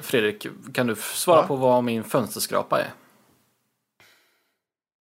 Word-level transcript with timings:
Eh, 0.00 0.04
Fredrik, 0.06 0.46
kan 0.74 0.86
du 0.86 0.94
svara 0.96 1.40
Ja. 1.40 1.46
på 1.46 1.56
vad 1.56 1.84
min 1.84 2.04
fönsterskrapa 2.04 2.80
är? 2.80 2.90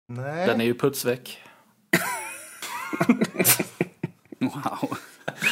Nej. 0.07 0.47
Den 0.47 0.61
är 0.61 0.65
ju 0.65 0.73
putsväck. 0.73 1.41
Wow. 4.39 4.97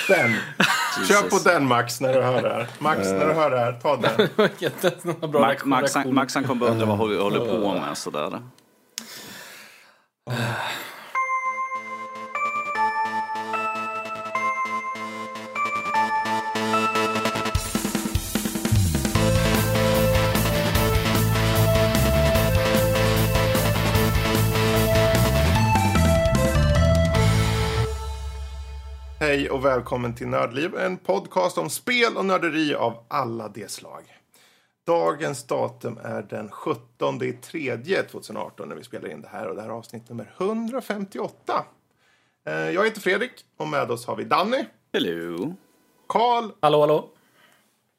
Den. 0.08 0.36
Kör 1.08 1.30
på 1.30 1.50
den 1.50 1.68
Max 1.68 2.02
när 2.02 2.14
du 2.14 2.22
hör 2.22 2.42
det 2.42 2.50
här. 2.50 2.68
Max, 2.80 3.00
när 3.08 3.28
du 3.28 3.34
hör 3.34 3.50
det 3.52 3.60
här, 3.60 3.74
ta 3.74 3.98
den. 3.98 4.30
Max, 5.42 5.66
Max, 5.66 5.96
reaktion. 5.96 6.16
Max 6.16 6.36
han 6.36 6.44
kommer 6.44 6.70
undra 6.70 6.86
vad 6.86 7.10
vi 7.10 7.18
håller 7.18 7.40
på 7.40 7.74
med 7.74 7.98
sådär. 7.98 8.42
Hej 29.34 29.50
och 29.50 29.66
välkommen 29.66 30.16
till 30.16 30.28
Nördliv, 30.28 30.76
en 30.78 30.98
podcast 30.98 31.58
om 31.58 31.70
spel 31.70 32.18
och 32.18 32.26
nörderi 32.26 32.76
av 32.76 33.04
alla 33.08 33.48
de 33.50 33.68
slag. 33.68 34.02
Dagens 34.88 35.44
datum 35.44 36.00
är 36.04 36.22
den 36.22 36.50
17 36.52 37.24
i 37.24 37.34
tredje 37.34 38.04
2018 38.04 38.70
när 38.70 38.76
vi 38.76 38.84
spelar 38.84 39.10
in 39.12 39.22
det 39.22 39.28
här 39.32 39.48
och 39.48 39.56
det 39.56 39.62
här 39.62 39.70
är 39.70 39.74
avsnitt 39.74 40.10
nummer 40.10 40.34
158. 40.38 41.66
Eh, 42.48 42.54
Jag 42.54 42.84
heter 42.86 43.02
Fredrik 43.02 43.32
och 43.58 43.68
med 43.68 43.92
oss 43.92 44.06
har 44.08 44.16
vi 44.16 44.24
Danny, 44.24 44.66
Hello. 44.94 45.56
Karl 46.08 46.50
Hallå, 46.62 46.80
hallå. 46.80 47.10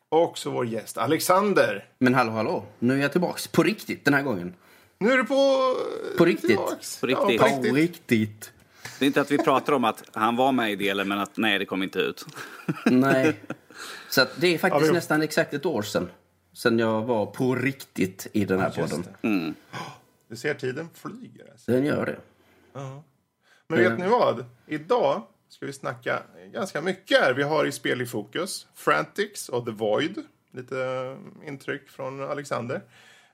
och 0.09 0.23
också 0.23 0.51
vår 0.51 0.67
gäst 0.67 0.99
Alexander. 0.99 1.89
Men 1.99 2.15
hallå, 2.15 2.33
hallå. 2.33 2.65
Nu 2.79 2.95
är 2.99 3.03
jag 3.03 3.13
tillbaks. 3.13 3.49
På 3.49 3.63
riktigt 3.63 4.05
den 4.05 4.15
här 4.15 4.23
gången. 4.23 4.55
Nu 4.99 5.13
är 5.13 5.17
du 5.17 5.25
på... 5.25 5.75
På 6.19 6.25
riktigt. 6.25 6.49
tillbaks. 6.49 7.01
På 7.01 7.11
Ja, 7.11 7.19
riktigt. 7.19 7.41
på 7.41 7.47
På 7.49 7.55
riktigt. 7.57 7.75
riktigt. 7.75 8.53
Det 8.99 9.05
är 9.05 9.07
inte 9.07 9.21
att 9.21 9.31
vi 9.31 9.39
pratar 9.39 9.73
om 9.73 9.85
att 9.85 10.03
han 10.13 10.37
var 10.37 10.53
med 10.53 10.73
i 10.73 10.77
delen 10.77 11.09
men 11.09 11.19
att 11.21 11.37
nej 11.37 11.59
det 11.59 11.65
kom 11.67 11.83
inte 11.83 11.99
ut. 11.99 12.27
Nej. 12.85 13.41
Så 14.11 14.23
att 14.23 14.41
det 14.41 14.47
är 14.55 14.59
faktiskt 14.59 14.83
Ja, 14.87 14.87
vi- 14.93 14.95
nästan 14.97 15.23
exakt 15.23 15.55
ett 15.55 15.67
år 15.67 15.83
sedan. 15.83 16.11
Sen 16.53 16.79
jag 16.79 17.03
var 17.03 17.27
på 17.27 17.55
riktigt 17.55 18.27
i 18.33 18.45
den 18.45 18.61
här 18.61 18.73
Just 18.77 18.91
podden. 18.95 19.05
Mm. 19.23 19.55
Du 20.29 20.37
ser, 20.37 20.55
tiden 20.55 20.89
flyger. 20.95 21.51
Alltså. 21.51 21.71
Den 21.73 21.85
gör 21.85 22.07
det. 22.07 22.19
Men 23.69 23.79
vet 23.79 23.99
ni 23.99 24.07
vad? 24.09 24.45
Idag 24.67 25.23
ska 25.49 25.67
vi 25.67 25.73
snacka 25.73 26.23
ganska 26.53 26.81
mycket 26.81 27.21
här. 27.21 27.35
Vi 27.35 27.43
har 27.43 27.65
i 27.67 27.73
spel 27.73 28.03
i 28.03 28.07
fokus 28.07 28.67
Frantics 28.75 29.49
och 29.49 29.65
The 29.67 29.71
Void. 29.73 30.23
Lite 30.53 30.85
eh, 30.85 31.49
intryck 31.49 31.89
från 31.89 32.21
Alexander. 32.31 32.81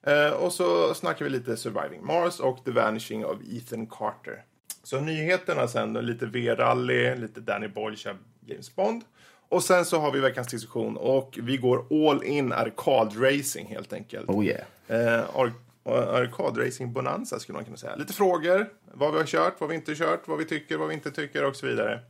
Eh, 0.02 0.30
och 0.30 0.52
så 0.52 0.94
snackar 0.94 1.24
vi 1.24 1.30
lite 1.30 1.56
Surviving 1.56 2.04
Mars 2.06 2.40
och 2.40 2.64
The 2.64 2.70
Vanishing 2.70 3.24
of 3.24 3.38
Ethan 3.52 3.86
Carter. 3.86 4.44
Så 4.82 5.00
nyheterna 5.00 5.68
sen, 5.68 5.92
lite 5.92 6.26
V-rally, 6.26 7.14
lite 7.16 7.40
Danny 7.40 7.68
Boyle 7.68 7.96
kör 7.96 8.16
James 8.46 8.76
Bond. 8.76 9.02
Och 9.48 9.62
sen 9.62 9.84
så 9.84 9.98
har 9.98 10.12
vi 10.12 10.20
veckans 10.20 10.48
diskussion 10.48 10.96
och 10.96 11.38
vi 11.42 11.56
går 11.56 12.08
all 12.08 12.24
in 12.24 12.52
arkadracing 12.52 13.66
helt 13.66 13.92
enkelt. 13.92 14.28
Oh 14.30 14.46
yeah. 14.46 14.60
Eh, 14.88 15.24
ar- 15.36 15.52
arkadracing 15.84 16.92
bonanza 16.92 17.38
skulle 17.38 17.56
man 17.56 17.64
kunna 17.64 17.76
säga. 17.76 17.96
Lite 17.96 18.12
frågor, 18.12 18.66
vad 18.92 19.12
vi 19.12 19.18
har 19.18 19.26
kört, 19.26 19.54
vad 19.60 19.68
vi 19.68 19.74
inte 19.74 19.94
kört, 19.94 20.28
vad 20.28 20.38
vi 20.38 20.44
tycker, 20.44 20.76
vad 20.76 20.88
vi 20.88 20.94
inte 20.94 21.10
tycker 21.10 21.44
och 21.44 21.56
så 21.56 21.66
vidare. 21.66 22.00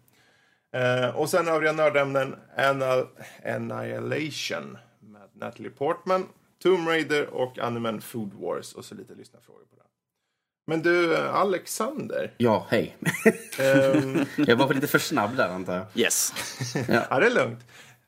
Eh, 0.73 1.17
och 1.17 1.31
sen 1.31 1.49
övriga 1.49 1.73
nördämnen 1.73 2.37
Anal- 2.57 3.07
Annihilation 3.45 4.79
med 5.01 5.29
Natalie 5.33 5.71
Portman, 5.71 6.27
Tomb 6.63 6.89
Raider 6.89 7.27
och 7.35 7.59
Animan 7.59 8.01
Food 8.01 8.35
Wars 8.35 8.73
och 8.75 8.85
så 8.85 8.95
lite 8.95 9.15
lyssnarfrågor 9.15 9.61
på 9.71 9.77
det. 9.77 9.83
Men 10.71 10.83
du, 10.83 11.17
Alexander. 11.17 12.33
Ja, 12.37 12.67
hej. 12.69 12.97
ehm, 13.59 14.25
jag 14.47 14.57
var 14.57 14.75
lite 14.75 14.87
för 14.87 14.99
snabb 14.99 15.37
där 15.37 15.49
antar 15.49 15.75
jag. 15.75 15.87
Yes. 15.95 16.33
ja, 16.89 17.21
det 17.21 17.27
är 17.27 17.35
lugnt. 17.35 17.59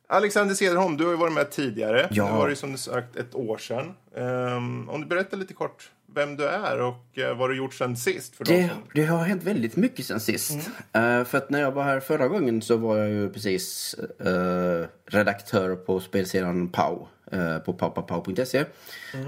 Alexander 0.09 0.55
Cederholm, 0.55 0.97
du 0.97 1.05
har 1.05 1.11
ju 1.11 1.17
varit 1.17 1.33
med 1.33 1.50
tidigare. 1.50 2.09
Ja. 2.11 2.27
Det 2.27 2.33
var 2.33 2.49
ju 2.49 2.56
som 2.56 2.73
du 2.73 2.78
sagt 2.78 3.17
ett 3.17 3.34
år 3.34 3.59
sedan. 3.59 3.95
Ehm, 4.17 4.89
om 4.89 5.00
du 5.00 5.06
berättar 5.06 5.37
lite 5.37 5.55
kort 5.55 5.91
vem 6.15 6.37
du 6.37 6.49
är 6.49 6.81
och 6.81 7.19
eh, 7.19 7.39
vad 7.39 7.50
du 7.50 7.56
gjort 7.56 7.75
sen 7.75 7.97
sist. 7.97 8.37
För 8.37 8.45
de 8.45 8.53
Det, 8.62 8.69
som... 8.69 8.79
det 8.94 9.05
har 9.05 9.25
hänt 9.25 9.43
väldigt 9.43 9.77
mycket 9.77 10.06
sen 10.06 10.21
sist. 10.21 10.71
Eh, 10.93 11.25
för 11.25 11.39
att 11.39 11.50
när 11.50 11.61
jag 11.61 11.73
var 11.73 11.83
här 11.84 12.00
förra 12.00 12.29
gången 12.29 12.62
så 12.62 12.77
var 12.77 12.97
jag 12.99 13.11
ju 13.11 13.31
precis 13.31 13.94
eh, 14.21 14.87
redaktör 15.06 15.77
på 15.77 16.00
spelsidan 16.00 16.69
Pau. 16.69 17.06
Uh, 17.34 17.59
på 17.59 17.73
paupapau.se. 17.73 18.65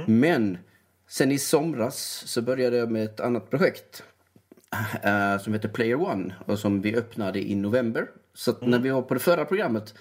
Men 0.06 0.58
sen 1.14 1.32
i 1.32 1.38
somras 1.38 2.22
så 2.26 2.42
började 2.42 2.76
jag 2.76 2.90
med 2.90 3.04
ett 3.04 3.20
annat 3.20 3.50
projekt. 3.50 4.02
eh, 5.02 5.38
som 5.38 5.52
heter 5.52 5.68
Player 5.68 6.00
One 6.00 6.34
och 6.46 6.58
som 6.58 6.80
vi 6.80 6.96
öppnade 6.96 7.50
i 7.50 7.54
november. 7.54 8.06
Så 8.34 8.56
mm. 8.56 8.70
när 8.70 8.78
vi 8.78 8.90
var 8.90 9.02
på 9.02 9.14
det 9.14 9.20
förra 9.20 9.44
programmet 9.44 9.94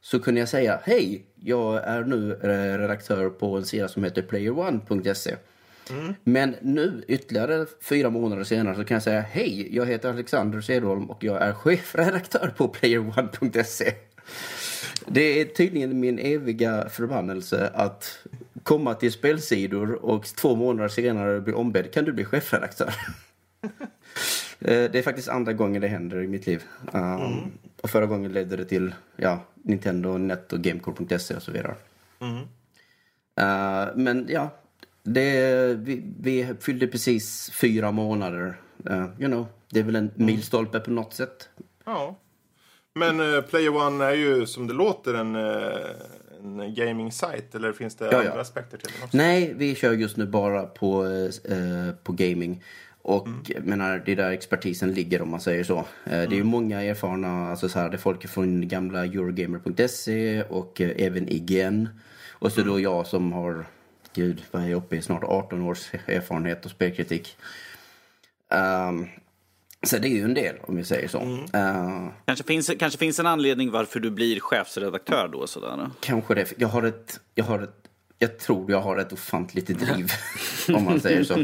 så 0.00 0.20
kunde 0.20 0.40
jag 0.40 0.48
säga 0.48 0.80
hej, 0.84 1.24
jag 1.34 1.84
är 1.84 2.04
nu 2.04 2.32
eh, 2.32 2.78
redaktör 2.78 3.30
på 3.30 3.56
en 3.56 3.64
sida 3.64 3.88
som 3.88 4.04
heter 4.04 4.22
playerone.se. 4.22 5.36
Men 6.24 6.56
nu, 6.60 7.04
ytterligare 7.08 7.66
fyra 7.82 8.10
månader 8.10 8.44
senare, 8.44 8.76
så 8.76 8.84
kan 8.84 8.94
jag 8.94 9.02
säga 9.02 9.20
hej, 9.20 9.76
jag 9.76 9.86
heter 9.86 10.10
Alexander 10.10 10.60
Cederholm 10.60 11.10
och 11.10 11.24
jag 11.24 11.42
är 11.42 11.52
chefredaktör 11.52 12.54
på 12.56 12.68
playerone.se. 12.68 13.94
Det 15.12 15.40
är 15.40 15.44
tydligen 15.44 16.00
min 16.00 16.18
eviga 16.18 16.88
förbannelse 16.88 17.70
att 17.74 18.18
komma 18.62 18.94
till 18.94 19.12
spelsidor 19.12 20.04
och 20.04 20.24
två 20.24 20.56
månader 20.56 20.88
senare 20.88 21.40
bli 21.40 21.52
ombedd, 21.52 21.92
kan 21.92 22.04
du 22.04 22.12
bli 22.12 22.24
chefredaktör? 22.24 22.94
Eh, 24.62 24.90
Det 24.90 24.98
är 24.98 25.02
faktiskt 25.02 25.28
andra 25.28 25.52
gången 25.52 25.82
det 25.82 25.88
händer 25.88 26.22
i 26.22 26.28
mitt 26.28 26.46
liv. 26.46 26.62
Um, 26.92 27.52
Och 27.80 27.90
förra 27.90 28.06
gången 28.06 28.32
ledde 28.32 28.56
det 28.56 28.64
till 28.64 28.94
ja, 29.16 29.44
Nintendo, 29.54 30.18
Net 30.18 30.52
och 30.52 30.60
Gamecore.se 30.60 31.34
och 31.34 31.42
så 31.42 31.52
vidare. 31.52 31.74
Uh, 33.40 33.96
men 33.96 34.26
ja, 34.28 34.50
det, 35.02 35.74
vi, 35.74 36.02
vi 36.20 36.54
fyllde 36.60 36.86
precis 36.86 37.50
fyra 37.50 37.90
månader. 37.90 38.60
Uh, 38.90 39.06
you 39.18 39.28
know, 39.28 39.46
det 39.70 39.80
är 39.80 39.84
väl 39.84 39.96
en 39.96 40.10
milstolpe 40.14 40.80
på 40.80 40.90
något 40.90 41.14
sätt. 41.14 41.48
Ja. 41.84 42.16
Men 42.94 43.20
uh, 43.20 43.42
Player 43.42 43.76
One 43.76 44.04
är 44.04 44.14
ju 44.14 44.46
som 44.46 44.66
det 44.66 44.74
låter 44.74 45.14
en, 45.14 45.36
uh, 45.36 45.76
en 46.44 46.74
gaming-sajt. 46.74 47.54
Eller 47.54 47.72
finns 47.72 47.96
det 47.96 48.08
ja. 48.12 48.18
andra 48.18 48.40
aspekter 48.40 48.78
till 48.78 48.90
den 48.94 49.02
också? 49.04 49.16
Nej, 49.16 49.54
vi 49.56 49.74
kör 49.74 49.92
just 49.92 50.16
nu 50.16 50.26
bara 50.26 50.62
på, 50.62 51.06
eh, 51.44 51.94
på 52.02 52.12
gaming. 52.12 52.62
Och 53.02 53.28
jag 53.46 53.66
menar, 53.66 54.02
det 54.06 54.12
är 54.12 54.16
där 54.16 54.30
expertisen 54.30 54.94
ligger 54.94 55.22
om 55.22 55.28
man 55.30 55.40
säger 55.40 55.64
så. 55.64 55.78
Eh, 55.78 55.84
Det 56.04 56.14
är 56.14 56.32
ju 56.32 56.44
många 56.44 56.82
erfarna, 56.82 57.50
alltså 57.50 57.68
så 57.68 57.78
här, 57.78 57.88
det 57.88 57.96
är 57.96 57.98
folk 57.98 58.28
från 58.28 58.68
gamla 58.68 59.04
Eurogamer.se 59.04 60.42
och 60.42 60.80
eh, 60.80 60.90
även 60.96 61.28
IGN. 61.28 61.88
Och 62.30 62.52
så 62.52 62.62
då 62.62 62.80
jag 62.80 63.06
som 63.06 63.32
har, 63.32 63.66
gud 64.14 64.42
vad 64.50 64.62
är 64.62 64.68
jag 64.68 64.76
uppe 64.76 64.96
i, 64.96 65.02
snart 65.02 65.24
18 65.24 65.62
års 65.62 65.94
erfarenhet 66.06 66.64
och 66.64 66.70
spelkritik. 66.70 67.36
Ehm, 68.48 69.06
så 69.86 69.98
det 69.98 70.08
är 70.08 70.10
ju 70.10 70.24
en 70.24 70.34
del 70.34 70.56
om 70.62 70.76
vi 70.76 70.84
säger 70.84 71.08
så. 71.08 71.18
Eh, 71.52 72.08
Kanske 72.24 72.44
finns, 72.44 72.70
kanske 72.78 72.98
finns 72.98 73.18
en 73.18 73.26
anledning 73.26 73.70
varför 73.70 74.00
du 74.00 74.10
blir 74.10 74.40
chefsredaktör 74.40 75.28
då 75.32 75.46
sådär. 75.46 75.90
Kanske 76.00 76.34
det. 76.34 76.52
Jag 76.56 76.68
har 76.68 76.82
ett, 76.82 77.20
jag 77.34 77.44
har 77.44 77.58
ett, 77.58 77.74
jag 78.18 78.38
tror 78.38 78.70
jag 78.70 78.80
har 78.80 78.96
ett 78.96 79.12
ofantligt 79.12 79.66
driv, 79.66 80.12
om 80.76 80.84
man 80.84 81.00
säger 81.00 81.24
så. 81.24 81.38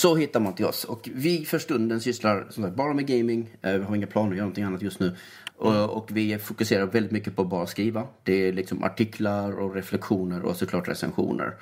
Så 0.00 0.16
hittar 0.16 0.40
man 0.40 0.54
till 0.54 0.64
oss. 0.64 0.84
Och 0.84 1.08
vi 1.14 1.44
för 1.44 1.58
stunden 1.58 2.00
sysslar 2.00 2.46
som 2.50 2.62
sagt, 2.64 2.76
bara 2.76 2.94
med 2.94 3.06
gaming. 3.06 3.50
Eh, 3.62 3.72
Vi 3.72 3.84
har 3.84 3.96
inga 3.96 4.06
planer 4.06 4.30
att 4.30 4.36
göra 4.36 4.44
någonting 4.44 4.64
annat 4.64 4.82
just 4.82 5.00
nu. 5.00 5.16
Och, 5.56 5.90
och 5.90 6.08
vi 6.12 6.38
fokuserar 6.38 6.86
väldigt 6.86 7.12
mycket 7.12 7.36
på 7.36 7.42
att 7.42 7.48
bara 7.48 7.66
skriva. 7.66 8.04
Det 8.22 8.32
är 8.48 8.52
liksom 8.52 8.84
artiklar 8.84 9.52
och 9.60 9.74
reflektioner 9.74 10.42
och 10.42 10.56
såklart 10.56 10.88
recensioner. 10.88 11.54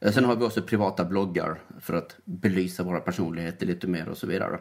Eh, 0.00 0.12
Sen 0.12 0.24
har 0.24 0.36
vi 0.36 0.44
också 0.44 0.62
privata 0.62 1.04
bloggar 1.04 1.58
för 1.80 1.94
att 1.94 2.16
belysa 2.24 2.82
våra 2.82 3.00
personligheter 3.00 3.66
lite 3.66 3.86
mer 3.86 4.08
och 4.08 4.16
så 4.18 4.26
vidare. 4.26 4.58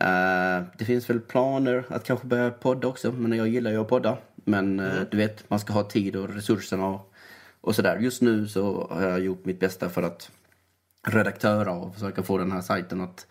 Eh, 0.00 0.64
det 0.78 0.84
finns 0.84 1.10
väl 1.10 1.20
planer 1.20 1.84
att 1.88 2.04
kanske 2.04 2.26
börja 2.26 2.50
podda 2.50 2.88
också, 2.88 3.12
men 3.12 3.32
jag 3.38 3.48
gillar 3.48 3.70
ju 3.70 3.80
att 3.80 3.88
podda. 3.88 4.16
Men 4.44 4.80
eh, 4.80 4.92
du 5.10 5.16
vet, 5.16 5.50
man 5.50 5.60
ska 5.60 5.72
ha 5.72 5.82
tid 5.84 6.16
och 6.16 6.34
resurserna 6.34 6.86
och, 6.86 7.12
och 7.60 7.74
sådär. 7.74 7.98
Just 7.98 8.22
nu 8.22 8.48
så 8.48 8.86
har 8.90 9.02
jag 9.02 9.20
gjort 9.20 9.44
mitt 9.44 9.60
bästa 9.60 9.88
för 9.88 10.02
att 10.02 10.30
redaktöra 11.08 11.72
och 11.72 11.94
försöka 11.94 12.22
få 12.22 12.38
den 12.38 12.52
här 12.52 12.60
sajten 12.60 13.00
att 13.00 13.26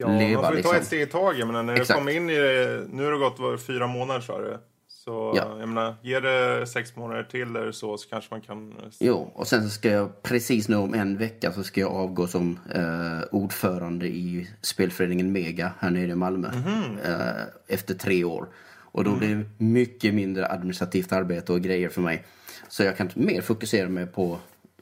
Ja, 0.00 0.08
leva. 0.18 0.42
man 0.42 0.50
får 0.50 0.56
ju 0.56 0.62
ta 0.62 0.68
liksom. 0.72 0.80
ett 0.80 0.86
steg 0.86 1.00
i 1.00 1.06
taget. 1.06 1.46
Men 1.46 1.66
när 1.66 1.72
Exakt. 1.72 1.88
du 1.88 1.94
kommer 1.94 2.12
in 2.12 2.30
i 2.30 2.36
det, 2.38 2.86
nu 2.90 3.04
har 3.04 3.12
det 3.12 3.18
gått 3.18 3.38
var, 3.38 3.56
fyra 3.56 3.86
månader 3.86 4.20
sa 4.20 4.38
du. 4.38 4.58
Så 4.88 5.32
Ja. 5.36 5.56
jag 5.58 5.68
menar, 5.68 5.94
ge 6.02 6.20
det 6.20 6.66
sex 6.66 6.96
månader 6.96 7.22
till 7.22 7.56
eller 7.56 7.72
så, 7.72 7.98
så 7.98 8.08
kanske 8.08 8.34
man 8.34 8.40
kan... 8.40 8.74
Jo, 9.00 9.32
och 9.34 9.46
sen 9.46 9.62
så 9.62 9.68
ska 9.68 9.90
jag 9.90 10.22
precis 10.22 10.68
nu 10.68 10.76
om 10.76 10.94
en 10.94 11.18
vecka 11.18 11.52
så 11.52 11.62
ska 11.64 11.80
jag 11.80 11.92
avgå 11.92 12.26
som 12.26 12.58
eh, 12.74 13.20
ordförande 13.32 14.06
i 14.06 14.48
spelföreningen 14.62 15.32
Mega 15.32 15.72
här 15.78 15.90
nere 15.90 16.10
i 16.10 16.14
Malmö. 16.14 16.48
Eh, 17.04 17.42
efter 17.74 17.94
tre 17.94 18.24
år. 18.24 18.48
Och 18.92 19.04
då 19.04 19.16
blir 19.16 19.34
det 19.36 19.64
mycket 19.64 20.14
mindre 20.14 20.48
administrativt 20.48 21.12
arbete 21.12 21.52
och 21.52 21.60
grejer 21.60 21.88
för 21.88 22.00
mig. 22.00 22.24
Så 22.68 22.82
jag 22.82 22.96
kan 22.96 23.10
mer 23.14 23.40
fokusera 23.40 23.88
mig 23.88 24.06
på 24.06 24.38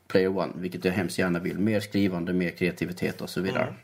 Player 0.08 0.38
One, 0.38 0.52
vilket 0.56 0.84
jag 0.84 0.92
hemskt 0.92 1.18
gärna 1.18 1.38
vill. 1.38 1.58
Mer 1.58 1.80
skrivande, 1.80 2.32
mer 2.32 2.50
kreativitet 2.50 3.20
och 3.20 3.30
så 3.30 3.40
vidare. 3.40 3.74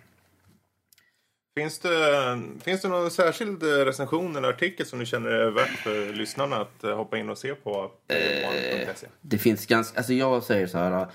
Finns 1.55 1.79
det, 1.79 2.41
finns 2.63 2.83
det 2.83 2.89
någon 2.89 3.11
särskild 3.11 3.63
eh, 3.63 3.67
recension 3.67 4.37
eller 4.37 4.49
artikel 4.49 4.87
som 4.87 4.99
du 4.99 5.07
känner 5.07 5.31
är 5.31 5.51
värt 5.51 5.69
för 5.79 6.13
lyssnarna 6.13 6.57
att 6.57 6.85
eh, 6.85 6.97
hoppa 6.97 7.19
in 7.19 7.31
och 7.31 7.39
se 7.39 7.55
på 7.55 7.71
one.se? 7.71 9.07
Det 9.21 9.39
finns 9.39 9.67
ganska, 9.67 9.99
alltså 9.99 10.13
jag 10.13 10.43
säger 10.43 10.67
så 10.67 10.79
här. 10.79 11.07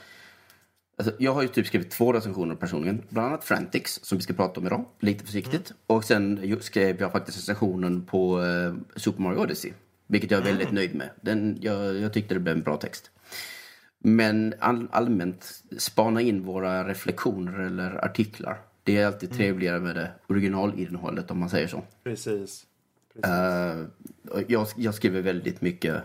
Alltså 0.98 1.14
jag 1.20 1.34
har 1.34 1.42
ju 1.42 1.48
typ 1.48 1.68
skrivit 1.68 1.92
två 1.92 2.14
recensioner 2.14 2.56
personligen. 2.56 3.04
Bland 3.10 3.28
annat 3.28 3.44
Frantix 3.44 4.00
som 4.04 4.18
vi 4.18 4.24
ska 4.24 4.34
prata 4.34 4.60
om 4.60 4.68
idag, 4.68 4.86
lite 5.00 5.26
försiktigt. 5.26 5.74
Och 5.88 6.04
sen 6.04 6.58
skrev 6.62 7.02
jag 7.02 7.12
faktiskt 7.12 7.38
recensionen 7.38 8.06
på 8.06 8.44
eh, 8.44 8.74
Super 8.96 9.22
Mario 9.22 9.38
Odyssey. 9.38 9.72
Vilket 10.08 10.32
jag 10.32 10.40
är 10.40 10.46
väldigt 10.46 10.72
nöjd 10.72 10.96
med. 10.96 11.10
Den, 11.22 11.58
jag, 11.62 11.96
jag 11.96 12.14
tyckte 12.14 12.34
det 12.34 12.40
blev 12.40 12.56
en 12.56 12.64
bra 12.64 12.78
text. 12.78 13.12
Men 14.00 14.54
all, 14.60 14.88
allmänt, 14.92 15.64
spana 15.78 16.22
in 16.22 16.44
våra 16.44 16.88
reflektioner 16.88 17.60
eller 17.60 18.06
artiklar. 18.06 18.58
Det 18.84 18.98
är 18.98 19.06
alltid 19.08 19.34
trevligare 19.34 19.80
med 19.80 19.96
det 19.96 20.12
originalinnehållet 20.28 21.32
om 21.32 21.40
man 21.40 21.50
säger 21.50 21.68
så. 21.68 21.84
Precis. 22.04 22.66
Eh, 23.24 23.86
och 24.32 24.42
jag, 24.48 24.68
jag 24.76 24.94
skriver 24.96 25.22
väldigt 25.22 25.62
mycket 25.62 25.96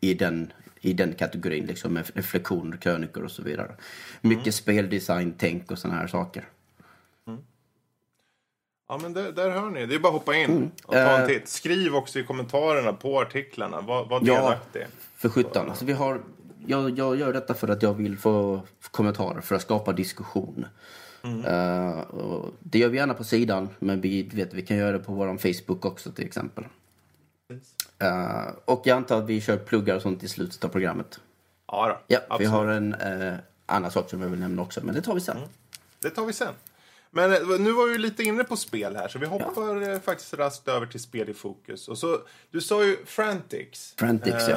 i 0.00 0.14
den, 0.14 0.52
i 0.80 0.92
den 0.92 1.12
kategorin, 1.14 1.66
liksom 1.66 1.92
med 1.92 2.10
reflektioner, 2.14 2.76
krönikor 2.76 3.24
och 3.24 3.30
så 3.30 3.42
vidare. 3.42 3.74
Mycket 4.20 4.54
speldesign, 4.54 5.34
tänk 5.38 5.70
och 5.70 5.78
såna 5.78 5.94
här 5.94 6.06
saker. 6.06 6.44
Ja, 8.88 8.98
men 9.02 9.12
där, 9.12 9.32
där 9.32 9.50
hör 9.50 9.70
ni. 9.70 9.86
Det 9.86 9.94
är 9.94 9.98
bara 9.98 10.08
att 10.08 10.18
hoppa 10.18 10.34
in 10.36 10.70
och 10.84 10.92
ta 10.92 10.98
en 10.98 11.20
Eh. 11.22 11.26
titt. 11.26 11.48
Skriv 11.48 11.94
också 11.94 12.18
i 12.18 12.24
kommentarerna 12.24 12.92
på 12.92 13.20
artiklarna. 13.20 13.80
Var, 13.80 14.04
var 14.04 14.20
Ja. 14.24 14.34
delaktig. 14.34 14.86
För 15.16 15.28
sjutton. 15.28 15.68
Alltså 15.70 15.84
vi 15.84 15.92
har, 15.92 16.20
jag, 16.66 16.98
jag 16.98 17.16
gör 17.16 17.32
detta 17.32 17.54
för 17.54 17.68
att 17.68 17.82
jag 17.82 17.94
vill 17.94 18.18
få 18.18 18.62
kommentarer, 18.90 19.40
för 19.40 19.54
att 19.54 19.62
skapa 19.62 19.92
diskussion. 19.92 20.66
Eh, 21.46 22.00
och 22.00 22.54
det 22.60 22.78
gör 22.78 22.88
vi 22.88 22.96
gärna 22.96 23.14
på 23.14 23.24
sidan, 23.24 23.68
men 23.78 24.00
vi, 24.00 24.22
vet, 24.22 24.54
vi 24.54 24.62
kan 24.62 24.76
göra 24.76 24.92
det 24.92 24.98
på 24.98 25.12
vår 25.12 25.36
Facebook 25.36 25.84
också 25.84 26.12
till 26.12 26.26
exempel. 26.26 26.64
Eh, 27.98 28.46
och 28.64 28.82
jag 28.84 28.96
antar 28.96 29.18
att 29.18 29.28
vi 29.28 29.40
kör 29.40 29.56
pluggar 29.56 29.96
och 29.96 30.02
sånt 30.02 30.22
i 30.22 30.28
slutet 30.28 30.64
av 30.64 30.68
programmet. 30.68 31.20
Ja, 31.66 31.88
då. 31.88 32.14
Ja, 32.28 32.36
vi 32.38 32.44
har 32.44 32.66
en 32.66 32.94
eh, 32.94 33.34
annan 33.66 33.90
sak 33.90 34.10
som 34.10 34.22
jag 34.22 34.28
vill 34.28 34.40
nämna 34.40 34.62
också, 34.62 34.80
men 34.84 34.94
det 34.94 35.02
tar 35.02 35.14
vi 35.14 35.20
sen. 35.20 35.36
Det 36.02 36.10
tar 36.10 36.26
vi 36.26 36.32
sen. 36.32 36.54
Men 37.14 37.32
eh, 37.32 37.38
nu 37.60 37.72
var 37.72 37.86
vi 37.86 37.92
ju 37.92 37.98
lite 37.98 38.22
inne 38.22 38.44
på 38.44 38.56
spel 38.56 38.96
här, 38.96 39.08
så 39.08 39.18
vi 39.18 39.26
hoppar 39.26 39.90
eh, 39.92 40.00
faktiskt 40.00 40.34
raskt 40.34 40.68
över 40.68 40.86
till 40.86 41.00
spel 41.00 41.28
i 41.28 41.34
fokus. 41.34 41.88
Och 41.88 41.98
så, 41.98 42.18
du 42.50 42.60
sa 42.60 42.84
ju 42.84 42.96
Frantix. 43.06 43.94
Frantix, 43.96 44.48
ja. 44.48 44.56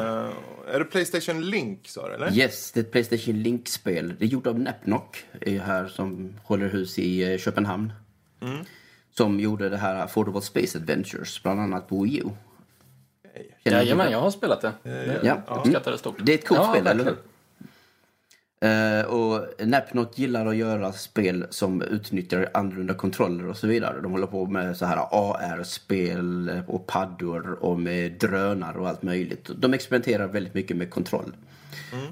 Eh, 0.69 0.75
Är 0.75 0.79
det 0.79 0.85
Playstation 0.85 1.41
Link, 1.41 1.87
sa 1.87 2.07
du, 2.07 2.13
eller? 2.13 2.31
Yes, 2.33 2.71
det 2.71 2.79
är 2.79 2.83
ett 2.83 2.91
Playstation 2.91 3.43
Link-spel. 3.43 4.13
Det 4.19 4.25
är 4.25 4.29
gjort 4.29 4.47
av 4.47 4.59
Napnock, 4.59 5.23
är 5.41 5.59
här 5.59 5.87
som 5.87 6.33
håller 6.43 6.67
hus 6.67 6.99
i 6.99 7.33
eh, 7.33 7.37
Köpenhamn. 7.39 7.93
Som 9.17 9.39
gjorde 9.39 9.69
det 9.69 9.77
här 9.77 9.95
Affordable 9.95 10.41
Space 10.41 10.77
Adventures, 10.77 11.43
bland 11.43 11.59
annat 11.61 11.87
på 11.89 12.03
Wii 12.03 12.19
U. 12.19 12.29
Jajamän, 13.63 14.11
jag 14.11 14.19
har 14.21 14.31
spelat 14.31 14.61
det. 14.61 14.71
Det 14.83 15.19
Ja. 15.23 15.37
uppskattar 15.47 15.91
det 15.91 15.97
stort. 15.97 16.15
Det 16.23 16.33
är 16.33 16.37
ett 16.37 16.47
coolt 16.47 16.59
Ja, 16.63 16.71
spel, 16.73 16.87
eller 16.87 17.03
hur? 17.03 17.15
Eh, 18.65 19.05
och 19.05 19.47
Napnock 19.67 20.19
gillar 20.19 20.45
att 20.45 20.55
göra 20.55 20.93
spel 20.93 21.45
som 21.49 21.81
utnyttjar 21.81 22.49
annorlunda 22.53 22.93
kontroller 22.93 23.47
och 23.47 23.57
så 23.57 23.67
vidare. 23.67 24.01
De 24.01 24.11
håller 24.11 24.27
på 24.27 24.45
med 24.45 24.77
så 24.77 24.85
här 24.85 24.97
AR-spel 25.11 26.61
och 26.67 26.87
paddor 26.87 27.51
och 27.51 27.79
med 27.79 28.11
drönare 28.11 28.77
och 28.77 28.87
allt 28.89 29.03
möjligt. 29.03 29.49
De 29.57 29.73
experimenterar 29.73 30.27
väldigt 30.27 30.53
mycket 30.53 30.77
med 30.77 30.89
kontroll. 30.89 31.35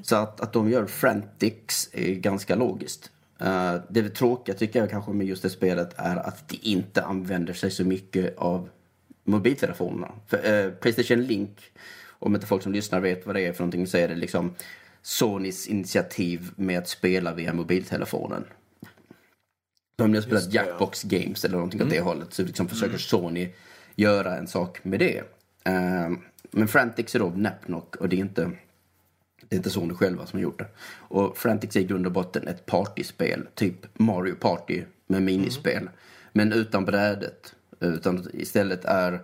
Så 0.03 0.15
att, 0.15 0.41
att 0.41 0.53
de 0.53 0.69
gör 0.69 0.85
Frantix 0.85 1.89
är 1.91 2.13
ganska 2.13 2.55
logiskt. 2.55 3.11
Eh, 3.39 3.75
det 3.89 4.09
tråkiga 4.09 4.55
tycker 4.55 4.79
jag 4.79 4.89
kanske 4.89 5.11
med 5.11 5.27
just 5.27 5.43
det 5.43 5.49
spelet 5.49 5.93
är 5.95 6.15
att 6.15 6.49
det 6.49 6.67
inte 6.67 7.03
använder 7.03 7.53
sig 7.53 7.71
så 7.71 7.83
mycket 7.83 8.37
av 8.37 8.69
mobiltelefonerna. 9.23 10.11
För, 10.27 10.65
eh, 10.65 10.71
Playstation 10.71 11.21
Link, 11.21 11.59
om 12.07 12.35
inte 12.35 12.47
folk 12.47 12.63
som 12.63 12.73
lyssnar 12.73 12.99
vet 12.99 13.25
vad 13.25 13.35
det 13.35 13.41
är 13.41 13.53
för 13.53 13.59
någonting 13.59 13.87
så 13.87 13.97
är 13.97 14.07
det 14.07 14.15
liksom 14.15 14.55
Sonys 15.03 15.67
initiativ 15.67 16.51
med 16.55 16.79
att 16.79 16.87
spela 16.87 17.33
via 17.33 17.53
mobiltelefonen. 17.53 18.43
Ni 19.97 20.15
har 20.15 20.21
spelat 20.21 20.51
det, 20.51 20.55
ja. 20.55 20.65
Jackbox 20.65 21.03
Games 21.03 21.45
eller 21.45 21.55
någonting 21.55 21.81
åt 21.81 21.89
det 21.89 22.01
hållet 22.01 22.33
så 22.33 22.43
liksom 22.43 22.67
försöker 22.69 22.97
Sony 22.97 23.49
göra 23.95 24.37
en 24.37 24.47
sak 24.47 24.83
med 24.83 24.99
det. 24.99 25.17
Eh, 25.63 26.11
men 26.51 26.67
Frantix 26.67 27.15
är 27.15 27.19
då 27.19 27.29
Napnock 27.29 27.95
och 27.95 28.09
det 28.09 28.15
är 28.15 28.19
inte 28.19 28.51
det 29.49 29.55
är 29.55 29.57
inte 29.57 29.69
Sony 29.69 29.93
själva 29.93 30.25
som 30.25 30.37
har 30.39 30.43
gjort 30.43 30.59
det. 30.59 30.67
Och 30.97 31.37
Frantix 31.37 31.75
är 31.75 31.79
i 31.79 31.83
grund 31.83 32.05
och 32.05 32.11
botten 32.11 32.47
ett 32.47 32.65
partyspel. 32.65 33.47
Typ 33.55 33.99
Mario 33.99 34.35
Party 34.35 34.83
med 35.07 35.21
minispel. 35.21 35.89
Men 36.31 36.53
utan 36.53 36.85
brädet. 36.85 37.55
Utan 37.79 38.27
istället 38.33 38.85
är 38.85 39.21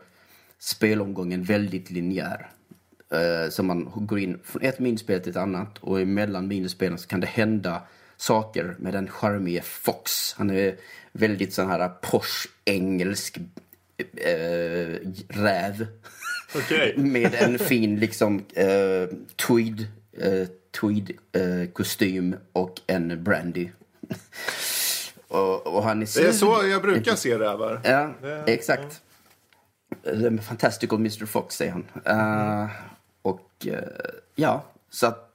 spelomgången 0.59 1.43
väldigt 1.43 1.91
linjär. 1.91 2.49
Eh, 3.13 3.49
så 3.49 3.63
man 3.63 3.91
går 3.95 4.19
in 4.19 4.39
från 4.43 4.61
ett 4.61 4.79
minispel 4.79 5.19
till 5.21 5.29
ett 5.29 5.37
annat 5.37 5.77
och 5.77 6.01
emellan 6.01 6.47
minispelen 6.47 6.97
så 6.97 7.07
kan 7.07 7.19
det 7.19 7.27
hända 7.27 7.81
saker 8.17 8.75
med 8.79 8.93
den 8.93 9.07
charmige 9.07 9.61
Fox. 9.61 10.33
Han 10.37 10.49
är 10.49 10.75
väldigt 11.11 11.53
sån 11.53 11.69
här 11.69 11.89
posh 11.89 12.47
engelsk 12.65 13.37
eh, 14.17 14.97
räv. 15.29 15.87
Okej. 16.55 16.93
Med 16.97 17.35
en 17.35 17.59
fin 17.59 17.99
liksom 17.99 18.45
eh, 18.53 19.15
tweed, 19.47 19.87
eh, 20.17 20.47
tweed 20.79 21.11
kostym 21.73 22.35
och 22.53 22.81
en 22.87 23.23
brandy. 23.23 23.69
och, 25.27 25.67
och 25.67 25.83
han 25.83 26.01
är 26.01 26.21
Det 26.21 26.27
är 26.27 26.31
så 26.31 26.63
jag 26.67 26.81
brukar 26.81 27.15
se 27.15 27.39
rävar. 27.39 27.81
Ja, 27.83 28.13
Det- 28.21 28.53
exakt. 28.53 29.01
The 30.03 30.37
Fantastical 30.37 30.99
Mr 30.99 31.25
Fox 31.25 31.55
säger 31.55 31.71
han. 31.71 31.85
Eh, 32.05 32.69
och 33.21 33.67
eh, 33.67 33.83
ja, 34.35 34.63
så 34.89 35.07
att 35.07 35.25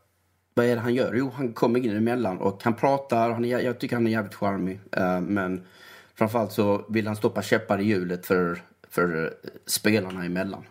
vad 0.55 0.67
är 0.67 0.75
det 0.75 0.81
han 0.81 0.95
gör? 0.95 1.15
Jo, 1.15 1.31
han 1.35 1.53
kommer 1.53 1.81
in 1.81 1.97
emellan 1.97 2.39
och 2.39 2.65
han 2.65 2.75
pratar. 2.75 3.31
Han 3.31 3.45
är, 3.45 3.59
jag 3.59 3.79
tycker 3.79 3.97
han 3.97 4.07
är 4.07 4.11
jävligt 4.11 4.35
charmig. 4.35 4.81
Uh, 4.97 5.21
men 5.21 5.67
framförallt 6.15 6.53
så 6.53 6.85
vill 6.89 7.07
han 7.07 7.17
stoppa 7.17 7.43
käppar 7.43 7.81
i 7.81 7.85
hjulet 7.85 8.27
för, 8.27 8.63
för 8.89 9.25
eh, 9.25 9.51
spelarna 9.67 10.25
emellan. 10.25 10.65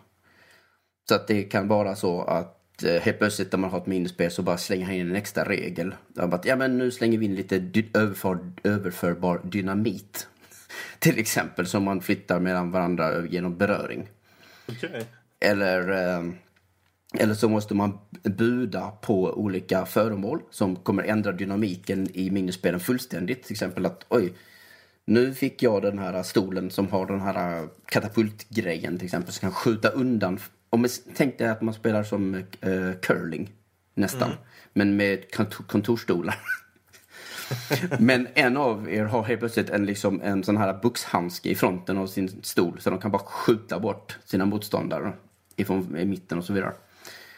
Så 1.08 1.14
att 1.14 1.26
det 1.26 1.42
kan 1.42 1.68
vara 1.68 1.96
så 1.96 2.22
att 2.22 2.82
eh, 2.84 3.02
helt 3.02 3.18
plötsligt 3.18 3.52
när 3.52 3.58
man 3.58 3.70
har 3.70 3.78
ett 3.78 3.86
minispel 3.86 4.30
så 4.30 4.42
bara 4.42 4.56
slänger 4.58 4.86
han 4.86 4.94
in 4.94 5.10
en 5.10 5.16
extra 5.16 5.44
regel. 5.44 5.94
Bara, 6.08 6.40
ja 6.44 6.56
men 6.56 6.78
nu 6.78 6.90
slänger 6.90 7.18
vi 7.18 7.24
in 7.24 7.34
lite 7.34 7.58
dy- 7.58 7.90
överför, 7.94 8.38
överförbar 8.62 9.40
dynamit. 9.44 10.28
Till 10.98 11.18
exempel 11.18 11.66
som 11.66 11.84
man 11.84 12.00
flyttar 12.00 12.40
mellan 12.40 12.70
varandra 12.70 13.26
genom 13.26 13.56
beröring. 13.58 14.08
Okej. 14.68 15.06
Eller, 15.40 15.90
eh, 15.90 16.24
eller 17.18 17.34
så 17.34 17.48
måste 17.48 17.74
man 17.74 17.98
buda 18.22 18.90
på 18.90 19.32
olika 19.32 19.86
föremål 19.86 20.40
som 20.50 20.76
kommer 20.76 21.02
ändra 21.02 21.32
dynamiken 21.32 22.08
i 22.14 22.30
minispelen 22.30 22.80
fullständigt. 22.80 23.42
Till 23.42 23.52
exempel 23.52 23.86
att 23.86 24.06
oj, 24.08 24.32
nu 25.04 25.34
fick 25.34 25.62
jag 25.62 25.82
den 25.82 25.98
här 25.98 26.22
stolen 26.22 26.70
som 26.70 26.88
har 26.88 27.06
den 27.06 27.20
här 27.20 27.68
katapultgrejen 27.86 28.98
till 28.98 29.04
exempel 29.04 29.32
som 29.32 29.40
kan 29.40 29.52
skjuta 29.52 29.88
undan. 29.88 30.38
Om 30.70 30.86
tänk 31.16 31.38
dig 31.38 31.48
att 31.48 31.62
man 31.62 31.74
spelar 31.74 32.02
som 32.02 32.34
eh, 32.34 32.92
curling 33.02 33.52
nästan, 33.94 34.30
men 34.72 34.96
med 34.96 35.24
kont- 35.32 35.66
kontorsstolar. 35.66 36.38
Men 37.98 38.28
en 38.34 38.56
av 38.56 38.90
er 38.90 39.04
har 39.04 39.22
helt 39.22 39.40
plötsligt 39.40 39.70
en, 39.70 39.86
liksom, 39.86 40.20
en 40.22 40.44
sån 40.44 40.56
här 40.56 40.72
boxhandske 40.82 41.50
i 41.50 41.54
fronten 41.54 41.98
av 41.98 42.06
sin 42.06 42.42
stol 42.42 42.80
så 42.80 42.90
de 42.90 42.98
kan 42.98 43.10
bara 43.10 43.22
skjuta 43.22 43.80
bort 43.80 44.18
sina 44.24 44.44
motståndare 44.44 45.12
ifrån 45.56 45.96
i 45.96 46.04
mitten 46.04 46.38
och 46.38 46.44
så 46.44 46.52
vidare. 46.52 46.72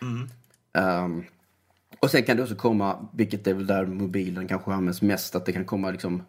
Um, 0.02 1.24
och 2.00 2.10
sen 2.10 2.22
kan 2.22 2.36
det 2.36 2.42
också 2.42 2.54
komma, 2.54 3.08
vilket 3.12 3.46
är 3.46 3.54
väl 3.54 3.66
där 3.66 3.86
mobilen 3.86 4.48
kanske 4.48 4.72
används 4.72 5.02
mest, 5.02 5.34
att 5.34 5.46
det 5.46 5.52
kan 5.52 5.64
komma 5.64 5.90
liksom 5.90 6.22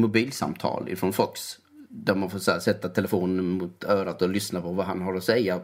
mobilsamtal 0.00 0.88
ifrån 0.88 1.12
Fox. 1.12 1.58
Där 1.88 2.14
man 2.14 2.30
får 2.30 2.38
så 2.38 2.50
här, 2.50 2.58
sätta 2.58 2.88
telefonen 2.88 3.48
mot 3.48 3.84
örat 3.84 4.22
och 4.22 4.28
lyssna 4.28 4.60
på 4.60 4.72
vad 4.72 4.86
han 4.86 5.02
har 5.02 5.14
att 5.14 5.24
säga. 5.24 5.60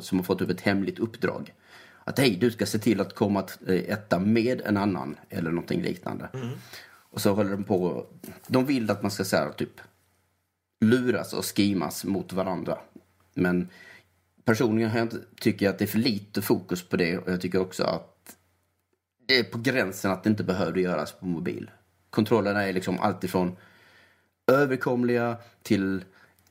Som 0.00 0.18
har 0.18 0.22
fått 0.22 0.40
upp 0.40 0.50
ett 0.50 0.60
hemligt 0.60 0.98
uppdrag. 0.98 1.54
Att 2.04 2.18
hej, 2.18 2.36
du 2.40 2.50
ska 2.50 2.66
se 2.66 2.78
till 2.78 3.00
att 3.00 3.14
komma 3.14 3.40
att 3.40 3.58
eh, 3.68 3.74
etta 3.74 4.18
med 4.18 4.60
en 4.64 4.76
annan 4.76 5.16
eller 5.28 5.50
någonting 5.50 5.82
liknande. 5.82 6.28
Och 7.10 7.20
så 7.20 7.34
håller 7.34 7.50
de 7.50 7.64
på. 7.64 8.06
De 8.46 8.66
vill 8.66 8.90
att 8.90 9.02
man 9.02 9.10
ska 9.10 9.24
så 9.24 9.36
här, 9.36 9.50
typ 9.50 9.80
luras 10.80 11.32
och 11.32 11.44
skimas 11.44 12.04
mot 12.04 12.32
varandra. 12.32 12.78
Men 13.34 13.68
personligen 14.46 14.90
har 14.90 14.98
jag 14.98 15.04
inte, 15.04 15.20
tycker 15.40 15.66
jag 15.66 15.72
att 15.72 15.78
det 15.78 15.84
är 15.84 15.86
för 15.86 15.98
lite 15.98 16.42
fokus 16.42 16.88
på 16.88 16.96
det 16.96 17.18
och 17.18 17.32
jag 17.32 17.40
tycker 17.40 17.60
också 17.60 17.84
att 17.84 18.36
det 19.26 19.38
är 19.38 19.44
på 19.44 19.58
gränsen 19.58 20.10
att 20.10 20.24
det 20.24 20.30
inte 20.30 20.44
behövde 20.44 20.80
göras 20.80 21.12
på 21.12 21.26
mobil. 21.26 21.70
Kontrollerna 22.10 22.66
är 22.66 22.72
liksom 22.72 23.00
alltifrån 23.00 23.56
överkomliga 24.52 25.36
till 25.62 26.04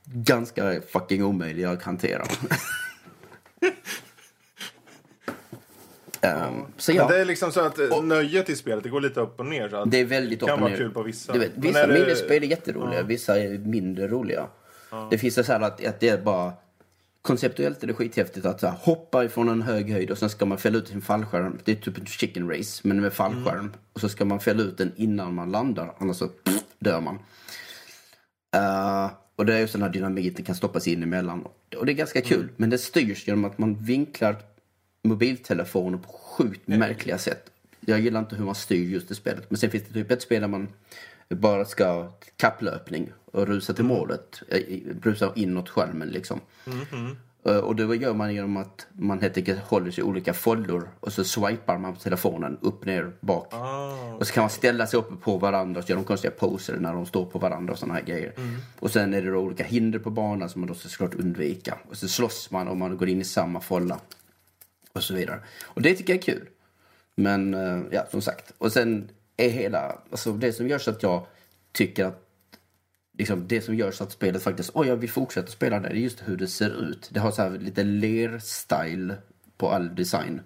ganska 0.04 0.80
fucking 0.88 1.24
omöjliga 1.24 1.70
att 1.70 1.82
hantera. 1.82 2.24
Men 6.20 6.96
ja, 6.96 7.08
det 7.08 7.20
är 7.20 7.24
liksom 7.24 7.52
så 7.52 7.60
att 7.60 7.78
eh, 7.78 8.02
nöjet 8.02 8.50
i 8.50 8.56
spelet, 8.56 8.84
det 8.84 8.90
går 8.90 9.00
lite 9.00 9.20
upp 9.20 9.40
och 9.40 9.46
ner. 9.46 9.68
Så 9.68 9.76
att 9.76 9.90
det 9.90 10.00
är 10.00 10.04
väldigt 10.04 10.42
upp 10.42 10.48
kan 10.48 10.54
och 10.54 10.60
vara 10.60 10.70
ner. 10.70 10.78
kul 10.78 10.90
på 10.90 11.02
vissa. 11.02 11.32
Du 11.32 11.38
vet, 11.38 11.52
vissa 11.54 11.82
är 11.82 11.88
det- 11.88 11.94
minnesspel 11.94 12.42
är 12.42 12.46
jätteroliga, 12.46 13.02
vissa 13.02 13.40
är 13.40 13.58
mindre 13.58 14.08
roliga. 14.08 14.46
Det 15.10 15.18
finns 15.18 15.34
så 15.34 15.42
här 15.42 15.60
att, 15.60 15.84
att 15.86 16.00
det 16.00 16.08
är 16.08 16.18
bara 16.18 16.52
konceptuellt 17.26 17.82
är 17.82 17.86
det 17.86 17.94
skithäftigt 17.94 18.46
att 18.46 18.60
så 18.60 18.66
här, 18.66 18.76
hoppa 18.80 19.24
ifrån 19.24 19.48
en 19.48 19.62
hög 19.62 19.90
höjd 19.92 20.10
och 20.10 20.18
sen 20.18 20.30
ska 20.30 20.46
man 20.46 20.58
fälla 20.58 20.78
ut 20.78 20.88
sin 20.88 21.02
fallskärm. 21.02 21.58
Det 21.64 21.72
är 21.72 21.76
typ 21.76 21.98
en 21.98 22.06
chicken 22.06 22.50
race, 22.50 22.88
men 22.88 23.00
med 23.00 23.12
fallskärm. 23.12 23.58
Mm. 23.58 23.72
Och 23.92 24.00
så 24.00 24.08
ska 24.08 24.24
man 24.24 24.40
fälla 24.40 24.62
ut 24.62 24.78
den 24.78 24.92
innan 24.96 25.34
man 25.34 25.50
landar, 25.50 25.94
annars 25.98 26.16
så 26.16 26.28
pff, 26.28 26.62
dör 26.78 27.00
man. 27.00 27.18
Eh, 28.56 29.10
och 29.36 29.46
det 29.46 29.54
är 29.54 29.58
ju 29.58 29.68
sån 29.68 29.82
här 29.82 29.88
dynamit, 29.88 30.36
det 30.36 30.42
kan 30.42 30.54
stoppas 30.54 30.88
in 30.88 31.02
emellan. 31.02 31.46
Och 31.76 31.86
det 31.86 31.92
är 31.92 31.94
ganska 31.94 32.20
kul, 32.20 32.40
Mm. 32.40 32.54
men 32.56 32.70
det 32.70 32.78
styrs 32.78 33.28
genom 33.28 33.44
att 33.44 33.58
man 33.58 33.74
vinklar 33.84 34.36
mobiltelefoner 35.04 35.98
på 35.98 36.08
sjukt 36.08 36.68
märkliga 36.68 37.18
sätt. 37.18 37.50
Jag 37.80 38.00
gillar 38.00 38.20
inte 38.20 38.36
hur 38.36 38.44
man 38.44 38.54
styr 38.54 38.90
just 38.90 39.08
det 39.08 39.14
spelet. 39.14 39.50
Men 39.50 39.58
sen 39.58 39.70
finns 39.70 39.84
det 39.88 39.92
typ 39.92 40.10
ett 40.10 40.22
spel 40.22 40.40
där 40.40 40.48
man 40.48 40.68
bara 41.28 41.64
ska 41.64 42.12
kapplöpning 42.36 43.12
och 43.32 43.46
rusa 43.46 43.72
till 43.72 43.84
målet. 43.84 44.42
eh, 44.48 44.60
Rusa 45.02 45.32
inåt 45.34 45.68
skärmen 45.68 46.08
liksom. 46.08 46.40
Eh, 47.46 47.56
Och 47.56 47.76
det 47.76 47.96
gör 47.96 48.14
man 48.14 48.34
genom 48.34 48.56
att 48.56 48.86
man 48.92 49.20
helt 49.20 49.36
enkelt 49.36 49.60
håller 49.60 49.90
sig 49.90 50.00
i 50.00 50.04
olika 50.04 50.34
foldor 50.34 50.88
och 51.00 51.12
så 51.12 51.24
swipar 51.24 51.78
man 51.78 51.94
på 51.94 52.00
telefonen 52.00 52.58
upp, 52.60 52.84
ner, 52.84 53.12
bak. 53.20 53.52
Och 54.18 54.26
så 54.26 54.32
kan 54.32 54.42
man 54.42 54.50
ställa 54.50 54.86
sig 54.86 54.98
uppe 54.98 55.16
på 55.16 55.38
varandra 55.38 55.78
och 55.78 55.84
så 55.86 55.90
gör 55.90 55.96
de 55.96 56.04
konstiga 56.04 56.30
poser 56.38 56.76
när 56.80 56.92
de 56.94 57.06
står 57.06 57.24
på 57.26 57.38
varandra 57.38 57.72
och 57.72 57.78
såna 57.78 57.94
här 57.94 58.02
grejer. 58.02 58.32
Och 58.78 58.90
sen 58.90 59.14
är 59.14 59.22
det 59.22 59.30
då 59.30 59.38
olika 59.38 59.64
hinder 59.64 59.98
på 59.98 60.10
banan 60.10 60.48
som 60.48 60.60
man 60.60 60.68
då 60.68 60.74
ska 60.74 60.88
såklart 60.88 61.14
undvika. 61.14 61.78
Och 61.88 61.96
så 61.96 62.08
slåss 62.08 62.50
man 62.50 62.68
om 62.68 62.78
man 62.78 62.96
går 62.96 63.08
in 63.08 63.20
i 63.20 63.24
samma 63.24 63.60
folla. 63.60 64.00
Och 64.92 65.02
så 65.02 65.14
vidare. 65.14 65.40
Och 65.64 65.82
det 65.82 65.94
tycker 65.94 66.12
jag 66.12 66.18
är 66.18 66.22
kul. 66.34 66.48
Men 67.14 67.54
eh, 67.54 67.80
ja, 67.90 68.06
som 68.10 68.20
sagt. 68.20 68.52
Och 68.58 68.72
sen 68.72 69.08
är 69.36 69.48
hela, 69.48 69.98
alltså 70.10 70.32
det 70.32 70.52
som 70.52 70.68
gör 70.68 70.78
så 70.78 70.90
att 70.90 71.02
jag 71.02 71.26
tycker 71.72 72.04
att 72.04 72.22
liksom 73.18 73.48
det 73.48 73.60
som 73.60 73.74
gör 73.74 73.90
så 73.90 74.04
att 74.04 74.12
spelet 74.12 74.42
faktiskt, 74.42 74.70
oj 74.74 74.88
jag 74.88 74.96
vill 74.96 75.10
fortsätta 75.10 75.48
spela 75.48 75.80
det, 75.80 75.88
det 75.88 75.94
är 75.94 75.98
just 75.98 76.22
hur 76.24 76.36
det 76.36 76.46
ser 76.46 76.90
ut. 76.90 77.10
Det 77.12 77.20
har 77.20 77.30
så 77.30 77.42
här 77.42 77.50
lite 77.50 77.82
ler-style 77.82 79.14
på 79.56 79.70
all 79.70 79.94
design. 79.94 80.40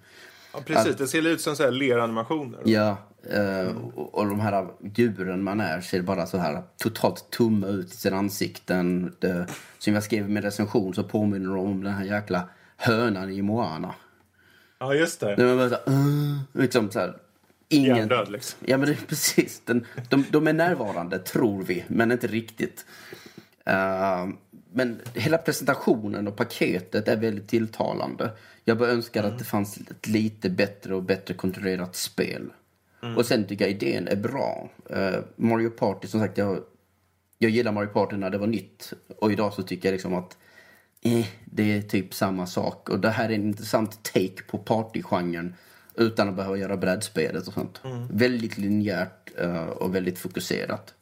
Ja, 0.52 0.60
precis, 0.66 0.96
det 0.96 1.06
ser 1.06 1.26
ut 1.26 1.40
som 1.40 1.56
så 1.56 1.62
här 1.62 1.70
leranimationer. 1.70 2.60
Ja, 2.64 2.96
eh, 3.30 3.76
och, 3.94 4.14
och 4.14 4.26
de 4.26 4.40
här 4.40 4.68
djuren 4.94 5.42
man 5.42 5.60
är 5.60 5.80
ser 5.80 6.02
bara 6.02 6.26
så 6.26 6.38
här 6.38 6.62
totalt 6.76 7.30
tumma 7.30 7.66
ut 7.66 7.92
i 7.92 7.96
sina 7.96 8.16
ansikten. 8.16 9.16
Det, 9.18 9.46
som 9.78 9.94
jag 9.94 10.02
skrev 10.02 10.30
med 10.30 10.44
recension 10.44 10.94
så 10.94 11.04
påminner 11.04 11.54
de 11.54 11.58
om 11.58 11.84
den 11.84 11.92
här 11.92 12.04
jäkla 12.04 12.48
hönan 12.76 13.30
i 13.30 13.42
Moana. 13.42 13.94
Ja, 14.78 14.94
just 14.94 15.20
det. 15.20 15.36
Det 15.36 15.44
var 15.44 15.56
bara 15.56 15.68
så 15.68 15.90
här, 15.90 15.98
uh, 15.98 16.38
liksom 16.52 16.90
så 16.90 16.98
här, 16.98 17.16
ingen... 17.70 17.96
Hjärndöd 17.96 18.30
liksom. 18.30 18.58
Ja 18.64 18.76
men 18.76 18.86
det 18.86 18.92
är 18.92 19.06
precis. 19.06 19.62
Den, 19.64 19.86
de, 20.08 20.24
de 20.30 20.46
är 20.46 20.52
närvarande, 20.52 21.18
tror 21.18 21.62
vi, 21.62 21.84
men 21.88 22.12
inte 22.12 22.26
riktigt. 22.26 22.86
Eh, 23.64 24.28
men 24.72 25.00
hela 25.14 25.38
presentationen 25.38 26.28
och 26.28 26.36
paketet 26.36 27.08
är 27.08 27.16
väldigt 27.16 27.48
tilltalande. 27.48 28.30
Jag 28.64 28.78
bara 28.78 28.88
önskar 28.88 29.24
att 29.24 29.38
det 29.38 29.44
fanns 29.44 29.76
ett 29.76 30.06
lite 30.06 30.50
bättre 30.50 30.94
och 30.94 31.02
bättre 31.02 31.34
kontrollerat 31.34 31.96
spel. 31.96 32.50
Och 33.16 33.26
sen 33.26 33.44
tycker 33.44 33.64
jag 33.64 33.72
idén 33.72 34.08
är 34.08 34.16
bra. 34.16 34.70
Eh, 34.90 35.20
Mario 35.36 35.70
Party, 35.70 36.08
som 36.08 36.20
sagt, 36.20 36.38
jag, 36.38 36.60
jag 37.38 37.50
gillar 37.50 37.72
Mario 37.72 37.88
Party 37.88 38.16
när 38.16 38.30
det 38.30 38.38
var 38.38 38.46
nytt. 38.46 38.92
Och 39.18 39.32
idag 39.32 39.52
så 39.52 39.62
tycker 39.62 39.88
jag 39.88 39.92
liksom 39.92 40.14
att 40.14 40.38
eh, 41.00 41.26
det 41.44 41.76
är 41.76 41.82
typ 41.82 42.14
samma 42.14 42.46
sak. 42.46 42.88
Och 42.88 43.00
det 43.00 43.10
här 43.10 43.28
är 43.28 43.34
en 43.34 43.44
intressant 43.44 44.02
take 44.02 44.42
på 44.48 44.58
partygenren 44.58 45.54
utan 45.94 46.28
att 46.28 46.36
behöva 46.36 46.56
göra 46.56 46.76
brädspelet 46.76 47.48
och 47.48 47.54
sånt. 47.54 47.80
Väldigt 48.10 48.58
linjärt 48.58 49.30
eh, 49.38 49.64
och 49.66 49.94
väldigt 49.94 50.18
fokuserat. 50.18 50.94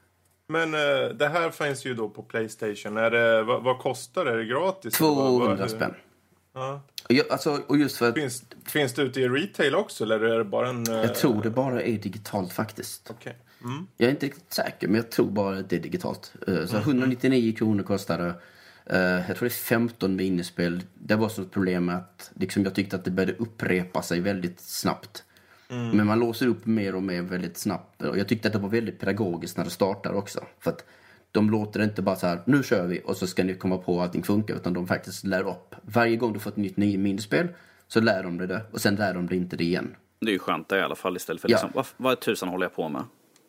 Men 0.48 0.74
eh, 0.74 1.08
det 1.14 1.28
här 1.28 1.50
finns 1.50 1.84
ju 1.86 1.94
då 1.94 2.08
på 2.08 2.22
Playstation. 2.22 2.96
Är 2.96 3.10
det, 3.10 3.42
vad, 3.42 3.62
vad 3.62 3.78
kostar 3.78 4.24
det? 4.24 4.30
Är 4.30 4.36
det 4.36 4.44
gratis? 4.44 5.00
Vad- 5.00 5.14
200 5.16 5.56
vad- 5.60 5.70
spänn. 5.70 5.94
Ja. 6.54 6.80
Jag, 7.08 7.28
alltså, 7.30 7.60
och 7.66 7.76
just 7.78 7.96
för 7.96 8.08
att 8.08 8.14
Finns, 8.14 8.44
finns 8.66 8.94
det 8.94 9.02
ute 9.02 9.20
i 9.20 9.28
retail 9.28 9.74
också? 9.74 10.04
Eller 10.04 10.20
är 10.20 10.38
det 10.38 10.44
bara 10.44 10.68
en... 10.68 10.86
eh, 10.90 10.94
jag 10.96 11.14
tror 11.14 11.42
det 11.42 11.50
bara 11.50 11.82
är 11.82 11.98
digitalt 11.98 12.52
faktiskt. 12.52 13.06
Okej. 13.10 13.36
Mm. 13.64 13.86
Jag 13.96 14.06
är 14.06 14.10
inte 14.10 14.26
riktigt 14.26 14.52
säker, 14.52 14.86
men 14.88 14.96
jag 14.96 15.10
tror 15.10 15.30
bara 15.30 15.58
att 15.58 15.70
det 15.70 15.76
är 15.76 15.80
digitalt. 15.80 16.32
Eh, 16.48 16.66
Så 16.66 16.76
199 16.76 17.52
kronor 17.56 17.82
kostar 17.82 18.18
det. 18.18 18.34
Eh, 18.90 18.98
Jag 18.98 19.26
tror 19.26 19.40
det 19.40 19.46
är 19.46 19.48
15 19.50 20.16
minispel. 20.16 20.82
Det 20.94 21.16
var 21.16 21.28
så 21.28 21.42
ett 21.42 21.50
problem 21.50 21.84
med 21.84 21.96
att 21.96 22.30
liksom, 22.34 22.64
jag 22.64 22.74
tyckte 22.74 22.96
att 22.96 23.04
det 23.04 23.10
började 23.10 23.32
upprepa 23.34 24.02
sig 24.02 24.20
väldigt 24.20 24.60
snabbt. 24.60 25.24
Men 25.70 26.06
man 26.06 26.18
låser 26.20 26.46
upp 26.46 26.66
mer 26.66 26.94
och 26.94 27.02
mer 27.02 27.22
väldigt 27.22 27.56
snabbt. 27.56 28.02
Och 28.02 28.18
jag 28.18 28.28
tyckte 28.28 28.48
att 28.48 28.52
det 28.54 28.60
var 28.60 28.68
väldigt 28.68 28.98
pedagogiskt 29.00 29.56
när 29.56 29.64
det 29.64 29.70
startar 29.70 30.12
också. 30.12 30.40
För 30.60 30.70
att 30.70 30.84
de 31.32 31.50
låter 31.50 31.82
inte 31.82 32.02
bara 32.02 32.16
så 32.16 32.26
här, 32.26 32.40
nu 32.44 32.62
kör 32.62 32.86
vi 32.86 33.02
och 33.04 33.16
så 33.16 33.26
ska 33.26 33.44
ni 33.44 33.54
komma 33.54 33.76
på 33.78 34.00
att 34.00 34.06
allting 34.06 34.22
funkar. 34.22 34.54
Utan 34.54 34.72
de 34.72 34.86
faktiskt 34.86 35.24
lär 35.24 35.48
upp. 35.48 35.74
Varje 35.82 36.16
gång 36.16 36.32
du 36.32 36.38
får 36.38 36.50
ett 36.50 36.56
nytt 36.56 36.76
ny- 36.76 36.98
minispel 36.98 37.48
så 37.88 38.00
lär 38.00 38.22
de 38.22 38.38
dig 38.38 38.48
det. 38.48 38.62
Och 38.72 38.80
sen 38.80 38.94
lär 38.94 39.14
de 39.14 39.26
dig 39.26 39.38
inte 39.38 39.56
det 39.56 39.64
igen. 39.64 39.94
Det 40.20 40.26
är 40.30 40.32
ju 40.32 40.38
skönt 40.38 40.68
det 40.68 40.78
i 40.78 40.82
alla 40.82 40.96
fall 40.96 41.16
istället 41.16 41.42
för 41.42 41.48
Ja. 41.50 41.54
liksom, 41.56 41.70
vad, 41.74 41.86
vad 41.96 42.20
tusan 42.20 42.48
håller 42.48 42.64
jag 42.64 42.74
på 42.74 42.88
med? 42.88 43.02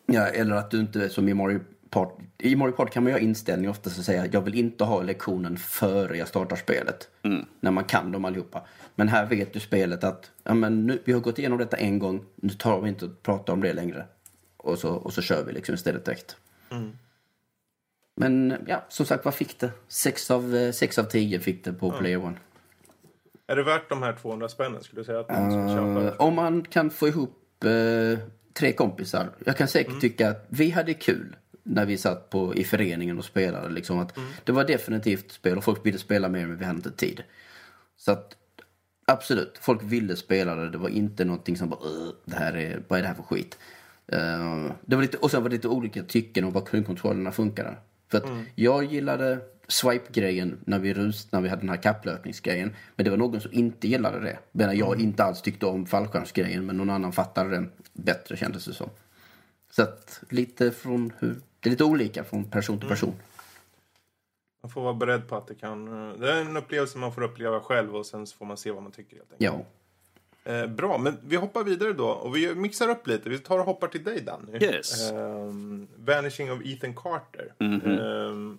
Ja, 0.06 0.28
eller 0.28 0.56
att 0.56 0.72
du 0.72 0.80
inte 0.80 1.10
som 1.10 1.30
i 1.30 1.34
Mario 1.34 1.60
Party. 1.90 2.24
I 2.38 2.56
Mario 2.56 2.72
Party 2.72 2.92
kan 2.92 3.04
man 3.04 3.10
ju 3.12 3.14
ha 3.14 3.20
inställning 3.20 3.70
ofta 3.70 3.90
så 3.90 4.04
säga 4.04 4.26
jag 4.32 4.42
vill 4.42 4.56
inte 4.56 4.84
ha 4.84 5.02
lektionen 5.02 5.58
före 5.58 6.18
jag 6.18 6.28
startar 6.28 6.56
spelet. 6.56 7.10
När 7.60 7.72
man 7.72 7.84
kan 7.84 8.12
dem 8.12 8.26
allihopa. 8.26 8.62
Men 8.96 9.08
här 9.08 9.26
vet 9.26 9.54
du 9.54 9.60
spelet 9.60 10.04
att 10.04 10.32
ja, 10.44 10.54
men 10.54 10.86
nu, 10.88 11.02
vi 11.06 11.14
har 11.14 11.20
gått 11.20 11.40
igenom 11.40 11.58
detta 11.58 11.78
en 11.78 12.00
gång, 12.00 12.26
nu 12.36 12.50
tar 12.50 12.82
vi 12.82 12.90
inte 12.90 13.06
och 13.06 13.24
pratar 13.24 13.54
om 13.54 13.62
det 13.62 13.74
längre. 13.74 14.06
Och 14.58 14.80
så, 14.80 14.90
och 14.90 15.14
så 15.14 15.22
kör 15.22 15.44
vi 15.44 15.54
liksom 15.54 15.76
istället 15.76 16.06
direkt. 16.06 16.36
Men 18.16 18.54
ja, 18.68 18.86
som 18.90 19.06
sagt, 19.06 19.26
vad 19.26 19.34
fick 19.34 19.60
det? 19.60 19.72
6 19.88 20.32
av, 20.32 20.56
eh, 20.56 20.72
sex 20.72 21.00
av 21.00 21.04
10 21.04 21.40
fick 21.40 21.64
det 21.64 21.74
på 21.74 21.92
Player 21.92 22.18
One. 22.26 22.38
Är 23.48 23.56
det 23.56 23.64
värt 23.64 23.90
de 23.90 24.04
här 24.04 24.14
200 24.14 24.50
spännen? 24.50 24.84
Skulle 24.84 25.02
du 25.02 25.06
säga 25.06 25.20
att 25.20 25.30
man 25.30 25.52
ska 25.52 25.76
köpa 25.76 26.00
Eh, 26.00 26.06
det? 26.06 26.16
om 26.18 26.36
man 26.36 26.62
kan 26.62 26.90
få 26.90 27.08
ihop 27.08 27.64
eh, 27.64 28.20
tre 28.54 28.74
kompisar. 28.74 29.30
Jag 29.46 29.58
kan 29.58 29.68
säkert 29.68 30.02
tycka 30.02 30.30
att 30.30 30.46
vi 30.50 30.70
hade 30.70 30.94
kul 30.94 31.36
när 31.70 31.86
vi 31.86 31.98
satt 31.98 32.30
på, 32.30 32.56
i 32.56 32.64
föreningen 32.64 33.18
och 33.18 33.26
spelade. 33.26 33.70
Liksom, 33.70 34.00
att 34.00 34.18
Det 34.44 34.52
var 34.52 34.64
definitivt 34.64 35.32
spel 35.32 35.58
och 35.58 35.64
folk 35.64 35.86
ville 35.86 35.98
spela 35.98 36.30
mer 36.30 36.48
men 36.48 36.58
vi 36.58 36.66
hade 36.66 36.78
inte 36.78 36.92
tid. 36.92 37.24
Så 37.98 38.12
att 38.12 38.36
absolut, 39.06 39.58
folk 39.62 39.84
ville 39.84 40.16
spela 40.16 40.56
det. 40.56 40.70
Det 40.70 40.78
var 40.78 40.90
inte 40.90 41.26
någonting 41.26 41.58
som 41.58 41.70
bara 41.70 41.80
"Ugh, 41.80 42.14
det 42.26 42.36
här 42.36 42.58
är, 42.58 42.84
vad 42.88 43.00
är 43.00 43.04
det 43.04 43.08
här 43.08 43.16
för 43.16 43.24
skit? 43.24 43.58
Eh, 44.08 44.72
det 44.86 44.96
var 44.96 45.02
lite, 45.02 45.18
och 45.18 45.32
sen 45.32 45.44
var 45.44 45.50
det 45.50 45.56
lite 45.56 45.68
olika 45.68 46.04
tycken 46.04 46.44
om 46.46 46.52
vad 46.52 46.68
kontrollerna 46.86 47.32
funkade. 47.32 47.76
För 48.08 48.18
att 48.18 48.26
jag 48.56 48.84
gillade 48.84 49.40
swipe-grejen 49.68 50.58
när 50.66 50.80
vi, 50.80 50.94
rus, 50.94 51.32
när 51.32 51.42
vi 51.42 51.50
hade 51.50 51.62
den 51.62 51.70
här 51.70 51.82
kapplöpningsgrejen. 51.82 52.76
Men 52.96 53.04
det 53.04 53.10
var 53.10 53.18
någon 53.18 53.42
som 53.42 53.54
inte 53.54 53.88
gillade 53.88 54.20
det. 54.20 54.40
Medan 54.52 54.78
jag 54.78 55.02
inte 55.02 55.24
alls 55.24 55.42
tyckte 55.42 55.66
om 55.66 55.86
fallskärmsgrejen 55.86 56.66
men 56.66 56.78
någon 56.78 56.90
annan 56.90 57.12
fattade 57.12 57.50
den 57.50 57.72
bättre 57.94 58.38
kändes 58.38 58.66
det 58.66 58.74
som. 58.74 58.90
Så 59.72 59.82
att 59.82 60.22
lite 60.30 60.72
från 60.72 61.14
hur, 61.20 61.36
det 61.60 61.70
är 61.70 61.72
lite 61.72 61.84
olika 61.84 62.24
från 62.24 62.44
person 62.44 62.80
till 62.80 62.90
person. 62.90 63.14
Man 64.62 64.70
får 64.72 64.82
vara 64.82 64.94
beredd 64.94 65.28
på 65.28 65.36
att 65.36 65.48
det 65.48 65.56
kan... 65.56 66.10
eh, 66.12 66.20
Det 66.20 66.32
är 66.34 66.42
en 66.42 66.58
upplevelse 66.58 66.98
man 66.98 67.14
får 67.14 67.22
uppleva 67.24 67.60
själv 67.60 67.96
och 67.96 68.06
sen 68.06 68.28
så 68.28 68.38
får 68.38 68.46
man 68.46 68.58
se 68.58 68.72
vad 68.72 68.84
man 68.84 68.92
tycker 68.92 69.16
helt 69.18 69.34
enkelt. 69.34 69.54
Ja. 70.46 70.52
Eh, 70.54 70.68
bra, 70.68 70.98
men 70.98 71.18
vi 71.24 71.36
hoppar 71.36 71.64
vidare 71.64 71.94
då 71.94 72.08
och 72.10 72.36
vi 72.36 72.56
mixar 72.56 72.90
upp 72.90 73.08
lite. 73.08 73.30
Vi 73.30 73.40
tar 73.40 73.60
och 73.60 73.66
hoppar 73.66 73.88
till 73.88 74.04
dig 74.04 74.22
Danny. 74.22 74.64
Yes. 74.64 75.12
Ehm, 75.12 75.88
Vanishing 75.96 76.52
of 76.52 76.62
Ethan 76.66 76.94
Carter. 76.96 77.54
Mhm. 77.60 78.00
Ehm, 78.00 78.58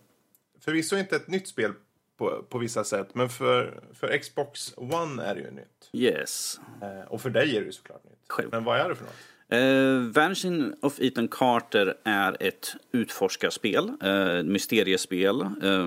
förvisso 0.61 0.97
inte 0.97 1.17
ett 1.17 1.29
nytt 1.29 1.49
spel 1.49 1.73
på, 2.17 2.43
på 2.49 2.59
vissa 2.59 2.85
sätt, 2.85 3.09
men 3.15 3.29
för, 3.29 3.81
för 3.95 4.19
Xbox 4.19 4.75
One 4.77 5.23
är 5.25 5.35
det 5.35 5.41
ju 5.41 5.51
nytt. 5.51 5.91
Yes. 5.93 6.61
Eh, 6.83 7.09
och 7.13 7.21
för 7.21 7.31
dig 7.31 7.57
är 7.57 7.61
det 7.61 7.67
ju 7.67 7.73
såklart 7.73 8.05
nytt. 8.05 8.19
Själv. 8.29 8.49
Men 8.53 8.65
vad 8.65 8.81
är 8.81 8.89
det 8.89 8.95
för 8.95 9.05
något? 9.05 9.15
Eh, 9.51 9.99
Vanishing 10.15 10.73
of 10.81 11.01
Ethan 11.01 11.29
Carter 11.29 11.95
är 12.05 12.37
ett 12.41 12.75
utforskarspel, 12.93 13.93
eh, 14.03 14.43
mysteriespel. 14.43 15.41
Eh, 15.63 15.87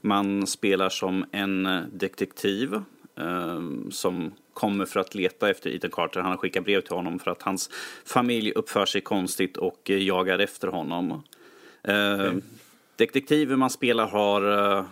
Man 0.00 0.46
spelar 0.46 0.88
som 0.88 1.24
en 1.32 1.68
detektiv 1.92 2.74
eh, 3.16 3.60
som 3.90 4.32
kommer 4.54 4.84
för 4.86 5.00
att 5.00 5.14
leta 5.14 5.50
efter 5.50 5.70
Ethan 5.70 5.90
Carter. 5.90 6.20
Han 6.20 6.30
har 6.30 6.36
skickat 6.38 6.64
brev 6.64 6.80
till 6.80 6.94
honom 6.96 7.18
för 7.18 7.30
att 7.30 7.42
hans 7.42 7.70
familj 8.04 8.52
uppför 8.52 8.86
sig 8.86 9.00
konstigt 9.00 9.56
och 9.56 9.90
eh, 9.90 10.02
jagar 10.02 10.38
efter 10.38 10.68
honom. 10.68 11.22
Eh, 11.82 12.32
Detektiven 12.96 13.58
man 13.58 13.70
spelar 13.70 14.06
har 14.06 14.84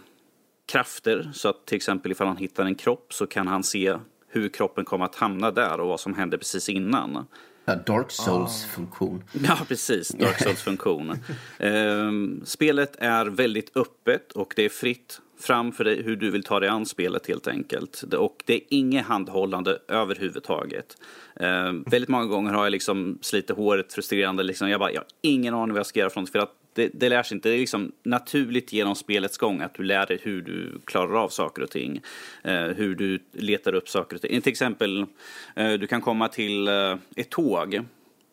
krafter 0.66 1.30
så 1.34 1.48
att 1.48 1.66
till 1.66 1.76
exempel 1.76 2.12
ifall 2.12 2.26
han 2.26 2.36
hittar 2.36 2.64
en 2.64 2.74
kropp 2.74 3.12
så 3.12 3.26
kan 3.26 3.46
han 3.48 3.62
se 3.64 3.96
hur 4.28 4.48
kroppen 4.48 4.84
kommer 4.84 5.04
att 5.04 5.14
hamna 5.14 5.50
där 5.50 5.80
och 5.80 5.88
vad 5.88 6.00
som 6.00 6.14
hände 6.14 6.38
precis 6.38 6.68
innan. 6.68 7.26
Ja, 7.68 7.74
Dark 7.74 8.10
Souls-funktion. 8.10 9.24
Ja, 9.44 9.58
precis. 9.68 10.08
Dark 10.08 10.38
Souls-funktion. 10.42 11.18
Ehm, 11.58 12.40
spelet 12.44 12.96
är 12.98 13.26
väldigt 13.26 13.76
öppet 13.76 14.32
och 14.32 14.52
det 14.56 14.64
är 14.64 14.68
fritt 14.68 15.20
fram 15.40 15.72
för 15.72 15.84
dig 15.84 16.02
hur 16.02 16.16
du 16.16 16.30
vill 16.30 16.42
ta 16.42 16.60
dig 16.60 16.68
an 16.68 16.86
spelet 16.86 17.26
helt 17.26 17.46
enkelt. 17.46 18.02
Och 18.02 18.42
det 18.44 18.54
är 18.54 18.60
inget 18.68 19.06
handhållande 19.06 19.78
överhuvudtaget. 19.88 20.96
Ehm, 21.40 21.84
väldigt 21.86 22.08
många 22.08 22.26
gånger 22.26 22.52
har 22.52 22.64
jag 22.64 22.70
liksom 22.70 23.18
slitit 23.20 23.56
håret 23.56 23.92
frustrerande. 23.92 24.42
Liksom. 24.42 24.70
Jag 24.70 24.80
bara, 24.80 24.92
jag 24.92 25.00
har 25.00 25.06
ingen 25.20 25.54
aning 25.54 25.72
vad 25.72 25.78
jag 25.78 25.86
ska 25.86 26.00
göra 26.00 26.10
för 26.10 26.20
något. 26.20 26.30
För 26.30 26.38
att 26.38 26.52
det, 26.72 26.90
det 26.94 27.08
lär 27.08 27.22
sig 27.22 27.34
inte. 27.34 27.48
Det 27.48 27.54
är 27.54 27.58
liksom 27.58 27.92
naturligt 28.02 28.72
genom 28.72 28.94
spelets 28.94 29.38
gång 29.38 29.60
att 29.60 29.74
du 29.74 29.82
lär 29.82 30.06
dig 30.06 30.18
hur 30.22 30.42
du 30.42 30.80
klarar 30.84 31.14
av 31.24 31.28
saker 31.28 31.62
och 31.62 31.70
ting. 31.70 32.00
Eh, 32.44 32.62
hur 32.62 32.94
du 32.94 33.18
letar 33.32 33.74
upp 33.74 33.88
saker 33.88 34.16
och 34.16 34.22
ting. 34.22 34.40
Till 34.40 34.52
exempel, 34.52 35.06
eh, 35.56 35.72
du 35.72 35.86
kan 35.86 36.00
komma 36.00 36.28
till 36.28 36.68
eh, 36.68 36.96
ett 37.16 37.30
tåg 37.30 37.84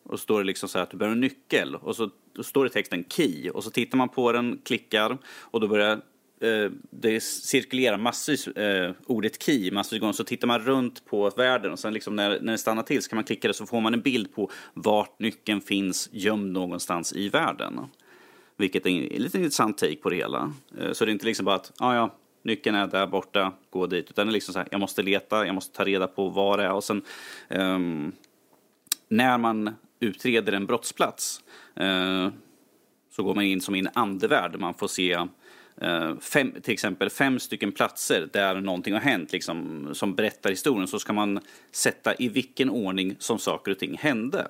och 0.02 0.18
så 0.18 0.22
står 0.22 0.38
det 0.38 0.46
liksom 0.46 0.68
så 0.68 0.78
här 0.78 0.82
att 0.82 0.90
du 0.90 0.96
behöver 0.96 1.14
en 1.14 1.20
nyckel 1.20 1.74
och 1.74 1.96
så 1.96 2.10
står 2.42 2.64
det 2.64 2.70
texten 2.70 3.04
key 3.08 3.50
och 3.50 3.64
så 3.64 3.70
tittar 3.70 3.98
man 3.98 4.08
på 4.08 4.32
den, 4.32 4.60
klickar 4.64 5.18
och 5.26 5.60
då 5.60 5.68
börjar 5.68 5.92
eh, 6.40 6.70
det 6.90 7.22
cirkulera 7.22 7.96
massvis 7.96 8.48
eh, 8.48 8.92
ordet 9.06 9.42
key 9.42 9.70
massvis 9.70 10.00
gånger 10.00 10.12
så 10.12 10.24
tittar 10.24 10.46
man 10.48 10.60
runt 10.60 11.04
på 11.04 11.30
världen 11.30 11.72
och 11.72 11.78
sen 11.78 11.92
liksom 11.92 12.16
när, 12.16 12.40
när 12.40 12.52
det 12.52 12.58
stannar 12.58 12.82
till 12.82 13.02
så 13.02 13.08
kan 13.08 13.16
man 13.16 13.24
klicka 13.24 13.48
det 13.48 13.54
så 13.54 13.66
får 13.66 13.80
man 13.80 13.94
en 13.94 14.00
bild 14.00 14.34
på 14.34 14.50
vart 14.74 15.20
nyckeln 15.20 15.60
finns 15.60 16.08
gömd 16.12 16.52
någonstans 16.52 17.12
i 17.12 17.28
världen. 17.28 17.80
Vilket 18.56 18.86
är 18.86 18.90
en 18.90 19.22
lite 19.22 19.38
intressant 19.38 19.78
take 19.78 19.96
på 19.96 20.10
det 20.10 20.16
hela. 20.16 20.52
Eh, 20.78 20.92
Så 20.92 21.04
det 21.04 21.10
är 21.10 21.12
inte 21.12 21.26
liksom 21.26 21.44
bara 21.44 21.56
att, 21.56 21.72
ah, 21.78 21.94
ja, 21.94 22.10
nyckeln 22.42 22.76
är 22.76 22.86
där 22.86 23.06
borta, 23.06 23.52
gå 23.70 23.86
dit. 23.86 24.10
Utan 24.10 24.26
det 24.26 24.30
är 24.30 24.32
liksom 24.32 24.52
så 24.52 24.58
här, 24.58 24.68
jag 24.70 24.80
måste 24.80 25.02
leta, 25.02 25.46
jag 25.46 25.54
måste 25.54 25.76
ta 25.76 25.84
reda 25.84 26.06
på 26.06 26.28
vad 26.28 26.58
det 26.58 26.64
är. 26.64 26.72
Och 26.72 26.84
sen 26.84 27.02
ehm, 27.48 28.12
när 29.08 29.38
man 29.38 29.74
utreder 30.00 30.52
en 30.52 30.66
brottsplats 30.66 31.40
eh, 31.76 32.28
så 33.10 33.22
går 33.22 33.34
man 33.34 33.44
in 33.44 33.60
som 33.60 33.74
i 33.74 33.78
en 33.78 33.88
andevärld. 33.94 34.60
Man 34.60 34.74
får 34.74 34.88
se 34.88 35.12
eh, 35.80 36.16
fem, 36.20 36.52
till 36.62 36.72
exempel 36.72 37.10
fem 37.10 37.38
stycken 37.38 37.72
platser 37.72 38.28
där 38.32 38.60
någonting 38.60 38.92
har 38.94 39.00
hänt 39.00 39.32
liksom, 39.32 39.88
som 39.92 40.14
berättar 40.14 40.50
historien. 40.50 40.88
Så 40.88 40.98
ska 40.98 41.12
man 41.12 41.40
sätta 41.72 42.14
i 42.14 42.28
vilken 42.28 42.70
ordning 42.70 43.16
som 43.18 43.38
saker 43.38 43.70
och 43.70 43.78
ting 43.78 43.98
hände. 43.98 44.46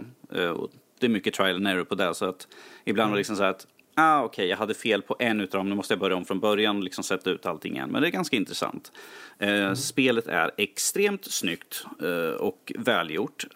Och 0.57 0.71
det 0.99 1.07
är 1.07 1.11
mycket 1.11 1.35
trial 1.35 1.57
and 1.57 1.69
error 1.69 1.85
på 1.85 1.95
det. 1.95 2.15
Så 2.15 2.25
att 2.25 2.49
ibland 2.85 3.11
var 3.11 3.17
det 3.17 3.21
liksom 3.21 3.37
så 3.37 3.43
här 3.43 3.51
att 3.51 3.67
ah, 3.97 4.23
okej, 4.23 4.47
jag 4.49 4.57
hade 4.57 4.75
fel 4.75 5.03
på 5.03 5.17
en 5.19 5.41
utav 5.41 5.59
dem, 5.59 5.69
nu 5.69 5.75
måste 5.75 5.93
jag 5.95 6.01
börja 6.01 6.17
om 6.17 6.25
från 6.25 6.41
början 6.41 6.77
och 6.77 6.83
liksom 6.85 7.05
sätta 7.05 7.31
ut 7.31 7.47
allting 7.47 7.75
igen. 7.75 7.89
Men 7.93 8.03
det 8.03 8.09
är 8.09 8.11
ganska 8.13 8.37
intressant. 8.37 8.93
Eh, 9.39 9.75
Spelet 9.75 10.27
är 10.27 10.51
extremt 10.57 11.25
snyggt 11.25 11.85
eh, 12.03 12.35
och 12.41 12.73
välgjort. 12.79 13.47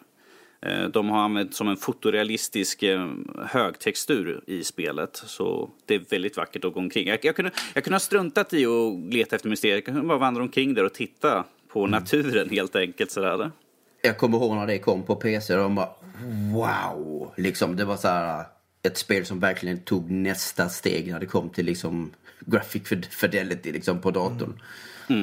Eh, 0.62 0.84
De 0.84 1.10
har 1.10 1.18
använt 1.20 1.54
som 1.54 1.68
en 1.68 1.76
fotorealistisk 1.76 2.82
eh, 2.82 3.08
högtextur 3.46 4.40
i 4.46 4.64
spelet. 4.64 5.16
Så 5.26 5.70
det 5.86 5.94
är 5.94 6.02
väldigt 6.10 6.36
vackert 6.36 6.64
att 6.64 6.74
gå 6.74 6.80
omkring. 6.80 7.08
Jag, 7.08 7.18
jag, 7.24 7.36
kunde, 7.36 7.50
jag 7.74 7.84
kunde 7.84 7.94
ha 7.94 8.00
struntat 8.00 8.52
i 8.52 8.66
att 8.66 9.14
leta 9.14 9.36
efter 9.36 9.48
mysterier. 9.48 9.76
Jag 9.76 9.84
kunde 9.84 10.02
bara 10.02 10.18
vandra 10.18 10.42
omkring 10.42 10.74
där 10.74 10.84
och 10.84 10.94
titta 10.94 11.44
på 11.68 11.86
naturen 11.86 12.50
helt 12.50 12.76
enkelt. 12.76 13.10
Sådär. 13.10 13.50
Jag 14.02 14.18
kommer 14.18 14.38
ihåg 14.38 14.56
när 14.56 14.66
det 14.66 14.78
kom 14.78 15.02
på 15.02 15.16
PC 15.16 15.54
och 15.54 15.62
de 15.62 15.74
bara 15.74 15.88
wow. 16.52 17.32
Liksom, 17.36 17.76
det 17.76 17.84
var 17.84 17.96
så 17.96 18.08
här 18.08 18.44
ett 18.82 18.98
spel 18.98 19.26
som 19.26 19.40
verkligen 19.40 19.78
tog 19.78 20.10
nästa 20.10 20.68
steg 20.68 21.12
när 21.12 21.20
det 21.20 21.26
kom 21.26 21.50
till 21.50 21.66
liksom 21.66 22.10
graphic 22.40 22.82
fidelity 23.10 23.72
liksom, 23.72 24.00
på 24.00 24.10
datorn. 24.10 24.62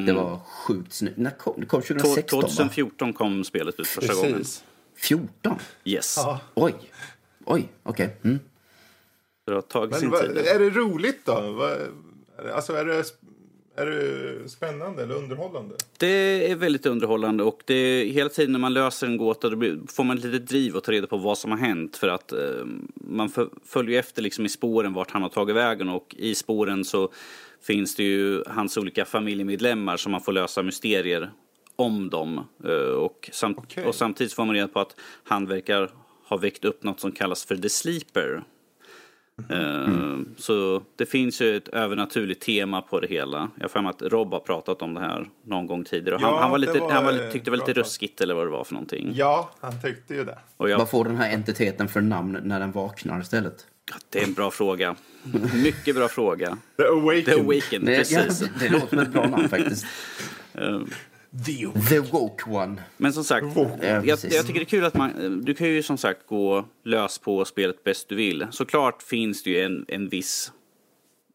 Det 0.05 0.13
var 0.13 0.39
sjukt 0.39 0.93
snyggt. 0.93 1.17
När 1.17 1.31
kom 1.31 1.53
det? 1.57 1.65
kom 1.65 1.81
2016 1.81 2.41
va? 2.41 2.47
2014 2.47 3.13
kom 3.13 3.43
spelet 3.43 3.79
ut 3.79 3.87
första 3.87 4.13
gången. 4.13 4.33
Precis. 4.33 4.63
14? 4.95 5.59
Yes. 5.85 6.13
Ja. 6.17 6.39
Oj. 6.53 6.75
Oj, 7.45 7.69
okej. 7.83 8.17
Mm. 8.23 8.39
Det 9.45 9.53
har 9.53 9.61
tagit 9.61 9.91
Men 9.91 9.99
sin 9.99 10.11
tid. 10.11 10.37
är 10.37 10.59
det 10.59 10.69
roligt 10.69 11.25
då? 11.25 11.69
Alltså 12.53 12.73
är 12.73 12.85
det, 12.85 13.03
är 13.77 13.85
det 13.85 14.49
spännande 14.49 15.03
eller 15.03 15.15
underhållande? 15.15 15.75
Det 15.97 16.51
är 16.51 16.55
väldigt 16.55 16.85
underhållande 16.85 17.43
och 17.43 17.61
det 17.65 17.73
är, 17.73 18.05
hela 18.05 18.29
tiden 18.29 18.51
när 18.51 18.59
man 18.59 18.73
löser 18.73 19.07
en 19.07 19.17
gåta 19.17 19.49
då 19.49 19.77
får 19.87 20.03
man 20.03 20.15
lite 20.17 20.39
driv 20.39 20.77
att 20.77 20.83
ta 20.83 20.91
reda 20.91 21.07
på 21.07 21.17
vad 21.17 21.37
som 21.37 21.51
har 21.51 21.57
hänt 21.57 21.97
för 21.97 22.07
att 22.07 22.31
eh, 22.31 22.65
man 22.95 23.29
följer 23.65 23.99
efter 23.99 24.21
liksom 24.21 24.45
i 24.45 24.49
spåren 24.49 24.93
vart 24.93 25.11
han 25.11 25.21
har 25.21 25.29
tagit 25.29 25.55
vägen 25.55 25.89
och 25.89 26.15
i 26.17 26.35
spåren 26.35 26.85
så 26.85 27.11
finns 27.61 27.95
det 27.95 28.03
ju 28.03 28.43
hans 28.47 28.77
olika 28.77 29.05
familjemedlemmar 29.05 29.97
som 29.97 30.11
man 30.11 30.21
får 30.21 30.31
lösa 30.31 30.63
mysterier 30.63 31.31
om 31.75 32.09
dem 32.09 32.47
eh, 32.63 32.71
och, 32.71 33.29
samt, 33.33 33.57
Okej. 33.57 33.85
och 33.85 33.95
samtidigt 33.95 34.33
får 34.33 34.45
man 34.45 34.55
reda 34.55 34.67
på 34.67 34.79
att 34.79 34.95
han 35.23 35.45
verkar 35.45 35.89
ha 36.27 36.37
väckt 36.37 36.65
upp 36.65 36.83
något 36.83 36.99
som 36.99 37.11
kallas 37.11 37.45
för 37.45 37.55
The 37.55 37.69
Sleeper. 37.69 38.43
Eh, 39.49 39.87
Så 40.37 40.81
det 40.95 41.05
finns 41.05 41.41
ju 41.41 41.57
ett 41.57 41.67
övernaturligt 41.67 42.41
tema 42.45 42.81
på 42.81 42.99
det 42.99 43.07
hela. 43.07 43.49
Jag 43.59 43.69
har 43.69 43.69
att 43.89 44.01
Rob 44.01 44.31
har 44.33 44.39
pratat 44.39 44.81
om 44.81 44.93
det 44.93 44.99
här 44.99 45.29
någon 45.45 45.67
gång 45.67 45.83
tidigare. 45.83 46.15
Och 46.15 46.21
han, 46.21 46.31
Ja, 46.33 46.39
han, 46.41 46.51
var 46.51 46.57
lite, 46.57 46.79
var, 46.79 46.91
han 46.91 47.05
var, 47.05 47.13
eh, 47.13 47.31
tyckte 47.31 47.51
det 47.51 47.57
var 47.57 47.67
lite 47.67 47.79
ruskigt 47.79 48.21
eller 48.21 48.33
vad 48.33 48.45
det 48.47 48.51
var 48.51 48.63
för 48.63 48.73
någonting. 48.73 49.11
Ja, 49.15 49.49
han 49.59 49.81
tyckte 49.81 50.13
ju 50.15 50.23
det. 50.23 50.37
Och 50.57 50.69
jag, 50.69 50.77
Vad 50.77 50.89
får 50.89 51.05
den 51.05 51.15
här 51.17 51.33
entiteten 51.33 51.87
för 51.87 52.01
namn 52.01 52.39
när 52.43 52.59
den 52.59 52.71
vaknar 52.71 53.21
istället? 53.21 53.65
det 54.09 54.19
är 54.19 54.23
en 54.23 54.33
bra 54.33 54.51
fråga. 54.51 54.95
Mycket 55.63 55.95
bra 55.95 56.07
fråga. 56.07 56.57
The 56.77 56.83
Awakened. 56.83 57.25
The 57.25 57.33
Awakened, 57.41 57.85
Det, 57.85 58.11
ja, 58.11 58.21
precis. 58.23 58.49
det 58.59 58.69
låter 58.69 58.87
som 58.87 58.99
ett 58.99 59.11
bra 59.13 59.27
namn 59.27 59.49
faktiskt. 59.49 59.85
The 61.45 61.67
The 61.89 61.99
Woke 61.99 62.49
One. 62.49 62.81
Men 62.97 63.13
som 63.13 63.23
sagt, 63.23 63.45
Ja, 63.55 63.77
jag, 63.81 64.05
jag 64.05 64.47
tycker 64.47 64.53
det 64.53 64.61
är 64.61 64.65
kul 64.65 64.85
att 64.85 64.93
man, 64.93 65.41
du 65.45 65.53
kan 65.53 65.67
ju 65.67 65.83
som 65.83 65.97
sagt 65.97 66.27
gå 66.27 66.65
lös 66.83 67.17
på 67.17 67.45
spelet 67.45 67.83
bäst 67.83 68.09
du 68.09 68.15
vill. 68.15 68.47
Såklart 68.51 69.03
finns 69.03 69.43
det 69.43 69.49
ju 69.49 69.61
en, 69.61 69.85
en 69.87 70.09
viss, 70.09 70.51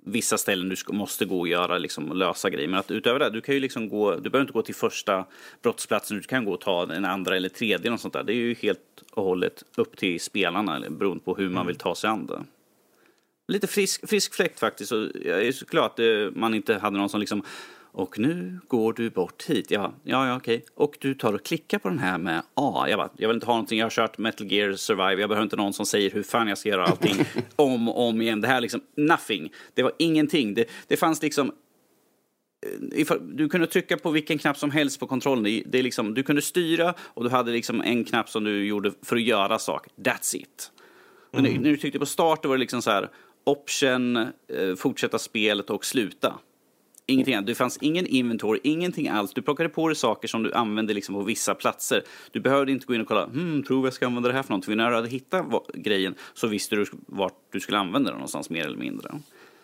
vissa 0.04 0.38
ställen 0.38 0.68
du 0.68 0.76
ska, 0.76 0.92
måste 0.92 1.24
gå 1.24 1.40
och 1.40 1.48
göra, 1.48 1.78
liksom, 1.78 2.10
och 2.10 2.16
lösa 2.16 2.50
grejer. 2.50 2.68
Men 2.68 2.80
att 2.80 2.90
utöver 2.90 3.18
det, 3.18 3.30
du 3.30 3.40
kan 3.40 3.54
ju 3.54 3.60
liksom 3.60 3.88
gå, 3.88 4.16
du 4.16 4.30
behöver 4.30 4.40
inte 4.40 4.52
gå 4.52 4.62
till 4.62 4.74
första 4.74 5.24
brottsplatsen, 5.62 6.16
du 6.16 6.22
kan 6.22 6.44
gå 6.44 6.52
och 6.52 6.60
ta 6.60 6.92
en 6.92 7.04
andra 7.04 7.36
eller 7.36 7.48
tredje 7.48 7.86
eller 7.86 7.96
sånt 7.96 8.14
där. 8.14 8.22
Det 8.22 8.32
är 8.32 8.36
ju 8.36 8.54
helt 8.54 8.80
och 9.12 9.24
hållet 9.24 9.64
upp 9.76 9.96
till 9.96 10.20
spelarna, 10.20 10.80
beroende 10.90 11.24
på 11.24 11.34
hur 11.34 11.48
man 11.48 11.66
vill 11.66 11.76
ta 11.76 11.94
sig 11.94 12.10
an 12.10 12.26
det. 12.26 12.44
Lite 13.48 13.66
frisk, 13.66 14.08
frisk 14.08 14.34
fläkt 14.34 14.60
faktiskt. 14.60 14.92
Och 14.92 15.08
jag 15.24 15.46
är 15.46 15.52
så 15.52 15.64
glad 15.64 15.84
att 15.84 15.98
eh, 15.98 16.06
man 16.32 16.54
inte 16.54 16.74
hade 16.78 16.98
någon 16.98 17.08
som 17.08 17.20
liksom 17.20 17.42
och 17.92 18.18
nu 18.18 18.58
går 18.68 18.92
du 18.92 19.10
bort 19.10 19.42
hit. 19.42 19.70
Ja, 19.70 19.94
ja, 20.02 20.28
ja 20.28 20.36
okej. 20.36 20.64
Och 20.74 20.96
du 21.00 21.14
tar 21.14 21.32
och 21.32 21.44
klickar 21.44 21.78
på 21.78 21.88
den 21.88 21.98
här 21.98 22.18
med 22.18 22.42
A. 22.54 22.86
Jag, 22.88 22.98
bara, 22.98 23.10
jag 23.16 23.28
vill 23.28 23.34
inte 23.34 23.46
ha 23.46 23.54
någonting. 23.54 23.78
Jag 23.78 23.86
har 23.86 23.90
kört 23.90 24.18
Metal 24.18 24.52
Gear 24.52 24.72
Survive. 24.72 25.20
Jag 25.20 25.28
behöver 25.28 25.42
inte 25.42 25.56
någon 25.56 25.72
som 25.72 25.86
säger 25.86 26.10
hur 26.10 26.22
fan 26.22 26.48
jag 26.48 26.58
ska 26.58 26.68
göra 26.68 26.84
allting 26.84 27.24
om 27.56 27.88
och 27.88 28.08
om 28.08 28.22
igen. 28.22 28.40
Det 28.40 28.48
här 28.48 28.56
är 28.56 28.60
liksom 28.60 28.80
nothing. 28.96 29.52
Det 29.74 29.82
var 29.82 29.92
ingenting. 29.98 30.54
Det, 30.54 30.64
det 30.86 30.96
fanns 30.96 31.22
liksom 31.22 31.52
eh, 32.96 33.16
du 33.20 33.48
kunde 33.48 33.66
trycka 33.66 33.96
på 33.96 34.10
vilken 34.10 34.38
knapp 34.38 34.58
som 34.58 34.70
helst 34.70 35.00
på 35.00 35.06
kontrollen. 35.06 35.62
Det, 35.66 35.78
är 35.78 35.82
liksom, 35.82 36.14
du 36.14 36.22
kunde 36.22 36.42
styra 36.42 36.94
och 36.98 37.24
du 37.24 37.30
hade 37.30 37.52
liksom 37.52 37.80
en 37.80 38.04
knapp 38.04 38.28
som 38.28 38.44
du 38.44 38.64
gjorde 38.64 38.92
för 39.02 39.16
att 39.16 39.22
göra 39.22 39.58
saker. 39.58 39.92
That's 39.96 40.36
it. 40.36 40.72
Men 41.30 41.44
när 41.44 41.70
du 41.70 41.76
tryckte 41.76 41.98
på 41.98 42.06
start 42.06 42.42
då 42.42 42.48
var 42.48 42.56
det 42.56 42.60
liksom 42.60 42.82
så 42.82 42.90
här 42.90 43.10
option, 43.44 44.16
eh, 44.16 44.74
fortsätta 44.76 45.18
spelet 45.18 45.70
och 45.70 45.84
sluta. 45.84 46.34
Ingenting 47.06 47.34
annat. 47.34 47.46
Det 47.46 47.54
fanns 47.54 47.78
ingen 47.80 48.06
inventory, 48.06 48.60
ingenting 48.62 49.08
alls. 49.08 49.34
Du 49.34 49.42
plockade 49.42 49.68
på 49.68 49.88
dig 49.88 49.96
saker 49.96 50.28
som 50.28 50.42
du 50.42 50.52
använde 50.52 50.94
liksom 50.94 51.14
på 51.14 51.22
vissa 51.22 51.54
platser. 51.54 52.02
Du 52.30 52.40
behövde 52.40 52.72
inte 52.72 52.86
gå 52.86 52.94
in 52.94 53.00
och 53.00 53.06
kolla, 53.06 53.26
hmm, 53.26 53.62
tror 53.62 53.86
jag 53.86 53.94
ska 53.94 54.06
använda 54.06 54.28
det 54.28 54.34
här 54.34 54.42
för 54.42 54.50
någonting. 54.50 54.72
För 54.72 54.76
när 54.76 54.90
du 54.90 54.96
hade 54.96 55.08
hittat 55.08 55.46
grejen 55.74 56.14
så 56.34 56.46
visste 56.46 56.76
du 56.76 56.86
vart 57.06 57.38
du 57.52 57.60
skulle 57.60 57.78
använda 57.78 58.10
den 58.10 58.18
någonstans 58.18 58.50
mer 58.50 58.66
eller 58.66 58.78
mindre. 58.78 59.10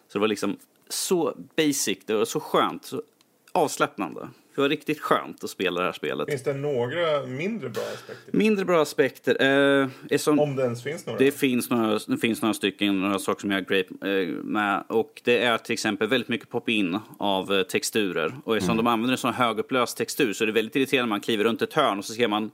Så 0.09 0.19
det 0.19 0.19
var 0.19 0.29
liksom 0.29 0.57
så 0.89 1.35
basic, 1.57 1.99
det 2.07 2.15
var 2.15 2.25
så 2.25 2.41
skönt, 2.41 2.85
så 2.85 3.03
avslappnande. 3.53 4.29
Det 4.59 4.63
var 4.63 4.69
riktigt 4.69 5.01
skönt 5.01 5.45
att 5.45 5.51
spela 5.51 5.81
det 5.81 5.87
här 5.87 5.93
spelet. 5.93 6.31
Finns 6.31 6.43
det 6.43 6.55
några 6.55 7.27
mindre 7.27 7.69
bra 7.69 7.83
aspekter? 7.83 8.39
Mindre 8.39 8.65
bra 8.65 8.83
aspekter. 8.83 9.37
Eh, 9.41 9.89
är 10.11 10.19
som, 10.19 10.41
Om 10.41 10.57
det 10.57 10.63
ens 10.63 10.83
finns 10.83 11.07
några? 11.07 11.19
det, 11.19 11.33
finns 11.33 11.71
några, 11.71 11.99
det 12.07 12.17
finns 12.17 12.43
några 12.43 12.55
stycken, 12.55 13.01
några 13.01 13.19
saker 13.19 13.41
som 13.41 13.51
jag 13.51 13.67
great 13.67 13.87
eh, 14.05 14.29
med. 14.29 14.85
Och 14.89 15.23
det 15.25 15.39
är 15.39 15.59
till 15.59 15.73
exempel 15.73 16.09
väldigt 16.09 16.29
mycket 16.29 16.49
pop-in 16.49 16.99
av 17.19 17.55
eh, 17.55 17.63
texturer. 17.63 18.35
Och 18.45 18.57
eftersom 18.57 18.77
de 18.77 18.87
använder 18.87 19.13
en 19.13 19.19
sån 19.19 19.35
högupplöst 19.35 19.97
textur 19.97 20.33
så 20.33 20.45
är 20.45 20.47
det 20.47 20.53
väldigt 20.53 20.77
irriterande 20.77 21.07
när 21.07 21.11
man 21.11 21.21
kliver 21.21 21.45
runt 21.45 21.63
ett 21.63 21.73
hörn 21.73 21.99
och 21.99 22.05
så 22.05 22.13
ser 22.13 22.29
man 22.29 22.51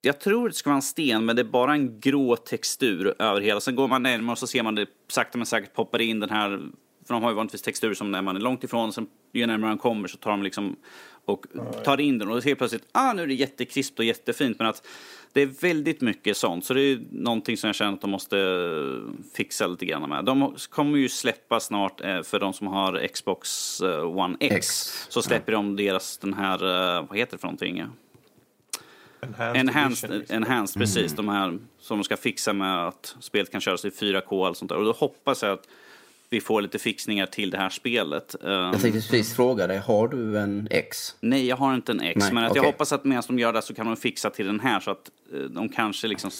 jag 0.00 0.20
tror 0.20 0.48
det 0.48 0.54
ska 0.54 0.70
vara 0.70 0.76
en 0.76 0.82
sten, 0.82 1.24
men 1.24 1.36
det 1.36 1.42
är 1.42 1.44
bara 1.44 1.72
en 1.72 2.00
grå 2.00 2.36
textur 2.36 3.14
över 3.18 3.40
hela. 3.40 3.60
Sen 3.60 3.74
går 3.74 3.88
man 3.88 4.02
närmare 4.02 4.32
och 4.32 4.38
så 4.38 4.46
ser 4.46 4.62
man 4.62 4.74
det 4.74 4.86
sakta 5.08 5.38
men 5.38 5.46
säkert 5.46 5.74
poppar 5.74 6.00
in 6.00 6.20
den 6.20 6.30
här, 6.30 6.60
för 7.06 7.14
de 7.14 7.22
har 7.22 7.30
ju 7.30 7.36
vanligtvis 7.36 7.62
textur 7.62 7.94
som 7.94 8.10
när 8.10 8.22
man 8.22 8.36
är 8.36 8.40
långt 8.40 8.64
ifrån, 8.64 8.92
sen 8.92 9.06
ju 9.32 9.46
närmare 9.46 9.70
man 9.70 9.78
kommer 9.78 10.08
så 10.08 10.16
tar 10.16 10.30
de 10.30 10.42
liksom 10.42 10.76
och 11.24 11.46
tar 11.84 12.00
in 12.00 12.18
den 12.18 12.28
och 12.30 12.44
helt 12.44 12.58
plötsligt, 12.58 12.86
ah 12.92 13.12
nu 13.12 13.22
är 13.22 13.26
det 13.26 13.34
jättekrispt 13.34 13.98
och 13.98 14.04
jättefint, 14.04 14.58
men 14.58 14.68
att 14.68 14.86
det 15.32 15.42
är 15.42 15.46
väldigt 15.46 16.00
mycket 16.00 16.36
sånt, 16.36 16.64
så 16.64 16.74
det 16.74 16.80
är 16.80 17.00
någonting 17.10 17.56
som 17.56 17.68
jag 17.68 17.74
känner 17.74 17.92
att 17.92 18.00
de 18.00 18.10
måste 18.10 18.36
fixa 19.34 19.66
lite 19.66 19.86
grann 19.86 20.08
med. 20.08 20.24
De 20.24 20.56
kommer 20.70 20.98
ju 20.98 21.08
släppa 21.08 21.60
snart, 21.60 22.00
eh, 22.00 22.22
för 22.22 22.40
de 22.40 22.52
som 22.52 22.66
har 22.66 23.06
Xbox 23.06 23.80
eh, 23.80 24.18
One 24.18 24.36
X, 24.40 24.56
X. 24.56 24.66
så 25.08 25.22
släpper 25.22 25.52
de 25.52 25.76
deras 25.76 26.18
den 26.18 26.34
här, 26.34 26.54
eh, 26.98 27.06
vad 27.08 27.18
heter 27.18 27.32
det 27.32 27.38
för 27.38 27.46
någonting? 27.46 27.84
Enhanced, 29.22 29.56
Enhanced, 29.56 30.10
edition, 30.10 30.18
liksom. 30.18 30.36
enhanced 30.36 30.80
precis. 30.80 31.12
De 31.12 31.28
här 31.28 31.58
som 31.80 31.98
de 31.98 32.04
ska 32.04 32.16
fixa 32.16 32.52
med 32.52 32.86
att 32.86 33.16
spelet 33.20 33.52
kan 33.52 33.60
köras 33.60 33.84
i 33.84 33.90
4K 33.90 34.40
och 34.40 34.46
allt 34.46 34.56
sånt 34.56 34.68
där. 34.68 34.78
Och 34.78 34.84
då 34.84 34.92
hoppas 34.92 35.42
jag 35.42 35.52
att 35.52 35.68
vi 36.30 36.40
får 36.40 36.62
lite 36.62 36.78
fixningar 36.78 37.26
till 37.26 37.50
det 37.50 37.58
här 37.58 37.70
spelet. 37.70 38.36
Jag 38.42 38.80
tänkte 38.80 39.00
precis 39.00 39.36
fråga 39.36 39.66
dig, 39.66 39.78
har 39.78 40.08
du 40.08 40.38
en 40.38 40.68
X? 40.70 41.14
nej, 41.20 41.46
jag 41.46 41.56
har 41.56 41.74
inte 41.74 41.92
en 41.92 42.00
X. 42.00 42.16
Nej, 42.20 42.32
men 42.32 42.44
att 42.44 42.54
jag 42.54 42.62
okej. 42.62 42.72
hoppas 42.72 42.92
att 42.92 43.04
medan 43.04 43.22
de 43.26 43.38
gör 43.38 43.52
det 43.52 43.62
så 43.62 43.74
kan 43.74 43.86
de 43.86 43.96
fixa 43.96 44.30
till 44.30 44.46
den 44.46 44.60
här 44.60 44.80
så 44.80 44.90
att 44.90 45.10
eh, 45.34 45.40
de 45.40 45.68
kanske 45.68 46.08
liksom... 46.08 46.30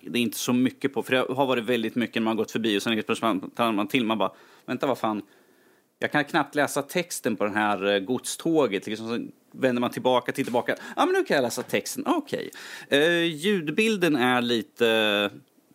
Det 0.00 0.18
är 0.18 0.22
inte 0.22 0.38
så 0.38 0.52
mycket 0.52 0.94
på, 0.94 1.02
för 1.02 1.12
det 1.12 1.34
har 1.34 1.46
varit 1.46 1.64
väldigt 1.64 1.94
mycket 1.94 2.14
när 2.14 2.22
man 2.22 2.36
gått 2.36 2.50
förbi 2.50 2.78
och 2.78 2.82
sen 2.82 3.02
tar 3.02 3.72
man 3.72 3.88
till 3.88 4.04
man 4.04 4.18
bara, 4.18 4.32
vänta 4.66 4.86
vad 4.86 4.98
fan, 4.98 5.22
jag 5.98 6.12
kan 6.12 6.24
knappt 6.24 6.54
läsa 6.54 6.82
texten 6.82 7.36
på 7.36 7.44
den 7.44 7.54
här 7.54 7.94
eh, 7.94 7.98
godståget. 7.98 8.86
Liksom, 8.86 9.08
så 9.08 9.26
vänder 9.58 9.80
man 9.80 9.90
tillbaka, 9.90 10.32
till 10.32 10.44
tillbaka. 10.44 10.76
Ja, 10.96 11.06
men 11.06 11.14
nu 11.14 11.24
kan 11.24 11.34
jag 11.34 11.42
läsa 11.42 11.62
texten. 11.62 12.04
Okej. 12.06 12.50
Eh, 12.88 13.24
ljudbilden 13.24 14.16
är 14.16 14.42
lite 14.42 15.30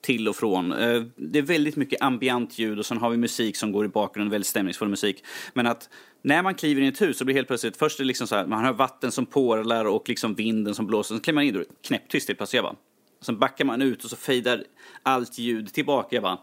till 0.05 0.27
och 0.27 0.35
från. 0.35 0.71
Eh, 0.71 1.03
det 1.15 1.39
är 1.39 1.43
väldigt 1.43 1.75
mycket 1.75 2.01
ambient 2.01 2.59
ljud 2.59 2.79
och 2.79 2.85
sen 2.85 2.97
har 2.97 3.09
vi 3.09 3.17
musik 3.17 3.57
som 3.57 3.71
går 3.71 3.85
i 3.85 3.87
bakgrunden, 3.87 4.31
väldigt 4.31 4.47
stämningsfull 4.47 4.89
musik. 4.89 5.23
Men 5.53 5.67
att 5.67 5.89
när 6.21 6.43
man 6.43 6.55
kliver 6.55 6.81
in 6.81 6.87
i 6.87 6.89
ett 6.89 7.01
hus 7.01 7.17
så 7.17 7.25
blir 7.25 7.35
det 7.35 7.37
helt 7.37 7.47
plötsligt, 7.47 7.77
först 7.77 7.99
är 7.99 8.03
det 8.03 8.07
liksom 8.07 8.27
så 8.27 8.35
här, 8.35 8.45
man 8.45 8.65
hör 8.65 8.73
vatten 8.73 9.11
som 9.11 9.25
porlar 9.25 9.85
och 9.85 10.09
liksom 10.09 10.35
vinden 10.35 10.75
som 10.75 10.87
blåser. 10.87 11.15
Sen 11.15 11.21
kliver 11.21 11.35
man 11.35 11.43
in 11.43 11.55
och 11.55 11.61
det 11.61 11.67
är 11.67 11.87
knäpptyst 11.87 12.27
helt 12.27 12.37
plötsligt. 12.37 12.57
Jag 12.57 12.65
bara, 12.65 12.75
Sen 13.21 13.39
backar 13.39 13.65
man 13.65 13.81
ut 13.81 14.03
och 14.03 14.09
så 14.09 14.15
fejdar 14.15 14.63
allt 15.03 15.37
ljud 15.37 15.73
tillbaka. 15.73 16.15
Jag 16.15 16.23
bara, 16.23 16.39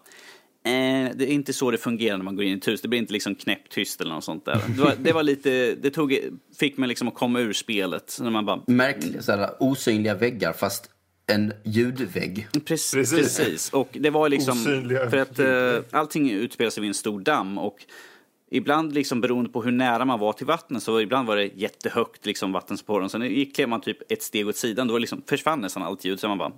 eh, 0.65 1.11
det 1.15 1.25
är 1.25 1.33
inte 1.33 1.53
så 1.53 1.71
det 1.71 1.79
fungerar 1.79 2.17
när 2.17 2.25
man 2.25 2.37
går 2.37 2.45
in 2.45 2.55
i 2.55 2.57
ett 2.57 2.69
hus. 2.69 2.81
Det 2.81 2.89
blir 2.89 2.99
inte 2.99 3.13
liksom 3.13 3.35
knäpptyst 3.35 4.01
eller 4.01 4.15
något 4.15 4.25
sånt 4.25 4.45
där. 4.45 4.61
Det 4.77 4.83
var, 4.83 4.95
det 4.99 5.13
var 5.13 5.23
lite, 5.23 5.75
det 5.75 5.91
tog, 5.91 6.19
fick 6.59 6.77
mig 6.77 6.89
liksom 6.89 7.09
att 7.09 7.15
komma 7.15 7.41
ur 7.41 7.53
spelet. 7.53 8.19
När 8.21 8.31
man 8.31 8.47
bara, 8.47 8.63
Märkliga 8.67 9.51
osynliga 9.61 10.15
väggar 10.15 10.53
fast 10.53 10.91
en 11.27 11.53
ljudvägg. 11.65 12.49
Precis. 12.65 12.93
Precis. 12.95 13.39
precis. 13.39 13.71
Och 13.73 13.89
det 13.93 14.11
var 14.11 14.29
liksom... 14.29 14.59
Osynliga 14.59 15.11
För 15.11 15.17
att 15.17 15.39
eh, 15.39 15.99
allting 15.99 16.31
utspelar 16.31 16.71
sig 16.71 16.81
vid 16.81 16.89
en 16.89 16.95
stor 16.95 17.21
damm. 17.21 17.59
Och 17.59 17.87
ibland 18.51 18.95
liksom 18.95 19.21
beroende 19.21 19.51
på 19.51 19.63
hur 19.63 19.73
nära 19.73 20.05
man 20.05 20.19
var 20.21 20.33
till 20.33 20.47
vattnet 20.47 20.83
så 20.83 21.01
ibland 21.01 21.29
var 21.29 21.37
det 21.37 21.51
jättehögt 21.55 22.27
liksom 22.27 22.53
vattenspåren. 22.53 23.09
Sen 23.09 23.23
gick 23.23 23.55
klev 23.57 23.69
man 23.69 23.81
typ 23.81 24.13
ett 24.13 24.23
steg 24.23 24.49
åt 24.49 24.57
sidan. 24.57 24.89
Då 24.89 24.99
liksom 24.99 25.23
försvann 25.27 25.61
nästan 25.61 25.83
allt 25.83 26.05
ljud. 26.05 26.21
Så 26.21 26.29
man 26.29 26.39
bara... 26.39 26.53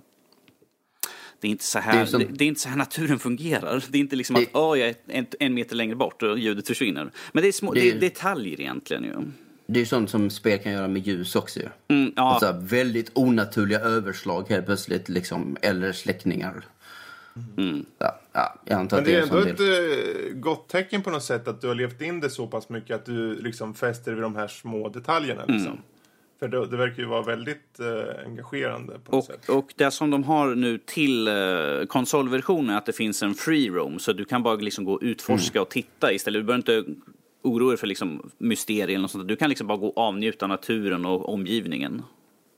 Det 1.39 1.47
är, 1.47 1.51
inte 1.51 1.63
så 1.63 1.79
här, 1.79 1.91
Det 1.93 1.97
det, 1.97 2.01
är 2.01 2.05
som- 2.05 2.35
det, 2.37 2.43
är 2.43 2.47
inte 2.47 2.61
så 2.61 2.69
här 2.69 2.77
naturen 2.77 3.19
fungerar. 3.19 3.83
Det 3.89 3.97
är 3.97 3.99
inte 3.99 4.15
liksom 4.15 4.35
att 4.35 4.41
Det- 4.41 4.59
åh, 4.59 4.79
jag 4.79 4.89
är 4.89 4.95
en, 5.07 5.25
en 5.39 5.53
meter 5.53 5.75
längre 5.75 5.95
bort 5.95 6.23
och 6.23 6.39
ljudet 6.39 6.67
försvinner. 6.67 7.11
Men 7.31 7.41
det 7.41 7.47
är, 7.47 7.51
små, 7.51 7.73
det... 7.73 7.79
Det- 7.81 7.89
är 7.97 7.99
detaljer 7.99 8.61
egentligen 8.61 9.03
ju. 9.03 9.11
Det 9.67 9.79
är 9.79 9.81
ju 9.81 9.85
sånt 9.85 10.09
som 10.09 10.29
spel 10.29 10.59
kan 10.59 10.71
göra 10.71 10.87
med 10.87 11.07
ljus 11.07 11.35
också 11.35 11.59
ju. 11.59 11.67
Mm, 11.87 12.13
ja, 12.15 12.23
Alltså, 12.23 12.55
väldigt 12.61 13.11
onaturliga 13.13 13.79
överslag 13.79 14.45
helt 14.49 14.65
plötsligt, 14.65 15.09
liksom, 15.09 15.57
eller 15.61 15.91
släckningar. 15.91 16.65
Ja, 17.97 18.19
ja, 18.33 18.55
jag 18.65 18.79
antar 18.79 18.97
Men 18.97 19.05
det 19.05 19.15
är 19.15 19.21
en 19.21 19.29
ändå 19.29 19.37
ett 19.37 19.57
del. 19.57 20.27
eh, 20.29 20.33
gott 20.33 20.67
tecken 20.69 21.01
på 21.01 21.09
något 21.09 21.23
sätt 21.23 21.47
att 21.47 21.61
du 21.61 21.67
har 21.67 21.75
levt 21.75 22.01
in 22.01 22.19
det 22.19 22.29
så 22.29 22.47
pass 22.47 22.69
mycket 22.69 22.95
att 22.95 23.05
du 23.05 23.35
liksom 23.41 23.73
fäster 23.73 24.13
vid 24.13 24.23
de 24.23 24.35
här 24.35 24.47
små 24.47 24.89
detaljerna. 24.89 25.41
Liksom. 25.45 25.71
Mm. 25.71 25.81
För 26.39 26.47
det, 26.47 26.65
det 26.67 26.77
verkar 26.77 27.03
ju 27.03 27.09
vara 27.09 27.21
väldigt 27.21 27.79
eh, 27.79 28.25
engagerande 28.25 28.99
på 29.05 29.15
något 29.15 29.25
sätt. 29.25 29.49
Och, 29.49 29.55
och 29.57 29.73
det 29.75 29.91
som 29.91 30.09
de 30.11 30.23
har 30.23 30.55
nu 30.55 30.77
till 30.77 31.27
eh, 31.27 31.33
konsolversionen 31.87 32.69
är 32.69 32.77
att 32.77 32.85
det 32.85 32.93
finns 32.93 33.23
en 33.23 33.33
free 33.33 33.69
roam. 33.69 33.99
Så 33.99 34.13
du 34.13 34.25
kan 34.25 34.43
bara 34.43 34.55
liksom 34.55 34.85
gå 34.85 34.93
och 34.93 34.99
utforska 35.01 35.61
och 35.61 35.69
titta 35.69 36.13
istället. 36.13 36.41
Du 36.41 36.43
behöver 36.43 36.73
inte 36.83 36.91
oroa 37.45 37.69
dig 37.69 37.77
för 37.77 37.87
liksom 37.87 38.31
mysterier 38.37 38.87
eller 38.87 38.99
något 38.99 39.11
sånt. 39.11 39.27
Du 39.27 39.35
kan 39.35 39.49
liksom 39.49 39.67
bara 39.67 39.77
gå 39.77 39.87
och 39.87 39.97
avnjuta 39.97 40.47
naturen 40.47 41.05
och 41.05 41.29
omgivningen. 41.29 42.01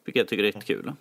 Vilket 0.05 0.19
jag 0.19 0.27
tycker 0.27 0.43
är 0.43 0.51
rätt 0.51 0.65
kul. 0.65 0.91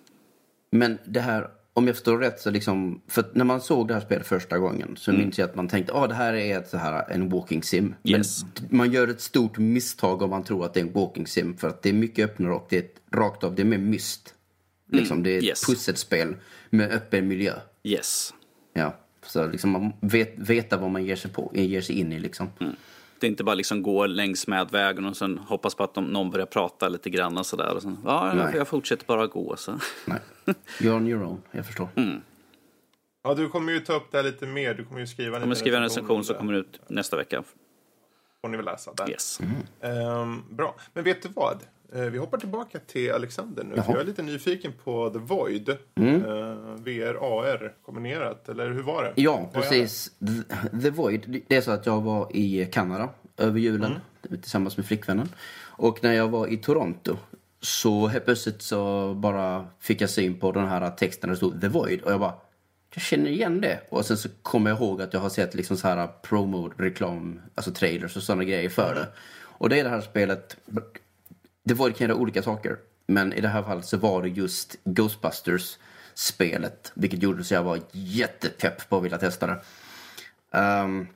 Men 0.70 0.98
det 1.04 1.20
här, 1.20 1.48
om 1.72 1.86
jag 1.86 1.96
förstår 1.96 2.18
rätt, 2.18 2.40
så 2.40 2.50
liksom, 2.50 3.00
för 3.08 3.24
när 3.32 3.44
man 3.44 3.60
såg 3.60 3.88
det 3.88 3.94
här 3.94 4.00
spelet 4.00 4.26
första 4.26 4.58
gången 4.58 4.96
så 4.96 5.12
minns 5.12 5.38
jag 5.38 5.48
att 5.48 5.56
man 5.56 5.68
tänkte 5.68 5.94
att 5.94 6.08
det 6.08 6.14
här 6.14 6.34
är 6.34 6.58
ett, 6.58 6.68
så 6.68 6.76
här, 6.76 7.10
en 7.10 7.28
walking 7.28 7.62
sim. 7.62 7.94
Yes. 8.04 8.44
Men 8.68 8.78
man 8.78 8.92
gör 8.92 9.08
ett 9.08 9.20
stort 9.20 9.58
misstag 9.58 10.22
om 10.22 10.30
man 10.30 10.44
tror 10.44 10.64
att 10.64 10.74
det 10.74 10.80
är 10.80 10.84
en 10.84 10.92
walking 10.92 11.26
sim 11.26 11.56
för 11.56 11.68
att 11.68 11.82
det 11.82 11.88
är 11.88 11.92
mycket 11.92 12.24
öppnare 12.24 12.52
och 12.52 12.66
det 12.68 12.76
är 12.76 12.80
ett, 12.80 13.00
rakt 13.12 13.44
av, 13.44 13.54
det 13.54 13.62
är 13.62 13.66
mer 13.66 13.78
myst. 13.78 14.34
Liksom, 14.92 15.22
det 15.22 15.30
är 15.30 15.38
ett 15.38 15.44
yes. 15.44 15.66
pusselspel 15.66 16.36
med 16.70 16.90
öppen 16.90 17.28
miljö. 17.28 17.52
Yes. 17.82 18.34
Ja, 18.72 18.96
så 19.26 19.46
liksom 19.46 19.70
man 19.70 19.92
vet, 20.00 20.34
veta 20.38 20.76
vad 20.76 20.90
man 20.90 21.04
ger 21.04 21.16
sig, 21.16 21.30
på, 21.30 21.52
ger 21.54 21.80
sig 21.80 21.98
in 21.98 22.12
i 22.12 22.18
liksom. 22.18 22.48
Det 23.20 23.26
är 23.26 23.28
inte 23.28 23.44
bara 23.44 23.54
liksom 23.54 23.82
gå 23.82 24.06
längs 24.06 24.46
med 24.46 24.70
vägen 24.70 25.04
och 25.04 25.16
sen 25.16 25.38
hoppas 25.38 25.74
på 25.74 25.84
att 25.84 25.94
de, 25.94 26.04
någon 26.04 26.30
börjar 26.30 26.46
prata 26.46 26.88
lite 26.88 27.10
grann 27.10 27.38
och 27.38 27.46
sådär. 27.46 27.74
Och 27.74 27.82
sen, 27.82 27.98
ja, 28.04 28.32
Nej. 28.34 28.56
jag 28.56 28.68
fortsätter 28.68 29.06
bara 29.06 29.26
gå. 29.26 29.56
Så. 29.56 29.78
Nej. 30.04 30.18
You're 30.80 30.96
on 30.96 31.08
your 31.08 31.22
own, 31.22 31.42
jag 31.50 31.66
förstår. 31.66 31.88
Ja, 33.24 33.34
du 33.34 33.48
kommer 33.48 33.72
ju 33.72 33.80
ta 33.80 33.92
upp 33.92 34.10
det 34.10 34.16
här 34.16 34.24
lite 34.24 34.46
mer. 34.46 34.74
Du 34.74 34.84
kommer 34.84 35.00
ju 35.00 35.06
skriva 35.06 35.36
en 35.36 35.42
kommer 35.42 35.54
skriva 35.54 35.76
en 35.76 35.82
recension 35.82 36.02
recension 36.02 36.16
om 36.16 36.24
som 36.24 36.36
kommer 36.36 36.52
ut 36.52 36.80
nästa 36.88 37.16
vecka. 37.16 37.42
Får 38.46 38.50
ni 38.50 38.56
väl 38.56 38.64
läsa 38.66 38.92
där. 38.96 39.10
Yes. 39.10 39.40
Ehm, 39.80 40.42
bra. 40.50 40.74
Men 40.92 41.04
vet 41.04 41.22
du 41.22 41.28
vad? 41.34 41.62
Eh, 41.94 42.00
vi 42.00 42.18
hoppar 42.18 42.38
tillbaka 42.38 42.78
till 42.86 43.12
Alexander 43.12 43.64
nu. 43.64 43.74
Jag 43.76 44.00
är 44.00 44.04
lite 44.04 44.22
nyfiken 44.22 44.72
på 44.84 45.10
The 45.10 45.18
Void. 45.18 45.76
Mm. 45.94 46.14
Eh, 46.24 46.56
VR, 46.76 47.14
AR 47.14 47.72
kombinerat. 47.84 48.48
Eller 48.48 48.70
hur 48.70 48.82
var 48.82 49.02
det? 49.02 49.12
Ja, 49.22 49.50
precis. 49.52 50.10
The- 50.20 50.80
The 50.82 50.90
Void. 50.90 51.42
Det 51.48 51.56
är 51.56 51.60
så 51.60 51.70
att 51.70 51.86
jag 51.86 52.00
var 52.00 52.36
i 52.36 52.68
Kanada 52.72 53.08
över 53.36 53.60
julen 53.60 53.94
tillsammans 54.28 54.76
med 54.76 54.86
flickvännen. 54.86 55.28
Och 55.64 55.98
när 56.02 56.12
jag 56.12 56.28
var 56.28 56.46
i 56.46 56.56
Toronto 56.56 57.16
så 57.60 58.06
helt 58.06 58.24
plötsligt 58.24 58.62
så 58.62 59.14
bara 59.14 59.66
fick 59.80 60.00
jag 60.00 60.10
syn 60.10 60.40
på 60.40 60.52
den 60.52 60.68
här 60.68 60.90
texten 60.90 61.28
där 61.28 61.32
det 61.32 61.36
stod 61.36 61.60
The 61.60 61.68
Void. 61.68 62.02
Och 62.02 62.12
jag 62.12 62.20
bara, 62.20 62.34
jag 62.94 63.02
känner 63.02 63.30
igen 63.30 63.60
det. 63.60 63.80
Och 63.88 64.06
sen 64.06 64.16
så 64.16 64.28
kommer 64.42 64.70
jag 64.70 64.78
ihåg 64.78 65.02
att 65.02 65.12
jag 65.12 65.20
har 65.20 65.28
sett 65.28 65.54
liksom 65.54 65.76
så 65.76 65.88
här 65.88 66.08
promo-reklam, 66.22 67.40
alltså 67.54 67.72
trailers 67.72 68.16
och 68.16 68.22
sådana 68.22 68.44
grejer 68.44 68.68
för 68.68 68.94
det. 68.94 69.06
Och 69.38 69.68
det 69.68 69.80
är 69.80 69.84
det 69.84 69.90
här 69.90 70.00
spelet, 70.00 70.56
The 71.68 71.74
Void 71.74 71.96
kan 71.96 72.08
göra 72.08 72.18
olika 72.18 72.42
saker. 72.42 72.76
Men 73.06 73.32
i 73.32 73.40
det 73.40 73.48
här 73.48 73.62
fallet 73.62 73.84
så 73.84 73.96
var 73.96 74.22
det 74.22 74.28
just 74.28 74.76
Ghostbusters-spelet. 74.84 76.92
Vilket 76.94 77.22
gjorde 77.22 77.44
så 77.44 77.54
jag 77.54 77.62
var 77.62 77.80
jättepepp 77.92 78.88
på 78.88 78.96
att 78.96 79.04
vilja 79.04 79.18
testa 79.18 79.46
det. 79.46 79.60
Um, 80.58 81.08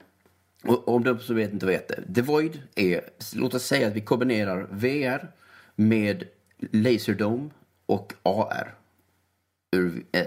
och 0.64 0.88
om 0.88 1.04
de 1.04 1.18
som 1.18 1.36
vet 1.36 1.52
inte 1.52 1.66
vet 1.66 1.88
det. 1.88 2.14
The 2.14 2.22
Void 2.22 2.62
är, 2.74 3.00
låt 3.34 3.54
oss 3.54 3.64
säga 3.64 3.88
att 3.88 3.94
vi 3.94 4.00
kombinerar 4.00 4.66
VR 4.70 5.28
med 5.76 6.24
Laserdome 6.72 7.50
och 7.86 8.12
AR. 8.22 8.74
Ur, 9.72 10.04
eh, 10.12 10.24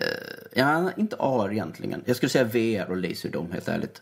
ja, 0.53 0.91
inte 0.97 1.15
AR 1.19 1.51
egentligen. 1.51 2.03
Jag 2.05 2.15
skulle 2.15 2.29
säga 2.29 2.43
VR 2.43 2.91
och 2.91 2.97
Laserdome 2.97 3.53
helt 3.53 3.67
ärligt. 3.67 4.01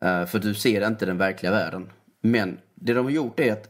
Eh, 0.00 0.26
för 0.26 0.38
du 0.38 0.54
ser 0.54 0.86
inte 0.86 1.06
den 1.06 1.18
verkliga 1.18 1.52
världen. 1.52 1.90
Men 2.20 2.58
det 2.74 2.92
de 2.94 3.04
har 3.04 3.10
gjort 3.10 3.40
är 3.40 3.52
att 3.52 3.68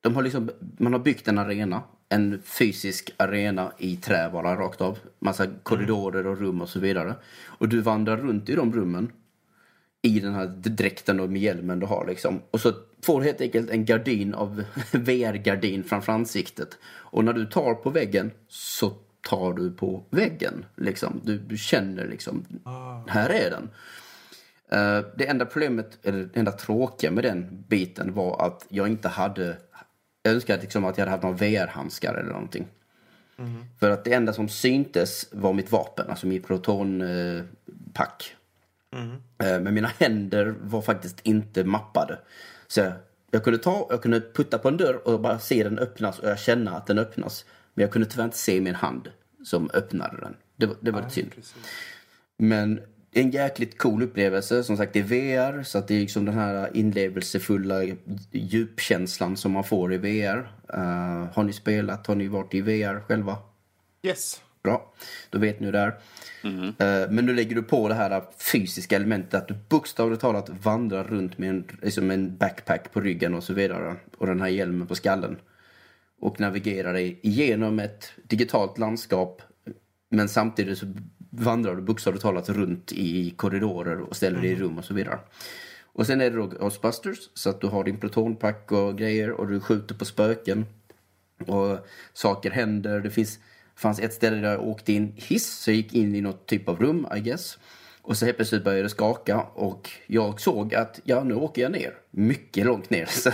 de 0.00 0.16
har 0.16 0.22
liksom, 0.22 0.50
man 0.78 0.92
har 0.92 1.00
byggt 1.00 1.28
en 1.28 1.38
arena. 1.38 1.82
En 2.08 2.42
fysisk 2.42 3.10
arena 3.16 3.72
i 3.78 3.96
trä 3.96 4.30
bara 4.32 4.56
rakt 4.56 4.80
av. 4.80 4.98
Massa 5.18 5.46
korridorer 5.62 6.26
och 6.26 6.38
rum 6.38 6.62
och 6.62 6.68
så 6.68 6.80
vidare. 6.80 7.14
Och 7.44 7.68
du 7.68 7.80
vandrar 7.80 8.16
runt 8.16 8.48
i 8.48 8.54
de 8.54 8.72
rummen. 8.72 9.12
I 10.02 10.20
den 10.20 10.34
här 10.34 10.46
dräkten 10.46 11.20
och 11.20 11.30
med 11.30 11.42
hjälmen 11.42 11.80
du 11.80 11.86
har 11.86 12.06
liksom. 12.06 12.42
Och 12.50 12.60
så 12.60 12.72
får 13.02 13.20
du 13.20 13.26
helt 13.26 13.40
enkelt 13.40 13.70
en 13.70 13.84
gardin 13.84 14.34
av 14.34 14.64
VR-gardin 14.92 15.84
framför 15.84 16.12
ansiktet. 16.12 16.78
Och 16.84 17.24
när 17.24 17.32
du 17.32 17.46
tar 17.46 17.74
på 17.74 17.90
väggen 17.90 18.30
så 18.48 18.96
tar 19.22 19.52
du 19.52 19.70
på 19.70 20.04
väggen. 20.10 20.64
Liksom. 20.76 21.20
Du, 21.24 21.56
känner 21.56 22.06
liksom, 22.08 22.44
här 23.08 23.30
är 23.30 23.50
den. 23.50 23.70
Eh, 24.72 25.04
det 25.16 25.26
enda 25.26 25.46
problemet, 25.46 25.98
eller 26.02 26.24
det 26.24 26.38
enda 26.38 26.52
tråkiga 26.52 27.10
med 27.10 27.24
den 27.24 27.64
biten 27.68 28.14
var 28.14 28.46
att 28.46 28.66
jag 28.68 28.88
inte 28.88 29.08
hade 29.08 29.56
jag 30.22 30.34
önskar 30.34 30.58
liksom 30.58 30.84
att 30.84 30.98
jag 30.98 31.02
hade 31.06 31.10
haft 31.10 31.22
några 31.22 31.36
VR-handskar 31.36 32.14
eller 32.14 32.32
någonting. 32.32 32.66
För 33.80 33.90
att 33.90 34.04
det 34.04 34.12
enda 34.12 34.32
som 34.32 34.48
syntes 34.48 35.28
var 35.32 35.52
mitt 35.52 35.72
vapen, 35.72 36.10
alltså 36.10 36.26
mitt 36.26 36.46
protonpack. 36.46 38.36
Eh, 39.42 39.60
Men 39.60 39.74
mina 39.74 39.88
händer 39.88 40.54
var 40.62 40.82
faktiskt 40.82 41.20
inte 41.22 41.64
mappade. 41.64 42.18
Så 42.66 42.80
jag, 42.80 42.92
jag 43.30 43.44
kunde 43.44 43.58
ta, 43.58 43.86
jag 43.90 44.02
kunde 44.02 44.20
putta 44.20 44.58
på 44.58 44.68
en 44.68 44.76
dörr 44.76 45.08
och 45.08 45.20
bara 45.20 45.38
se 45.38 45.64
den 45.64 45.78
öppnas 45.78 46.18
och 46.18 46.28
jag 46.28 46.38
känner 46.38 46.76
att 46.76 46.86
den 46.86 46.98
öppnas. 46.98 47.44
Men 47.80 47.84
jag 47.84 47.92
kunde 47.92 48.08
tyvärr 48.08 48.24
inte 48.24 48.38
se 48.38 48.60
min 48.60 48.74
hand 48.74 49.10
som 49.44 49.70
öppnade 49.74 50.16
den. 50.20 50.36
Det, 50.56 50.66
var- 50.66 50.76
det 50.80 50.90
var 50.90 51.00
lite 51.00 51.12
synd. 51.14 51.30
Precis. 51.34 51.54
Men 52.38 52.80
en 53.12 53.30
jäkligt 53.30 53.78
cool 53.78 54.02
upplevelse. 54.02 54.64
Som 54.64 54.76
sagt, 54.76 54.92
det 54.92 54.98
är 55.00 55.02
VR. 55.02 55.62
Så 55.62 55.78
att 55.78 55.88
det 55.88 55.94
är 55.94 56.00
liksom 56.00 56.24
den 56.24 56.34
här 56.34 56.76
inlevelsefulla 56.76 57.82
djupkänslan 58.32 59.36
som 59.36 59.52
man 59.52 59.64
får 59.64 59.92
i 59.94 59.96
VR. 59.98 60.52
Eh, 60.74 61.28
har 61.34 61.42
ni 61.44 61.52
spelat? 61.52 62.06
Har 62.06 62.14
ni 62.14 62.28
varit 62.28 62.54
i 62.54 62.60
VR 62.60 63.00
själva? 63.00 63.36
Yes. 64.02 64.40
Bra, 64.62 64.94
då 65.30 65.38
vet 65.38 65.60
ni 65.60 65.66
hur 65.66 65.72
det 65.72 65.78
är. 65.78 65.88
Eh, 67.04 67.10
Men 67.10 67.26
nu 67.26 67.34
lägger 67.34 67.54
du 67.56 67.62
på 67.62 67.88
det 67.88 67.94
här 67.94 68.22
fysiska 68.52 68.96
elementet 68.96 69.34
att 69.34 69.48
du 69.48 69.54
bokstavligt 69.68 70.20
talat 70.20 70.48
vandrar 70.48 71.04
runt 71.04 71.38
med 71.38 71.50
en, 71.50 71.64
liksom 71.82 72.10
en 72.10 72.36
backpack 72.36 72.92
på 72.92 73.00
ryggen 73.00 73.34
och 73.34 73.44
så 73.44 73.52
vidare. 73.54 73.96
Och 74.18 74.26
den 74.26 74.40
här 74.40 74.48
hjälmen 74.48 74.86
på 74.86 74.94
skallen. 74.94 75.36
Och 76.20 76.40
navigerar 76.40 76.92
dig 76.92 77.20
igenom 77.22 77.78
ett 77.78 78.12
digitalt 78.22 78.78
landskap. 78.78 79.42
Men 80.10 80.28
samtidigt 80.28 80.78
så 80.78 80.86
vandrar 81.30 81.76
du 81.76 81.82
bokstavligt 81.82 82.22
talat 82.22 82.48
runt 82.48 82.92
i 82.92 83.30
korridorer 83.30 84.00
och 84.00 84.16
ställer 84.16 84.40
dig 84.40 84.50
i 84.50 84.56
rum 84.56 84.78
och 84.78 84.84
så 84.84 84.94
vidare. 84.94 85.18
Och 85.92 86.06
sen 86.06 86.20
är 86.20 86.30
det 86.30 86.36
då 86.36 86.46
Ghostbusters, 86.46 87.18
så 87.34 87.50
att 87.50 87.60
du 87.60 87.66
har 87.66 87.84
din 87.84 88.00
protonpack 88.00 88.72
och 88.72 88.98
grejer 88.98 89.30
och 89.30 89.48
du 89.48 89.60
skjuter 89.60 89.94
på 89.94 90.04
spöken. 90.04 90.66
Och 91.46 91.86
saker 92.12 92.50
händer. 92.50 93.00
Det 93.00 93.10
finns, 93.10 93.38
fanns 93.76 94.00
ett 94.00 94.14
ställe 94.14 94.36
där 94.36 94.50
jag 94.50 94.68
åkte 94.68 94.92
in 94.92 95.12
hiss, 95.16 95.48
så 95.48 95.70
jag 95.70 95.76
gick 95.76 95.94
in 95.94 96.14
i 96.14 96.20
något 96.20 96.46
typ 96.46 96.68
av 96.68 96.80
rum, 96.80 97.06
I 97.16 97.20
guess. 97.20 97.58
Och 98.02 98.16
så 98.16 98.24
helt 98.24 98.36
plötsligt 98.36 98.64
började 98.64 98.82
det 98.82 98.88
skaka 98.88 99.40
och 99.40 99.90
jag 100.06 100.40
såg 100.40 100.74
att 100.74 101.00
ja, 101.04 101.24
nu 101.24 101.34
åker 101.34 101.62
jag 101.62 101.72
ner. 101.72 101.94
Mycket 102.10 102.66
långt 102.66 102.90
ner. 102.90 103.06
Så 103.10 103.30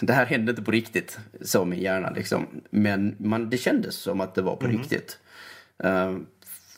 det 0.00 0.12
här 0.12 0.26
hände 0.26 0.50
inte 0.50 0.62
på 0.62 0.70
riktigt, 0.70 1.18
sa 1.40 1.64
min 1.64 1.80
hjärna 1.80 2.10
liksom. 2.10 2.46
Men 2.70 3.16
man, 3.18 3.50
det 3.50 3.58
kändes 3.58 3.94
som 3.94 4.20
att 4.20 4.34
det 4.34 4.42
var 4.42 4.56
på 4.56 4.66
riktigt. 4.66 5.18
Uh, 5.84 6.18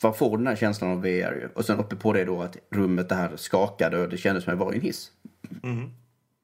man 0.03 0.15
får 0.15 0.39
den 0.39 0.47
här 0.47 0.57
känslan 0.57 0.91
av 0.91 1.03
VR. 1.03 1.51
Och 1.55 1.65
sen 1.65 1.79
uppe 1.79 1.97
på 1.97 2.13
det 2.13 2.25
då 2.25 2.43
att 2.43 2.57
rummet 2.71 3.09
det 3.09 3.15
här 3.15 3.37
skakade 3.37 3.99
och 3.99 4.09
det 4.09 4.17
kändes 4.17 4.45
som 4.45 4.53
att 4.53 4.59
jag 4.59 4.67
var 4.67 4.73
i 4.73 4.77
en 4.77 4.83
hiss. 4.83 5.11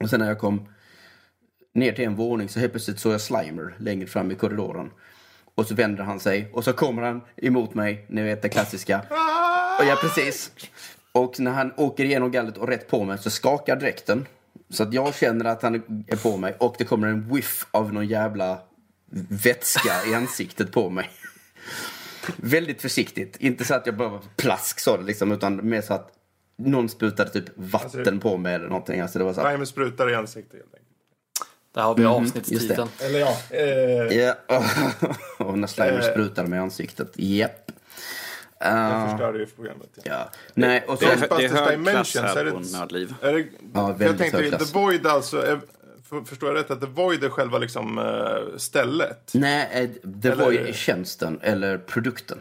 Och 0.02 0.10
sen 0.10 0.20
när 0.20 0.28
jag 0.28 0.38
kom 0.38 0.68
ner 1.74 1.92
till 1.92 2.04
en 2.04 2.14
våning 2.14 2.48
så 2.48 2.60
helt 2.60 2.72
plötsligt 2.72 2.98
såg 2.98 3.12
jag 3.12 3.20
Slimer 3.20 3.74
längre 3.78 4.06
fram 4.06 4.30
i 4.30 4.34
korridoren. 4.34 4.90
Och 5.54 5.66
så 5.66 5.74
vänder 5.74 6.04
han 6.04 6.20
sig 6.20 6.50
och 6.52 6.64
så 6.64 6.72
kommer 6.72 7.02
han 7.02 7.20
emot 7.36 7.74
mig, 7.74 8.06
ni 8.08 8.22
vet 8.22 8.42
det 8.42 8.48
klassiska. 8.48 8.98
Och 9.78 9.84
ja, 9.84 9.98
precis. 10.00 10.52
Och 11.12 11.40
när 11.40 11.50
han 11.50 11.72
åker 11.76 12.04
igenom 12.04 12.30
gallret 12.30 12.56
och 12.56 12.68
rätt 12.68 12.88
på 12.88 13.04
mig 13.04 13.18
så 13.18 13.30
skakar 13.30 13.76
dräkten. 13.76 14.26
Så 14.70 14.82
att 14.82 14.92
jag 14.92 15.14
känner 15.14 15.44
att 15.44 15.62
han 15.62 15.74
är 16.06 16.16
på 16.16 16.36
mig 16.36 16.54
och 16.58 16.74
det 16.78 16.84
kommer 16.84 17.08
en 17.08 17.34
whiff 17.34 17.66
av 17.70 17.92
någon 17.92 18.06
jävla 18.06 18.58
vätska 19.28 19.92
i 20.10 20.14
ansiktet 20.14 20.72
på 20.72 20.90
mig. 20.90 21.10
Väldigt 22.36 22.82
försiktigt. 22.82 23.36
Inte 23.40 23.64
så 23.64 23.74
att 23.74 23.86
jag 23.86 23.96
bara 23.96 24.20
plask 24.36 24.80
så 24.80 24.96
det 24.96 25.02
liksom, 25.02 25.32
utan 25.32 25.68
mer 25.68 25.80
så 25.80 25.94
att 25.94 26.10
någon 26.56 26.88
sprutade 26.88 27.30
typ 27.30 27.44
vatten 27.54 28.20
på 28.20 28.36
mig 28.36 28.54
eller 28.54 28.68
någonting. 28.68 29.00
Alltså 29.00 29.18
det 29.18 29.24
var 29.24 29.32
så 29.32 29.40
här, 29.40 29.52
Timer 29.52 29.64
sprutar 29.64 30.10
i 30.10 30.14
ansiktet 30.14 30.52
helt 30.52 30.74
enkelt. 30.74 30.80
Där 31.74 31.82
har 31.82 31.94
vi 31.94 32.02
just 32.02 32.14
avsnittstiteln. 32.14 32.88
Eller 33.00 33.18
ja. 33.18 33.36
Eh, 33.50 34.16
Ja, 34.48 34.64
och 35.44 35.58
när 35.58 35.66
Slimer 35.68 35.98
Eh. 36.08 36.12
sprutar 36.12 36.46
mig 36.46 36.56
i 36.56 36.62
ansiktet. 36.62 37.12
Japp. 37.16 37.63
Uh, 38.66 39.10
förstörde 39.10 39.38
ju 39.38 39.46
programmet. 39.46 39.88
Ja. 39.94 40.02
ja. 40.04 40.30
Nej, 40.54 40.84
och 40.88 40.98
så... 40.98 41.04
Det 41.04 41.12
är, 41.12 41.16
det 41.16 41.24
är 41.24 41.28
Ghostbusters 41.28 41.60
hög 41.60 41.84
klass 41.84 42.16
är 42.16 42.22
här 42.22 42.44
det- 42.44 42.50
på 42.50 42.60
Nördliv. 42.60 43.14
Är 43.22 43.32
det, 43.32 43.38
Ja, 43.38 43.88
jag 43.90 43.98
väldigt 43.98 44.32
tänkte. 44.32 44.58
The 44.58 44.72
Void 44.78 45.06
alltså, 45.06 45.46
är, 45.46 45.60
för, 46.08 46.20
förstår 46.20 46.48
jag 46.48 46.58
rätt 46.58 46.70
att 46.70 46.80
The 46.80 46.86
Void 46.86 47.24
är 47.24 47.28
själva 47.28 47.58
liksom 47.58 47.98
eh, 47.98 48.56
stället? 48.56 49.30
Nej, 49.34 49.68
eh, 49.72 49.90
det 50.02 50.28
Eller- 50.28 50.44
var 50.44 50.52
ju 50.52 50.72
tjänsten 50.72 51.38
eller 51.42 51.78
produkten. 51.78 52.38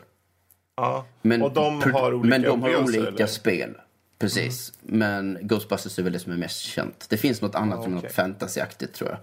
Ja. 0.75 1.05
Men, 1.21 1.41
och 1.41 1.53
de 1.53 1.81
pro- 1.81 1.91
har 1.91 2.13
olika 2.13 2.29
men 2.29 2.41
de 2.41 2.61
har 2.61 2.75
olika 2.83 2.99
eller? 2.99 3.09
Mm. 3.11 3.27
spel. 3.27 3.77
Precis. 4.19 4.73
Men 4.81 5.37
Ghostbusters 5.41 5.99
är 5.99 6.03
väl 6.03 6.13
det 6.13 6.19
som 6.19 6.31
är 6.31 6.37
mest 6.37 6.59
känt. 6.59 7.05
Det 7.09 7.17
finns 7.17 7.41
något 7.41 7.55
annat 7.55 7.83
som 7.83 7.93
är 7.93 7.97
okej. 7.97 8.07
något 8.07 8.15
fantasyaktigt 8.15 8.93
tror 8.95 9.09
jag. 9.09 9.19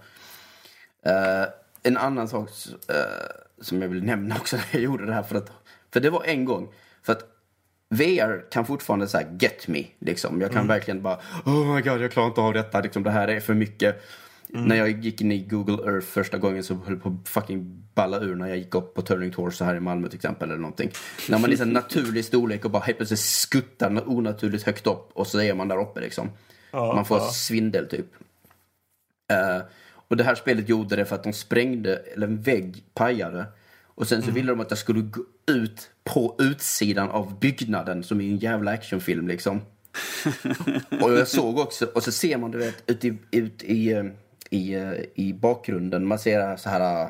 Eh, 1.41 1.47
en 1.83 1.97
annan 1.97 2.27
sak 2.27 2.49
eh, 2.89 2.95
som 3.61 3.81
jag 3.81 3.89
vill 3.89 4.03
nämna 4.03 4.35
också 4.35 4.55
när 4.55 4.65
jag 4.71 4.81
gjorde 4.81 5.05
det 5.05 5.13
här. 5.13 5.23
För, 5.23 5.35
att, 5.35 5.51
för 5.93 5.99
det 5.99 6.09
var 6.09 6.23
en 6.23 6.45
gång. 6.45 6.73
För 7.03 7.13
att 7.13 7.23
VR 7.89 8.51
kan 8.51 8.65
fortfarande 8.65 9.07
så 9.07 9.21
get 9.39 9.67
me. 9.67 9.83
Liksom. 9.99 10.41
Jag 10.41 10.49
kan 10.51 10.57
Mm. 10.57 10.67
verkligen 10.67 11.01
bara, 11.01 11.19
oh 11.45 11.75
my 11.75 11.81
god 11.81 12.01
jag 12.01 12.11
klarar 12.11 12.27
inte 12.27 12.41
av 12.41 12.53
detta. 12.53 12.81
Liksom, 12.81 13.03
det 13.03 13.11
här 13.11 13.27
är 13.27 13.39
för 13.39 13.53
mycket. 13.53 14.03
Mm. 14.53 14.65
När 14.65 14.75
jag 14.75 14.89
gick 15.05 15.21
in 15.21 15.31
i 15.31 15.39
Google 15.39 15.91
Earth 15.91 16.07
första 16.07 16.37
gången 16.37 16.63
så 16.63 16.73
höll 16.73 16.93
jag 16.93 17.03
på 17.03 17.09
att 17.09 17.29
fucking 17.29 17.83
balla 17.95 18.19
ur 18.19 18.35
när 18.35 18.47
jag 18.47 18.57
gick 18.57 18.75
upp 18.75 18.93
på 18.93 19.01
Turning 19.01 19.31
Torso 19.31 19.63
här 19.65 19.75
i 19.75 19.79
Malmö 19.79 20.07
till 20.07 20.15
exempel. 20.15 20.49
Eller 20.49 20.59
någonting. 20.61 20.91
När 21.29 21.39
man 21.39 21.51
är 21.51 21.61
en 21.61 21.69
naturlig 21.69 22.25
storlek 22.25 22.65
och 22.65 22.71
bara 22.71 22.83
helt 22.83 22.97
plötsligt 22.97 23.19
skuttar 23.19 24.09
onaturligt 24.09 24.63
högt 24.63 24.87
upp 24.87 25.09
och 25.13 25.27
så 25.27 25.41
är 25.41 25.53
man 25.53 25.67
där 25.67 25.81
uppe 25.81 25.99
liksom. 25.99 26.29
Ja, 26.71 26.93
man 26.95 27.05
får 27.05 27.17
ja. 27.17 27.29
svindel 27.29 27.87
typ. 27.87 28.05
Eh, 29.31 29.61
och 30.07 30.17
det 30.17 30.23
här 30.23 30.35
spelet 30.35 30.69
gjorde 30.69 30.95
det 30.95 31.05
för 31.05 31.15
att 31.15 31.23
de 31.23 31.33
sprängde, 31.33 31.95
eller 31.95 32.27
en 32.27 32.41
vägg 32.41 32.83
pajade. 32.93 33.45
Och 33.85 34.07
sen 34.07 34.21
så 34.21 34.25
Mm. 34.25 34.35
ville 34.35 34.51
de 34.51 34.59
att 34.59 34.71
jag 34.71 34.77
skulle 34.77 35.01
gå 35.01 35.21
ut 35.51 35.89
på 36.03 36.35
utsidan 36.39 37.09
av 37.09 37.39
byggnaden 37.39 38.03
som 38.03 38.21
i 38.21 38.29
en 38.29 38.37
jävla 38.37 38.71
actionfilm 38.71 39.27
liksom. 39.27 39.61
och 41.01 41.13
jag 41.13 41.27
såg 41.27 41.59
också, 41.59 41.85
och 41.85 42.03
så 42.03 42.11
ser 42.11 42.37
man 42.37 42.51
du 42.51 42.57
vet 42.57 42.83
ut 42.89 43.05
i, 43.05 43.17
ut 43.31 43.63
i, 43.63 43.91
eh, 43.91 44.03
i, 44.49 44.73
eh, 44.73 44.93
i 45.15 45.33
bakgrunden, 45.33 46.07
man 46.07 46.19
ser 46.19 46.55
så 46.55 46.69
här 46.69 47.03
eh, 47.03 47.09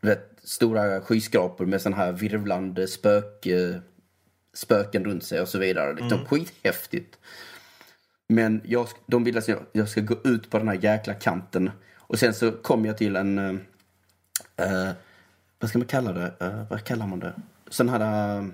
du 0.00 0.08
vet, 0.08 0.38
stora 0.42 1.00
skyskrapor 1.00 1.66
med 1.66 1.82
sån 1.82 1.94
här 1.94 2.12
virvlande 2.12 2.88
spök, 2.88 3.46
spöken 4.54 5.04
runt 5.04 5.24
sig 5.24 5.40
och 5.40 5.48
så 5.48 5.58
vidare. 5.58 5.94
Liksom, 5.94 6.26
Skithäftigt. 6.26 7.18
Men 8.28 8.60
jag, 8.64 8.88
de 9.06 9.24
vill 9.24 9.38
att 9.38 9.48
jag, 9.48 9.58
jag 9.72 9.88
ska 9.88 10.00
gå 10.00 10.16
ut 10.24 10.50
på 10.50 10.58
den 10.58 10.68
här 10.68 10.78
jäkla 10.82 11.14
kanten. 11.14 11.70
Och 11.96 12.18
sen 12.18 12.34
så 12.34 12.52
kom 12.52 12.84
jag 12.84 12.98
till 12.98 13.16
en... 13.16 13.38
eh, 14.56 14.90
vad 15.58 15.68
ska 15.68 15.78
man 15.78 15.88
kalla 15.88 16.12
det? 16.12 16.32
Eh, 16.40 16.62
vad 16.70 16.84
kallar 16.84 17.06
man 17.06 17.20
det? 17.20 17.32
Sån 17.70 17.88
här 17.88 18.38
uh, 18.38 18.48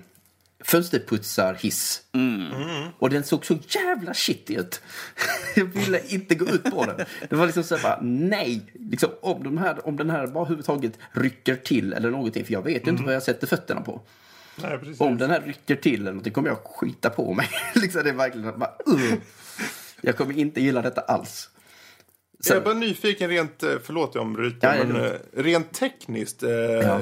fönsterputsarhiss. 0.63 2.01
Och 2.99 3.09
den 3.09 3.23
såg 3.23 3.45
så 3.45 3.57
jävla 3.67 4.13
shitty 4.13 4.55
ut. 4.55 4.81
jag 5.55 5.65
ville 5.65 6.01
inte 6.07 6.35
gå 6.35 6.45
ut 6.45 6.63
på 6.63 6.85
den. 6.85 7.05
Det 7.29 7.35
var 7.35 7.45
liksom 7.45 7.63
så 7.63 7.75
här 7.75 7.83
bara, 7.83 7.99
nej. 8.01 8.61
Liksom, 8.73 9.09
om, 9.21 9.43
de 9.43 9.57
här, 9.57 9.87
om 9.87 9.97
den 9.97 10.09
här 10.09 10.27
bara 10.27 10.41
överhuvudtaget 10.41 10.99
rycker 11.11 11.55
till 11.55 11.93
eller 11.93 12.11
någonting. 12.11 12.45
För 12.45 12.53
jag 12.53 12.61
vet 12.61 12.87
ju 12.87 12.91
inte 12.91 13.03
vad 13.03 13.15
jag 13.15 13.23
sätter 13.23 13.47
fötterna 13.47 13.81
på. 13.81 14.01
Nej. 14.61 14.79
Om 14.97 15.17
den 15.17 15.29
här 15.29 15.41
rycker 15.41 15.75
till 15.75 16.01
eller 16.01 16.11
någonting 16.11 16.33
kommer 16.33 16.49
jag 16.49 16.57
skita 16.57 17.09
på 17.09 17.33
mig. 17.33 17.49
liksom 17.75 18.03
det 18.03 18.09
är 18.09 18.13
verkligen 18.13 18.59
bara, 18.59 18.71
uh. 18.87 19.13
Jag 20.01 20.17
kommer 20.17 20.37
inte 20.37 20.61
gilla 20.61 20.81
detta 20.81 21.01
alls. 21.01 21.49
Jag 22.45 22.57
är 22.57 22.61
bara 22.61 22.73
nyfiken 22.73 23.29
rent, 23.29 23.63
eh, 23.63 23.73
förlåt 23.83 24.11
jag 24.15 24.21
ombryter, 24.21 24.67
Ja, 24.67 24.75
ja, 24.75 24.83
men 24.83 25.01
det- 25.01 25.19
eh, 25.33 25.43
rent 25.43 25.73
tekniskt. 25.73 26.43
Eh, 26.43 26.49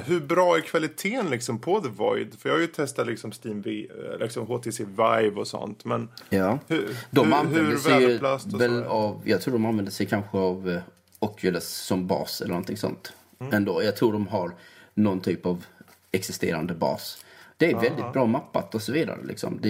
Hur 0.06 0.20
bra 0.20 0.56
är 0.58 0.62
kvaliteten 0.62 1.30
liksom 1.30 1.60
på 1.60 1.80
The 1.80 1.90
Void? 1.90 2.36
För 2.40 2.50
jag 2.50 2.56
har 2.56 2.62
ju 2.62 2.68
testat 2.68 3.08
liksom 3.08 3.32
Steam 3.44 3.62
V, 3.62 3.88
eh, 4.12 4.20
liksom 4.20 4.46
HTC 4.48 4.84
Vive 4.86 5.36
och 5.36 5.48
sånt. 5.48 5.86
Men 5.86 6.10
Ja. 6.30 6.60
hur, 6.68 6.90
De 7.12 7.34
hur, 7.52 7.66
hur 7.66 7.78
sig 7.78 8.20
väl 8.58 8.84
av, 8.84 9.22
jag 9.26 9.42
tror 9.42 9.54
de 9.54 9.66
använder 9.66 9.92
sig 9.92 10.06
kanske 10.06 10.38
av 10.38 10.80
Oculus 11.20 11.68
som 11.70 12.08
bas 12.08 12.42
eller 12.42 12.50
någonting 12.50 12.78
sånt. 12.78 13.14
Mm. 13.40 13.54
Ändå, 13.54 13.84
jag 13.84 13.96
tror 13.96 14.14
de 14.14 14.28
har 14.28 14.52
någon 14.94 15.20
typ 15.20 15.46
av 15.46 15.66
existerande 16.12 16.74
bas. 16.74 17.26
Det 17.58 17.72
är 17.72 17.76
väldigt 17.80 18.14
bra 18.14 18.26
mappat 18.26 18.76
och 18.76 18.82
så 18.82 18.92
vidare. 18.92 19.18
Liksom. 19.24 19.60
Det, 19.62 19.70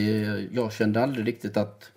jag 0.52 0.74
kände 0.74 1.04
aldrig 1.04 1.28
riktigt 1.28 1.58
att 1.58 1.92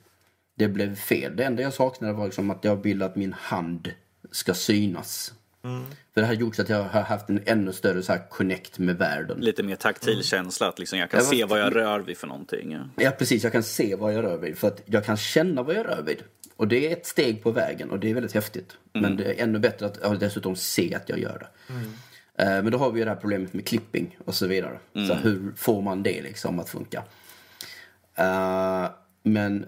det 0.58 0.68
blev 0.68 0.94
fel. 0.96 1.36
Det 1.36 1.44
enda 1.44 1.62
jag 1.62 1.72
saknade 1.72 2.12
var 2.12 2.24
liksom 2.24 2.50
att 2.50 2.64
jag 2.64 2.76
ville 2.82 3.04
att 3.04 3.16
min 3.16 3.32
hand 3.32 3.92
ska 4.30 4.54
synas. 4.54 5.32
Mm. 5.64 5.84
För 6.14 6.20
det 6.20 6.26
har 6.26 6.34
gjort 6.34 6.58
att 6.58 6.68
jag 6.68 6.82
har 6.84 7.00
haft 7.02 7.28
en 7.28 7.42
ännu 7.46 7.72
större 7.72 8.02
så 8.02 8.12
här 8.12 8.28
connect 8.30 8.78
med 8.78 8.96
världen. 8.98 9.40
Lite 9.40 9.62
mer 9.62 9.76
taktil 9.76 10.22
känsla, 10.24 10.68
att 10.68 10.78
liksom 10.78 10.98
jag 10.98 11.10
kan 11.10 11.20
Ja, 11.20 11.26
se 11.26 11.40
vad- 11.44 11.50
vad 11.50 11.60
jag 11.60 11.76
rör 11.76 12.00
vid 12.00 12.16
för 12.18 12.26
någonting. 12.26 12.72
Ja. 12.72 13.04
Ja, 13.04 13.10
precis. 13.10 13.42
Jag 13.42 13.52
kan 13.52 13.62
se 13.62 13.94
vad 13.94 14.14
jag 14.14 14.24
rör 14.24 14.36
vid. 14.36 14.58
För 14.58 14.68
att 14.68 14.82
jag 14.84 15.04
kan 15.04 15.16
känna 15.16 15.62
vad 15.62 15.74
jag 15.74 15.86
rör 15.86 16.02
vid. 16.02 16.22
Och 16.56 16.68
det 16.68 16.88
är 16.88 16.92
ett 16.92 17.06
steg 17.06 17.42
på 17.42 17.50
vägen 17.50 17.90
och 17.90 17.98
det 18.00 18.10
är 18.10 18.14
väldigt 18.14 18.34
häftigt. 18.34 18.76
Men 18.92 19.16
det 19.16 19.24
är 19.24 19.42
ännu 19.42 19.58
bättre 19.58 19.86
att 19.86 19.98
jag 20.02 20.18
dessutom 20.18 20.56
se 20.56 20.94
att 20.94 21.08
jag 21.08 21.18
gör 21.18 21.38
det. 21.38 21.72
Eh, 22.42 22.62
Men 22.62 22.70
då 22.72 22.78
har 22.78 22.90
vi 22.92 22.98
ju 22.98 23.04
det 23.04 23.10
här 23.10 23.18
problemet 23.20 23.52
med 23.52 23.66
clipping 23.66 24.18
och 24.24 24.34
så 24.34 24.46
vidare. 24.46 24.78
Så 25.08 25.14
hur 25.14 25.52
får 25.56 25.82
man 25.82 26.02
det 26.02 26.22
liksom 26.22 26.58
att 26.58 26.68
funka? 26.68 27.02
Eh, 28.14 28.86
Men, 29.22 29.66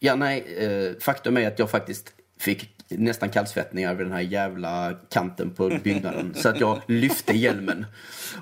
ja 0.00 0.14
nej, 0.14 0.44
eh, 0.58 0.98
faktum 1.00 1.36
är 1.36 1.48
att 1.48 1.58
jag 1.58 1.70
faktiskt 1.70 2.12
fick 2.38 2.70
nästan 2.88 3.28
kallsvettningar 3.28 3.94
vid 3.94 4.06
den 4.06 4.12
här 4.12 4.20
jävla 4.20 4.94
kanten 5.08 5.50
på 5.50 5.78
byggnaden. 5.82 6.34
så 6.36 6.48
att 6.48 6.60
jag 6.60 6.80
lyfte 6.86 7.36
hjälmen 7.36 7.86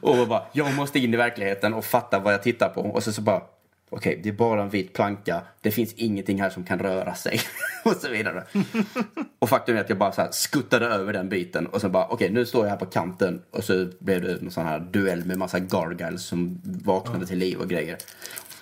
och 0.00 0.28
bara, 0.28 0.42
jag 0.52 0.74
måste 0.74 0.98
in 0.98 1.14
i 1.14 1.16
verkligheten 1.16 1.74
och 1.74 1.84
fatta 1.84 2.18
vad 2.18 2.32
jag 2.32 2.42
tittar 2.42 2.68
på. 2.68 2.80
Och 2.80 3.02
så, 3.02 3.12
så 3.12 3.22
bara, 3.22 3.42
okej, 3.90 4.10
okay, 4.10 4.22
det 4.22 4.28
är 4.28 4.32
bara 4.32 4.62
en 4.62 4.70
vit 4.70 4.92
planka. 4.92 5.42
Det 5.60 5.70
finns 5.70 5.92
ingenting 5.92 6.40
här 6.42 6.50
som 6.50 6.64
kan 6.64 6.78
röra 6.78 7.14
sig. 7.14 7.40
och 7.84 7.92
så 7.92 8.08
vidare. 8.08 8.44
och 9.38 9.48
faktum 9.48 9.76
är 9.76 9.80
att 9.80 9.88
jag 9.88 9.98
bara 9.98 10.12
så 10.12 10.28
skuttade 10.30 10.86
över 10.86 11.12
den 11.12 11.28
biten 11.28 11.66
och 11.66 11.80
så 11.80 11.88
bara, 11.88 12.04
okej, 12.04 12.14
okay, 12.14 12.30
nu 12.30 12.46
står 12.46 12.64
jag 12.64 12.70
här 12.70 12.78
på 12.78 12.86
kanten. 12.86 13.42
Och 13.50 13.64
så 13.64 13.88
blev 13.98 14.22
det 14.22 14.32
en 14.32 14.50
sån 14.50 14.64
här 14.64 14.78
duell 14.78 15.24
med 15.24 15.38
massa 15.38 15.58
gargoyles 15.58 16.22
som 16.22 16.60
vaknade 16.64 17.26
till 17.26 17.38
liv 17.38 17.58
och 17.58 17.68
grejer. 17.68 17.96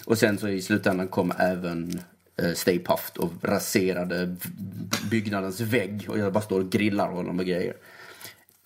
Och 0.05 0.19
sen 0.19 0.39
så 0.39 0.49
i 0.49 0.63
slutändan 0.63 1.09
kom 1.09 1.33
även 1.39 2.01
Stay 2.55 2.79
Puft 2.79 3.17
och 3.17 3.33
raserade 3.43 4.37
byggnadens 5.11 5.61
vägg. 5.61 6.07
Och 6.09 6.19
jag 6.19 6.33
bara 6.33 6.41
står 6.41 6.61
och 6.61 6.71
grillar 6.71 7.09
honom 7.09 7.39
och 7.39 7.47
grejer. 7.47 7.77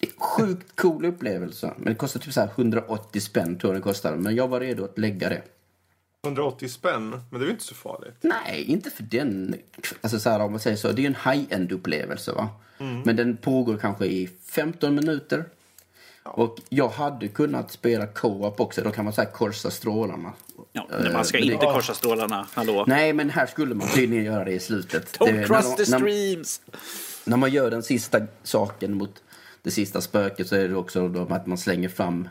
Det 0.00 0.06
är 0.06 0.12
sjukt 0.20 0.76
cool 0.76 1.04
upplevelse. 1.04 1.74
Men 1.76 1.92
det 1.92 1.94
kostar 1.94 2.20
typ 2.20 2.32
så 2.32 2.42
180 2.42 3.20
spänn 3.20 3.58
tror 3.58 3.72
jag 3.72 3.82
det 3.82 3.84
kostade. 3.84 4.16
Men 4.16 4.34
jag 4.34 4.48
var 4.48 4.60
redo 4.60 4.84
att 4.84 4.98
lägga 4.98 5.28
det. 5.28 5.42
180 6.24 6.68
spänn, 6.68 7.10
men 7.30 7.40
det 7.40 7.44
är 7.44 7.46
ju 7.46 7.50
inte 7.50 7.64
så 7.64 7.74
farligt. 7.74 8.16
Nej, 8.20 8.64
inte 8.64 8.90
för 8.90 9.02
den. 9.02 9.54
Alltså 10.00 10.20
så 10.20 10.30
här, 10.30 10.40
om 10.40 10.50
man 10.50 10.60
säger 10.60 10.76
så, 10.76 10.92
det 10.92 11.02
är 11.02 11.06
en 11.06 11.32
high-end 11.32 11.72
upplevelse 11.72 12.32
va. 12.32 12.48
Mm. 12.78 13.00
Men 13.00 13.16
den 13.16 13.36
pågår 13.36 13.76
kanske 13.76 14.06
i 14.06 14.30
15 14.42 14.94
minuter. 14.94 15.44
Ja. 16.24 16.30
Och 16.30 16.58
jag 16.68 16.88
hade 16.88 17.28
kunnat 17.28 17.70
spela 17.70 18.06
co-op 18.06 18.60
också, 18.60 18.82
då 18.82 18.90
kan 18.90 19.04
man 19.04 19.14
säga 19.14 19.30
korsa 19.30 19.70
strålarna. 19.70 20.32
Ja, 20.72 20.86
men 20.90 21.12
man 21.12 21.24
ska 21.24 21.38
uh, 21.38 21.46
inte 21.46 21.66
det... 21.66 21.72
korsa 21.72 21.94
strålarna, 21.94 22.46
hallå? 22.54 22.84
Nej, 22.86 23.12
men 23.12 23.30
här 23.30 23.46
skulle 23.46 23.74
man 23.74 23.88
tydligen 23.88 24.24
göra 24.24 24.44
det 24.44 24.52
i 24.52 24.60
slutet. 24.60 25.18
Don't 25.18 25.40
det, 25.40 25.46
cross 25.46 25.76
the 25.76 25.86
streams! 25.86 26.60
När, 26.66 27.30
när, 27.30 27.36
man 27.36 27.50
gör 27.50 27.70
den 27.70 27.82
sista 27.82 28.20
saken 28.42 28.94
mot 28.94 29.22
det 29.62 29.70
sista 29.70 30.00
spöket 30.00 30.48
så 30.48 30.56
är 30.56 30.68
det 30.68 30.76
också 30.76 31.08
då 31.08 31.34
att 31.34 31.46
man 31.46 31.58
slänger 31.58 31.88
fram 31.88 32.28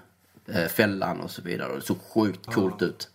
eh, 0.48 0.68
fällan 0.68 1.20
och 1.20 1.32
så 1.32 1.42
vidare. 1.42 1.70
Och 1.70 1.76
det 1.76 1.86
såg 1.86 1.98
sjukt 2.02 2.46
coolt 2.46 2.76
ja. 2.80 2.88
ut. 2.88 3.10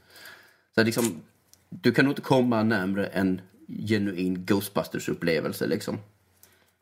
Så 0.74 0.82
liksom, 0.82 1.22
du 1.68 1.92
kan 1.92 2.04
nog 2.04 2.12
inte 2.12 2.22
komma 2.22 2.62
närmre 2.62 3.06
en 3.06 3.40
genuin 3.68 4.46
Ghostbusters-upplevelse 4.46 5.66
liksom. 5.66 5.98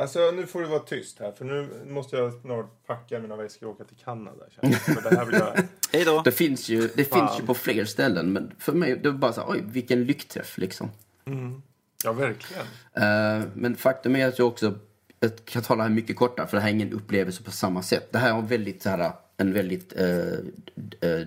Alltså 0.03 0.31
nu 0.31 0.47
får 0.47 0.61
du 0.61 0.67
vara 0.67 0.81
tyst 0.81 1.19
här 1.19 1.33
för 1.33 1.45
nu 1.45 1.69
måste 1.87 2.17
jag 2.17 2.33
snart 2.33 2.87
packa 2.87 3.19
mina 3.19 3.37
väskor 3.37 3.67
och 3.67 3.75
åka 3.75 3.85
till 3.85 3.97
Kanada. 3.97 4.45
För 4.61 5.11
det 5.11 5.17
här 5.17 5.25
vill 5.25 5.35
jag... 5.35 5.55
Hej 5.93 6.05
då! 6.05 6.23
Det 6.25 6.33
finns 6.33 6.69
ju, 6.69 6.89
det 6.95 7.05
finns 7.05 7.41
ju 7.41 7.47
på 7.47 7.55
fler 7.55 7.85
ställen 7.85 8.33
men 8.33 8.53
för 8.59 8.73
mig 8.73 8.97
det 9.03 9.11
var 9.11 9.19
bara 9.19 9.33
så 9.33 9.41
här, 9.41 9.51
oj 9.51 9.63
vilken 9.67 10.05
lyckträff 10.05 10.59
liksom. 10.59 10.91
Mm. 11.25 11.63
Ja 12.05 12.13
verkligen. 12.13 12.63
Uh, 12.63 13.47
men 13.55 13.77
faktum 13.77 14.17
är 14.17 14.29
att 14.29 14.39
jag 14.39 14.49
också, 14.49 14.75
jag 15.21 15.45
kan 15.45 15.63
tala 15.63 15.83
här 15.83 15.91
mycket 15.91 16.17
kortare 16.17 16.47
för 16.47 16.57
det 16.57 16.61
här 16.61 16.69
är 16.69 16.75
ingen 16.75 16.93
upplevelse 16.93 17.43
på 17.43 17.51
samma 17.51 17.83
sätt. 17.83 18.13
Det 18.13 18.19
här 18.19 18.39
är 18.39 18.43
väldigt, 18.43 18.83
så 18.83 18.89
här, 18.89 19.13
en 19.37 19.53
väldigt 19.53 20.01
uh, 20.01 20.39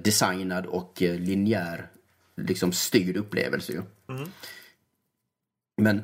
designad 0.03 0.65
och 0.65 1.01
linjär 1.01 1.87
liksom 2.35 2.71
styrd 2.71 3.17
upplevelse 3.17 3.71
ju. 3.71 3.81
Mm. 4.09 4.29
Men 5.77 6.01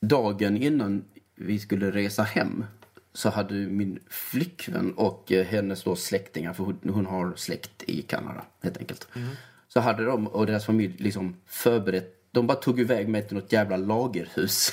dagen 0.00 0.56
innan 0.56 1.04
vi 1.40 1.58
skulle 1.58 1.90
resa 1.90 2.22
hem 2.22 2.64
så 3.12 3.28
hade 3.28 3.54
min 3.54 3.98
flickvän 4.08 4.94
och 4.94 5.32
eh, 5.32 5.46
hennes 5.46 5.82
då 5.82 5.96
släktingar, 5.96 6.52
för 6.52 6.64
hon, 6.64 7.06
har 7.06 7.34
släkt 7.36 7.82
i 7.82 8.02
Kanada 8.02 8.44
helt 8.62 8.78
enkelt. 8.78 9.08
Mm. 9.14 9.28
Så 9.68 9.80
hade 9.80 10.04
de 10.04 10.26
och 10.26 10.46
deras 10.46 10.66
familj 10.66 10.96
liksom 10.98 11.36
förberett, 11.46 12.22
de 12.30 12.46
bara 12.46 12.58
tog 12.58 12.80
iväg 12.80 13.08
mig 13.08 13.28
till 13.28 13.36
något 13.36 13.52
jävla 13.52 13.76
lagerhus. 13.76 14.72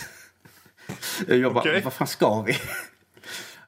Jag 1.27 1.53
bara, 1.53 1.62
okay. 1.62 1.82
vad 1.82 1.93
fan 1.93 2.08
ska 2.08 2.41
vi? 2.41 2.56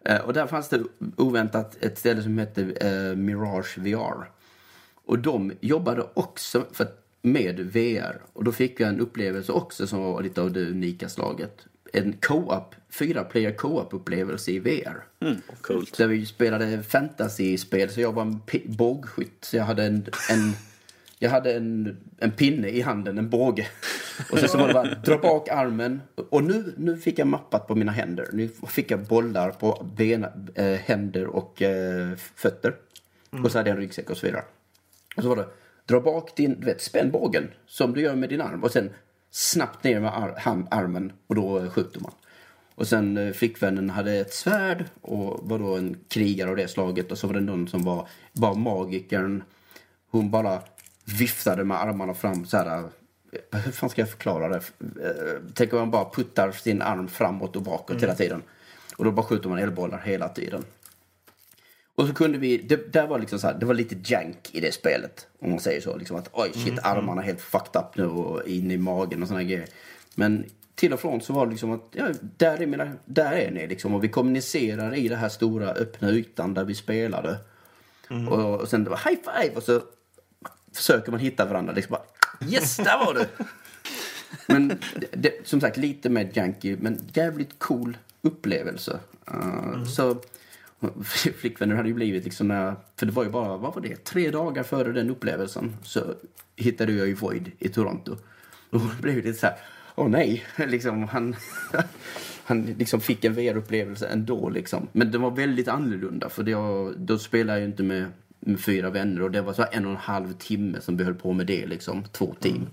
Eh, 0.06 0.22
och 0.22 0.34
där 0.34 0.48
fanns 0.48 0.70
det 0.70 0.84
oväntat 1.16 1.78
ett 1.84 1.98
ställe 1.98 2.24
som 2.24 2.38
hette 2.38 2.62
uh, 2.62 3.16
Mirage 3.16 3.78
VR. 3.78 4.30
Och 5.06 5.20
de 5.20 5.54
jobbade 5.60 6.08
också 6.14 6.66
för, 6.72 6.88
med 7.22 7.60
VR. 7.60 8.22
Och 8.34 8.44
då 8.44 8.52
fick 8.52 8.80
jag 8.80 8.90
en 8.90 9.00
upplevelse 9.00 9.52
också 9.52 9.88
som 9.88 10.00
var 10.00 10.22
lite 10.22 10.42
av 10.42 10.52
det 10.52 10.70
unika 10.70 11.10
slaget. 11.10 11.68
En 11.94 12.18
co-op, 12.22 12.76
fyra 12.90 13.24
player 13.24 13.52
co-op 13.52 13.94
upplevelse 13.94 14.52
i 14.52 14.60
VR. 14.60 15.26
Mm, 15.26 15.42
coolt. 15.62 15.98
Där 15.98 16.08
vi 16.08 16.26
spelade 16.26 16.84
fantasy-spel 16.84 17.90
så 17.90 18.02
jag 18.02 18.14
var 18.14 18.22
en 18.22 18.42
bågskytt. 18.66 19.46
Så 19.46 19.58
jag 19.58 19.64
hade 19.64 19.84
en, 19.84 20.06
en 20.30 20.54
jag 21.20 21.30
hade 21.30 21.54
en, 21.54 21.98
en 22.18 22.32
pinne 22.32 22.70
i 22.70 22.82
handen, 22.82 23.18
en 23.18 23.30
båge. 23.30 23.68
Och 24.32 24.40
sen 24.40 24.50
så 24.50 24.58
var 24.58 24.68
det 24.68 24.74
bara 24.74 24.96
dra 24.96 25.18
bak 25.18 25.50
armen. 25.50 26.02
Och 26.30 26.44
nu, 26.44 26.74
nu 26.78 26.98
fick 26.98 27.20
jag 27.20 27.28
mappat 27.28 27.68
på 27.68 27.76
mina 27.76 27.92
händer. 27.92 28.30
Nu 28.34 28.50
fick 28.68 28.92
jag 28.92 29.00
bollar 29.00 29.52
på 29.52 29.88
bena, 29.96 30.32
äh, 30.56 30.66
händer 30.66 31.28
och 31.28 31.62
äh, 31.62 32.16
fötter. 32.36 32.76
Mm. 33.32 33.46
Och 33.46 33.52
så 33.52 33.58
hade 33.58 33.70
jag 33.70 33.76
en 33.76 33.82
ryggsäck 33.82 34.10
och 34.10 34.18
så 34.18 34.26
vidare. 34.26 34.44
Och 35.16 35.24
så 35.24 35.30
var 35.30 35.36
det 35.36 35.46
dra 35.86 36.00
bak 36.00 36.36
din, 36.36 36.60
du 36.60 36.66
vet, 36.66 36.82
spänn 36.82 37.12
bågen 37.12 37.48
som 37.66 37.94
du 37.94 38.02
gör 38.02 38.16
med 38.16 38.30
din 38.30 38.42
arm 38.42 38.64
och 38.64 38.72
sen 38.72 38.90
snabbt 39.32 39.84
ner 39.84 40.00
med 40.00 40.18
ar 40.18 40.36
hand, 40.40 40.68
armen 40.72 41.12
och 41.28 41.36
då 41.36 41.70
skjuter 41.70 42.00
man. 42.00 42.12
Och 42.76 42.88
sen 42.88 43.18
eh, 43.18 43.34
flickvännen 43.34 43.90
hade 43.90 44.14
ett 44.14 44.34
svärd 44.34 44.86
och 45.02 45.40
var 45.50 45.60
då 45.60 45.76
en 45.76 45.98
krigare 46.08 46.50
av 46.50 46.56
det 46.56 46.68
slaget 46.68 47.12
och 47.12 47.18
så 47.18 47.28
var 47.28 47.34
det 47.34 47.40
någon 47.40 47.68
som 47.68 47.84
var, 47.84 48.08
var 48.34 48.56
magikern. 48.56 49.44
Hon 50.12 50.32
bara 50.32 50.62
viftade 51.20 51.64
med 51.64 51.82
armarna 51.82 52.14
fram 52.14 52.46
så 52.46 52.58
här. 52.58 52.84
Eh, 53.54 53.60
hur 53.60 53.72
fan 53.72 53.90
ska 53.90 54.02
jag 54.02 54.10
förklara 54.10 54.50
det? 54.50 54.62
Eh, 54.80 55.42
tänk 55.54 55.74
om 55.74 55.80
man 55.80 55.92
bara 55.92 56.10
puttar 56.10 56.52
sin 56.52 56.82
arm 56.82 57.08
framåt 57.08 57.56
och 57.56 57.62
bakåt 57.62 57.90
mm. 57.90 58.02
hela 58.02 58.16
tiden. 58.16 58.42
Och 58.98 59.06
då 59.06 59.12
bara 59.12 59.26
skjuter 59.26 59.50
man 59.50 59.60
elbollar 59.60 60.02
hela 60.06 60.30
tiden. 60.30 60.64
Och 62.00 62.08
så 62.08 62.14
kunde 62.14 62.38
vi, 62.38 62.58
det, 62.58 62.94
där 62.94 63.08
var 63.08 63.20
liksom 63.20 63.40
så 63.40 63.48
här, 63.48 63.54
det 63.60 63.66
var 63.66 63.74
lite 63.74 63.96
jank 64.04 64.50
i 64.52 64.60
det 64.60 64.72
spelet. 64.72 65.28
Om 65.40 65.50
man 65.50 65.60
säger 65.60 65.82
så. 65.82 65.98
Liksom 65.98 66.18
att 66.18 66.30
oj 66.34 66.52
shit, 66.54 66.68
mm, 66.68 66.80
armarna 66.84 67.22
är 67.22 67.26
helt 67.26 67.42
fucked 67.42 67.82
up 67.82 67.98
nu 67.98 68.06
och 68.06 68.48
in 68.48 68.72
i 68.72 68.78
magen 68.78 69.22
och 69.22 69.28
såna 69.28 69.44
grejer. 69.44 69.68
Men 70.16 70.46
till 70.76 70.94
och 70.94 71.00
från 71.00 71.22
så 71.22 71.34
var 71.34 71.46
det 71.46 71.52
liksom 71.52 71.72
att, 71.72 71.84
ja, 71.92 72.08
där 72.38 72.62
är, 72.62 72.68
mina, 72.68 72.92
där 73.06 73.32
är 73.32 73.52
ni 73.52 73.68
liksom. 73.68 73.96
Och 73.96 74.04
vi 74.04 74.10
kommunicerar 74.10 74.96
i 74.96 75.08
den 75.08 75.20
här 75.20 75.30
stora 75.30 75.72
öppna 75.72 76.10
ytan 76.10 76.54
där 76.54 76.64
vi 76.64 76.76
spelade. 76.76 77.38
Mm. 78.10 78.28
Och, 78.28 78.60
och 78.60 78.68
sen 78.68 78.84
det 78.84 78.90
var 78.90 79.10
high 79.10 79.20
five 79.22 79.56
och 79.56 79.64
så 79.64 79.82
försöker 80.76 81.12
man 81.12 81.20
hitta 81.20 81.46
varandra. 81.46 81.74
Liksom 81.74 81.92
bara, 81.92 82.50
yes, 82.52 82.78
där 82.78 83.06
var 83.06 83.14
du! 83.14 83.26
men 84.54 84.80
det, 85.12 85.48
som 85.48 85.62
sagt, 85.62 85.78
lite 85.78 86.10
mer 86.10 86.30
janky, 86.34 86.78
men 86.80 87.00
jävligt 87.14 87.60
cool 87.60 87.98
upplevelse. 88.22 89.00
Uh, 89.32 89.74
mm. 89.74 89.86
Så 89.86 90.18
flickvänner 91.36 91.76
hade 91.76 91.90
ju 91.90 91.96
blivit 91.96 92.24
liksom 92.24 92.48
när, 92.48 92.76
för 92.96 93.06
det 93.06 93.12
var 93.12 93.24
ju 93.24 93.30
bara, 93.30 93.58
vad 93.58 93.74
var 93.74 93.82
det, 93.82 94.04
tre 94.04 94.32
dagar 94.32 94.64
före 94.64 94.92
den 94.92 95.10
upplevelsen 95.10 95.76
så 95.84 96.02
hittade 96.56 96.94
jag 96.94 97.08
ju 97.08 97.14
Void 97.14 97.52
i 97.60 97.70
Toronto. 97.70 98.18
Och 98.70 98.80
då 98.80 98.90
blev 99.02 99.16
det 99.16 99.22
lite 99.22 99.40
så 99.40 99.46
här, 99.46 99.56
åh 99.96 100.10
nej, 100.10 100.46
liksom 100.58 101.04
han, 101.04 101.36
han 102.44 102.66
liksom 102.66 103.02
fick 103.02 103.26
en 103.26 103.34
VR-upplevelse 103.34 104.08
ändå 104.08 104.50
liksom. 104.50 104.88
Men 104.92 105.12
det 105.12 105.18
var 105.18 105.32
väldigt 105.32 105.68
annorlunda 105.68 106.30
för 106.30 106.44
det, 106.44 106.56
då 106.98 107.20
spelade 107.20 107.60
jag 107.60 107.60
ju 107.60 107.72
inte 107.72 107.84
med, 107.84 108.06
med 108.40 108.60
fyra 108.60 108.90
vänner 108.90 109.22
och 109.22 109.32
det 109.32 109.42
var 109.42 109.54
så 109.54 109.66
en 109.72 109.86
och 109.86 109.92
en 109.92 109.98
halv 109.98 110.34
timme 110.34 110.82
som 110.82 110.98
vi 110.98 111.04
höll 111.04 111.16
på 111.16 111.34
med 111.34 111.48
det 111.48 111.68
liksom, 111.68 112.04
två 112.04 112.36
team. 112.40 112.68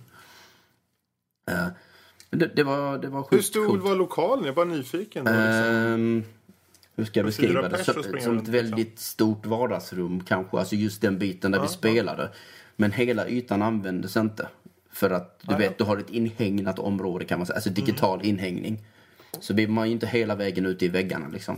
Mm. 1.50 1.64
Uh, 1.64 1.72
det, 2.30 2.56
det, 2.56 2.64
var, 2.64 2.98
det 2.98 3.08
var 3.08 3.22
sjukt 3.22 3.32
Hur 3.32 3.42
stor 3.42 3.78
var 3.78 3.96
lokalen? 3.96 4.44
Jag 4.44 4.54
bara 4.54 4.64
nyfiken. 4.64 5.24
Då, 5.24 5.30
liksom. 5.30 6.16
uh, 6.16 6.22
hur 6.96 7.04
ska 7.04 7.20
jag 7.20 7.26
beskriva 7.26 7.68
det? 7.68 7.85
Som, 7.85 8.02
som 8.20 8.38
ett 8.38 8.48
väldigt 8.48 8.78
liksom. 8.78 8.96
stort 8.96 9.46
vardagsrum 9.46 10.20
kanske, 10.24 10.59
alltså 10.59 10.74
just 10.74 11.02
den 11.02 11.18
biten 11.18 11.52
där 11.52 11.59
ja, 11.59 11.62
vi 11.62 11.68
spelade. 11.68 12.22
Ja. 12.22 12.28
Men 12.76 12.92
hela 12.92 13.28
ytan 13.28 13.62
användes 13.62 14.16
inte. 14.16 14.48
För 14.90 15.11
att 15.11 15.40
du 15.42 15.52
ja, 15.52 15.59
vet, 15.59 15.78
du 15.78 15.85
har 15.85 15.98
ett 15.98 16.11
inhägnat 16.11 16.78
område 16.78 17.24
kan 17.24 17.38
man 17.38 17.46
säga, 17.46 17.54
alltså 17.54 17.70
digital 17.70 18.18
mm. 18.18 18.28
inhägning. 18.28 18.85
Så 19.40 19.54
blir 19.54 19.68
man 19.68 19.87
ju 19.87 19.92
inte 19.92 20.06
hela 20.06 20.35
vägen 20.35 20.66
ute 20.66 20.85
i 20.85 20.88
väggarna 20.88 21.28
liksom. 21.28 21.56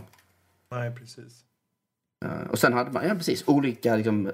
Nej, 0.71 0.95
precis. 0.95 1.43
Uh, 2.25 2.49
och 2.49 2.59
sen 2.59 2.73
hade 2.73 2.91
man, 2.91 3.07
ja 3.07 3.15
precis, 3.15 3.43
olika 3.47 3.95
liksom, 3.95 4.27
uh, 4.27 4.33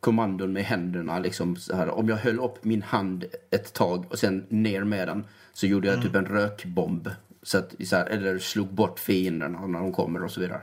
kommandon 0.00 0.52
med 0.52 0.64
händerna. 0.64 1.18
Liksom, 1.18 1.56
så 1.56 1.76
här. 1.76 1.88
Om 1.88 2.08
jag 2.08 2.16
höll 2.16 2.40
upp 2.40 2.64
min 2.64 2.82
hand 2.82 3.24
ett 3.50 3.72
tag 3.72 4.06
och 4.10 4.18
sen 4.18 4.46
ner 4.48 4.84
med 4.84 5.08
den 5.08 5.24
så 5.52 5.66
gjorde 5.66 5.88
jag 5.88 5.94
mm. 5.94 6.06
typ 6.06 6.16
en 6.16 6.26
rökbomb 6.26 7.10
så 7.42 7.58
att, 7.58 7.74
så 7.84 7.96
här, 7.96 8.06
eller 8.06 8.38
slog 8.38 8.68
bort 8.68 8.98
fienderna 8.98 9.66
när 9.66 9.80
de 9.80 9.92
kommer 9.92 10.24
och 10.24 10.30
så 10.30 10.40
vidare. 10.40 10.60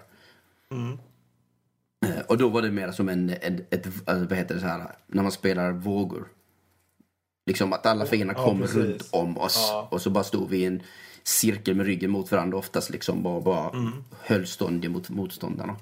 Mm. 0.71 0.97
Eh, 2.05 2.21
och 2.27 2.37
då 2.37 2.49
var 2.49 2.61
det 2.61 2.71
mer 2.71 2.91
som 2.91 3.09
en, 3.09 3.29
en 3.29 3.65
ett, 3.69 3.85
alltså, 3.85 4.25
vad 4.25 4.37
heter 4.37 4.55
det 4.55 4.61
så 4.61 4.67
här, 4.67 4.95
när 5.07 5.23
man 5.23 5.31
spelar 5.31 5.71
vågor. 5.71 6.27
Liksom 7.45 7.73
att 7.73 7.85
alla 7.85 8.05
fiender 8.05 8.35
ja, 8.37 8.45
kom 8.45 8.63
runt 8.63 9.09
om 9.11 9.37
oss 9.37 9.67
ja. 9.69 9.87
och 9.91 10.01
så 10.01 10.09
bara 10.09 10.23
stod 10.23 10.49
vi 10.49 10.57
i 10.57 10.65
en 10.65 10.81
cirkel 11.23 11.75
med 11.75 11.85
ryggen 11.85 12.11
mot 12.11 12.31
varandra 12.31 12.57
oftast 12.57 12.89
liksom 12.89 13.23
bara, 13.23 13.41
bara 13.41 13.69
mm. 13.69 13.91
höll 14.21 14.47
stånd 14.47 14.89
mot 14.89 15.09
motståndarna. 15.09 15.75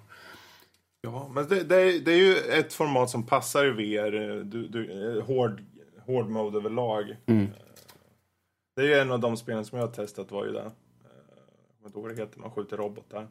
Ja, 1.02 1.32
men 1.34 1.48
det, 1.48 1.64
det, 1.64 1.76
är, 1.76 2.00
det, 2.00 2.12
är, 2.12 2.18
ju 2.18 2.36
ett 2.36 2.74
format 2.74 3.10
som 3.10 3.24
passar 3.26 3.66
i 3.66 3.70
VR, 3.70 4.44
du, 4.44 4.68
du, 4.68 5.22
hård, 5.22 5.64
hård 6.06 6.30
mode 6.30 6.58
överlag. 6.58 7.16
Mm. 7.26 7.48
Det 8.76 8.82
är 8.82 8.86
ju 8.86 8.94
en 8.94 9.12
av 9.12 9.20
de 9.20 9.38
spelen 9.38 9.66
som 9.66 9.78
jag 9.78 9.88
har 9.88 9.94
testat 9.94 10.32
var 10.32 10.46
ju 10.46 10.52
det. 10.52 10.72
Vet 11.88 11.96
inte 11.96 12.00
vad 12.08 12.16
det 12.16 12.22
heter, 12.22 12.40
man 12.40 12.52
skjuter 12.52 12.78
robotar. 12.78 13.28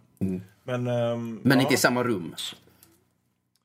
Men, 0.63 0.87
ehm, 0.87 1.41
Men 1.43 1.59
ja. 1.59 1.63
inte 1.63 1.75
i 1.75 1.77
samma 1.77 2.03
rum. 2.05 2.35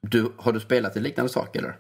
Du, 0.01 0.31
har 0.37 0.51
du 0.53 0.59
spelat 0.59 0.95
en 0.95 1.03
liknande 1.03 1.31
sak 1.31 1.55
eller? 1.55 1.75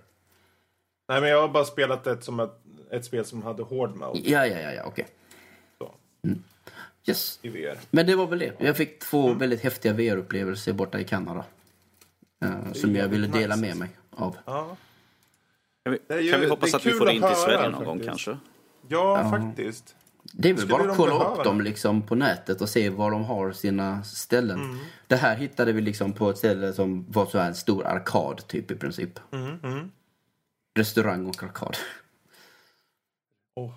Nej, 1.07 1.21
men 1.21 1.29
jag 1.29 1.41
har 1.41 1.47
bara 1.49 1.65
spelat 1.65 2.07
ett, 2.07 2.23
som 2.23 2.39
ett, 2.39 2.51
ett 2.91 3.05
spel 3.05 3.25
som 3.25 3.43
hade 3.43 3.63
hård 3.63 3.95
mode 3.95 4.19
Ja, 4.19 4.47
ja, 4.47 4.59
ja, 4.59 4.71
ja 4.73 4.83
okej. 4.85 5.07
så, 5.77 5.91
Yes. 7.07 7.39
i 7.41 7.49
VR. 7.49 7.77
Men 7.89 8.05
det 8.05 8.15
var 8.15 8.27
väl 8.27 8.39
det. 8.39 8.53
Jag 8.59 8.77
fick 8.77 8.99
två 8.99 9.33
väldigt 9.33 9.61
häftiga 9.61 9.93
VR-upplevelser 9.93 10.73
borta 10.73 10.99
i 10.99 11.03
Kanada. 11.03 11.45
Eh, 12.43 12.71
som 12.73 12.95
jag 12.95 13.07
ville 13.07 13.27
dela 13.27 13.55
nice. 13.55 13.67
med 13.67 13.77
mig 13.77 13.89
av. 14.11 14.37
Ja, 14.45 14.77
Kan 15.83 15.93
vi, 15.93 15.99
Det 16.07 16.21
ju- 16.21 16.31
kan 16.31 16.39
vi 16.39 16.45
det 16.45 16.51
hoppas 16.51 16.73
att 16.73 16.85
vi 16.85 16.91
får 16.91 17.07
att 17.07 17.13
in 17.13 17.21
till 17.21 17.35
Sverige 17.35 17.69
någon 17.69 17.83
gång 17.85 17.99
kanske? 18.05 18.37
ja 18.87 19.29
faktiskt. 19.31 19.95
Det 20.33 20.49
är 20.49 20.53
väl 20.53 20.67
bara 20.67 20.91
att 20.91 20.97
kolla 20.97 21.13
upp 21.13 21.37
det? 21.37 21.43
dem 21.43 21.61
liksom 21.61 22.01
på 22.01 22.15
nätet 22.15 22.61
och 22.61 22.69
se 22.69 22.89
var 22.89 23.11
de 23.11 23.23
har 23.23 23.51
sina 23.51 24.03
ställen. 24.03 24.59
Mm. 24.59 24.77
Det 25.07 25.15
här 25.15 25.35
hittade 25.35 25.73
vi 25.73 25.81
liksom 25.81 26.13
på 26.13 26.29
ett 26.29 26.37
ställe 26.37 26.73
som 26.73 27.05
var 27.11 27.25
så 27.25 27.39
här 27.39 27.47
en 27.47 27.55
stor 27.55 27.85
arkad 27.85 28.47
typ 28.47 28.71
i 28.71 28.75
princip. 28.75 29.19
Mm, 29.31 29.91
Restaurang 30.75 31.25
och 31.25 31.43
arkad. 31.43 31.77
Åh. 33.55 33.73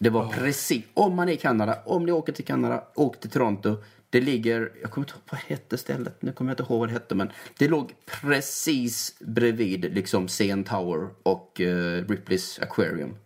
Det 0.00 0.10
var 0.10 0.28
precis, 0.28 0.84
om 0.94 1.16
man 1.16 1.28
är 1.28 1.32
i 1.32 1.36
Kanada, 1.36 1.78
om 1.84 2.06
ni 2.06 2.12
åker 2.12 2.32
till 2.32 2.44
Kanada, 2.44 2.84
åk 2.94 3.20
till 3.20 3.30
Toronto. 3.30 3.76
Det 4.10 4.20
ligger, 4.20 4.72
jag 4.82 4.90
kommer 4.90 5.06
inte 5.06 5.14
ihåg 5.14 5.22
vad 5.30 5.40
hette 5.40 5.78
stället, 5.78 6.22
nu 6.22 6.32
kommer 6.32 6.50
jag 6.50 6.60
inte 6.60 6.72
ihåg 6.72 6.80
vad 6.80 6.88
det 6.88 6.92
hette 6.92 7.14
men 7.14 7.32
det 7.58 7.68
låg 7.68 7.94
precis 8.20 9.14
bredvid 9.20 9.94
liksom 9.94 10.28
CN 10.28 10.64
Tower 10.64 11.08
och 11.22 11.60
eh, 11.60 12.04
Ripley's 12.04 12.62
Aquarium. 12.62 13.16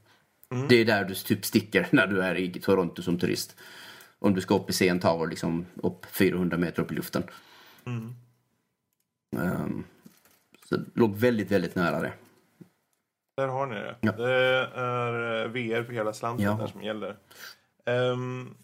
Det 0.69 0.77
är 0.81 0.85
där 0.85 1.05
du 1.05 1.15
typ 1.15 1.45
sticker 1.45 1.89
när 1.93 2.07
du 2.07 2.23
är 2.23 2.35
i 2.35 2.51
Toronto 2.61 3.03
som 3.03 3.19
turist. 3.19 3.57
Om 4.19 4.35
du 4.35 4.41
ska 4.41 4.55
upp 4.55 4.71
i 4.71 4.73
CN 4.73 5.01
Tower, 5.01 5.27
liksom 5.27 5.67
upp 5.83 6.07
400 6.07 6.57
meter 6.59 6.83
upp 6.83 6.93
i 6.93 6.95
luften. 6.95 7.23
Ehm, 9.37 9.85
så 10.69 10.77
det 10.77 10.85
låg 10.95 11.17
väldigt, 11.17 11.51
väldigt 11.51 11.75
nära 11.75 12.01
det. 12.01 12.13
Där 13.37 13.49
har 13.49 13.67
ni 13.67 13.75
det. 13.75 13.97
Ja. 14.01 14.13
Det 14.13 14.33
är 14.75 15.43
eh, 15.45 15.49
VR 15.49 15.83
för 15.83 15.93
hela 15.93 16.13
slanten 16.13 16.45
Ja. 16.47 16.57
där 16.61 16.67
som 16.67 16.83
gäller. 16.83 17.17
Ehm, 17.87 18.55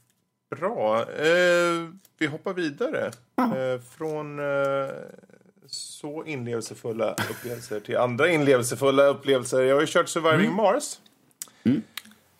bra. 0.57 1.01
Eh, 1.12 1.89
vi 2.18 2.26
hoppar 2.26 2.55
vidare. 2.55 3.11
Eh, 3.36 3.80
från 3.80 4.39
eh, 4.39 4.91
så 5.66 6.24
inlevelsefulla 6.24 7.12
upplevelser 7.30 7.80
till 7.80 7.97
andra 7.97 8.28
inlevelsefulla 8.28 9.03
upplevelser. 9.07 9.62
Jag 9.62 9.74
har 9.76 9.80
ju 9.80 9.86
kört 9.86 10.09
Surviving 10.09 10.53
Mars. 10.53 11.01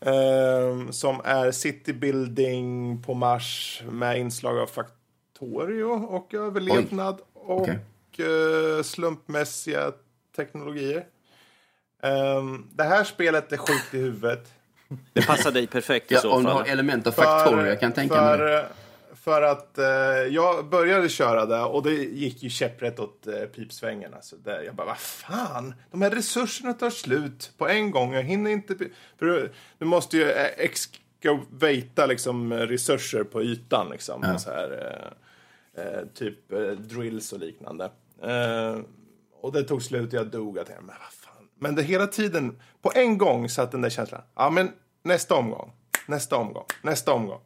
Ehm, 0.01 0.93
som 0.93 1.21
är 1.25 1.51
city 1.51 1.93
building 1.93 3.03
på 3.03 3.15
Mars 3.15 3.83
med 3.91 4.19
inslag 4.19 4.59
av 4.59 4.67
Factorio 4.67 5.85
och 5.85 6.35
överlevnad 6.35 7.21
och 7.35 7.61
Okej. 7.63 7.79
eh, 8.19 8.83
slumpmässiga 8.83 9.93
teknologier. 10.37 11.05
Ehm, 12.03 12.67
det 12.75 12.85
här 12.85 13.05
spelet 13.05 13.53
är 13.53 13.57
sjukt 13.57 13.95
i 13.95 13.99
huvudet. 13.99 14.53
Det 15.13 15.27
passar 15.27 15.51
dig 15.51 15.67
perfekt 15.67 16.13
i 16.13 16.15
Ja, 16.15 16.21
så 16.21 16.33
om 16.33 16.45
du 16.45 16.51
har 16.51 16.61
fall. 16.61 16.69
element 16.69 17.07
av 17.07 17.13
Factorio, 17.13 17.67
jag 17.67 17.81
kan 17.81 17.93
tänka 17.93 18.23
mig 18.23 18.39
för, 18.39 18.45
det. 18.47 18.67
För 19.21 19.43
att 19.43 19.79
eh, 19.79 19.87
jag 20.31 20.69
började 20.69 21.09
köra 21.09 21.47
det 21.47 21.63
och 21.63 21.83
det 21.83 21.95
gick 21.95 22.43
ju 22.43 22.51
käpprätt 22.51 23.01
åt 23.01 23.27
eh, 23.27 23.35
pipsvängen. 23.35 24.15
Alltså, 24.15 24.37
där 24.37 24.63
jag 24.63 24.75
bara, 24.75 24.87
vad 24.87 24.99
fan, 24.99 25.75
de 25.91 26.03
här 26.03 26.11
resurserna 26.11 26.73
tar 26.73 26.91
slut 26.91 27.53
på 27.59 27.69
en 27.69 27.91
gång. 27.91 28.15
Jag 28.15 28.23
hinner 28.23 28.51
inte... 28.51 28.77
För 29.19 29.27
du, 29.79 29.85
måste 29.85 30.17
ju 30.17 30.31
eh, 30.31 30.47
excavata 30.57 32.07
liksom 32.07 32.53
resurser 32.53 33.25
på 33.25 33.43
ytan 33.43 33.91
liksom. 33.91 34.21
Ja. 34.23 34.39
Så 34.39 34.51
här, 34.51 34.71
eh, 35.75 35.85
eh, 35.85 36.05
typ 36.15 36.53
eh, 36.53 36.71
drills 36.71 37.33
och 37.33 37.41
liknande. 37.41 37.91
Och 39.41 39.53
det 39.53 39.63
tog 39.63 39.83
slut 39.83 40.13
och 40.13 40.19
jag 40.19 40.27
dog. 40.27 40.59
Jag, 40.59 40.67
men 40.69 40.87
vad 40.87 41.13
fan. 41.13 41.49
Men 41.59 41.75
det 41.75 41.83
hela 41.83 42.07
tiden, 42.07 42.61
på 42.83 42.93
en 42.95 43.19
gång 43.19 43.49
satt 43.49 43.73
den 43.73 43.81
där 43.81 43.91
känslan. 43.91 44.23
Ja, 44.35 44.51
men 44.51 44.73
nästa 45.03 45.35
omgång, 45.35 45.73
nästa 46.07 46.37
omgång, 46.37 46.67
nästa 46.83 47.13
omgång. 47.13 47.41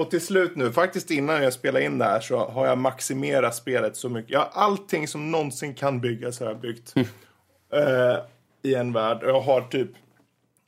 Och 0.00 0.10
till 0.10 0.20
slut 0.20 0.56
nu, 0.56 0.72
faktiskt 0.72 1.10
innan 1.10 1.42
jag 1.42 1.52
spelade 1.52 1.84
in 1.84 1.98
det 1.98 2.04
här 2.04 2.20
så 2.20 2.48
har 2.48 2.66
jag 2.66 2.78
maximerat 2.78 3.54
spelet 3.54 3.96
så 3.96 4.08
mycket. 4.08 4.30
Jag 4.30 4.40
har 4.40 4.50
allting 4.62 5.08
som 5.08 5.30
någonsin 5.30 5.74
kan 5.74 6.00
byggas 6.00 6.40
har 6.40 6.46
jag 6.46 6.60
byggt. 6.60 6.94
eh, 6.96 8.16
I 8.62 8.74
en 8.74 8.92
värld. 8.92 9.22
Och 9.22 9.28
Jag 9.28 9.40
har 9.40 9.60
typ 9.62 9.90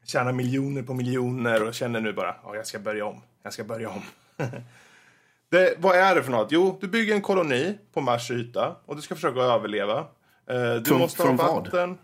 tjänat 0.06 0.34
miljoner 0.34 0.82
på 0.82 0.94
miljoner 0.94 1.66
och 1.68 1.74
känner 1.74 2.00
nu 2.00 2.12
bara, 2.12 2.34
ja, 2.44 2.56
jag 2.56 2.66
ska 2.66 2.78
börja 2.78 3.06
om. 3.06 3.20
Jag 3.42 3.52
ska 3.52 3.64
börja 3.64 3.88
om. 3.90 4.02
det, 5.50 5.74
vad 5.78 5.96
är 5.96 6.14
det 6.14 6.22
för 6.22 6.32
något? 6.32 6.52
Jo, 6.52 6.78
du 6.80 6.88
bygger 6.88 7.14
en 7.14 7.22
koloni 7.22 7.78
på 7.92 8.00
Mars 8.00 8.30
yta 8.30 8.76
och 8.86 8.96
du 8.96 9.02
ska 9.02 9.14
försöka 9.14 9.40
överleva. 9.40 9.98
Eh, 10.46 10.74
du 10.74 10.84
Från- 10.84 10.98
måste 10.98 11.22
från 11.22 11.38
ha 11.38 11.46
vad? 11.54 11.64
vatten. 11.64 11.98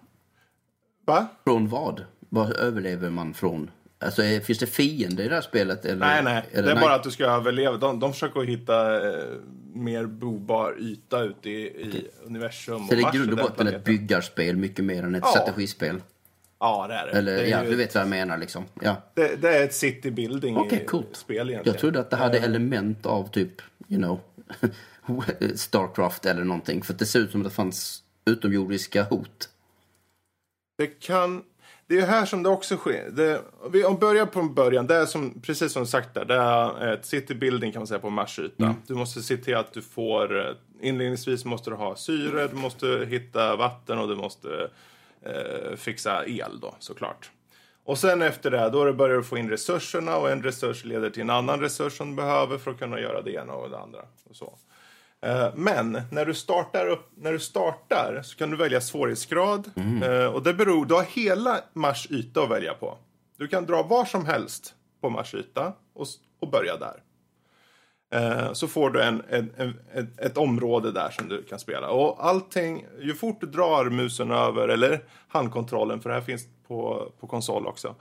Va? 1.06 1.26
Från 1.44 1.68
vad? 1.68 2.04
Vad 2.28 2.56
överlever 2.56 3.10
man 3.10 3.34
från? 3.34 3.70
Alltså, 4.00 4.22
finns 4.44 4.58
det 4.58 4.66
fiender 4.66 5.24
i 5.24 5.28
det 5.28 5.34
här 5.34 5.42
spelet? 5.42 5.84
Eller, 5.84 6.06
Nej, 6.06 6.22
nej. 6.22 6.44
eller 6.52 6.74
det 6.74 6.80
är 6.80 6.80
bara 6.80 6.94
att 6.94 7.02
du 7.02 7.10
ska 7.10 7.24
överleva. 7.24 7.76
De, 7.76 8.00
de 8.00 8.12
försöker 8.12 8.40
hitta 8.40 9.08
eh, 9.08 9.24
mer 9.74 10.06
bobar 10.06 10.76
yta 10.80 11.22
ute 11.22 11.50
i, 11.50 11.62
i 11.66 12.08
universum. 12.24 12.86
Så 12.88 12.94
det 12.94 13.02
är 13.02 13.14
i 13.14 13.18
grund 13.18 13.32
och 13.32 13.38
botten 13.38 13.66
ett 13.66 13.84
byggarspel 13.84 14.56
mycket 14.56 14.84
mer 14.84 15.02
än 15.02 15.14
ett 15.14 15.22
Ja. 15.26 15.30
strategispel? 15.30 16.02
Ja, 16.60 16.86
det 16.88 16.94
är 16.94 17.06
det. 17.06 17.12
Eller, 17.12 17.32
det, 17.36 17.42
är 17.42 17.46
ja, 17.50 17.70
du 17.70 17.76
vet 17.76 17.94
vad 17.94 18.02
jag 18.02 18.08
menar 18.08 18.38
liksom. 18.38 18.64
Ja. 18.82 18.96
det, 19.14 19.36
det 19.42 19.56
är 19.58 19.64
ett 19.64 19.74
city 19.74 20.10
building 20.10 20.66
i- 20.70 20.84
coolt. 20.86 21.16
spel 21.16 21.50
egentligen. 21.50 21.74
Jag 21.74 21.80
trodde 21.80 22.00
att 22.00 22.10
det 22.10 22.16
hade 22.16 22.38
element 22.38 23.06
av 23.06 23.30
typ, 23.30 23.62
you 23.88 23.98
know, 24.00 24.20
Starcraft 25.54 26.26
eller 26.26 26.44
någonting. 26.44 26.82
För 26.82 26.92
att 26.92 26.98
det 26.98 27.06
ser 27.06 27.20
ut 27.20 27.30
som 27.30 27.40
att 27.40 27.46
det 27.46 27.54
fanns 27.54 28.02
utomjordiska 28.24 29.02
hot. 29.02 29.48
Det 30.78 30.86
kan... 30.86 31.42
Det 31.88 31.98
är 31.98 32.06
här 32.06 32.24
som 32.26 32.42
det 32.42 32.48
också 32.48 32.76
sker. 32.76 33.10
Det, 33.10 33.42
vi 33.70 33.84
om 33.84 33.96
börjar 33.98 34.26
på 34.26 34.42
början. 34.42 34.86
Det 34.86 34.94
är 34.94 35.06
som, 35.06 35.40
precis 35.42 35.72
som 35.72 35.86
sagt 35.86 36.14
där. 36.14 36.24
Det 36.24 36.34
är 36.34 36.92
ett 36.92 37.06
city 37.06 37.34
building 37.34 37.72
kan 37.72 37.80
man 37.80 37.86
säga 37.86 37.98
på 38.00 38.10
Marsyta. 38.10 38.74
Du 38.86 38.94
måste 38.94 39.22
se 39.22 39.36
till 39.36 39.56
att 39.56 39.72
du 39.72 39.82
får... 39.82 40.38
eh, 40.48 40.54
Inledningsvis 40.80 41.44
måste 41.44 41.70
du 41.70 41.76
ha 41.76 41.96
syre, 41.96 42.48
du 42.48 42.56
måste 42.56 43.06
hitta 43.08 43.56
vatten 43.56 43.98
och 43.98 44.08
du 44.08 44.16
måste 44.16 44.70
eh, 45.22 45.76
fixa 45.76 46.26
el 46.26 46.60
då 46.60 46.74
såklart. 46.78 47.30
Och 47.84 47.98
sen 47.98 48.22
efter 48.22 48.50
det, 48.50 48.70
då 48.70 48.92
börjar 48.92 49.16
du 49.16 49.22
få 49.22 49.38
in 49.38 49.50
resurserna 49.50 50.16
och 50.16 50.30
en 50.30 50.42
resurs 50.42 50.84
leder 50.84 51.10
till 51.10 51.22
en 51.22 51.30
annan 51.30 51.60
resurs 51.60 51.96
som 51.96 52.10
du 52.10 52.16
behöver 52.16 52.58
för 52.58 52.70
att 52.70 52.78
kunna 52.78 53.00
göra 53.00 53.22
det 53.22 53.32
ena 53.32 53.52
och 53.52 53.70
det 53.70 53.78
andra. 53.78 54.00
Och 54.30 54.36
så. 54.36 54.58
Eh, 55.26 55.48
Men 55.54 56.00
när 56.10 56.24
du, 56.24 56.34
startar 56.34 56.86
upp, 56.86 57.10
när 57.16 57.32
du 57.32 57.38
startar 57.38 58.20
så 58.22 58.36
kan 58.36 58.50
du 58.50 58.56
välja 58.56 58.80
svårighetsgrad. 58.80 59.70
Eh, 60.02 60.24
Och 60.34 60.42
det 60.42 60.54
beror, 60.54 60.86
du 60.86 60.94
har 60.94 61.02
hela 61.02 61.60
Mars 61.72 62.10
yta 62.10 62.42
att 62.42 62.50
välja 62.50 62.74
på. 62.74 62.98
Du 63.38 63.48
kan 63.48 63.66
dra 63.66 63.82
var 63.82 64.04
som 64.04 64.26
helst 64.26 64.74
på 65.00 65.10
Mars 65.10 65.34
yta 65.34 65.72
och, 65.94 66.06
och 66.40 66.50
börja 66.50 66.76
där. 66.76 67.02
Eh, 68.14 68.52
Så 68.52 68.68
får 68.68 68.90
du 68.90 69.02
en, 69.02 69.22
en, 69.28 69.52
en, 69.56 69.80
ett, 69.94 70.20
ett 70.20 70.36
område 70.36 70.92
där 70.92 71.10
som 71.10 71.28
du 71.28 71.42
kan 71.42 71.58
spela. 71.58 71.90
Och 71.90 72.26
allting, 72.26 72.86
ju 73.00 73.14
fort 73.14 73.40
du 73.40 73.46
drar 73.46 73.84
musen 73.90 74.30
över, 74.30 74.68
eller 74.68 75.00
handkontrollen, 75.28 76.00
för 76.00 76.08
det 76.10 76.14
här 76.14 76.22
finns 76.22 76.44
på, 76.68 77.12
på 77.20 77.26
konsol 77.26 77.66
också. 77.66 77.94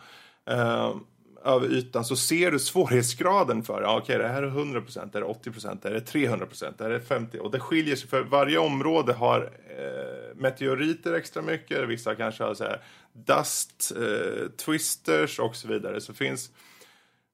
Över 1.48 1.74
ytan 1.74 2.06
så 2.06 2.16
ser 2.16 2.52
du 2.52 2.60
svårighetsgraden 2.60 3.64
för 3.64 3.82
ja, 3.82 3.98
okej, 3.98 4.18
det 4.18 4.28
här 4.28 4.44
är 4.44 4.50
100%, 4.50 5.10
det 5.12 5.18
är 5.18 5.24
80%, 5.24 5.80
det 5.82 5.90
är 5.90 6.00
300%, 6.00 6.74
det 6.78 6.86
är 6.86 7.00
50% 7.00 7.38
och 7.38 7.52
det 7.52 7.60
skiljer 7.60 7.96
sig 7.96 8.10
för 8.10 8.22
varje 8.22 8.58
område 8.58 9.14
har 9.14 9.42
eh, 9.78 10.36
meteoriter 10.36 11.14
extra 11.14 11.42
mycket, 11.42 11.90
vissa 11.90 12.16
kanske 12.16 12.44
har 12.44 12.54
så 12.54 12.64
här 12.64 12.82
dust, 13.14 13.92
eh, 13.96 14.50
twisters 14.66 15.40
och 15.40 15.56
så 15.56 15.68
vidare. 15.68 16.02
Så 16.02 16.14
finns, 16.14 16.52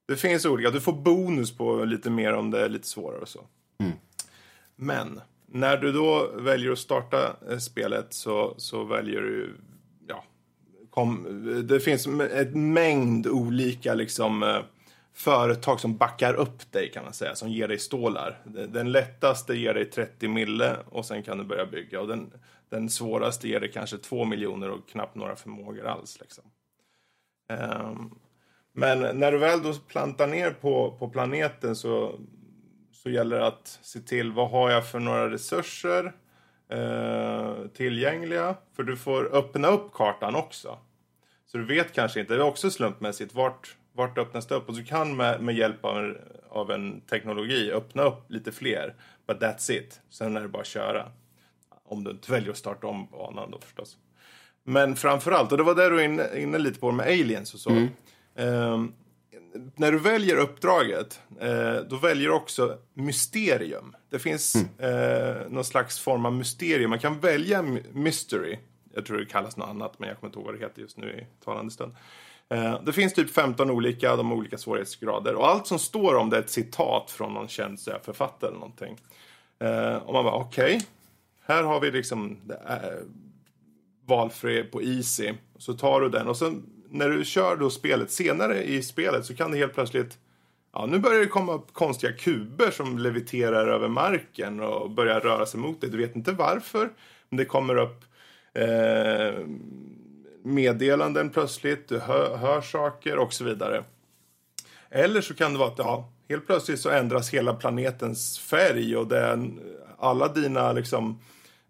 det 0.08 0.16
finns 0.16 0.46
olika, 0.46 0.70
du 0.70 0.80
får 0.80 0.92
bonus 0.92 1.56
på 1.56 1.84
lite 1.84 2.10
mer 2.10 2.32
om 2.32 2.50
det 2.50 2.60
är 2.60 2.68
lite 2.68 2.88
svårare 2.88 3.20
och 3.20 3.28
så. 3.28 3.46
Men 4.76 5.20
när 5.46 5.76
du 5.76 5.92
då 5.92 6.30
väljer 6.36 6.72
att 6.72 6.78
starta 6.78 7.36
eh, 7.50 7.58
spelet 7.58 8.14
så, 8.14 8.54
så 8.56 8.84
väljer 8.84 9.20
du, 9.20 9.56
kom, 10.94 11.66
det 11.68 11.80
finns 11.80 12.06
en 12.06 12.72
mängd 12.72 13.26
olika 13.26 13.94
liksom, 13.94 14.42
eh, 14.42 14.58
företag 15.12 15.80
som 15.80 15.96
backar 15.96 16.34
upp 16.34 16.72
dig 16.72 16.90
kan 16.90 17.04
man 17.04 17.12
säga, 17.12 17.34
som 17.34 17.48
ger 17.48 17.68
dig 17.68 17.78
stålar. 17.78 18.38
Den 18.68 18.92
lättaste 18.92 19.54
ger 19.54 19.74
dig 19.74 19.84
30 19.84 20.28
mille 20.28 20.76
och 20.86 21.06
sen 21.06 21.22
kan 21.22 21.38
du 21.38 21.44
börja 21.44 21.66
bygga. 21.66 22.00
Och 22.00 22.08
den, 22.08 22.32
den 22.68 22.90
svåraste 22.90 23.48
ger 23.48 23.60
dig 23.60 23.72
kanske 23.72 23.98
2 23.98 24.24
miljoner 24.24 24.70
och 24.70 24.88
knappt 24.88 25.14
några 25.14 25.36
förmågor 25.36 25.86
alls. 25.86 26.20
Liksom. 26.20 26.44
Um, 27.48 28.18
men 28.72 29.18
när 29.18 29.32
du 29.32 29.38
väl 29.38 29.62
då 29.62 29.74
plantar 29.74 30.26
ner 30.26 30.50
på, 30.50 30.96
på 30.98 31.08
planeten 31.08 31.76
så, 31.76 32.20
så 32.92 33.10
gäller 33.10 33.38
det 33.38 33.46
att 33.46 33.78
se 33.82 34.00
till 34.00 34.32
vad 34.32 34.50
har 34.50 34.70
jag 34.70 34.90
för 34.90 35.00
några 35.00 35.30
resurser 35.30 36.12
eh, 36.68 37.54
tillgängliga. 37.76 38.54
För 38.76 38.82
du 38.82 38.96
får 38.96 39.34
öppna 39.34 39.68
upp 39.68 39.92
kartan 39.92 40.34
också. 40.34 40.78
Så 41.46 41.58
du 41.58 41.64
vet 41.66 41.92
kanske 41.92 42.20
inte, 42.20 42.34
det 42.34 42.40
är 42.40 42.44
också 42.46 42.70
slumpmässigt, 42.70 43.34
vart, 43.34 43.76
vart 43.92 44.18
öppnas 44.18 44.46
det 44.46 44.54
upp? 44.54 44.68
Och 44.68 44.74
du 44.74 44.84
kan 44.84 45.16
med, 45.16 45.40
med 45.40 45.54
hjälp 45.54 45.84
av, 45.84 45.98
en- 45.98 46.18
av 46.48 46.70
en 46.70 47.00
teknologi, 47.00 47.72
öppna 47.72 48.02
upp 48.02 48.30
lite 48.30 48.52
fler. 48.52 48.94
But 49.26 49.36
that's 49.40 49.72
it. 49.72 50.00
Sen 50.10 50.36
är 50.36 50.40
det 50.40 50.48
bara 50.48 50.60
att 50.60 50.66
köra. 50.66 51.08
Om 51.84 52.04
du 52.04 52.10
inte 52.10 52.32
väljer 52.32 52.50
att 52.50 52.56
starta 52.56 52.86
om 52.86 53.06
banan 53.06 53.50
då 53.50 53.58
förstås. 53.60 53.96
Men 54.64 54.96
framförallt, 54.96 55.52
och 55.52 55.58
det 55.58 55.64
var 55.64 55.74
där 55.74 55.90
du 55.90 55.96
var 55.96 56.02
inne, 56.02 56.38
inne 56.38 56.58
lite 56.58 56.80
på 56.80 56.92
med 56.92 57.06
aliens 57.06 57.54
och 57.54 57.60
så. 57.60 57.70
Ehm, 58.36 58.92
när 59.76 59.92
du 59.92 59.98
väljer 59.98 60.36
uppdraget, 60.36 61.20
eh, 61.40 61.74
då 61.74 61.96
väljer 61.96 62.28
du 62.28 62.34
också 62.34 62.78
mysterium. 62.94 63.96
Det 64.10 64.18
finns 64.18 64.54
eh, 64.78 65.48
någon 65.48 65.64
slags 65.64 66.00
form 66.00 66.26
av 66.26 66.32
mysterium. 66.32 66.90
Man 66.90 66.98
kan 66.98 67.20
välja 67.20 67.62
my- 67.62 67.82
mystery. 67.92 68.58
Jag 68.94 69.06
tror 69.06 69.18
det 69.18 69.26
kallas 69.26 69.56
något 69.56 69.68
annat, 69.68 69.98
men 69.98 70.08
jag 70.08 70.18
kommer 70.20 70.28
inte 70.28 70.38
ihåg 70.38 70.46
vad 70.46 70.54
det 70.54 70.60
heter 70.60 70.80
just 70.80 70.96
nu 70.96 71.06
i 71.12 71.44
talande 71.44 71.70
stund. 71.72 71.92
Eh, 72.48 72.82
det 72.82 72.92
finns 72.92 73.14
typ 73.14 73.30
15 73.30 73.70
olika, 73.70 74.16
de 74.16 74.26
har 74.30 74.36
olika 74.36 74.58
svårighetsgrader. 74.58 75.34
Och 75.34 75.48
allt 75.48 75.66
som 75.66 75.78
står 75.78 76.14
om 76.14 76.30
det 76.30 76.36
är 76.36 76.40
ett 76.40 76.50
citat 76.50 77.10
från 77.10 77.34
någon 77.34 77.48
känd 77.48 77.80
författare 78.02 78.48
eller 78.48 78.58
någonting. 78.60 78.96
Eh, 79.58 79.96
och 79.96 80.12
man 80.12 80.24
bara, 80.24 80.34
okej. 80.34 80.80
Här 81.46 81.62
har 81.62 81.80
vi 81.80 81.90
liksom 81.90 82.38
är, 82.66 83.02
valfri 84.06 84.64
på 84.64 84.82
Easy. 84.82 85.32
Så 85.58 85.74
tar 85.74 86.00
du 86.00 86.08
den 86.08 86.28
och 86.28 86.36
sen 86.36 86.62
när 86.94 87.10
du 87.10 87.24
kör 87.24 87.56
då 87.56 87.70
spelet 87.70 88.10
senare 88.10 88.62
i 88.62 88.82
spelet 88.82 89.24
så 89.24 89.34
kan 89.34 89.50
det 89.50 89.58
helt 89.58 89.74
plötsligt 89.74 90.18
Ja, 90.76 90.86
nu 90.86 90.98
börjar 90.98 91.20
det 91.20 91.26
komma 91.26 91.52
upp 91.52 91.72
konstiga 91.72 92.12
kuber 92.12 92.70
som 92.70 92.98
leviterar 92.98 93.66
över 93.66 93.88
marken 93.88 94.60
och 94.60 94.90
börjar 94.90 95.20
röra 95.20 95.46
sig 95.46 95.60
mot 95.60 95.80
dig. 95.80 95.90
Du 95.90 95.98
vet 95.98 96.16
inte 96.16 96.32
varför, 96.32 96.90
men 97.28 97.36
det 97.36 97.44
kommer 97.44 97.76
upp 97.76 98.04
eh, 98.54 99.46
meddelanden 100.44 101.30
plötsligt, 101.30 101.88
du 101.88 101.98
hör, 101.98 102.36
hör 102.36 102.60
saker 102.60 103.18
och 103.18 103.32
så 103.32 103.44
vidare. 103.44 103.84
Eller 104.90 105.20
så 105.20 105.34
kan 105.34 105.52
det 105.52 105.58
vara 105.58 105.68
att 105.68 105.78
ja, 105.78 106.12
helt 106.28 106.46
plötsligt 106.46 106.80
så 106.80 106.90
ändras 106.90 107.34
hela 107.34 107.54
planetens 107.54 108.38
färg 108.38 108.96
och 108.96 109.06
den, 109.06 109.60
alla 109.98 110.28
dina 110.28 110.72
liksom, 110.72 111.20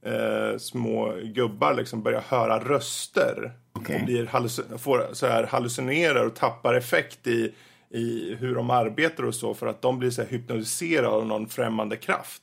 eh, 0.03 0.59
små 0.59 1.13
gubbar 1.23 1.75
liksom 1.75 2.03
börjar 2.03 2.25
höra 2.29 2.59
röster. 2.59 3.53
Okej. 3.85 4.01
Och 4.01 4.07
blir 4.07 4.79
får, 4.79 5.09
så 5.13 5.27
här, 5.27 5.47
hallucinerar 5.47 6.27
och 6.27 6.35
tappar 6.35 6.75
effekt 6.75 7.27
i, 7.27 7.55
i 7.91 8.35
hur 8.35 8.55
de 8.55 8.71
arbetar 8.71 9.25
och 9.25 9.35
så 9.35 9.55
för 9.55 9.67
att 9.67 9.83
de 9.83 9.99
blir 9.99 10.11
så 10.11 10.23
här, 10.23 10.29
hypnotiserade 10.29 11.09
av 11.09 11.27
någon 11.27 11.49
främmande 11.49 11.97
kraft. 11.97 12.43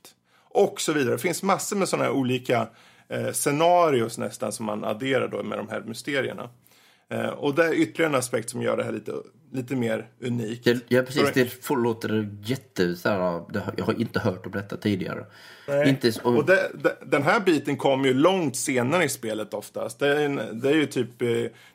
Och 0.53 0.81
så 0.81 0.93
vidare. 0.93 1.15
Det 1.15 1.21
finns 1.21 1.43
massor 1.43 1.75
med 1.75 1.89
sådana 1.89 2.05
här 2.05 2.11
olika 2.11 2.67
eh, 3.09 3.31
scenarios 3.31 4.17
nästan 4.17 4.51
som 4.51 4.65
man 4.65 4.83
adderar 4.83 5.27
då 5.27 5.43
med 5.43 5.57
de 5.57 5.69
här 5.69 5.81
mysterierna. 5.81 6.49
Eh, 7.09 7.29
och 7.29 7.55
det 7.55 7.65
är 7.65 7.73
ytterligare 7.73 8.11
en 8.11 8.19
aspekt 8.19 8.49
som 8.49 8.61
gör 8.61 8.77
det 8.77 8.83
här 8.83 8.91
lite, 8.91 9.13
lite 9.51 9.75
mer 9.75 10.07
unikt. 10.21 10.65
Ja, 10.65 10.73
ja 10.87 11.01
precis. 11.03 11.31
Det 11.33 11.63
får- 11.63 11.77
låter 11.77 12.29
jätte... 12.43 12.95
Så 12.95 13.09
här, 13.09 13.43
jag 13.77 13.85
har 13.85 14.01
inte 14.01 14.19
hört 14.19 14.45
om 14.45 14.51
detta 14.51 14.77
tidigare. 14.77 15.25
Inte, 15.85 16.11
så- 16.11 16.21
Och 16.35 16.45
det, 16.45 16.71
det, 16.73 16.97
den 17.05 17.23
här 17.23 17.39
biten 17.39 17.77
kommer 17.77 18.07
ju 18.07 18.13
långt 18.13 18.55
senare 18.55 19.03
i 19.03 19.09
spelet 19.09 19.53
oftast. 19.53 19.99
Det 19.99 20.07
är, 20.07 20.25
en, 20.25 20.59
det 20.61 20.69
är 20.69 20.73
ju 20.75 20.85
typ 20.85 21.21
eh, 21.21 21.27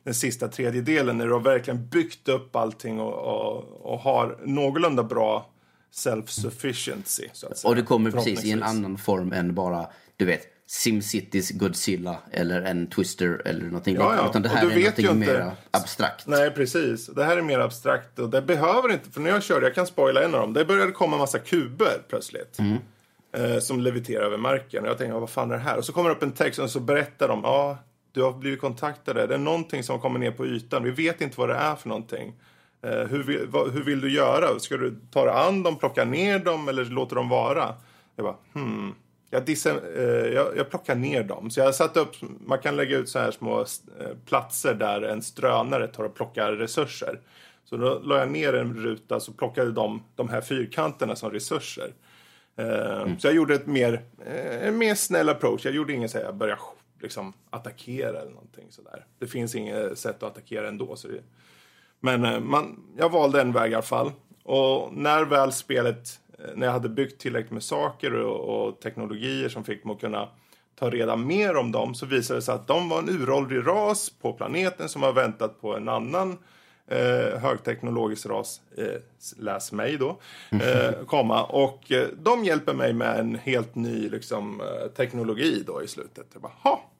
den 0.05 0.14
sista 0.14 0.49
tredjedelen 0.49 1.18
när 1.18 1.27
du 1.27 1.33
har 1.33 1.41
verkligen 1.41 1.89
byggt 1.89 2.29
upp 2.29 2.57
allting 2.57 3.01
och, 3.01 3.14
och, 3.14 3.64
och 3.93 3.99
har 3.99 4.37
någorlunda 4.45 5.03
bra 5.03 5.51
self-sufficiency. 5.95 7.29
Och 7.64 7.77
det 7.77 7.83
kommer 7.83 8.11
precis 8.11 8.45
i 8.45 8.51
en 8.51 8.62
annan 8.62 8.99
form 8.99 9.33
än 9.33 9.55
bara, 9.55 9.87
du 10.16 10.24
vet, 10.24 10.43
Simcitys 10.66 11.50
Godzilla 11.50 12.16
eller 12.30 12.62
en 12.62 12.86
Twister 12.86 13.42
eller 13.44 13.64
någonting 13.64 13.94
Ja, 13.96 14.14
ja. 14.16 14.30
Utan 14.30 14.42
det 14.42 14.48
Och 14.48 14.54
här 14.54 14.66
du 14.66 14.72
är 14.72 14.78
någonting 14.78 15.06
inte- 15.06 15.16
mer 15.16 15.50
abstrakt. 15.70 16.26
Nej, 16.26 16.50
precis. 16.50 17.06
Det 17.06 17.24
här 17.24 17.36
är 17.36 17.42
mer 17.42 17.58
abstrakt 17.58 18.18
och 18.18 18.30
det 18.30 18.42
behöver 18.42 18.92
inte, 18.92 19.10
för 19.10 19.20
när 19.20 19.30
jag 19.30 19.42
körde, 19.42 19.66
jag 19.66 19.74
kan 19.74 19.86
spoila 19.86 20.22
en 20.24 20.34
av 20.34 20.40
dem, 20.40 20.52
det 20.52 20.64
började 20.64 20.92
komma 20.92 21.12
en 21.16 21.20
massa 21.20 21.38
kuber 21.38 22.02
plötsligt. 22.08 22.58
Eh, 23.36 23.58
som 23.58 23.80
leviterar 23.80 24.24
över 24.24 24.38
marken. 24.38 24.84
Och 24.84 24.90
jag 24.90 24.98
tänkte, 24.98 25.18
vad 25.18 25.30
fan 25.30 25.50
är 25.50 25.54
det 25.54 25.60
här? 25.60 25.76
Och 25.76 25.84
så 25.84 25.92
kommer 25.92 26.08
det 26.10 26.16
upp 26.16 26.22
en 26.22 26.32
text 26.32 26.58
och 26.58 26.70
så 26.70 26.80
berättar 26.80 27.28
de, 27.28 27.40
ja, 27.44 27.78
du 28.12 28.22
har 28.22 28.32
blivit 28.32 28.60
kontaktade. 28.60 29.26
Det 29.26 29.34
är 29.34 29.38
någonting 29.38 29.82
som 29.82 30.00
kommer 30.00 30.18
ner 30.18 30.30
på 30.30 30.46
ytan. 30.46 30.84
Vi 30.84 30.90
vet 30.90 31.20
inte 31.20 31.40
vad 31.40 31.48
det 31.48 31.54
är 31.54 31.74
för 31.74 31.88
någonting. 31.88 32.32
Eh, 32.82 32.90
hur, 32.90 33.22
vill, 33.22 33.46
vad, 33.48 33.72
hur 33.72 33.82
vill 33.84 34.00
du 34.00 34.12
göra? 34.12 34.58
Ska 34.60 34.76
du 34.76 34.94
ta 35.12 35.24
dig 35.24 35.34
an 35.34 35.62
dem, 35.62 35.76
plocka 35.76 36.04
ner 36.04 36.38
dem 36.38 36.68
eller 36.68 36.84
låta 36.84 37.14
dem 37.14 37.28
vara? 37.28 37.74
Jag 38.16 38.24
bara, 38.24 38.36
hmm. 38.54 38.94
Jag, 39.31 39.45
disse, 39.45 39.70
eh, 39.97 40.33
jag, 40.35 40.57
jag 40.57 40.70
plockar 40.70 40.95
ner 40.95 41.22
dem. 41.24 41.51
Så 41.51 41.61
jag 41.61 41.74
satte 41.74 42.01
upp, 42.01 42.14
man 42.47 42.59
kan 42.59 42.77
lägga 42.77 42.97
ut 42.97 43.09
så 43.09 43.18
här 43.18 43.31
små 43.31 43.61
eh, 43.61 43.66
platser 44.27 44.74
där 44.74 45.03
en 45.03 45.22
strönare 45.22 45.89
tar 45.89 46.05
och 46.05 46.14
plockar 46.14 46.53
resurser. 46.53 47.20
Så 47.64 47.77
då 47.77 47.99
la 47.99 48.18
jag 48.18 48.31
ner 48.31 48.53
en 48.53 48.74
ruta 48.74 49.20
så 49.20 49.33
plockade 49.33 49.72
de 49.72 50.03
de 50.14 50.29
här 50.29 50.41
fyrkanterna 50.41 51.16
som 51.16 51.31
resurser. 51.31 51.93
Eh, 52.57 53.16
Så 53.18 53.27
jag 53.27 53.35
gjorde 53.35 53.55
ett 53.55 53.66
mer, 53.66 54.05
eh, 54.27 54.66
en 54.68 54.79
mer 54.79 54.95
snäll 54.95 55.29
approach. 55.29 55.64
Jag 55.64 55.74
gjorde 55.74 55.93
ingen 55.93 56.09
så 56.09 56.18
här, 56.18 56.24
jag 56.24 56.35
började 56.37 56.61
liksom 57.03 57.33
attackera 57.51 58.20
eller 58.20 58.31
någonting 58.31 58.66
sådär. 58.70 59.05
Det 59.18 59.27
finns 59.27 59.55
inget 59.55 59.99
sätt 59.99 60.22
att 60.22 60.31
attackera 60.31 60.68
ändå. 60.68 60.97
Så 60.97 61.09
det, 61.09 61.20
men 62.01 62.47
man, 62.49 62.83
jag 62.99 63.11
valde 63.12 63.41
en 63.41 63.53
väg 63.53 63.72
i 63.72 63.74
alla 63.74 63.83
fall. 63.83 64.12
Och 64.43 64.93
när 64.95 65.24
väl 65.24 65.53
spelet, 65.53 66.20
när 66.55 66.66
jag 66.66 66.72
hade 66.72 66.89
byggt 66.89 67.20
tillräckligt 67.20 67.53
med 67.53 67.62
saker 67.62 68.14
och, 68.14 68.66
och 68.68 68.80
teknologier 68.80 69.49
som 69.49 69.64
fick 69.64 69.84
mig 69.84 69.95
att 69.95 70.01
kunna 70.01 70.28
ta 70.74 70.91
reda 70.91 71.16
mer 71.16 71.57
om 71.57 71.72
dem 71.72 71.95
så 71.95 72.07
visade 72.07 72.39
det 72.39 72.43
sig 72.43 72.55
att 72.55 72.66
de 72.66 72.89
var 72.89 72.99
en 72.99 73.09
uråldrig 73.09 73.66
ras 73.66 74.11
på 74.11 74.32
planeten 74.32 74.89
som 74.89 75.03
har 75.03 75.12
väntat 75.12 75.61
på 75.61 75.76
en 75.76 75.89
annan 75.89 76.39
eh, 76.87 77.39
högteknologisk 77.41 78.26
ras, 78.26 78.61
eh, 78.76 79.01
läs 79.37 79.72
mig 79.72 79.97
då, 79.97 80.20
eh, 80.51 81.05
komma. 81.07 81.45
Och 81.45 81.93
eh, 81.93 82.09
de 82.18 82.45
hjälper 82.45 82.74
mig 82.74 82.93
med 82.93 83.20
en 83.20 83.34
helt 83.34 83.74
ny 83.74 84.09
liksom, 84.09 84.61
eh, 84.61 84.89
teknologi 84.89 85.62
då 85.66 85.82
i 85.82 85.89
slutet. 85.89 86.26
Jag 86.32 86.43
bara, 86.43 86.53
ha! 86.62 86.91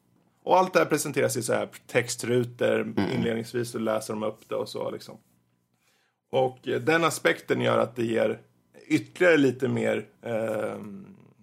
Och 0.45 0.59
allt 0.59 0.73
det 0.73 0.79
här 0.79 0.87
presenteras 0.87 1.37
i 1.37 1.43
så 1.43 1.53
här 1.53 1.69
textrutor. 1.87 2.95
Inledningsvis 3.15 3.71
så 3.71 3.79
läser 3.79 4.15
de 4.15 4.23
upp 4.23 4.49
det 4.49 4.55
och 4.55 4.69
så 4.69 4.91
liksom. 4.91 5.19
Och 6.31 6.69
eh, 6.69 6.81
den 6.81 7.05
aspekten 7.05 7.61
gör 7.61 7.79
att 7.79 7.97
det 7.97 8.05
ger 8.05 8.41
ytterligare 8.89 9.37
lite 9.37 9.69
mer 9.69 10.05
eh, 10.23 10.75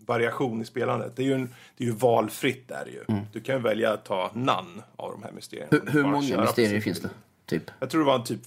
variation 0.05 0.61
i 0.61 0.65
spelandet. 0.65 1.15
Det 1.15 1.21
är 1.23 1.25
ju, 1.25 1.33
en, 1.33 1.53
det 1.77 1.83
är 1.83 1.87
ju 1.87 1.93
valfritt 1.93 2.67
där 2.67 2.85
ju. 2.85 3.15
Du 3.33 3.39
kan 3.41 3.55
ju 3.55 3.61
välja 3.61 3.93
att 3.93 4.05
ta 4.05 4.31
namn 4.33 4.81
av 4.95 5.11
de 5.11 5.23
här 5.23 5.31
mysterierna. 5.31 5.67
Hur, 5.71 5.91
hur 5.91 6.03
många 6.03 6.41
mysterier 6.41 6.81
finns 6.81 6.99
det? 6.99 7.09
Typ? 7.45 7.63
Jag 7.79 7.89
tror 7.89 8.01
det 8.01 8.07
var 8.07 8.19
typ 8.19 8.41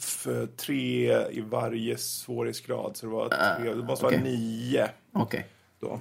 tre 0.56 1.16
i 1.30 1.40
varje 1.40 1.96
svårighetsgrad. 1.98 2.96
Så 2.96 3.06
det 3.06 3.12
var 3.12 3.28
tre, 3.58 3.74
det 3.74 3.82
måste 3.82 4.06
okej. 4.06 4.18
vara 4.18 4.28
nio 4.30 4.88
Okej. 5.12 5.46
då. 5.80 6.00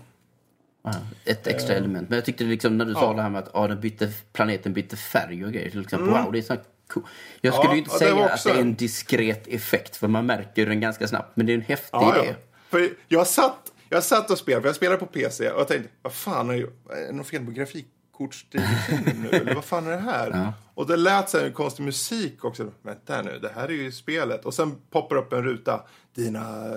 Ja, 0.83 0.93
Ett 1.25 1.47
extra 1.47 1.75
element. 1.75 2.09
Men 2.09 2.15
jag 2.15 2.25
tyckte 2.25 2.43
liksom 2.43 2.77
när 2.77 2.85
du 2.85 2.93
sa 2.93 3.13
det 3.13 3.21
här 3.21 3.29
med 3.29 3.43
att 3.43 3.49
ja, 3.53 3.67
den 3.67 3.81
bytte, 3.81 4.11
planeten 4.33 4.73
bytte 4.73 4.95
färg 4.97 5.45
och 5.45 5.51
grejer. 5.53 5.69
Så 5.69 5.77
liksom, 5.79 6.07
Wow, 6.07 6.31
det 6.31 6.37
är 6.37 6.41
så 6.41 6.55
cool. 6.87 7.03
Jag 7.41 7.53
skulle 7.53 7.69
Ja, 7.69 7.73
ju 7.73 7.79
inte 7.79 7.89
säga 7.91 8.15
var 8.15 8.25
att 8.25 8.31
också 8.33 8.49
det 8.49 8.55
är 8.55 8.59
en- 8.61 8.67
en 8.67 8.75
diskret 8.75 9.47
effekt 9.47 9.95
för 9.95 10.07
man 10.07 10.25
märker 10.25 10.65
den 10.65 10.79
ganska 10.79 11.07
snabbt. 11.07 11.37
Men 11.37 11.45
det 11.45 11.51
är 11.53 11.55
en 11.55 11.61
häftig 11.61 11.89
Ja, 11.91 12.15
idé. 12.17 12.27
ja. 12.27 12.35
För 12.75 12.89
jag 13.07 13.27
satt, 13.27 13.71
jag 13.89 14.03
satt 14.03 14.31
och 14.31 14.37
spelade, 14.37 14.61
för 14.61 14.69
jag 14.69 14.75
spelade 14.75 14.97
på 14.97 15.05
PC 15.05 15.51
och 15.51 15.59
jag 15.59 15.67
tänkte, 15.67 15.89
vad 16.01 16.13
fan, 16.13 16.49
är 16.49 16.53
det, 16.53 16.93
är 16.93 17.07
det 17.07 17.11
något 17.11 17.27
fel 17.27 17.45
på 17.45 17.51
grafikkortsdivisionen 17.51 19.27
nu? 19.31 19.37
Eller 19.37 19.55
vad 19.55 19.65
fan 19.65 19.87
är 19.87 19.91
det 19.91 19.97
här? 19.97 20.53
Och 20.73 20.87
det 20.87 20.97
lät 20.97 21.29
så 21.29 21.37
här 21.37 21.49
konstig 21.49 21.83
musik 21.83 22.43
också. 22.43 22.71
Vänta 22.81 23.21
nu, 23.21 23.39
det 23.39 23.51
här 23.55 23.67
är 23.67 23.73
ju 23.73 23.91
spelet. 23.91 24.45
Och 24.45 24.53
sen 24.53 24.75
poppar 24.89 25.15
upp 25.15 25.33
en 25.33 25.43
ruta. 25.43 25.83
Dina, 26.15 26.71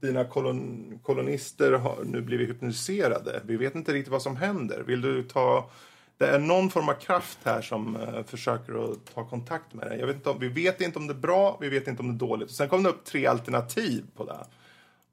dina 0.00 0.24
kolon, 0.24 0.98
kolonister 1.02 1.72
har 1.72 2.04
nu 2.04 2.20
blivit 2.20 2.48
hypnotiserade. 2.48 3.40
Vi 3.44 3.56
vet 3.56 3.74
inte 3.74 3.92
riktigt 3.92 4.12
vad 4.12 4.22
som 4.22 4.36
händer. 4.36 4.80
Vill 4.80 5.00
du 5.00 5.22
ta... 5.22 5.70
Det 6.18 6.26
är 6.26 6.38
någon 6.38 6.70
form 6.70 6.88
av 6.88 6.94
kraft 6.94 7.38
här 7.44 7.62
som 7.62 7.96
eh, 7.96 8.24
försöker 8.24 8.92
att 8.92 9.14
ta 9.14 9.24
kontakt 9.24 9.74
med 9.74 9.86
dig. 9.86 9.98
Jag 9.98 10.06
vet 10.06 10.16
inte 10.16 10.30
om, 10.30 10.38
vi 10.38 10.48
vet 10.48 10.80
inte 10.80 10.98
om 10.98 11.06
det 11.06 11.12
är 11.12 11.18
bra, 11.18 11.58
vi 11.60 11.68
vet 11.68 11.88
inte 11.88 12.02
om 12.02 12.08
det 12.08 12.24
är 12.24 12.28
dåligt. 12.28 12.48
Och 12.48 12.54
sen 12.54 12.68
kom 12.68 12.82
det 12.82 12.88
upp 12.88 13.04
tre 13.04 13.26
alternativ 13.26 14.04
på 14.16 14.24
det. 14.24 14.46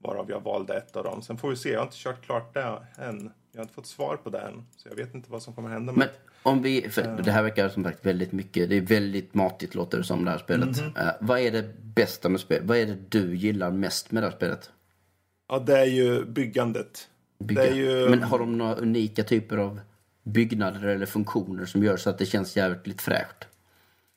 Varav 0.02 0.30
jag 0.30 0.40
valde 0.40 0.76
ett 0.76 0.96
av 0.96 1.04
dem. 1.04 1.22
Sen 1.22 1.38
får 1.38 1.50
vi 1.50 1.56
se. 1.56 1.70
Jag 1.72 1.78
har 1.78 1.84
inte 1.84 1.96
kört 1.96 2.24
klart 2.24 2.54
det 2.54 2.62
än. 2.98 3.30
Jag 3.52 3.58
har 3.58 3.62
inte 3.62 3.74
fått 3.74 3.86
svar 3.86 4.16
på 4.16 4.30
det 4.30 4.40
än. 4.40 4.66
Så 4.76 4.88
jag 4.88 4.96
vet 4.96 5.14
inte 5.14 5.30
vad 5.30 5.42
som 5.42 5.54
kommer 5.54 5.68
hända. 5.68 5.92
Men 5.92 6.08
om 6.42 6.62
vi, 6.62 6.88
för 6.90 7.22
det 7.24 7.30
här 7.30 7.42
verkar 7.42 7.68
som 7.68 7.84
sagt 7.84 8.06
väldigt 8.06 8.32
mycket, 8.32 8.70
det 8.70 8.76
är 8.76 8.80
väldigt 8.80 9.34
matigt 9.34 9.74
låter 9.74 9.98
det 9.98 10.04
som 10.04 10.24
det 10.24 10.30
här 10.30 10.38
spelet. 10.38 10.80
Mhm. 10.80 10.96
Eh, 10.96 11.12
vad 11.20 11.40
är 11.40 11.50
det 11.50 11.70
bästa 11.82 12.28
med 12.28 12.40
spelet? 12.40 12.64
Vad 12.64 12.78
är 12.78 12.86
det 12.86 12.98
du 13.08 13.36
gillar 13.36 13.70
mest 13.70 14.12
med 14.12 14.22
det 14.22 14.26
här 14.26 14.36
spelet? 14.36 14.70
Ja, 15.48 15.58
det 15.58 15.78
är 15.78 15.84
ju 15.84 16.24
byggandet. 16.24 17.08
Bygga. 17.38 17.62
Det 17.62 17.68
är 17.68 17.74
ju... 17.74 18.08
Men 18.08 18.22
har 18.22 18.38
de 18.38 18.58
några 18.58 18.74
unika 18.74 19.24
typer 19.24 19.56
av 19.56 19.80
byggnader 20.22 20.86
eller 20.86 21.06
funktioner 21.06 21.64
som 21.64 21.84
gör 21.84 21.96
så 21.96 22.10
att 22.10 22.18
det 22.18 22.26
känns 22.26 22.56
jävligt 22.56 23.02
fräscht? 23.02 23.48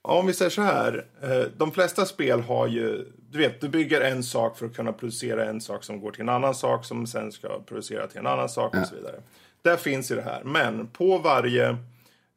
Ja, 0.08 0.20
Om 0.20 0.28
vi 0.28 0.34
säger 0.34 0.52
så 0.52 0.62
här. 0.62 1.06
eh, 1.22 1.44
De 1.58 1.72
flesta 1.72 2.06
spel 2.06 2.42
har 2.42 2.68
ju... 2.68 3.06
Du 3.32 3.38
vet, 3.38 3.62
du 3.62 3.70
bygger 3.70 4.02
en 4.02 4.24
sak 4.24 4.58
för 4.58 4.66
att 4.66 4.76
kunna 4.76 4.94
producera 4.94 5.46
en 5.46 5.62
sak 5.62 5.84
som 5.84 6.00
går 6.00 6.12
till 6.12 6.22
en 6.22 6.30
annan 6.30 6.56
sak 6.56 6.86
som 6.86 7.08
sen 7.08 7.32
ska 7.32 7.60
producera 7.66 8.08
till 8.08 8.20
en 8.20 8.28
annan 8.28 8.50
sak 8.50 8.76
och 8.76 8.88
så 8.88 8.96
vidare. 8.96 9.16
Där 9.62 9.78
finns 9.78 10.12
ju 10.12 10.16
det 10.16 10.22
här. 10.22 10.44
Men 10.44 10.88
på 10.88 11.18
varje... 11.18 11.70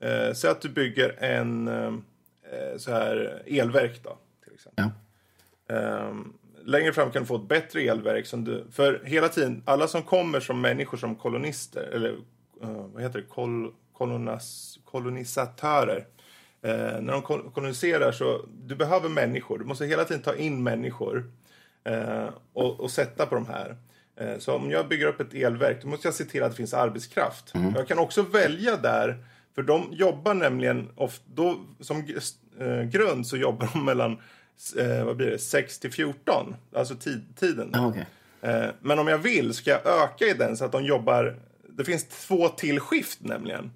Eh, 0.00 0.32
säg 0.34 0.50
att 0.50 0.60
du 0.60 0.68
bygger 0.68 1.22
en 1.24 1.68
eh, 1.68 1.92
så 2.76 2.90
här 2.90 3.42
elverk 3.46 4.00
då, 4.04 4.18
till 4.44 4.54
exempel. 4.54 4.84
Ja. 5.66 5.74
Ehm, 5.74 6.32
längre 6.64 6.92
fram 6.92 7.10
kan 7.10 7.22
du 7.22 7.26
få 7.26 7.36
ett 7.36 7.48
bättre 7.48 7.80
elverk. 7.80 8.26
Som 8.26 8.44
du, 8.44 8.64
för 8.72 9.00
hela 9.04 9.28
tiden, 9.28 9.62
alla 9.64 9.88
som 9.88 10.02
kommer 10.02 10.40
som 10.40 10.60
människor 10.60 10.98
som 10.98 11.14
kolonister, 11.14 11.82
eller 11.82 12.10
uh, 12.10 12.86
vad 12.94 13.02
heter 13.02 13.18
det, 13.18 13.24
Kol, 13.24 13.72
kolonas, 13.92 14.78
kolonisatörer. 14.84 16.06
Uh, 16.66 17.00
när 17.00 17.12
de 17.12 17.22
koloniserar 17.22 18.12
så, 18.12 18.44
du 18.66 18.76
behöver 18.76 19.08
människor. 19.08 19.58
Du 19.58 19.64
måste 19.64 19.86
hela 19.86 20.04
tiden 20.04 20.22
ta 20.22 20.34
in 20.34 20.62
människor 20.62 21.30
uh, 21.88 22.28
och, 22.52 22.80
och 22.80 22.90
sätta 22.90 23.26
på 23.26 23.34
de 23.34 23.46
här. 23.46 23.76
Så 24.38 24.54
om 24.54 24.70
jag 24.70 24.88
bygger 24.88 25.06
upp 25.06 25.20
ett 25.20 25.34
elverk, 25.34 25.82
då 25.82 25.88
måste 25.88 26.08
jag 26.08 26.14
se 26.14 26.24
till 26.24 26.42
att 26.42 26.50
det 26.50 26.56
finns 26.56 26.74
arbetskraft. 26.74 27.54
Mm. 27.54 27.74
Jag 27.76 27.88
kan 27.88 27.98
också 27.98 28.22
välja 28.22 28.76
där, 28.76 29.24
för 29.54 29.62
de 29.62 29.88
jobbar 29.92 30.34
nämligen, 30.34 30.88
ofta, 30.94 31.24
då, 31.34 31.60
som 31.80 32.06
grund 32.90 33.26
så 33.26 33.36
jobbar 33.36 33.68
de 33.72 33.84
mellan 33.84 34.18
eh, 34.76 35.04
vad 35.04 35.16
blir 35.16 35.30
det, 35.30 35.38
6 35.38 35.78
till 35.78 35.92
14, 35.92 36.56
alltså 36.74 36.94
tid, 36.94 37.36
tiden. 37.36 37.74
Ah, 37.74 37.86
okay. 37.86 38.04
eh, 38.40 38.70
men 38.80 38.98
om 38.98 39.08
jag 39.08 39.18
vill 39.18 39.54
ska 39.54 39.70
jag 39.70 39.86
öka 39.86 40.24
i 40.24 40.32
den 40.32 40.56
så 40.56 40.64
att 40.64 40.72
de 40.72 40.84
jobbar, 40.84 41.36
det 41.68 41.84
finns 41.84 42.08
två 42.08 42.48
till 42.48 42.80
skift 42.80 43.18
nämligen. 43.20 43.70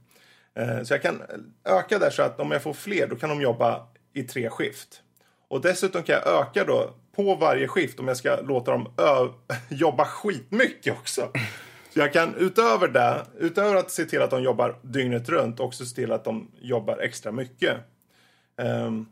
Eh, 0.55 0.83
så 0.83 0.95
jag 0.95 1.03
kan 1.03 1.23
öka 1.65 1.99
där 1.99 2.11
så 2.11 2.23
att 2.23 2.41
om 2.41 2.51
jag 2.51 2.63
får 2.63 2.73
fler 2.73 3.07
då 3.07 3.17
kan 3.17 3.29
de 3.29 3.41
jobba 3.41 3.87
i 4.13 4.23
tre 4.23 4.51
skift. 4.51 5.03
Och 5.49 5.61
dessutom 5.61 6.03
kan 6.03 6.15
jag 6.15 6.27
öka 6.27 6.65
då 6.65 6.95
på 7.17 7.35
varje 7.35 7.69
skift 7.69 8.01
om 8.01 8.09
jag 8.09 8.17
ska 8.17 8.41
låta 8.41 8.71
dem 8.71 8.89
jobba 9.69 10.05
skitmycket 10.05 10.99
också. 10.99 11.31
Så 11.95 11.99
jag 11.99 12.13
kan 12.13 12.35
utöver 12.35 12.89
det, 12.89 13.27
utöver 13.39 13.77
att 13.77 13.91
se 13.91 14.05
till 14.05 14.23
att 14.23 14.31
de 14.31 14.43
jobbar 14.43 14.79
dygnet 14.83 15.29
runt, 15.29 15.61
också 15.61 15.87
se 15.87 15.95
till 15.95 16.13
att 16.13 16.25
de 16.25 16.51
jobbar 16.61 16.99
extra 16.99 17.33
mycket. 17.33 17.77
Um, 18.57 19.09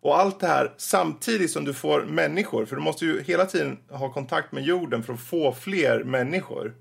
och 0.00 0.18
allt 0.18 0.40
det 0.40 0.46
här 0.46 0.74
samtidigt 0.76 1.50
som 1.50 1.64
du 1.64 1.74
får 1.74 2.02
människor. 2.02 2.66
För 2.66 2.76
du 2.76 2.82
måste 2.82 3.04
ju 3.04 3.22
hela 3.22 3.46
tiden 3.46 3.78
ha 3.90 4.12
kontakt 4.12 4.52
med 4.52 4.64
jorden 4.64 5.02
för 5.02 5.12
att 5.12 5.20
få 5.20 5.52
fler 5.52 6.04
människor. 6.04 6.74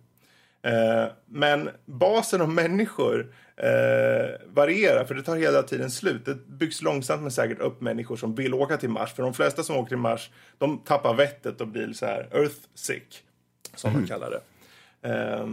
Uh, 0.66 1.12
men 1.26 1.70
basen 1.86 2.42
av 2.42 2.50
människor 2.50 3.34
eh, 3.58 4.30
varierar 4.46 5.06
för 5.06 5.16
det 5.16 5.24
tar 5.24 5.36
hela 5.36 5.64
tiden 5.64 5.92
slut. 5.92 6.26
Det 6.26 6.48
byggs 6.48 6.82
långsamt 6.82 7.22
men 7.22 7.32
säkert 7.32 7.60
upp 7.60 7.82
människor 7.82 8.16
som 8.16 8.36
vill 8.36 8.54
åka 8.54 8.78
till 8.78 8.90
Mars. 8.90 9.14
För 9.14 9.24
de 9.24 9.34
flesta 9.34 9.64
som 9.64 9.76
åker 9.76 9.88
till 9.88 9.98
Mars 9.98 10.30
de 10.58 10.78
tappar 10.78 11.14
vettet 11.14 11.62
och 11.62 11.68
blir 11.68 11.94
så 11.94 12.06
här 12.06 12.30
earth 12.32 12.60
sick. 12.76 13.24
Som 13.76 13.90
mm. 13.90 14.02
de 14.02 14.08
kallar 14.08 14.32
det. 14.32 14.42
Eh, 15.10 15.48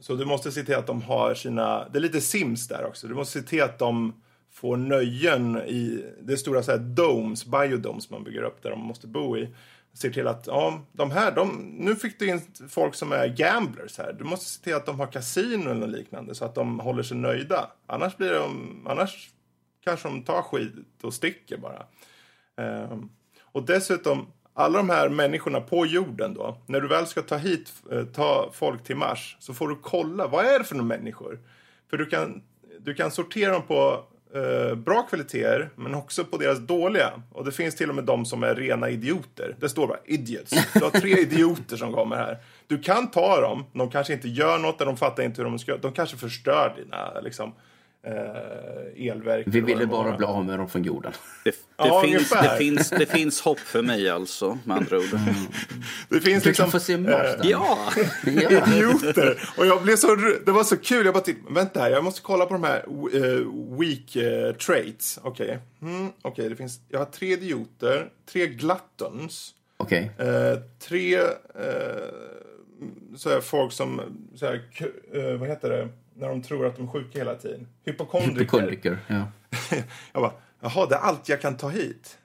så 0.00 0.14
du 0.14 0.24
måste 0.24 0.52
se 0.52 0.62
till 0.62 0.74
att 0.74 0.86
de 0.86 1.02
har 1.02 1.34
sina, 1.34 1.88
det 1.88 1.98
är 1.98 2.00
lite 2.00 2.20
Sims 2.20 2.68
där 2.68 2.86
också. 2.86 3.08
Du 3.08 3.14
måste 3.14 3.40
se 3.40 3.46
till 3.48 3.62
att 3.62 3.78
de 3.78 4.12
får 4.50 4.76
nöjen 4.76 5.56
i 5.56 6.04
det 6.20 6.36
stora 6.36 6.62
så 6.62 6.70
här 6.70 6.78
domes, 6.78 7.46
biodomes 7.46 8.10
man 8.10 8.24
bygger 8.24 8.42
upp 8.42 8.62
där 8.62 8.70
de 8.70 8.80
måste 8.80 9.06
bo 9.06 9.36
i. 9.36 9.48
Ser 9.94 10.10
till 10.10 10.26
att, 10.26 10.46
ja, 10.46 10.80
de 10.92 11.10
här, 11.10 11.32
de, 11.32 11.76
nu 11.78 11.96
fick 11.96 12.18
du 12.18 12.28
in 12.28 12.40
folk 12.68 12.94
som 12.94 13.12
är 13.12 13.26
gamblers 13.26 13.98
här. 13.98 14.12
Du 14.12 14.24
måste 14.24 14.44
se 14.46 14.64
till 14.64 14.74
att 14.74 14.86
de 14.86 15.00
har 15.00 15.06
kasino 15.06 15.70
eller 15.70 15.86
liknande 15.86 16.34
så 16.34 16.44
att 16.44 16.54
de 16.54 16.80
håller 16.80 17.02
sig 17.02 17.16
nöjda. 17.16 17.70
Annars 17.86 18.16
blir 18.16 18.32
de, 18.32 18.86
annars 18.88 19.30
kanske 19.84 20.08
de 20.08 20.22
tar 20.22 20.42
skit 20.42 20.72
och 21.02 21.14
sticker 21.14 21.56
bara. 21.56 21.86
Um, 22.56 23.10
och 23.42 23.66
dessutom, 23.66 24.26
alla 24.54 24.78
de 24.78 24.90
här 24.90 25.08
människorna 25.08 25.60
på 25.60 25.86
jorden 25.86 26.34
då, 26.34 26.62
när 26.66 26.80
du 26.80 26.88
väl 26.88 27.06
ska 27.06 27.22
ta 27.22 27.36
hit, 27.36 27.72
eh, 27.90 28.04
ta 28.04 28.50
folk 28.52 28.84
till 28.84 28.96
Mars, 28.96 29.36
så 29.40 29.54
får 29.54 29.68
du 29.68 29.76
kolla, 29.82 30.26
vad 30.26 30.44
är 30.44 30.58
det 30.58 30.64
för 30.64 30.74
människor? 30.74 31.40
För 31.90 31.96
du 31.96 32.06
kan, 32.06 32.42
du 32.80 32.94
kan 32.94 33.10
sortera 33.10 33.52
dem 33.52 33.62
på 33.62 34.04
eh, 34.34 34.74
bra 34.74 35.02
kvaliteter 35.02 35.70
men 35.76 35.94
också 35.94 36.24
på 36.24 36.36
deras 36.36 36.58
dåliga. 36.58 37.10
Och 37.32 37.44
det 37.44 37.52
finns 37.52 37.74
till 37.74 37.88
och 37.88 37.94
med 37.94 38.04
de 38.04 38.24
som 38.24 38.42
är 38.42 38.54
rena 38.54 38.90
idioter. 38.90 39.56
Det 39.60 39.68
står 39.68 39.86
bara 39.86 39.98
idiots. 40.04 40.72
Du 40.74 40.80
har 40.84 40.90
tre 40.90 41.10
idioter 41.10 41.76
som 41.76 41.92
kommer 41.92 42.16
här. 42.16 42.38
Du 42.66 42.78
kan 42.78 43.10
ta 43.10 43.40
dem, 43.40 43.64
de 43.72 43.90
kanske 43.90 44.12
inte 44.12 44.28
gör 44.28 44.58
något, 44.58 44.78
de 44.78 44.96
fattar 44.96 45.22
inte 45.22 45.42
hur 45.42 45.50
de 45.50 45.58
ska, 45.58 45.76
de 45.76 45.92
kanske 45.92 46.16
förstör 46.16 46.74
dina 46.76 47.20
liksom, 47.20 47.52
eh, 48.06 49.10
elverk. 49.10 49.46
Vi 49.46 49.60
ville 49.60 49.86
bara 49.86 50.16
bli 50.16 50.26
av 50.26 50.44
med 50.44 50.58
dem 50.58 50.68
från 50.68 50.82
jorden. 50.82 51.12
Det, 51.44 51.50
det, 51.50 51.56
ja, 51.76 52.02
finns, 52.04 52.30
det, 52.30 52.56
finns, 52.58 52.90
det 52.90 53.06
finns 53.06 53.40
hopp 53.40 53.58
för 53.58 53.82
mig 53.82 54.10
alltså, 54.10 54.58
med 54.64 54.76
andra 54.76 54.96
ord. 54.96 55.12
Mm. 55.12 55.34
Det 56.08 56.20
finns 56.20 56.42
du 56.42 56.48
liksom... 56.48 56.64
kan 56.64 56.72
få 56.72 56.80
se 56.80 56.98
Mars 56.98 57.12
äh, 57.12 57.50
Ja! 57.50 57.92
Idioter! 58.26 59.50
Och 59.56 59.66
jag 59.66 59.82
blev 59.82 59.96
så... 59.96 60.14
Det 60.46 60.52
var 60.52 60.64
så 60.64 60.76
kul. 60.76 61.04
Jag 61.04 61.14
bara 61.14 61.24
tittade, 61.24 61.54
vänta 61.54 61.80
här, 61.80 61.90
jag 61.90 62.04
måste 62.04 62.22
kolla 62.22 62.46
på 62.46 62.52
de 62.52 62.64
här 62.64 62.84
uh, 63.14 63.78
weak 63.78 64.16
uh, 64.16 64.56
traits. 64.56 65.20
Okej. 65.22 65.46
Okay. 65.80 65.90
Mm, 65.94 66.12
okay, 66.22 66.48
det 66.48 66.56
finns... 66.56 66.80
Jag 66.88 66.98
har 66.98 67.06
tre 67.06 67.32
idioter, 67.32 68.08
tre 68.32 68.46
gluttons. 68.46 69.54
Okej. 69.76 70.10
Okay. 70.14 70.28
Uh, 70.28 70.58
tre... 70.78 71.20
så 73.16 73.30
här, 73.30 73.40
folk 73.40 73.72
som... 73.72 74.00
Så 74.34 74.46
här, 74.46 74.62
vad 75.38 75.48
heter 75.48 75.70
det? 75.70 75.88
När 76.14 76.28
de 76.28 76.42
tror 76.42 76.66
att 76.66 76.76
de 76.76 76.86
är 76.86 76.90
sjuka 76.90 77.18
hela 77.18 77.34
tiden. 77.34 77.68
Hypokondriker. 77.84 78.40
Hypokondriker, 78.40 78.98
ja. 79.06 79.24
jag 80.12 80.22
bara, 80.22 80.32
jaha, 80.60 80.86
det 80.86 80.94
är 80.94 80.98
allt 80.98 81.28
jag 81.28 81.40
kan 81.40 81.56
ta 81.56 81.68
hit. 81.68 82.18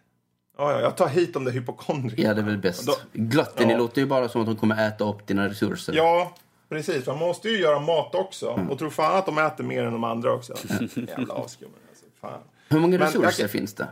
Ja, 0.57 0.71
ja, 0.71 0.81
jag 0.81 0.97
tar 0.97 1.07
hit 1.07 1.33
de 1.33 1.45
där 1.45 1.51
hypokondrikerna. 1.51 2.27
Ja, 2.27 2.33
det 2.33 2.41
är 2.41 2.45
väl 2.45 2.57
bäst. 2.57 2.87
Då, 2.87 2.95
Gluttony 3.13 3.71
ja. 3.71 3.77
låter 3.77 4.01
ju 4.01 4.07
bara 4.07 4.29
som 4.29 4.41
att 4.41 4.47
de 4.47 4.55
kommer 4.55 4.87
äta 4.87 5.09
upp 5.09 5.27
dina 5.27 5.49
resurser. 5.49 5.93
Ja, 5.93 6.35
precis. 6.69 7.07
Man 7.07 7.17
måste 7.17 7.49
ju 7.49 7.59
göra 7.59 7.79
mat 7.79 8.15
också. 8.15 8.51
Mm. 8.51 8.69
Och 8.69 8.79
tro 8.79 8.89
fan 8.89 9.17
att 9.17 9.25
de 9.25 9.37
äter 9.37 9.63
mer 9.63 9.83
än 9.83 9.93
de 9.93 10.03
andra 10.03 10.33
också. 10.33 10.53
Jävla 10.79 11.33
asgummor. 11.33 11.77
Alltså, 11.89 12.05
fan. 12.21 12.39
Hur 12.69 12.79
många 12.79 12.99
resurser 12.99 13.43
jag... 13.43 13.51
finns 13.51 13.73
det? 13.73 13.87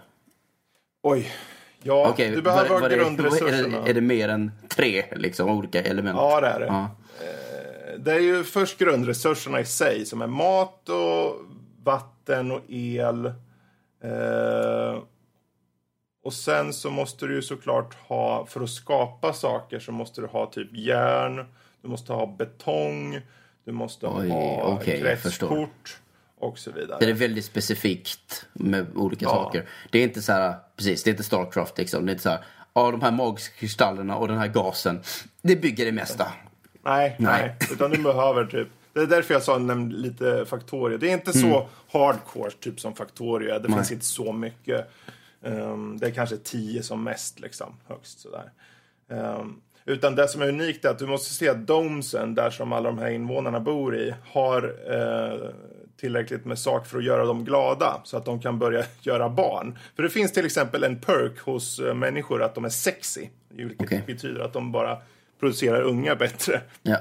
Oj. 1.03 1.31
Ja, 1.81 2.09
okay, 2.09 2.35
du 2.35 2.41
behöver 2.41 2.69
var, 2.69 2.81
var 2.81 2.89
grundresurserna. 2.89 3.77
Är 3.77 3.83
det, 3.83 3.89
är 3.89 3.93
det 3.93 4.01
mer 4.01 4.29
än 4.29 4.51
tre 4.67 5.05
liksom, 5.15 5.49
olika 5.49 5.81
element? 5.81 6.17
Ja, 6.17 6.41
det 6.41 6.47
är 6.47 6.59
det. 6.59 6.65
Ja 6.65 6.89
det 7.97 8.13
är 8.13 8.19
ju 8.19 8.43
först 8.43 8.77
grundresurserna 8.77 9.59
i 9.59 9.65
sig 9.65 10.05
som 10.05 10.21
är 10.21 10.27
mat 10.27 10.89
och 10.89 11.35
vatten 11.83 12.51
och 12.51 12.61
el. 12.67 13.25
Eh, 14.03 15.01
och 16.23 16.33
sen 16.33 16.73
så 16.73 16.89
måste 16.89 17.27
du 17.27 17.35
ju 17.35 17.41
såklart 17.41 17.93
ha, 17.93 18.45
för 18.45 18.61
att 18.61 18.69
skapa 18.69 19.33
saker 19.33 19.79
så 19.79 19.91
måste 19.91 20.21
du 20.21 20.27
ha 20.27 20.45
typ 20.45 20.69
järn, 20.73 21.45
du 21.81 21.87
måste 21.87 22.13
ha 22.13 22.35
betong, 22.37 23.21
du 23.65 23.71
måste 23.71 24.07
Oj, 24.07 24.29
ha 24.29 24.75
okay, 24.75 24.99
kretskort 24.99 25.99
och 26.39 26.59
så 26.59 26.71
vidare. 26.71 26.97
Det 26.99 27.09
är 27.09 27.13
väldigt 27.13 27.45
specifikt 27.45 28.45
med 28.53 28.85
olika 28.95 29.25
ja. 29.25 29.29
saker. 29.29 29.69
Det 29.91 29.99
är 29.99 30.03
inte 30.03 30.21
så 30.21 30.31
här, 30.31 30.55
precis, 30.75 31.03
det 31.03 31.09
är 31.09 31.11
inte 31.11 31.23
Starcraft 31.23 31.77
liksom. 31.77 32.05
Det 32.05 32.09
är 32.09 32.13
inte 32.13 32.23
så 32.23 32.29
här, 32.29 32.45
ja 32.73 32.91
de 32.91 33.01
här 33.01 33.11
magiska 33.11 33.55
kristallerna 33.55 34.15
och 34.15 34.27
den 34.27 34.37
här 34.37 34.47
gasen, 34.47 35.01
det 35.41 35.55
bygger 35.55 35.85
det 35.85 35.91
mesta. 35.91 36.33
Nej, 36.85 37.15
nej, 37.19 37.41
nej. 37.59 37.69
Utan 37.71 37.91
du 37.91 37.97
behöver 38.03 38.45
typ... 38.45 38.67
Det 38.93 38.99
är 38.99 39.07
därför 39.07 39.33
jag 39.33 39.43
sa 39.43 39.57
nämn 39.57 39.89
lite 39.89 40.45
Factorio. 40.45 40.97
Det 40.97 41.09
är 41.09 41.13
inte 41.13 41.39
mm. 41.39 41.51
så 41.51 41.67
hardcore 41.91 42.51
typ 42.51 42.79
som 42.79 42.95
Factorio 42.95 43.59
Det 43.59 43.67
nej. 43.67 43.77
finns 43.77 43.91
inte 43.91 44.05
så 44.05 44.33
mycket. 44.33 44.91
Um, 45.41 45.97
det 45.97 46.07
är 46.07 46.11
kanske 46.11 46.37
tio 46.37 46.83
som 46.83 47.03
mest 47.03 47.39
liksom, 47.39 47.73
högst 47.87 48.19
sådär. 48.19 48.51
Um, 49.07 49.61
utan 49.85 50.15
det 50.15 50.27
som 50.27 50.41
är 50.41 50.47
unikt 50.47 50.85
är 50.85 50.89
att 50.89 50.99
du 50.99 51.07
måste 51.07 51.33
se 51.33 51.49
att 51.49 51.67
domsen, 51.67 52.35
där 52.35 52.49
som 52.49 52.73
alla 52.73 52.89
de 52.89 52.99
här 52.99 53.09
invånarna 53.09 53.59
bor 53.59 53.97
i, 53.97 54.13
har 54.31 54.63
uh, 54.65 55.49
tillräckligt 55.97 56.45
med 56.45 56.59
saker 56.59 56.89
för 56.89 56.97
att 56.97 57.03
göra 57.03 57.25
dem 57.25 57.45
glada 57.45 58.01
så 58.03 58.17
att 58.17 58.25
de 58.25 58.41
kan 58.41 58.59
börja 58.59 58.85
göra 59.01 59.29
barn. 59.29 59.79
För 59.95 60.03
det 60.03 60.09
finns 60.09 60.31
till 60.31 60.45
exempel 60.45 60.83
en 60.83 60.99
perk 60.99 61.39
hos 61.39 61.79
uh, 61.79 61.93
människor 61.93 62.43
att 62.43 62.55
de 62.55 62.65
är 62.65 62.69
sexy. 62.69 63.27
Vilket 63.49 63.81
okay. 63.81 64.01
betyder 64.05 64.41
att 64.41 64.53
de 64.53 64.71
bara 64.71 64.97
producerar 65.39 65.81
unga 65.81 66.15
bättre. 66.15 66.61
Ja. 66.81 66.97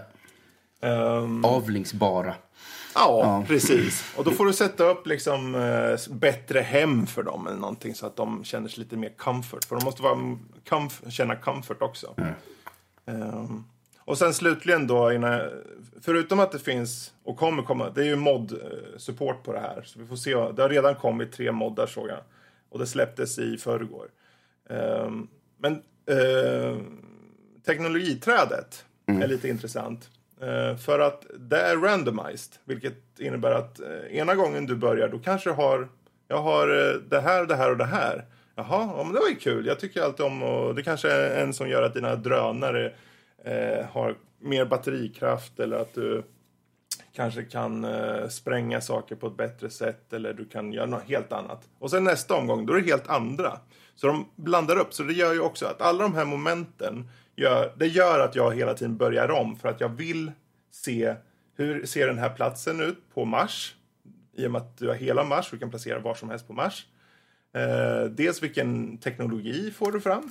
Um, 0.80 1.44
Avlingsbara. 1.44 2.34
Ja, 2.94 3.20
ja, 3.22 3.44
precis. 3.48 4.14
Och 4.16 4.24
då 4.24 4.30
får 4.30 4.46
du 4.46 4.52
sätta 4.52 4.84
upp 4.84 5.06
liksom 5.06 5.54
eh, 5.54 6.14
bättre 6.14 6.60
hem 6.60 7.06
för 7.06 7.22
dem 7.22 7.46
eller 7.46 7.58
någonting 7.58 7.94
så 7.94 8.06
att 8.06 8.16
de 8.16 8.44
känner 8.44 8.68
sig 8.68 8.84
lite 8.84 8.96
mer 8.96 9.12
comfort. 9.16 9.64
För 9.64 9.76
de 9.76 9.84
måste 9.84 10.02
vara 10.02 10.38
comf 10.68 11.02
känna 11.08 11.36
comfort 11.36 11.82
också. 11.82 12.14
Mm. 12.16 12.34
Um, 13.06 13.64
och 13.98 14.18
sen 14.18 14.34
slutligen 14.34 14.86
då, 14.86 15.12
innan, 15.12 15.40
förutom 16.00 16.40
att 16.40 16.52
det 16.52 16.58
finns 16.58 17.12
och 17.24 17.36
kommer 17.36 17.62
komma, 17.62 17.90
det 17.90 18.00
är 18.00 18.04
ju 18.06 18.16
mod-support 18.16 19.42
på 19.42 19.52
det 19.52 19.60
här. 19.60 19.82
Så 19.84 19.98
vi 19.98 20.06
får 20.06 20.16
se, 20.16 20.34
det 20.34 20.62
har 20.62 20.68
redan 20.68 20.94
kommit 20.94 21.32
tre 21.32 21.52
moddar 21.52 21.86
såg 21.86 22.08
jag. 22.08 22.20
Och 22.70 22.78
det 22.78 22.86
släpptes 22.86 23.38
i 23.38 23.56
förrgår. 23.56 24.08
Um, 24.68 25.28
men 25.58 25.72
uh, 26.10 26.78
teknologiträdet 27.66 28.84
mm. 29.06 29.22
är 29.22 29.28
lite 29.28 29.48
intressant. 29.48 30.10
Uh, 30.42 30.76
för 30.76 30.98
att 30.98 31.26
det 31.38 31.60
är 31.60 31.76
randomized, 31.76 32.54
vilket 32.64 33.20
innebär 33.20 33.50
att 33.50 33.80
uh, 33.80 34.16
ena 34.16 34.34
gången 34.34 34.66
du 34.66 34.76
börjar 34.76 35.08
då 35.08 35.18
kanske 35.18 35.50
du 35.50 35.54
har, 35.54 35.88
jag 36.28 36.42
har 36.42 36.70
uh, 36.70 37.00
det 37.08 37.20
här, 37.20 37.46
det 37.46 37.56
här 37.56 37.70
och 37.70 37.76
det 37.76 37.84
här. 37.84 38.24
Jaha, 38.56 38.94
ja, 38.96 39.04
men 39.04 39.12
det 39.12 39.20
var 39.20 39.28
ju 39.28 39.34
kul. 39.34 39.66
Jag 39.66 39.80
tycker 39.80 40.02
alltid 40.02 40.26
om 40.26 40.42
och 40.42 40.74
det 40.74 40.82
kanske 40.82 41.12
är 41.12 41.42
en 41.42 41.52
som 41.52 41.68
gör 41.68 41.82
att 41.82 41.94
dina 41.94 42.16
drönare 42.16 42.92
har 43.90 44.16
mer 44.38 44.64
batterikraft 44.64 45.60
eller 45.60 45.76
att 45.76 45.94
du 45.94 46.22
kanske 47.14 47.42
kan 47.42 47.84
eh, 47.84 48.28
spränga 48.28 48.80
saker 48.80 49.16
på 49.16 49.26
ett 49.26 49.36
bättre 49.36 49.70
sätt 49.70 50.12
eller 50.12 50.34
du 50.34 50.44
kan 50.44 50.72
göra 50.72 50.86
något 50.86 51.08
helt 51.08 51.32
annat. 51.32 51.68
Och 51.78 51.90
sen 51.90 52.04
nästa 52.04 52.34
omgång, 52.34 52.66
då 52.66 52.72
är 52.72 52.80
det 52.80 52.86
helt 52.86 53.08
andra. 53.08 53.58
Så 53.94 54.06
de 54.06 54.28
blandar 54.36 54.76
upp, 54.76 54.94
så 54.94 55.02
det 55.02 55.12
gör 55.12 55.32
ju 55.32 55.40
också 55.40 55.66
att 55.66 55.82
alla 55.82 56.02
de 56.02 56.14
här 56.14 56.24
momenten 56.24 57.08
gör, 57.36 57.72
det 57.76 57.86
gör 57.86 58.20
att 58.20 58.34
jag 58.34 58.54
hela 58.54 58.74
tiden 58.74 58.96
börjar 58.96 59.30
om 59.30 59.56
för 59.56 59.68
att 59.68 59.80
jag 59.80 59.88
vill 59.88 60.32
se 60.70 61.14
hur 61.56 61.86
ser 61.86 62.06
den 62.06 62.18
här 62.18 62.30
platsen 62.30 62.80
ut 62.80 62.98
på 63.14 63.24
Mars? 63.24 63.74
I 64.36 64.46
och 64.46 64.50
med 64.50 64.60
att 64.60 64.78
du 64.78 64.88
har 64.88 64.94
hela 64.94 65.24
Mars, 65.24 65.50
du 65.50 65.58
kan 65.58 65.70
placera 65.70 65.98
var 65.98 66.14
som 66.14 66.30
helst 66.30 66.46
på 66.46 66.52
Mars. 66.52 66.86
Eh, 67.54 68.04
dels 68.04 68.42
vilken 68.42 68.98
teknologi 68.98 69.70
får 69.70 69.92
du 69.92 70.00
fram? 70.00 70.30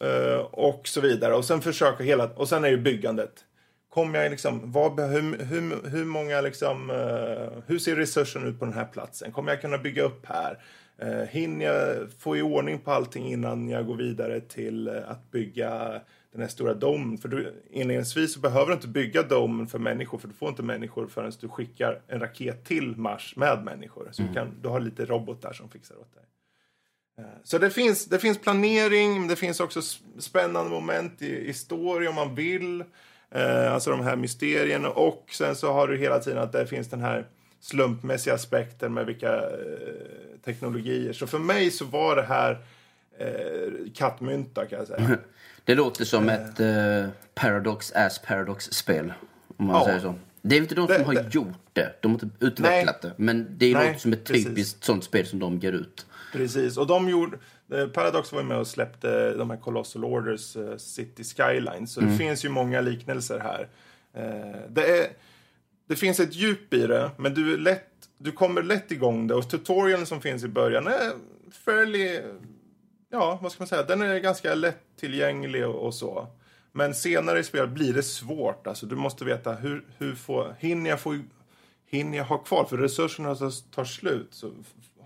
Eh, 0.00 0.38
och 0.40 0.88
så 0.88 1.00
vidare. 1.00 1.34
Och 1.34 1.44
sen 1.44 1.60
försöka 1.60 2.04
hela, 2.04 2.30
och 2.30 2.48
sen 2.48 2.64
är 2.64 2.68
ju 2.68 2.76
byggandet. 2.76 3.44
Kommer 3.88 4.22
jag 4.22 4.30
liksom, 4.30 4.72
vad, 4.72 5.00
hur, 5.00 5.44
hur, 5.44 5.88
hur 5.88 6.04
många 6.04 6.40
liksom, 6.40 6.90
eh, 6.90 7.62
hur 7.66 7.78
ser 7.78 7.96
resursen 7.96 8.46
ut 8.46 8.58
på 8.58 8.64
den 8.64 8.74
här 8.74 8.84
platsen? 8.84 9.32
Kommer 9.32 9.52
jag 9.52 9.60
kunna 9.60 9.78
bygga 9.78 10.02
upp 10.02 10.26
här? 10.26 10.58
Eh, 11.02 11.28
hinner 11.28 11.66
jag 11.66 12.12
få 12.18 12.36
i 12.36 12.42
ordning 12.42 12.78
på 12.78 12.90
allting 12.90 13.32
innan 13.32 13.68
jag 13.68 13.86
går 13.86 13.96
vidare 13.96 14.40
till 14.40 14.88
eh, 14.88 14.94
att 15.10 15.30
bygga 15.30 16.00
den 16.32 16.40
här 16.40 16.48
stora 16.48 16.74
domen? 16.74 17.18
För 17.18 17.28
du, 17.28 17.62
inledningsvis 17.70 18.34
så 18.34 18.40
behöver 18.40 18.66
du 18.66 18.72
inte 18.72 18.88
bygga 18.88 19.22
domen 19.22 19.66
för 19.66 19.78
människor, 19.78 20.18
för 20.18 20.28
du 20.28 20.34
får 20.34 20.48
inte 20.48 20.62
människor 20.62 21.06
förrän 21.06 21.32
du 21.40 21.48
skickar 21.48 22.00
en 22.08 22.20
raket 22.20 22.64
till 22.64 22.96
Mars 22.96 23.36
med 23.36 23.64
människor. 23.64 24.08
Så 24.12 24.22
du, 24.22 24.34
kan, 24.34 24.54
du 24.62 24.68
har 24.68 24.80
lite 24.80 25.04
robotar 25.04 25.52
som 25.52 25.68
fixar 25.68 25.94
åt 25.96 26.14
dig. 26.14 26.24
Eh, 27.18 27.24
Så 27.44 27.58
det 27.58 27.70
finns, 27.70 28.06
det 28.06 28.18
finns 28.18 28.38
planering, 28.38 29.28
det 29.28 29.36
finns 29.36 29.60
också 29.60 29.80
spännande 30.18 30.70
moment 30.70 31.22
i, 31.22 31.48
i 31.48 31.52
story 31.52 32.06
om 32.06 32.14
man 32.14 32.34
vill. 32.34 32.84
Eh, 33.30 33.72
alltså 33.72 33.90
de 33.90 34.00
här 34.00 34.16
mysterierna. 34.16 34.90
Och 34.90 35.24
sen 35.30 35.56
så 35.56 35.72
har 35.72 35.88
du 35.88 35.96
hela 35.96 36.18
tiden 36.18 36.38
att 36.38 36.52
det 36.52 36.66
finns 36.66 36.88
den 36.88 37.00
här 37.00 37.26
slumpmässiga 37.60 38.34
aspekten 38.34 38.94
med 38.94 39.06
vilka 39.06 39.34
eh, 39.36 39.48
teknologier. 40.44 41.12
Så 41.12 41.26
för 41.26 41.38
mig 41.38 41.70
så 41.70 41.84
var 41.84 42.16
det 42.16 42.22
här 42.22 42.58
eh, 43.18 43.72
kattmynta 43.94 44.66
kan 44.66 44.78
jag 44.78 44.88
säga. 44.88 45.18
Det 45.64 45.74
låter 45.74 46.04
som 46.04 46.28
ett 46.28 46.60
eh, 46.60 47.06
Paradox 47.34 47.92
as 47.92 48.18
Paradox-spel. 48.18 49.12
Om 49.56 49.66
man 49.66 49.76
Ja. 49.76 49.84
säger 49.86 50.00
så. 50.00 50.14
Det 50.42 50.56
är 50.56 50.60
inte 50.60 50.74
de 50.74 50.86
som 50.86 50.96
Det- 50.98 51.04
har 51.04 51.14
det- 51.14 51.34
gjort 51.34 51.48
det. 51.72 51.92
De 52.02 52.08
har 52.14 52.24
inte 52.24 52.44
utvecklat 52.46 53.02
det. 53.02 53.12
Men 53.16 53.46
det 53.58 53.74
Nej, 53.74 53.86
låter 53.86 53.98
som 54.00 54.12
ett 54.12 54.24
precis. 54.24 54.46
typiskt 54.46 54.84
sånt 54.84 55.04
spel 55.04 55.26
som 55.26 55.38
de 55.38 55.58
ger 55.58 55.72
ut. 55.72 56.06
Precis, 56.32 56.76
och 56.76 56.86
de 56.86 57.08
gjorde... 57.08 57.36
eh, 57.72 57.86
Paradox 57.86 58.32
var 58.32 58.42
med 58.42 58.56
och 58.58 58.66
släppte 58.66 59.34
de 59.34 59.50
här 59.50 59.56
Colossal 59.56 60.04
Orders 60.04 60.56
eh, 60.56 60.76
City 60.76 61.24
Skylines. 61.24 61.92
Så 61.92 62.00
det 62.00 62.16
finns 62.16 62.44
ju 62.44 62.48
många 62.48 62.80
liknelser 62.80 63.38
här. 63.38 63.68
Eh, 64.14 64.60
Det, 64.68 64.98
är, 64.98 65.06
det 65.90 65.96
finns 65.96 66.20
ett 66.20 66.34
djup 66.34 66.74
i 66.74 66.86
det, 66.86 67.10
men 67.16 67.34
du, 67.34 67.54
är 67.54 67.58
lätt, 67.58 67.88
du 68.18 68.32
kommer 68.32 68.62
lätt 68.62 68.92
igång 68.92 69.26
det. 69.26 69.34
Och 69.34 69.50
tutorialen 69.50 70.06
som 70.06 70.20
finns 70.20 70.44
i 70.44 70.48
början 70.48 70.86
är 70.86 71.12
fairly... 71.64 72.20
Ja, 73.10 73.38
vad 73.42 73.52
ska 73.52 73.60
man 73.60 73.68
säga? 73.68 73.82
Den 73.82 74.02
är 74.02 74.18
ganska 74.18 74.54
lättillgänglig 74.54 75.66
och, 75.66 75.86
och 75.86 75.94
så. 75.94 76.26
Men 76.72 76.94
senare 76.94 77.38
i 77.38 77.44
spelet 77.44 77.70
blir 77.70 77.92
det 77.92 78.02
svårt. 78.02 78.66
Alltså, 78.66 78.86
du 78.86 78.96
måste 78.96 79.24
veta 79.24 79.52
hur, 79.52 79.84
hur 79.98 80.14
får, 80.14 80.56
hinner 80.58 80.90
jag 80.90 81.00
få 81.00 81.18
hinner 81.86 82.18
jag 82.18 82.24
ha 82.24 82.38
kvar? 82.38 82.64
För 82.64 82.76
resurserna 82.76 83.34
tar- 83.74 83.84
slut. 83.84 84.28
Så 84.30 84.52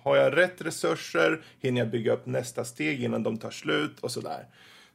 har 0.02 0.16
jag 0.16 0.36
rätt 0.36 0.60
resurser 0.60 1.42
hinner 1.60 1.80
jag 1.80 1.90
bygga 1.90 2.12
upp 2.12 2.26
nästa 2.26 2.64
steg 2.64 3.04
innan 3.04 3.22
de 3.22 3.38
tar 3.38 3.50
slut 3.50 4.00
och 4.00 4.10
sådär. 4.10 4.46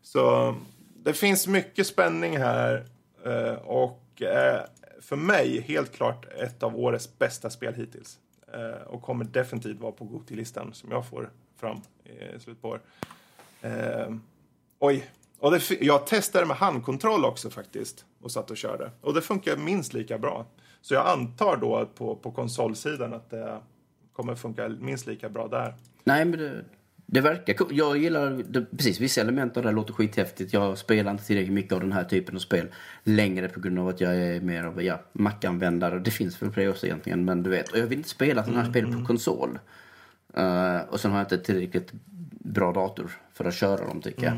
Så 0.01 0.55
det 1.03 1.13
finns 1.13 1.47
mycket 1.47 1.87
spänning 1.87 2.37
här 2.37 2.85
eh, 3.25 3.53
och 3.53 4.21
eh, 4.21 4.61
för 5.01 5.15
mig 5.15 5.61
helt 5.61 5.91
klart 5.95 6.25
ett 6.25 6.63
av 6.63 6.75
årets 6.79 7.17
bästa 7.19 7.49
spel 7.49 7.73
hittills. 7.73 8.19
Eh, 8.53 8.81
Och 8.87 9.01
kommer 9.01 9.25
definitivt 9.25 9.79
vara 9.79 9.91
på 9.91 10.05
Gotilistan 10.05 10.73
som 10.73 10.91
jag 10.91 11.05
får 11.07 11.29
fram 11.57 11.81
i 12.03 12.39
slutet 12.39 12.61
på 12.61 12.69
år. 12.69 12.81
Eh, 13.61 14.15
oj. 14.79 15.09
Och 15.39 15.51
det, 15.51 15.71
jag 15.81 16.07
testade 16.07 16.45
med 16.45 16.57
handkontroll 16.57 17.25
också 17.25 17.49
faktiskt 17.49 18.05
och 18.21 18.31
satt 18.31 18.51
och 18.51 18.57
körde. 18.57 18.91
Och 19.01 19.13
det 19.13 19.21
funkar 19.21 19.57
minst 19.57 19.93
lika 19.93 20.17
bra. 20.17 20.45
Så 20.81 20.93
jag 20.93 21.07
antar 21.07 21.57
då 21.57 21.85
på, 21.95 22.15
på 22.15 22.31
konsolsidan 22.31 23.13
att 23.13 23.29
det 23.29 23.59
kommer 24.13 24.35
funka 24.35 24.69
minst 24.69 25.07
lika 25.07 25.29
bra 25.29 25.47
där. 25.47 25.75
Nej, 26.03 26.25
men 26.25 26.39
det, 26.39 26.65
det 27.11 27.21
verkar 27.21 27.53
cool. 27.53 27.67
Jag 27.71 27.97
gillar 27.97 28.43
det, 28.49 28.65
precis 28.77 28.99
vissa 28.99 29.21
element 29.21 29.57
av 29.57 29.63
det 29.63 29.69
här 29.69 29.75
låter 29.75 29.93
skithäftigt. 29.93 30.53
Jag 30.53 30.77
spelar 30.77 31.11
inte 31.11 31.23
tillräckligt 31.23 31.53
mycket 31.53 31.73
av 31.73 31.79
den 31.79 31.91
här 31.91 32.03
typen 32.03 32.35
av 32.35 32.39
spel 32.39 32.67
längre 33.03 33.49
på 33.49 33.59
grund 33.59 33.79
av 33.79 33.87
att 33.87 34.01
jag 34.01 34.15
är 34.15 34.41
mer 34.41 34.63
av 34.63 34.83
ja, 34.83 35.01
Mac-användare. 35.11 35.99
Det 35.99 36.11
finns 36.11 36.41
väl 36.41 36.51
fler 36.51 36.69
också 36.69 36.85
egentligen, 36.85 37.25
men 37.25 37.43
du 37.43 37.49
vet. 37.49 37.71
Och 37.71 37.77
jag 37.77 37.87
vill 37.87 37.97
inte 37.97 38.09
spela 38.09 38.43
sådana 38.43 38.61
här 38.61 38.69
spel 38.69 38.93
på 38.93 39.05
konsol. 39.05 39.59
Eh, 40.33 40.79
och 40.89 40.99
sen 40.99 41.11
har 41.11 41.17
jag 41.17 41.25
inte 41.25 41.37
tillräckligt 41.37 41.91
bra 42.31 42.71
dator 42.71 43.11
för 43.33 43.45
att 43.45 43.53
köra 43.53 43.87
dem 43.87 44.01
tycker 44.01 44.25
jag. 44.25 44.37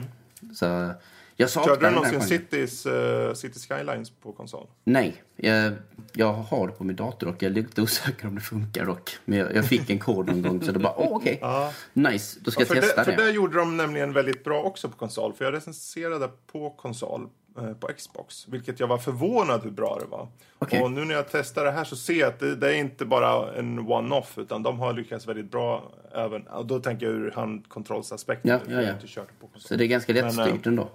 Så 0.56 0.92
jag 1.36 1.50
Körde 1.50 1.90
du 1.90 1.96
någonsin. 1.96 2.22
Cities, 2.22 2.86
eh, 2.86 3.34
City 3.34 3.60
Skylines 3.60 4.10
på 4.10 4.32
konsol? 4.32 4.68
Nej, 4.84 5.24
jag, 5.36 5.74
jag 6.14 6.34
har 6.34 6.68
det 6.68 6.74
på 6.74 6.84
min 6.84 6.96
dator 6.96 7.28
och 7.28 7.44
jag 7.44 7.50
är 7.50 7.56
lite 7.56 7.82
osäker 7.82 8.28
om 8.28 8.36
det 8.36 8.42
funkar 8.42 8.86
dock. 8.86 9.18
Men 9.26 9.40
jag, 9.40 9.56
jag 9.56 9.66
fick 9.66 9.90
en 9.90 10.00
kod 10.00 10.28
någon 10.28 10.42
gång 10.42 10.64
så 10.64 10.72
det 10.72 10.80
bara, 10.80 10.94
åh 10.98 11.16
okej. 11.16 11.38
Ja. 11.42 11.74
Nice, 11.94 12.40
då 12.42 12.52
ska 12.52 12.62
Ja, 12.62 12.68
jag 12.76 12.84
testa 12.84 13.04
det, 13.04 13.16
för 13.16 13.24
det 13.24 13.32
gjorde 13.32 13.58
de 13.58 13.78
nämligen 13.78 14.14
väldigt 14.14 14.44
bra 14.44 14.62
också 14.62 14.90
på 14.90 14.98
konsol. 14.98 15.34
För 15.34 15.46
jag 15.46 15.54
recenserade 15.54 16.30
på 16.52 16.70
konsol 16.70 17.28
eh, 17.58 17.74
på 17.74 17.88
Xbox. 17.88 18.48
Vilket 18.48 18.80
jag 18.80 18.88
var 18.88 18.98
förvånad 18.98 19.64
hur 19.64 19.72
bra 19.72 19.98
det 20.02 20.06
var. 20.06 20.28
Okej. 20.60 20.82
Och 20.82 20.92
nu 20.92 21.06
när 21.06 21.16
jag 21.16 21.26
testar 21.32 21.66
det 21.66 21.72
här 21.72 21.84
så 21.84 21.96
ser 21.96 22.14
jag 22.14 22.28
att 22.28 22.40
det, 22.40 22.56
det 22.56 22.68
är 22.68 22.74
inte 22.78 23.06
bara 23.06 23.54
en 23.56 23.80
one-off. 23.80 24.38
Utan 24.38 24.64
de 24.64 24.80
har 24.80 24.94
lyckats 24.94 25.28
väldigt 25.28 25.52
bra 25.52 25.92
även. 26.16 26.48
Och 26.48 26.66
då 26.66 26.80
tänker 26.80 27.06
jag 27.06 27.16
ur 27.16 27.32
handkontrollsaspekten. 27.32 28.52
Ja, 28.52 28.60
ja, 28.74 28.82
ja. 28.82 28.94
inte 28.94 29.08
kört 29.08 29.28
det 29.28 29.42
på 29.42 29.48
konsol. 29.48 29.68
Så 29.68 29.76
det 29.76 29.86
är 29.86 29.88
ganska 29.88 30.14
Men, 30.14 30.24
lättstyrt 30.24 30.66
eh, 30.66 30.70
ändå. 30.70 30.90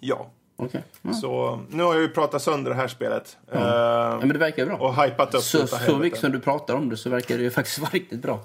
Ja. 0.00 0.30
Okej. 0.56 0.84
Ja. 1.02 1.12
Så 1.12 1.60
nu 1.70 1.82
har 1.82 1.94
jag 1.94 2.02
ju 2.02 2.08
pratat 2.08 2.42
sönder 2.42 2.70
det 2.70 2.76
här 2.76 2.88
spelet. 2.88 3.36
Eh, 3.52 3.60
ja, 3.60 4.18
men 4.20 4.28
det 4.28 4.38
verkar 4.38 4.62
ju 4.62 4.68
bra. 4.68 4.76
och 4.78 5.02
hypat 5.04 5.34
upp 5.34 5.42
så, 5.42 5.66
så 5.66 5.96
mycket 5.98 6.20
som 6.20 6.32
du 6.32 6.40
pratar 6.40 6.74
om 6.74 6.88
det 6.88 6.96
så 6.96 7.10
verkar 7.10 7.36
det 7.38 7.42
ju 7.44 7.50
faktiskt 7.60 7.78
vara 7.78 7.90
riktigt 7.90 8.22
bra. 8.22 8.40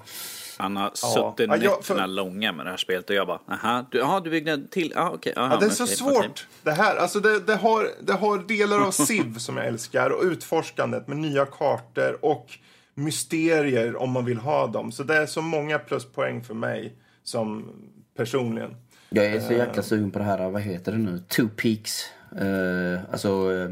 Han 0.57 0.75
har 0.77 0.83
Ja. 0.83 0.91
suttit 1.35 1.47
Ja, 1.49 1.55
jag- 1.57 1.61
nätterna 1.77 1.99
för- 2.01 2.07
långa 2.07 2.51
med 2.51 2.65
det 2.65 2.69
här 2.69 2.77
spelet 2.77 3.09
och 3.09 3.15
jag 3.15 3.27
bara, 3.27 3.39
aha, 3.51 3.85
du, 3.91 4.01
aha, 4.03 4.19
du 4.19 4.29
byggde 4.29 4.67
till, 4.71 4.93
ah, 4.95 5.09
okej. 5.09 5.33
aha, 5.37 5.53
Ja, 5.53 5.59
det 5.59 5.65
är 5.65 5.69
så 5.69 5.83
okej, 5.83 5.95
svårt. 5.95 6.17
okej. 6.17 6.31
Det 6.63 6.71
här, 6.71 6.95
alltså 6.95 7.19
det, 7.19 7.39
det, 7.39 7.55
har, 7.55 7.87
det 8.01 8.13
har 8.13 8.37
delar 8.37 8.79
av 8.79 8.91
Civ 9.07 9.37
som 9.37 9.57
jag 9.57 9.65
älskar 9.67 10.09
och 10.09 10.23
utforskandet 10.23 11.07
med 11.07 11.17
nya 11.17 11.45
kartor 11.45 12.17
och 12.25 12.47
mysterier 12.93 13.95
om 13.95 14.11
man 14.11 14.25
vill 14.25 14.37
ha 14.37 14.67
dem. 14.67 14.91
Så 14.91 15.03
det 15.03 15.15
är 15.15 15.25
så 15.25 15.41
många 15.41 15.79
pluspoäng 15.79 16.43
för 16.43 16.53
mig 16.53 16.95
som 17.23 17.71
personligen. 18.17 18.75
Jag 19.09 19.25
är 19.25 19.39
så 19.39 19.51
Eh. 19.51 19.57
jäkla 19.57 19.83
sugen 19.83 20.11
på 20.11 20.19
det 20.19 20.25
här, 20.25 20.49
vad 20.49 20.61
heter 20.61 20.91
det 20.91 20.97
nu? 20.97 21.19
Two 21.27 21.47
Peaks. 21.55 22.05
Uh, 22.41 22.99
alltså 23.11 23.49
uh, 23.51 23.71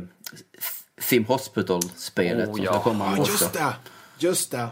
Theme 1.09 1.25
Hospital-spelet 1.25 2.49
Oh, 2.49 2.55
som 2.55 2.63
ja. 2.63 2.71
ska 2.73 2.81
komma 2.83 3.05
Ja, 3.15 3.21
också. 3.21 3.31
just 3.31 3.53
det! 3.53 3.73
Just 4.19 4.51
det! 4.51 4.67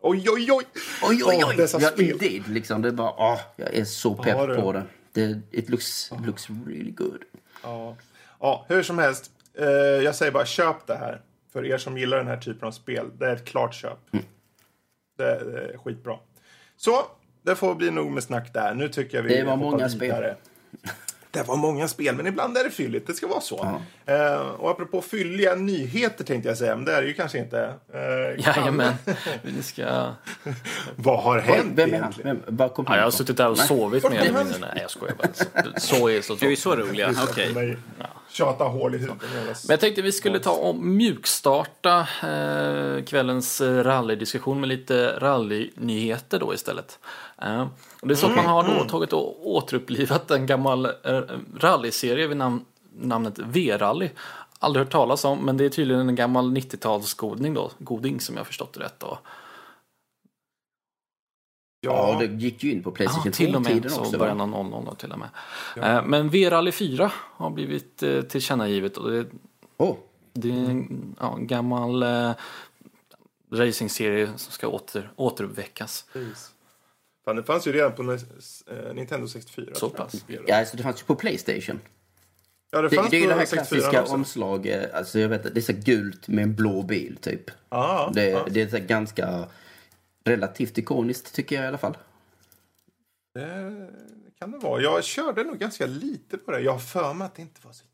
Oj, 0.00 0.24
oj, 0.30 0.52
oj! 0.52 0.64
Oj, 1.02 1.22
oj, 1.24 1.44
oj! 1.48 1.56
dessa 1.56 1.80
ja, 1.80 1.88
spel. 1.88 2.10
indeed, 2.10 2.48
liksom. 2.48 2.82
Det 2.82 2.88
är 2.88 2.92
bara, 2.92 3.10
åh, 3.32 3.40
jag 3.56 3.74
är 3.74 3.84
så 3.84 4.14
pepp 4.14 4.26
Ja, 4.36 4.46
du. 4.46 4.56
på 4.56 4.72
det. 4.72 4.82
det. 5.12 5.40
It 5.50 5.68
looks, 5.68 6.10
looks 6.26 6.50
really 6.66 6.90
good. 6.90 7.22
Ja. 7.62 7.96
ja, 8.40 8.66
hur 8.68 8.82
som 8.82 8.98
helst. 8.98 9.30
Eh, 9.58 9.66
jag 10.04 10.14
säger 10.14 10.32
bara 10.32 10.46
köp 10.46 10.86
det 10.86 10.96
här. 10.96 11.20
För 11.52 11.66
er 11.66 11.78
som 11.78 11.98
gillar 11.98 12.16
den 12.16 12.26
här 12.26 12.36
typen 12.36 12.68
av 12.68 12.72
spel. 12.72 13.06
Det 13.18 13.26
är 13.26 13.36
ett 13.36 13.44
klart 13.44 13.74
köp. 13.74 13.98
Mm. 14.12 14.24
Det, 15.18 15.24
det 15.24 15.60
är 15.74 15.78
skitbra. 15.78 16.16
Så, 16.76 17.06
det 17.42 17.54
får 17.54 17.74
bli 17.74 17.90
nog 17.90 18.10
med 18.10 18.22
snack 18.22 18.52
där. 18.54 18.74
Nu 18.74 18.88
tycker 18.88 19.16
jag 19.16 19.22
vi 19.22 19.36
Det 19.36 19.44
var 19.44 19.56
många 19.56 19.88
vidare. 19.88 20.36
Det 21.32 21.48
var 21.48 21.56
många 21.56 21.88
spel, 21.88 22.16
men 22.16 22.26
ibland 22.26 22.56
är 22.56 22.64
det 22.64 22.70
fylligt. 22.70 23.06
Det 23.06 23.14
ska 23.14 23.26
vara 23.26 23.40
så. 23.40 23.80
Eh, 24.06 24.36
och 24.36 24.70
apropå 24.70 25.02
fylliga 25.02 25.54
nyheter 25.54 26.24
tänkte 26.24 26.48
jag 26.48 26.58
säga, 26.58 26.76
men 26.76 26.84
det 26.84 26.92
är 26.92 27.02
det 27.02 27.08
ju 27.08 27.14
kanske 27.14 27.38
inte. 27.38 27.74
Eh, 27.94 28.46
Jajamän. 28.46 28.94
Vi 29.42 29.62
ska... 29.62 30.12
Vad 30.96 31.22
har 31.22 31.38
hänt 31.38 31.72
Vem 31.74 31.88
är 31.88 31.92
han? 31.92 32.02
egentligen? 32.02 32.42
Vem, 32.46 32.56
bara 32.56 32.68
kom 32.68 32.84
Ja, 32.88 32.96
jag 32.96 33.04
har 33.04 33.10
suttit 33.10 33.36
där 33.36 33.48
och 33.48 33.58
sovit 33.58 34.10
mer 34.10 34.20
eller 34.20 34.32
mindre. 34.32 34.58
Nej, 34.60 34.78
jag 34.82 34.90
skojar 34.90 35.14
bara. 35.14 35.80
Så 35.80 36.08
är 36.08 36.20
så. 36.20 36.34
Du 36.34 36.52
är 36.52 36.56
så 36.56 36.76
roliga, 36.76 37.14
okej. 37.30 37.54
Mig 37.54 37.76
Tjata 38.32 38.64
hål 38.64 38.94
i 38.94 38.98
huvudet. 38.98 39.22
Men 39.42 39.68
jag 39.68 39.80
tänkte 39.80 40.02
vi 40.02 40.12
skulle 40.12 40.38
ta 40.38 40.50
och 40.50 40.76
mjukstarta 40.76 41.98
eh, 42.22 43.04
kvällens 43.04 43.60
eh, 43.60 43.84
rallydiskussion 43.84 44.60
med 44.60 44.68
lite 44.68 45.18
rallynyheter 45.18 46.38
då 46.38 46.54
istället. 46.54 46.98
Eh, 47.42 47.66
och 48.00 48.08
det 48.08 48.14
är 48.14 48.16
så 48.16 48.26
att 48.26 48.36
man 48.36 48.46
har 48.46 48.62
då 48.78 48.84
tagit 48.84 49.12
och 49.12 49.50
återupplivat 49.50 50.30
en 50.30 50.46
gammal 50.46 50.86
eh, 50.86 51.22
rallyserie 51.58 52.26
vid 52.26 52.36
namn, 52.36 52.64
namnet 53.00 53.38
V-rally. 53.38 54.10
Aldrig 54.58 54.84
hört 54.84 54.92
talas 54.92 55.24
om, 55.24 55.38
men 55.38 55.56
det 55.56 55.64
är 55.64 55.68
tydligen 55.68 56.08
en 56.08 56.14
gammal 56.14 56.56
90-talsgoding 56.56 57.54
då, 57.54 57.70
goding 57.78 58.20
som 58.20 58.36
jag 58.36 58.46
förstått 58.46 58.72
det 58.72 58.80
rätt 58.80 59.00
då. 59.00 59.06
Ja, 61.80 62.12
Ja, 62.12 62.18
det 62.18 62.26
gick 62.26 62.62
ju 62.64 62.72
in 62.72 62.82
på 62.82 62.90
Ja, 62.90 62.94
Playstation 62.94 63.32
till 63.32 63.56
och 63.56 63.62
med 63.62 63.72
2-tiden 63.72 63.90
så 63.90 64.00
också. 64.00 64.18
början 64.18 64.40
av 64.40 64.48
00 64.48 64.96
till 64.96 65.12
och 65.12 65.18
med. 65.18 65.28
Eh, 65.76 66.04
men 66.04 66.28
V-rally 66.28 66.72
4 66.72 67.12
har 67.14 67.50
blivit 67.50 68.02
eh, 68.02 68.22
tillkännagivet 68.22 68.96
och 68.96 69.10
det 69.10 69.26
Åh, 69.76 69.96
Det 70.32 70.50
är 70.50 70.54
en 70.70 71.16
ja, 71.20 71.36
gammal 71.40 72.02
eh, 72.02 72.32
racingserie 73.52 74.26
som 74.26 74.52
ska 74.52 74.68
åter, 74.68 75.12
återuppväckas. 75.16 76.04
Precis. 76.12 76.52
Fan, 77.24 77.36
det 77.36 77.42
fanns 77.42 77.66
ju 77.66 77.72
redan 77.72 77.92
på 77.92 78.12
eh, 78.12 78.94
Nintendo 78.94 79.28
64. 79.28 79.74
Så 79.74 79.90
pass. 79.90 80.24
Ja, 80.46 80.58
alltså 80.58 80.76
det 80.76 80.82
fanns 80.82 81.00
ju 81.00 81.04
på 81.04 81.14
Playstation. 81.14 81.80
Ja, 82.70 82.82
det 82.82 82.88
Det, 82.88 82.96
fanns 82.96 83.10
det 83.10 83.16
är 83.16 83.20
ju 83.20 83.26
det 83.26 83.34
här 83.34 83.46
64 83.46 83.80
klassiska 83.80 84.14
omslaget. 84.14 84.94
Alltså 84.94 85.18
jag 85.18 85.28
vet 85.28 85.46
att 85.46 85.54
det 85.54 85.60
är 85.60 85.62
så 85.62 85.72
gult 85.72 86.28
med 86.28 86.42
en 86.42 86.54
blå 86.54 86.82
bil 86.82 87.16
typ. 87.20 87.50
Ja, 87.68 88.10
Det, 88.14 88.30
ja. 88.30 88.46
det 88.50 88.62
är 88.62 88.68
så 88.68 88.78
ganska 88.86 89.48
relativt 90.24 90.78
ikoniskt 90.78 91.34
tycker 91.34 91.56
jag 91.56 91.64
i 91.64 91.68
alla 91.68 91.78
fall. 91.78 91.96
Det 93.34 93.90
kan 94.38 94.50
det 94.50 94.58
vara. 94.58 94.82
Jag 94.82 95.04
körde 95.04 95.44
nog 95.44 95.58
ganska 95.58 95.86
lite 95.86 96.38
på 96.38 96.50
det. 96.50 96.60
Jag 96.60 96.72
har 96.72 96.78
för 96.78 97.14
mig 97.14 97.26
att 97.26 97.34
det 97.34 97.42
inte 97.42 97.60
var 97.62 97.72
så 97.72 97.84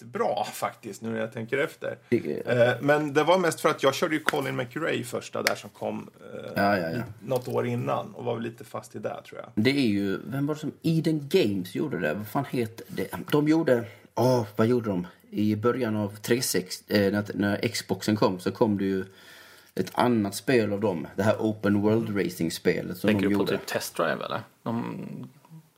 jättebra 0.00 0.44
faktiskt, 0.44 1.02
nu 1.02 1.10
när 1.10 1.18
jag 1.20 1.32
tänker 1.32 1.58
efter. 1.58 1.98
Det- 2.08 2.46
Eh, 2.46 2.74
Men 2.80 3.12
det 3.14 3.24
var 3.24 3.38
mest 3.38 3.60
för 3.60 3.68
att 3.68 3.82
jag 3.82 3.94
körde 3.94 4.14
ju 4.14 4.20
Colin 4.20 4.56
McRae 4.56 5.04
första 5.04 5.42
där 5.42 5.54
som 5.54 5.70
kom 5.70 6.10
eh, 6.34 6.50
Ja, 6.56 6.78
ja, 6.78 6.90
ja. 6.90 7.02
något 7.26 7.48
år 7.48 7.66
innan 7.66 8.14
och 8.14 8.24
var 8.24 8.34
väl 8.34 8.42
lite 8.42 8.64
fast 8.64 8.96
i 8.96 8.98
det 8.98 9.22
tror 9.28 9.40
jag. 9.40 9.50
Det 9.64 9.70
är 9.70 9.86
ju, 9.88 10.18
vem 10.26 10.46
var 10.46 10.54
det 10.54 10.60
som 10.60 10.72
Eden 10.82 11.28
Games 11.28 11.74
gjorde 11.74 11.98
det? 12.00 12.14
Vad 12.14 12.26
fan 12.28 12.44
heter 12.50 12.86
det? 12.88 13.08
De 13.30 13.48
gjorde, 13.48 13.84
åh, 14.14 14.46
vad 14.56 14.66
gjorde 14.66 14.88
de? 14.90 15.06
I 15.30 15.56
början 15.56 15.96
av 15.96 16.16
360, 16.16 16.94
eh, 16.96 17.12
när, 17.12 17.24
när 17.34 17.68
Xboxen 17.68 18.16
kom 18.16 18.40
så 18.40 18.52
kom 18.52 18.78
det 18.78 18.84
ju 18.84 19.04
ett 19.74 19.90
annat 19.94 20.34
spel 20.34 20.72
av 20.72 20.80
dem. 20.80 21.06
Det 21.16 21.22
här 21.22 21.36
Open 21.38 21.80
World 21.82 22.16
Racing-spelet 22.16 22.96
som 22.98 23.08
Tänker 23.08 23.22
de 23.22 23.28
du 23.28 23.34
på 23.34 23.40
gjorde. 23.42 23.58
typ 23.58 23.66
Test 23.66 23.96
Drive 23.96 24.24
eller? 24.24 24.40
De, 24.62 24.96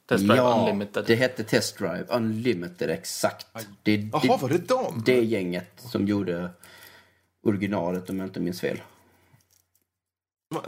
Test 0.08 0.24
Drive 0.24 0.36
Ja, 0.36 0.60
Unlimited. 0.60 1.04
det 1.06 1.14
hette 1.14 1.44
Test 1.44 1.78
Drive 1.78 2.04
Unlimited, 2.08 2.90
exakt. 2.90 3.46
Det, 3.82 3.94
Jaha, 4.12 4.36
var 4.36 4.48
det 4.48 4.68
dem? 4.68 5.02
det 5.06 5.24
gänget 5.24 5.70
som 5.76 6.06
gjorde 6.06 6.50
originalet 7.42 8.10
om 8.10 8.18
jag 8.18 8.26
inte 8.26 8.40
minns 8.40 8.60
fel. 8.60 8.80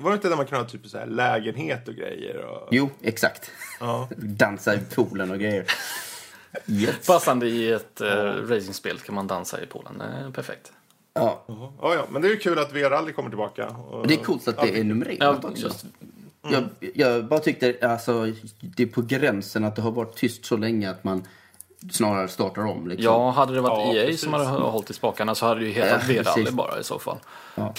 Var 0.01 0.11
det 0.11 0.15
inte 0.15 0.29
där 0.29 0.37
man 0.37 0.47
kunde 0.47 0.65
ha 0.65 0.69
typ 0.71 0.87
så 0.87 0.99
här 0.99 1.07
lägenhet 1.07 1.89
och 1.89 1.95
grejer? 1.95 2.37
Och... 2.45 2.69
Jo, 2.71 2.91
exakt. 3.03 3.51
Ja. 3.81 4.09
Dansa 4.17 4.75
i 4.75 4.79
poolen 4.95 5.31
och 5.31 5.39
grejer. 5.39 5.67
Yes. 6.67 7.07
Passande 7.07 7.47
i 7.49 7.73
ett 7.73 8.01
eh, 8.01 8.07
racingspel 8.25 8.99
kan 8.99 9.15
man 9.15 9.27
dansa 9.27 9.63
i 9.63 9.67
Polen. 9.67 10.01
Eh, 10.01 10.31
perfekt. 10.31 10.73
Ja. 11.13 11.45
Ja, 11.47 11.95
ja, 11.95 12.07
men 12.11 12.23
det 12.23 12.29
är 12.29 12.31
ju 12.31 12.37
kul 12.39 12.59
att 12.59 12.73
VR-rally 12.73 13.13
kommer 13.13 13.29
tillbaka. 13.31 13.69
Och... 13.69 14.07
Det 14.07 14.15
är 14.15 14.25
coolt 14.25 14.49
att 14.49 14.57
det 14.63 14.79
är 14.81 14.85
numrerat 14.85 15.19
Ja, 15.43 15.49
också. 15.49 15.63
just, 15.63 15.85
Jag, 16.43 16.65
jag 16.95 17.25
bara 17.25 17.41
tyckte 17.41 17.77
alltså, 17.83 18.33
det 18.61 18.83
är 18.83 18.87
på 18.87 19.03
gränsen 19.03 19.65
att 19.65 19.77
det 19.77 19.83
har 19.83 19.91
varit 19.91 20.17
tyst 20.17 20.45
så 20.45 20.57
länge 20.57 20.91
att 20.91 21.05
man 21.05 21.23
snarare 21.91 22.29
startar 22.29 22.67
om. 22.67 22.89
Liksom. 22.89 23.05
ja, 23.05 23.31
hade 23.31 23.55
det 23.55 23.61
varit 23.61 23.95
Ja, 23.95 24.01
EA 24.01 24.07
precis. 24.07 24.21
som 24.21 24.33
hade 24.33 24.47
hållit 24.47 24.91
i 24.91 24.93
spakarna 24.93 25.35
så 25.35 25.47
hade 25.47 25.61
det 25.61 25.67
ju 25.67 25.73
hetat 25.73 26.03
Ja, 26.09 26.15
V-rally 26.15 26.51
bara 26.51 26.81
i 26.81 26.85
så 26.85 26.99
fall. 26.99 27.19
Ja. 27.55 27.75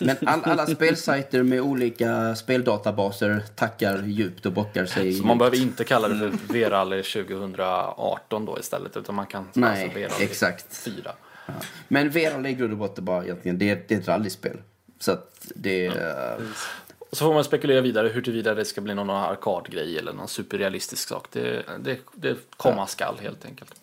Nej, 0.00 0.16
men 0.20 0.28
all, 0.28 0.40
alla 0.44 0.66
spelsajter 0.66 1.42
med 1.42 1.60
olika 1.60 2.34
speldatabaser 2.34 3.42
tackar 3.56 4.02
djupt 4.02 4.46
och 4.46 4.52
bockar 4.52 4.86
sig. 4.86 5.12
Så 5.12 5.26
man 5.26 5.38
behöver 5.38 5.56
inte 5.56 5.84
kalla 5.84 6.08
det 6.08 6.18
för 6.18 6.52
V-rally 6.52 7.02
2018 7.02 8.44
då 8.44 8.58
istället 8.58 8.96
utan 8.96 9.14
man 9.14 9.26
kan 9.26 9.48
Nej, 9.52 9.82
alltså 9.82 9.98
V-rally 9.98 10.24
exakt. 10.24 10.76
4. 10.76 11.12
Men 11.88 12.10
Vera 12.10 12.48
i 12.48 12.54
grund 12.54 12.72
och 12.72 12.78
botten 12.78 13.04
bara 13.04 13.24
egentligen, 13.24 13.58
det 13.58 13.70
är, 13.70 13.82
det 13.88 13.94
är 13.94 13.98
ett 13.98 14.08
rallyspel. 14.08 14.56
Så 14.98 15.12
att 15.12 15.46
det 15.54 15.86
är... 15.86 16.38
Och 17.10 17.16
så 17.16 17.24
får 17.24 17.34
man 17.34 17.44
spekulera 17.44 17.80
vidare 17.80 18.08
huruvida 18.08 18.54
det 18.54 18.64
ska 18.64 18.80
bli 18.80 18.94
någon 18.94 19.10
arkadgrej 19.10 19.98
eller 19.98 20.12
någon 20.12 20.28
superrealistisk 20.28 21.08
sak. 21.08 21.26
Det, 21.32 21.64
det, 21.80 21.98
det 22.14 22.36
komma 22.56 22.86
skall 22.86 23.18
helt 23.20 23.44
enkelt. 23.44 23.74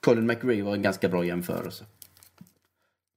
Colin 0.00 0.26
McRae 0.26 0.62
var 0.62 0.74
en 0.74 0.82
ganska 0.82 1.08
bra 1.08 1.24
jämförelse. 1.24 1.84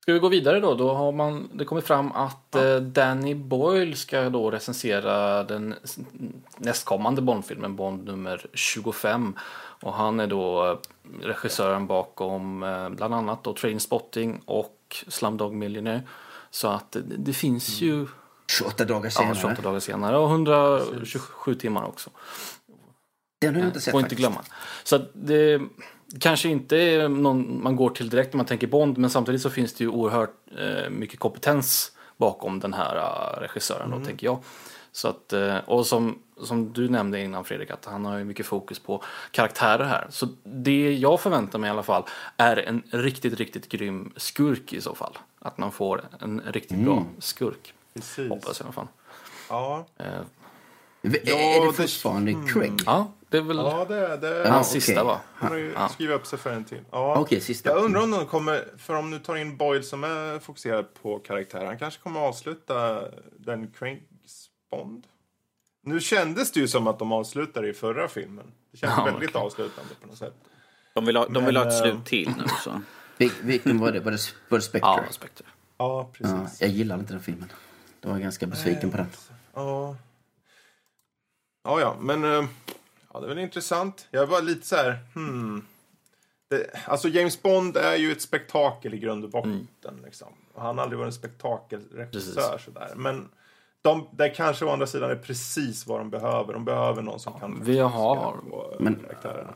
Ska 0.01 0.13
vi 0.13 0.19
gå 0.19 0.29
vidare 0.29 0.59
då? 0.59 0.75
Då 0.75 0.93
har 0.93 1.11
man, 1.11 1.49
det 1.53 1.65
kommer 1.65 1.81
fram 1.81 2.11
att 2.11 2.55
eh, 2.55 2.75
Danny 2.75 3.35
Boyle 3.35 3.95
ska 3.95 4.29
då 4.29 4.51
recensera 4.51 5.43
den 5.43 5.75
nästkommande 6.57 7.21
Bondfilmen, 7.21 7.75
Bond 7.75 8.05
nummer 8.05 8.45
25. 8.53 9.35
Och 9.81 9.93
han 9.93 10.19
är 10.19 10.27
då 10.27 10.65
eh, 10.65 10.77
regissören 11.25 11.87
bakom 11.87 12.63
eh, 12.63 12.89
bland 12.89 13.13
annat 13.13 13.43
då 13.43 13.53
Trainspotting 13.53 14.41
och 14.45 15.03
Slumdog 15.07 15.53
Millionaire. 15.53 16.01
Så 16.51 16.67
att 16.67 16.91
det, 16.91 17.01
det 17.17 17.33
finns 17.33 17.81
ju 17.81 18.07
28 18.49 18.85
dagar 18.85 19.05
ja, 19.05 19.11
senare. 19.11 19.35
28 19.35 19.61
dagar 19.61 19.79
senare 19.79 20.17
och 20.17 20.29
127 20.29 21.55
timmar 21.55 21.83
också. 21.83 22.09
Den 23.41 23.55
har 23.55 23.61
jag 23.61 23.69
inte 23.69 23.81
sett 23.81 23.91
Får 23.91 24.01
inte 24.01 24.15
glömma. 24.15 24.41
Så 24.83 24.99
det 25.13 25.61
kanske 26.19 26.49
inte 26.49 26.77
är 26.77 27.09
någon 27.09 27.63
man 27.63 27.75
går 27.75 27.89
till 27.89 28.09
direkt 28.09 28.33
när 28.33 28.37
man 28.37 28.45
tänker 28.45 28.67
Bond, 28.67 28.97
men 28.97 29.09
samtidigt 29.09 29.41
så 29.41 29.49
finns 29.49 29.73
det 29.73 29.83
ju 29.83 29.89
oerhört 29.89 30.33
eh, 30.57 30.89
mycket 30.89 31.19
kompetens 31.19 31.91
bakom 32.17 32.59
den 32.59 32.73
här 32.73 32.95
eh, 32.95 33.41
regissören 33.41 33.91
då, 33.91 34.05
tänker 34.05 34.27
jag. 34.27 34.43
Så 34.91 35.07
att, 35.07 35.33
eh, 35.33 35.57
och 35.57 35.85
som, 35.85 36.19
som 36.43 36.73
du 36.73 36.89
nämnde 36.89 37.21
innan 37.21 37.45
Fredrik, 37.45 37.71
att 37.71 37.85
han 37.85 38.05
har 38.05 38.17
ju 38.17 38.23
mycket 38.23 38.45
fokus 38.45 38.79
på 38.79 39.03
karaktärer 39.31 39.85
här. 39.85 40.07
Så 40.09 40.27
det 40.43 40.93
jag 40.93 41.19
förväntar 41.19 41.59
mig 41.59 41.67
i 41.67 41.71
alla 41.71 41.83
fall 41.83 42.03
är 42.37 42.57
en 42.57 42.83
riktigt, 42.91 43.33
riktigt 43.33 43.69
grym 43.69 44.13
skurk 44.15 44.73
i 44.73 44.81
så 44.81 44.95
fall. 44.95 45.17
Att 45.39 45.57
man 45.57 45.71
får 45.71 46.03
en 46.19 46.41
riktigt 46.45 46.77
bra 46.77 47.05
skurk. 47.19 47.73
Precis. 47.99 48.29
Hoppas 48.29 48.59
jag 48.59 48.65
i 48.65 48.67
alla 48.67 48.73
fall. 48.73 48.87
Ja, 49.49 49.85
Eh, 49.97 50.05
Ja, 51.01 51.09
är 51.11 51.61
det 51.61 51.67
det- 51.67 51.73
fortfarande 51.73 52.35
Craig? 52.53 52.81
ja, 52.85 53.11
det 53.29 53.37
är 53.37 53.41
väl 53.41 53.57
ja 53.57 53.85
det, 53.89 54.17
det 54.17 54.37
Ja, 54.37 54.51
hans 54.51 54.69
okej. 54.69 54.81
sista 54.81 55.03
va? 55.03 55.19
Han 55.35 55.49
har 55.51 55.57
ju 55.57 55.71
Ja. 55.75 55.89
skrivit 55.89 56.15
upp 56.15 56.25
sig 56.27 56.39
för 56.39 56.49
en 56.53 56.63
till. 56.65 56.81
Ja. 56.91 57.15
Okej, 57.19 57.41
sista. 57.41 57.69
Jag 57.69 57.83
undrar 57.83 58.01
om 58.01 58.11
de 58.11 58.25
kommer, 58.25 58.65
för 58.77 58.93
om 58.95 59.11
du 59.11 59.19
tar 59.19 59.35
in 59.35 59.57
Boyle 59.57 59.83
som 59.83 60.03
är 60.03 60.39
fokuserad 60.39 60.93
på 61.01 61.19
karaktär, 61.19 61.65
han 61.65 61.77
kanske 61.79 62.01
kommer 62.01 62.19
avsluta 62.19 63.01
den 63.37 63.71
Craigs 63.71 64.49
Bond? 64.71 65.03
Nu 65.83 65.99
kändes 65.99 66.51
det 66.51 66.59
ju 66.59 66.67
som 66.67 66.87
att 66.87 66.99
de 66.99 67.11
avslutade 67.11 67.69
i 67.69 67.73
förra 67.73 68.07
filmen. 68.07 68.51
Det 68.71 68.77
känns 68.77 68.93
Ja, 68.97 69.03
väldigt 69.05 69.29
okej. 69.29 69.41
avslutande 69.41 69.93
på 70.01 70.07
något 70.07 70.17
sätt. 70.17 70.35
De 70.93 71.05
vill 71.05 71.15
ha, 71.17 71.27
de 71.27 71.45
vill 71.45 71.57
ha 71.57 71.67
ett 71.67 71.77
slut 71.77 71.93
eh, 71.95 72.03
till 72.03 72.29
nu 72.37 72.43
så. 72.63 72.81
Vil- 73.17 73.31
Vilken 73.43 73.79
var 73.79 73.91
det? 73.91 73.99
Var 73.99 74.11
det, 74.11 74.33
var 74.49 74.57
det 74.57 74.61
Spectre? 74.63 74.89
Ja, 74.89 75.03
Spectre. 75.09 75.45
Ja, 75.47 75.53
Ja, 75.77 76.09
precis. 76.13 76.61
jag 76.61 76.69
gillar 76.69 76.99
inte 76.99 77.13
den 77.13 77.21
filmen. 77.21 77.51
Jag 78.01 78.09
var 78.09 78.19
ganska 78.19 78.47
besviken 78.47 78.91
på 78.91 78.97
den. 78.97 79.07
Ja. 79.53 79.95
Ja, 81.63 81.79
ja, 81.81 81.97
men 81.99 82.23
eh, 82.23 82.45
ja, 83.13 83.19
det 83.19 83.25
är 83.25 83.29
väl 83.29 83.39
intressant. 83.39 84.07
Jag 84.11 84.27
var 84.27 84.41
lite 84.41 84.67
så 84.67 84.75
här, 84.75 84.97
hmm. 85.15 85.65
Det, 86.49 86.69
alltså 86.85 87.07
James 87.07 87.41
Bond 87.41 87.77
är 87.77 87.95
ju 87.95 88.11
ett 88.11 88.21
spektakel 88.21 88.93
i 88.93 88.97
grund 88.99 89.23
och 89.23 89.29
botten. 89.29 90.01
Liksom. 90.05 90.27
Och 90.53 90.61
han 90.61 90.77
har 90.77 90.83
aldrig 90.83 90.99
varit 90.99 91.07
en 91.07 91.13
spektakelregissör 91.13 92.57
sådär. 92.65 92.93
Men 92.95 93.29
de, 93.81 94.07
det 94.11 94.29
kanske 94.29 94.65
å 94.65 94.69
andra 94.69 94.87
sidan 94.87 95.11
är 95.11 95.15
precis 95.15 95.87
vad 95.87 95.99
de 95.99 96.09
behöver. 96.09 96.53
De 96.53 96.65
behöver 96.65 97.01
någon 97.01 97.19
som 97.19 97.39
kan 97.39 97.61
vi 97.63 97.79
har- 97.79 98.33
eh, 98.53 98.79
Men- 98.79 98.95
karaktärerna. 98.95 99.53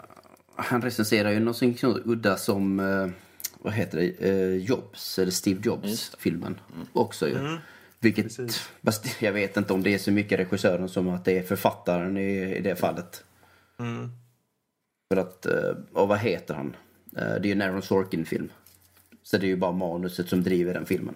Han 0.56 0.82
recenserar 0.82 1.32
ju 1.32 1.40
någonting 1.40 1.78
så 1.78 1.88
udda 2.06 2.38
som, 2.38 2.80
eh, 2.80 3.08
vad 3.60 3.74
heter 3.74 3.98
det, 3.98 4.30
eh, 4.30 4.56
Jobs, 4.58 5.20
eller 5.20 5.32
Steve 5.32 5.62
Jobs-filmen 5.64 6.60
också 6.94 7.28
ju. 7.28 7.58
Vilket, 8.04 8.26
Precis. 8.26 8.70
fast 8.84 9.22
jag 9.22 9.34
vet 9.34 9.58
inte 9.58 9.74
om 9.74 9.84
det 9.84 9.94
är 9.94 9.98
så 9.98 10.12
mycket 10.12 10.40
regissören 10.40 10.90
som 10.90 11.10
att 11.10 11.26
det 11.26 11.38
är 11.38 11.44
författaren 11.44 12.18
i, 12.18 12.56
i 12.56 12.62
det 12.62 12.76
fallet. 12.76 13.24
För 15.14 15.22
att, 15.22 15.46
eh, 15.46 15.76
och 15.94 16.08
vad 16.08 16.20
heter 16.20 16.54
han? 16.54 16.76
Eh, 17.18 17.22
det 17.22 17.24
är 17.24 17.46
ju 17.46 17.52
en 17.52 17.62
Aaron 17.62 17.82
Sorkin-film. 17.82 18.50
Så 19.24 19.38
det 19.38 19.46
är 19.46 19.48
ju 19.48 19.56
bara 19.56 19.72
manuset 19.72 20.30
som 20.30 20.44
driver 20.44 20.74
den 20.74 20.86
filmen. 20.86 21.16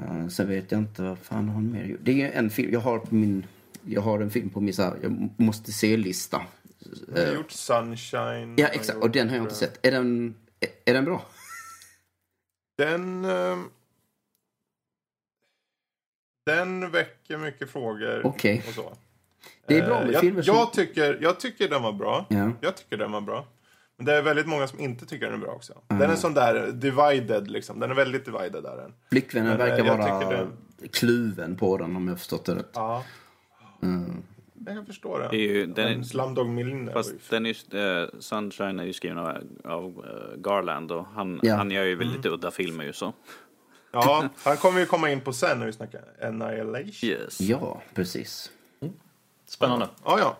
Uh, 0.00 0.28
sen 0.28 0.48
vet 0.48 0.72
jag 0.72 0.80
inte 0.80 1.02
vad 1.02 1.18
fan 1.18 1.48
har 1.48 1.54
han 1.54 1.72
mer 1.72 1.84
gjort. 1.84 2.00
Det 2.02 2.22
är 2.22 2.32
en 2.32 2.50
film, 2.50 2.72
jag 2.72 2.80
har 2.80 2.98
på 2.98 3.14
min, 3.14 3.46
jag 3.84 4.00
har 4.00 4.20
en 4.20 4.30
film 4.30 4.50
på 4.50 4.60
min 4.60 4.74
så 4.74 4.82
här, 4.82 4.96
jag 5.02 5.30
måste 5.36 5.72
se-lista. 5.72 6.42
Han 7.14 7.26
har 7.26 7.34
gjort 7.34 7.50
Sunshine. 7.50 8.54
Ja 8.56 8.66
exakt, 8.66 8.98
och 8.98 9.10
den 9.10 9.28
har 9.28 9.36
jag 9.36 9.44
inte 9.44 9.54
eh, 9.54 9.58
sett. 9.58 9.86
Är 9.86 9.90
den, 9.90 10.34
är, 10.60 10.68
är 10.84 10.94
den 10.94 11.04
bra? 11.04 11.26
Den... 12.78 13.24
eh, 16.46 16.54
Den 16.56 16.90
väcker 16.90 17.38
mycket 17.38 17.70
frågor 17.70 18.20
Okej. 18.26 18.64
och 18.68 18.74
så. 18.74 18.92
Det 19.66 19.78
är 19.78 19.86
bra 19.86 19.98
Eh, 20.00 20.04
med 20.04 20.14
jag, 20.14 20.20
filmer 20.20 20.42
som... 20.42 20.54
jag, 20.56 20.72
tycker, 20.72 21.18
jag 21.22 21.40
tycker 21.40 21.68
den 21.68 21.82
var 21.82 21.92
bra. 21.92 22.26
Ja. 22.28 22.50
Jag 22.60 22.76
tycker 22.76 22.96
den 22.96 23.12
var 23.12 23.20
bra. 23.20 23.46
Men 23.96 24.06
det 24.06 24.14
är 24.14 24.22
väldigt 24.22 24.46
många 24.46 24.66
som 24.66 24.80
inte 24.80 25.06
tycker 25.06 25.26
den 25.26 25.34
är 25.34 25.38
bra 25.38 25.50
också. 25.52 25.72
Den 25.88 26.02
är 26.10 26.16
sån 26.16 26.34
där 26.34 26.72
divided 26.72 27.50
liksom. 27.50 27.80
Den 27.80 27.90
är 27.90 27.94
väldigt 27.94 28.24
divided 28.24 28.62
där 28.62 28.76
den. 28.76 28.92
Flickvännen 29.10 29.48
Men, 29.58 29.60
eh, 29.60 29.66
verkar 29.76 29.96
vara 29.96 30.20
tycker 30.20 30.48
kluven 30.92 31.56
på 31.56 31.76
den 31.76 31.96
om 31.96 32.08
jag 32.08 32.18
förstått 32.18 32.44
det 32.44 32.54
rätt. 32.54 32.70
Ja. 32.74 33.04
Mm. 33.82 34.22
Jag 34.66 34.76
kan 34.76 34.86
förstå 34.86 35.18
det. 35.18 35.28
Det 35.30 35.36
är 35.36 35.40
ju- 35.54 35.66
den 35.66 35.98
är- 36.00 36.02
Slumdog 36.02 36.48
Millionaire 36.48 36.92
Fast 36.92 37.30
den 37.30 37.46
är, 37.46 37.74
ju- 37.74 38.02
eh, 38.02 38.08
Sunshine 38.18 38.80
är 38.80 38.84
ju 38.84 38.92
skriven 38.92 39.18
av, 39.18 39.36
av 39.64 39.84
eh, 39.84 40.36
Garland 40.40 40.92
och 40.92 41.04
han, 41.14 41.40
Ja. 41.42 41.54
han 41.56 41.70
gör 41.70 41.84
ju 41.84 41.94
väldigt 41.94 42.26
udda 42.26 42.50
filmer 42.50 42.84
ju 42.84 42.92
så. 42.92 43.12
Ja, 43.94 44.28
han 44.42 44.56
kommer 44.56 44.80
ju 44.80 44.86
komma 44.86 45.10
in 45.10 45.20
på 45.20 45.32
sen 45.32 45.58
när 45.58 45.66
vi 45.66 45.72
snackar 45.72 46.00
Annihilation. 46.22 47.10
Yes. 47.10 47.40
Ja, 47.40 47.82
precis. 47.94 48.50
Spännande. 49.46 49.88
Ja, 50.04 50.18
ja. 50.18 50.36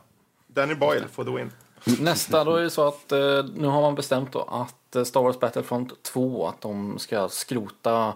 Danny 0.47 0.75
Boyle 0.75 1.09
for 1.09 1.25
the 1.25 1.31
win. 1.31 1.53
Nästa 2.01 2.45
då 2.45 2.57
är 2.57 2.63
det 2.63 2.71
så 2.71 2.89
att 2.89 3.13
eh, 3.13 3.45
nu 3.55 3.67
har 3.67 3.81
man 3.81 3.95
bestämt 3.95 4.33
då 4.33 4.43
att 4.43 4.97
eh, 4.97 5.05
Star 5.05 5.23
Wars 5.23 5.41
Battlefront 5.41 6.03
2 6.03 6.47
att 6.49 6.61
de 6.61 6.99
ska 6.99 7.29
skrota 7.29 8.15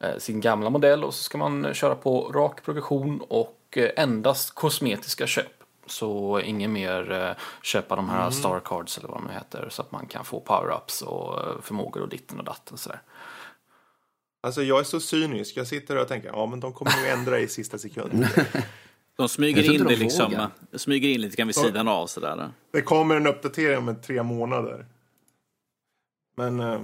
eh, 0.00 0.16
sin 0.18 0.40
gamla 0.40 0.70
modell 0.70 1.04
och 1.04 1.14
så 1.14 1.22
ska 1.22 1.38
man 1.38 1.74
köra 1.74 1.94
på 1.94 2.32
rak 2.34 2.62
progression 2.64 3.20
och 3.28 3.58
eh, 3.70 3.90
endast 3.96 4.54
kosmetiska 4.54 5.26
köp. 5.26 5.46
Så 5.86 6.40
ingen 6.40 6.72
mer 6.72 7.12
eh, 7.12 7.30
köpa 7.62 7.96
de 7.96 8.08
här 8.08 8.30
Star 8.30 8.60
Cards 8.64 8.98
eller 8.98 9.08
vad 9.08 9.18
de 9.18 9.28
heter 9.28 9.68
så 9.70 9.82
att 9.82 9.92
man 9.92 10.06
kan 10.06 10.24
få 10.24 10.40
power-ups 10.40 11.02
och 11.02 11.40
eh, 11.40 11.60
förmågor 11.62 12.02
och 12.02 12.08
ditten 12.08 12.38
och 12.38 12.44
datten 12.44 12.74
och 12.74 12.80
sådär. 12.80 13.00
Alltså 14.40 14.62
jag 14.62 14.80
är 14.80 14.84
så 14.84 15.00
cynisk. 15.00 15.56
Jag 15.56 15.66
sitter 15.66 15.96
och 15.96 16.08
tänker, 16.08 16.28
ja 16.28 16.46
men 16.46 16.60
de 16.60 16.72
kommer 16.72 16.92
nog 16.96 17.06
ändra 17.18 17.38
i 17.40 17.48
sista 17.48 17.78
sekunden. 17.78 18.28
De 19.16 19.28
smyger 19.28 19.62
in 19.72 19.84
det 19.84 19.88
de 19.90 19.96
liksom, 19.96 20.46
smyger 20.74 21.08
in 21.08 21.20
lite 21.20 21.36
grann 21.36 21.46
vid 21.48 21.54
sidan 21.56 21.88
av 21.88 22.06
sådär. 22.06 22.50
Det 22.72 22.82
kommer 22.82 23.16
en 23.16 23.26
uppdatering 23.26 23.78
om 23.88 23.96
tre 24.02 24.22
månader. 24.22 24.86
Men 26.36 26.60
eh, 26.60 26.80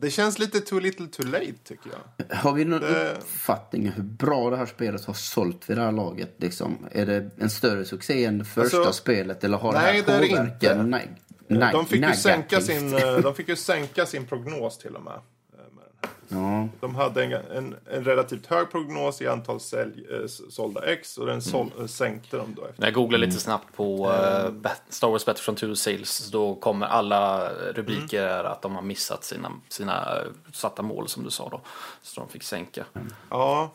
det 0.00 0.10
känns 0.10 0.38
lite 0.38 0.60
too 0.60 0.78
little 0.80 1.06
too 1.06 1.26
late 1.26 1.52
tycker 1.64 1.90
jag. 1.90 2.36
Har 2.36 2.52
vi 2.52 2.64
någon 2.64 2.80
Det- 2.80 3.12
uppfattning 3.18 3.88
hur 3.88 4.02
bra 4.02 4.50
det 4.50 4.56
här 4.56 4.66
spelet 4.66 5.04
har 5.04 5.14
sålt 5.14 5.70
vid 5.70 5.76
det 5.76 5.82
här 5.82 5.92
laget? 5.92 6.34
Liksom? 6.36 6.86
Är 6.92 7.06
det 7.06 7.30
en 7.38 7.50
större 7.50 7.84
succé 7.84 8.24
än 8.24 8.38
det 8.38 8.44
första 8.44 8.76
Alltså, 8.76 8.92
spelet? 8.92 9.44
Eller 9.44 9.58
har 9.58 9.72
nej, 9.72 10.02
det 10.06 10.12
här 10.12 10.20
det 10.20 10.26
är 10.26 10.30
det 10.30 10.36
påverkat? 10.36 10.62
inte. 10.62 10.82
Nej, 10.82 11.10
nej, 11.48 11.72
de, 11.72 11.86
fick 11.86 11.94
ju 12.00 12.00
nej, 12.00 12.16
sänka 12.16 12.56
nej. 12.56 12.62
sin, 12.62 12.94
eh, 12.94 13.16
de 13.18 13.34
fick 13.34 13.48
ju 13.48 13.56
sänka 13.56 14.06
sin 14.06 14.26
prognos 14.26 14.78
till 14.78 14.96
och 14.96 15.02
med. 15.02 15.14
eh, 15.14 15.20
med 15.52 15.64
den 15.74 15.78
här. 16.02 16.10
Ja, 16.32 16.68
De 16.80 16.94
hade 16.94 17.24
en, 17.24 17.32
en, 17.32 17.76
en 17.92 18.04
relativt 18.04 18.46
hög 18.46 18.70
prognos 18.70 19.22
i 19.22 19.26
antal 19.28 19.60
sälj, 19.60 20.06
eh, 20.10 20.26
sålda 20.50 20.84
ex 20.92 21.18
och 21.18 21.26
den 21.26 21.42
sål, 21.42 21.70
Mm. 21.76 21.88
sänkte 21.88 22.36
de 22.36 22.54
då 22.54 22.64
efter. 22.64 22.80
När 22.80 22.86
jag 22.86 22.94
googlar 22.94 23.18
lite 23.18 23.38
snabbt 23.40 23.76
på 23.76 24.06
Bat- 24.50 24.82
Star 24.88 25.08
Wars 25.10 25.24
Battlefront 25.26 25.58
2 25.58 25.74
Sales 25.74 26.30
då 26.30 26.54
kommer 26.54 26.86
alla 26.86 27.48
rubriker 27.52 28.22
är 28.22 28.44
att 28.44 28.62
de 28.62 28.74
har 28.74 28.82
missat 28.82 29.24
sina, 29.24 29.52
sina 29.68 30.18
satta 30.52 30.82
mål 30.82 31.08
som 31.08 31.24
du 31.24 31.30
sa 31.30 31.48
då. 31.48 31.60
Så 32.02 32.20
de 32.20 32.28
fick 32.28 32.42
sänka. 32.42 32.84
Ja, 33.30 33.70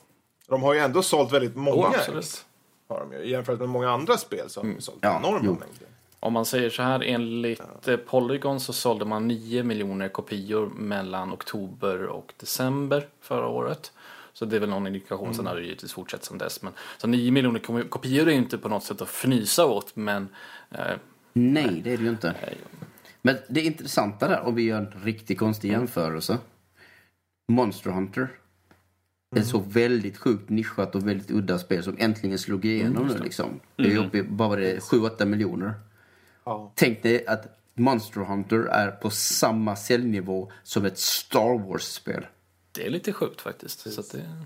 de 0.47 0.63
har 0.63 0.73
ju 0.73 0.79
ändå 0.79 1.01
sålt 1.03 1.31
väldigt 1.33 1.55
många 1.55 1.87
Oh, 1.87 1.89
ex. 1.89 1.99
absolut. 1.99 2.45
Har 2.89 2.99
de 2.99 3.13
ju. 3.13 3.29
Jämfört 3.29 3.59
med 3.59 3.69
många 3.69 3.89
andra 3.91 4.17
spel 4.17 4.49
så 4.49 4.59
har 4.59 4.65
de 4.67 4.73
ju 4.75 4.81
sålt 4.81 4.97
Ja, 5.01 5.17
enorma 5.19 5.39
jo. 5.43 5.51
mängder. 5.51 5.87
Om 6.25 6.33
man 6.33 6.45
säger 6.45 6.69
så 6.69 6.83
här, 6.83 7.03
enligt 7.05 7.87
eh, 7.87 7.97
Polygon 7.97 8.59
så 8.59 8.73
sålde 8.73 9.05
man 9.05 9.27
9 9.27 9.63
miljoner 9.63 10.09
kopior 10.09 10.69
mellan 10.69 11.33
oktober 11.33 12.03
och 12.05 12.33
december 12.39 13.07
förra 13.21 13.47
året. 13.47 13.91
Så 14.33 14.45
det 14.45 14.55
är 14.55 14.59
väl 14.59 14.69
någon 14.69 14.87
indikation, 14.87 15.33
sen 15.33 15.45
har 15.45 15.55
det 15.55 15.61
givetvis 15.63 15.93
fortsatt 15.93 16.23
sedan 16.25 16.37
dess. 16.37 16.61
Men, 16.61 16.73
så 16.97 17.07
9 17.07 17.31
miljoner 17.31 17.59
ko- 17.59 17.83
kopior 17.89 18.27
är 18.27 18.31
ju 18.31 18.37
inte 18.37 18.57
på 18.57 18.69
något 18.69 18.83
sätt 18.83 19.01
att 19.01 19.09
fnysa 19.09 19.65
åt, 19.65 19.95
men 19.95 20.27
eh, 20.71 20.79
nej, 21.33 21.81
det 21.83 21.93
är 21.93 21.97
det 21.97 22.03
ju 22.03 22.09
inte. 22.09 22.35
Men 23.21 23.35
det 23.49 23.61
intressanta 23.61 24.27
där, 24.27 24.41
om 24.41 24.55
vi 24.55 24.63
gör 24.63 24.77
en 24.77 24.93
riktigt 25.03 25.39
konstig 25.39 25.71
jämförelse. 25.71 26.37
Monster 27.47 27.89
Hunter. 27.91 28.27
Ett 29.35 29.47
så 29.47 29.59
väldigt 29.59 30.17
sjukt 30.17 30.49
nischat 30.49 30.95
och 30.95 31.07
väldigt 31.07 31.31
udda 31.31 31.59
spel 31.59 31.83
som 31.83 31.95
äntligen 31.99 32.39
slog 32.39 32.65
igenom 32.65 33.07
nu 33.07 33.17
liksom. 33.23 33.59
Det 33.75 33.93
är 33.93 33.97
uppe 34.05 34.17
i 34.17 34.23
bara 34.23 34.55
det 34.59 34.79
7-8 34.79 35.25
miljoner. 35.25 35.73
Ja. 36.45 36.71
Tänk 36.75 37.03
dig 37.03 37.27
att 37.27 37.59
Monster 37.73 38.21
Hunter 38.21 38.59
är 38.59 38.91
på 38.91 39.09
samma 39.09 39.75
säljnivå 39.75 40.51
som 40.63 40.85
ett 40.85 40.97
Star 40.97 41.59
Wars-spel. 41.67 42.27
det 42.71 42.85
är 42.85 42.89
lite 42.89 43.13
sjukt 43.13 43.41
faktiskt. 43.41 43.93
Så 43.93 43.99
att 43.99 44.11
det, 44.11 44.45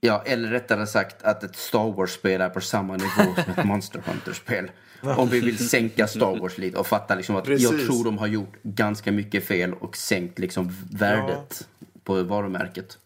Ja, 0.00 0.22
eller 0.26 0.48
rättare 0.48 0.86
sagt 0.86 1.22
att 1.22 1.42
ett 1.42 1.56
Star 1.56 1.92
Wars-spel 1.92 2.40
är 2.40 2.48
på 2.48 2.60
samma 2.60 2.96
nivå 2.96 3.34
som 3.44 3.52
ett 3.56 3.64
Monster 3.64 4.02
Hunter-spel. 4.06 4.70
Om 5.16 5.28
vi 5.28 5.40
vill 5.40 5.68
sänka 5.68 6.06
Star 6.06 6.40
Wars 6.40 6.58
lite 6.58 6.78
och 6.78 6.86
fatta 6.86 7.14
liksom 7.14 7.36
att 7.36 7.48
jag 7.48 7.58
Precis. 7.60 7.86
tror 7.86 8.04
de 8.04 8.18
har 8.18 8.26
gjort 8.26 8.62
ganska 8.62 9.12
mycket 9.12 9.44
fel 9.44 9.74
och 9.74 9.96
sänkt 9.96 10.38
liksom 10.38 10.76
värdet 10.92 11.68
på 12.04 12.22
varumärket. 12.22 12.98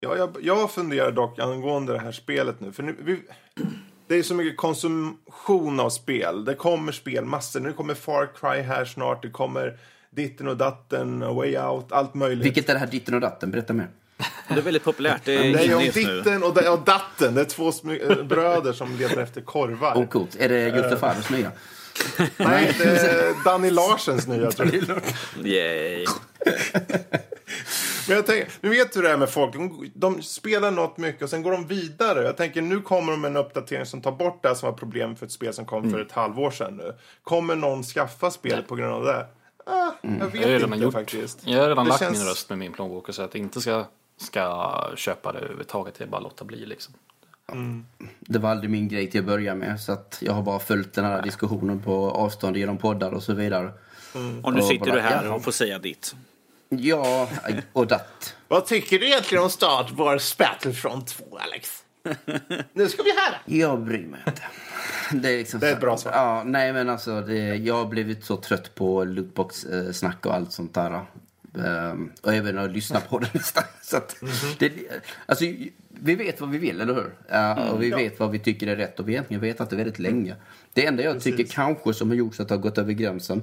Ja, 0.00 0.16
jag, 0.16 0.36
jag 0.40 0.70
funderar 0.70 1.12
dock 1.12 1.38
angående 1.38 1.92
det 1.92 1.98
här 1.98 2.12
spelet 2.12 2.60
nu. 2.60 2.72
För 2.72 2.82
nu, 2.82 2.96
vi, 3.02 3.22
det 4.08 4.16
är 4.16 4.22
så 4.22 4.34
mycket 4.34 4.56
konsumtion 4.56 5.80
av 5.80 5.90
spel. 5.90 6.44
Det 6.44 6.54
kommer 6.54 6.92
spel 6.92 7.24
massor. 7.24 7.60
Nu 7.60 7.72
kommer 7.72 7.94
Far 7.94 8.28
Cry 8.40 8.62
här 8.62 8.84
snart. 8.84 9.22
Det 9.22 9.30
kommer 9.30 9.78
Ditten 10.10 10.48
och 10.48 10.56
Datten, 10.56 11.34
Way 11.34 11.58
Out, 11.58 11.92
allt 11.92 12.14
möjligt. 12.14 12.46
Vilket 12.46 12.68
är 12.68 12.72
det 12.72 12.78
här 12.78 12.86
ditten 12.86 13.14
och 13.14 13.20
datten? 13.20 13.50
Berätta 13.50 13.72
mer. 13.72 13.88
Det 14.48 14.54
är 14.54 14.62
väldigt 14.62 14.84
populärt. 14.84 15.20
Det 15.24 15.34
är 15.34 15.52
det 15.52 15.64
är 15.64 15.76
om. 15.76 15.82
Ditten 15.82 16.42
och, 16.42 16.72
och 16.72 16.84
Datten. 16.84 17.34
Det 17.34 17.40
är 17.40 17.44
två 17.44 17.68
äh, 17.68 18.24
bröder 18.24 18.72
som 18.72 18.96
letar 18.96 19.22
efter 19.22 19.40
korvar. 19.40 19.94
Oh, 19.94 20.06
coolt. 20.06 20.36
Är 20.38 20.48
det 20.48 20.70
Gustaf 20.70 21.02
Adolfs 21.02 21.30
nya? 21.30 21.52
Nej, 22.36 22.74
det 22.78 22.84
är 22.84 23.44
Danny 23.44 23.70
Larsens 23.70 24.26
nya 24.26 24.50
tror 24.50 24.74
jag. 24.74 25.46
Yay. 25.46 26.06
Men 28.08 28.16
jag 28.16 28.26
tänker, 28.26 28.52
nu 28.60 28.68
vet 28.68 28.92
du 28.92 29.02
det 29.02 29.08
här 29.08 29.16
med 29.16 29.30
folk. 29.30 29.52
De, 29.54 29.90
de 29.94 30.22
spelar 30.22 30.70
något 30.70 30.96
mycket 30.98 31.22
och 31.22 31.30
sen 31.30 31.42
går 31.42 31.52
de 31.52 31.66
vidare. 31.66 32.22
Jag 32.24 32.36
tänker 32.36 32.62
nu 32.62 32.80
kommer 32.80 33.12
de 33.12 33.20
med 33.20 33.30
en 33.30 33.36
uppdatering 33.36 33.86
som 33.86 34.02
tar 34.02 34.12
bort 34.12 34.42
det 34.42 34.48
här 34.48 34.54
som 34.54 34.70
var 34.70 34.76
problem 34.78 35.16
för 35.16 35.26
ett 35.26 35.32
spel 35.32 35.54
som 35.54 35.66
kom 35.66 35.90
för 35.90 36.00
ett 36.00 36.12
halvår 36.12 36.50
sedan 36.50 36.76
nu. 36.76 36.94
Kommer 37.22 37.56
någon 37.56 37.82
skaffa 37.82 38.30
spelet 38.30 38.68
på 38.68 38.74
grund 38.76 38.92
av 38.92 39.04
det? 39.04 39.26
Ah, 39.66 39.90
jag 40.02 40.26
vet 40.26 40.50
jag 40.50 40.62
inte 40.62 40.76
gjort. 40.78 40.92
faktiskt. 40.94 41.38
Jag 41.46 41.60
har 41.60 41.68
redan 41.68 41.84
Det 41.84 41.88
lagt 41.88 42.00
känns- 42.02 42.18
min 42.18 42.26
röst 42.28 42.48
med 42.48 42.58
min 42.58 42.72
plånbok 42.72 43.08
och 43.08 43.14
sagt 43.14 43.28
att 43.28 43.34
jag 43.34 43.42
inte 43.44 43.60
ska, 43.60 43.84
ska 44.20 44.74
köpa 44.96 45.32
det 45.32 45.38
överhuvudtaget. 45.38 45.94
Det 45.98 46.04
är 46.04 46.08
bara 46.08 46.20
låta 46.20 46.44
bli 46.44 46.66
liksom. 46.66 46.94
Det 48.20 48.38
var 48.38 48.50
aldrig 48.50 48.70
min 48.70 48.88
grej 48.88 49.10
till 49.10 49.20
att 49.20 49.26
börja 49.26 49.54
med. 49.54 49.80
Så 49.80 49.92
att 49.92 50.18
jag 50.22 50.32
har 50.32 50.42
bara 50.42 50.58
följt 50.58 50.92
den 50.94 51.04
här 51.04 51.22
diskussionen 51.22 51.82
på 51.82 52.10
avstånd 52.10 52.56
genom 52.56 52.78
poddar 52.78 53.12
och 53.12 53.22
så 53.22 53.34
vidare. 53.34 53.72
Och 54.42 54.52
nu 54.52 54.60
Och 54.60 54.66
sitter 54.66 54.86
bara, 54.86 54.94
du 54.94 55.00
här 55.00 55.24
ja. 55.24 55.32
och 55.34 55.44
får 55.44 55.52
säga 55.52 55.78
ditt. 55.78 56.14
Ja, 56.68 57.28
och 57.72 57.86
datt. 57.86 58.34
Vad 58.48 58.66
tycker 58.66 58.98
du 58.98 59.06
egentligen 59.06 59.44
om 59.44 59.50
Star 59.50 59.90
Wars 59.94 60.36
Battlefront 60.36 61.06
2, 61.06 61.24
Alex? 61.40 61.84
nu 62.72 62.88
ska 62.88 63.02
vi 63.02 63.10
höra. 63.10 63.36
Jag 63.60 63.80
bryr 63.84 64.06
mig 64.06 64.20
inte. 64.26 64.42
Det 65.12 65.32
är, 65.34 65.38
liksom 65.38 65.60
Det 65.60 65.68
är 65.68 65.72
ett 65.72 65.80
bra 65.80 65.96
svar. 65.96 66.12
Ja, 66.12 66.42
nej 66.46 66.72
men 66.72 66.88
alltså, 66.88 67.20
det, 67.20 67.38
jag 67.54 67.74
har 67.74 67.86
blivit 67.86 68.24
så 68.24 68.36
trött 68.36 68.74
på 68.74 69.04
lootbox-snack 69.04 70.26
och 70.26 70.34
allt 70.34 70.52
sånt 70.52 70.74
där. 70.74 71.04
Ehm, 71.66 72.12
och 72.22 72.34
även 72.34 72.58
att 72.58 72.70
lyssna 72.72 73.00
på 73.00 73.18
det 73.18 73.34
nästan. 73.34 73.64
Så 73.82 73.96
att, 73.96 74.22
Mhm. 74.22 74.30
det, 74.58 74.72
alltså, 75.26 75.44
vi 76.00 76.14
vet 76.14 76.40
vad 76.40 76.50
vi 76.50 76.58
vill, 76.58 76.80
eller 76.80 76.94
hur? 76.94 77.14
Ja, 77.28 77.70
och 77.70 77.82
vi 77.82 77.86
Mm, 77.86 77.98
vet 77.98 78.20
vad 78.20 78.30
vi 78.30 78.38
tycker 78.38 78.66
är 78.66 78.76
rätt 78.76 79.00
och 79.00 79.08
vi 79.08 79.12
egentligen 79.12 79.40
vetat 79.40 79.70
det 79.70 79.76
väldigt 79.76 79.98
länge. 79.98 80.34
Det 80.72 80.86
enda 80.86 81.02
jag 81.02 81.20
tycker 81.22 81.36
Precis. 81.38 81.54
kanske 81.54 81.94
som 81.94 82.08
har 82.08 82.16
gjort 82.16 82.34
så 82.34 82.42
att 82.42 82.48
det 82.48 82.54
har 82.54 82.62
gått 82.62 82.78
över 82.78 82.92
gränsen 82.92 83.42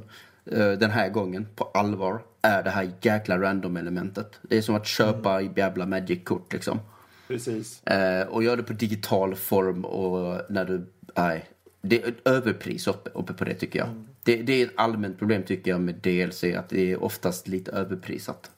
eh, 0.52 0.72
den 0.72 0.92
här 0.92 1.10
gången 1.10 1.48
på 1.56 1.64
allvar 1.74 2.22
är 2.46 2.64
det 2.64 2.70
här 2.70 2.92
jäkla 3.02 3.38
random-elementet. 3.38 4.40
Det 4.42 4.58
är 4.58 4.62
som 4.62 4.76
att 4.76 4.88
köpa 4.88 5.40
Mm. 5.40 5.52
i 5.52 5.60
jävla 5.60 5.86
Magic-kort 5.86 6.54
liksom. 6.54 6.80
Precis. 7.28 7.84
Eh, 7.84 8.28
och 8.28 8.44
gör 8.44 8.58
det 8.58 8.64
på 8.64 8.74
digital 8.74 9.36
form 9.36 9.86
och 9.86 10.42
när 10.50 10.66
du... 10.66 10.86
Nej. 11.16 11.46
Det 11.82 12.04
är 12.04 12.08
ett 12.08 12.28
överpris 12.28 12.88
uppe, 12.88 13.10
uppe 13.10 13.34
på 13.34 13.46
det 13.46 13.54
tycker 13.54 13.80
jag. 13.80 14.06
Det, 14.24 14.36
det 14.42 14.62
är 14.62 14.66
ett 14.66 14.74
allmänt 14.76 15.20
problem 15.20 15.44
tycker 15.44 15.72
jag 15.72 15.82
med 15.82 15.96
DLC 15.96 16.44
att 16.44 16.70
det 16.70 16.92
är 16.92 17.04
oftast 17.04 17.48
lite 17.48 17.72
överprisat. 17.72 18.52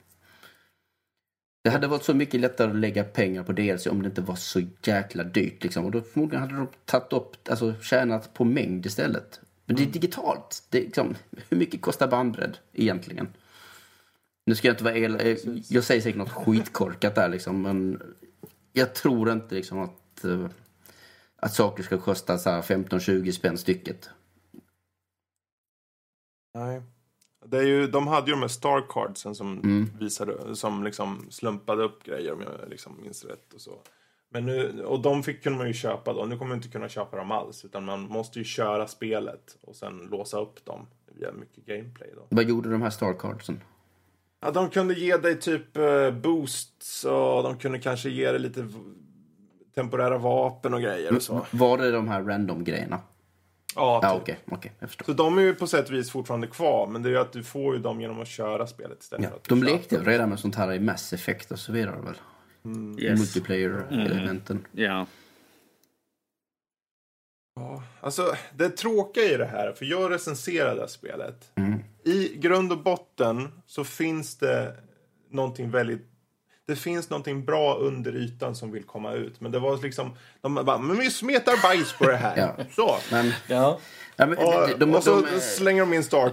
Det 1.64 1.70
hade 1.70 1.88
varit 1.88 2.04
så 2.04 2.14
mycket 2.14 2.40
lättare 2.40 2.70
att 2.70 2.76
lägga 2.76 3.04
pengar 3.04 3.44
på 3.44 3.52
DLC 3.52 3.88
om 3.88 4.02
det 4.02 4.08
inte 4.08 4.22
var 4.22 4.36
så 4.36 4.62
jäkla 4.84 5.24
dyrt 5.24 5.64
liksom. 5.64 5.86
Och 5.86 5.92
då 5.92 6.02
förmodligen 6.02 6.42
hade 6.42 6.56
de 6.56 6.68
tagit 6.86 7.14
upp, 7.14 7.50
alltså 7.50 7.74
tjänat 7.82 8.34
på 8.34 8.44
mängd 8.46 8.86
istället. 8.86 9.40
Men 9.66 9.76
det 9.76 9.84
är 9.84 9.88
digitalt. 9.88 10.64
Det 10.70 10.78
är 10.78 10.82
liksom, 10.82 11.16
hur 11.50 11.58
mycket 11.58 11.82
kostar 11.82 12.08
bandbredd 12.08 12.58
egentligen? 12.74 13.28
Nu 14.48 14.56
ska 14.56 14.68
jag 14.68 14.74
inte 14.74 14.84
vara 14.84 14.96
el, 14.96 15.16
eh, 15.16 15.38
Jag 15.70 15.84
säger 15.84 16.02
säkert 16.02 16.18
något 16.18 16.30
skitkorkat 16.32 17.16
där 17.16 17.30
liksom, 17.30 17.62
men 17.62 18.02
jag 18.74 18.96
tror 18.96 19.32
inte 19.32 19.56
liksom 19.56 19.80
att, 19.80 20.24
eh, 20.24 20.48
att 21.36 21.54
saker 21.54 21.84
ska 21.84 21.98
kosta 21.98 22.38
så 22.38 22.50
här 22.50 22.62
15-20 22.62 23.32
spänn 23.32 23.58
stycket. 23.58 24.10
Nej. 26.54 26.82
Det 27.46 27.58
är 27.58 27.64
ju, 27.64 27.88
de 27.88 28.08
hade 28.08 28.28
ju 28.28 28.32
de 28.32 28.42
här 28.42 28.48
Star 28.48 28.86
Cardsen 28.90 29.36
som 29.36 29.60
Mm. 29.60 29.90
visade, 30.00 30.56
som 30.56 30.84
liksom 30.84 31.28
slumpade 31.30 31.84
upp 31.84 32.04
grejer 32.04 32.34
om 32.34 32.42
jag 32.42 32.70
liksom 32.70 33.02
minns 33.02 33.26
rätt 33.26 33.54
och 33.54 33.62
så. 33.62 33.80
Men 34.30 34.46
nu, 34.46 34.84
och 34.84 35.02
de 35.02 35.24
fick 35.24 35.44
kunde 35.44 35.58
man 35.58 35.68
ju 35.68 35.74
köpa 35.74 36.14
då. 36.14 36.26
Nu 36.26 36.38
kommer 36.38 36.50
man 36.50 36.58
inte 36.58 36.70
kunna 36.70 36.90
köpa 36.90 37.18
dem 37.18 37.32
alls. 37.32 37.66
Utan 37.66 37.86
man 37.86 38.02
måste 38.02 38.40
ju 38.40 38.46
köra 38.46 38.88
spelet 38.88 39.58
och 39.62 39.76
sen 39.76 39.98
låsa 40.12 40.40
upp 40.40 40.66
dem 40.66 40.88
via 41.06 41.32
mycket 41.32 41.66
gameplay 41.66 42.10
då. 42.16 42.28
Vad 42.30 42.50
gjorde 42.50 42.70
de 42.72 42.82
här 42.82 42.90
Star 42.90 43.14
Cardsen? 43.14 43.62
Ja, 44.42 44.52
de 44.52 44.70
kunde 44.70 44.94
ge 44.94 45.18
dig 45.18 45.40
typ 45.40 45.78
eh, 45.78 46.12
boosts 46.12 47.04
och 47.06 47.44
de 47.44 47.58
kunde 47.58 47.80
kanske 47.80 48.10
ge 48.10 48.32
dig 48.32 48.40
lite 48.40 48.68
temporära 49.76 50.18
vapen 50.18 50.74
och 50.74 50.82
grejer 50.82 51.16
och 51.16 51.22
så. 51.22 51.46
Var 51.52 51.78
det 51.78 51.92
de 51.92 52.08
här 52.08 52.24
random-grejerna? 52.24 53.00
Ja, 53.76 54.00
Ja, 54.04 54.12
typ. 54.14 54.22
okej, 54.22 54.40
okej, 54.52 54.72
jag 54.80 54.90
förstår. 54.90 55.06
Så 55.06 55.14
de 55.14 55.38
är 55.38 55.42
ju 55.42 55.56
på 55.56 55.68
sätt 55.68 55.88
och 55.90 55.94
vis 55.96 56.12
fortfarande 56.12 56.48
kvar. 56.48 56.88
Men 56.88 57.04
det 57.04 57.10
är 57.10 57.12
ju 57.12 57.18
att 57.18 57.32
du 57.34 57.44
får 57.44 57.76
ju 57.76 57.82
dem 57.82 58.02
genom 58.02 58.22
att 58.22 58.28
köra 58.28 58.68
spelet 58.68 59.02
istället 59.04 59.30
Ja, 59.34 59.40
de 59.48 59.64
lekte 59.64 59.96
dem. 59.96 60.06
redan 60.06 60.30
med 60.30 60.40
sånt 60.40 60.56
här 60.56 60.74
i 60.74 60.80
Mass 60.80 61.14
Effect 61.14 61.52
och 61.52 61.60
så 61.60 61.72
vidare 61.72 61.96
väl? 62.02 62.16
Yes. 63.00 63.20
Multiplayer-elementen. 63.20 64.66
Ja. 64.72 65.06
Ja, 67.60 67.84
alltså 68.02 68.36
det 68.56 68.70
tråkiga 68.70 69.24
i 69.24 69.38
det 69.38 69.46
här, 69.46 69.72
för 69.72 69.86
jag 69.86 70.12
recenserade 70.12 70.76
det 70.76 70.82
här 70.82 70.88
spelet. 70.88 71.52
I 72.04 72.38
grund 72.38 72.72
och 72.72 72.84
botten 72.84 73.52
så 73.66 73.84
finns 73.84 74.38
det 74.38 74.76
någonting 75.32 75.72
väldigt 75.72 76.08
det 76.68 76.76
finns 76.76 77.10
någonting 77.10 77.46
bra 77.46 77.76
under 77.76 78.16
ytan 78.16 78.56
som 78.56 78.72
vill 78.72 78.84
komma 78.84 79.14
ut. 79.14 79.42
Men 79.42 79.52
det 79.52 79.60
var 79.60 79.78
liksom, 79.78 80.16
de 80.42 80.56
bara, 80.56 80.78
men 80.78 80.98
vi 80.98 81.12
smetar 81.12 81.62
bajs 81.62 81.94
på 81.94 82.08
det 82.08 82.16
här. 82.16 82.38
Ja. 82.38 82.66
Så. 82.76 82.98
Men, 83.12 83.32
Ja. 83.48 83.80
Ja, 84.18 84.26
men, 84.26 84.38
Och, 84.38 84.70
de, 84.70 84.74
de, 84.80 84.96
och 84.96 85.04
så 85.04 85.22
de, 85.22 85.40
slänger 85.40 85.82
de 85.82 85.94
in 85.94 86.04
star 86.04 86.30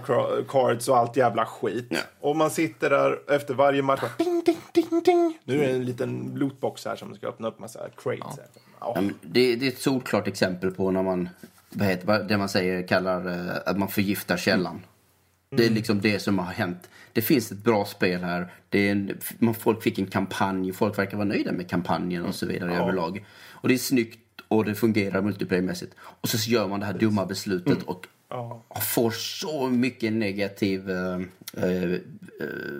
cards 0.47 0.87
och 0.87 0.97
allt 0.97 1.17
jävla 1.17 1.45
skit. 1.45 1.87
Ja. 1.89 1.99
Och 2.19 2.35
man 2.35 2.49
sitter 2.49 2.89
där 2.89 3.35
efter 3.35 3.53
varje 3.53 3.81
match 3.81 4.01
bara, 4.01 4.11
ding, 4.17 4.43
ding, 4.45 4.57
ding, 4.71 5.01
ding. 5.05 5.39
Nu 5.43 5.63
är 5.63 5.67
det 5.67 5.73
en 5.73 5.85
liten 5.85 6.31
lootbox 6.35 6.85
här 6.85 6.95
som 6.95 7.15
ska 7.15 7.27
öppna 7.27 7.47
upp 7.47 7.59
massa 7.59 7.79
crates. 7.97 8.39
Ja. 8.53 8.61
Ja, 8.79 9.01
men 9.01 9.13
det, 9.21 9.55
det 9.55 9.65
är 9.65 9.71
ett 9.71 9.81
solklart 9.81 10.27
exempel 10.27 10.71
på 10.71 10.91
när 10.91 11.03
man, 11.03 11.29
vad 11.69 11.87
heter, 11.87 12.23
det 12.23 12.37
man 12.37 12.49
säger, 12.49 12.87
kallar 12.87 13.27
eh, 13.27 13.55
att 13.65 13.77
man 13.77 13.87
förgiftar 13.87 14.37
källan. 14.37 14.81
Det 15.49 15.65
är 15.65 15.69
liksom 15.69 16.01
det 16.01 16.19
som 16.19 16.39
har 16.39 16.45
hänt. 16.45 16.89
Det 17.13 17.21
finns 17.21 17.51
ett 17.51 17.57
bra 17.57 17.85
spel 17.85 18.23
här. 18.23 18.53
Det 18.69 18.87
är 18.87 18.91
en, 18.91 19.17
man, 19.39 19.53
folk 19.53 19.83
fick 19.83 19.99
en 19.99 20.07
kampanj, 20.07 20.73
folk 20.73 20.99
verkar 20.99 21.17
vara 21.17 21.27
nöjda 21.27 21.51
med 21.51 21.69
kampanjen 21.69 22.25
och 22.25 22.35
så 22.35 22.45
vidare 22.45 22.75
överlag. 22.75 23.25
Och 23.51 23.67
det 23.67 23.73
är 23.73 23.77
snyggt 23.77 24.19
och 24.57 24.65
det 24.65 24.75
fungerar 24.75 25.21
multiplayermässigt. 25.21 25.93
Och 26.21 26.29
så 26.29 26.49
gör 26.49 26.67
man 26.67 26.79
det 26.79 26.85
här 26.85 26.93
dumma 26.93 27.25
beslutet 27.25 27.83
och 27.83 28.07
Ja. 28.29 28.61
får 28.81 29.11
så 29.11 29.67
mycket 29.69 30.13
negativ 30.13 30.89
eh, 30.89 31.19
eh, 31.63 31.83
eh, 31.93 31.99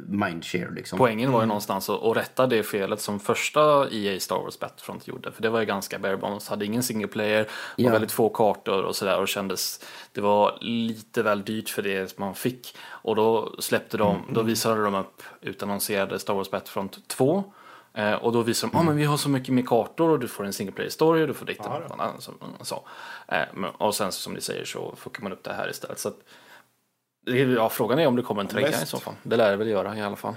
mindshare 0.07 0.71
liksom. 0.75 0.97
Poängen 0.97 1.31
var 1.31 1.41
ju 1.41 1.45
någonstans 1.47 1.89
att, 1.89 2.03
att 2.03 2.17
rätta 2.17 2.47
det 2.47 2.63
felet 2.63 3.01
som 3.01 3.19
första 3.19 3.89
EA 3.91 4.19
Star 4.19 4.35
Wars 4.35 4.59
Battlefront 4.59 5.07
gjorde. 5.07 5.31
För 5.31 5.41
det 5.41 5.49
var 5.49 5.59
ju 5.59 5.65
ganska 5.65 5.99
bare 5.99 6.17
bones, 6.17 6.47
hade 6.47 6.65
ingen 6.65 6.83
single 6.83 7.07
player, 7.07 7.41
och 7.43 7.79
Ja. 7.79 7.91
väldigt 7.91 8.11
få 8.11 8.29
kartor 8.29 8.83
och 8.83 8.95
sådär 8.95 9.19
och 9.19 9.27
kändes, 9.27 9.79
det 10.11 10.21
var 10.21 10.57
lite 10.61 11.23
väl 11.23 11.43
dyrt 11.43 11.69
för 11.69 11.81
det 11.81 12.17
man 12.17 12.35
fick. 12.35 12.77
Och 12.87 13.15
då 13.15 13.55
släppte 13.59 13.97
de, 13.97 14.21
då 14.33 14.41
visade 14.43 14.83
de 14.83 14.95
upp 14.95 15.23
utannonserade 15.41 16.19
Star 16.19 16.33
Wars 16.33 16.51
Battlefront 16.51 17.07
2. 17.07 17.43
Eh, 17.95 18.13
och 18.13 18.31
då 18.31 18.41
visade 18.41 18.71
de, 18.71 18.77
ja 18.77 18.83
men 18.83 18.95
vi 18.95 19.03
har 19.03 19.17
så 19.17 19.29
mycket 19.29 19.53
mer 19.53 19.63
kartor 19.63 20.09
och 20.09 20.19
du 20.19 20.27
får 20.27 20.43
en 20.45 20.53
single 20.53 20.71
player 20.73 20.89
story 20.89 21.23
och 21.23 21.27
du 21.27 21.33
får 21.33 21.45
ditt 21.45 21.59
Ja, 21.63 22.13
så. 22.19 22.31
så. 22.61 22.83
Eh, 23.27 23.65
och 23.77 23.95
sen 23.95 24.11
som 24.11 24.33
ni 24.33 24.41
säger 24.41 24.65
så 24.65 24.93
fuckar 24.97 25.23
man 25.23 25.31
upp 25.31 25.43
det 25.43 25.53
här 25.53 25.69
istället. 25.69 25.99
Så 25.99 26.07
att, 26.09 26.17
ja, 27.57 27.69
frågan 27.69 27.99
är 27.99 28.07
om 28.07 28.15
det 28.15 28.21
kommer 28.21 28.41
en 28.41 28.47
trea 28.47 28.69
i 28.69 28.85
så 28.85 28.99
fall. 28.99 29.13
Det 29.23 29.37
lär 29.37 29.51
det 29.51 29.57
väl 29.57 29.67
göra 29.67 29.97
i 29.97 30.01
alla 30.01 30.15
fall. 30.15 30.35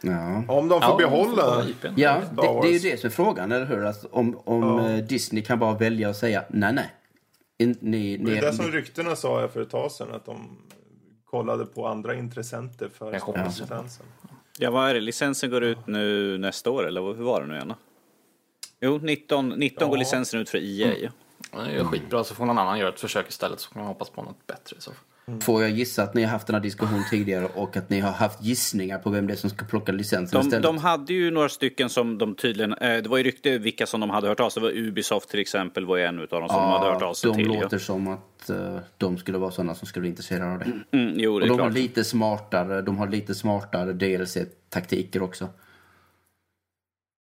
Ja. 0.00 0.42
Om 0.48 0.68
de 0.68 0.80
får 0.80 0.90
Ja, 0.90 0.96
behålla... 0.96 1.64
IPn. 1.68 1.86
Ja, 1.96 2.16
det, 2.30 2.42
det 2.62 2.68
är 2.68 2.72
ju 2.72 2.90
det 2.90 3.00
som 3.00 3.06
är 3.06 3.10
frågan, 3.10 3.52
eller 3.52 3.66
hur? 3.66 3.84
Att 3.84 4.04
om 4.10 4.38
om 4.44 4.62
Ja. 4.62 4.88
eh, 4.90 4.96
Disney 5.04 5.42
kan 5.44 5.58
bara 5.58 5.74
välja 5.74 6.08
och 6.08 6.16
säga 6.16 6.44
nej, 6.48 6.72
nej. 6.72 6.92
In, 7.58 7.76
ni, 7.80 8.16
Det 8.16 8.38
är 8.38 8.40
det 8.42 8.52
som 8.52 8.64
ryktena 8.66 9.16
sa 9.16 9.40
jag 9.40 9.50
för 9.52 9.60
ett 9.62 9.70
tag 9.70 9.92
sedan, 9.92 10.14
att 10.14 10.24
de 10.26 10.58
kollade 11.24 11.66
på 11.66 11.86
andra 11.86 12.14
intressenter 12.14 12.88
för 12.98 13.12
licensen. 13.44 14.06
Ja, 14.58 14.70
vad 14.70 14.90
är 14.90 14.94
det? 14.94 15.00
Licensen 15.00 15.50
går 15.50 15.62
ut 15.64 15.86
nu 15.86 16.38
nästa 16.38 16.70
år, 16.70 16.86
eller 16.86 17.00
hur 17.00 17.24
var 17.24 17.40
det 17.40 17.46
nu 17.46 17.54
igen? 17.54 17.74
Jo, 18.80 18.98
19, 19.02 19.48
19 19.48 19.88
går 19.88 19.96
Ja. 19.96 20.00
licensen 20.00 20.40
ut 20.40 20.48
för 20.50 20.58
EA. 20.58 20.94
Ja, 21.52 21.58
Det 21.64 21.70
är 21.72 21.84
skitbra, 21.84 22.24
så 22.24 22.34
får 22.34 22.46
någon 22.46 22.58
annan 22.58 22.78
göra 22.78 22.88
ett 22.88 23.00
försök 23.00 23.28
istället 23.28 23.60
så 23.60 23.70
kan 23.70 23.80
man 23.82 23.88
hoppas 23.88 24.10
på 24.10 24.22
något 24.22 24.46
bättre. 24.46 24.76
Så. 24.80 24.90
Får 25.40 25.62
jag 25.62 25.70
gissa 25.70 26.02
att 26.02 26.14
ni 26.14 26.22
har 26.22 26.30
haft 26.30 26.46
den 26.46 26.54
här 26.54 26.62
diskussionen 26.62 27.04
tidigare 27.10 27.48
och 27.54 27.76
att 27.76 27.90
ni 27.90 28.00
har 28.00 28.12
haft 28.12 28.44
gissningar 28.44 28.98
på 28.98 29.10
vem 29.10 29.26
det 29.26 29.32
är 29.32 29.36
som 29.36 29.50
ska 29.50 29.64
plocka 29.64 29.92
licensen 29.92 30.40
De, 30.40 30.46
istället? 30.46 30.62
de 30.62 30.78
hade 30.78 31.12
ju 31.12 31.30
några 31.30 31.48
stycken 31.48 31.88
som 31.88 32.18
de 32.18 32.34
tydligen... 32.34 32.72
Eh, 32.72 33.02
det 33.02 33.08
var 33.08 33.18
ju 33.18 33.24
rykte 33.24 33.58
vilka 33.58 33.86
som 33.86 34.00
de 34.00 34.10
hade 34.10 34.28
hört 34.28 34.40
av 34.40 34.50
sig. 34.50 34.62
Det 34.62 34.68
var 34.68 34.76
Ubisoft 34.76 35.28
till 35.28 35.40
exempel 35.40 35.86
var 35.86 35.96
ju 35.96 36.04
en 36.04 36.18
av 36.20 36.26
dem 36.26 36.48
som 36.48 36.56
de 36.56 36.70
hade 36.70 36.92
hört 36.92 37.02
av 37.02 37.14
sig 37.14 37.30
de 37.30 37.36
till. 37.36 37.52
ju. 37.52 37.60
låter 37.60 37.78
som 37.78 38.08
att 38.08 38.50
eh, 38.50 38.78
de 38.98 39.18
skulle 39.18 39.38
vara 39.38 39.50
sådana 39.50 39.74
som 39.74 39.86
skulle 39.86 40.00
bli 40.00 40.10
intresserade 40.10 40.52
av 40.52 40.58
det. 40.58 40.98
Mm, 40.98 41.12
jo, 41.16 41.38
det 41.38 41.50
Och 41.50 41.56
de 41.56 41.62
har 41.62 41.70
lite 41.70 42.04
smartare, 42.04 42.82
de 42.82 42.98
har 42.98 43.08
lite 43.08 43.34
smartare 43.34 43.92
DLC-taktiker 43.92 45.22
också. 45.22 45.48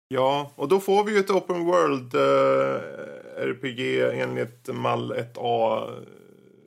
Ja, 0.09 0.53
och 0.55 0.69
då 0.69 0.81
får 0.81 1.05
vi 1.05 1.13
ju 1.13 1.19
ett 1.19 1.31
Open 1.31 1.65
World 1.65 2.15
eh, 2.15 2.83
RPG 3.43 4.01
enligt 4.23 4.69
mall 4.73 5.13
1A 5.13 5.91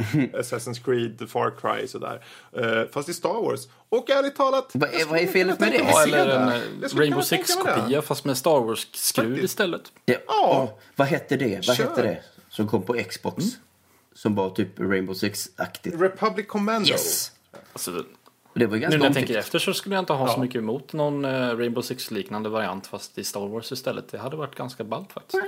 Assassin's 0.34 0.84
Creed, 0.86 1.30
Far 1.30 1.52
Cry 1.62 1.88
sådär. 1.88 2.24
Eh, 2.58 2.84
fast 2.92 3.10
i 3.10 3.14
Star 3.14 3.42
Wars. 3.44 3.68
Och 3.90 4.10
ärligt 4.10 4.36
talat... 4.36 4.70
Vad 4.74 4.90
är- 4.94 5.00
jag 5.00 5.08
vad 5.08 5.20
är 5.20 5.28
felet 5.28 5.60
med 5.60 5.72
det? 5.72 5.78
Ja, 5.78 6.04
eller 6.04 6.28
en 6.52 6.62
Rainbow. 6.98 7.22
Six-kopia 7.22 8.02
fast 8.02 8.26
med 8.26 8.38
Star 8.38 8.60
Wars-skrud 8.62 9.44
istället. 9.44 9.82
Ja, 10.06 10.16
Ja. 10.28 10.62
och 10.64 10.82
vad 10.96 11.08
hette 11.08 11.38
det? 11.38 11.68
Vad 11.68 11.76
Kör. 11.78 11.84
hette 11.84 12.02
det? 12.02 12.22
Som 12.50 12.68
kom 12.68 12.82
på 12.84 12.94
Xbox. 13.10 13.44
Som 14.16 14.36
var 14.36 14.50
typ 14.50 14.80
Rainbow 14.80 15.14
Six-aktigt. 15.16 16.02
Republic 16.02 16.48
Commando. 16.48 16.90
Yes! 16.90 17.32
Alltså, 17.74 17.92
Det 18.54 18.66
var 18.66 18.74
nu 18.76 18.80
ganska 18.80 18.98
när 18.98 19.06
jag 19.06 19.14
tänker 19.14 19.38
efter 19.38 19.60
så 19.60 19.74
skulle 19.74 19.96
jag 19.96 20.02
inte 20.02 20.14
ha 20.14 20.28
så 20.28 20.34
Ja. 20.34 20.42
mycket 20.42 20.56
emot 20.60 20.94
någon 20.94 21.26
eh, 21.26 21.30
Rainbow 21.58 21.82
Six-liknande 21.82 22.50
variant 22.50 22.88
fast 22.88 23.18
i 23.18 23.24
Star 23.24 23.48
Wars 23.48 23.72
istället. 23.72 24.08
Det 24.12 24.18
hade 24.18 24.36
varit 24.36 24.56
ganska 24.56 24.84
ballt 24.84 25.12
faktiskt. 25.14 25.44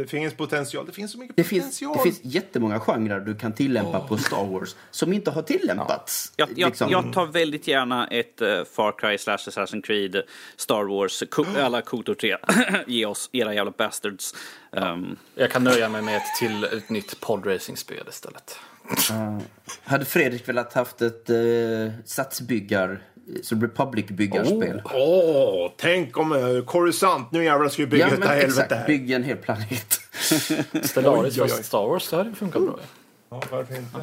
Det 0.00 0.06
finns 0.06 0.34
potential. 0.34 0.86
Det 0.86 0.92
finns 0.92 1.12
så 1.12 1.18
mycket 1.18 1.36
Det 1.36 1.44
finns, 1.44 1.64
potential. 1.64 1.96
det 1.96 2.02
finns 2.02 2.34
jättemånga 2.34 2.80
genrer 2.80 3.20
du 3.20 3.34
kan 3.34 3.52
tillämpa 3.52 4.00
på 4.00 4.16
Star 4.18 4.46
Wars 4.46 4.74
som 4.90 5.12
inte 5.12 5.30
har 5.30 5.42
tillämpats. 5.42 6.32
Jag, 6.36 6.48
jag, 6.56 6.68
Liksom. 6.68 6.90
jag 6.90 7.12
tar 7.12 7.26
väldigt 7.26 7.68
gärna 7.68 8.06
ett 8.06 8.40
eh, 8.40 8.64
Far 8.72 8.98
Cry 8.98 9.18
slash 9.18 9.36
Assassin's 9.36 9.82
Creed, 9.82 10.22
Star 10.56 10.84
Wars, 10.84 11.22
alla 11.58 11.82
Kotor 11.82 12.14
3. 12.14 12.36
Ge 12.86 13.06
oss 13.06 13.30
era 13.32 13.54
jävla 13.54 13.70
bastards. 13.70 14.34
Um, 14.70 15.16
Jag 15.34 15.50
kan 15.50 15.64
nöja 15.64 15.88
mig 15.88 16.02
med 16.02 16.16
ett 16.16 16.22
till 16.38 16.64
ett 16.64 16.88
nytt 16.90 17.20
podracing-spel 17.20 18.06
istället. 18.08 18.58
Hade 19.84 20.04
Fredrik 20.04 20.48
velat 20.48 20.72
haft 20.72 21.02
ett 21.02 21.30
uh, 21.30 21.90
satsbyggar, 22.04 23.02
som 23.42 23.60
Republic-byggarspel? 23.60 24.82
Åh, 24.84 25.70
tänk 25.76 26.18
om 26.18 26.32
uh, 26.32 26.64
Coruscant, 26.64 27.32
nu 27.32 27.44
jävlar 27.44 27.68
ska 27.68 27.82
vi 27.82 27.86
bygga 27.86 28.08
ja, 28.08 28.14
men 28.18 28.28
helvete 28.28 28.46
exakt. 28.46 28.72
här. 28.72 28.86
Bygg 28.86 29.10
en 29.10 29.24
hel 29.24 29.36
planet. 29.36 30.00
Stellaris 30.82 31.38
fast 31.38 31.64
Star 31.64 31.86
Wars, 31.86 32.10
det 32.10 32.16
hade 32.16 32.34
funkat 32.34 32.62
bra. 32.62 32.78
Ja, 33.30 33.42
varför 33.50 33.76
inte? 33.76 33.98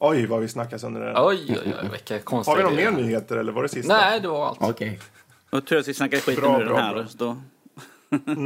Oj, 0.00 0.26
vad 0.26 0.40
vi 0.40 0.48
snackas 0.48 0.84
under 0.84 1.00
den. 1.00 1.14
Oj, 1.16 1.44
oj, 1.48 1.74
oj, 1.82 1.88
vilka 1.92 2.18
konstiga 2.18 2.56
Har 2.56 2.70
vi 2.70 2.76
några 2.76 2.90
mer 2.90 3.02
nyheter 3.02 3.36
eller 3.36 3.52
var 3.52 3.62
det 3.62 3.68
sista? 3.68 3.96
Nej, 3.96 4.20
det 4.20 4.28
var 4.28 4.46
allt. 4.46 4.58
Okej. 4.60 5.00
och 5.50 5.66
tur 5.66 5.78
att 5.78 5.88
vi 5.88 5.94
snackade 5.94 6.22
skiten 6.22 6.42
Bra, 6.44 6.58
den 6.58 6.68
bra, 6.68 6.78
här. 6.78 6.94
bra. 6.94 7.04
Då. 7.14 7.36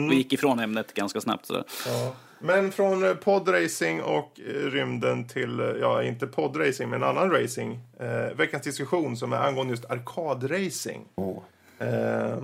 Vi 0.09 0.15
gick 0.15 0.33
ifrån 0.33 0.59
ämnet 0.59 0.95
ganska 0.95 1.21
snabbt. 1.21 1.47
Sådär. 1.47 1.65
Ja. 1.87 2.15
Men 2.39 2.73
från 2.73 3.05
eh, 3.05 3.15
podracing 3.15 4.03
och 4.03 4.41
eh, 4.41 4.71
rymden 4.71 5.29
till, 5.29 5.61
eh, 5.61 5.67
ja 5.67 6.03
inte 6.03 6.27
podracing 6.27 6.89
men 6.89 7.03
annan 7.03 7.31
racing. 7.31 7.79
Eh, 8.01 8.37
veckans 8.37 8.63
diskussion 8.63 9.17
som 9.17 9.33
är 9.33 9.37
angående 9.37 9.73
just 9.73 9.91
arkadracing. 9.91 11.05
Åh. 11.15 11.43
Eh, 11.79 12.43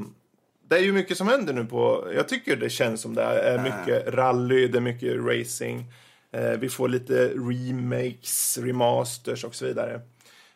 det 0.69 0.77
är 0.77 0.83
ju 0.83 0.93
mycket 0.93 1.17
som 1.17 1.29
händer 1.29 1.53
nu 1.53 1.65
på, 1.65 2.13
jag 2.15 2.29
tycker 2.29 2.57
det 2.57 2.71
känns 2.71 3.01
som 3.01 3.15
det 3.15 3.23
är 3.23 3.63
mycket 3.63 4.15
rally, 4.15 4.69
det 4.69 4.79
är 4.79 4.83
mycket 4.83 5.17
racing. 5.17 5.93
Eh, 6.33 6.51
vi 6.51 6.69
får 6.69 6.89
lite 6.89 7.29
remakes, 7.29 8.59
remasters 8.59 9.45
och 9.45 9.55
så 9.55 9.65
vidare. 9.67 10.01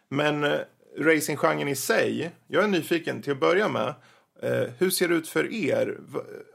Men 0.08 0.44
eh, 0.44 0.58
racinggenren 0.98 1.68
i 1.68 1.76
sig, 1.76 2.30
jag 2.46 2.64
är 2.64 2.68
nyfiken 2.68 3.22
till 3.22 3.32
att 3.32 3.40
börja 3.40 3.68
med. 3.68 3.94
Eh, 4.42 4.68
hur 4.78 4.90
ser 4.90 5.08
det 5.08 5.14
ut 5.14 5.28
för 5.28 5.52
er? 5.52 5.98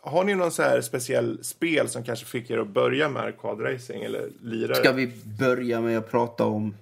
Har 0.02 0.24
ni 0.24 0.36
någon 0.36 0.52
så 0.52 0.64
här 0.64 0.82
speciell 0.82 1.44
spel 1.44 1.90
som 1.90 2.04
kanske 2.04 2.26
fick 2.26 2.50
er 2.50 2.58
att 2.58 2.68
börja 2.68 3.10
med 3.10 3.22
arkadracing 3.24 4.04
eller 4.04 4.30
lirare? 4.42 4.76
Ska 4.76 4.92
vi 4.92 5.12
börja 5.40 5.82
med 5.82 5.98
att 5.98 6.12
prata 6.12 6.46
om 6.46 6.76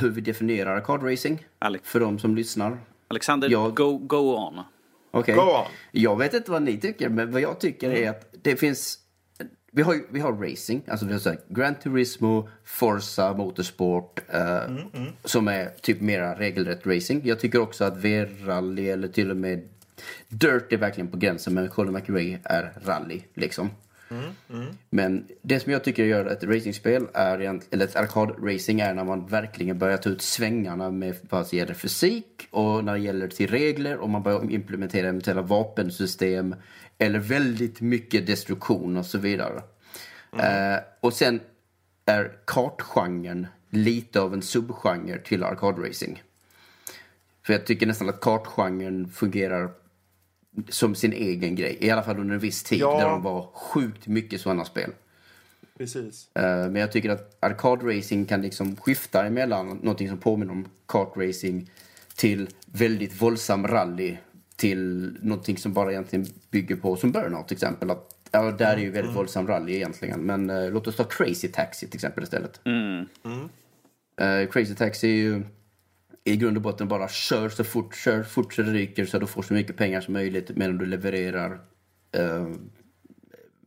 hur 0.00 0.10
vi 0.10 0.20
definierar 0.20 0.76
arkadracing? 0.76 1.46
Alex. 1.58 1.88
För 1.88 2.00
de 2.00 2.18
som 2.18 2.36
lyssnar. 2.36 2.78
Alexander, 3.08 3.48
Ja. 3.50 3.68
go, 3.68 3.98
go 3.98 4.16
on. 4.36 4.60
Okej. 5.10 5.34
Go 5.34 5.40
on. 5.40 5.64
Jag 5.92 6.18
vet 6.18 6.34
inte 6.34 6.50
vad 6.50 6.62
ni 6.62 6.80
tycker, 6.80 7.08
men 7.08 7.32
vad 7.32 7.40
jag 7.40 7.60
tycker 7.60 7.90
är 7.90 8.10
att 8.10 8.34
det 8.42 8.56
finns... 8.56 8.98
Vi 9.76 9.82
har, 9.82 10.00
vi 10.10 10.20
har 10.20 10.32
racing, 10.32 10.82
alltså 10.88 11.06
vi 11.06 11.12
har 11.12 11.20
så 11.20 11.28
här, 11.28 11.38
Gran 11.48 11.74
Turismo, 11.74 12.48
Forza, 12.64 13.32
Motorsport, 13.32 14.20
eh, 14.28 14.76
som 15.24 15.48
är 15.48 15.68
typ 15.80 16.00
mera 16.00 16.38
regelrätt 16.38 16.86
racing. 16.86 17.20
Jag 17.24 17.40
tycker 17.40 17.58
också 17.60 17.84
att 17.84 17.96
V-rally 17.96 18.88
eller 18.88 19.08
till 19.08 19.30
och 19.30 19.36
med 19.36 19.68
Dirt 20.28 20.72
är 20.72 20.76
verkligen 20.76 21.10
på 21.10 21.16
gränsen, 21.16 21.54
men 21.54 21.68
Colin 21.68 21.92
McRae 21.92 22.38
är 22.44 22.72
rally 22.84 23.22
liksom. 23.34 23.70
Men 24.90 25.26
det 25.42 25.60
som 25.60 25.72
jag 25.72 25.84
tycker 25.84 26.04
gör 26.04 26.26
ett 26.26 26.44
racingspel, 26.44 27.06
är, 27.14 27.60
eller 27.70 27.84
ett 27.84 27.96
arkadracing, 27.96 28.80
är 28.80 28.94
när 28.94 29.04
man 29.04 29.26
verkligen 29.26 29.78
börjar 29.78 29.96
ta 29.96 30.10
ut 30.10 30.22
svängarna 30.22 30.90
med 30.90 31.16
vad 31.30 31.50
det 31.50 31.56
gäller 31.56 31.74
fysik 31.74 32.48
och 32.50 32.84
när 32.84 32.92
det 32.92 32.98
gäller 32.98 33.28
till 33.28 33.50
regler 33.50 33.96
och 33.96 34.10
man 34.10 34.22
börjar 34.22 34.50
implementera 34.50 35.08
eventuella 35.08 35.42
vapensystem 35.42 36.54
eller 36.98 37.18
väldigt 37.18 37.80
mycket 37.80 38.26
destruktion 38.26 38.96
och 38.96 39.06
så 39.06 39.18
vidare. 39.18 39.62
Eh, 40.38 40.82
och 41.00 41.12
sen 41.12 41.40
är 42.06 42.32
kartgenren 42.44 43.46
lite 43.70 44.20
av 44.20 44.34
en 44.34 44.42
subgenre 44.42 45.18
till 45.18 45.44
arkadracing. 45.44 46.22
För 47.46 47.52
jag 47.52 47.66
tycker 47.66 47.86
nästan 47.86 48.08
att 48.08 48.20
kartgenren 48.20 49.08
fungerar 49.08 49.70
som 50.68 50.94
sin 50.94 51.12
egen 51.12 51.54
grej. 51.54 51.76
I 51.80 51.90
alla 51.90 52.02
fall 52.02 52.18
under 52.18 52.34
en 52.34 52.40
viss 52.40 52.62
tid 52.62 52.78
Ja. 52.78 52.98
där 53.00 53.08
de 53.08 53.22
var 53.22 53.42
sjukt 53.54 54.06
mycket 54.06 54.40
sådana 54.40 54.64
spel. 54.64 54.90
Precis. 55.78 56.28
Eh, 56.36 56.42
men 56.42 56.76
jag 56.76 56.92
tycker 56.92 57.10
att 57.10 57.36
arkadracing 57.40 58.24
kan 58.24 58.42
liksom 58.42 58.76
skifta 58.76 59.26
emellan 59.26 59.68
någonting 59.82 60.08
som 60.08 60.18
påminner 60.18 60.52
om 60.52 60.68
kartracing 60.88 61.70
till 62.16 62.48
väldigt 62.66 63.22
våldsam 63.22 63.66
rally 63.66 64.16
till 64.56 65.16
någonting 65.22 65.56
som 65.56 65.72
bara 65.72 65.90
egentligen 65.92 66.26
bygger 66.50 66.76
på, 66.76 66.96
som 66.96 67.12
Burnout 67.12 67.48
till 67.48 67.54
exempel. 67.54 67.90
Att, 67.90 68.14
ja, 68.30 68.50
där 68.52 68.72
är 68.76 68.78
ju 68.78 68.84
väldigt 68.90 69.04
Mm. 69.04 69.14
våldsam 69.14 69.46
rally 69.46 69.74
egentligen. 69.74 70.20
Men 70.20 70.50
eh, 70.50 70.70
låt 70.70 70.86
oss 70.86 70.96
ta 70.96 71.04
Crazy 71.04 71.48
Taxi 71.48 71.86
till 71.86 71.96
exempel 71.96 72.24
istället. 72.24 72.60
Mm. 72.64 73.06
Eh, 74.20 74.50
Crazy 74.50 74.74
Taxi 74.74 75.08
är 75.08 75.14
ju 75.16 75.42
i 76.24 76.36
grund 76.36 76.56
och 76.56 76.62
botten 76.62 76.88
bara 76.88 77.08
kör 77.08 77.48
så 77.48 77.64
fort, 77.64 77.96
kör 77.96 78.22
fort 78.22 78.54
så 78.54 78.62
det 78.62 78.72
ryker 78.72 79.04
så 79.06 79.18
du 79.18 79.26
får 79.26 79.42
så 79.42 79.54
mycket 79.54 79.76
pengar 79.76 80.00
som 80.00 80.14
möjligt 80.14 80.56
medan 80.56 80.78
du 80.78 80.86
levererar 80.86 81.60
eh, 82.12 82.48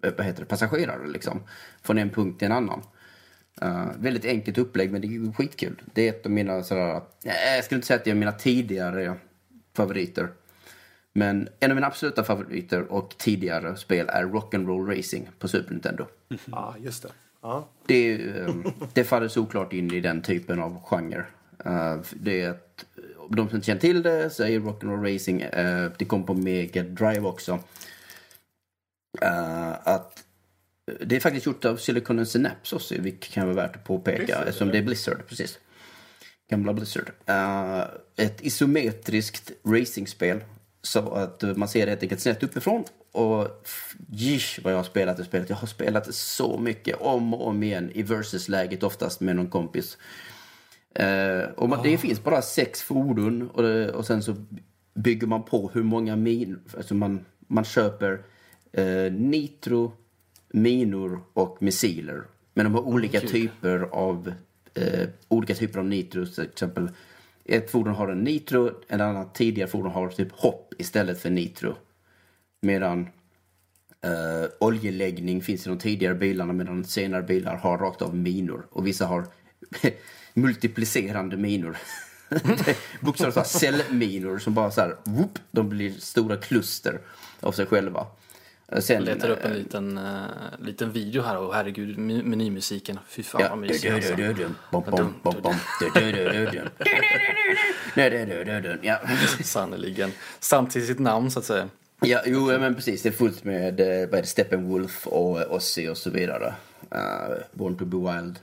vad 0.02 0.26
heter 0.26 0.40
det, 0.40 0.46
passagerare 0.46 1.08
liksom, 1.08 1.44
från 1.82 1.98
en 1.98 2.10
punkt 2.10 2.40
till 2.40 2.46
en 2.46 2.52
annan. 2.52 2.82
Eh, 3.62 3.88
väldigt 4.00 4.26
enkelt 4.26 4.58
upplägg 4.58 4.92
men 4.92 5.02
det 5.02 5.08
är 5.08 5.10
ju 5.10 5.34
skitkul. 5.34 5.82
Det 5.94 6.08
är 6.08 6.10
ett 6.10 6.26
av 6.26 6.32
mina 6.32 6.64
sådär, 6.64 7.02
nej, 7.26 7.56
jag 7.56 7.66
skulle 7.66 7.78
inte 7.78 7.88
säga 7.88 7.98
att 7.98 8.06
det 8.06 8.12
är 8.12 8.16
mina 8.16 8.32
tidigare 8.32 9.16
favoriter. 9.74 10.30
Men 11.14 11.50
en 11.60 11.72
av 11.72 11.76
mina 11.76 11.88
absoluta 11.88 12.24
favoriter 12.24 12.92
och 12.92 13.18
tidigare 13.18 13.76
spel 13.76 14.10
är 14.10 14.24
Rock'n'Roll 14.24 14.98
Racing 14.98 15.30
på 15.40 15.48
Super 15.48 15.72
Nintendo. 15.72 16.06
Ja, 16.46 16.76
just 16.80 17.04
det. 17.04 17.10
Ja. 17.42 17.68
Det, 17.86 18.14
är, 18.14 18.48
eh, 18.48 18.56
det 18.94 19.04
faller 19.04 19.28
såklart 19.28 19.74
in 19.74 19.94
i 19.94 20.00
den 20.00 20.22
typen 20.22 20.60
av 20.60 20.82
genre. 20.84 21.26
Eh, 21.66 21.98
Det 22.14 22.42
är 22.42 22.52
ett, 22.52 22.86
de 23.30 23.48
som 23.48 23.56
inte 23.56 23.66
känner 23.66 23.82
till 23.82 24.04
det 24.04 24.30
så 24.30 24.44
är 24.44 24.60
Rock'n'Roll 24.60 25.14
Racing, 25.14 25.42
eh, 25.42 25.92
det 25.98 26.06
kom 26.06 26.26
på 26.26 26.34
Mega 26.34 26.84
Drive 26.84 27.22
också. 27.22 27.60
Eh, 29.22 29.88
Att 29.88 30.24
det 31.00 31.16
är 31.16 31.20
faktiskt 31.20 31.46
gjort 31.46 31.66
av 31.66 31.78
Silicon 31.78 32.26
Synapse 32.26 32.76
också, 32.76 32.96
vilket 33.00 33.32
kan 33.32 33.46
vara 33.46 33.56
värt 33.56 33.76
att 33.76 33.84
påpeka 33.84 34.18
Blizzard, 34.18 34.48
eftersom 34.48 34.70
det 34.70 34.78
är 34.78 34.82
Blizzard, 34.84 35.28
precis. 35.28 35.60
Gamla 36.50 36.74
Blizzard. 36.74 37.12
Ett 38.16 38.42
isometriskt 38.42 39.52
racingspel 39.66 40.44
så 40.82 41.12
att 41.14 41.44
man 41.58 41.68
ser 41.68 41.86
det 41.86 41.90
helt 41.92 42.04
enkelt 42.04 42.22
snett 42.22 42.44
uppifrån. 42.44 42.84
Och 43.12 43.68
jish 44.10 44.60
vad 44.64 44.74
jag 44.74 44.78
har 44.78 44.84
spelat 44.84 45.18
det 45.18 45.26
spelet. 45.26 45.50
Jag 45.50 45.58
har 45.58 45.68
spelat 45.68 46.06
det 46.06 46.14
så 46.14 46.58
mycket, 46.58 46.96
om 47.02 47.34
och 47.34 47.48
om 47.48 47.64
igen 47.64 47.92
i 47.94 48.04
versus-läget 48.04 48.84
oftast 48.84 49.20
med 49.22 49.36
någon 49.36 49.50
kompis. 49.50 49.98
Eh, 51.00 51.50
och 51.56 51.70
man, 51.70 51.80
Det 51.84 51.98
finns 51.98 52.24
bara 52.24 52.42
sex 52.42 52.82
fordon 52.82 53.50
och, 53.50 53.64
det, 53.64 53.92
och 53.92 54.06
sen 54.06 54.24
så 54.24 54.36
bygger 54.94 55.28
man 55.28 55.44
på 55.44 55.70
hur 55.74 55.84
många 55.84 56.16
min... 56.16 56.60
Alltså 56.78 56.96
man, 56.96 57.26
man 57.48 57.64
köper 57.64 58.22
eh, 58.72 59.12
nitro, 59.12 59.94
minor 60.50 61.22
och 61.34 61.58
missiler. 61.62 62.24
Men 62.54 62.66
de 62.66 62.74
har 62.74 62.82
olika 62.82 63.20
typer 63.20 63.80
av 63.80 64.34
eh, 64.74 65.08
olika 65.28 65.56
typer 65.56 65.80
av 65.80 65.86
nitro. 65.86 66.26
Till 66.26 66.44
exempel 66.44 66.90
ett 67.46 67.72
fordon 67.72 67.94
har 67.94 68.08
en 68.08 68.24
nitro, 68.24 68.72
en 68.88 69.02
annan 69.02 69.34
tidigare 69.34 69.70
fordon 69.70 69.92
har 69.92 70.10
typ 70.10 70.32
hopp 70.32 70.74
istället 70.78 71.22
för 71.22 71.30
nitro. 71.30 71.76
Medan 72.62 73.08
eh, 74.02 74.50
oljeläggning 74.60 75.42
finns 75.42 75.68
i 75.68 75.70
de 75.70 75.78
tidigare 75.78 76.16
bilarna 76.16 76.54
medan 76.54 76.84
senare 76.86 77.24
bilar 77.24 77.56
har 77.56 77.78
rakt 77.78 78.02
av 78.02 78.16
minor. 78.16 78.68
Och 78.70 78.88
vissa 78.88 79.06
har 79.06 79.28
multiplicerande 80.38 81.38
minor. 81.38 81.78
Bokstavligt 83.00 83.36
talat 83.36 83.48
cellminor 83.48 84.38
som 84.40 84.54
bara 84.54 84.72
så 84.72 84.82
här, 84.82 84.96
whoop, 85.04 85.40
de 85.52 85.70
blir 85.70 85.92
stora 85.92 86.38
kluster 86.38 87.00
av 87.40 87.52
sig 87.52 87.66
själva. 87.66 88.08
Eh, 88.72 88.80
Sen, 88.80 88.96
Jag 88.96 89.04
letar 89.16 89.30
upp 89.30 89.46
en 89.46 89.52
eh, 89.52 89.58
liten, 89.58 89.98
uh, 89.98 90.26
liten 90.60 90.92
video 90.92 91.22
här 91.22 91.38
och 91.38 91.54
herregud, 91.54 91.98
menymysiken. 91.98 93.00
Fy 93.08 93.24
fan 93.24 93.42
Ja. 93.42 93.50
vad 93.50 93.60
mysig 93.60 93.90
alltså. 93.90 94.14
Ja. 98.82 99.00
Sannerligen. 99.44 100.12
Samtidigt 100.40 100.88
sitt 100.88 101.00
namn 101.00 101.32
så 101.32 101.40
att 101.40 101.46
säga. 101.46 101.70
Ja, 102.02 102.22
jo, 102.26 102.46
men 102.46 102.76
precis. 102.76 103.02
Det 103.02 103.10
är 103.10 103.14
fullt 103.14 103.44
med 103.44 103.80
eh, 103.80 103.86
vad 104.10 104.18
är 104.18 104.22
det, 104.22 104.28
Steppenwolf 104.28 105.08
och 105.08 105.56
Ozzy 105.56 105.90
och 105.90 105.98
så 105.98 106.10
vidare. 106.10 106.54
Uh, 106.96 107.36
Born 107.54 107.78
to 107.78 107.86
be 107.86 107.98
wild. 107.98 108.40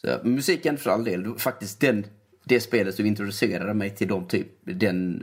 Så, 0.00 0.18
musiken 0.24 0.78
för 0.78 0.90
all 0.90 1.04
del. 1.04 1.38
Faktiskt 1.38 1.80
den, 1.80 2.06
det 2.44 2.60
spelet 2.60 2.94
som 2.94 3.06
introducerade 3.06 3.74
mig 3.74 3.90
till 3.90 4.08
de, 4.08 4.28
typ, 4.28 4.48
den, 4.60 5.22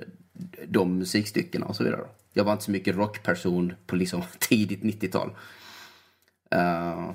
de 0.68 0.98
musikstyckena 0.98 1.66
och 1.66 1.76
så 1.76 1.84
vidare. 1.84 2.02
Jag 2.34 2.44
var 2.44 2.52
inte 2.52 2.66
så 2.66 2.72
mycket 2.72 2.96
rockperson 2.96 3.74
på 3.88 3.96
liksom 3.96 4.24
tidigt 4.40 4.82
90-tal. 4.82 5.32
Eh, 6.52 7.10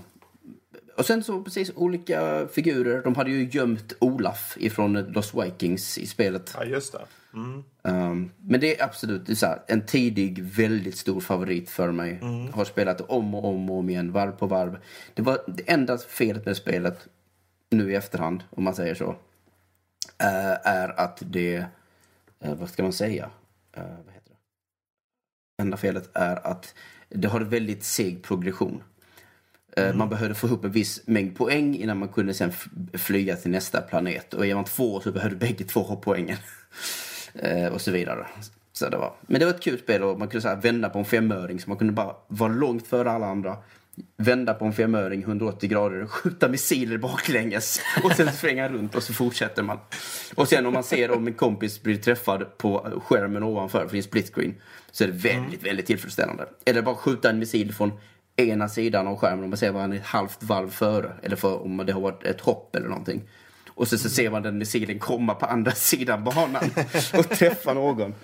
och 0.97 1.07
sen 1.07 1.25
så 1.25 1.43
precis 1.43 1.73
olika 1.75 2.49
figurer. 2.53 3.03
De 3.03 3.15
hade 3.15 3.31
ju 3.31 3.49
gömt 3.51 3.93
Olaf 3.99 4.57
ifrån 4.61 4.93
Los 4.93 5.35
Vikings 5.35 5.99
i 5.99 6.07
spelet. 6.07 6.55
ja, 6.59 6.65
just 6.65 6.93
det. 6.93 7.01
Mm. 7.35 7.65
Um, 7.83 8.31
men 8.39 8.61
det 8.61 8.81
är 8.81 8.85
absolut 8.85 9.27
det 9.27 9.33
är 9.33 9.37
så 9.37 9.47
här, 9.47 9.63
en 9.67 9.87
tidig, 9.87 10.43
väldigt 10.43 10.97
stor 10.97 11.21
favorit 11.21 11.71
för 11.71 11.93
mig. 11.93 12.21
Har 12.53 12.65
spelat 12.65 13.01
om 13.01 13.35
och 13.35 13.45
om 13.45 13.71
och 13.71 13.79
om 13.79 13.91
igen, 13.91 14.13
varv 14.13 14.33
på 14.33 14.47
varv. 14.47 14.79
Det 15.15 15.23
var 15.23 15.39
det 15.47 15.71
enda 15.71 15.99
felet 15.99 16.47
med 16.47 16.57
spelet, 16.57 17.09
nu 17.71 17.93
i 17.93 17.95
efterhand, 17.95 18.43
om 18.51 18.65
man 18.65 18.75
säger 18.75 18.95
så, 18.95 19.11
eh, 20.19 20.67
är 20.69 21.01
att 21.01 21.23
det, 21.27 21.65
eh, 22.41 22.55
vad 22.55 22.71
ska 22.71 22.83
man 22.83 22.93
säga? 22.93 23.31
Eh, 23.73 23.83
vad 23.83 24.15
heter 24.15 24.31
det? 24.31 25.63
Enda 25.63 25.77
felet 25.77 26.11
är 26.15 26.47
att 26.47 26.75
det 27.09 27.29
har 27.29 27.41
en 27.41 27.49
väldigt 27.49 27.85
seg 27.85 28.23
progression. 28.23 28.83
Eh, 29.77 29.95
Man 29.95 30.09
behövde 30.09 30.35
få 30.35 30.47
ihop 30.47 30.65
en 30.65 30.71
viss 30.71 31.07
mängd 31.07 31.37
poäng 31.37 31.77
innan 31.77 31.99
man 31.99 32.09
kunde 32.09 32.35
sen 32.35 32.53
flyga 32.95 33.37
till 33.37 33.51
nästa 33.51 33.81
planet. 33.81 34.35
Och 34.35 34.47
är 34.47 34.55
man 34.55 34.65
två 34.65 35.01
så 35.01 35.13
behövde 35.13 35.37
bägge 35.37 35.65
två 35.65 35.83
ha 35.83 35.97
poängen. 35.97 36.39
Och 37.73 37.81
så 37.81 37.91
vidare. 37.91 38.27
Så 38.73 38.89
det 38.89 38.97
var. 38.97 39.15
Men 39.21 39.41
det 39.41 39.47
var 39.47 39.55
ett 39.55 39.63
kul 39.63 39.79
spel 39.79 40.03
och 40.03 40.19
man 40.19 40.29
kunde 40.29 40.43
så 40.43 40.57
vända 40.57 40.89
på 40.89 40.99
en 40.99 41.05
femöring 41.05 41.61
så 41.61 41.69
man 41.71 41.79
kunde 41.79 41.93
bara 41.93 42.17
vara 42.29 42.53
långt 42.53 42.87
före 42.87 43.11
alla 43.11 43.27
andra. 43.27 43.57
Vända 44.17 44.55
på 44.55 44.65
en 44.65 44.73
femöring 44.73 45.23
180 45.23 45.69
grader, 45.69 46.07
skjuta 46.07 46.49
missiler 46.49 46.99
baklänges 46.99 47.81
och 48.05 48.13
sen 48.13 48.33
svänga 48.33 48.69
runt 48.69 48.95
och 48.95 49.03
så 49.03 49.13
fortsätter 49.13 49.63
man. 49.63 49.79
Och 50.35 50.49
sen 50.49 50.67
om 50.67 50.73
man 50.73 50.85
ser 50.85 51.11
om 51.11 51.27
en 51.27 51.35
kompis 51.35 51.83
blir 51.83 51.97
träffad 51.97 52.59
på 52.59 53.01
skärmen 53.05 53.43
ovanför, 53.43 53.87
för 53.87 53.93
det 53.93 53.99
är 53.99 54.03
split 54.03 54.35
screen, 54.35 54.55
så 54.91 55.05
är 55.05 55.09
det 55.09 55.15
väldigt, 55.15 55.63
väldigt 55.63 55.87
tillfredsställande. 55.87 56.49
Eller 56.65 56.83
bara 56.83 56.95
skjuta 56.95 57.31
en 57.31 57.39
missil 57.39 57.75
från 57.75 57.93
ena 58.37 58.69
sidan 58.69 59.07
av 59.07 59.17
skärmen 59.17 59.45
om 59.45 59.51
man 59.51 59.57
ser 59.57 59.73
vad 59.73 59.83
han 59.83 59.93
är 59.93 59.97
ett 59.97 60.07
halvt 60.07 60.43
varv 60.43 60.71
före. 60.71 61.13
Eller 61.23 61.37
för, 61.37 61.63
om 61.63 61.77
det 61.87 61.93
har 61.93 62.01
varit 62.01 62.25
ett 62.25 62.41
hopp 62.41 62.77
eller 62.77 62.89
någonting. 62.89 63.23
Och 63.69 63.89
så, 63.89 63.99
så 63.99 64.11
ser 64.11 64.31
man 64.31 64.43
den 64.43 64.59
missilen 64.59 64.99
komma 64.99 65.35
på 65.35 65.47
andra 65.47 65.73
sidan 65.73 66.25
banan 66.25 66.71
och 67.19 67.29
träffa 67.29 67.75
någon. 67.75 68.15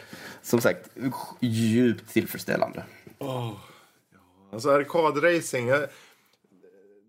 Som 0.42 0.60
sagt, 0.60 0.88
djupt 1.40 2.12
tillfredsställande. 2.12 2.82
Alltså 4.56 4.70
arkadracing. 4.70 5.68
jag- 5.68 5.86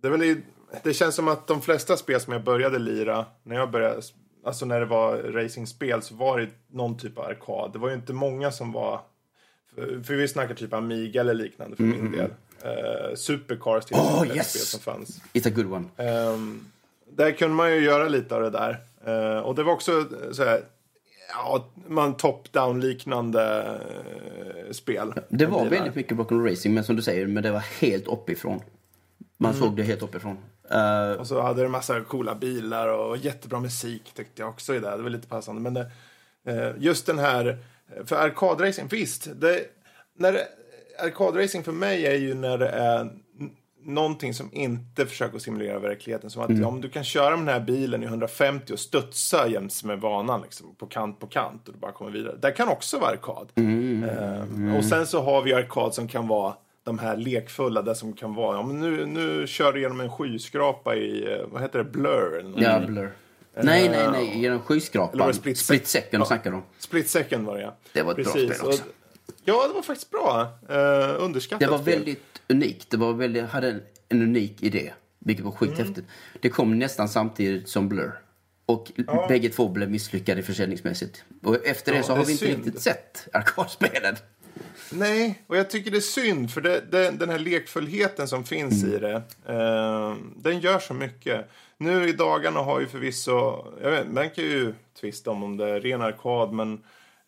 Det, 0.01 0.09
väl 0.09 0.41
det 0.83 0.93
känns 0.93 1.15
som 1.15 1.27
att 1.27 1.47
de 1.47 1.61
flesta 1.61 1.97
spel 1.97 2.19
som 2.21 2.33
jag 2.33 2.43
började 2.43 2.79
lira, 2.79 3.25
när 3.43 3.55
jag 3.55 3.71
började, 3.71 4.01
alltså 4.45 4.65
när 4.65 4.79
det 4.79 4.85
var 4.85 5.17
racingspel 5.17 6.01
så 6.01 6.15
var 6.15 6.39
det 6.39 6.47
någon 6.71 6.97
typ 6.97 7.17
av 7.17 7.25
arkad. 7.25 7.73
Det 7.73 7.79
var 7.79 7.89
ju 7.89 7.95
inte 7.95 8.13
många 8.13 8.51
som 8.51 8.71
var, 8.71 9.01
för, 9.75 10.01
för 10.03 10.13
vi 10.13 10.27
snackar 10.27 10.55
typ 10.55 10.73
Amiga 10.73 11.21
eller 11.21 11.33
liknande 11.33 11.75
för 11.75 11.83
min 11.83 12.11
del. 12.11 12.29
Uh, 12.65 13.15
Supercars 13.15 13.85
till 13.85 13.95
Oh, 13.95 14.13
exempel, 14.13 14.37
yes! 14.37 14.49
spel 14.49 14.61
som 14.61 14.79
fanns. 14.79 15.21
It's 15.33 15.47
a 15.47 15.51
good 15.55 15.73
one. 15.73 15.85
Ehm, 15.97 16.65
där 17.11 17.31
kunde 17.31 17.55
man 17.55 17.71
ju 17.75 17.79
göra 17.79 18.07
lite 18.09 18.35
av 18.35 18.41
det 18.41 18.49
där. 18.49 18.77
Eh, 19.05 19.39
och 19.39 19.55
det 19.55 19.63
var 19.63 19.73
också 19.73 20.05
så 20.31 20.43
här, 20.43 20.61
ja, 21.29 21.69
man 21.87 22.15
top-down 22.17 22.81
liknande 22.81 23.63
eh, 24.65 24.71
spel. 24.71 25.13
Det 25.29 25.45
var 25.45 25.63
bilar. 25.63 25.77
väldigt 25.77 25.95
mycket 25.95 26.17
rock'n'roll 26.17 26.49
racing, 26.49 26.73
men 26.73 26.83
som 26.83 26.95
du 26.95 27.01
säger, 27.01 27.27
men 27.27 27.43
det 27.43 27.51
var 27.51 27.65
helt 27.81 28.07
uppifrån. 28.07 28.61
Man 29.37 29.53
såg 29.53 29.75
det 29.75 29.83
helt 29.83 30.01
uppifrån. 30.01 30.37
Uh, 30.71 31.19
Och 31.19 31.27
så 31.27 31.41
hade 31.41 31.61
det 31.61 31.69
massa 31.69 32.01
coola 32.01 32.35
bilar 32.35 32.87
och 32.87 33.17
jättebra 33.17 33.59
musik 33.59 34.11
tyckte 34.13 34.41
jag 34.41 34.49
också 34.49 34.75
i 34.75 34.79
det. 34.79 34.97
Det 34.97 35.03
var 35.03 35.09
lite 35.09 35.27
passande. 35.27 35.61
Men 35.61 35.73
det, 35.73 35.91
eh, 36.45 36.71
just 36.77 37.05
den 37.05 37.19
här, 37.19 37.57
för 38.05 38.15
arkadracing, 38.15 38.87
visst. 38.87 39.27
Det, 39.35 39.65
när 40.15 40.31
det, 40.33 40.47
arkadracing 41.03 41.63
för 41.63 41.71
mig 41.71 42.05
är 42.05 42.15
ju 42.15 42.33
när 42.33 42.57
det 42.57 42.69
är 42.69 43.09
någonting 43.87 44.33
som 44.33 44.49
inte 44.53 45.05
försöker 45.05 45.39
simulera 45.39 45.79
verkligheten. 45.79 46.29
Som 46.29 46.41
att 46.41 46.65
om 46.65 46.81
du 46.81 46.89
kan 46.89 47.03
köra 47.03 47.29
med 47.37 47.45
den 47.45 47.53
här 47.53 47.59
bilen 47.59 48.03
i 48.03 48.05
150 48.05 48.73
och 48.73 48.79
studsa 48.79 49.47
jäms 49.47 49.83
med 49.83 49.99
banan 49.99 50.41
liksom, 50.41 50.75
på 50.75 50.85
kant 50.85 51.19
på 51.19 51.27
kant 51.27 51.67
och 51.67 51.73
du 51.73 51.79
bara 51.79 51.91
kommer 51.91 52.11
vidare. 52.11 52.35
Det 52.41 52.51
kan 52.51 52.67
också 52.67 52.99
vara 52.99 53.11
arkad. 53.11 53.51
Eh, 53.55 54.77
Och 54.77 54.85
sen 54.85 55.07
så 55.07 55.21
har 55.21 55.41
vi 55.41 55.53
arkad 55.53 55.93
som 55.93 56.07
kan 56.07 56.27
vara 56.27 56.53
de 56.83 56.99
här 56.99 57.17
lekfulla, 57.17 57.81
det 57.81 57.95
som 57.95 58.13
kan 58.13 58.33
vara, 58.35 58.57
ja, 58.57 58.63
men 58.63 58.79
nu, 58.79 59.05
nu 59.05 59.47
kör 59.47 59.73
du 59.73 59.81
genom 59.81 59.99
en 59.99 60.11
skyskrapa 60.11 60.95
i, 60.95 61.33
eh, 61.33 61.45
vad 61.47 61.61
heter 61.61 61.79
det, 61.79 61.85
Blur? 61.85 62.39
Eller 62.39 62.61
ja, 62.63 62.79
Blur. 62.87 63.11
Nej, 63.61 63.89
nej, 63.89 64.07
nej. 64.11 64.25
Genom 64.25 64.39
Eller 64.45 64.49
var 64.51 64.59
skyskrapan. 64.59 65.27
det 65.27 65.33
Split 65.33 65.57
Split, 65.57 65.83
Sec- 65.83 65.85
second 65.85 66.21
Ja. 66.21 66.25
snackar 66.25 66.51
de 66.51 66.55
om. 66.57 66.63
Split 66.79 67.09
Second 67.09 67.45
var 67.45 67.55
det 67.55 67.61
ja. 67.61 67.75
Det 67.93 68.01
var 68.03 68.11
ett 68.11 68.17
bra 68.17 68.25
spel 68.25 68.51
också. 68.51 68.65
Och, 68.67 68.73
ja, 69.45 69.67
det 69.67 69.73
var 69.73 69.81
faktiskt 69.81 70.11
bra. 70.11 70.41
Uh, 70.69 71.23
underskattat 71.23 71.59
Det 71.59 71.67
var 71.67 71.77
spel. 71.81 71.93
väldigt 71.93 72.41
unikt. 72.49 72.89
Det 72.89 72.97
var 72.97 73.13
väldigt, 73.13 73.43
hade 73.45 73.69
en, 73.69 73.81
en 74.09 74.21
unik 74.21 74.63
idé, 74.63 74.93
vilket 75.19 75.45
var 75.45 75.51
sjukt 75.51 75.77
häftigt. 75.77 76.05
Det 76.39 76.49
kom 76.49 76.79
nästan 76.79 77.09
samtidigt 77.09 77.69
som 77.69 77.89
Blur. 77.89 78.11
Och 78.65 78.91
Ja. 78.95 79.25
bägge 79.27 79.49
två 79.49 79.69
blev 79.69 79.91
misslyckade 79.91 80.43
försäljningsmässigt. 80.43 81.23
Och 81.43 81.65
efter 81.65 81.91
det 81.91 81.97
Ja, 81.97 82.03
så 82.03 82.11
det 82.11 82.17
har 82.17 82.23
är 82.23 82.25
vi 82.25 82.31
inte 82.31 82.45
synd. 82.45 82.65
riktigt 82.65 82.81
sett 82.81 83.27
arkadspelet. 83.33 84.23
Nej, 84.91 85.43
och 85.47 85.57
jag 85.57 85.69
tycker 85.69 85.91
det 85.91 85.97
är 85.97 86.01
synd 86.01 86.51
för 86.51 86.61
det, 86.61 86.81
det, 86.91 87.11
den 87.11 87.29
här 87.29 87.39
lekfullheten 87.39 88.27
som 88.27 88.43
finns 88.43 88.83
i 88.83 88.99
det, 88.99 89.21
eh, 89.47 90.15
den 90.35 90.59
gör 90.59 90.79
så 90.79 90.93
mycket. 90.93 91.49
Nu 91.77 92.09
i 92.09 92.11
dagarna 92.11 92.59
har 92.59 92.79
ju 92.79 92.87
förvisso, 92.87 93.65
jag 93.83 93.91
vet, 93.91 94.07
man 94.11 94.29
kan 94.29 94.43
ju 94.43 94.73
tvista 94.99 95.31
om 95.31 95.43
om 95.43 95.57
det 95.57 95.69
är 95.69 95.79
ren 95.81 96.01
arkad, 96.01 96.53
men 96.53 96.73
eh, 96.73 96.79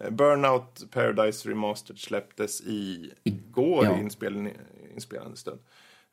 Burnout 0.10 0.92
Paradise 0.92 1.50
Remastered 1.50 2.00
släpptes 2.00 2.62
i 2.62 3.12
igår 3.24 3.86
Ja. 3.86 3.98
i 3.98 4.02
inspelning, 4.02 4.54
inspelande 4.94 5.38
stund. 5.38 5.60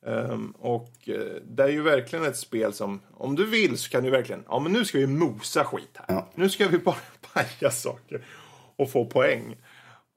Ehm, 0.06 0.50
och 0.50 0.92
eh, 1.08 1.42
det 1.44 1.62
är 1.62 1.68
ju 1.68 1.82
verkligen 1.82 2.24
ett 2.24 2.36
spel 2.36 2.72
som, 2.72 3.00
om 3.14 3.36
du 3.36 3.46
vill 3.46 3.78
så 3.78 3.90
kan 3.90 4.04
du 4.04 4.10
verkligen, 4.10 4.44
ja 4.48 4.58
men 4.58 4.72
nu 4.72 4.84
ska 4.84 4.98
vi 4.98 5.06
mosa 5.06 5.64
skit 5.64 5.90
här. 5.94 6.14
Ja. 6.14 6.28
Nu 6.34 6.48
ska 6.48 6.68
vi 6.68 6.78
bara 6.78 6.96
paja 7.32 7.70
saker 7.70 8.24
och 8.76 8.90
få 8.90 9.04
poäng. 9.06 9.56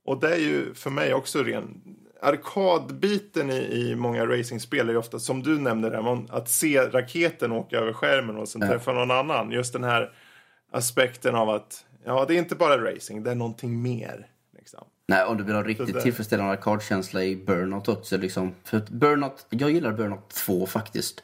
Och 0.06 0.20
det 0.20 0.34
är 0.34 0.40
ju 0.40 0.74
för 0.74 0.90
mig 0.90 1.14
också 1.14 1.44
ren... 1.44 1.82
Arkadbiten 2.22 3.52
i, 3.52 3.58
i 3.58 3.96
många 3.96 4.26
racingspel 4.26 4.88
är 4.90 4.94
ju 4.94 4.98
ofta, 5.00 5.20
som 5.20 5.44
du 5.44 5.60
nämnde, 5.60 5.90
Ramon, 5.92 6.28
att 6.30 6.50
se 6.50 6.82
raketen 6.82 7.52
åka 7.52 7.78
över 7.78 7.94
skärmen 7.94 8.38
och 8.38 8.50
sen 8.50 8.62
träffa 8.62 8.94
någon 8.94 9.12
annan. 9.12 9.52
Just 9.52 9.74
den 9.74 9.84
här 9.84 10.12
aspekten 10.72 11.36
av 11.36 11.50
att, 11.50 11.86
ja, 12.10 12.26
det 12.28 12.36
är 12.36 12.38
inte 12.38 12.56
bara 12.56 12.92
racing, 12.92 13.24
det 13.24 13.32
är 13.32 13.36
någonting 13.36 13.82
mer. 13.82 14.28
Liksom. 14.58 14.88
Nej, 15.08 15.26
om 15.26 15.38
du 15.38 15.44
vill 15.44 15.56
ha 15.56 15.64
riktigt 15.64 16.02
tillfredsställande 16.02 16.52
arkadkänsla 16.52 17.24
i 17.24 17.36
Burnout 17.36 17.88
också. 17.88 18.18
Liksom. 18.18 18.56
För 18.64 18.82
Burnout, 18.90 19.46
jag 19.50 19.72
gillar 19.72 19.92
Burnout 19.92 20.30
2 20.30 20.66
faktiskt. 20.66 21.24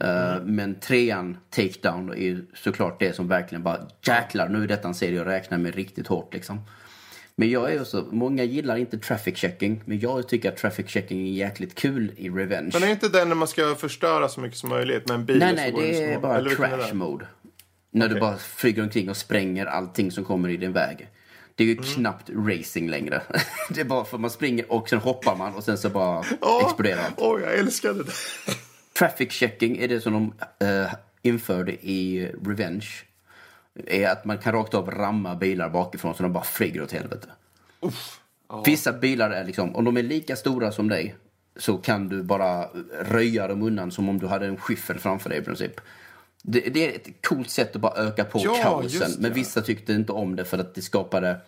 Eh, 0.00 0.40
Men 0.44 0.74
trean, 0.74 1.36
Takedown, 1.50 2.10
är 2.10 2.14
ju 2.14 2.46
såklart 2.54 3.00
det 3.00 3.12
som 3.12 3.28
verkligen 3.28 3.62
bara 3.62 3.78
jäklar, 4.06 4.48
nu 4.48 4.62
är 4.62 4.68
detta 4.68 4.88
en 4.88 4.94
serie 4.94 5.16
jag 5.16 5.26
räknar 5.26 5.58
med 5.58 5.74
riktigt 5.74 6.06
hårt 6.06 6.34
liksom. 6.34 6.60
Men 7.36 7.50
jag 7.50 7.72
är 7.72 7.80
också, 7.80 8.06
många 8.10 8.44
gillar 8.44 8.76
inte 8.76 8.98
traffic 8.98 9.36
checking, 9.36 9.82
men 9.84 10.00
jag 10.00 10.28
tycker 10.28 10.48
att 10.48 10.56
traffic 10.56 10.88
checking 10.88 11.28
är 11.28 11.32
jäkligt 11.32 11.74
kul 11.74 12.12
i 12.16 12.30
Revenge. 12.30 12.70
Men 12.72 12.82
är 12.82 12.88
inte 12.88 13.08
den 13.08 13.28
när 13.28 13.36
man 13.36 13.48
ska 13.48 13.74
förstöra 13.74 14.28
så 14.28 14.40
mycket 14.40 14.58
som 14.58 14.68
möjligt 14.68 15.08
med 15.08 15.14
en 15.14 15.24
bil? 15.24 15.38
Nej, 15.38 15.54
nej, 15.54 15.72
det 15.72 16.04
är 16.04 16.20
bara 16.20 16.44
crash 16.44 16.94
mode. 16.94 17.26
När 17.94 18.08
du 18.08 18.14
Okej. 18.14 18.20
bara 18.20 18.36
flyger 18.36 18.82
omkring 18.82 19.10
och 19.10 19.16
spränger 19.16 19.66
allting 19.66 20.10
som 20.10 20.24
kommer 20.24 20.48
i 20.48 20.56
din 20.56 20.72
väg. 20.72 21.08
Det 21.54 21.64
är 21.64 21.68
ju 21.68 21.76
knappt 21.76 22.30
racing 22.30 22.90
längre. 22.90 23.22
det 23.70 23.80
är 23.80 23.84
bara 23.84 24.04
för 24.04 24.18
man 24.18 24.30
springer 24.30 24.72
och 24.72 24.88
sen 24.88 24.98
hoppar 24.98 25.36
man 25.36 25.54
och 25.54 25.64
sen 25.64 25.78
så 25.78 25.88
bara 25.90 26.24
Ja, 26.40 26.62
exploderar 26.64 27.02
allt. 27.02 27.14
Åh, 27.16 27.40
jag 27.40 27.54
älskade 27.54 28.04
det. 28.04 28.12
Traffic 28.98 29.32
checking 29.32 29.78
är 29.78 29.88
det 29.88 30.00
som 30.00 30.12
de 30.12 30.32
eh, 30.66 30.92
införde 31.22 31.72
i 31.72 32.30
Revenge. 32.46 32.88
Är 33.86 34.08
att 34.08 34.24
man 34.24 34.38
kan 34.38 34.52
rakt 34.52 34.74
av 34.74 34.90
ramma 34.90 35.34
bilar 35.34 35.68
bakifrån 35.68 36.14
så 36.14 36.22
de 36.22 36.32
bara 36.32 36.44
flyger 36.44 36.82
åt 36.82 36.92
helvete. 36.92 37.28
Vissa 38.64 38.92
bilar 38.92 39.30
är 39.30 39.44
liksom, 39.44 39.76
om 39.76 39.84
de 39.84 39.96
är 39.96 40.02
lika 40.02 40.36
stora 40.36 40.72
som 40.72 40.88
dig 40.88 41.14
så 41.56 41.76
kan 41.78 42.08
du 42.08 42.22
bara 42.22 42.68
röja 43.00 43.48
dem 43.48 43.62
undan 43.62 43.90
som 43.90 44.08
om 44.08 44.18
du 44.18 44.26
hade 44.26 44.46
en 44.46 44.56
skyffel 44.56 44.98
framför 44.98 45.30
dig 45.30 45.38
i 45.38 45.42
princip. 45.42 45.80
Det, 46.46 46.60
det 46.60 46.90
är 46.90 46.96
ett 46.96 47.26
coolt 47.28 47.50
sätt 47.50 47.74
att 47.76 47.82
bara 47.82 47.94
öka 47.94 48.24
på 48.24 48.40
Ja, 48.44 48.54
kaosen. 48.62 49.10
Men 49.18 49.32
vissa 49.32 49.62
tyckte 49.62 49.92
inte 49.92 50.12
om 50.12 50.36
det 50.36 50.44
för 50.44 50.58
att 50.58 50.74
det 50.74 50.82
skapade 50.82 51.40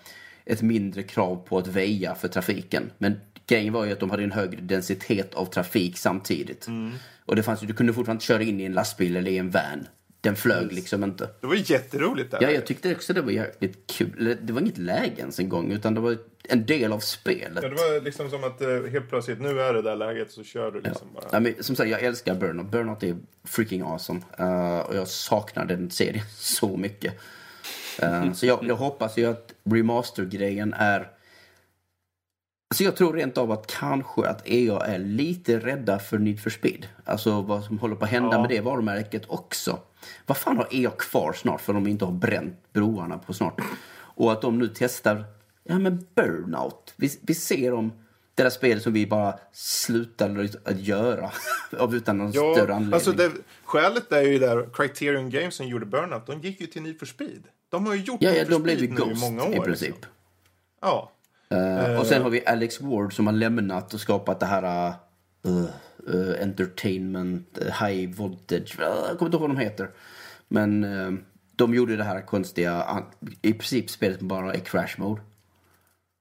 ett 0.45 0.63
mindre 0.63 1.03
krav 1.03 1.37
på 1.37 1.59
att 1.59 1.67
väja 1.67 2.15
för 2.15 2.29
trafiken. 2.29 2.91
Men 2.99 3.21
grejen 3.47 3.73
var 3.73 3.85
ju 3.85 3.93
att 3.93 4.01
de 4.01 4.11
hade 4.11 4.23
en 4.23 4.33
högre 4.33 4.61
densitet 4.61 5.35
av 5.35 5.47
trafik 5.47 5.99
samtidigt. 5.99 6.67
Mm. 6.67 6.93
Och 7.25 7.37
det 7.37 7.43
fanns 7.43 7.63
ju, 7.63 7.67
du 7.67 7.75
kunde 7.75 7.93
fortfarande 7.93 8.25
köra 8.25 8.43
in 8.43 8.61
i 8.61 8.65
en 8.65 8.73
lastbil 8.73 9.17
eller 9.17 9.31
i 9.31 9.39
en 9.39 9.51
van. 9.51 9.87
Den 10.21 10.37
flög 10.37 10.73
liksom 10.73 11.05
inte. 11.05 11.29
Det 11.41 11.47
var 11.47 11.71
jätteroligt. 11.71 12.31
Där. 12.31 12.43
Ja, 12.43 12.51
jag 12.51 12.67
tyckte 12.67 12.95
också 12.95 13.13
det 13.13 13.21
var 13.23 13.31
jäkligt 13.31 13.87
kul. 13.87 14.37
Det 14.43 14.53
var 14.53 14.61
inget 14.61 14.79
läge 14.79 15.15
ens 15.19 15.39
en 15.39 15.49
gång, 15.49 15.73
utan 15.73 15.95
det 15.95 16.01
var 16.01 16.17
en 16.49 16.67
del 16.67 16.93
av 16.93 16.99
spelet. 16.99 17.63
Ja, 17.63 17.69
det 17.69 17.75
var 17.75 18.01
liksom 18.01 18.31
som 18.31 18.45
att 18.45 18.61
eh, 18.61 18.69
helt 18.69 19.09
plötsligt, 19.09 19.41
nu 19.41 19.61
är 19.61 19.75
det 19.75 19.83
där 19.83 19.97
läget, 19.97 20.31
så 20.31 20.45
kör 20.45 20.71
du 20.71 20.81
liksom 20.81 21.09
bara. 21.15 21.25
Ja, 21.33 21.41
men, 21.41 21.55
som 21.61 21.77
sagt, 21.77 21.91
jag 21.91 22.03
älskar 22.03 22.35
Burnout. 22.35 22.71
Burnout 22.71 23.03
är 23.03 23.17
freaking 23.45 23.83
awesome. 23.83 24.21
Uh, 24.41 24.79
och 24.79 24.97
jag 24.97 25.09
saknar 25.09 25.65
den 25.65 25.91
serien 25.91 26.25
så 26.37 26.77
mycket. 26.77 27.15
Uh, 28.03 28.33
så 28.33 28.47
jag, 28.47 28.65
jag 28.65 28.77
hoppas 28.77 29.17
ju 29.19 29.27
att 29.27 29.55
remaster-grejen 29.65 30.73
är... 30.73 31.11
Alltså 32.71 32.85
jag 32.85 32.97
tror 32.97 33.13
rent 33.13 33.39
av 33.39 33.53
att 33.53 33.67
kanske 33.67 34.29
att 34.29 34.49
EA 34.49 34.81
är 34.81 34.99
lite 34.99 35.59
rädda 35.59 35.99
för 35.99 36.19
Need 36.19 36.43
for 36.43 36.51
Speed. 36.51 36.89
Alltså 37.05 37.41
vad 37.43 37.65
som 37.65 37.79
håller 37.79 37.97
på 37.97 38.05
att 38.05 38.11
hända 38.11 38.31
Ja. 38.33 38.41
med 38.41 38.51
det 38.51 38.61
varumärket 38.61 39.23
också. 39.27 39.79
Vad 40.27 40.37
fan 40.37 40.57
har 40.57 40.69
EA 40.71 40.91
kvar 40.91 41.33
snart 41.33 41.61
för 41.61 41.73
de 41.73 41.87
inte 41.87 42.05
har 42.05 42.13
bränt 42.13 42.73
broarna 42.73 43.19
på 43.19 43.33
snart? 43.35 43.61
Och 43.99 44.33
att 44.33 44.43
de 44.43 44.59
nu 44.59 44.73
testar, 44.75 45.25
ja 45.65 45.79
men 45.79 46.07
Burnout. 46.15 46.95
Vi, 46.97 47.19
vi 47.23 47.35
ser 47.35 47.73
om 47.73 47.93
det 48.35 48.43
där 48.43 48.51
spelet 48.51 48.83
som 48.83 48.93
vi 48.93 49.07
bara 49.07 49.39
slutade 49.53 50.49
att 50.65 50.81
göra 50.81 51.31
av 51.79 51.95
utan 51.95 52.19
någon 52.19 52.31
större 52.33 52.45
Ja, 52.57 52.63
anledning. 52.63 52.93
alltså 52.95 53.13
det, 53.13 53.31
skälet 53.65 54.13
är 54.13 54.23
ju 54.23 54.39
där 54.39 54.69
Criterion 54.73 55.31
Games 55.31 55.55
som 55.55 55.67
gjorde 55.67 55.87
Burnout, 55.87 56.27
de 56.27 56.41
gick 56.41 56.61
ju 56.61 56.67
till 56.67 56.83
Need 56.83 56.99
for 56.99 57.07
Speed. 57.07 57.43
De 57.69 57.87
har 57.87 57.95
ju 57.95 58.03
gjort 58.03 58.19
ja, 58.21 58.31
Need 58.31 58.47
ja, 58.47 58.53
for 58.53 58.59
blev 58.59 58.79
ju 58.79 58.87
Speed 58.87 58.99
nu 58.99 59.05
Ghost 59.13 59.23
i 59.27 59.31
många 59.31 59.45
år. 59.45 59.57
i 59.57 59.61
princip. 59.61 59.89
Liksom. 59.89 60.11
Ja. 60.81 61.13
Eh, 61.49 62.01
och 62.01 62.07
sen 62.07 62.23
har 62.23 62.31
vi 62.31 62.47
Alex 62.47 62.81
Ward 62.81 63.15
som 63.15 63.27
har 63.27 63.35
lämnat 63.35 63.95
och 63.95 64.01
skapat 64.01 64.41
det 64.41 64.47
här 64.47 64.89
uh, 65.47 65.65
uh, 66.15 66.43
Entertainment, 66.43 67.59
uh, 67.63 67.87
High 67.87 68.11
Voltage, 68.17 68.79
uh, 68.81 68.85
jag 68.85 69.19
kommer 69.19 69.27
inte 69.27 69.37
ihåg 69.37 69.41
vad 69.41 69.51
de 69.51 69.57
heter. 69.59 69.91
Men 70.49 70.85
uh, 70.85 71.19
de 71.57 71.75
gjorde 71.75 71.97
det 71.97 72.05
här 72.05 72.21
konstiga, 72.21 73.05
i 73.43 73.53
princip 73.53 73.91
spelet 73.91 74.21
bara 74.21 74.55
är 74.55 74.59
Crash 74.59 74.95
Mode. 74.99 75.21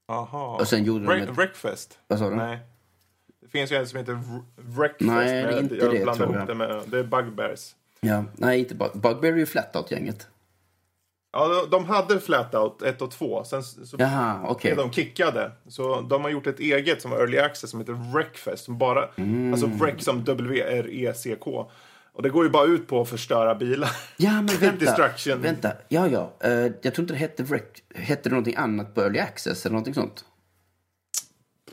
Aha. 0.07 0.57
Och 0.59 0.67
sen 0.67 0.83
gjorde 0.83 1.05
de 1.05 1.11
Wreck- 1.13 1.23
ett- 1.31 1.37
Wreckfest? 1.37 1.99
Vad 2.07 2.19
sa 2.19 2.29
du? 2.29 2.35
Nej. 2.35 2.59
Det 3.41 3.47
finns 3.47 3.71
ju 3.71 3.75
en 3.75 3.87
som 3.87 3.99
heter 3.99 4.13
Wr- 4.13 4.43
Wreckfest. 4.55 5.11
Nej, 5.11 5.43
det 5.43 5.49
är 5.49 5.59
inte 5.59 5.75
jag 5.75 5.91
det, 5.93 6.03
blandar 6.03 6.13
tror 6.25 6.35
ihop 6.35 6.35
jag. 6.37 6.47
det 6.47 6.55
med, 6.55 6.83
det 6.87 6.99
är 6.99 7.03
Bugbears. 7.03 7.75
Ja, 8.01 8.23
nej 8.33 8.59
inte 8.59 8.75
Bug 8.75 8.91
Bugbear 8.93 9.33
är 9.33 9.37
ju 9.37 9.45
Flatout-gänget. 9.45 10.27
Ja, 11.35 11.47
de- 11.47 11.69
de 11.69 11.85
hade 11.85 12.19
Flatout 12.19 12.81
1 12.81 13.01
och 13.01 13.11
2. 13.11 13.43
Sen 13.43 13.63
så 13.63 13.95
Jaha, 13.99 14.55
är 14.61 14.75
de 14.75 14.91
kickade. 14.91 15.51
Så 15.67 16.01
de 16.01 16.21
har 16.23 16.29
gjort 16.29 16.47
ett 16.47 16.59
eget 16.59 17.01
som 17.01 17.11
var 17.11 17.17
Early 17.17 17.37
Access 17.37 17.69
som 17.69 17.79
heter 17.79 17.93
Wreckfest. 18.13 18.65
Som 18.65 18.77
bara, 18.77 19.09
Mm. 19.17 19.53
Alltså 19.53 19.67
Wreck 19.67 20.01
som 20.03 20.23
W-R-E-C-K. 20.23 21.71
Och 22.13 22.23
det 22.23 22.29
går 22.29 22.43
ju 22.45 22.49
bara 22.49 22.65
ut 22.65 22.87
på 22.87 23.01
att 23.01 23.09
förstöra 23.09 23.55
bilar. 23.55 23.89
Ja, 24.17 24.31
men 24.31 24.45
vänta. 24.59 24.85
Destruction. 24.85 25.41
Vänta, 25.41 25.71
ja, 25.87 26.07
ja. 26.07 26.33
Eh, 26.39 26.51
jag 26.51 26.81
tror 26.81 26.99
inte 26.99 27.13
det 27.13 27.17
hette 27.19 27.43
Wreck. 27.43 27.83
Hette 27.95 28.29
det 28.29 28.33
någonting 28.33 28.55
annat 28.55 28.95
på 28.95 29.01
Early 29.01 29.19
Access 29.19 29.65
eller 29.65 29.73
någonting 29.73 29.93
sånt? 29.93 30.25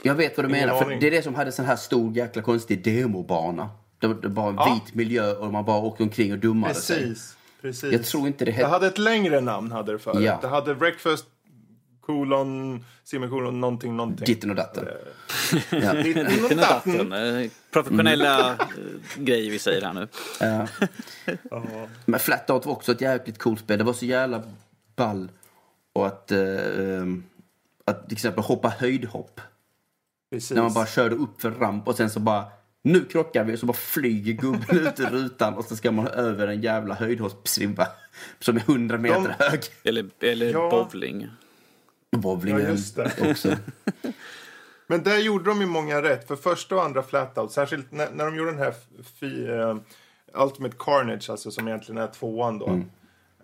Jag 0.02 0.14
vet 0.14 0.36
vad 0.36 0.46
du 0.46 0.56
Ingen 0.56 0.66
menar. 0.68 0.82
För 0.84 0.90
det 1.00 1.06
är 1.06 1.10
det 1.10 1.22
som 1.22 1.34
hade 1.34 1.52
sån 1.52 1.64
här 1.64 1.76
stor 1.76 2.16
jäkla 2.16 2.42
konstig 2.42 2.84
demobana. 2.84 3.70
Det 3.98 4.06
var, 4.06 4.14
var 4.28 4.48
en 4.48 4.54
Ja. 4.54 4.80
vit 4.84 4.94
miljö 4.94 5.32
och 5.34 5.52
man 5.52 5.64
bara 5.64 5.78
åkte 5.78 6.02
omkring 6.02 6.32
och 6.32 6.38
dummade 6.38 6.74
sig. 6.74 7.14
Precis. 7.62 7.92
Jag 7.92 8.04
tror 8.04 8.26
inte 8.26 8.44
det 8.44 8.50
Det 8.50 8.54
hette... 8.56 8.68
hade 8.68 8.86
ett 8.86 8.98
längre 8.98 9.40
namn 9.40 9.72
hade 9.72 9.92
det 9.92 9.98
förut. 9.98 10.22
Ja. 10.24 10.38
Det 10.42 10.48
hade 10.48 10.74
Wreckfest, 10.74 11.26
kolon, 12.00 12.84
semikolon, 13.04 13.60
någonting, 13.60 13.96
någonting. 13.96 14.24
Ditten 14.26 14.50
och 14.50 14.56
datten. 14.56 14.88
Ja. 15.70 15.92
Ditten 16.02 16.44
och 16.50 16.56
datten. 16.56 17.12
eh, 17.12 17.50
Professionella 17.70 18.50
eh, 18.50 18.56
grejer 19.16 19.50
vi 19.50 19.58
säger 19.58 19.82
här 19.82 19.92
nu. 19.92 20.08
Ja. 20.40 20.66
Men 22.04 22.20
Flatout 22.20 22.66
var 22.66 22.72
också 22.72 22.92
ett 22.92 23.00
jäkligt 23.00 23.38
coolt 23.38 23.60
spel. 23.60 23.78
Det 23.78 23.84
var 23.84 23.92
så 23.92 24.04
jävla 24.06 24.42
ball. 24.96 25.30
Och 25.92 26.06
att, 26.06 26.32
eh, 26.32 26.38
ehm, 26.78 27.24
att 27.84 28.08
till 28.08 28.16
exempel 28.16 28.44
hoppa 28.44 28.68
höjdhopp. 28.68 29.40
Precis. 30.30 30.50
När 30.50 30.62
man 30.62 30.72
bara 30.74 30.86
körde 30.86 31.14
upp 31.14 31.40
för 31.40 31.50
ramp 31.50 31.88
och 31.88 31.94
sen 31.96 32.10
så 32.10 32.20
bara 32.20 32.44
nu 32.82 33.04
krockar 33.04 33.44
vi 33.44 33.54
och 33.54 33.58
så 33.58 33.66
bara 33.66 33.72
flyger 33.72 34.32
gubben 34.32 34.78
ut 34.86 35.00
ur 35.00 35.06
rutan 35.06 35.54
och 35.54 35.64
så 35.64 35.76
ska 35.76 35.92
man 35.92 36.06
över 36.08 36.48
en 36.48 36.60
jävla 36.60 36.94
höjdhoppsribba 36.94 37.88
som 38.40 38.56
är 38.56 38.60
100 38.60 38.98
meter 38.98 39.36
hög. 39.38 39.60
Eller, 39.84 40.06
eller 40.20 40.52
Ja. 40.52 40.88
bowling. 40.92 41.28
Bowling 42.16 42.54
Ja, 42.58 42.60
just 42.68 42.96
det. 42.96 43.12
också. 43.30 43.56
Men 44.86 45.02
där 45.02 45.18
gjorde 45.18 45.44
de 45.50 45.60
ju 45.60 45.66
många 45.66 46.02
rätt. 46.02 46.28
För 46.28 46.36
första 46.36 46.74
och 46.76 46.84
andra 46.84 47.02
Flatout, 47.02 47.52
särskilt 47.52 47.92
när, 47.92 48.10
när 48.10 48.24
de 48.24 48.36
gjorde 48.36 48.50
den 48.50 48.58
här 48.60 48.74
fi, 49.20 49.46
eh, 49.48 49.76
Ultimate 50.42 50.76
Carnage, 50.78 51.30
alltså 51.30 51.50
som 51.50 51.68
egentligen 51.68 52.02
är 52.02 52.06
tvåan 52.06 52.58
då. 52.58 52.66
Mm. 52.66 52.84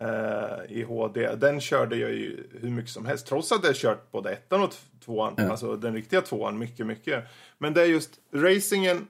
eh, 0.01 0.59
I 0.79 0.83
HD. 0.83 1.35
Den 1.35 1.61
körde 1.61 1.97
jag 1.97 2.11
ju 2.11 2.47
hur 2.61 2.71
mycket 2.71 2.91
som 2.91 3.07
helst. 3.07 3.27
Trots 3.27 3.53
att 3.53 3.65
jag 3.65 3.75
kört 3.77 4.11
både 4.13 4.31
ettan 4.33 4.63
och 4.63 4.75
tvåan. 5.05 5.35
Ja. 5.37 5.51
Alltså 5.51 5.77
den 5.77 5.95
riktiga 5.95 6.21
tvåan 6.21 6.59
mycket, 6.59 6.87
mycket. 6.87 7.25
Men 7.59 7.75
det 7.75 7.83
är 7.83 7.87
just 7.87 8.11
racingen. 8.35 9.07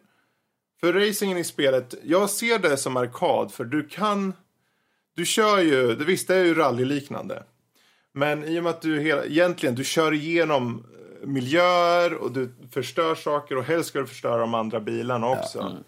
För 0.81 0.93
racingen 0.93 1.39
i 1.39 1.45
spelet, 1.45 1.95
jag 2.03 2.31
ser 2.31 2.59
det 2.59 2.77
som 2.77 2.97
arkad. 2.97 3.53
För 3.53 3.65
du 3.65 3.89
kan... 3.89 4.33
Du 5.15 5.27
kör 5.27 5.59
ju, 5.59 5.95
det 5.95 6.05
visst 6.05 6.29
det 6.29 6.37
är 6.37 6.45
ju 6.45 6.55
rallyliknande. 6.55 7.43
Men 8.13 8.45
i 8.45 8.59
och 8.59 8.63
med 8.63 8.71
att 8.71 8.83
du 8.83 9.01
hela, 9.01 9.25
egentligen 9.25 9.75
du 9.75 9.85
kör 9.85 10.13
igenom 10.15 10.87
miljöer 11.25 12.15
och 12.15 12.33
du 12.33 12.53
förstör 12.71 13.15
saker 13.15 13.57
och 13.57 13.65
helst 13.65 13.89
ska 13.89 14.01
du 14.01 14.07
förstöra 14.07 14.39
de 14.39 14.55
andra 14.55 14.81
bilarna 14.81 15.29
också. 15.29 15.59
Ja. 15.59 15.71
Mm. 15.71 15.83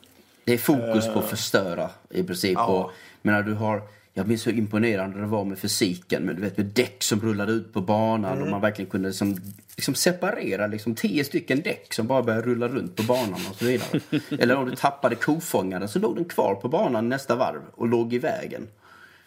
Det 0.44 0.52
är 0.52 0.58
fokus 0.58 1.06
på 1.06 1.18
att 1.18 1.30
förstöra 1.30 1.90
i 2.10 2.22
princip. 2.22 2.52
Ja. 2.52 2.66
Och, 2.66 2.90
menar, 3.22 3.42
du 3.42 3.54
har, 3.54 3.82
jag 4.14 4.28
minns 4.28 4.46
hur 4.46 4.52
imponerande 4.52 5.20
det 5.20 5.26
var 5.26 5.44
med 5.44 5.58
fysiken. 5.58 6.22
Men 6.22 6.36
du 6.36 6.42
vet 6.42 6.56
med 6.56 6.66
däck 6.66 7.02
som 7.02 7.20
rullade 7.20 7.52
ut 7.52 7.72
på 7.72 7.80
banan 7.80 8.32
mm. 8.32 8.44
och 8.44 8.50
man 8.50 8.60
verkligen 8.60 8.90
kunde 8.90 9.08
liksom, 9.08 9.36
liksom 9.76 9.94
separera 9.94 10.66
liksom 10.66 10.94
tio 10.94 11.24
stycken 11.24 11.60
däck 11.60 11.94
som 11.94 12.06
bara 12.06 12.22
började 12.22 12.46
rulla 12.46 12.68
runt 12.68 12.96
på 12.96 13.02
banan 13.02 13.40
och 13.50 13.56
så 13.56 13.64
vidare. 13.64 14.00
Eller 14.42 14.56
om 14.56 14.70
du 14.70 14.76
tappade 14.76 15.14
kofångaren 15.14 15.88
så 15.88 15.98
låg 15.98 16.16
den 16.16 16.24
kvar 16.24 16.54
på 16.54 16.68
banan 16.68 17.08
nästa 17.08 17.36
varv 17.36 17.62
och 17.74 17.88
låg 17.88 18.14
i 18.14 18.18
vägen. 18.18 18.68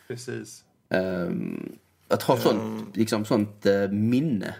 Precis. 0.07 0.63
Um, 0.89 1.75
att 2.07 2.23
ha 2.23 2.37
sånt, 2.37 2.61
mm. 2.61 2.85
liksom, 2.93 3.25
sånt 3.25 3.65
uh, 3.65 3.91
minne 3.91 4.55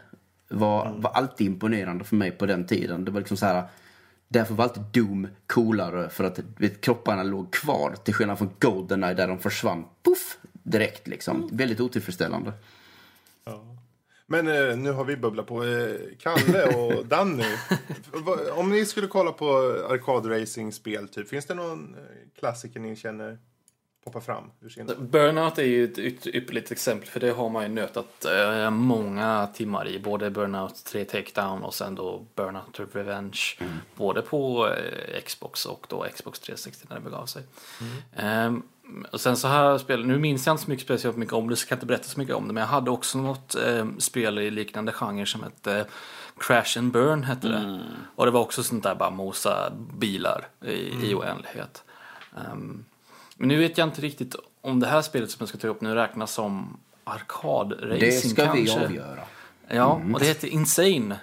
var, 0.50 0.86
mm. 0.86 1.02
var 1.02 1.12
alltid 1.12 1.48
imponerande 1.48 2.04
för 2.04 2.16
mig 2.16 2.32
på 2.32 2.46
den 2.46 2.66
tiden. 2.66 3.06
Det 3.06 3.12
var 3.12 3.20
liksom 3.20 3.38
så 3.38 3.46
här 3.46 3.64
Därför 4.34 4.54
var 4.54 4.64
alltid 4.64 4.84
Doom 4.84 5.28
coolare 5.48 6.10
för 6.10 6.24
att 6.24 6.40
vet, 6.58 6.82
kropparna 6.82 7.24
låg 7.24 7.54
kvar 7.54 7.96
till 8.04 8.14
skillnad 8.14 8.38
från 8.38 8.50
Goldeneye 8.60 9.14
där 9.14 9.28
de 9.28 9.40
försvann 9.40 9.86
puff, 10.04 10.38
direkt 10.52 11.08
liksom. 11.08 11.44
Mm. 11.44 11.58
Väldigt 11.58 11.80
otillfredsställande. 11.80 12.54
Ja. 13.46 13.64
Men 14.26 14.48
eh, 14.48 14.78
nu 14.78 14.92
har 14.92 15.06
vi 15.06 15.18
bubblat 15.18 15.48
på. 15.48 15.64
Eh, 15.64 15.96
Kalle 16.20 16.76
och 16.76 17.06
Danny. 17.10 17.44
om 18.52 18.70
ni 18.70 18.86
skulle 18.86 19.08
kolla 19.08 19.32
på 19.32 19.46
arkadracing-spel, 19.90 21.08
typ, 21.08 21.30
finns 21.30 21.46
det 21.46 21.54
någon 21.54 21.96
eh, 21.96 22.40
klassiker 22.40 22.80
ni 22.80 22.96
känner 22.96 23.38
poppa 24.04 24.22
fram 24.22 24.44
ur 24.62 24.70
sin... 24.70 24.92
Burnout 25.00 25.58
är 25.58 25.64
ju 25.64 25.84
ett 25.84 26.28
ypperligt 26.28 26.72
exempel 26.72 27.10
för 27.10 27.20
det 27.20 27.32
har 27.32 27.50
man 27.50 27.64
ju 27.64 27.70
nötat 27.70 28.26
äh, 28.26 28.70
många 28.70 29.48
timmar 29.54 29.88
i. 29.88 30.00
Både 30.00 30.30
Burnout 30.30 30.84
3 30.84 31.06
Takedown 31.06 31.64
och 31.64 31.74
sen 31.74 31.96
då 31.96 32.26
Burnout 32.36 32.80
Revenge. 32.94 33.40
Mm. 33.60 33.74
Både 33.96 34.22
på 34.22 34.68
äh, 34.68 35.22
Xbox 35.22 35.66
och 35.66 35.86
då 35.90 36.06
Xbox 36.16 36.40
360 36.40 36.86
när 36.90 36.96
det 36.96 37.02
begav 37.02 37.26
sig. 37.26 37.44
Mm. 37.82 38.46
Ähm, 38.46 38.64
och 39.12 39.22
sen 39.22 39.38
så 39.38 39.48
här 39.48 39.78
spel, 39.78 40.06
nu 40.06 40.20
minns 40.20 40.46
jag 40.46 40.54
inte 40.54 40.64
så 40.64 40.70
mycket 40.70 40.86
speciellt 40.86 41.18
mycket 41.18 41.34
om 41.34 41.50
det 41.50 41.56
så 41.56 41.68
kan 41.68 41.76
jag 41.76 41.78
inte 41.78 41.86
berätta 41.86 42.04
så 42.04 42.20
mycket 42.20 42.36
om 42.36 42.48
det. 42.48 42.54
Men 42.54 42.62
jag 42.62 42.68
hade 42.68 42.92
också 42.92 43.18
något 43.18 43.56
äh, 43.56 43.88
spel 43.98 44.40
i 44.40 44.52
liknande 44.52 44.92
genre 44.92 45.26
som 45.26 45.44
hette 45.44 45.86
Crash 46.38 46.78
and 46.78 46.92
Burn 46.92 47.24
hette 47.24 47.48
det. 47.48 47.58
Mm. 47.58 47.82
Och 48.16 48.26
det 48.26 48.32
var 48.32 48.42
också 48.42 48.64
sånt 48.64 48.84
där 48.84 48.96
bara 48.96 49.10
mosa 49.10 49.72
bilar 50.00 50.48
i, 50.62 50.92
mm. 50.92 51.04
i 51.04 51.14
oändlighet. 51.14 51.84
Um, 52.52 52.86
men 53.44 53.48
nu 53.48 53.58
vet 53.58 53.78
jag 53.78 53.88
inte 53.88 54.02
riktigt 54.02 54.36
om 54.62 54.80
det 54.80 54.88
här 54.88 55.02
spelet 55.02 55.32
som 55.32 55.38
jag 55.40 55.50
ska 55.50 55.58
ta 55.58 55.68
upp 55.68 55.82
nu 55.82 55.96
räknas 55.96 56.34
som 56.34 56.80
arkadracing 57.04 58.00
Det 58.00 58.12
ska 58.12 58.46
kanske. 58.46 58.80
vi 58.80 58.86
avgöra. 58.86 59.24
Ja, 59.68 59.96
mm. 59.96 60.14
och 60.14 60.20
det 60.20 60.26
heter 60.26 60.48
Insane. 60.48 61.20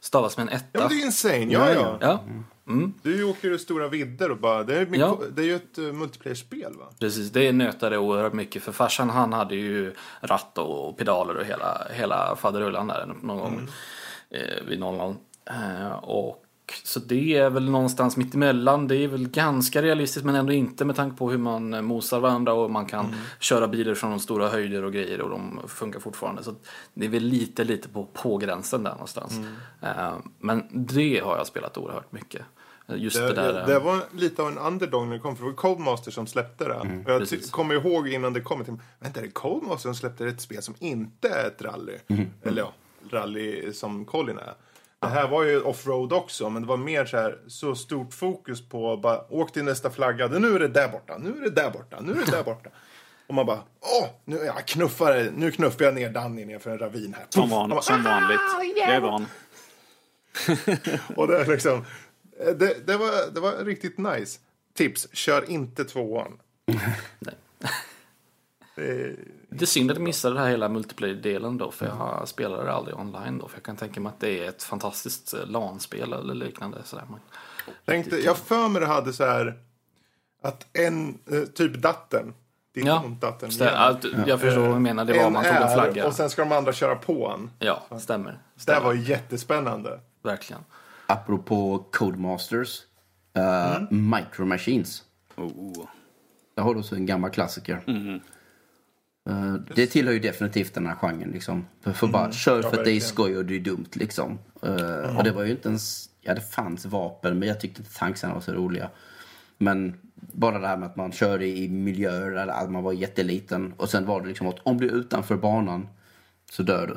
Stavas 0.00 0.36
med 0.36 0.46
en 0.46 0.52
etta. 0.52 0.68
Ja, 0.72 0.88
det 0.88 0.94
är 0.94 1.04
Insane. 1.04 1.52
Ja, 1.52 1.72
ja. 1.72 1.98
ja. 2.00 2.24
Mm. 2.68 2.94
Du 3.02 3.24
åker 3.24 3.48
ju 3.48 3.58
stora 3.58 3.88
vidder 3.88 4.30
och 4.30 4.36
bara... 4.36 4.62
Det 4.62 4.76
är, 4.76 4.86
mycket, 4.86 4.98
ja. 4.98 5.18
det 5.36 5.42
är 5.42 5.46
ju 5.46 5.56
ett 5.56 5.78
uh, 5.78 5.92
multiplayer-spel 5.92 6.72
va? 6.78 6.84
Precis, 6.98 7.30
det 7.30 7.52
nötade 7.52 7.98
oerhört 7.98 8.32
mycket. 8.32 8.62
För 8.62 8.72
farsan 8.72 9.10
han 9.10 9.32
hade 9.32 9.54
ju 9.56 9.94
ratt 10.20 10.58
och 10.58 10.98
pedaler 10.98 11.36
och 11.36 11.44
hela, 11.44 11.86
hela 11.90 12.36
faderullan 12.36 12.86
där 12.86 13.14
någon 13.22 13.38
gång 13.38 13.54
mm. 13.54 13.68
eh, 14.30 14.64
vid 14.68 14.80
00. 14.80 15.14
Eh, 15.44 15.92
och 15.92 16.43
så 16.84 17.00
det 17.00 17.36
är 17.36 17.50
väl 17.50 17.70
någonstans 17.70 18.16
mitt 18.16 18.34
emellan. 18.34 18.88
Det 18.88 18.96
är 18.96 19.08
väl 19.08 19.28
ganska 19.28 19.82
realistiskt 19.82 20.26
men 20.26 20.34
ändå 20.34 20.52
inte 20.52 20.84
med 20.84 20.96
tanke 20.96 21.16
på 21.16 21.30
hur 21.30 21.38
man 21.38 21.74
eh, 21.74 21.82
mosar 21.82 22.20
varandra 22.20 22.52
och 22.52 22.70
man 22.70 22.86
kan 22.86 23.06
mm. 23.06 23.18
köra 23.40 23.68
bilar 23.68 23.94
från 23.94 24.10
de 24.10 24.20
stora 24.20 24.48
höjder 24.48 24.84
och 24.84 24.92
grejer 24.92 25.20
och 25.20 25.30
de 25.30 25.60
funkar 25.66 26.00
fortfarande. 26.00 26.42
Så 26.42 26.54
det 26.94 27.04
är 27.04 27.10
väl 27.10 27.22
lite, 27.22 27.64
lite 27.64 27.88
på, 27.88 28.06
på 28.12 28.36
gränsen 28.36 28.82
där 28.82 28.92
någonstans. 28.92 29.32
Mm. 29.32 29.48
Uh, 29.82 30.14
men 30.38 30.64
det 30.70 31.20
har 31.24 31.36
jag 31.36 31.46
spelat 31.46 31.78
oerhört 31.78 32.12
mycket. 32.12 32.42
Eh, 32.88 32.96
just 32.96 33.16
det, 33.16 33.28
det, 33.28 33.34
där, 33.34 33.66
det, 33.66 33.78
var 33.78 34.04
lite 34.12 34.42
av 34.42 34.48
en 34.48 34.58
underdog 34.58 35.06
när 35.06 35.14
det 35.14 35.20
kom, 35.20 35.36
för 35.36 35.44
det 35.44 35.50
var 35.50 35.56
Codemaster 35.56 36.10
som 36.10 36.26
släppte 36.26 36.64
det. 36.64 36.74
Mm, 36.74 37.04
jag 37.06 37.28
kommer 37.50 37.74
ihåg 37.74 38.08
innan 38.08 38.32
det 38.32 38.40
kom, 38.40 38.64
till, 38.64 38.74
vänta 38.98 39.20
det 39.20 39.26
är 39.26 39.30
Codemaster 39.30 39.88
som 39.88 39.94
släppte 39.94 40.26
ett 40.26 40.40
spel 40.40 40.62
som 40.62 40.74
inte 40.78 41.28
är 41.28 41.46
ett 41.46 41.62
rally. 41.62 41.96
Mm. 42.08 42.30
Eller 42.42 42.62
ja, 42.62 42.72
rally 43.10 43.72
som 43.72 44.04
Colin 44.04 44.38
är. 44.38 44.54
Det 45.04 45.10
här 45.10 45.28
var 45.28 45.42
ju 45.44 45.60
offroad 45.60 46.12
också, 46.12 46.50
men 46.50 46.62
det 46.62 46.68
var 46.68 46.76
mer 46.76 47.04
så 47.04 47.16
här 47.16 47.38
så 47.46 47.74
stort 47.74 48.14
fokus 48.14 48.68
på 48.68 48.96
bara 48.96 49.32
åk 49.32 49.52
till 49.52 49.64
nästa 49.64 49.90
flagga. 49.90 50.26
Nu 50.26 50.54
är 50.54 50.58
det 50.58 50.68
där 50.68 50.88
borta, 50.88 51.18
nu 51.18 51.28
är 51.38 51.42
det 51.42 51.50
där 51.50 51.70
borta, 51.70 52.00
nu 52.00 52.12
är 52.12 52.16
det 52.16 52.30
där 52.30 52.44
borta. 52.44 52.70
Och 53.26 53.34
man 53.34 53.46
bara, 53.46 53.62
åh, 53.80 54.08
nu, 54.24 54.36
jag 54.36 54.66
knuffar, 54.66 55.30
nu 55.36 55.50
knuffar 55.50 55.84
jag 55.84 55.94
ner 55.94 56.10
Danny 56.10 56.44
ner 56.44 56.58
för 56.58 56.70
en 56.70 56.78
ravin 56.78 57.14
här. 57.18 57.26
Som, 57.28 57.50
van, 57.50 57.70
bara, 57.70 57.82
som 57.82 58.02
vanligt. 58.02 58.40
Ah, 58.56 58.62
yeah. 58.62 58.88
Jag 58.88 58.96
är 58.96 59.00
van. 59.00 59.26
och 61.16 61.28
det, 61.28 61.46
liksom, 61.46 61.84
det, 62.56 62.86
det, 62.86 62.96
var, 62.96 63.34
det 63.34 63.40
var 63.40 63.64
riktigt 63.64 63.98
nice. 63.98 64.40
Tips, 64.74 65.08
kör 65.12 65.50
inte 65.50 65.84
tvåan. 65.84 66.38
Nej. 67.18 67.34
Det, 69.54 69.58
det 69.58 69.64
är 69.64 69.66
synd 69.66 69.90
att 69.90 69.96
jag 69.96 70.04
missade 70.04 70.34
den 70.34 70.42
här 70.44 70.50
hela 70.50 70.68
multiplayer-delen 70.68 71.58
då, 71.58 71.70
för 71.70 71.86
jag 71.86 72.28
spelade 72.28 72.72
aldrig 72.72 72.96
online 72.96 73.38
då. 73.38 73.48
För 73.48 73.56
jag 73.56 73.62
kan 73.62 73.76
tänka 73.76 74.00
mig 74.00 74.10
att 74.10 74.20
det 74.20 74.44
är 74.44 74.48
ett 74.48 74.62
fantastiskt 74.62 75.34
eh, 75.34 75.46
LAN-spel 75.46 76.12
eller 76.12 76.34
liknande. 76.34 76.78
Sådär. 76.84 77.04
Man, 77.10 77.20
Tänkte, 77.84 78.16
jag 78.16 78.36
för 78.36 78.68
mig 78.68 78.80
det 78.80 78.86
hade 78.86 79.12
så 79.12 79.24
här 79.24 79.58
att 80.42 80.66
en, 80.72 81.18
eh, 81.30 81.42
typ 81.42 81.74
datten, 81.74 82.34
din 82.74 82.86
ja, 82.86 83.04
datten, 83.20 83.50
stäm, 83.50 83.96
jag 84.26 84.40
förstår 84.40 84.60
vad 84.60 84.76
du 84.76 84.80
menar. 84.80 85.04
Det 85.04 85.12
var 85.12 85.24
en 85.24 85.32
man 85.32 85.44
tog 85.44 85.54
en 85.54 85.74
flagga. 85.74 86.06
Och 86.06 86.14
sen 86.14 86.30
ska 86.30 86.42
de 86.42 86.52
andra 86.52 86.72
köra 86.72 86.96
på 86.96 87.28
en. 87.28 87.50
Ja, 87.58 87.82
stämmer. 87.98 88.38
stämmer. 88.56 88.80
Det 88.80 88.84
var 88.86 88.94
jättespännande. 88.94 90.00
Verkligen. 90.22 90.62
Apropå 91.06 91.84
Codemasters, 91.92 92.82
uh, 93.38 93.76
mm. 93.76 94.10
Micro 94.10 94.44
Machines. 94.44 95.02
Oh. 95.36 95.86
Där 96.54 96.62
har 96.62 96.74
du 96.74 96.82
så 96.82 96.94
en 96.94 97.06
gammal 97.06 97.30
klassiker. 97.30 97.82
Mm. 97.86 98.20
Uh, 99.30 99.54
det 99.74 99.86
tillhör 99.86 100.12
ju 100.12 100.20
definitivt 100.20 100.74
den 100.74 100.86
här 100.86 100.94
genren. 100.94 101.30
Liksom. 101.30 101.66
För, 101.80 102.06
bara, 102.06 102.22
mm, 102.22 102.32
kör 102.32 102.62
för 102.62 102.78
att 102.78 102.84
det 102.84 102.92
är 102.92 103.00
skoj 103.00 103.36
och 103.36 103.44
det 103.44 103.56
är 103.56 103.60
dumt. 103.60 103.88
Liksom. 103.92 104.38
Mm. 104.62 105.16
Och 105.16 105.24
det 105.24 105.32
var 105.32 105.44
ju 105.44 105.50
inte 105.50 105.68
ens... 105.68 106.08
Ja, 106.20 106.34
det 106.34 106.40
fanns 106.40 106.86
vapen, 106.86 107.38
men 107.38 107.48
jag 107.48 107.60
tyckte 107.60 107.82
inte 107.82 107.94
tanksarna 107.94 108.34
var 108.34 108.40
så 108.40 108.52
roliga. 108.52 108.90
Men 109.58 109.94
bara 110.14 110.58
det 110.58 110.66
här 110.66 110.76
med 110.76 110.88
att 110.88 110.96
man 110.96 111.12
kör 111.12 111.42
i 111.42 111.68
miljöer 111.68 112.30
där 112.30 112.68
man 112.68 112.82
var 112.82 112.92
jätteliten. 112.92 113.74
Och 113.76 113.90
sen 113.90 114.06
var 114.06 114.20
det 114.20 114.28
liksom 114.28 114.46
att 114.46 114.58
om 114.62 114.80
du 114.80 114.86
är 114.86 114.92
utanför 114.92 115.36
banan 115.36 115.88
så 116.50 116.62
dör 116.62 116.86
du. 116.86 116.96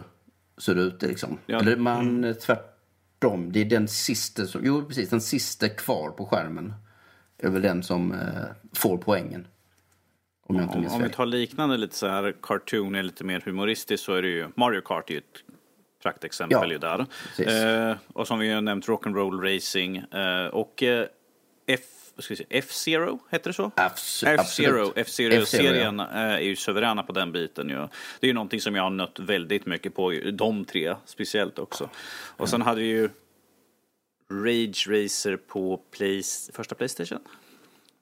Så 0.58 0.72
är 0.72 0.76
du 0.76 0.82
ute 0.82 1.08
liksom. 1.08 1.38
Ja. 1.46 1.60
Eller 1.60 1.76
man 1.76 2.18
mm. 2.18 2.36
tvärtom. 2.36 3.52
Det 3.52 3.62
är 3.62 3.66
den 3.66 3.88
sista 3.88 4.46
som... 4.46 4.62
Jo, 4.66 4.86
precis. 4.86 5.10
Den 5.10 5.22
sista 5.22 5.70
kvar 5.70 6.10
på 6.10 6.26
skärmen. 6.26 6.74
är 7.38 7.50
väl 7.50 7.62
den 7.62 7.84
som 7.84 8.12
uh, 8.12 8.18
får 8.74 8.98
poängen. 8.98 9.48
Om, 10.50 10.56
jag 10.56 10.64
inte 10.64 10.78
om, 10.78 10.88
om 10.88 11.04
vi 11.04 11.10
tar 11.10 11.26
liknande 11.26 11.78
lite 11.78 11.96
så 11.96 12.08
här 12.08 12.36
cartoon 12.42 12.96
är 12.96 13.04
lite 13.04 13.24
mer 13.24 13.42
humoristiskt 13.46 14.06
så 14.06 14.14
är 14.14 14.22
det 14.22 14.28
ju 14.28 14.48
Mario 14.56 14.82
Kart 14.82 15.10
är 15.10 15.14
ju 15.14 15.18
ett 15.18 15.44
praktexempel 16.04 16.60
ja, 16.62 16.72
ju 16.72 16.78
där. 16.78 17.90
Eh, 17.90 17.98
och 18.14 18.28
som 18.28 18.40
vi 18.40 18.52
har 18.52 18.62
nämnt 18.62 18.88
Rock'n'Roll 18.88 19.56
Racing 19.56 19.98
eh, 19.98 20.48
och 20.48 20.84
eh, 20.84 21.06
F 21.68 21.82
F-Zero, 22.50 23.20
heter 23.30 23.50
det 23.50 23.54
så? 23.54 23.72
F-Zero, 23.76 24.94
F-Zero-serien 24.96 26.00
ja. 26.00 26.06
är 26.08 26.40
ju 26.40 26.56
suveräna 26.56 27.04
på 27.04 27.12
den 27.12 27.32
biten. 27.32 27.70
Ju. 27.70 27.76
Det 27.76 27.88
är 28.22 28.28
ju 28.28 28.34
någonting 28.34 28.62
som 28.62 28.76
jag 28.76 28.84
har 28.84 28.90
nött 28.90 29.20
väldigt 29.20 29.66
mycket 29.66 29.96
på, 29.96 30.12
de 30.34 30.66
tre 30.66 30.96
speciellt 31.06 31.60
också. 31.60 31.90
Och 32.38 32.50
sen 32.50 32.62
hade 32.62 32.82
vi 32.82 32.88
ju 32.88 33.10
Rage 34.32 34.88
Racer 34.90 35.38
på 35.38 35.82
play, 35.92 36.24
första 36.54 36.76
Playstation. 36.76 37.20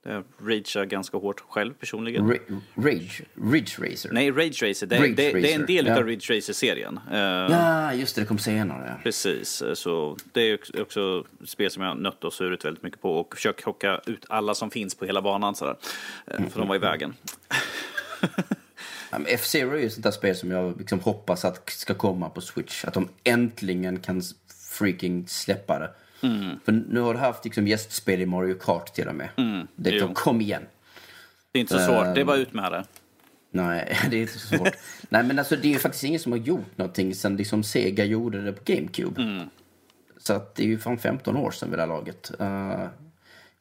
Jag 0.08 0.24
ragear 0.40 0.86
ganska 0.86 1.18
hårt 1.18 1.40
själv 1.40 1.74
personligen. 1.74 2.30
Ra 2.30 2.38
rage? 2.76 3.22
Ridge 3.52 3.72
Racer? 3.78 4.10
Nej, 4.12 4.32
Rage 4.32 4.64
Racer. 4.64 4.88
Det, 4.88 5.00
Rage 5.00 5.16
det, 5.16 5.28
Racer. 5.28 5.42
det 5.42 5.52
är 5.52 5.60
en 5.60 5.66
del 5.66 5.86
ja. 5.86 5.98
av 5.98 6.06
Ridge 6.06 6.38
Racer-serien. 6.38 7.00
Uh, 7.12 7.18
ja, 7.18 7.94
just 7.94 8.16
det. 8.16 8.22
Det 8.22 8.26
kom 8.26 8.38
senare. 8.38 8.96
Precis. 9.04 9.64
Så 9.74 10.18
det 10.34 10.42
är 10.42 10.82
också 10.82 11.24
ett 11.44 11.50
spel 11.50 11.72
som 11.72 11.84
jag 11.84 11.98
nött 11.98 12.24
och 12.24 12.34
surit 12.34 12.66
väldigt 12.66 12.84
mycket 12.84 13.02
på 13.02 13.16
och 13.20 13.36
försökt 13.36 13.64
hocka 13.64 14.02
ut 14.06 14.26
alla 14.30 14.56
som 14.56 14.72
finns 14.72 14.96
på 14.96 15.06
hela 15.06 15.22
banan 15.22 15.56
sådär. 15.56 15.76
Mm. 16.28 16.50
För 16.50 16.60
de 16.60 16.68
var 16.68 16.76
i 16.76 16.80
vägen. 16.80 17.14
F-Zero 19.28 19.72
är 19.72 19.78
ju 19.78 19.86
ett 19.86 19.94
sånt 19.94 20.04
där 20.04 20.12
spel 20.12 20.36
som 20.36 20.52
jag 20.52 20.78
liksom 20.78 21.00
hoppas 21.00 21.46
att 21.46 21.70
ska 21.70 21.94
komma 21.94 22.30
på 22.30 22.42
Switch. 22.42 22.86
Att 22.86 22.94
de 22.94 23.10
äntligen 23.24 24.00
kan 24.00 24.22
freaking 24.72 25.28
släppa 25.28 25.80
det. 25.80 25.90
Mm. 26.26 26.60
För 26.66 26.72
nu 26.72 27.00
har 27.00 27.14
du 27.14 27.20
haft 27.20 27.46
liksom 27.46 27.68
gästspel 27.68 28.22
i 28.22 28.26
Mario 28.26 28.54
Kart 28.54 28.94
till 28.94 29.08
och 29.08 29.16
med. 29.16 29.30
Mm. 29.38 29.68
Det, 29.76 30.00
de, 30.00 30.14
kom 30.14 30.42
igen. 30.42 30.64
Det 31.52 31.60
är 31.60 31.62
inte 31.62 31.80
så 31.80 31.86
svårt, 31.86 32.16
det 32.16 32.22
är 32.22 32.26
bara 32.26 32.38
ut 32.38 32.54
med 32.54 32.72
det. 32.72 32.86
Nej, 33.52 33.98
det 34.10 34.18
är 34.18 34.22
inte 34.22 34.40
så 34.40 34.58
svårt. 34.58 34.76
Nej, 35.10 35.24
men 35.24 35.40
alltså 35.40 35.56
det 35.56 35.68
är 35.68 35.74
ju 35.74 35.80
faktiskt 35.80 36.04
ingen 36.04 36.20
som 36.20 36.32
har 36.32 36.40
gjort 36.40 36.78
någonting 36.78 37.16
sen 37.16 37.38
liksom 37.38 37.64
Sega 37.64 38.06
gjorde 38.06 38.42
det 38.42 38.54
på 38.54 38.62
GameCube. 38.66 39.22
Mm. 39.22 39.50
Så 40.18 40.34
att 40.34 40.56
det 40.56 40.64
är 40.64 40.68
ju 40.68 40.80
fan 40.80 40.98
15 40.98 41.38
år 41.38 41.52
sedan 41.52 41.70
vid 41.70 41.80
det 41.80 41.82
här 41.82 41.88
laget. 41.88 42.32
Uh, 42.42 42.88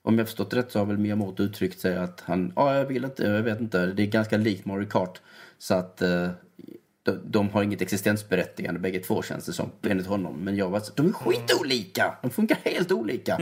om 0.03 0.19
jag 0.19 0.27
förstått 0.27 0.55
rätt 0.55 0.73
så 0.73 0.79
har 0.79 0.87
väl 0.87 0.99
Miyamoto 0.99 1.43
uttryckt 1.43 1.81
sig 1.81 1.97
att 1.97 2.21
han, 2.21 2.53
ja 2.57 2.63
ah, 2.63 2.75
jag 2.75 2.85
vill 2.85 3.05
inte, 3.05 3.23
jag 3.23 3.43
vet 3.43 3.61
inte, 3.61 3.87
det 3.87 4.03
är 4.03 4.07
ganska 4.07 4.37
likt 4.37 4.65
Mario 4.65 4.89
Kart. 4.89 5.21
Så 5.59 5.75
att 5.75 6.03
uh, 6.03 6.29
de, 7.05 7.21
de 7.25 7.51
har 7.51 7.63
inget 7.63 7.83
existensberättigande 7.83 8.81
bägge 8.81 8.99
två 8.99 9.23
känns 9.23 9.47
det 9.47 9.53
som, 9.53 9.71
enligt 9.83 10.07
honom. 10.07 10.37
Men 10.45 10.57
jag 10.57 10.71
var 10.71 10.81
så, 10.81 10.93
de 10.97 11.09
är 11.09 11.13
skitolika! 11.13 12.17
De 12.23 12.31
funkar 12.31 12.59
helt 12.65 12.93
olika. 12.93 13.41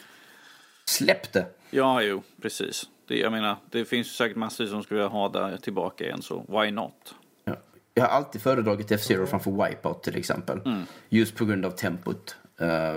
Släpp 0.84 1.32
det! 1.32 1.46
Ja, 1.70 2.02
jo, 2.02 2.22
precis. 2.42 2.88
Det, 3.08 3.18
jag 3.18 3.32
menar, 3.32 3.56
det 3.70 3.84
finns 3.84 4.16
säkert 4.16 4.36
massor 4.36 4.66
som 4.66 4.82
skulle 4.82 5.00
vilja 5.00 5.08
ha 5.08 5.28
det 5.28 5.58
tillbaka 5.58 6.04
igen, 6.04 6.22
så 6.22 6.44
why 6.48 6.70
not? 6.70 7.14
Ja. 7.44 7.56
Jag 7.94 8.02
har 8.02 8.10
alltid 8.10 8.42
föredragit 8.42 8.90
F-Zero 8.90 9.26
framför 9.26 9.50
Wipeout 9.50 10.02
till 10.02 10.16
exempel. 10.16 10.60
Just 11.08 11.36
på 11.36 11.44
grund 11.44 11.64
av 11.64 11.70
tempot. 11.70 12.36
Eh, 12.60 12.94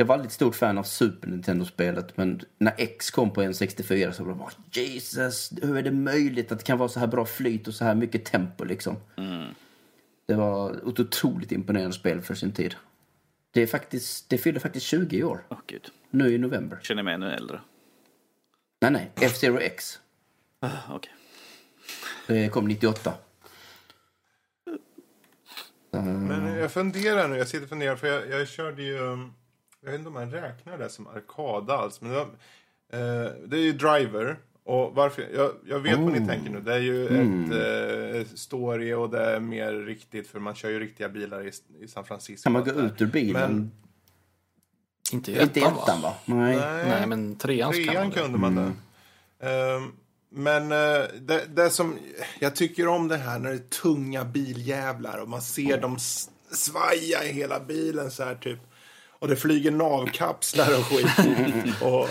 jag 0.00 0.06
var 0.06 0.14
aldrig 0.14 0.26
ett 0.28 0.32
stort 0.32 0.54
fan 0.54 0.78
av 0.78 0.82
Super 0.82 1.28
Nintendo-spelet 1.28 2.16
men 2.16 2.40
när 2.58 2.74
X 2.78 3.10
kom 3.10 3.32
på 3.32 3.42
N64 3.42 4.12
så 4.12 4.24
var 4.24 4.32
det 4.32 4.38
bara 4.38 4.50
Jesus, 4.72 5.52
hur 5.62 5.76
är 5.76 5.82
det 5.82 5.90
möjligt 5.90 6.52
att 6.52 6.58
det 6.58 6.64
kan 6.64 6.78
vara 6.78 6.88
så 6.88 7.00
här 7.00 7.06
bra 7.06 7.24
flyt 7.26 7.68
och 7.68 7.74
så 7.74 7.84
här 7.84 7.94
mycket 7.94 8.24
tempo 8.24 8.64
liksom. 8.64 8.96
Det 10.26 10.34
var 10.34 10.70
ett 10.70 11.00
otroligt 11.00 11.52
imponerande 11.52 11.92
spel 11.92 12.20
för 12.20 12.34
sin 12.34 12.52
tid. 12.52 12.74
Det, 13.50 13.62
är 13.62 13.66
faktiskt, 13.66 14.28
det 14.28 14.38
fyller 14.38 14.60
faktiskt 14.60 14.86
20 14.86 15.24
år, 15.24 15.44
Åh 15.48 15.58
gud, 15.66 15.88
nu 16.10 16.34
i 16.34 16.38
november. 16.38 16.78
känner 16.82 17.02
mig 17.02 17.14
ännu 17.14 17.30
äldre. 17.30 17.60
Nej, 18.80 18.90
nej, 18.90 19.10
F-Zero 19.20 19.58
X. 19.58 20.00
Ah, 20.60 20.68
Okej. 20.90 21.12
Det 22.26 22.48
kom 22.48 22.68
98. 22.68 23.14
Men 25.90 26.58
jag 26.58 26.72
funderar 26.72 27.28
nu, 27.28 27.36
jag 27.36 27.48
sitter 27.48 27.64
och 27.64 27.68
funderar 27.68 27.96
för 27.96 28.06
jag, 28.06 28.40
jag 28.40 28.48
körde 28.48 28.82
ju, 28.82 28.98
um, 28.98 29.32
jag 29.82 29.90
vet 29.90 29.98
inte 29.98 30.08
om 30.08 30.14
man 30.14 30.30
räknar 30.30 30.78
det 30.78 30.88
som 30.88 31.06
arkad 31.06 31.70
alls, 31.70 32.00
men 32.00 32.10
det, 32.10 32.16
var, 32.16 32.24
eh, 32.92 33.30
det 33.46 33.56
är 33.56 33.60
ju 33.62 33.72
Driver. 33.72 34.36
Och 34.64 34.94
varför, 34.94 35.28
jag, 35.34 35.52
jag 35.66 35.78
vet 35.80 35.98
vad 35.98 36.12
ni 36.12 36.26
tänker 36.26 36.50
nu, 36.50 36.60
det 36.60 36.74
är 36.74 36.78
ju 36.78 37.06
ett 37.06 38.26
eh, 38.28 38.34
story 38.34 38.92
och 38.92 39.10
det 39.10 39.24
är 39.24 39.40
mer 39.40 39.72
riktigt 39.72 40.28
för 40.28 40.38
man 40.40 40.54
kör 40.54 40.70
ju 40.70 40.80
riktiga 40.80 41.08
bilar 41.08 41.46
i, 41.46 41.50
i 41.84 41.88
San 41.88 42.04
Francisco. 42.04 42.42
Kan 42.42 42.52
man 42.52 42.64
gå 42.64 42.70
ut 42.70 43.00
ur 43.02 43.06
bilen? 43.06 43.50
Men- 43.54 43.70
Inte 45.12 45.32
i 45.32 45.34
ettan, 45.36 45.62
ettan 45.62 46.02
va? 46.02 46.08
va? 46.08 46.14
Nej. 46.24 46.56
Nej, 46.56 46.88
Nej, 46.88 47.06
men 47.06 47.36
trean 47.36 47.72
så 47.72 47.78
kan 47.78 47.86
trean 47.88 48.04
man 48.08 48.12
kunde 48.12 48.38
man 48.38 48.54
det. 48.54 48.72
Ehm, 49.48 49.92
men 50.30 50.62
eh, 50.72 51.08
det, 51.20 51.44
det 51.54 51.70
som, 51.70 51.98
jag 52.40 52.56
tycker 52.56 52.88
om 52.88 53.08
det 53.08 53.16
här 53.16 53.38
när 53.38 53.50
det 53.50 53.56
är 53.56 53.82
tunga 53.82 54.24
biljävlar 54.24 55.18
och 55.18 55.28
man 55.28 55.42
ser 55.42 55.80
dem 55.80 55.96
s- 55.96 56.30
svaja 56.50 57.24
i 57.24 57.32
hela 57.32 57.60
bilen 57.60 58.10
så 58.10 58.24
här 58.24 58.34
typ. 58.34 58.58
Och 59.20 59.28
det 59.28 59.36
flyger 59.36 59.70
navkapslar 59.70 60.68
och 60.78 60.84
skit. 60.86 61.06
och, 61.82 62.08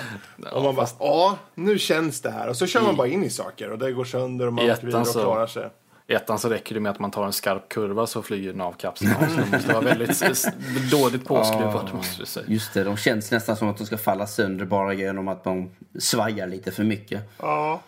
och 0.58 0.64
man 0.64 0.76
bara, 0.76 0.88
ja, 1.00 1.38
nu 1.56 1.80
känns 1.80 2.22
det 2.22 2.32
här. 2.32 2.48
Och 2.48 2.56
så 2.58 2.68
kör 2.68 2.82
man 2.82 2.96
bara 2.96 3.08
in 3.08 3.24
i 3.24 3.30
saker 3.30 3.72
och 3.72 3.80
det 3.80 3.92
går 3.92 4.06
sönder 4.06 4.48
och 4.48 4.54
man 4.54 4.66
åker 4.72 4.86
vidare 4.86 5.02
och 5.02 5.08
så- 5.08 5.22
klarar 5.22 5.48
sig. 5.48 5.70
I 6.08 6.14
ettan 6.14 6.40
så 6.40 6.50
räcker 6.50 6.76
det 6.76 6.82
med 6.82 6.90
att 6.92 7.00
man 7.00 7.12
tar 7.12 7.26
en 7.26 7.34
skarp 7.34 7.70
kurva 7.70 8.08
så 8.08 8.22
flyger 8.22 8.54
navkapseln 8.54 9.12
av. 9.16 9.28
Så 9.28 9.36
det 9.42 9.52
måste 9.52 9.74
vara 9.74 9.82
väldigt 9.84 10.92
dåligt 10.92 11.26
påskruvat 11.26 11.94
måste 11.94 12.26
säga. 12.26 12.46
Just 12.50 12.74
det, 12.74 12.84
de 12.84 12.98
känns 12.98 13.32
nästan 13.32 13.56
som 13.58 13.68
att 13.70 13.78
de 13.78 13.86
ska 13.88 13.98
falla 13.98 14.28
sönder 14.28 14.66
bara 14.66 14.94
genom 14.94 15.28
att 15.28 15.44
de 15.44 15.70
svajar 16.00 16.48
lite 16.48 16.72
för 16.72 16.84
mycket. 16.84 17.24
Ja. 17.40 17.82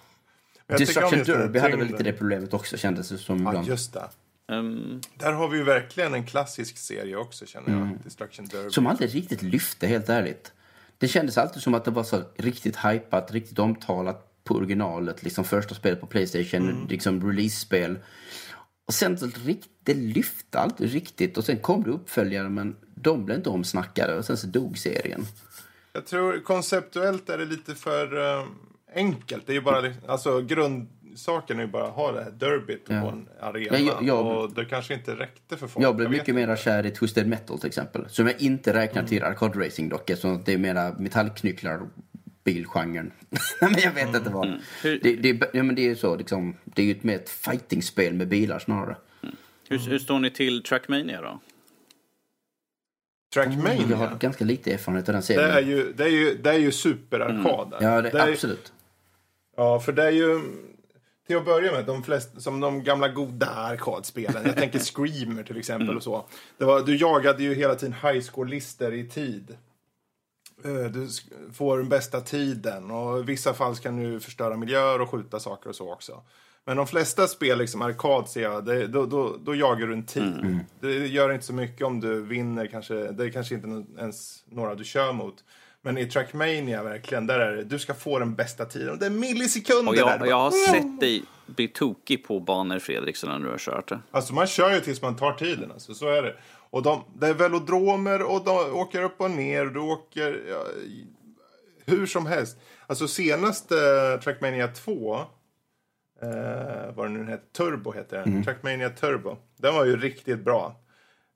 Destruction 0.68 1.23
Derby 1.23 1.60
hade 1.60 1.77
väl 1.77 1.88
lite 1.88 2.03
det 2.03 2.14
problemet 2.14 2.53
också 2.53 2.77
kändes 2.77 3.10
det 3.10 3.18
som 3.18 3.43
Ja, 3.43 3.49
ibland. 3.49 3.68
just 3.68 3.93
det. 3.93 4.03
Ehm, 4.52 5.02
Där 5.15 5.32
har 5.34 5.48
vi 5.48 5.57
ju 5.57 5.64
verkligen 5.64 6.14
en 6.14 6.26
klassisk 6.26 6.78
serie 6.78 7.15
också 7.15 7.45
känner 7.45 7.69
jag. 7.69 7.82
Mm. 7.82 7.98
Destruction 8.03 8.45
Derby. 8.45 8.69
Som 8.69 8.88
aldrig 8.88 9.15
riktigt 9.15 9.41
lyfte, 9.41 9.88
helt 9.88 10.10
ärligt. 10.10 10.52
Det 10.98 11.07
kändes 11.07 11.38
alltid 11.38 11.61
som 11.61 11.73
att 11.73 11.86
det 11.86 11.91
var 11.91 12.03
så 12.03 12.22
riktigt 12.38 12.76
hypat, 12.78 13.32
riktigt 13.32 13.60
omtalat 13.60 14.44
på 14.44 14.56
originalet. 14.56 15.23
Liksom 15.23 15.44
första 15.44 15.76
spelet 15.76 15.99
på 16.02 16.06
Playstation, 16.07 16.69
Mm. 16.69 16.88
liksom 16.88 17.28
release-spel. 17.32 17.99
Och 18.88 18.94
sen 18.94 19.18
så 19.18 19.30
det 19.84 19.94
lyfte 19.94 20.60
aldrig 20.60 20.95
riktigt. 20.95 21.38
Och 21.38 21.44
sen 21.45 21.57
kom 21.57 21.84
det 21.84 21.90
uppföljare 21.90 22.49
men 22.49 22.76
de 22.95 23.26
blev 23.26 23.38
inte 23.38 23.49
omsnackade 23.49 24.15
och 24.18 24.26
sen 24.26 24.38
så 24.38 24.48
dog 24.48 24.78
serien. 24.78 25.26
Jag 25.94 26.06
tror 26.06 26.40
konceptuellt 26.44 27.30
är 27.30 27.38
det 27.38 27.45
lite 27.45 27.76
för 27.76 28.38
eh, 28.40 28.45
enkelt. 28.95 29.48
Det 29.48 29.52
är 29.52 29.56
ju 29.56 29.61
bara, 29.61 29.82
liksom- 29.82 30.10
alltså 30.10 30.41
grundsaken 31.12 31.58
är 31.60 31.64
ju 31.64 31.68
bara 31.70 31.84
att 31.88 31.94
ha 31.94 32.12
det 32.12 32.24
här 32.24 32.32
derbyt 32.32 32.86
på 32.86 32.94
Ja. 32.94 33.12
en 33.12 33.28
arena. 33.40 33.78
Ja, 33.78 33.78
jag- 33.80 34.04
jag- 34.04 34.38
och 34.44 34.54
det 34.54 34.66
kanske 34.66 34.94
inte 34.94 35.16
räckte 35.16 35.58
för 35.58 35.68
folk. 35.68 35.86
Jag 35.86 35.96
blev 35.96 36.10
vet 36.10 36.18
mycket 36.20 36.36
mer 36.36 36.56
kär 36.56 36.86
i 36.86 36.92
Twisted 36.92 37.28
Metal 37.28 37.60
till 37.60 37.68
exempel. 37.68 38.10
Som 38.10 38.28
jag 38.28 38.42
inte 38.42 38.74
räknar 38.74 39.04
till 39.04 39.24
arkadracing 39.24 39.90
dock 39.90 40.10
eftersom 40.10 40.44
det 40.46 40.54
är 40.54 40.58
mera 40.58 40.94
metallknycklar 41.00 41.82
bilgenren. 42.44 43.12
Men 43.62 43.74
jag 43.80 43.92
vet 43.92 44.16
inte 44.16 44.30
vad. 44.30 44.60
Hur- 44.84 45.00
Det, 45.04 45.16
det, 45.16 45.50
ja, 45.54 45.64
men 45.64 45.76
det 45.76 45.82
är 45.82 45.90
ju 45.90 45.96
så 45.96 46.16
liksom. 46.16 46.56
Det 46.64 46.82
är 46.82 46.86
ju 46.86 46.92
ett 46.92 47.04
mer 47.04 47.16
ett 47.16 47.30
fightingspel 47.30 48.14
med 48.14 48.28
bilar 48.28 48.60
snarare. 48.60 48.96
hur, 49.70 49.78
hur 49.80 50.00
står 50.00 50.20
ni 50.20 50.30
till 50.32 50.64
Trackmania 50.64 51.22
då? 51.22 51.40
Trackmania. 53.34 53.88
Jag 53.90 53.98
har 53.98 54.16
ganska 54.20 54.46
lite 54.46 54.74
erfarenhet 54.74 55.10
av 55.10 55.14
den 55.14 55.20
Det 55.22 55.26
serien. 55.26 55.50
är 55.52 55.62
ju, 55.62 55.94
det 55.94 56.04
är 56.04 56.08
ju, 56.10 56.38
det 56.38 56.50
är 56.50 56.58
ju 56.58 56.72
superarkad. 56.72 57.74
Mm. 57.74 57.84
Ja, 57.94 58.02
det, 58.02 58.10
är, 58.14 58.32
absolut. 58.32 58.74
Ja, 59.58 59.80
för 59.80 59.92
det 59.92 60.04
är 60.04 60.12
ju... 60.12 60.40
Till 61.32 61.38
att 61.38 61.45
börja 61.45 61.72
med, 61.72 61.86
de 61.86 62.03
flesta, 62.03 62.40
som 62.40 62.60
de 62.60 62.84
gamla 62.84 63.08
goda 63.08 63.45
arkadspelen. 63.45 64.45
Jag 64.45 64.58
tänker 64.58 64.80
Screamer 64.80 65.44
till 65.44 65.58
exempel 65.58 65.98
och 65.98 66.03
så. 66.03 66.26
Var, 66.58 66.82
du 66.82 66.98
jagade 66.98 67.44
ju 67.44 67.53
hela 67.53 67.76
tiden 67.76 67.95
high 68.03 68.22
score-listor 68.22 68.94
i 68.94 69.10
tid. 69.10 69.58
Eh, 70.66 70.91
Du 70.91 71.08
får 71.53 71.78
den 71.78 71.90
bästa 71.90 72.22
tiden 72.22 72.91
och 72.91 73.20
i 73.20 73.24
vissa 73.24 73.53
fall 73.53 73.76
kan 73.76 73.98
du 73.98 74.20
förstöra 74.20 74.58
miljöer 74.58 75.02
och 75.02 75.10
skjuta 75.10 75.40
saker 75.40 75.70
och 75.70 75.76
så 75.76 75.94
också. 75.94 76.24
Men 76.66 76.78
de 76.78 76.88
flesta 76.88 77.28
spel, 77.28 77.58
liksom 77.58 77.82
arkad 77.82 78.30
ser 78.30 78.41
jag, 78.41 78.66
det, 78.66 78.88
då, 78.88 79.06
då, 79.06 79.38
då 79.44 79.56
jagar 79.56 79.88
du 79.88 79.94
en 79.94 80.06
tid. 80.06 80.60
Det 80.80 81.08
gör 81.08 81.34
inte 81.34 81.45
så 81.45 81.53
mycket 81.53 81.88
om 81.88 81.99
du 81.99 82.22
vinner, 82.22 82.68
kanske, 82.68 83.12
det 83.12 83.24
är 83.26 83.30
kanske 83.30 83.56
inte 83.56 83.84
ens 83.99 84.44
några 84.45 84.76
du 84.76 84.84
kör 84.84 85.14
mot. 85.14 85.44
Men 85.84 85.98
i 85.98 86.06
Trackmania 86.06 86.84
verkligen, 86.84 87.28
där 87.28 87.40
är 87.40 87.56
det, 87.56 87.64
du 87.64 87.80
ska 87.80 87.94
få 87.94 88.20
den 88.20 88.36
bästa 88.36 88.66
tiden. 88.66 88.90
Och 88.90 88.98
det 88.98 89.06
är 89.06 89.10
millisekunder 89.10 89.88
Och 89.91 89.95
där. 89.95 90.02
jag, 90.02 90.12
jag 90.12 90.20
bara- 90.20 90.36
har 90.36 90.52
sett 90.52 90.99
dig 90.99 91.24
bli 91.45 91.68
tokig 91.68 92.24
på 92.28 92.40
banor 92.40 92.80
Fredriksson 92.80 93.30
när 93.30 93.40
du 93.45 93.52
har 93.52 93.58
kört 93.58 93.88
det. 93.90 93.99
Alltså 94.12 94.34
man 94.34 94.48
kör 94.48 94.74
ju 94.74 94.80
tills 94.80 95.02
man 95.02 95.16
tar 95.16 95.34
tiden, 95.34 95.72
alltså, 95.72 95.94
så 95.94 96.10
är 96.10 96.24
det. 96.24 96.36
Och 96.70 96.84
de, 96.84 97.03
det 97.16 97.28
är 97.28 97.34
velodromer 97.34 98.22
och 98.22 98.44
de 98.45 98.76
åker 98.76 99.03
upp 99.03 99.22
och 99.22 99.32
ner. 99.32 99.66
Du 99.66 99.80
åker 99.80 100.41
ja, 100.49 100.64
hur 101.86 102.06
som 102.06 102.26
helst. 102.26 102.58
Alltså 102.88 103.08
senaste 103.08 103.76
Trackmania 104.24 104.68
2, 104.68 105.16
eh, 106.22 106.94
vad 106.95 107.06
den 107.06 107.14
nu 107.14 107.32
heter, 107.32 107.45
Turbo 107.58 107.91
heter 107.91 108.18
den. 108.18 108.44
Trackmania 108.44 108.90
Turbo. 108.90 109.38
Den 109.58 109.76
var 109.76 109.86
ju 109.86 109.98
riktigt 109.98 110.40
bra. 110.45 110.76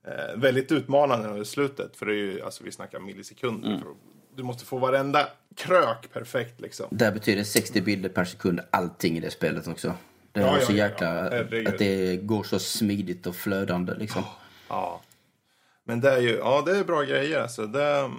Eh, 0.07 0.37
väldigt 0.39 0.71
utmanande 0.71 1.39
i 1.41 1.45
slutet, 1.45 1.95
för 1.97 2.05
det 2.05 2.11
är 2.13 2.15
ju, 2.15 2.41
alltså 2.41 2.63
vi 2.63 2.71
snackar 2.71 2.99
millisekunder. 2.99 3.77
För, 3.77 3.87
du 4.35 4.43
måste 4.43 4.65
få 4.65 4.77
varenda 4.77 5.27
krök 5.55 6.13
perfekt 6.13 6.61
liksom. 6.61 6.85
Där 6.91 7.11
betyder 7.11 7.43
60 7.43 7.81
bilder 7.81 8.09
per 8.09 8.25
sekund 8.25 8.59
allting 8.69 9.17
i 9.17 9.19
det 9.19 9.31
spelet 9.31 9.67
också. 9.67 9.93
Det 10.31 10.39
är 10.39 10.57
Ja, 10.57 10.59
så 10.65 10.73
jäkla... 10.73 11.35
ja. 11.37 11.69
Att 11.69 11.77
det 11.77 12.17
går 12.17 12.43
så 12.43 12.59
smidigt 12.59 13.27
och 13.27 13.35
flödande 13.35 13.93
liksom. 13.93 14.23
Ja. 14.69 15.01
Men 15.83 16.01
det 16.01 16.11
är 16.11 16.19
ju, 16.19 16.29
ja 16.35 16.63
det 16.65 16.77
är 16.77 16.83
bra 16.83 17.01
grejer 17.01 17.41
alltså. 17.41 17.65
Det 17.65 17.83
är 17.83 18.11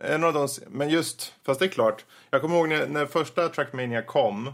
en 0.00 0.24
av 0.24 0.32
de, 0.32 0.48
men 0.68 0.88
just, 0.88 1.34
fast 1.46 1.60
det 1.60 1.66
är 1.66 1.70
klart. 1.70 2.04
Jag 2.30 2.40
kommer 2.40 2.56
ihåg 2.56 2.68
när, 2.68 2.86
när 2.86 3.06
första 3.06 3.48
Trackmania 3.48 4.02
kom. 4.02 4.46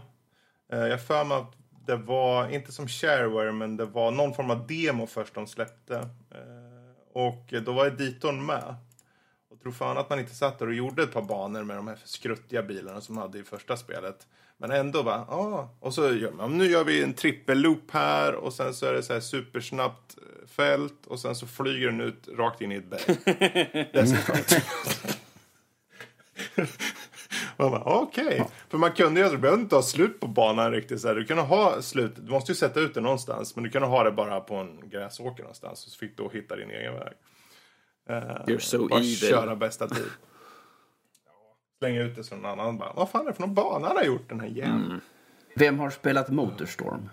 Eh, 0.73 0.79
jag 0.79 1.01
för 1.05 1.23
mig 1.23 1.37
att 1.37 1.53
det 1.85 1.95
var, 1.95 2.49
inte 2.49 2.71
som 2.71 2.87
shareware, 2.87 3.51
men 3.51 3.77
det 3.77 3.85
var 3.85 4.11
någon 4.11 4.33
form 4.33 4.51
av 4.51 4.67
demo 4.67 5.07
först 5.07 5.33
de 5.33 5.47
släppte. 5.47 5.95
Eh, 6.31 6.87
och 7.13 7.53
då 7.65 7.71
var 7.71 7.87
editorn 7.87 8.45
med. 8.45 8.75
Tror 9.67 9.73
fan 9.73 9.97
att 9.97 10.09
man 10.09 10.19
inte 10.19 10.35
satt 10.35 10.59
där 10.59 10.67
och 10.67 10.73
gjorde 10.73 11.03
ett 11.03 11.13
par 11.13 11.21
banor 11.21 11.63
med 11.63 11.75
de 11.75 11.87
här 11.87 11.99
skruttiga 12.03 12.63
bilarna 12.63 13.01
som 13.01 13.15
man 13.15 13.21
hade 13.21 13.39
i 13.39 13.43
första 13.43 13.77
spelet. 13.77 14.27
Men 14.57 14.71
ändå 14.71 15.03
bara, 15.03 15.25
ja. 15.29 15.75
Och 15.79 15.93
så 15.93 16.13
gör 16.13 16.31
man, 16.31 16.57
nu 16.57 16.65
gör 16.65 16.83
vi 16.83 17.03
en 17.03 17.13
trippelloop 17.13 17.91
här 17.91 18.35
och 18.35 18.53
sen 18.53 18.73
så 18.73 18.85
är 18.85 18.93
det 18.93 19.03
så 19.03 19.13
här 19.13 19.19
supersnabbt 19.19 20.17
eh, 20.17 20.47
fält 20.47 21.05
och 21.07 21.19
sen 21.19 21.35
så 21.35 21.47
flyger 21.47 21.87
den 21.87 22.01
ut 22.01 22.27
rakt 22.37 22.61
in 22.61 22.71
i 22.71 22.75
ett 22.75 22.89
berg. 22.89 23.17
Dessutom. 23.93 24.35
Man 27.57 27.71
bara, 27.71 27.83
okej. 27.83 28.45
För 28.69 28.77
man 28.77 28.91
kunde 28.91 29.21
ju, 29.21 29.29
du 29.29 29.37
behövde 29.37 29.61
inte 29.61 29.75
ha 29.75 29.83
slut 29.83 30.19
på 30.19 30.27
banan 30.27 30.71
riktigt 30.71 31.01
så 31.01 31.07
här. 31.07 31.15
Du 31.15 31.25
kunde 31.25 31.43
ha 31.43 31.81
slut, 31.81 32.15
du 32.15 32.31
måste 32.31 32.51
ju 32.51 32.55
sätta 32.55 32.79
ut 32.79 32.93
det 32.93 33.01
någonstans. 33.01 33.55
Men 33.55 33.63
du 33.63 33.69
kunde 33.69 33.87
ha 33.87 34.03
det 34.03 34.11
bara 34.11 34.39
på 34.39 34.55
en 34.55 34.89
gräsåker 34.89 35.43
någonstans. 35.43 35.85
Och 35.85 35.91
så 35.91 35.99
fick 35.99 36.17
du 36.17 36.29
hitta 36.33 36.55
din 36.55 36.69
egen 36.69 36.93
väg. 36.93 37.13
Eh, 38.09 38.15
You're 38.15 38.59
so 38.59 38.87
bara 38.87 38.99
evil. 38.99 39.15
köra 39.17 39.55
bästa 39.55 39.87
tid. 39.87 40.05
Ja, 41.25 41.31
Slänga 41.79 42.01
ut 42.01 42.15
det 42.15 42.23
så 42.23 42.35
någon 42.35 42.45
annan 42.59 42.77
bara, 42.77 42.93
vad 42.93 43.09
fan 43.09 43.21
är 43.21 43.25
det 43.25 43.33
för 43.33 43.41
någon 43.41 43.53
bana 43.53 43.87
han 43.87 43.97
har 43.97 44.03
gjort 44.03 44.29
den 44.29 44.39
här 44.39 44.47
jäveln? 44.47 45.01
Vem 45.55 45.79
har 45.79 45.89
spelat 45.89 46.29
Motorstorm? 46.29 47.09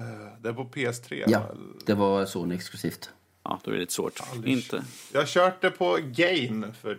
Eh, 0.00 0.38
Det 0.42 0.48
är 0.48 0.52
på 0.52 0.64
PS3. 0.64 1.24
Ja, 1.28 1.38
va? 1.40 1.46
det 1.86 1.94
var 1.94 2.24
Sony 2.26 2.54
exklusivt. 2.54 3.10
Ja, 3.44 3.60
då 3.64 3.70
är 3.70 3.74
det 3.74 3.80
lite 3.80 3.92
svårt. 3.92 4.20
Aldrig. 4.32 4.52
Inte. 4.52 4.84
Jag 5.12 5.28
kört 5.28 5.60
det 5.60 5.70
på 5.70 5.98
Game 6.02 6.72
för 6.72 6.98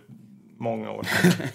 många 0.58 0.90
år 0.90 1.02
sedan. 1.04 1.48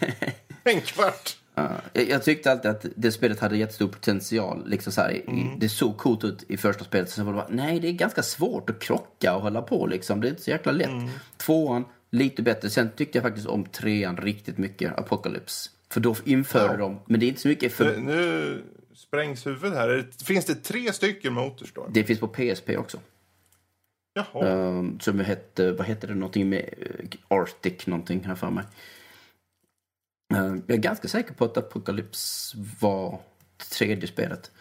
en 0.63 0.81
kvart. 0.81 1.37
Uh, 1.57 2.03
jag 2.09 2.23
tyckte 2.23 2.51
alltid 2.51 2.71
att 2.71 2.85
det 2.95 3.11
spelet 3.11 3.39
hade 3.39 3.57
jättestor 3.57 3.87
potential. 3.87 4.63
Liksom 4.69 4.93
så 4.93 5.01
här, 5.01 5.21
mm. 5.27 5.59
Det 5.59 5.69
såg 5.69 5.97
coolt 5.97 6.23
ut 6.23 6.43
i 6.47 6.57
första 6.57 6.83
spelet. 6.83 7.09
Sen 7.09 7.25
var 7.25 7.33
det 7.33 7.37
bara, 7.37 7.47
nej 7.49 7.79
det 7.79 7.87
är 7.87 7.93
ganska 7.93 8.23
svårt 8.23 8.69
att 8.69 8.79
krocka 8.79 9.35
och 9.35 9.41
hålla 9.41 9.61
på 9.61 9.87
liksom. 9.87 10.21
Det 10.21 10.27
är 10.27 10.29
inte 10.29 10.41
så 10.41 10.49
jäkla 10.49 10.71
lätt. 10.71 10.89
Mm. 10.89 11.09
Tvåan, 11.37 11.85
lite 12.09 12.41
bättre. 12.41 12.69
Sen 12.69 12.89
tyckte 12.95 13.17
jag 13.17 13.23
faktiskt 13.23 13.47
om 13.47 13.65
trean 13.65 14.17
riktigt 14.17 14.57
mycket, 14.57 14.99
Apocalypse. 14.99 15.69
För 15.89 15.99
då 15.99 16.15
införde 16.25 16.73
ja. 16.73 16.77
de, 16.77 16.99
men 17.05 17.19
det 17.19 17.25
är 17.25 17.27
inte 17.27 17.41
så 17.41 17.47
mycket 17.47 17.73
för... 17.73 17.97
Nu, 17.97 18.01
nu 18.01 18.63
sprängs 18.93 19.47
huvudet 19.47 19.77
här. 19.77 20.07
Finns 20.23 20.45
det 20.45 20.55
tre 20.55 20.93
stycken 20.93 21.33
Motorstorm? 21.33 21.91
Det 21.93 22.03
finns 22.03 22.19
på 22.19 22.27
PSP 22.27 22.77
också. 22.77 22.99
Jaha. 24.13 24.47
Um, 24.47 24.99
som 24.99 25.19
hette, 25.19 25.71
vad 25.71 25.87
hette 25.87 26.07
det, 26.07 26.15
någonting 26.15 26.49
med 26.49 26.69
uh, 26.81 27.05
Arctic 27.27 27.87
någonting 27.87 28.23
här 28.25 28.35
för 28.35 28.49
mig. 28.49 28.63
Uh, 30.33 30.57
jag 30.67 30.77
är 30.77 30.81
ganska 30.81 31.07
säker 31.07 31.33
på 31.33 31.45
att 31.45 31.57
Apocalypse 31.57 32.57
var 32.79 33.19
tredje 33.71 34.07
spelet. 34.07 34.51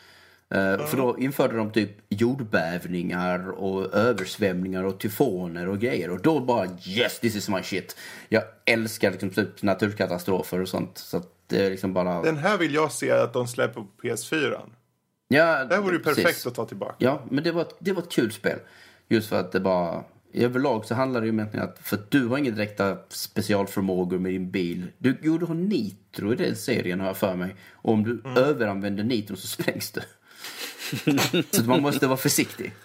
Mm. 0.51 0.87
För 0.87 0.97
då 0.97 1.19
införde 1.19 1.57
de 1.57 1.73
typ 1.73 1.91
jordbävningar 2.09 3.49
och 3.49 3.95
översvämningar 3.95 4.85
och 4.85 5.01
tyfoner 5.01 5.69
och 5.69 5.79
grejer. 5.79 6.11
Och 6.11 6.21
då 6.23 6.41
bara 6.41 6.67
yes, 6.87 7.21
this 7.21 7.37
is 7.37 7.49
my 7.49 7.63
shit. 7.63 7.97
Jag 8.29 8.43
älskar 8.65 9.11
liksom 9.11 9.31
typ 9.31 9.63
naturkatastrofer 9.63 10.61
och 10.61 10.69
sånt. 10.69 10.99
Så 10.99 11.23
det 11.47 11.67
är 11.67 11.71
liksom 11.71 11.93
bara... 11.93 12.23
Den 12.23 12.37
här 12.37 12.59
vill 12.59 12.75
jag 12.75 12.93
se 12.93 13.11
att 13.11 13.33
de 13.33 13.49
släpper 13.49 13.81
på 13.81 13.87
PS4. 14.03 14.61
Ja, 15.29 15.65
det 15.65 15.75
här 15.75 15.83
vore 15.83 15.97
ju 15.97 16.03
perfekt 16.03 16.47
att 16.47 16.55
ta 16.55 16.65
tillbaka. 16.65 16.95
Ja, 16.99 17.23
men 17.31 17.45
det 17.45 17.53
var, 17.53 17.67
det 17.79 17.93
var 17.93 18.03
ett 18.03 18.13
kul 18.13 18.33
spel. 18.33 18.59
Just 19.09 19.29
för 19.29 19.41
att 19.41 19.53
det 19.53 19.61
bara... 19.61 20.05
Överlag 20.33 20.85
så 20.85 20.95
handlar 20.95 21.21
det 21.21 21.27
ju 21.27 21.31
om 21.31 21.41
att, 21.41 21.79
för 21.83 21.97
att 21.97 22.11
du 22.11 22.27
har 22.27 22.39
inga 22.39 22.51
direkta 22.51 22.99
specialförmågor 23.09 24.19
med 24.19 24.33
din 24.33 24.51
bil. 24.51 24.87
Du, 24.99 25.19
jo, 25.23 25.39
du 25.39 25.47
har 25.47 25.55
nitro 25.55 26.33
i 26.33 26.37
den 26.37 26.57
serien 26.57 27.01
har 27.01 27.07
jag 27.07 27.17
för 27.17 27.37
mig. 27.37 27.55
Och 27.73 27.93
om 27.93 28.05
du 28.05 28.21
mm. 28.25 28.37
överanvänder 28.37 29.05
nitro 29.05 29.37
så 29.37 29.47
sprängs 29.47 29.91
du. 29.91 30.01
så 31.51 31.65
man 31.65 31.83
måste 31.83 32.07
vara 32.07 32.17
försiktig. 32.17 32.73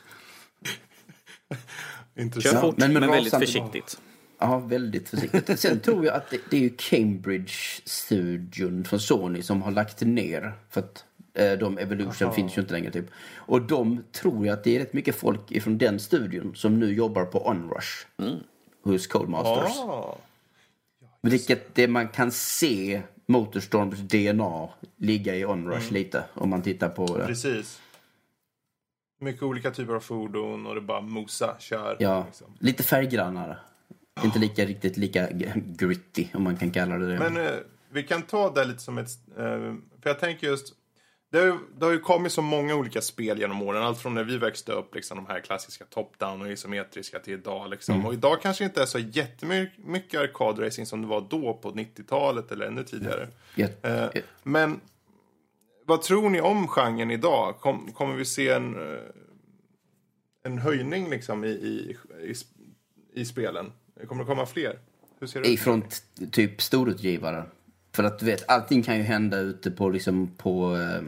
Intressant. 2.17 2.53
Kör 2.53 2.61
fort, 2.61 2.77
men, 2.77 2.93
men 2.93 3.09
väldigt 3.09 3.33
försiktigt. 3.33 3.99
Ja, 4.39 4.59
väldigt 4.59 5.09
försiktigt. 5.09 5.59
Sen 5.59 5.79
tror 5.79 6.05
jag 6.05 6.15
att 6.15 6.29
det, 6.29 6.39
det 6.49 6.65
är 6.65 6.69
Cambridge-studion 6.69 8.83
från 8.83 8.99
Sony 8.99 9.41
som 9.41 9.61
har 9.61 9.71
lagt 9.71 10.01
ner. 10.01 10.53
För 10.69 10.79
att 10.79 11.05
de 11.33 11.77
Evolution 11.77 12.27
Aha. 12.27 12.35
finns 12.35 12.57
ju 12.57 12.61
inte 12.61 12.73
längre 12.73 12.91
typ. 12.91 13.05
Och 13.35 13.61
de 13.61 14.03
tror 14.11 14.45
jag 14.45 14.53
att 14.53 14.63
det 14.63 14.75
är 14.75 14.79
rätt 14.79 14.93
mycket 14.93 15.15
folk 15.15 15.51
ifrån 15.51 15.77
den 15.77 15.99
studion 15.99 16.55
som 16.55 16.79
nu 16.79 16.93
jobbar 16.93 17.25
på 17.25 17.47
Onrush. 17.47 18.05
Mm. 18.17 18.35
Hos 18.83 19.07
Codemasters. 19.07 19.77
Ah. 19.77 20.17
Vilket 21.21 21.75
det 21.75 21.87
man 21.87 22.07
kan 22.07 22.31
se 22.31 23.01
Motorstorms 23.25 23.99
DNA 23.99 24.69
ligga 24.97 25.35
i 25.35 25.45
Onrush 25.45 25.89
mm. 25.89 25.93
lite. 25.93 26.23
Om 26.33 26.49
man 26.49 26.61
tittar 26.61 26.89
på 26.89 27.17
det. 27.17 27.25
Precis. 27.25 27.81
Mycket 29.19 29.43
olika 29.43 29.71
typer 29.71 29.93
av 29.93 29.99
fordon 29.99 30.65
och 30.65 30.75
det 30.75 30.81
bara 30.81 31.01
mosa, 31.01 31.55
kör. 31.59 31.97
Ja, 31.99 32.25
liksom. 32.25 32.47
lite 32.59 32.83
färggrannare. 32.83 33.57
Oh. 34.15 34.25
Inte 34.25 34.39
lika 34.39 34.65
riktigt 34.65 34.97
lika 34.97 35.29
gritty 35.55 36.27
om 36.33 36.43
man 36.43 36.57
kan 36.57 36.71
kalla 36.71 36.97
det 36.97 37.07
det. 37.07 37.19
Men 37.19 37.37
eh, 37.37 37.51
vi 37.89 38.03
kan 38.03 38.21
ta 38.21 38.53
det 38.53 38.65
lite 38.65 38.79
som 38.79 38.97
ett... 38.97 39.09
Eh, 39.37 39.73
för 40.01 40.09
jag 40.09 40.19
tänker 40.19 40.47
just 40.47 40.73
det 41.33 41.39
har, 41.39 41.45
ju, 41.45 41.57
det 41.77 41.85
har 41.85 41.91
ju 41.91 41.99
kommit 41.99 42.31
så 42.31 42.41
många 42.41 42.75
olika 42.75 43.01
spel 43.01 43.39
genom 43.39 43.61
åren. 43.61 43.83
Allt 43.83 43.99
från 43.99 44.13
när 44.13 44.23
vi 44.23 44.37
växte 44.37 44.71
upp, 44.71 44.95
liksom, 44.95 45.17
de 45.17 45.25
här 45.25 45.39
klassiska 45.39 45.85
top-down 45.85 46.41
och 46.41 46.51
isometriska 46.51 47.19
till 47.19 47.33
idag. 47.33 47.69
Liksom. 47.69 47.95
Mm. 47.95 48.05
Och 48.05 48.13
idag 48.13 48.41
kanske 48.41 48.63
inte 48.63 48.81
är 48.81 48.85
så 48.85 48.99
jättemycket 48.99 50.21
arkadracing 50.21 50.85
som 50.85 51.01
det 51.01 51.07
var 51.07 51.27
då 51.29 51.53
på 51.53 51.71
90-talet 51.71 52.51
eller 52.51 52.65
ännu 52.65 52.83
tidigare. 52.83 53.27
Yeah. 53.55 53.71
Yeah. 53.83 54.03
Eh, 54.03 54.21
men 54.43 54.79
vad 55.85 56.01
tror 56.01 56.29
ni 56.29 56.41
om 56.41 56.67
genren 56.67 57.11
idag? 57.11 57.59
Kom, 57.59 57.91
kommer 57.93 58.15
vi 58.15 58.25
se 58.25 58.49
en, 58.49 58.75
eh, 58.75 58.99
en 60.43 60.57
höjning 60.57 61.09
liksom, 61.09 61.43
i, 61.43 61.47
i, 61.47 61.97
i, 62.21 62.33
i 63.21 63.25
spelen? 63.25 63.71
Kommer 64.07 64.23
det 64.23 64.27
komma 64.27 64.45
fler? 64.45 64.79
Hur 65.19 65.27
ser 65.27 65.41
det 65.41 65.49
Ifrån 65.49 65.83
typ 66.31 66.61
storutgivare. 66.61 67.43
För 67.93 68.03
att 68.03 68.19
du 68.19 68.25
vet, 68.25 68.49
allting 68.49 68.83
kan 68.83 68.97
ju 68.97 69.03
hända 69.03 69.39
ute 69.39 69.71
på, 69.71 69.89
liksom, 69.89 70.27
på 70.37 70.75
eh 70.75 71.03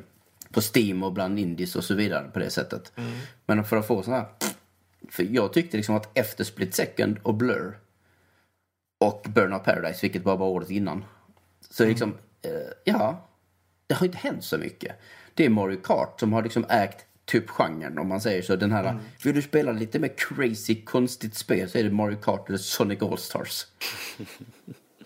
på 0.56 0.62
Steam 0.62 1.04
och 1.04 1.14
bland 1.14 1.40
indies 1.40 1.76
och 1.76 1.84
så 1.84 1.94
vidare 1.94 2.30
på 2.34 2.40
det 2.40 2.50
sättet. 2.50 2.92
Mm. 2.96 3.12
Men 3.46 3.64
för 3.64 3.78
att 3.78 3.88
få 3.88 4.04
sådana 4.04 4.22
här... 4.24 4.30
För 5.10 5.24
jag 5.24 5.54
tyckte 5.54 5.78
liksom 5.78 5.96
att 5.96 6.18
efter 6.18 6.44
Split 6.44 6.76
Second 6.76 7.18
och 7.24 7.34
Blur 7.34 7.78
och 9.00 9.26
Burnout 9.30 9.64
Paradise, 9.64 10.00
vilket 10.02 10.24
bara 10.24 10.36
var 10.36 10.48
året 10.48 10.70
innan. 10.70 11.06
Så 11.70 11.84
mm. 11.84 11.90
liksom, 11.90 12.14
eh, 12.42 12.52
ja, 12.84 13.28
det 13.88 13.94
har 13.94 14.06
inte 14.06 14.18
hänt 14.18 14.44
så 14.44 14.58
mycket. 14.58 14.96
Det 15.34 15.46
är 15.46 15.50
Mario 15.50 15.78
Kart 15.84 16.20
som 16.20 16.34
har 16.34 16.44
liksom 16.44 16.66
ägt 16.70 17.06
typ 17.26 17.50
genren 17.50 18.00
om 18.00 18.08
man 18.08 18.22
säger 18.22 18.42
så. 18.42 18.56
Den 18.56 18.72
här, 18.72 18.84
mm. 18.84 19.04
vill 19.24 19.36
du 19.36 19.42
spela 19.42 19.72
lite 19.72 20.00
mer 20.00 20.14
crazy, 20.18 20.82
konstigt 20.82 21.36
spel 21.36 21.70
så 21.70 21.78
är 21.78 21.84
det 21.84 21.92
Mario 21.92 22.18
Kart 22.18 22.50
eller 22.50 22.58
Sonic 22.58 23.02
All-Stars. 23.02 23.66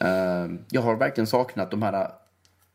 uh, 0.03 0.55
jag 0.69 0.81
har 0.81 0.95
verkligen 0.95 1.27
saknat 1.27 1.71
de 1.71 1.81
här 1.81 2.11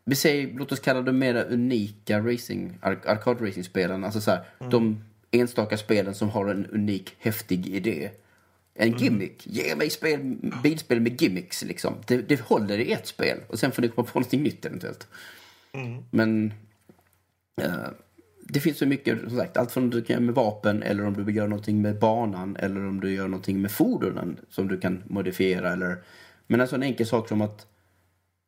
vi 0.05 0.15
säger, 0.15 0.53
låt 0.53 0.71
oss 0.71 0.79
kalla 0.79 1.01
det 1.01 1.11
mer 1.11 1.45
unika 1.49 2.19
racing, 2.19 2.77
arkad-racing-spelen. 2.81 4.03
Alltså 4.03 4.21
så 4.21 4.31
här, 4.31 4.45
mm. 4.59 4.69
de 4.71 5.03
enstaka 5.31 5.77
spelen 5.77 6.15
som 6.15 6.29
har 6.29 6.47
en 6.47 6.65
unik, 6.65 7.15
häftig 7.19 7.67
idé. 7.67 8.11
En 8.73 8.87
mm. 8.87 8.99
gimmick. 8.99 9.47
Ge 9.47 9.75
mig 9.75 9.89
spel, 9.89 10.37
bilspel 10.63 10.99
med 10.99 11.21
gimmicks 11.21 11.63
liksom. 11.63 11.93
Det, 12.07 12.17
det 12.17 12.41
håller 12.41 12.77
i 12.77 12.91
ett 12.91 13.07
spel. 13.07 13.37
Och 13.47 13.59
sen 13.59 13.71
får 13.71 13.81
ni 13.81 13.87
komma 13.87 14.07
på 14.07 14.19
någonting 14.19 14.43
nytt 14.43 14.65
eventuellt. 14.65 15.07
Mm. 15.71 16.03
Men 16.09 16.53
uh, 17.61 17.87
det 18.39 18.59
finns 18.59 18.77
så 18.77 18.85
mycket, 18.85 19.19
som 19.19 19.37
sagt, 19.37 19.57
allt 19.57 19.71
från 19.71 19.89
du 19.89 20.01
kan 20.01 20.13
göra 20.13 20.25
med 20.25 20.35
vapen 20.35 20.83
eller 20.83 21.05
om 21.05 21.13
du 21.13 21.23
vill 21.23 21.35
göra 21.35 21.47
någonting 21.47 21.81
med 21.81 21.99
banan 21.99 22.55
eller 22.55 22.87
om 22.87 22.99
du 22.99 23.13
gör 23.13 23.27
någonting 23.27 23.61
med 23.61 23.71
fordonen 23.71 24.39
som 24.49 24.67
du 24.67 24.79
kan 24.79 25.03
modifiera 25.05 25.73
eller 25.73 25.97
men 26.47 26.61
alltså 26.61 26.75
en 26.75 26.83
enkel 26.83 27.07
sak 27.07 27.27
som 27.27 27.41
att 27.41 27.67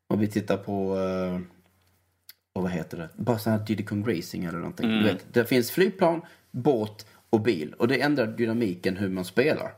om 0.08 0.20
vi 0.20 0.28
tittar 0.28 0.58
på, 0.58 0.96
uh, 0.96 1.40
vad 2.54 2.72
heter 2.72 2.98
det, 2.98 3.10
bara 3.16 3.40
sån 3.40 3.54
här 3.54 3.66
Diddy 3.66 3.84
Kong 3.84 4.08
Racing 4.08 4.46
eller 4.46 4.60
någonting. 4.60 4.86
Mm. 4.86 5.04
Du 5.04 5.14
vet, 5.14 5.34
det 5.34 5.46
finns 5.46 5.72
flygplan, 5.72 6.22
båt 6.52 7.06
och 7.30 7.42
bil 7.42 7.74
och 7.74 7.88
det 7.88 8.02
ändrar 8.02 8.28
dynamiken 8.28 8.98
hur 8.98 9.10
man 9.10 9.26
spelar. 9.26 9.72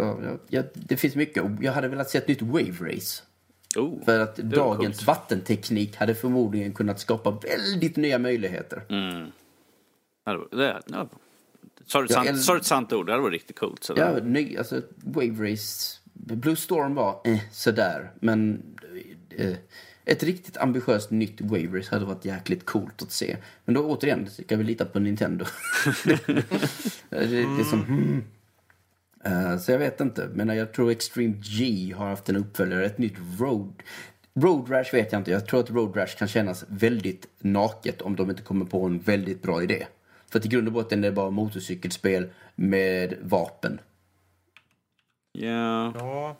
Så, 0.00 0.38
ja, 0.48 0.62
det 0.74 0.96
finns 0.96 1.14
mycket. 1.14 1.44
Jag 1.60 1.72
hade 1.72 1.88
velat 1.88 2.10
se 2.10 2.18
ett 2.18 2.28
nytt 2.28 2.42
Wave 2.42 2.74
Race. 2.80 3.22
Oh, 3.76 4.04
För 4.04 4.20
att 4.20 4.36
dagens 4.36 5.06
vattenteknik 5.06 5.96
hade 5.96 6.14
förmodligen 6.14 6.72
kunnat 6.72 7.00
skapa 7.00 7.30
väldigt 7.30 7.96
nya 7.96 8.18
möjligheter. 8.18 8.82
Mm. 8.88 9.30
Det, 10.50 10.82
ja. 10.86 11.08
Sa 11.86 12.02
du 12.02 12.56
ett 12.58 12.66
sant, 12.66 12.92
ord? 12.92 13.06
Det 13.06 13.12
hade 13.12 13.22
varit 13.22 13.32
riktigt 13.32 13.58
coolt. 13.58 13.84
Sådär. 13.84 14.14
Ja, 14.14 14.24
ny, 14.24 14.56
alltså, 14.56 14.82
Wave 14.96 15.52
Race 15.52 15.98
Blue 16.36 16.56
Storm 16.56 16.94
var 16.94 17.20
eh, 17.24 17.38
sådär, 17.50 18.10
men 18.20 18.62
eh, 19.30 19.56
ett 20.08 20.22
riktigt 20.22 20.56
ambitiöst 20.56 21.10
nytt 21.10 21.40
Wavers 21.40 21.88
hade 21.88 22.04
varit 22.04 22.24
jäkligt 22.24 22.66
coolt 22.66 23.02
att 23.02 23.12
se. 23.12 23.36
Men 23.64 23.74
då 23.74 23.86
återigen, 23.86 24.30
ska 24.30 24.56
vi 24.56 24.64
lita 24.64 24.84
på 24.84 24.98
Nintendo? 24.98 25.44
är 27.10 27.64
som, 27.64 27.84
hmm. 27.84 28.24
uh, 29.26 29.58
så 29.58 29.72
jag 29.72 29.78
vet 29.78 30.00
inte, 30.00 30.28
men 30.34 30.48
jag 30.48 30.72
tror 30.72 30.90
Extreme 30.90 31.34
G 31.42 31.92
har 31.96 32.08
haft 32.08 32.28
en 32.28 32.36
uppföljare, 32.36 32.86
ett 32.86 32.98
nytt 32.98 33.16
Road. 33.38 33.82
Road 34.34 34.70
Rash 34.70 34.92
vet 34.92 35.12
jag 35.12 35.20
inte. 35.20 35.30
Jag 35.30 35.46
tror 35.46 35.60
att 35.60 35.70
Road 35.70 35.96
Rash 35.96 36.16
kan 36.18 36.28
kännas 36.28 36.64
väldigt 36.68 37.26
naket 37.38 38.02
om 38.02 38.16
de 38.16 38.30
inte 38.30 38.42
kommer 38.42 38.64
på 38.64 38.86
en 38.86 38.98
väldigt 38.98 39.42
bra 39.42 39.62
idé. 39.62 39.86
För 40.30 40.38
att 40.38 40.46
i 40.46 40.48
grund 40.48 40.68
och 40.68 40.74
botten 40.74 41.04
är 41.04 41.08
det 41.08 41.14
bara 41.14 41.30
motorcykelspel 41.30 42.30
med 42.54 43.14
vapen. 43.22 43.80
Yeah. 45.34 45.92
Ja. 45.94 46.36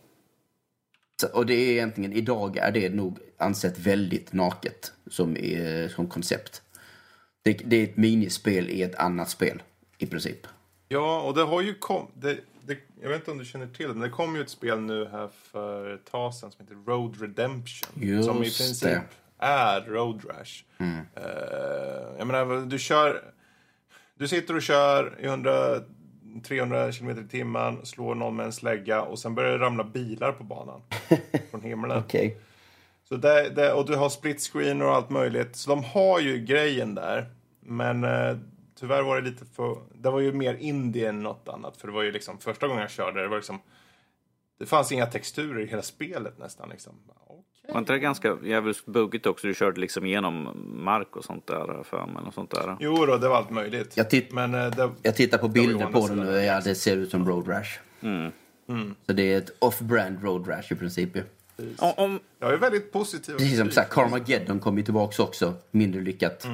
och 1.32 1.46
det 1.46 1.54
är 1.54 1.72
egentligen, 1.72 2.12
idag 2.12 2.56
är 2.56 2.72
det 2.72 2.88
nog 2.88 3.18
ansett 3.38 3.78
väldigt 3.78 4.32
naket 4.32 4.92
som, 5.06 5.36
som 5.94 6.06
koncept. 6.06 6.62
Det, 7.42 7.52
det, 7.52 7.76
är 7.76 7.84
ett 7.84 7.96
minispel 7.96 8.70
i 8.70 8.82
ett 8.82 8.94
annat 8.94 9.30
spel, 9.30 9.62
i 9.98 10.06
princip. 10.06 10.46
Ja, 10.88 11.20
och 11.20 11.34
det 11.34 11.42
har 11.42 11.62
ju 11.62 11.74
kommit... 11.74 12.10
Jag 13.02 13.08
vet 13.08 13.18
inte 13.18 13.30
om 13.30 13.38
du 13.38 13.44
känner 13.44 13.66
till 13.66 13.88
det, 13.88 13.94
men 13.94 14.02
det 14.02 14.10
kom 14.10 14.36
ju 14.36 14.42
ett 14.42 14.50
spel 14.50 14.80
nu 14.80 15.06
här 15.06 15.28
för 15.28 15.94
ett 15.94 16.04
tag 16.04 16.34
sedan 16.34 16.50
som 16.50 16.66
heter 16.66 16.76
Road 16.86 17.20
Redemption. 17.20 18.02
Just 18.02 18.28
som 18.28 18.36
i 18.36 18.40
princip 18.40 18.82
det. 18.82 19.02
är 19.38 19.80
Road 19.80 20.22
Rash. 20.28 20.64
Mm. 20.78 20.96
Uh, 20.96 22.18
jag 22.18 22.26
menar, 22.26 22.66
du 22.66 22.78
kör... 22.78 23.22
Du 24.14 24.28
sitter 24.28 24.56
och 24.56 24.62
kör 24.62 25.16
i 25.20 25.26
100 25.26 25.80
300 26.42 26.92
km 26.92 27.10
i 27.10 27.28
timmen, 27.28 27.86
slår 27.86 28.14
någon 28.14 28.36
med 28.36 28.46
en 28.46 28.52
slägga 28.52 29.02
och 29.02 29.18
sen 29.18 29.34
börjar 29.34 29.58
det 29.58 29.64
ramla 29.64 29.84
bilar 29.84 30.32
på 30.32 30.44
banan. 30.44 30.82
från 31.50 31.62
himlen. 31.62 31.98
okay. 31.98 32.34
Så 33.08 33.16
det, 33.16 33.50
det, 33.50 33.72
och 33.72 33.86
du 33.86 33.96
har 33.96 34.08
split 34.08 34.40
screen 34.40 34.82
och 34.82 34.94
allt 34.94 35.10
möjligt. 35.10 35.56
Så 35.56 35.70
de 35.70 35.84
har 35.84 36.20
ju 36.20 36.38
grejen 36.38 36.94
där. 36.94 37.26
Men 37.60 38.04
eh, 38.04 38.36
tyvärr 38.80 39.02
var 39.02 39.20
det 39.20 39.30
lite 39.30 39.44
för... 39.44 39.76
Det 39.94 40.10
var 40.10 40.20
ju 40.20 40.32
mer 40.32 40.54
indie 40.54 41.08
än 41.08 41.22
något 41.22 41.48
annat. 41.48 41.76
För 41.76 41.88
det 41.88 41.94
var 41.94 42.02
ju 42.02 42.12
liksom 42.12 42.38
första 42.38 42.68
gången 42.68 42.80
jag 42.80 42.90
körde 42.90 43.22
det 43.22 43.28
var 43.28 43.36
liksom... 43.36 43.60
det 44.58 44.66
fanns 44.66 44.92
inga 44.92 45.06
texturer 45.06 45.60
i 45.60 45.66
hela 45.66 45.82
spelet 45.82 46.38
nästan. 46.38 46.68
Liksom. 46.68 46.94
Var 47.72 47.78
inte 47.78 47.92
det 47.92 47.98
ganska 47.98 48.36
jävligt 48.44 48.86
buggigt 48.86 49.26
också? 49.26 49.46
Du 49.46 49.54
körde 49.54 49.80
liksom 49.80 50.06
igenom 50.06 50.48
mark 50.84 51.16
och 51.16 51.24
sånt 51.24 51.46
där 51.46 51.82
för 51.82 52.06
mig. 52.06 52.22
Och 52.26 52.34
sånt 52.34 52.50
där. 52.50 52.76
Jo 52.80 53.06
då, 53.06 53.16
det 53.16 53.28
var 53.28 53.36
allt 53.36 53.50
möjligt. 53.50 53.96
Jag, 53.96 54.10
titt 54.10 54.32
Men, 54.32 54.54
eh, 54.54 54.70
det, 54.70 54.90
jag 55.02 55.16
tittar 55.16 55.38
på 55.38 55.48
bilder 55.48 55.86
på 55.86 56.08
den 56.08 56.20
och 56.20 56.42
ja, 56.42 56.60
det 56.60 56.74
ser 56.74 56.96
ut 56.96 57.10
som 57.10 57.28
Road 57.28 57.48
Rash. 57.48 57.78
Mm. 58.00 58.32
Så 59.06 59.12
det 59.12 59.32
är 59.32 59.38
ett 59.38 59.50
off-brand 59.58 60.22
Road 60.22 60.48
Rash 60.48 60.72
i 60.72 60.74
princip. 60.74 61.10
Om, 61.78 61.92
om, 61.96 62.20
Jag 62.38 62.52
är 62.52 62.56
väldigt 62.56 62.92
positiv. 62.92 63.34
Precis 63.36 63.58
som 63.58 63.70
sagt, 63.70 63.92
Carmageddon 63.92 64.60
kom 64.60 64.78
ju 64.78 64.84
tillbaka 64.84 65.22
också. 65.22 65.54
Mindre 65.70 66.00
lyckat. 66.00 66.46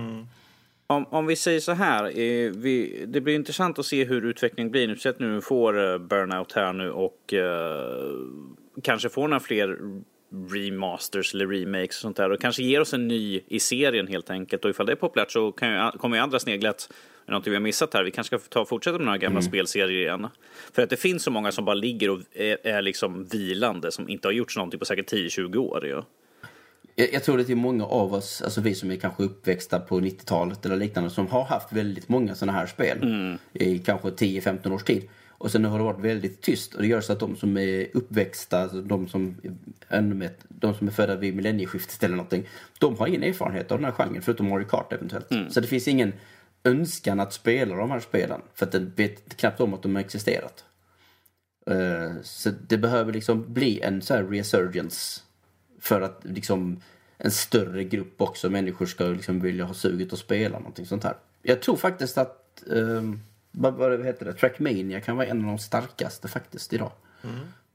om, 0.87 1.07
om 1.11 1.27
vi 1.27 1.37
säger 1.37 1.61
så 1.61 1.73
här. 1.73 2.05
Eh, 2.05 2.51
vi, 2.51 3.05
det 3.09 3.21
blir 3.21 3.35
intressant 3.35 3.79
att 3.79 3.87
se 3.87 4.05
hur 4.05 4.25
utvecklingen 4.25 4.71
blir. 4.71 4.89
Nu 4.89 4.97
sett 4.97 5.19
nu 5.19 5.41
får 5.41 5.93
eh, 5.93 5.99
Burnout 5.99 6.53
här 6.53 6.73
nu 6.73 6.91
och 6.91 7.35
eh, 7.35 8.15
kanske 8.83 9.09
får 9.09 9.29
några 9.29 9.41
fler 9.41 9.79
remasters 10.51 11.35
eller 11.35 11.47
remakes 11.47 11.97
och 11.97 12.01
sånt 12.01 12.17
där 12.17 12.31
och 12.31 12.41
kanske 12.41 12.63
ger 12.63 12.81
oss 12.81 12.95
en 12.95 13.09
ny 13.09 13.41
i 13.47 13.61
serien 13.61 14.07
helt 14.07 14.31
enkelt 14.31 14.65
och 14.65 14.71
ifall 14.71 14.87
det 14.87 14.93
är 14.93 14.97
populärt 14.97 15.31
så 15.31 15.53
kan 15.53 15.69
ju, 15.71 15.99
kommer 15.99 16.17
ju 16.17 16.23
andra 16.23 16.39
snegla 16.39 16.71
att 16.71 16.89
är 17.27 17.31
någonting 17.31 17.51
vi 17.51 17.57
har 17.57 17.63
missat 17.63 17.95
här. 17.95 18.05
Vi 18.05 18.11
kanske 18.11 18.39
ska 18.39 18.49
ta 18.49 18.61
och 18.61 18.69
fortsätta 18.69 18.99
med 18.99 19.05
några 19.05 19.19
gamla 19.19 19.43
spelserier 19.43 20.01
igen. 20.01 20.27
För 20.73 20.83
att 20.83 20.91
det 20.91 20.97
finns 20.97 21.23
så 21.23 21.31
många 21.31 21.53
som 21.53 21.65
bara 21.65 21.75
ligger 21.75 22.11
och 22.11 22.21
är, 22.35 22.67
är 22.67 22.83
liksom 22.83 23.25
vilande 23.25 23.93
som 23.93 24.09
inte 24.09 24.29
har 24.29 24.33
gjorts 24.33 24.57
någonting 24.57 24.79
på 24.79 24.85
säkert 24.85 25.13
10-20 25.13 25.57
år. 25.57 25.87
Ja. 25.87 26.05
Jag, 26.95 27.13
jag 27.13 27.25
tror 27.25 27.39
det 27.39 27.51
är 27.51 27.57
många 27.57 27.85
av 27.85 28.15
oss, 28.15 28.43
alltså 28.43 28.61
vi 28.61 28.75
som 28.75 28.91
är 28.91 28.97
kanske 28.97 29.23
uppväxta 29.23 29.81
på 29.81 30.01
90-talet 30.01 30.67
eller 30.67 30.77
liknande, 30.77 31.11
som 31.11 31.27
har 31.27 31.45
haft 31.45 31.73
väldigt 31.73 32.09
många 32.09 32.35
sådana 32.35 32.59
här 32.59 32.67
spel 32.67 33.39
i 33.53 33.79
kanske 33.79 34.09
10-15 34.09 34.75
års 34.75 34.85
tid. 34.85 35.09
Och 35.45 35.51
sen 35.51 35.65
har 35.65 35.79
det 35.79 35.85
varit 35.85 36.01
väldigt 36.01 36.41
tyst 36.43 36.75
och 36.75 36.83
det 36.83 36.89
gör 36.89 37.01
så 37.01 37.13
att 37.13 37.21
de 37.21 37.37
som 37.37 37.57
är 37.57 37.87
uppväxta, 37.95 38.59
alltså 38.59 38.81
de 38.83 39.09
som, 39.09 39.37
mer, 39.91 40.31
de 40.49 40.75
som 40.75 40.87
är 40.87 40.93
födda 40.93 41.17
vid 41.17 41.37
millennieskiftet 41.37 42.03
eller 42.03 42.17
någonting, 42.17 42.49
de 42.79 42.97
har 42.99 43.07
ingen 43.07 43.23
erfarenhet 43.23 43.73
av 43.73 43.79
den 43.79 43.85
här 43.85 43.93
genren 43.93 44.23
förutom 44.23 44.49
Mario 44.49 44.65
Kart 44.65 44.93
eventuellt. 44.93 45.27
Så 45.51 45.61
det 45.61 45.67
finns 45.67 45.89
ingen 45.89 46.13
önskan 46.65 47.21
att 47.21 47.33
spela 47.33 47.77
de 47.77 47.91
här 47.91 48.01
spelen 48.01 48.41
för 48.55 48.67
att 48.67 48.73
den 48.73 48.93
vet 48.97 49.37
knappt 49.37 49.61
om 49.61 49.75
att 49.75 49.83
de 49.83 49.95
har 49.95 50.03
existerat. 50.03 50.65
Eh, 51.71 52.13
Så 52.23 52.51
det 52.69 52.79
behöver 52.79 53.13
liksom 53.13 53.53
bli 53.53 53.81
en 53.81 54.03
så 54.03 54.15
här 54.15 54.23
resurgence 54.23 55.21
för 55.81 56.01
att 56.01 56.21
liksom 56.25 56.81
en 57.19 57.31
större 57.31 57.85
grupp 57.85 58.21
också 58.21 58.51
människor 58.51 58.87
ska 58.87 59.05
liksom 59.05 59.41
vilja 59.41 59.65
ha 59.65 59.75
suget 59.75 60.13
att 60.13 60.19
spela 60.19 60.59
någonting 60.59 60.87
sånt 60.87 61.05
här. 61.05 61.17
Jag 61.43 61.63
tror 61.63 61.77
faktiskt 61.77 62.19
att 62.19 62.63
um, 62.67 63.21
vad, 63.55 63.75
vad 63.75 64.05
heter 64.05 64.25
det? 64.27 64.33
Trackmania 64.33 65.01
kan 65.01 65.17
vara 65.17 65.27
en 65.27 65.41
av 65.41 65.47
de 65.47 65.59
starkaste 65.59 66.29
faktiskt 66.29 66.73
idag. 66.73 66.93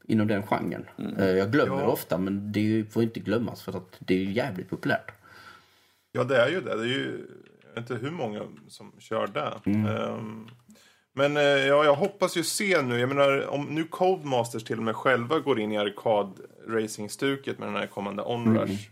Inom 0.07 0.27
den 0.27 0.43
genren. 0.43 0.85
Eh, 1.17 1.29
jag 1.29 1.51
glömmer 1.51 1.75
Ja. 1.75 1.81
det 1.81 1.87
ofta 1.87 2.17
men 2.17 2.51
det 2.51 2.85
får 2.93 3.03
inte 3.03 3.19
glömmas 3.19 3.61
för 3.61 3.77
att 3.77 3.95
det 3.99 4.13
är 4.13 4.23
jävligt 4.23 4.69
populärt. 4.69 5.11
Ja, 6.11 6.23
det 6.23 6.37
är 6.37 6.49
ju 6.49 6.61
det. 6.61 6.75
Det 6.75 6.83
är 6.83 6.87
ju 6.87 7.25
jag 7.75 7.81
vet 7.81 7.89
inte 7.91 8.05
hur 8.05 8.11
många 8.11 8.41
som 8.67 8.91
kör 8.99 9.27
det. 9.27 9.71
Ehm, 9.71 10.47
men 11.13 11.37
eh, 11.37 11.43
ja, 11.43 11.83
jag 11.85 11.95
hoppas 11.95 12.37
ju 12.37 12.43
se 12.43 12.81
nu. 12.81 12.99
Jag 12.99 13.09
menar, 13.09 13.47
om 13.47 13.65
nu 13.65 13.83
Codemasters 13.83 14.63
till 14.63 14.77
och 14.77 14.83
med 14.83 14.95
själva 14.95 15.39
går 15.39 15.59
in 15.59 15.71
i 15.71 15.77
arkad-racing-stuket 15.77 17.59
med 17.59 17.67
den 17.67 17.75
här 17.75 17.87
kommande 17.87 18.23
Onrush. 18.23 18.89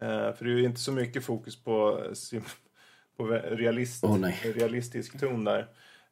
Eh, 0.00 0.32
för 0.34 0.44
det 0.44 0.50
är 0.50 0.56
ju 0.56 0.64
inte 0.64 0.80
så 0.80 0.92
mycket 0.92 1.24
fokus 1.24 1.56
på, 1.64 2.00
på 3.16 3.26
realist, 3.26 4.04
nej. 4.18 4.52
realistisk 4.56 5.20
ton 5.20 5.44
där. 5.44 5.66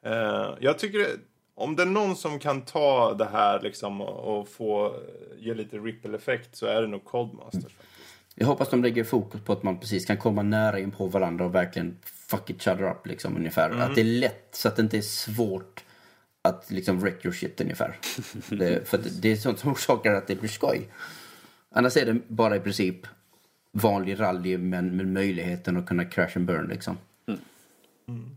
Eh, 0.05 0.55
jag 0.61 0.79
tycker 0.79 1.07
om 1.55 1.77
det 1.77 1.83
är 1.83 1.87
någon 1.87 2.17
som 2.17 2.39
kan 2.39 2.63
ta 2.63 3.15
det 3.15 3.29
här 3.33 3.61
liksom 3.61 4.01
och, 4.01 4.41
och 4.41 4.49
få 4.49 4.97
ge 5.39 5.55
lite 5.55 5.79
ripple-effekt 5.79 6.57
så 6.57 6.67
är 6.67 6.83
det 6.83 6.89
nog 6.89 7.05
Codemasters. 7.05 7.63
faktiskt. 7.63 7.93
Jag 8.35 8.47
hoppas 8.47 8.71
de 8.71 8.83
lägger 8.83 9.05
fokus 9.05 9.41
på 9.41 9.53
att 9.53 9.63
man 9.63 9.81
precis 9.81 10.07
kan 10.07 10.17
komma 10.17 10.43
nära 10.43 10.79
in 10.79 10.91
på 10.91 11.07
varandra 11.07 11.45
och 11.45 11.55
verkligen 11.55 11.97
fuck 12.05 12.51
each 12.51 12.69
other 12.69 12.91
up 12.91 13.07
liksom 13.07 13.37
ungefär. 13.37 13.71
Att 13.71 13.95
det 13.95 14.01
är 14.01 14.05
lätt 14.05 14.49
så 14.51 14.69
att 14.69 14.77
det 14.77 14.83
inte 14.83 14.97
är 14.97 15.03
svårt 15.03 15.85
att 16.43 16.71
liksom 16.71 17.01
wreck 17.01 17.25
your 17.25 17.35
shit 17.35 17.61
ungefär. 17.61 17.99
det, 18.49 18.89
för 18.89 18.99
det, 18.99 19.23
det 19.23 19.33
är 19.33 19.37
sånt 19.37 19.59
som 19.59 19.73
orsakar 19.73 20.15
att 20.15 20.27
det 20.27 20.35
blir 20.35 20.49
skoj. 20.49 20.89
Annars 21.71 21.97
är 21.97 22.07
det 22.07 22.21
bara 22.29 22.57
i 22.57 22.61
princip 22.61 23.07
vanlig 23.73 24.21
rally 24.21 24.59
men 24.59 24.97
med 24.97 25.09
möjligheten 25.09 25.77
att 25.77 25.87
kunna 25.87 26.05
crash 26.05 26.37
and 26.37 26.47
burn 26.47 26.67
liksom. 26.67 26.99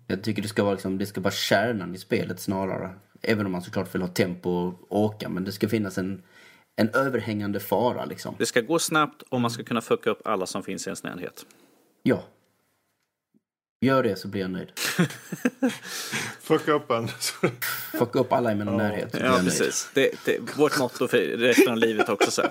Jag 0.08 0.24
tycker 0.24 0.42
det 0.42 0.48
ska 0.48 0.64
vara 0.64 0.74
liksom, 0.74 0.98
det 0.98 1.06
ska 1.06 1.22
vara 1.22 1.34
kärnan 1.34 1.96
i 1.96 1.98
spelet 1.98 2.40
snarare. 2.40 2.94
Även 3.22 3.46
om 3.46 3.52
man 3.52 3.62
såklart 3.62 3.96
vill 3.96 4.02
ha 4.02 4.10
tempo 4.10 4.50
och 4.50 4.98
åka 5.00 5.30
men 5.30 5.44
det 5.44 5.52
ska 5.52 5.70
finnas 5.70 5.98
en, 5.98 6.24
en 6.76 6.90
överhängande 6.90 7.60
fara 7.60 8.06
liksom. 8.06 8.36
Det 8.38 8.46
ska 8.46 8.62
gå 8.62 8.80
snabbt 8.80 9.22
och 9.30 9.42
man 9.42 9.52
ska 9.52 9.64
kunna 9.64 9.82
fucka 9.82 10.10
upp 10.10 10.28
alla 10.28 10.46
som 10.46 10.64
finns 10.64 10.88
i 10.88 10.90
ens 10.90 11.04
närhet. 11.04 11.46
Ja. 12.04 12.24
Gör 13.82 14.04
det 14.04 14.16
så 14.16 14.28
blir 14.28 14.42
jag 14.42 14.52
nöjd. 14.52 14.72
Fucka 16.42 16.72
upp 16.72 16.92
en. 16.92 17.08
Fucka 18.00 18.20
upp 18.20 18.34
alla 18.34 18.52
i 18.52 18.56
min 18.56 18.68
närhet 18.78 19.10
Ja, 19.14 19.20
jag 19.20 19.32
nöjd. 19.32 19.44
precis. 19.44 19.90
Det, 19.94 20.12
det, 20.26 20.40
vårt 20.58 20.80
motto 20.80 21.08
för 21.08 21.18
resten 21.18 21.72
av 21.72 21.78
livet 21.78 22.10
också. 22.10 22.32
Så. 22.32 22.44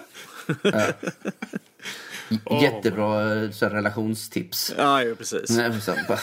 Jättebra 2.63 3.35
eh, 3.35 3.51
så 3.51 3.67
här, 3.67 3.73
relationstips. 3.75 4.75
Ja, 4.77 5.03
ja, 5.03 5.15
precis. 5.15 5.51
Nej, 5.51 5.69
men 5.69 5.81
så, 5.81 5.95
bara, 6.09 6.21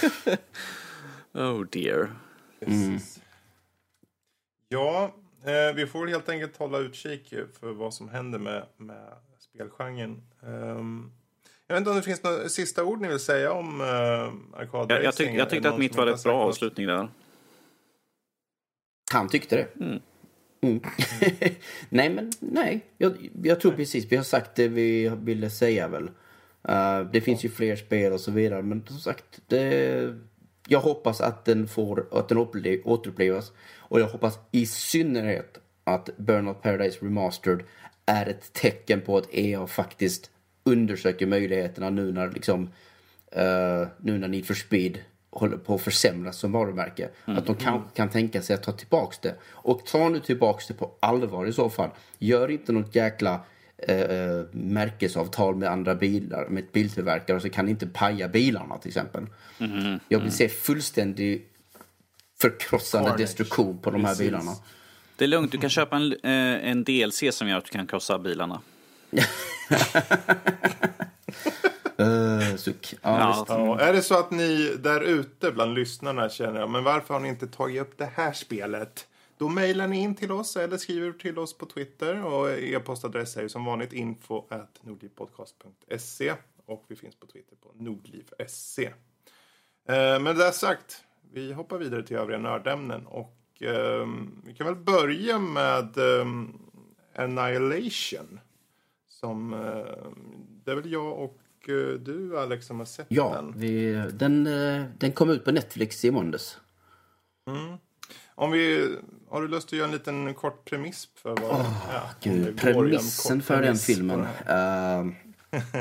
Oh 1.34 1.64
dear. 1.72 2.10
Ja, 4.70 5.16
eh, 5.46 5.76
vi 5.76 5.88
får 5.88 6.08
helt 6.08 6.30
enkelt 6.30 6.58
hålla 6.58 6.78
utkik 6.78 7.34
för 7.60 7.72
vad 7.72 7.94
som 7.94 8.10
händer 8.10 8.40
med, 8.40 8.66
med 8.78 9.14
spelgenren. 9.40 10.22
Um, 10.40 11.12
jag 11.68 11.76
vet 11.76 11.82
inte 11.82 11.90
om 11.90 11.96
det 11.96 12.02
finns 12.02 12.24
några 12.24 12.50
sista 12.50 12.84
ord 12.84 13.02
ni 13.02 13.08
vill 13.08 13.20
säga 13.20 13.52
om 13.52 13.82
uh, 13.82 13.88
arkadracing? 13.88 14.90
Jag, 14.90 15.04
jag, 15.04 15.16
tyck, 15.16 15.28
jag 15.28 15.48
det 15.48 15.50
tyckte 15.50 15.70
att 15.70 15.80
mitt 15.80 15.96
var 15.96 16.06
rätt 16.06 16.24
bra 16.24 16.34
något? 16.34 16.50
avslutning 16.50 16.88
där. 16.88 17.08
han 19.12 19.30
tyckte 19.30 19.56
det. 19.56 19.84
Mm. 19.86 20.02
nej, 21.90 22.10
men 22.10 22.32
nej. 22.40 22.86
Jag, 22.98 23.30
jag 23.44 23.60
tror 23.60 23.72
precis 23.72 24.06
vi 24.12 24.16
har 24.16 24.24
sagt 24.24 24.56
det 24.56 24.68
vi 24.68 25.10
ville 25.10 25.50
säga 25.50 25.88
väl. 25.88 26.10
Eh, 26.68 27.02
det 27.14 27.22
finns 27.22 27.46
ju 27.46 27.50
fler 27.50 27.76
spel 27.76 28.14
och 28.14 28.22
så 28.22 28.32
vidare. 28.32 28.62
Men 28.62 28.84
som 28.88 29.00
sagt, 29.00 29.42
det, 29.48 30.16
jag 30.68 30.80
hoppas 30.80 31.22
att 31.22 31.46
den 31.46 31.68
får 31.68 32.08
att 32.12 32.30
den 32.30 32.38
återupple- 32.38 32.82
återupplevas. 32.86 33.52
Och 33.78 34.00
jag 34.00 34.08
hoppas 34.08 34.40
i 34.52 34.66
synnerhet 34.66 35.58
att 35.84 36.10
Burnout 36.18 36.62
Paradise 36.62 37.06
Remastered 37.06 37.64
är 38.06 38.26
ett 38.30 38.54
tecken 38.54 39.02
på 39.02 39.18
att 39.18 39.28
EA 39.34 39.68
faktiskt 39.68 40.32
undersöker 40.64 41.26
möjligheterna 41.26 41.90
nu 41.90 42.12
när 42.12 42.30
liksom 42.30 42.70
eh, 43.32 43.88
nu 43.98 44.18
när 44.18 44.28
Need 44.28 44.46
for 44.46 44.54
Speed 44.54 45.00
håller 45.30 45.58
på 45.58 45.76
att 45.76 45.82
försämras 45.82 46.38
som 46.38 46.52
varumärke. 46.52 47.10
Att 47.26 47.46
de 47.46 47.56
kanske 47.56 47.90
kan 47.96 48.10
tänka 48.10 48.42
sig 48.42 48.54
att 48.54 48.64
ta 48.64 48.72
tillbaks 48.72 49.20
det. 49.20 49.36
Och 49.52 49.86
ta 49.86 50.10
nu 50.10 50.20
tillbaks 50.20 50.68
det 50.68 50.74
på 50.74 50.92
allvar 51.00 51.46
i 51.46 51.54
så 51.54 51.70
fall. 51.70 51.90
Gör 52.20 52.52
inte 52.52 52.72
något 52.72 52.96
jäkla 52.96 53.40
eh, 53.88 54.46
märkesavtal 54.52 55.56
med 55.56 55.70
andra 55.70 55.96
bilar, 55.96 56.48
med 56.50 56.64
ett 56.64 56.72
biltillverkare 56.72 57.40
så 57.40 57.50
kan 57.50 57.70
inte 57.70 57.88
paja 57.88 58.28
bilarna 58.28 58.78
till 58.78 58.90
exempel. 58.90 59.28
Jag 60.08 60.20
vill 60.20 60.32
se 60.32 60.50
fullständig 60.50 61.46
förkrossande 62.42 63.10
Carnage. 63.10 63.22
destruktion 63.22 63.78
på 63.78 63.92
de 63.92 64.06
här 64.06 64.12
Precis. 64.12 64.26
bilarna. 64.26 64.52
Det 65.16 65.26
är 65.26 65.28
lugnt, 65.28 65.52
du 65.52 65.58
kan 65.58 65.70
köpa 65.70 65.96
en, 65.96 66.12
eh, 66.24 66.70
en 66.70 66.84
DLC 66.84 67.24
som 67.32 67.48
gör 67.48 67.58
att 67.58 67.66
du 67.66 67.72
kan 67.72 67.88
krossa 67.88 68.20
bilarna. 68.20 68.62
Uh, 72.00 72.56
suck. 72.58 72.94
Ja. 73.02 73.46
Ja, 73.48 73.80
är 73.80 73.94
det 73.94 74.02
så 74.02 74.20
att 74.20 74.32
ni 74.32 74.76
där 74.80 75.02
ute 75.02 75.52
bland 75.52 75.74
lyssnarna 75.74 76.30
känner 76.30 76.68
men 76.68 76.84
varför 76.84 77.14
har 77.14 77.22
ni 77.22 77.30
inte 77.30 77.48
tagit 77.48 77.82
upp 77.82 77.98
det 77.98 78.10
här 78.16 78.34
spelet? 78.34 79.08
Då 79.42 79.50
mejlar 79.50 79.88
ni 79.88 80.00
in 80.02 80.16
till 80.16 80.32
oss 80.32 80.58
eller 80.58 80.78
skriver 80.78 81.12
till 81.12 81.40
oss 81.40 81.58
på 81.58 81.66
Twitter 81.66 82.26
och 82.26 82.50
e-postadress 82.50 83.38
är 83.38 83.42
ju 83.42 83.50
som 83.50 83.66
vanligt 83.66 83.94
info 83.94 84.46
at 84.50 84.80
nordlivpodcast.se 84.84 86.34
och 86.66 86.86
vi 86.88 86.96
finns 86.96 87.16
på 87.16 87.26
Twitter 87.28 87.56
på 87.56 87.72
nordliv.se. 87.76 88.86
Eh, 89.88 90.20
med 90.20 90.36
det 90.36 90.52
sagt, 90.52 91.04
vi 91.34 91.54
hoppar 91.54 91.78
vidare 91.78 92.04
till 92.04 92.18
övriga 92.18 92.40
nördämnen 92.40 93.06
och 93.06 93.38
ehm, 93.62 94.42
vi 94.46 94.54
kan 94.54 94.68
väl 94.68 94.76
börja 94.76 95.40
med 95.40 95.98
ehm, 95.98 96.60
Annihilation. 97.16 98.40
Som, 99.10 99.54
ehm, 99.54 100.46
det 100.66 100.72
är 100.72 100.76
väl 100.76 100.92
jag 100.92 101.20
och 101.20 101.70
eh, 101.70 102.00
du 102.00 102.40
Alex 102.40 102.66
som 102.66 102.80
har 102.80 102.86
sett 102.86 103.08
Ja, 103.10 103.34
den. 103.34 103.54
vi, 103.56 103.94
den, 104.14 104.48
eh, 104.48 104.84
den 104.98 105.12
kom 105.12 105.30
ut 105.30 105.46
på 105.46 105.52
Netflix 105.52 106.06
i 106.06 106.12
måndags. 106.12 106.58
Om 108.36 108.52
vi, 108.52 108.96
har 109.32 109.42
du 109.42 109.48
lust 109.48 109.68
att 109.68 109.74
göra 109.74 109.86
en 109.86 109.92
liten 109.94 110.34
kort 110.34 110.66
premiss 110.66 111.08
för 111.22 111.30
vad 111.30 111.40
ja, 111.44 111.60
om 111.60 111.66
det 112.22 112.30
Gud, 112.30 112.60
premissen 112.62 113.42
för 113.42 113.54
den 113.54 113.64
premiss 113.64 113.86
på 113.88 113.94
filmen. 113.94 114.28
eh, 114.48 115.00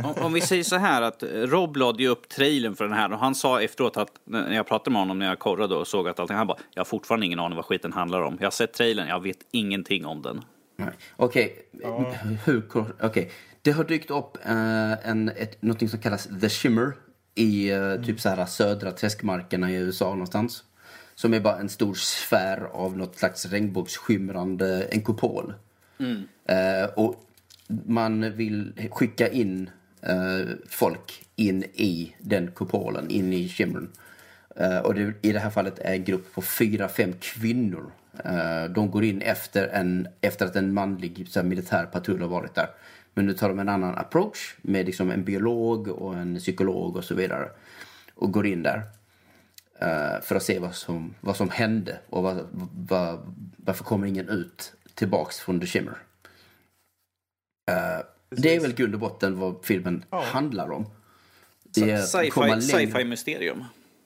Om, 0.04 0.14
om 0.24 0.32
vi 0.32 0.40
säger 0.40 0.64
så 0.64 0.76
här 0.76 1.02
att 1.02 1.22
Rob 1.32 1.76
lade 1.76 2.02
ju 2.02 2.08
upp 2.08 2.28
trailern 2.28 2.76
för 2.76 2.84
den 2.84 2.92
här 2.92 3.12
och 3.12 3.18
han 3.18 3.34
sa 3.34 3.60
efteråt 3.62 3.96
att 3.96 4.08
när 4.24 4.54
jag 4.54 4.66
pratade 4.66 4.90
med 4.90 5.00
honom 5.02 5.18
när 5.18 5.26
jag 5.26 5.38
korrade 5.38 5.74
och 5.74 5.86
såg 5.86 6.08
att 6.08 6.20
allting, 6.20 6.36
han 6.36 6.46
bara 6.46 6.58
jag 6.74 6.80
har 6.80 6.84
fortfarande 6.84 7.26
ingen 7.26 7.40
aning 7.40 7.56
vad 7.56 7.64
skiten 7.64 7.92
handlar 7.92 8.22
om. 8.22 8.36
Jag 8.40 8.46
har 8.46 8.50
sett 8.50 8.72
trailern, 8.72 9.08
jag 9.08 9.22
vet 9.22 9.38
ingenting 9.52 10.06
om 10.06 10.22
den. 10.22 10.44
Okej, 11.16 11.56
hur 12.44 12.60
kort- 12.60 12.96
okej. 13.02 13.30
Det 13.62 13.70
har 13.72 13.84
dykt 13.84 14.10
upp 14.10 14.36
eh, 14.44 15.08
en, 15.10 15.28
ett, 15.28 15.62
något 15.62 15.90
som 15.90 15.98
kallas 15.98 16.28
The 16.40 16.48
Shimmer 16.48 16.92
i 17.34 17.70
eh, 17.70 17.94
typ 18.06 18.20
så 18.20 18.28
här 18.28 18.46
södra 18.46 18.92
träskmarkerna 18.92 19.70
i 19.70 19.74
USA 19.74 20.10
någonstans. 20.10 20.64
Som 21.20 21.34
är 21.34 21.40
bara 21.40 21.58
en 21.58 21.68
stor 21.68 21.94
sfär 21.94 22.68
av 22.72 22.96
något 22.96 23.18
slags 23.18 23.46
regnbågsskimrande, 23.46 24.82
en 24.90 25.02
kupol. 25.02 25.54
Eh, 26.48 26.84
och 26.94 27.24
man 27.86 28.36
vill 28.36 28.72
skicka 28.90 29.28
in 29.28 29.70
eh, 30.02 30.54
folk 30.68 31.26
in 31.36 31.64
i 31.64 32.14
den 32.18 32.50
kupolen, 32.50 33.10
in 33.10 33.32
i 33.32 33.48
shimmern. 33.48 33.88
Eh, 34.56 34.78
och 34.78 34.94
det, 34.94 35.12
i 35.22 35.32
det 35.32 35.38
här 35.38 35.50
fallet 35.50 35.78
är 35.78 35.92
en 35.92 36.04
grupp 36.04 36.34
på 36.34 36.42
fyra, 36.42 36.88
fem 36.88 37.12
kvinnor. 37.20 37.92
Eh, 38.24 38.64
de 38.64 38.90
går 38.90 39.04
in 39.04 39.22
efter, 39.22 39.68
en, 39.68 40.08
efter 40.20 40.46
att 40.46 40.56
en 40.56 40.74
manlig 40.74 41.28
så 41.28 41.40
här, 41.40 41.46
militär 41.46 41.86
patrull 41.86 42.20
har 42.20 42.28
varit 42.28 42.54
där. 42.54 42.70
Men 43.14 43.26
nu 43.26 43.32
tar 43.32 43.48
de 43.48 43.58
en 43.58 43.68
annan 43.68 43.98
approach 43.98 44.54
med 44.62 44.86
liksom 44.86 45.10
en 45.10 45.24
biolog 45.24 45.88
och 45.88 46.14
en 46.14 46.38
psykolog 46.38 46.96
och 46.96 47.04
så 47.04 47.14
vidare. 47.14 47.48
Och 48.14 48.32
går 48.32 48.46
in 48.46 48.62
där. 48.62 48.82
Eh, 49.80 50.20
för 50.22 50.34
att 50.36 50.42
se 50.42 50.58
vad 50.58 50.74
som, 50.74 51.14
vad 51.20 51.36
som 51.36 51.50
hände 51.50 51.98
och 52.08 52.22
vad, 52.22 52.46
vad, 52.88 53.34
varför 53.56 53.84
kommer 53.84 54.06
ingen 54.06 54.28
ut 54.28 54.72
tillbaks 54.94 55.40
från 55.40 55.60
The 55.60 55.66
Shimmer. 55.66 55.96
Eh, 57.70 58.04
det 58.30 58.56
är 58.56 58.60
väl 58.60 58.74
grund 58.74 58.94
och 58.94 59.00
botten 59.00 59.38
vad 59.38 59.64
filmen 59.64 60.04
handlar 60.10 60.70
om. 60.70 60.86
Sci-fi 61.98 62.30
sci-fi 62.62 63.04
mysterium. 63.04 63.64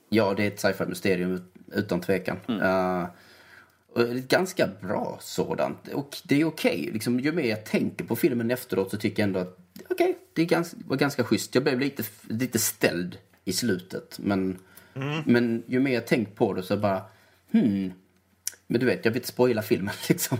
Ja, 0.08 0.34
det 0.34 0.42
är 0.42 0.46
ett 0.48 0.60
sci-fi 0.60 0.84
mysterium 0.86 1.32
ut- 1.32 1.54
utan 1.72 2.00
tvekan. 2.00 2.36
Eh, 2.62 3.06
och 3.92 4.02
ett 4.02 4.28
ganska 4.28 4.68
bra 4.80 5.18
sådant. 5.20 5.88
Och 5.88 6.16
det 6.24 6.40
är 6.40 6.44
okej. 6.44 6.90
Liksom, 6.92 7.20
ju 7.20 7.32
mer 7.32 7.42
jag 7.50 7.64
tänker 7.66 8.04
på 8.04 8.16
filmen 8.16 8.50
efteråt 8.50 8.90
så 8.90 8.96
tycker 8.96 9.22
jag 9.22 9.26
ändå 9.26 9.40
att 9.40 9.58
okej, 9.88 10.18
det 10.32 10.42
är 10.42 10.46
gans- 10.46 10.74
var 10.86 10.96
ganska 10.96 11.24
schysst. 11.24 11.54
Jag 11.54 11.64
blev 11.64 11.80
lite, 11.80 12.02
lite 12.28 12.58
ställd 12.58 13.18
i 13.44 13.52
slutet. 13.52 14.18
Men, 14.18 14.58
men 15.26 15.62
ju 15.66 15.80
mer 15.80 15.94
jag 15.94 16.06
tänkt 16.06 16.34
på 16.36 16.52
det 16.52 16.62
så 16.62 16.76
bara 16.76 17.02
hmm. 17.52 17.92
Men 18.66 18.80
du 18.80 18.86
vet, 18.86 19.04
jag 19.04 19.12
vill 19.12 19.18
inte 19.18 19.28
spoila 19.28 19.62
filmen 19.62 19.94
liksom. 20.08 20.38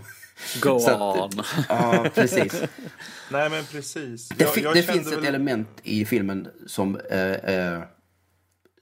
Go 0.62 0.78
Så 0.80 0.90
att- 0.90 1.20
on. 1.34 1.44
Ja, 1.68 2.06
precis. 2.14 2.62
Nej, 3.30 3.50
men 3.50 3.64
precis. 3.64 4.28
Det, 4.28 4.44
fi- 4.44 4.60
det 4.60 4.62
kände 4.62 4.82
finns 4.82 5.12
ett 5.12 5.18
väl- 5.18 5.24
element 5.26 5.68
i 5.82 6.04
filmen 6.04 6.48
som, 6.66 6.96
eh, 7.10 7.32
eh, 7.32 7.82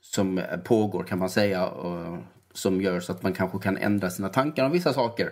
som 0.01 0.41
pågår 0.63 1.03
kan 1.03 1.19
man 1.19 1.29
säga. 1.29 1.65
Och, 1.67 2.17
som 2.53 2.81
gör 2.81 2.99
så 2.99 3.11
att 3.11 3.23
man 3.23 3.33
kanske 3.33 3.59
kan 3.59 3.77
ändra 3.77 4.09
sina 4.09 4.29
tankar 4.29 4.65
om 4.65 4.71
vissa 4.71 4.93
saker. 4.93 5.29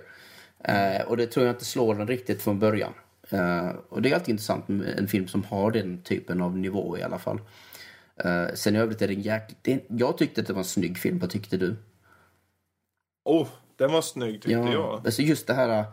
Eh, 0.63 1.01
och 1.07 1.17
det 1.17 1.27
tror 1.27 1.45
jag 1.45 1.55
inte 1.55 1.65
slår 1.65 1.95
den 1.95 2.07
riktigt 2.07 2.41
från 2.41 2.59
början. 2.59 2.93
Eh, 3.29 3.67
och 3.89 4.01
det 4.01 4.09
är 4.11 4.15
alltid 4.15 4.29
intressant 4.29 4.67
med 4.67 4.99
en 4.99 5.07
film 5.07 5.27
som 5.27 5.43
har 5.43 5.71
den 5.71 6.01
typen 6.01 6.41
av 6.41 6.57
nivå 6.57 6.97
i 6.97 7.03
alla 7.03 7.19
fall. 7.19 7.39
Eh, 8.25 8.53
sen 8.53 8.75
i 8.75 8.79
övrigt 8.79 9.01
är 9.01 9.07
det 9.07 9.13
en 9.13 9.21
jäkligt... 9.21 9.85
Jag 9.87 10.17
tyckte 10.17 10.41
att 10.41 10.47
det 10.47 10.53
var 10.53 10.59
en 10.59 10.65
snygg 10.65 10.97
film. 10.97 11.19
Vad 11.19 11.29
tyckte 11.29 11.57
du? 11.57 11.75
Oh, 13.25 13.47
den 13.75 13.91
var 13.91 14.01
snygg 14.01 14.33
tyckte 14.41 14.51
jag. 14.51 15.01
Alltså 15.05 15.21
just 15.21 15.47
det 15.47 15.53
här... 15.53 15.83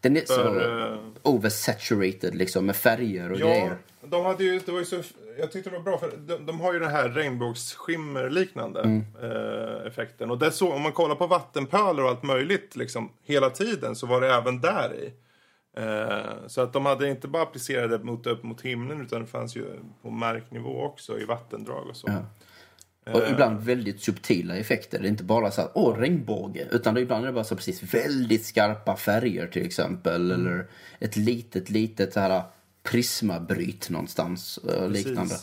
Den 0.00 0.16
är 0.16 0.20
så 0.24 0.34
För, 0.34 0.92
eh, 0.92 0.98
oversaturated 1.22 2.34
liksom 2.34 2.66
med 2.66 2.76
färger 2.76 3.32
och 3.32 3.40
Ja, 3.40 3.46
grejer. 3.46 3.76
de 4.02 4.24
hade 4.24 4.44
ju, 4.44 4.60
det 4.66 4.72
var 4.72 4.78
ju 4.78 4.84
så, 4.84 5.02
jag 5.38 5.52
tyckte 5.52 5.70
det 5.70 5.76
var 5.76 5.82
bra 5.84 5.98
för 5.98 6.12
de, 6.26 6.46
de 6.46 6.60
har 6.60 6.72
ju 6.72 6.78
den 6.78 6.90
här 6.90 7.08
regnbågsskimmer-liknande 7.08 8.80
Mm. 8.80 9.04
eh, 9.22 9.86
effekten. 9.86 10.30
Och 10.30 10.38
det 10.38 10.50
så, 10.52 10.72
om 10.72 10.82
man 10.82 10.92
kollar 10.92 11.14
på 11.14 11.26
vattenpölar 11.26 12.02
och 12.02 12.08
allt 12.08 12.22
möjligt 12.22 12.76
liksom, 12.76 13.12
hela 13.22 13.50
tiden 13.50 13.96
så 13.96 14.06
var 14.06 14.20
det 14.20 14.34
även 14.34 14.60
där 14.60 14.94
i. 14.94 15.12
Eh, 15.76 16.46
så 16.46 16.60
att 16.60 16.72
de 16.72 16.86
hade 16.86 17.10
inte 17.10 17.28
bara 17.28 17.42
applicerat 17.42 17.90
det 17.90 18.04
mot, 18.04 18.26
upp 18.26 18.42
mot 18.42 18.60
himlen 18.60 19.00
utan 19.00 19.20
det 19.20 19.26
fanns 19.26 19.56
ju 19.56 19.66
på 20.02 20.10
marknivå 20.10 20.82
också 20.82 21.18
i 21.20 21.24
vattendrag 21.24 21.86
och 21.88 21.96
så. 21.96 22.06
Ja. 22.08 22.24
Och 23.12 23.28
ibland 23.30 23.60
väldigt 23.60 24.00
subtila 24.00 24.56
effekter. 24.56 24.98
Det 24.98 25.06
är 25.06 25.10
inte 25.10 25.24
bara 25.24 25.50
så 25.50 25.60
att 25.60 25.70
åh, 25.74 25.96
regnbåge. 25.96 26.68
Utan 26.70 26.94
det, 26.94 27.00
ibland 27.00 27.24
är 27.24 27.26
det 27.26 27.32
bara 27.32 27.44
så 27.44 27.56
precis 27.56 27.94
väldigt 27.94 28.46
skarpa 28.46 28.96
färger 28.96 29.46
till 29.46 29.66
exempel. 29.66 30.30
Mm. 30.30 30.46
Eller 30.46 30.66
ett 30.98 31.16
litet, 31.16 31.70
litet 31.70 32.12
så 32.12 32.20
här 32.20 32.42
prismabryt 32.82 33.90
någonstans. 33.90 34.56
Och 34.56 34.90
liknande. 34.90 35.34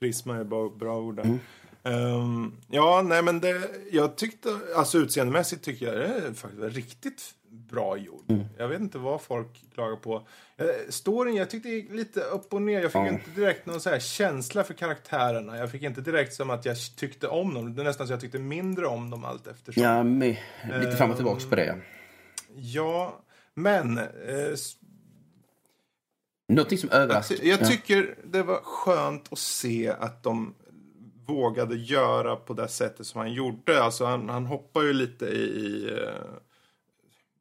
Prisma 0.00 0.36
är 0.36 0.44
bara 0.44 0.68
bra 0.68 0.98
ord 0.98 1.16
där. 1.16 1.22
Mm. 1.22 1.38
Ehm, 1.82 2.52
ja, 2.68 3.02
nej 3.02 3.22
men 3.22 3.40
det, 3.40 3.70
jag 3.90 4.16
tyckte, 4.16 4.48
alltså 4.76 4.98
utseendemässigt 4.98 5.64
tycker 5.64 5.86
jag 5.86 5.96
det 5.96 6.06
är 6.06 6.32
faktiskt 6.32 6.76
riktigt 6.76 7.34
bra 7.50 7.96
gjord. 7.96 8.24
Mm. 8.30 8.44
Jag 8.58 8.68
vet 8.68 8.80
inte 8.80 8.98
vad 8.98 9.20
folk 9.22 9.64
klagar 9.74 9.96
på. 9.96 10.26
Storyn, 10.88 11.34
jag 11.34 11.50
tyckte 11.50 11.68
gick 11.68 11.90
lite 11.92 12.20
upp 12.20 12.52
och 12.52 12.62
ner. 12.62 12.80
Jag 12.80 12.92
fick 12.92 12.96
Ja. 13.00 13.08
inte 13.08 13.30
direkt 13.30 13.66
någon 13.66 13.80
så 13.80 13.90
här 13.90 13.98
känsla 13.98 14.64
för 14.64 14.74
karaktärerna. 14.74 15.56
Jag 15.58 15.70
fick 15.70 15.82
inte 15.82 16.00
direkt 16.00 16.34
som 16.34 16.50
att 16.50 16.64
jag 16.64 16.76
tyckte 16.96 17.28
om 17.28 17.54
dem. 17.54 17.74
Det 17.74 17.82
är 17.82 17.84
nästan 17.84 18.06
så 18.06 18.12
jag 18.12 18.20
tyckte 18.20 18.38
mindre 18.38 18.86
om 18.86 19.10
dem 19.10 19.24
allt 19.24 19.46
eftersom. 19.46 19.82
Ja, 19.82 20.02
med, 20.02 20.36
lite 20.80 20.96
fram 20.96 21.10
och 21.10 21.16
tillbaks 21.16 21.44
på 21.46 21.56
det. 21.56 21.78
Ja, 22.56 23.20
men 23.54 23.98
eh, 23.98 24.04
Någonting 26.48 26.78
som 26.78 26.88
Jag, 26.92 27.00
överraskar. 27.02 27.36
ty- 27.36 27.48
jag 27.48 27.70
tycker 27.70 28.14
det 28.24 28.42
var 28.42 28.56
skönt 28.62 29.32
att 29.32 29.38
se 29.38 29.88
att 29.88 30.22
de 30.22 30.54
vågade 31.26 31.76
göra 31.76 32.36
på 32.36 32.52
det 32.54 32.68
sättet 32.68 33.06
som 33.06 33.18
han 33.20 33.32
gjorde. 33.32 33.82
Alltså 33.82 34.04
han, 34.04 34.28
han 34.28 34.46
hoppar 34.46 34.82
ju 34.82 34.92
lite 34.92 35.26
i, 35.26 35.38
i 35.42 35.90
eh, 35.92 36.12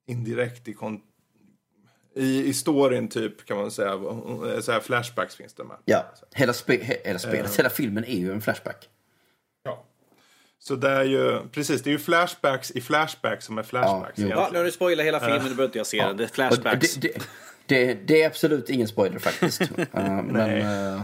indirekt 0.08 0.68
i, 0.68 0.74
kon, 0.74 1.02
i, 2.16 2.44
i 2.44 2.54
storyn 2.54 3.08
typ 3.08 3.46
kan 3.46 3.58
man 3.58 3.72
säga. 3.72 3.92
Så 4.62 4.72
här 4.72 4.80
flashbacks 4.80 5.36
finns 5.36 5.54
det 5.54 5.64
med. 5.64 5.78
Ja, 5.86 6.14
hela, 6.34 6.54
spe, 6.54 6.74
he- 6.78 7.06
hela 7.06 7.20
spelet, 7.20 7.60
hela 7.60 7.70
filmen 7.70 8.06
är 8.06 8.18
ju 8.18 8.32
en 8.32 8.42
flashback. 8.42 8.90
Ja. 9.64 9.84
Så 10.60 10.76
det 10.76 10.90
är 10.90 11.04
ju, 11.04 11.48
precis, 11.52 11.82
det 11.82 11.90
är 11.90 11.92
ju 11.92 12.00
flashbacks 12.00 12.72
i 12.72 12.82
flashbacks 12.82 13.46
som 13.46 13.58
är 13.58 13.64
flashbacks. 13.64 14.20
Ja, 14.20 14.50
nu 14.52 14.58
har 14.58 14.66
du 14.66 14.72
spoilat 14.72 15.06
hela 15.06 15.20
filmen, 15.20 15.38
nu 15.38 15.44
behöver 15.44 15.66
inte 15.66 15.78
jag 15.78 15.88
se 15.88 16.04
den. 16.04 16.18
Det 16.18 16.24
är 16.24 16.28
flashbacks. 16.28 16.96
det, 16.96 17.14
det, 17.14 17.24
det, 17.66 17.94
det 17.94 18.22
är 18.22 18.28
absolut 18.28 18.70
ingen 18.70 18.88
spoiler 18.88 19.20
faktiskt. 19.20 19.62
Uh, 19.62 19.78
men... 20.24 21.02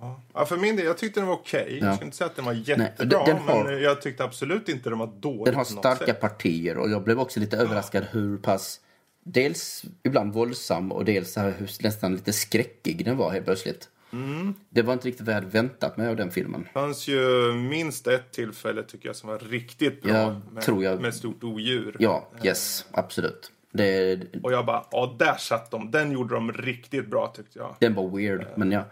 Ja. 0.00 0.20
Ja, 0.34 0.44
för 0.46 0.56
min 0.56 0.76
del, 0.76 0.86
jag 0.86 0.98
tyckte 0.98 1.20
den 1.20 1.26
var 1.26 1.34
okej. 1.34 1.78
Ja. 1.80 1.86
Jag 1.86 1.96
ska 1.96 2.04
inte 2.04 2.16
säga 2.16 2.26
att 2.30 2.36
den 2.36 2.44
var 2.44 2.52
jättebra, 2.52 3.24
den 3.24 3.36
har- 3.38 3.64
men 3.64 3.82
jag 3.82 4.02
tyckte 4.02 4.24
absolut 4.24 4.68
inte 4.68 4.88
den 4.90 4.98
var 4.98 5.06
dålig 5.20 5.44
Den 5.44 5.54
har 5.54 5.64
starka 5.64 6.14
partier 6.14 6.76
och 6.78 6.90
jag 6.90 7.02
blev 7.04 7.20
också 7.20 7.40
lite 7.40 7.56
överraskad 7.56 8.04
hur 8.10 8.38
pass 8.38 8.80
dels 9.24 9.84
ibland 10.02 10.32
våldsam 10.34 10.92
och 10.92 11.04
dels 11.04 11.36
hur 11.36 11.82
nästan 11.82 12.12
lite 12.14 12.32
skräckig 12.32 13.04
den 13.04 13.16
var 13.16 13.30
helt 13.30 13.44
plötsligt. 13.44 13.88
Mm. 14.12 14.54
Det 14.68 14.82
var 14.82 14.92
inte 14.92 15.08
riktigt 15.08 15.26
vad 15.26 15.34
jag 15.34 15.40
hade 15.40 15.52
väntat 15.52 15.96
mig 15.96 16.08
av 16.08 16.16
den 16.16 16.30
filmen. 16.30 16.62
Det 16.62 16.80
fanns 16.80 17.08
ju 17.08 17.52
minst 17.52 18.06
ett 18.06 18.32
tillfälle 18.32 18.82
tycker 18.82 19.08
jag 19.08 19.16
som 19.16 19.28
var 19.28 19.38
riktigt 19.38 20.02
bra. 20.02 20.12
Ja, 20.12 20.40
med, 20.52 20.62
tror 20.62 20.84
jag. 20.84 21.00
med 21.00 21.14
stort 21.14 21.44
odjur. 21.44 21.96
Ja, 21.98 22.28
yes, 22.44 22.86
absolut. 22.90 23.52
Det, 23.74 24.20
Och 24.42 24.52
jag 24.52 24.66
bara, 24.66 24.84
ja 24.90 25.16
där 25.18 25.36
satt 25.36 25.70
de. 25.70 25.90
Den 25.90 26.12
gjorde 26.12 26.34
de 26.34 26.52
riktigt 26.52 27.06
bra 27.10 27.32
tyckte 27.36 27.58
jag. 27.58 27.76
den 27.80 27.94
var 27.94 28.16
weird, 28.16 28.46
men 28.56 28.72
ja. 28.72 28.84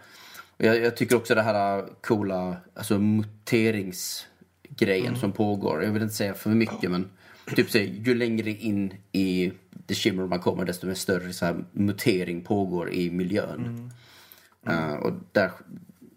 Jag, 0.57 0.79
jag 0.81 0.97
tycker 0.97 1.15
också 1.15 1.35
det 1.35 1.41
här 1.41 1.85
coola 2.01 2.57
alltså 2.73 2.99
muteringsgrejen 2.99 5.07
Mm. 5.07 5.19
som 5.19 5.31
pågår. 5.31 5.83
Jag 5.83 5.91
vill 5.91 6.01
inte 6.01 6.15
säga 6.15 6.33
för 6.33 6.49
mycket, 6.49 6.91
men 6.91 7.09
typ 7.55 7.69
så, 7.69 7.77
ju 7.77 8.15
längre 8.15 8.49
in 8.51 8.93
i 9.11 9.51
The 9.87 9.93
Shimmer 9.93 10.27
man 10.27 10.39
kommer, 10.39 10.65
desto 10.65 10.87
mer 10.87 10.93
större 10.93 11.33
så 11.33 11.45
här, 11.45 11.63
mutering 11.71 12.41
pågår 12.41 12.91
i 12.93 13.11
miljön. 13.11 13.91
Mm. 14.65 14.89
Uh, 14.91 14.95
och 14.95 15.13
där 15.31 15.51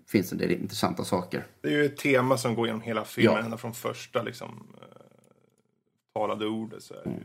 finns 0.08 0.32
en 0.32 0.38
del 0.38 0.50
intressanta 0.50 1.04
saker. 1.04 1.46
Det 1.60 1.68
är 1.68 1.72
ju 1.72 1.84
ett 1.84 1.96
tema 1.96 2.36
som 2.36 2.54
går 2.54 2.66
genom 2.66 2.82
hela 2.82 3.04
filmen, 3.04 3.34
Ja. 3.34 3.40
ända 3.44 3.56
från 3.56 3.74
första 3.74 4.22
liksom 4.22 4.66
eh, 4.80 4.86
talade 6.14 6.46
ordet. 6.46 6.82
Så 6.82 6.94
är 6.94 7.00
det 7.04 7.10
ju 7.10 7.16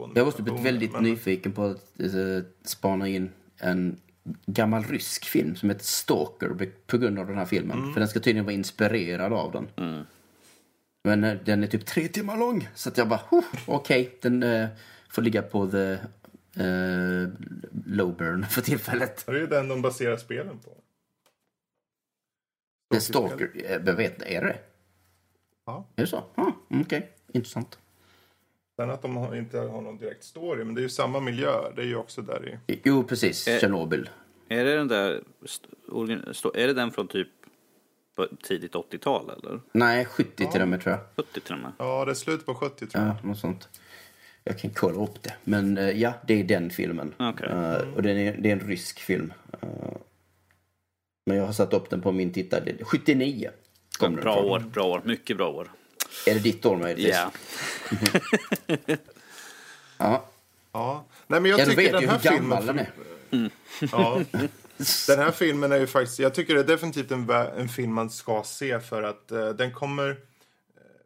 Mm. 0.00 0.12
Jag 0.14 0.22
har 0.22 0.28
också 0.28 0.42
blivit 0.42 0.62
väldigt 0.62 0.92
men- 0.92 1.02
nyfiken 1.02 1.52
på 1.52 1.64
att 1.64 1.90
uh, 2.14 2.42
spana 2.64 3.08
in 3.08 3.30
en 3.58 4.00
gammal 4.46 4.84
rysk 4.84 5.24
film 5.24 5.56
som 5.56 5.70
heter 5.70 5.84
Stalker 5.84 6.70
på 6.86 6.98
grund 6.98 7.18
av 7.18 7.26
den 7.26 7.38
här 7.38 7.44
filmen. 7.44 7.78
Mm. 7.78 7.92
För 7.92 8.00
den 8.00 8.08
ska 8.08 8.20
tydligen 8.20 8.44
vara 8.44 8.54
inspirerad 8.54 9.32
av 9.32 9.52
den. 9.52 9.68
Men 11.04 11.24
eh, 11.24 11.36
den 11.44 11.62
är 11.62 11.66
typ 11.66 11.86
tre 11.86 12.08
timmar 12.08 12.36
lång. 12.36 12.68
Så 12.74 12.88
att 12.88 12.98
jag 12.98 13.08
bara, 13.08 13.20
"Huh, 13.30 13.44
okej, 13.66 14.18
den 14.22 14.42
eh, 14.42 14.68
får 15.08 15.22
ligga 15.22 15.42
på 15.42 15.70
the 15.70 15.98
uh, 16.62 17.28
low 17.86 18.16
burn 18.16 18.46
för 18.46 18.62
tillfället. 18.62 19.26
Det 19.26 19.32
är 19.32 19.36
ju 19.36 19.46
den 19.46 19.68
de 19.68 19.82
baserar 19.82 20.16
spelen 20.16 20.58
på. 20.58 20.70
Stalker, 23.00 23.50
eh, 23.54 23.80
jag 23.86 23.94
vet 23.94 24.22
är 24.22 24.40
det 24.40 24.58
Ja. 25.66 25.86
Är 25.96 26.02
det 26.02 26.06
så? 26.08 26.24
Ah, 26.34 26.52
okej, 26.68 27.10
intressant. 27.32 27.78
Sen 28.80 28.90
att 28.90 29.02
de 29.02 29.16
har, 29.16 29.36
inte 29.36 29.58
har 29.58 29.82
någon 29.82 29.98
direkt 29.98 30.24
story, 30.24 30.64
men 30.64 30.74
det 30.74 30.80
är 30.80 30.82
ju 30.82 30.88
samma 30.88 31.20
miljö. 31.20 31.52
Det 31.76 31.82
är 31.82 31.86
ju 31.86 31.96
också 31.96 32.22
där 32.22 32.58
i... 32.66 32.80
Jo, 32.84 33.04
precis. 33.04 33.48
Eh. 33.48 33.60
Tjernobyl. 33.60 34.10
Är 34.48 34.64
det 34.64 34.76
den 34.76 34.88
där... 34.88 35.22
Är 36.54 36.66
det 36.66 36.72
den 36.72 36.90
från 36.90 37.08
typ 37.08 37.28
tidigt 38.42 38.74
80-tal 38.74 39.30
eller? 39.30 39.60
Nej, 39.72 40.04
70 40.04 40.46
till 40.52 40.62
och 40.62 40.68
med 40.68 40.80
tror 40.80 40.94
jag. 40.94 41.26
70 41.26 41.40
till 41.40 41.54
och 41.54 41.60
med? 41.60 41.72
Ja, 41.78 42.04
det 42.04 42.10
är 42.10 42.14
slut 42.14 42.46
på 42.46 42.54
70 42.54 42.86
tror 42.86 43.04
jag. 43.04 43.14
Ja, 43.14 43.28
något 43.28 43.38
sånt. 43.38 43.68
Jag 44.44 44.58
kan 44.58 44.70
kolla 44.70 45.02
upp 45.02 45.22
det. 45.22 45.34
Men 45.44 45.78
eh, 45.78 45.90
ja, 45.90 46.12
det 46.26 46.40
är 46.40 46.44
den 46.44 46.70
filmen. 46.70 47.14
Okej. 47.18 47.48
Eh, 47.48 47.94
och 47.96 48.02
den 48.02 48.16
är, 48.16 48.36
det 48.38 48.48
är 48.48 48.52
en 48.52 48.68
rysk 48.68 49.00
film. 49.00 49.32
Men 51.26 51.36
jag 51.36 51.46
har 51.46 51.52
satt 51.52 51.72
upp 51.72 51.90
den 51.90 52.00
på 52.00 52.12
min 52.12 52.32
tittare. 52.32 52.74
79 52.82 53.50
kom 53.98 54.14
Bra 54.14 54.36
år, 54.36 54.60
bra 54.60 54.84
år. 54.84 55.02
Mycket 55.04 55.36
bra 55.36 55.48
år. 55.48 55.70
Är 56.26 56.34
det 56.34 56.40
ditt 56.40 56.66
år 56.66 56.76
möjligtvis? 56.76 57.16
Ja. 57.16 57.32
Ja. 59.98 60.24
Ja. 60.72 61.04
Nej, 61.26 61.40
men 61.40 61.50
jag 61.50 61.60
Ja, 61.60 61.64
du 61.64 61.70
tycker 61.70 61.92
vet 61.92 62.02
ju 62.02 62.06
den 62.06 62.08
här 62.08 62.18
hur 62.18 62.30
filmen... 62.30 62.50
gammal 62.50 62.66
den 62.66 62.78
är. 62.78 62.90
Ja. 63.92 64.20
Den 65.06 65.18
här 65.18 65.30
filmen 65.30 65.72
är 65.72 65.78
ju 65.78 65.86
faktiskt, 65.86 66.18
jag 66.18 66.34
tycker 66.34 66.54
det 66.54 66.60
är 66.60 66.64
definitivt 66.64 67.10
en, 67.10 67.30
en 67.30 67.68
film 67.68 67.92
man 67.92 68.10
ska 68.10 68.42
se 68.44 68.80
för 68.80 69.02
att 69.02 69.32
eh, 69.32 69.48
den 69.48 69.72
kommer, 69.72 70.10
eh, 70.10 70.16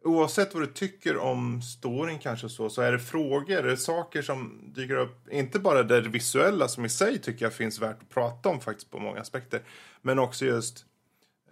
oavsett 0.03 0.53
vad 0.53 0.63
du 0.63 0.67
tycker 0.67 1.17
om 1.17 1.61
storyn 1.61 2.19
kanske 2.19 2.49
så, 2.49 2.69
så 2.69 2.81
är 2.81 2.91
det 2.91 2.99
frågor, 2.99 3.63
det 3.63 3.71
är 3.71 3.75
saker 3.75 4.21
som 4.21 4.71
dyker 4.75 4.95
upp, 4.95 5.29
inte 5.31 5.59
bara 5.59 5.83
det 5.83 6.01
visuella 6.01 6.67
som 6.67 6.85
i 6.85 6.89
sig 6.89 7.19
tycker 7.19 7.45
jag 7.45 7.53
finns 7.53 7.79
värt 7.79 8.01
att 8.01 8.09
prata 8.09 8.49
om 8.49 8.61
faktiskt 8.61 8.91
på 8.91 8.99
många 8.99 9.21
aspekter, 9.21 9.61
men 10.01 10.19
också 10.19 10.45
just 10.45 10.85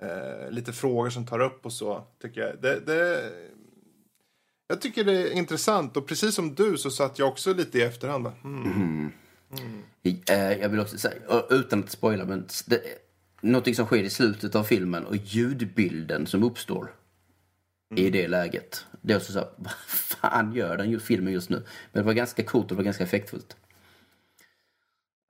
eh, 0.01 0.51
lite 0.51 0.73
frågor 0.73 1.09
som 1.09 1.25
tar 1.25 1.39
upp 1.39 1.65
och 1.65 1.73
så, 1.73 2.03
tycker 2.21 2.41
jag. 2.41 2.61
Det, 2.61 2.79
det, 2.79 3.31
jag 4.67 4.81
tycker 4.81 5.03
det 5.03 5.11
är 5.13 5.31
intressant 5.31 5.97
och 5.97 6.07
precis 6.07 6.35
som 6.35 6.55
du 6.55 6.77
så 6.77 6.91
satt 6.91 7.19
jag 7.19 7.27
också 7.29 7.53
lite 7.53 7.77
i 7.77 7.81
efterhand. 7.81 8.23
bara, 8.23 8.33
Hmm. 8.43 9.11
Eh, 10.29 10.51
Jag 10.61 10.69
vill 10.69 10.79
också 10.79 10.97
säga, 10.97 11.15
utan 11.49 11.79
att 11.79 11.89
spoila, 11.89 12.25
men 12.25 12.47
det, 12.65 12.81
någonting 13.41 13.75
som 13.75 13.85
sker 13.85 14.03
i 14.03 14.09
slutet 14.09 14.55
av 14.55 14.63
filmen 14.63 15.05
och 15.05 15.15
ljudbilden 15.15 16.27
som 16.27 16.43
uppstår 16.43 16.91
i 17.95 18.09
det 18.09 18.27
läget. 18.27 18.85
Det 19.01 19.13
är 19.13 19.17
också 19.17 19.31
så 19.33 19.39
här, 19.39 19.49
vad 19.57 19.73
fan 19.77 20.53
gör 20.53 20.77
den 20.77 20.99
filmen 20.99 21.33
just 21.33 21.49
nu? 21.49 21.55
Men 21.91 22.03
det 22.03 22.05
var 22.05 22.13
ganska 22.13 22.43
coolt 22.43 22.63
och 22.65 22.69
det 22.69 22.75
var 22.75 22.83
ganska 22.83 23.03
effektfullt. 23.03 23.55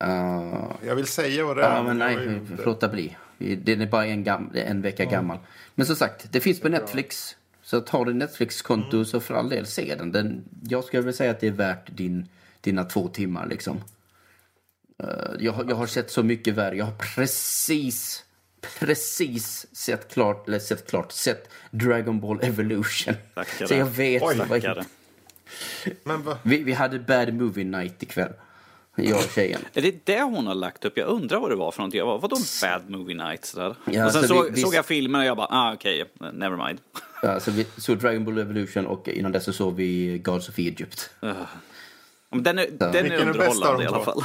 Uh, 0.04 0.72
Jag 0.86 0.96
vill 0.96 1.08
säga 1.08 1.46
vad 1.46 1.58
det 1.58 1.64
är. 1.64 1.76
ja, 1.76 1.84
men 1.84 1.98
nej, 1.98 2.42
låta 2.66 2.88
bli. 2.90 3.18
Den 3.64 3.82
är 3.82 3.86
bara 3.88 4.06
en, 4.06 4.24
gam, 4.24 4.52
en 4.54 4.82
vecka 4.82 5.06
gammal. 5.06 5.38
Men 5.76 5.86
som 5.86 5.96
sagt, 5.96 6.28
det 6.32 6.40
finns 6.40 6.60
på 6.60 6.70
Netflix. 6.70 7.36
Så 7.64 7.82
tar 7.82 8.06
du 8.06 8.14
Netflix-konto 8.14 9.06
så 9.06 9.20
för 9.20 9.34
all 9.34 9.50
del 9.50 9.66
se 9.66 9.96
den. 9.96 10.12
den. 10.12 10.44
Jag 10.64 10.84
skulle 10.84 11.02
väl 11.02 11.14
säga 11.14 11.32
att 11.32 11.40
det 11.40 11.48
är 11.48 11.52
värt 11.52 11.88
din, 11.98 12.28
dina 12.62 12.84
två 12.84 13.08
timmar 13.08 13.48
liksom. 13.48 13.84
Eh, 15.04 15.08
jag, 15.40 15.52
har- 15.52 15.66
jag 15.70 15.76
har 15.76 15.88
sett 15.88 16.12
så 16.12 16.24
mycket 16.24 16.54
värre. 16.54 16.76
Jag 16.78 16.86
har 16.86 16.96
precis, 17.16 18.24
precis 18.80 19.68
sett 19.72 20.14
klart, 20.14 20.48
eller 20.48 20.60
sett 20.60 20.90
klart, 20.90 21.12
sett 21.12 21.50
Dragon 21.72 22.20
Ball 22.20 22.40
Evolution. 22.44 23.14
Tackar. 23.34 23.66
Så 23.68 23.74
jag 23.74 23.86
vet. 23.86 24.24
Oj. 24.24 24.42
vad-. 24.50 24.86
Men 26.04 26.24
va? 26.24 26.38
vi, 26.44 26.64
vi 26.64 26.74
hade 26.74 27.00
Bad 27.00 27.34
Movie 27.34 27.64
Night 27.66 28.04
ikväll. 28.04 28.34
Jag 28.96 29.18
och 29.18 29.30
tjejen. 29.36 29.62
Är 29.74 29.82
det 29.82 30.06
det 30.06 30.22
hon 30.22 30.48
har 30.48 30.56
lagt 30.56 30.86
upp? 30.86 30.98
Jag 30.98 31.08
undrar 31.08 31.40
vad 31.40 31.50
det 31.52 31.56
var 31.56 31.72
för 31.72 31.80
någonting. 31.80 31.98
Jag 31.98 32.08
bara, 32.08 32.18
vadå 32.18 32.38
bad 32.62 32.90
movie 32.90 33.16
nights? 33.16 33.52
Där? 33.52 33.76
Ja, 33.86 34.06
och 34.06 34.12
sen 34.12 34.22
så 34.22 34.28
såg, 34.28 34.46
vi- 34.46 34.52
vi- 34.52 34.62
såg 34.62 34.74
jag 34.76 34.86
filmen 34.86 35.22
och 35.22 35.28
jag 35.28 35.38
bara, 35.38 35.48
ah 35.50 35.74
okej, 35.74 36.06
never 36.34 36.68
mind. 36.68 36.80
Ja, 37.22 37.40
så 37.40 37.52
vi 37.52 37.66
såg 37.78 37.98
Dragon 37.98 38.26
Ball 38.26 38.38
Evolution 38.38 38.86
och 38.86 39.08
innan 39.08 39.32
dess 39.32 39.44
så 39.44 39.54
såg 39.54 39.76
vi 39.76 40.18
Gods 40.18 40.50
of 40.50 40.60
Egypt. 40.60 41.10
Men 41.20 42.44
den 42.44 42.60
är, 42.60 42.68
den 42.80 42.96
är 42.96 43.02
Vilken 43.04 43.20
är 43.20 43.26
underhållande 43.28 43.78
de 43.78 43.84
i 43.84 43.88
alla 43.88 44.04
fall. 44.06 44.24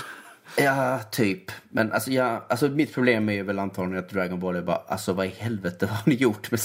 Ja, 0.58 1.00
typ. 1.12 1.50
Men 1.68 1.92
alltså, 1.92 2.10
ja, 2.10 2.46
alltså 2.48 2.68
mitt 2.68 2.94
problem 2.94 3.28
är 3.28 3.42
väl 3.42 3.58
antagligen 3.58 4.04
att 4.04 4.10
Dragon 4.10 4.40
Ball 4.40 4.56
är 4.56 4.62
bara, 4.62 4.76
alltså 4.88 5.12
vad 5.12 5.26
i 5.26 5.34
helvete 5.38 5.86
har 5.86 5.98
ni 6.06 6.14
gjort? 6.14 6.50
Men 6.50 6.58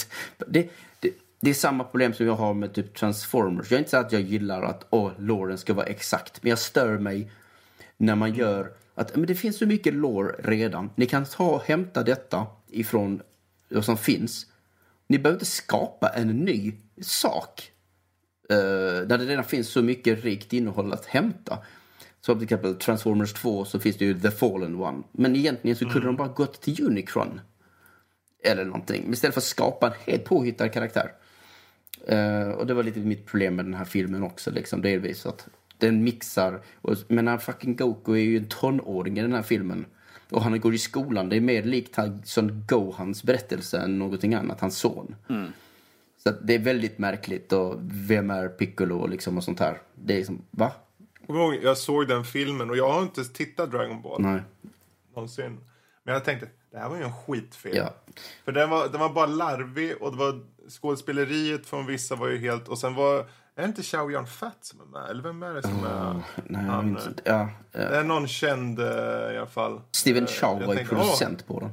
det, 0.48 0.70
det, 1.00 1.12
det 1.42 1.50
är 1.50 1.54
samma 1.54 1.84
problem 1.84 2.14
som 2.14 2.26
jag 2.26 2.34
har 2.36 2.54
med 2.54 2.74
typ 2.74 2.96
Transformers. 2.96 3.72
Jag 3.72 3.76
är 3.76 3.80
inte 3.80 3.90
så 3.92 3.98
att 3.98 4.12
jag 4.12 4.22
gillar 4.22 4.62
att 4.64 4.88
åh, 4.90 5.12
loren 5.18 5.58
ska 5.58 5.74
vara 5.74 5.86
exakt. 5.86 6.44
Men 6.44 6.50
jag 6.50 6.60
stör 6.60 6.98
mig 6.98 7.32
när 8.02 8.16
man 8.16 8.34
gör 8.34 8.72
att 8.96 9.16
men 9.16 9.26
det 9.26 9.36
finns 9.36 9.58
så 9.58 9.66
mycket 9.66 9.94
lore 9.94 10.36
redan. 10.44 10.90
Ni 10.96 11.06
kan 11.06 11.26
ta 11.26 11.62
hämta 11.66 12.04
detta 12.04 12.48
ifrån 12.70 13.22
vad 13.70 13.86
som 13.86 13.98
finns. 13.98 14.46
Ni 15.08 15.20
behöver 15.20 15.36
inte 15.36 15.46
skapa 15.46 16.10
en 16.10 16.28
ny 16.28 16.74
sak. 17.02 17.72
Uh, 18.52 18.58
där 19.08 19.18
det 19.18 19.26
redan 19.26 19.44
finns 19.44 19.70
så 19.70 19.82
mycket 19.82 20.24
rikt 20.24 20.54
innehåll 20.54 20.94
att 20.94 21.06
hämta. 21.06 21.58
Som 22.22 22.36
till 22.36 22.44
exempel 22.44 22.76
Transformers 22.76 23.34
2 23.34 23.66
så 23.66 23.80
finns 23.80 23.98
det 23.98 24.06
ju 24.06 24.20
The 24.20 24.32
Fallen 24.32 24.76
One. 24.76 25.04
Men 25.12 25.36
egentligen 25.36 25.78
så 25.78 25.90
kunde 25.90 26.08
de 26.08 26.16
bara 26.16 26.28
gått 26.28 26.62
till 26.62 26.86
Unicron. 26.86 27.42
Eller 28.44 28.66
någonting. 28.66 29.04
Men 29.04 29.14
istället 29.14 29.34
för 29.34 29.42
att 29.42 29.46
skapa 29.46 29.88
en 29.88 29.94
helt 30.06 30.26
påhittad 30.26 30.70
karaktär. 30.70 31.12
Eh, 32.08 32.50
och 32.50 32.68
det 32.68 32.74
var 32.74 32.84
lite 32.84 33.00
mitt 33.00 33.26
problem 33.26 33.56
med 33.56 33.66
den 33.66 33.74
här 33.74 33.86
filmen 33.86 34.24
också. 34.24 34.52
Liksom, 34.52 34.82
delvis 34.82 35.26
att 35.26 35.48
den 35.82 36.04
mixar. 36.04 36.62
Och, 36.82 36.96
men 37.08 37.28
han 37.28 37.40
fucking 37.40 37.76
Goku 37.76 38.14
är 38.14 38.18
ju 38.18 38.38
en 38.38 38.48
tonåring 38.48 39.18
i 39.18 39.22
den 39.22 39.34
här 39.34 39.44
filmen. 39.44 39.86
Och 40.30 40.42
han 40.42 40.60
går 40.60 40.74
i 40.74 40.78
skolan. 40.78 41.30
Det 41.30 41.36
är 41.36 41.42
mer 41.42 41.64
likt 41.64 41.96
han, 41.96 42.22
som 42.26 42.66
Gohans 42.68 43.24
berättelse 43.24 43.80
än 43.80 44.00
någonting 44.00 44.34
annat. 44.34 44.62
Hans 44.62 44.78
son. 44.78 45.16
Så 46.24 46.30
att 46.30 46.48
det 46.48 46.56
är 46.56 46.60
väldigt 46.60 46.98
märkligt. 46.98 47.54
Och 47.54 47.76
vem 47.82 48.30
är 48.30 48.48
Piccolo 48.48 49.08
liksom 49.08 49.38
och 49.38 49.44
sånt 49.44 49.60
här. 49.60 49.82
Det 49.96 50.14
är 50.14 50.18
liksom, 50.18 50.42
va? 50.52 50.72
Jag 51.62 51.78
såg 51.78 52.08
den 52.08 52.24
filmen 52.24 52.70
och 52.70 52.78
jag 52.78 52.92
har 52.92 53.02
inte 53.02 53.24
tittat 53.24 53.72
Dragon 53.72 54.02
Ball 54.02 54.22
Nej. 54.22 54.42
någonsin. 55.16 55.58
Men 56.04 56.14
jag 56.14 56.26
tänkte, 56.26 56.48
det 56.72 56.78
här 56.78 56.90
var 56.90 56.98
ju 56.98 57.04
en 57.04 57.14
skitfilm. 57.14 57.76
Ja. 57.78 57.94
För 58.46 58.52
den 58.52 58.70
var, 58.70 58.90
den 58.90 59.00
var 59.00 59.10
bara 59.10 59.26
larvig 59.26 60.02
och 60.02 60.12
det 60.12 60.18
var 60.18 60.40
skådespeleriet 60.70 61.66
från 61.66 61.86
vissa 61.86 62.16
var 62.16 62.28
ju 62.28 62.38
helt... 62.38 62.68
Och 62.68 62.78
sen 62.78 62.96
var... 62.96 63.26
Är 63.56 63.62
det 63.62 63.68
inte 63.68 63.84
Chow 63.84 64.26
Fat 64.26 64.58
som 64.62 64.82
är 64.82 64.86
med? 64.86 65.10
Eller 65.10 65.24
vem 65.24 65.44
är 65.44 65.54
det 65.54 65.62
som 65.62 65.86
är... 65.86 66.14
Nej, 66.46 66.66
jag 66.66 66.72
Han, 66.72 66.90
inte. 66.90 67.14
Ja, 67.24 67.50
Det 67.72 67.84
eh, 67.84 67.98
är 68.00 68.04
någon 68.04 68.28
känd 68.28 68.80
eh, 68.80 68.86
i 69.34 69.38
alla 69.38 69.48
fall. 69.48 69.82
Steven 69.92 70.24
Eh, 70.24 70.30
Chow 70.30 70.64
var 70.66 70.74
ju 70.74 70.86
producent 70.86 71.48
på 71.48 71.60
den. 71.60 71.70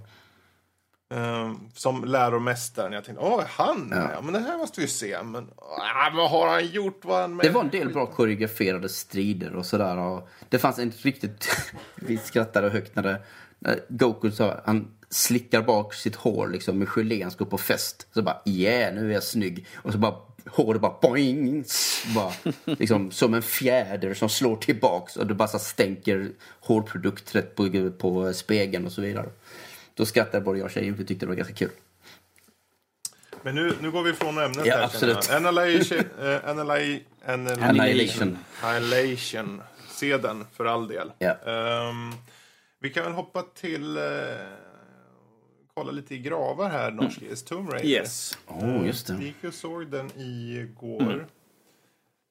åh, 1.10 1.18
eh, 1.18 1.52
som 1.74 2.04
läromästaren. 2.04 2.92
Jag 2.92 3.04
tänkte, 3.04 3.24
åh, 3.24 3.42
han 3.48 3.80
med? 3.80 4.10
Ja. 4.14 4.20
men 4.20 4.32
det 4.32 4.40
här 4.40 4.58
måste 4.58 4.80
vi 4.80 4.88
se. 4.88 5.22
Men 5.22 5.50
ah, 5.56 6.10
vad 6.16 6.30
har 6.30 6.48
han 6.48 6.66
gjort? 6.66 7.04
Var 7.04 7.20
han 7.20 7.36
med? 7.36 7.46
Det 7.46 7.50
var 7.50 7.60
en 7.60 7.70
del 7.70 7.92
bra 7.92 8.06
koreograferade 8.06 8.88
strider 8.88 9.54
och 9.56 9.66
sådär. 9.66 9.96
Och 9.96 10.28
det 10.48 10.58
fanns 10.58 10.78
en 10.78 10.90
riktigt... 10.90 11.48
Vi 11.94 12.18
skrattade 12.18 12.70
högt 12.70 12.96
när 12.96 13.02
det... 13.02 13.20
När 13.58 13.80
Goku 13.88 14.30
sa 14.30 14.60
han 14.66 14.94
slickar 15.10 15.62
bak 15.62 15.94
sitt 15.94 16.16
hår 16.16 16.48
liksom 16.48 16.78
med 16.78 16.88
gelé. 16.88 17.22
Han 17.22 17.30
ska 17.30 17.44
på 17.44 17.58
fest. 17.58 18.08
Så 18.14 18.22
bara 18.22 18.42
yeah, 18.44 18.94
nu 18.94 19.10
är 19.10 19.14
jag 19.14 19.22
snygg. 19.22 19.66
Och 19.76 19.92
så 19.92 19.98
bara 19.98 20.14
håret 20.56 20.80
bara 20.80 20.94
boing. 21.02 21.64
Bara, 22.14 22.32
liksom, 22.64 23.10
som 23.10 23.34
en 23.34 23.42
fjäder 23.42 24.14
som 24.14 24.28
slår 24.28 24.56
tillbaks. 24.56 25.16
Och 25.16 25.26
det 25.26 25.34
bara 25.34 25.48
stänker 25.48 26.30
hårprodukt 26.60 27.36
på, 27.54 27.90
på 27.90 28.32
spegeln 28.34 28.86
och 28.86 28.92
så 28.92 29.00
vidare. 29.00 29.28
Då 29.94 30.06
skrattade 30.06 30.44
både 30.44 30.58
jag 30.58 30.64
och 30.66 30.70
tjejen 30.70 30.96
för 30.96 31.04
tyckte 31.04 31.26
det 31.26 31.30
var 31.30 31.36
ganska 31.36 31.54
kul. 31.54 31.70
Men 33.42 33.54
nu, 33.54 33.72
nu 33.80 33.90
går 33.90 34.02
vi 34.02 34.12
från 34.12 34.38
ämnet 34.38 34.66
Ja, 34.66 34.76
här. 34.76 34.82
absolut. 34.82 35.30
Annihilation. 35.30 35.98
eh, 36.20 36.48
annihilation, 36.48 37.48
annihilation. 37.62 38.38
Annihilation. 38.62 39.62
Se 39.90 40.16
den, 40.16 40.46
för 40.56 40.64
all 40.64 40.88
del. 40.88 41.12
Ja. 41.18 41.30
Ehm, 41.46 42.12
vi 42.80 42.90
kan 42.90 43.04
väl 43.04 43.12
hoppa 43.12 43.42
till... 43.42 43.96
eh, 43.96 44.02
kolla 45.78 45.92
lite 45.92 46.14
i 46.14 46.18
gravar 46.18 46.68
här, 46.70 46.90
norskis. 46.90 47.42
Tomb 47.42 47.70
Raider. 47.72 47.88
Yes. 47.88 48.38
Oh, 48.46 48.86
just 48.86 49.10
Vi 49.10 49.16
det. 49.16 49.24
gick 49.24 49.44
och 49.44 49.54
såg 49.54 49.86
den 49.86 50.10
igår. 50.16 51.26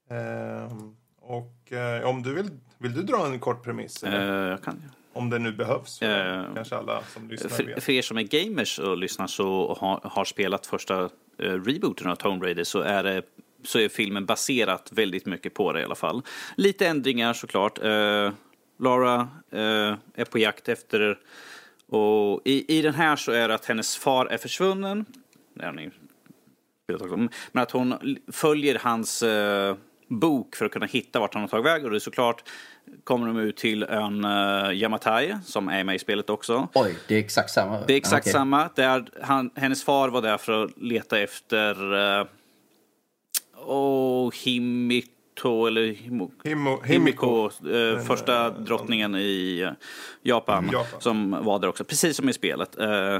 Ehm, 0.10 0.96
och 1.22 1.72
eh, 1.72 2.10
om 2.10 2.24
du 2.24 2.34
vill... 2.34 2.50
Vill 2.78 2.94
du 2.94 3.02
dra 3.04 3.26
en 3.26 3.40
kort 3.40 3.64
premiss? 3.64 4.04
Eh, 4.04 4.24
jag 4.50 4.64
kan. 4.64 4.84
Om 5.14 5.30
det 5.30 5.40
nu 5.40 5.52
behövs. 5.52 6.02
Eh, 6.02 6.46
Kanske 6.56 6.76
alla 6.76 7.04
som 7.14 7.30
lyssnar 7.30 7.50
För, 7.50 7.64
vet. 7.64 7.84
för 7.84 7.92
er 7.94 8.02
som 8.02 8.18
är 8.18 8.24
gamers 8.24 8.80
och 8.80 8.98
lyssnar 8.98 9.28
så 9.28 9.78
har, 9.80 10.00
har 10.04 10.26
spelat 10.26 10.66
första 10.66 11.04
eh, 11.04 11.10
rebooten 11.40 12.08
av 12.12 12.16
Tomb 12.16 12.44
Raider 12.44 12.64
så 12.64 12.80
är, 12.80 13.04
det, 13.04 13.22
så 13.64 13.80
är 13.80 13.90
filmen 13.90 14.26
baserat 14.26 14.90
väldigt 14.92 15.26
mycket 15.26 15.54
på 15.54 15.74
det 15.74 15.82
i 15.82 15.84
alla 15.84 15.96
fall. 15.96 16.22
Lite 16.56 16.88
ändringar 16.88 17.34
såklart. 17.34 17.80
Eh, 17.84 18.32
Lara 18.80 19.28
eh, 19.52 19.96
är 20.16 20.26
på 20.26 20.40
jakt 20.40 20.70
efter... 20.70 21.20
Och 21.90 22.42
i, 22.46 22.78
I 22.78 22.82
den 22.82 22.94
här 22.94 23.16
så 23.16 23.32
är 23.32 23.48
det 23.48 23.56
att 23.56 23.66
hennes 23.66 23.98
far 23.98 24.26
är 24.26 24.38
försvunnen. 24.38 25.06
Men 27.52 27.64
att 27.64 27.72
hon 27.72 28.18
följer 28.32 28.80
hans 28.80 29.24
eh, 29.24 29.76
bok 30.08 30.56
för 30.56 30.66
att 30.66 30.72
kunna 30.72 30.86
hitta 30.86 31.20
vart 31.20 31.34
han 31.34 31.44
har 31.44 31.48
tagit 31.48 31.66
väg. 31.66 31.86
Och 31.86 31.92
det 31.92 31.98
är 31.98 32.00
såklart 32.00 32.44
kommer 33.04 33.28
de 33.28 33.38
ut 33.38 33.58
till 33.58 33.84
ön 33.84 34.26
eh, 34.26 34.72
Yamatai 34.72 35.38
som 35.46 35.70
är 35.70 35.84
med 35.84 35.96
i 35.96 36.00
spelet 36.00 36.30
också. 36.30 36.68
Oj, 36.74 36.98
det 37.08 37.16
är 37.16 37.20
exakt 37.20 37.50
samma. 37.50 37.82
Det 37.86 37.94
är 37.94 37.98
exakt 37.98 38.24
Okej. 38.24 38.34
samma. 38.34 38.70
Där 38.76 39.10
han, 39.22 39.52
hennes 39.56 39.84
far 39.84 40.10
var 40.10 40.22
där 40.22 40.38
för 40.38 40.64
att 40.64 40.78
leta 40.78 41.20
efter 41.20 41.94
uh, 41.94 42.28
oh, 43.56 44.32
Himito 45.44 45.66
eller 45.68 45.82
Himo, 45.94 46.32
Himo- 46.44 46.84
Himiko, 46.84 47.50
Himiko. 47.64 47.96
eh, 47.98 48.00
första 48.06 48.50
drottningen 48.50 49.16
i 49.16 49.60
eh, 49.62 49.72
Japan, 50.22 50.70
Japan. 50.72 51.02
som 51.02 51.32
var 51.46 51.60
där 51.60 51.68
också, 51.68 51.84
precis 51.84 52.18
som 52.18 52.30
i 52.30 52.34
spelet. 52.34 52.80
Eh, 52.80 53.20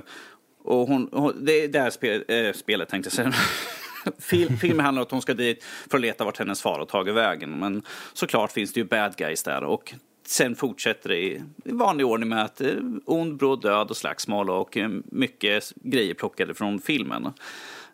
och 0.64 0.88
hon, 0.88 1.10
hon, 1.12 1.46
det 1.46 1.52
är 1.64 1.68
där 1.68 1.90
spel, 1.90 2.24
eh, 2.28 2.54
spelet 2.54 2.90
tänkte 2.90 3.08
jag 3.08 3.14
säga. 3.14 3.34
Fil, 4.20 4.58
filmen 4.58 4.86
handlar 4.86 5.02
om 5.02 5.06
att 5.06 5.12
hon 5.12 5.22
ska 5.22 5.34
dit 5.34 5.64
för 5.90 5.98
att 5.98 6.02
leta 6.02 6.26
vart 6.26 6.38
hennes 6.40 6.62
far 6.62 6.80
har 6.80 6.86
tagit 6.86 7.16
vägen. 7.16 7.60
Men 7.60 7.82
såklart 8.14 8.52
finns 8.52 8.74
det 8.74 8.80
ju 8.80 8.86
bad 8.86 9.16
guys 9.16 9.44
där. 9.44 9.64
Och 9.64 9.94
sen 10.28 10.56
fortsätter 10.56 11.10
det 11.10 11.18
i 11.20 11.42
vanlig 11.66 12.06
ordning 12.06 12.30
med 12.30 12.44
att 12.44 12.62
eh, 12.62 12.70
ond, 13.06 13.38
bråd 13.38 13.62
död 13.62 13.90
och 13.90 13.98
slagsmål 13.98 14.50
och 14.50 14.78
eh, 14.78 14.90
mycket 15.06 15.74
grejer 15.76 16.14
plockade 16.14 16.54
från 16.54 16.80
filmen. 16.80 17.28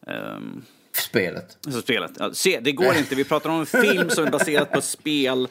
Um, 0.07 0.61
spelet. 0.97 1.57
Så 1.61 1.81
spelet. 1.81 2.11
Ja, 2.19 2.33
se, 2.33 2.59
det 2.59 2.71
går 2.71 2.95
inte. 2.95 3.15
Vi 3.15 3.23
pratar 3.23 3.49
om 3.49 3.59
en 3.59 3.65
film 3.65 4.09
som 4.09 4.25
är 4.25 4.31
baserad 4.31 4.71
på 4.71 4.81
spel. 4.81 5.47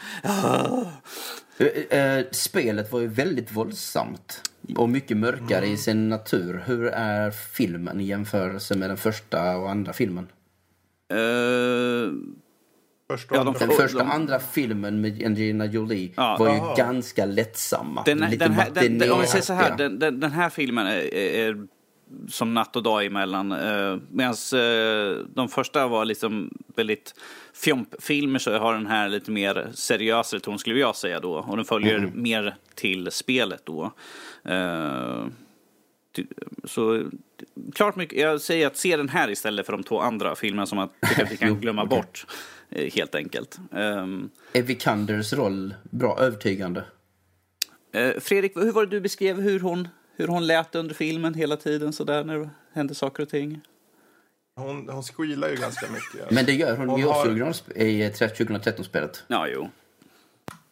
Uh, 1.60 2.24
spelet 2.30 2.92
var 2.92 3.00
ju 3.00 3.06
väldigt 3.06 3.52
våldsamt 3.52 4.42
och 4.76 4.88
mycket 4.88 5.16
mörkare 5.16 5.58
mm. 5.58 5.74
i 5.74 5.76
sin 5.76 6.08
natur. 6.08 6.62
Hur 6.66 6.86
är 6.86 7.30
filmen 7.30 8.00
i 8.00 8.04
jämförelse 8.04 8.76
med 8.76 8.90
den 8.90 8.96
första 8.96 9.56
och 9.56 9.70
andra 9.70 9.92
filmen? 9.92 10.28
Uh, 11.12 12.12
första 13.10 13.34
ja, 13.34 13.44
de, 13.44 13.54
den 13.58 13.70
första 13.70 14.02
och 14.02 14.14
andra 14.14 14.38
filmen 14.38 15.00
med 15.00 15.22
Angelina 15.26 15.66
Jolie 15.66 16.12
ja, 16.16 16.36
var 16.38 16.46
ju 16.46 16.60
aha. 16.60 16.74
ganska 16.74 17.26
lättsamma. 17.26 18.02
Den, 18.02 18.18
lite 18.18 18.36
den 18.36 18.52
här, 18.52 18.70
den, 18.70 19.12
om 19.12 19.20
vi 19.20 19.26
säger 19.26 19.44
så 19.44 19.52
här, 19.52 19.76
den, 19.76 19.98
den, 19.98 20.20
den 20.20 20.30
här 20.30 20.50
filmen 20.50 20.86
är, 20.86 21.14
är 21.14 21.66
som 22.28 22.54
natt 22.54 22.76
och 22.76 22.82
dag 22.82 23.06
emellan. 23.06 23.52
Eh, 23.52 23.98
Medan 24.10 24.34
eh, 24.54 25.24
de 25.34 25.48
första 25.48 25.88
var 25.88 26.04
liksom 26.04 26.50
väldigt 26.76 27.14
fjompfilmer 27.54 28.38
så 28.38 28.58
har 28.58 28.74
den 28.74 28.86
här 28.86 29.08
lite 29.08 29.30
mer 29.30 29.70
seriösare 29.74 30.40
ton 30.40 30.58
skulle 30.58 30.80
jag 30.80 30.96
säga 30.96 31.20
då. 31.20 31.32
Och 31.32 31.56
den 31.56 31.64
följer 31.64 31.98
mm. 31.98 32.22
mer 32.22 32.56
till 32.74 33.10
spelet 33.10 33.62
då. 33.64 33.92
Eh, 34.44 35.26
så 36.64 37.04
klart 37.74 37.96
mycket, 37.96 38.18
jag 38.18 38.40
säger 38.40 38.66
att 38.66 38.76
se 38.76 38.96
den 38.96 39.08
här 39.08 39.30
istället 39.30 39.66
för 39.66 39.72
de 39.72 39.82
två 39.82 40.00
andra 40.00 40.34
filmerna 40.34 40.66
som 40.66 40.78
att, 40.78 40.90
att 41.20 41.32
vi 41.32 41.36
kan 41.36 41.54
glömma 41.60 41.84
okay. 41.84 41.98
bort. 41.98 42.26
Eh, 42.70 42.92
helt 42.92 43.14
enkelt. 43.14 43.58
Um, 43.70 44.30
är 44.52 44.62
Vikanders 44.62 45.32
roll 45.32 45.74
bra, 45.90 46.18
övertygande? 46.18 46.84
Uh, 47.96 48.20
Fredrik, 48.20 48.56
hur 48.56 48.72
var 48.72 48.86
det 48.86 48.90
du 48.90 49.00
beskrev 49.00 49.40
hur 49.40 49.60
hon 49.60 49.88
hur 50.16 50.28
hon 50.28 50.46
lät 50.46 50.74
under 50.74 50.94
filmen 50.94 51.34
hela 51.34 51.56
tiden 51.56 51.92
så 51.92 52.04
där 52.04 52.24
när 52.24 52.38
det 52.38 52.50
hände 52.72 52.94
saker 52.94 53.22
och 53.22 53.28
ting. 53.28 53.60
Hon, 54.56 54.88
hon 54.88 55.02
squealar 55.02 55.48
ju 55.48 55.56
ganska 55.56 55.86
mycket. 55.90 56.30
Men 56.30 56.46
det 56.46 56.52
gör 56.52 56.76
hon, 56.76 56.88
hon 56.88 57.00
ju 57.00 57.06
också 57.06 57.64
har... 57.66 57.82
i 57.82 58.08
2013-spelet. 58.08 59.24
Ja, 59.28 59.48
jo. 59.48 59.70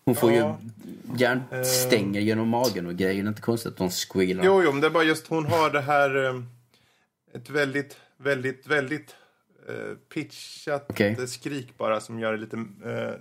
Hon 0.04 0.14
får 0.14 0.32
ja, 0.32 0.58
ju 0.62 1.18
järnstänger 1.18 2.20
uh... 2.20 2.26
genom 2.26 2.48
magen 2.48 2.86
och 2.86 2.94
grejer. 2.94 3.22
Det 3.22 3.26
är 3.26 3.28
inte 3.28 3.42
konstigt 3.42 3.72
att 3.72 3.78
hon 3.78 3.90
squealar. 3.90 4.44
Jo, 4.44 4.62
jo, 4.62 4.72
men 4.72 4.80
det 4.80 4.86
är 4.86 4.90
bara 4.90 5.04
just 5.04 5.26
hon 5.26 5.46
har 5.46 5.70
det 5.70 5.80
här... 5.80 6.24
Eh, 6.26 6.42
ett 7.34 7.50
väldigt, 7.50 7.96
väldigt, 8.16 8.66
väldigt 8.66 9.14
uh, 9.68 9.94
pitchat 10.14 10.90
okay. 10.90 11.26
skrik 11.26 11.78
bara 11.78 12.00
som 12.00 12.20
gör 12.20 12.32
det 12.32 12.38
lite... 12.38 12.56
Uh, 12.56 12.64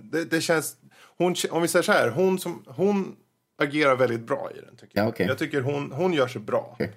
det, 0.00 0.24
det, 0.24 0.40
känns... 0.40 0.76
Hon, 1.16 1.34
om 1.50 1.62
vi 1.62 1.68
säger 1.68 1.82
så 1.82 1.92
här, 1.92 2.08
hon 2.08 2.38
som... 2.38 2.64
Hon 2.66 3.16
agerar 3.60 3.96
väldigt 3.96 4.20
bra 4.26 4.50
i 4.54 4.60
den. 4.60 4.76
Tycker 4.76 4.98
jag. 4.98 5.06
Ja, 5.06 5.08
okay. 5.08 5.26
jag 5.26 5.38
tycker 5.38 5.60
hon, 5.60 5.92
hon 5.92 6.12
gör 6.12 6.28
sig 6.28 6.40
bra. 6.40 6.70
Okay. 6.74 6.88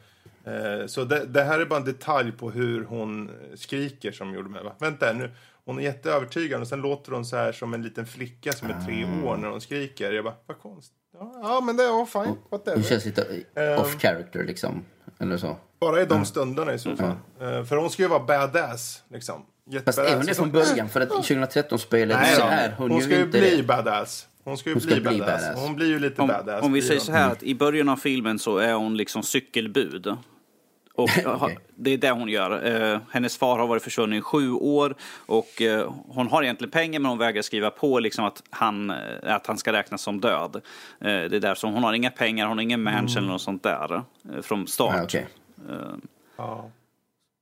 Eh, 0.45 0.85
så 0.88 1.03
det, 1.03 1.26
det, 1.26 1.44
här 1.44 1.60
är 1.60 1.65
bara 1.65 1.80
en 1.80 1.85
detalj 1.85 2.31
på 2.31 2.52
hur 2.52 2.84
hon 2.84 3.31
skriker 3.56 4.11
som 4.11 4.34
gjorde 4.34 4.49
mig... 4.49 4.61
Vänta 4.80 5.14
nu. 5.14 5.31
Hon 5.65 5.80
är 5.80 5.84
jätteövertygande 5.84 6.61
och 6.61 6.68
sen 6.68 6.81
låter 6.81 7.11
hon 7.11 7.26
så 7.26 7.35
här 7.35 7.52
som 7.52 7.73
en 7.73 7.81
liten 7.81 8.06
flicka 8.06 8.52
som 8.52 8.69
är 8.69 8.85
tre 8.85 9.06
ah. 9.06 9.27
år 9.27 9.38
när 9.38 9.48
hon 9.48 9.61
skriker. 9.61 10.11
Jag 10.11 10.23
bara, 10.23 10.35
vad 10.45 10.60
konstigt. 10.60 10.98
Ja, 11.19 11.40
ja 11.44 11.61
men 11.61 11.77
det 11.77 11.84
är 11.84 12.06
fine. 12.06 12.38
Whatever. 12.49 12.76
Hon 12.76 12.84
känns 12.84 13.06
lite 13.06 13.26
um, 13.56 13.80
off 13.80 14.02
character 14.02 14.44
liksom. 14.44 14.85
Eller 15.19 15.38
så. 15.38 15.57
Bara 15.80 16.02
i 16.02 16.06
de 16.06 16.14
mm. 16.14 16.26
stunderna 16.26 16.73
i 16.73 16.80
så 16.80 16.95
fall. 16.95 17.15
Mm. 17.40 17.65
För 17.65 17.76
hon 17.76 17.90
ska 17.90 18.03
ju 18.03 18.10
vara 18.10 18.23
badass 18.23 19.03
liksom. 19.07 19.45
Fast 19.85 19.99
är 19.99 20.15
hon 20.15 20.26
det 20.26 20.34
från 20.34 20.52
början? 20.52 20.90
För 20.90 21.02
att 21.02 21.10
2013-spelet 21.10 22.35
så 22.35 22.41
är 22.41 22.73
hon, 22.77 22.91
hon 22.91 22.99
ju 22.99 23.03
inte... 23.03 23.19
Hon 23.19 23.31
ska 23.31 23.40
ju 23.40 23.56
bli 23.56 23.64
badass. 23.64 24.27
Hon 24.44 24.57
ska 24.57 24.70
ju 24.70 24.76
hon 24.76 24.84
bli, 24.86 25.02
bli 25.02 25.20
badass. 25.20 25.41
badass. 25.41 25.60
Hon 25.60 25.76
blir 25.76 25.88
ju 25.88 25.99
lite 25.99 26.22
om, 26.22 26.28
badass. 26.28 26.64
Om 26.64 26.74
vi 26.74 26.82
säger 26.82 26.99
så 26.99 27.11
här 27.11 27.32
att 27.32 27.44
i 27.44 27.56
början 27.56 27.90
av 27.90 27.98
filmen 27.98 28.40
så 28.40 28.57
är 28.57 28.74
hon 28.74 28.98
liksom 28.98 29.24
cykelbud. 29.24 30.07
Och 30.95 31.10
okay. 31.26 31.56
det 31.76 31.94
är 31.94 31.98
det 31.98 32.11
hon 32.11 32.30
gör. 32.30 32.68
Uh, 32.68 32.99
hennes 33.11 33.38
far 33.38 33.60
har 33.60 33.68
varit 33.68 33.84
försvunnen 33.84 34.20
i 34.20 34.22
sju 34.22 34.52
år 34.52 34.95
och 35.26 35.61
uh, 35.61 35.94
hon 36.07 36.28
har 36.28 36.44
egentligen 36.44 36.72
pengar 36.72 36.99
men 36.99 37.10
hon 37.10 37.18
vägrar 37.18 37.41
skriva 37.41 37.70
på 37.70 37.99
liksom 37.99 38.26
att, 38.26 38.44
han, 38.49 38.90
uh, 38.90 38.98
att 39.24 39.48
han 39.48 39.57
ska 39.57 39.74
räknas 39.74 40.02
som 40.02 40.20
död. 40.20 40.61
det 40.99 41.07
är 41.10 41.40
där 41.40 41.56
som 41.56 41.74
hon 41.74 41.84
har 41.84 41.94
inga 41.94 42.11
pengar, 42.11 42.48
hon 42.48 42.57
har 42.57 42.64
ingen 42.64 42.84
mansion 42.84 43.07
mm. 43.07 43.18
eller 43.18 43.32
något 43.32 43.41
sånt 43.41 43.64
där 43.64 44.02
från 44.41 44.68
start. 44.68 44.95
Ah, 44.95 45.03
okay. 45.03 45.24
ja. 46.38 46.70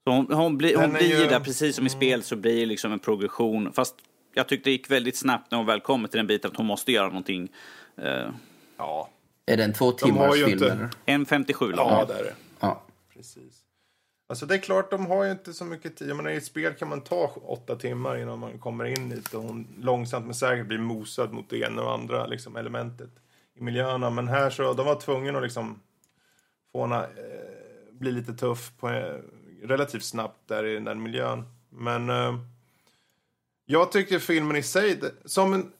Så 0.03 0.11
hon, 0.11 0.27
hon, 0.31 0.57
bli, 0.57 0.73
hon 0.75 0.93
blir 0.93 1.21
ju 1.21 1.27
där 1.27 1.39
precis 1.39 1.75
som 1.75 1.85
i 1.85 1.89
spel 1.89 2.23
så 2.23 2.35
blir 2.35 2.59
det 2.59 2.65
liksom 2.65 2.91
en 2.91 2.99
progression. 2.99 3.73
Fast 3.73 3.95
jag 4.33 4.47
tyckte 4.47 4.69
det 4.69 4.71
gick 4.71 4.91
väldigt 4.91 5.17
snabbt 5.17 5.51
när 5.51 5.57
hon 5.57 5.67
väl 5.67 5.79
kommer 5.79 6.07
till 6.07 6.17
den 6.17 6.27
biten 6.27 6.51
att 6.51 6.57
hon 6.57 6.65
måste 6.65 6.91
göra 6.91 7.07
någonting. 7.07 7.51
Ja. 8.77 9.09
Är 9.45 9.57
det 9.57 9.63
en 9.63 9.73
två 9.73 9.91
timmars 9.91 10.35
film? 10.35 10.49
Inte... 10.49 10.89
En 11.05 11.25
57 11.25 11.71
lång. 11.71 11.89
Ja, 11.89 12.05
det 12.05 12.13
är 12.13 12.23
det. 12.23 12.33
Ja. 12.59 12.83
Precis. 13.13 13.61
Alltså 14.31 14.45
det 14.45 14.55
är 14.55 14.59
klart, 14.59 14.91
de 14.91 15.05
har 15.05 15.23
ju 15.23 15.31
inte 15.31 15.53
så 15.53 15.65
mycket 15.65 15.97
tid. 15.97 16.15
Men 16.15 16.27
i 16.27 16.35
ett 16.35 16.45
spel 16.45 16.73
kan 16.73 16.89
man 16.89 17.01
ta 17.01 17.31
åtta 17.45 17.75
timmar 17.75 18.17
innan 18.17 18.39
man 18.39 18.59
kommer 18.59 18.85
in 18.85 19.09
dit 19.09 19.33
och 19.33 19.43
hon 19.43 19.67
långsamt 19.79 20.25
men 20.25 20.35
säkert 20.35 20.67
blir 20.67 20.77
mosad 20.77 21.33
mot 21.33 21.49
det 21.49 21.57
ena 21.57 21.81
och 21.81 21.93
andra 21.93 22.25
liksom, 22.25 22.55
elementet 22.55 23.09
i 23.55 23.63
miljöerna. 23.63 24.09
Men 24.09 24.27
här 24.27 24.49
så, 24.49 24.73
de 24.73 24.85
var 24.85 25.01
tvungna 25.01 25.37
att 25.37 25.43
liksom 25.43 25.81
få 26.71 26.81
henne 26.81 27.03
eh, 27.03 27.91
bli 27.91 28.11
lite 28.11 28.33
tuff 28.33 28.71
på, 28.79 28.89
eh, 28.89 29.15
relativt 29.63 30.03
snabbt 30.03 30.47
där 30.47 30.65
i 30.65 30.79
den 30.79 31.03
miljön. 31.03 31.43
Men 31.69 32.09
eh, 32.09 32.35
jag 33.71 33.91
tycker 33.91 34.19
filmen 34.19 34.55
i 34.55 34.63
sig, 34.63 34.99
som 35.25 35.53
en... 35.53 35.71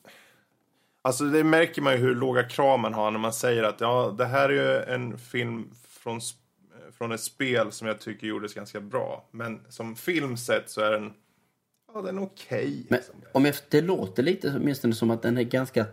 Alltså 1.01 1.23
det 1.23 1.43
märker 1.43 1.81
man 1.81 1.93
ju 1.93 1.99
hur 1.99 2.15
låga 2.15 2.43
krav 2.43 2.79
man 2.79 2.93
har 2.93 3.11
när 3.11 3.19
man 3.19 3.33
säger 3.33 3.63
att 3.63 3.81
ja, 3.81 4.15
det 4.17 4.25
här 4.25 4.49
är 4.49 4.53
ju 4.53 4.93
en 4.93 5.17
film 5.17 5.71
från, 5.89 6.21
från 6.97 7.11
ett 7.11 7.21
spel 7.21 7.71
som 7.71 7.87
jag 7.87 7.99
tycker 7.99 8.27
gjordes 8.27 8.53
ganska 8.53 8.81
bra. 8.81 9.25
Men 9.31 9.61
som 9.69 9.95
film 9.95 10.37
sett 10.37 10.69
så 10.69 10.81
är 10.81 10.91
den, 10.91 11.13
ja 11.93 12.01
den 12.01 12.17
är 12.17 12.23
okej. 12.23 12.57
Okay, 12.57 12.97
liksom. 12.97 13.15
om 13.31 13.45
jag, 13.45 13.55
det 13.69 13.81
låter 13.81 14.23
lite 14.23 14.53
åtminstone 14.57 14.93
som 14.93 15.11
att 15.11 15.21
den 15.21 15.37
är 15.37 15.43
ganska, 15.43 15.85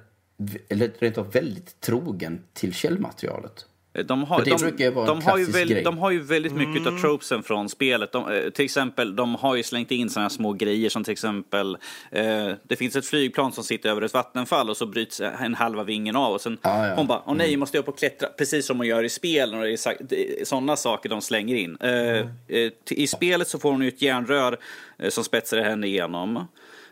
eller 0.69 0.93
rent 0.99 1.19
av 1.19 1.33
väldigt 1.33 1.81
trogen 1.81 2.45
till 2.53 2.75
källmaterialet. 2.75 3.67
De 4.03 4.25
har, 4.25 4.45
de, 4.45 5.07
de, 5.07 5.23
har 5.23 5.39
ju 5.39 5.45
väl, 5.45 5.85
de 5.85 5.99
har 5.99 6.11
ju 6.11 6.21
väldigt 6.21 6.53
mycket 6.53 6.77
mm. 6.77 6.95
av 6.95 7.01
tropesen 7.01 7.43
från 7.43 7.69
spelet. 7.69 8.13
De, 8.13 8.33
eh, 8.33 8.51
till 8.51 8.65
exempel, 8.65 9.17
de 9.17 9.35
har 9.35 9.57
ju 9.57 9.63
slängt 9.63 9.91
in 9.91 10.11
sådana 10.11 10.31
små 10.31 10.53
grejer 10.53 10.91
som 10.91 11.05
till 11.05 11.13
exempel 11.13 11.79
eh, 12.11 12.51
Det 12.63 12.77
finns 12.77 12.97
ett 12.97 13.07
flygplan 13.07 13.53
som 13.53 13.65
sitter 13.65 13.91
över 13.91 14.03
ett 14.03 14.15
vattenfall 14.15 14.71
och 14.71 14.77
så 14.77 14.87
bryts 14.87 15.21
en 15.21 15.55
halva 15.55 15.85
vingen 15.85 16.17
av 16.17 16.33
och 16.33 16.41
sen 16.41 16.59
ah, 16.63 16.87
ja. 16.87 16.95
hon 16.95 17.07
bara, 17.07 17.23
åh 17.27 17.35
nej, 17.35 17.49
mm. 17.49 17.61
måste 17.61 17.77
jag 17.77 17.83
upp 17.83 17.89
och 17.89 17.99
klättra. 17.99 18.29
Precis 18.29 18.67
som 18.67 18.77
man 18.77 18.87
gör 18.87 19.03
i 19.03 19.09
spel. 19.09 19.55
Och 19.55 19.61
det 20.09 20.41
är 20.41 20.45
sådana 20.45 20.77
saker 20.77 21.09
de 21.09 21.21
slänger 21.21 21.57
in. 21.57 21.77
Eh, 21.81 21.91
mm. 21.91 22.29
eh, 22.49 22.73
I 22.91 23.07
spelet 23.07 23.49
så 23.49 23.59
får 23.59 23.73
hon 23.73 23.83
ju 23.83 23.89
ett 23.89 24.03
järnrör 24.03 24.59
eh, 24.99 25.11
som 25.11 25.25
spetsar 25.25 25.59
henne 25.59 25.87
igenom. 25.87 26.37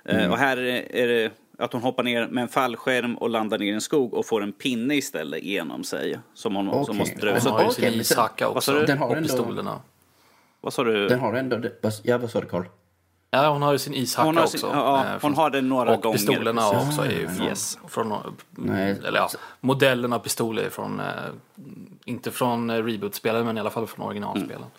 Eh, 0.04 0.16
mm. 0.16 0.30
Och 0.30 0.38
här 0.38 0.56
är 0.56 1.06
det 1.08 1.30
att 1.58 1.72
hon 1.72 1.82
hoppar 1.82 2.02
ner 2.02 2.28
med 2.28 2.42
en 2.42 2.48
fallskärm 2.48 3.16
och 3.16 3.30
landar 3.30 3.58
ner 3.58 3.66
i 3.66 3.74
en 3.74 3.80
skog 3.80 4.14
och 4.14 4.26
får 4.26 4.42
en 4.42 4.52
pinne 4.52 4.94
istället 4.94 5.42
genom 5.42 5.84
sig. 5.84 6.18
Som 6.34 6.56
hon 6.56 6.68
okay. 6.68 6.84
som 6.84 6.96
måste 6.96 7.20
dra. 7.20 7.38
Hon 7.38 7.52
har 7.52 7.64
ju 7.64 7.70
sin 7.70 8.00
ishacka 8.00 8.48
också. 8.48 8.72
Den 8.72 8.98
har 8.98 9.06
och 9.06 9.16
ändå, 9.16 9.28
pistolerna. 9.28 9.80
Vad 10.60 10.72
sa 10.72 10.84
du? 10.84 11.08
Den 11.08 11.20
har 11.20 11.34
ändå... 11.34 11.60
Ja, 12.02 12.18
vad 12.18 12.30
sa 12.30 12.40
du 12.40 12.46
Carl? 12.46 12.64
Ja, 13.30 13.48
hon 13.48 13.62
har 13.62 13.72
ju 13.72 13.78
sin 13.78 13.94
ishacka 13.94 14.26
hon 14.26 14.38
också. 14.38 14.66
Ja, 14.72 15.04
eh, 15.04 15.18
hon 15.22 15.34
har 15.34 15.50
den 15.50 15.68
några 15.68 15.94
och 15.94 16.02
gånger. 16.02 16.14
Och 16.14 16.20
pistolerna 16.20 16.70
precis. 16.70 16.88
också 16.88 17.02
är 17.02 17.20
ju 17.20 17.28
från, 17.28 17.46
yes. 17.46 17.78
från 17.88 18.36
Nej. 18.50 18.98
eller 19.06 19.18
ja, 19.18 19.28
modellen 19.60 20.12
av 20.12 20.18
pistoler 20.18 20.62
är 20.62 20.70
från, 20.70 21.00
eh, 21.00 21.06
inte 22.04 22.30
från 22.30 22.70
eh, 22.70 22.84
reboot-spelen 22.84 23.46
men 23.46 23.56
i 23.56 23.60
alla 23.60 23.70
fall 23.70 23.86
från 23.86 24.06
originalspelen. 24.06 24.56
Mm. 24.56 24.70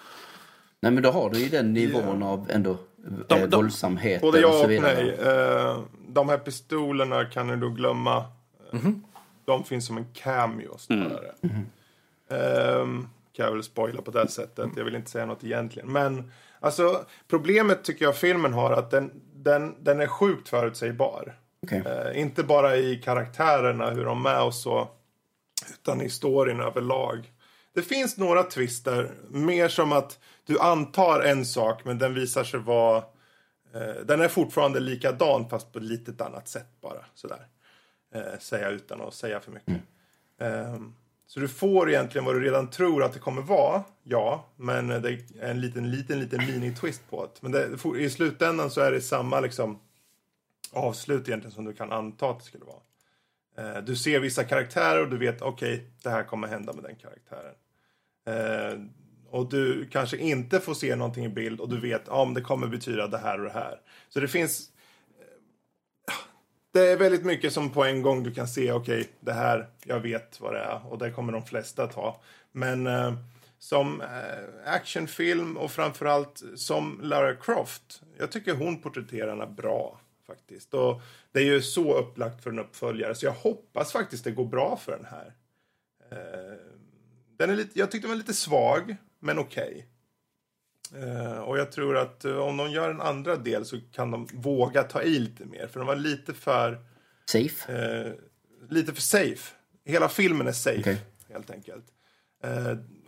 Nej 0.81 0.91
men 0.91 1.03
då 1.03 1.11
har 1.11 1.29
du 1.29 1.39
ju 1.39 1.49
den 1.49 1.73
nivån 1.73 2.19
yeah. 2.21 2.31
av 2.31 2.47
ändå 2.49 2.77
de, 3.27 3.39
de, 3.39 3.49
våldsamhet 3.49 4.21
Både 4.21 4.39
ja 4.39 4.63
och, 4.63 4.69
nej. 4.69 5.11
Uh, 5.11 5.79
de 6.07 6.29
här 6.29 6.37
pistolerna 6.37 7.25
kan 7.25 7.47
du 7.47 7.55
då 7.55 7.69
glömma. 7.69 8.25
Mm 8.73 8.85
-hmm. 8.85 9.01
De 9.45 9.63
finns 9.63 9.85
som 9.85 9.97
en 9.97 10.07
cameo 10.13 10.77
snarare. 10.77 11.31
Mm. 11.41 11.55
-hmm. 12.29 12.81
um, 12.81 13.09
kan 13.33 13.45
jag 13.45 13.53
väl 13.53 13.63
spoila 13.63 14.01
på 14.01 14.11
det 14.11 14.27
sättet. 14.27 14.69
Jag 14.75 14.83
vill 14.83 14.95
inte 14.95 15.11
säga 15.11 15.25
något 15.25 15.43
egentligen. 15.43 15.91
Men 15.91 16.31
alltså 16.59 17.05
problemet 17.27 17.83
tycker 17.83 18.05
jag 18.05 18.15
filmen 18.15 18.53
har 18.53 18.71
att 18.71 18.91
den, 18.91 19.11
den, 19.35 19.75
den 19.83 20.01
är 20.01 20.07
sjukt 20.07 20.49
förutsägbar. 20.49 21.35
Okay. 21.61 21.79
Uh, 21.79 22.21
inte 22.21 22.43
bara 22.43 22.77
i 22.77 22.95
karaktärerna, 22.95 23.89
hur 23.89 24.05
de 24.05 24.25
är 24.25 24.43
och 24.43 24.53
så. 24.53 24.87
Utan 25.73 26.01
i 26.01 26.09
storyn 26.09 26.59
överlag. 26.59 27.31
Det 27.73 27.81
finns 27.81 28.17
några 28.17 28.43
twister. 28.43 29.11
Mer 29.29 29.67
som 29.67 29.91
att 29.91 30.19
du 30.47 30.59
antar 30.59 31.21
en 31.21 31.45
sak 31.45 31.85
men 31.85 31.97
den 31.97 32.13
visar 32.13 32.43
sig 32.43 32.59
vara... 32.59 32.97
Eh, 33.73 33.95
den 34.05 34.21
är 34.21 34.27
fortfarande 34.27 34.79
likadan 34.79 35.49
fast 35.49 35.71
på 35.71 35.79
ett 35.79 35.85
litet 35.85 36.21
annat 36.21 36.47
sätt 36.47 36.67
bara. 36.81 37.05
Sådär. 37.13 37.47
Eh, 38.13 38.39
säga 38.39 38.69
utan 38.69 39.01
att 39.01 39.13
säga 39.13 39.39
för 39.39 39.51
mycket. 39.51 39.81
Mm. 40.39 40.73
Eh, 40.73 40.79
Så 41.27 41.39
du 41.39 41.47
får 41.47 41.89
egentligen 41.89 42.25
vad 42.25 42.35
du 42.35 42.41
redan 42.43 42.69
tror 42.69 43.03
att 43.03 43.13
det 43.13 43.19
kommer 43.19 43.41
vara, 43.41 43.83
ja. 44.03 44.45
Men 44.55 44.87
det 44.87 45.09
är 45.09 45.23
en 45.39 45.61
liten, 45.61 45.91
liten, 45.91 46.19
liten 46.19 46.39
mini-twist 46.39 47.01
på 47.09 47.25
det. 47.25 47.41
Men 47.41 47.51
det, 47.51 47.99
i 47.99 48.09
slutändan 48.09 48.71
så 48.71 48.81
är 48.81 48.91
det 48.91 49.01
samma 49.01 49.39
liksom 49.39 49.79
avslut 50.71 51.27
egentligen 51.27 51.51
som 51.55 51.65
du 51.65 51.73
kan 51.73 51.91
anta 51.91 52.29
att 52.29 52.39
det 52.39 52.45
skulle 52.45 52.65
vara. 52.65 52.81
Eh, 53.57 53.83
du 53.83 53.95
ser 53.95 54.19
vissa 54.19 54.43
karaktärer 54.43 55.01
och 55.01 55.09
du 55.09 55.17
vet 55.17 55.41
okej, 55.41 55.73
okay, 55.73 55.85
det 56.03 56.09
här 56.09 56.23
kommer 56.23 56.47
hända 56.47 56.73
med 56.73 56.83
den 56.83 56.95
karaktären. 56.95 57.53
Och 59.29 59.49
du 59.49 59.85
kanske 59.91 60.17
inte 60.17 60.59
får 60.59 60.73
se 60.73 60.95
någonting 60.95 61.25
i 61.25 61.29
bild 61.29 61.59
och 61.59 61.69
du 61.69 61.79
vet 61.79 62.07
om 62.07 62.33
det 62.33 62.41
kommer 62.41 62.67
betyda 62.67 63.07
det 63.07 63.17
här 63.17 63.39
och 63.39 63.45
det 63.45 63.59
här. 63.59 63.79
Så 64.09 64.19
det 64.19 64.27
finns 64.27 64.71
det 66.71 66.91
är 66.91 66.97
väldigt 66.97 67.25
mycket 67.25 67.53
som 67.53 67.69
på 67.69 67.83
en 67.83 68.01
gång 68.01 68.23
du 68.23 68.33
kan 68.33 68.47
se, 68.47 68.71
okej, 68.71 68.99
okay, 68.99 69.11
det 69.19 69.33
här, 69.33 69.67
jag 69.83 69.99
vet 69.99 70.41
vad 70.41 70.53
det 70.53 70.59
är 70.59 70.81
och 70.91 70.97
det 70.97 71.11
kommer 71.11 71.33
de 71.33 71.45
flesta 71.45 71.87
ta. 71.87 72.21
Men 72.51 72.87
eh, 72.87 73.13
som 73.59 74.01
eh, 74.01 74.73
actionfilm 74.73 75.57
och 75.57 75.71
framförallt 75.71 76.43
som 76.55 76.99
Lara 77.03 77.35
Croft, 77.35 78.01
jag 78.17 78.31
tycker 78.31 78.53
hon 78.53 78.81
porträtterar 78.81 79.29
henne 79.29 79.47
bra 79.47 79.99
faktiskt. 80.27 80.73
Och 80.73 81.01
det 81.31 81.39
är 81.39 81.43
ju 81.43 81.61
så 81.61 81.97
upplagt 81.97 82.43
för 82.43 82.49
en 82.49 82.59
uppföljare 82.59 83.15
så 83.15 83.25
jag 83.25 83.33
hoppas 83.33 83.91
faktiskt 83.91 84.23
det 84.23 84.31
går 84.31 84.45
bra 84.45 84.77
för 84.77 84.91
den 84.91 85.05
här. 85.05 85.33
Eh, 86.11 86.57
den 87.37 87.49
är 87.49 87.55
lite, 87.55 87.79
jag 87.79 87.91
tyckte 87.91 88.07
den 88.07 88.11
var 88.11 88.17
lite 88.17 88.33
svag, 88.33 88.95
men 89.19 89.39
okej. 89.39 89.69
Okay. 89.69 89.83
Uh, 90.95 91.39
och 91.39 91.57
jag 91.57 91.71
tror 91.71 91.97
att 91.97 92.25
uh, 92.25 92.37
om 92.37 92.57
de 92.57 92.71
gör 92.71 92.89
en 92.89 93.01
andra 93.01 93.35
del 93.35 93.65
så 93.65 93.79
kan 93.91 94.11
de 94.11 94.27
våga 94.33 94.83
ta 94.83 95.01
i 95.01 95.19
lite 95.19 95.45
mer. 95.45 95.67
För 95.67 95.79
de 95.79 95.87
var 95.87 95.95
lite 95.95 96.33
för... 96.33 96.77
Safe? 97.31 97.73
Uh, 97.73 98.13
lite 98.69 98.93
för 98.93 99.01
safe. 99.01 99.53
Hela 99.85 100.09
filmen 100.09 100.47
är 100.47 100.51
safe, 100.51 100.79
okay. 100.79 100.97
helt 101.29 101.51
enkelt. 101.51 101.85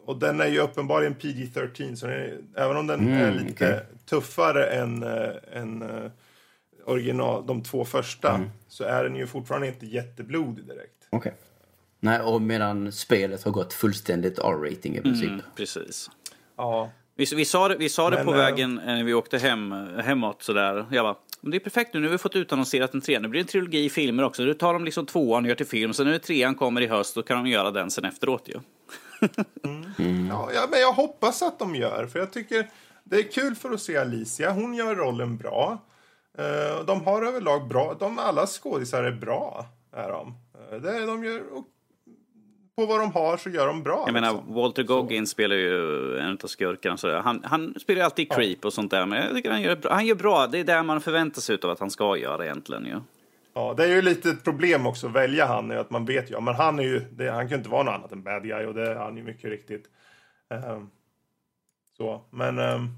och 0.06 0.20
den 0.20 0.42
är 0.42 0.48
ju 0.48 0.60
uppenbarligen 0.60 1.16
PG-13, 1.16 1.96
så 1.96 2.08
är, 2.08 2.38
även 2.56 2.78
om 2.78 2.88
den 2.88 3.00
mm, 3.00 3.14
är 3.14 3.32
lite 3.32 3.52
okay. 3.52 3.80
tuffare 4.06 4.66
än, 4.66 5.04
än 5.54 6.12
original, 6.86 7.46
de 7.48 7.64
två 7.64 7.86
första, 7.86 8.36
mm. 8.36 8.50
så 8.68 8.84
är 8.84 9.04
den 9.04 9.16
ju 9.16 9.28
fortfarande 9.28 9.68
inte 9.68 9.86
jätteblodig 9.86 10.66
direkt. 10.66 11.08
Okay. 11.12 11.32
Nej, 12.00 12.20
och 12.20 12.42
medan 12.42 12.92
spelet 12.92 13.44
har 13.44 13.52
gått 13.52 13.74
fullständigt 13.74 14.40
R-rating 14.40 14.96
i 14.98 15.02
princip. 15.02 15.30
Mm, 15.30 15.42
precis. 15.56 16.10
Ja. 16.58 16.90
Vi, 17.16 17.26
vi 17.36 17.46
sa 17.46 17.68
det, 17.68 17.76
vi 17.76 17.90
sa 17.90 18.10
det 18.10 18.16
Men, 18.16 18.26
på 18.26 18.32
äh... 18.32 18.38
vägen 18.38 18.76
när 18.76 19.04
vi 19.04 19.14
åkte 19.14 19.38
hem, 19.38 19.72
hemåt 20.04 20.44
sådär. 20.44 20.86
Jag 20.92 21.06
bara, 21.06 21.16
det 21.42 21.58
är 21.58 21.60
perfekt 21.60 21.94
nu, 21.94 22.00
nu 22.00 22.08
har 22.08 22.12
vi 22.12 22.18
fått 22.18 22.36
utannonserat 22.36 22.94
en 22.94 23.02
tre. 23.02 23.20
Nu 23.20 23.28
blir 23.28 23.40
det 23.40 23.44
en 23.44 23.48
trilogi 23.48 23.86
i 23.86 23.90
filmer 23.90 24.24
också. 24.24 24.44
Nu 24.44 24.54
tar 24.54 24.74
de 24.74 24.86
liksom 24.86 25.06
tvåan 25.06 25.44
och 25.44 25.50
gör 25.50 25.56
till 25.56 25.66
film. 25.66 25.94
Så 25.94 26.04
nu 26.04 26.20
trean 26.20 26.56
kommer 26.56 26.82
i 26.82 26.88
höst, 26.88 27.16
då 27.16 27.22
kan 27.22 27.44
de 27.44 27.50
göra 27.50 27.72
den 27.72 27.92
sen 27.92 28.06
efteråt 28.06 28.50
ju. 28.50 28.60
mm. 29.98 30.28
Ja, 30.28 30.50
ja, 30.54 30.68
men 30.72 30.80
jag 30.80 30.94
hoppas 30.94 31.42
att 31.42 31.60
de 31.60 31.76
gör. 31.76 32.08
För 32.08 32.20
jag 32.20 32.34
tycker 32.34 32.70
det 33.04 33.16
är 33.16 33.32
kul 33.32 33.56
för 33.56 33.72
att 33.72 33.82
se 33.82 33.98
Alicia. 33.98 34.52
Hon 34.52 34.74
gör 34.74 34.96
rollen 34.96 35.38
bra. 35.38 35.78
De 36.86 37.06
har 37.06 37.22
överlag 37.22 37.68
bra, 37.68 37.96
de, 38.00 38.20
alla 38.20 38.48
skådisar 38.48 39.04
är 39.04 39.12
bra. 39.12 39.66
Är 39.94 40.10
de. 40.10 40.38
De 41.06 41.24
gör 41.24 41.42
på 42.80 42.86
vad 42.86 43.00
de 43.00 43.12
har 43.12 43.38
så 43.38 43.50
gör 43.50 43.68
de 43.68 43.84
bra. 43.84 43.94
Jag 44.08 44.14
liksom. 44.14 44.14
menar, 44.14 44.62
Walter 44.62 44.84
Goggins 44.84 45.30
så. 45.30 45.34
spelar 45.34 45.56
ju 45.56 46.18
en 46.18 46.38
av 46.44 46.48
skurkarna. 46.48 46.98
Så 46.98 47.20
han, 47.20 47.42
han 47.44 47.76
spelar 47.80 48.02
ju 48.02 48.06
alltid 48.06 48.28
ja. 48.30 48.36
creep 48.36 48.66
och 48.66 48.74
sånt 48.74 48.92
där. 48.92 49.06
Men 49.06 49.24
jag 49.24 49.36
tycker 49.36 49.52
han 49.52 49.62
gör, 49.62 49.78
han 49.90 50.06
gör 50.06 50.16
bra. 50.16 50.48
Det 50.48 50.60
är 50.60 50.64
det 50.64 50.84
man 50.84 51.02
förväntar 51.02 51.42
sig 51.42 51.58
av 51.64 51.70
att 51.70 51.80
han 51.80 51.92
ska 51.92 52.18
göra 52.18 52.46
egentligen 52.46 52.86
ju. 52.86 53.00
Ja, 53.54 53.74
det 53.78 53.84
är 53.84 53.88
ju 53.88 54.02
lite 54.02 54.30
ett 54.30 54.44
problem 54.44 54.88
också 54.88 55.08
att 55.08 55.14
välja 55.14 55.46
han. 55.46 55.72
Att 55.72 55.90
man 55.90 56.06
vet 56.06 56.32
ju, 56.32 56.42
men 56.42 56.56
han 56.56 56.80
är 56.80 56.84
ju, 56.84 57.00
det, 57.00 57.30
han 57.30 57.42
kan 57.42 57.50
ju 57.50 57.56
inte 57.56 57.70
vara 57.70 57.84
något 57.84 57.94
annat 57.94 58.12
än 58.12 58.24
bad 58.24 58.44
guy 58.44 58.66
och 58.66 58.74
det 58.74 58.92
är 58.92 58.96
han 58.96 59.18
ju 59.18 59.24
mycket 59.24 59.50
riktigt. 59.50 59.86
Um, 60.50 60.90
så, 61.98 62.22
men 62.30 62.60
um, 62.60 62.90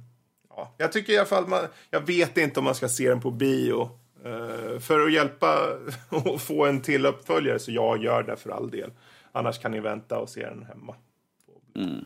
ja, 0.49 0.75
jag 0.77 0.91
tycker 0.91 1.13
i 1.13 1.17
alla 1.17 1.25
fall, 1.25 1.47
man, 1.47 1.59
jag 1.89 2.07
vet 2.07 2.37
inte 2.37 2.59
om 2.59 2.63
man 2.63 2.75
ska 2.75 2.87
se 2.87 3.09
den 3.09 3.21
på 3.21 3.31
bio. 3.31 3.89
Uh, 4.25 4.79
för 4.79 4.99
att 4.99 5.13
hjälpa 5.13 5.67
och 6.09 6.41
få 6.41 6.65
en 6.65 6.81
till 6.81 7.05
uppföljare 7.05 7.59
så 7.59 7.71
jag 7.71 8.03
gör 8.03 8.23
det 8.23 8.35
för 8.35 8.49
all 8.49 8.69
del. 8.69 8.91
Annars 9.31 9.59
kan 9.59 9.71
ni 9.71 9.79
vänta 9.79 10.19
och 10.19 10.29
se 10.29 10.45
den 10.45 10.63
hemma. 10.63 10.95
Mm. 11.75 12.05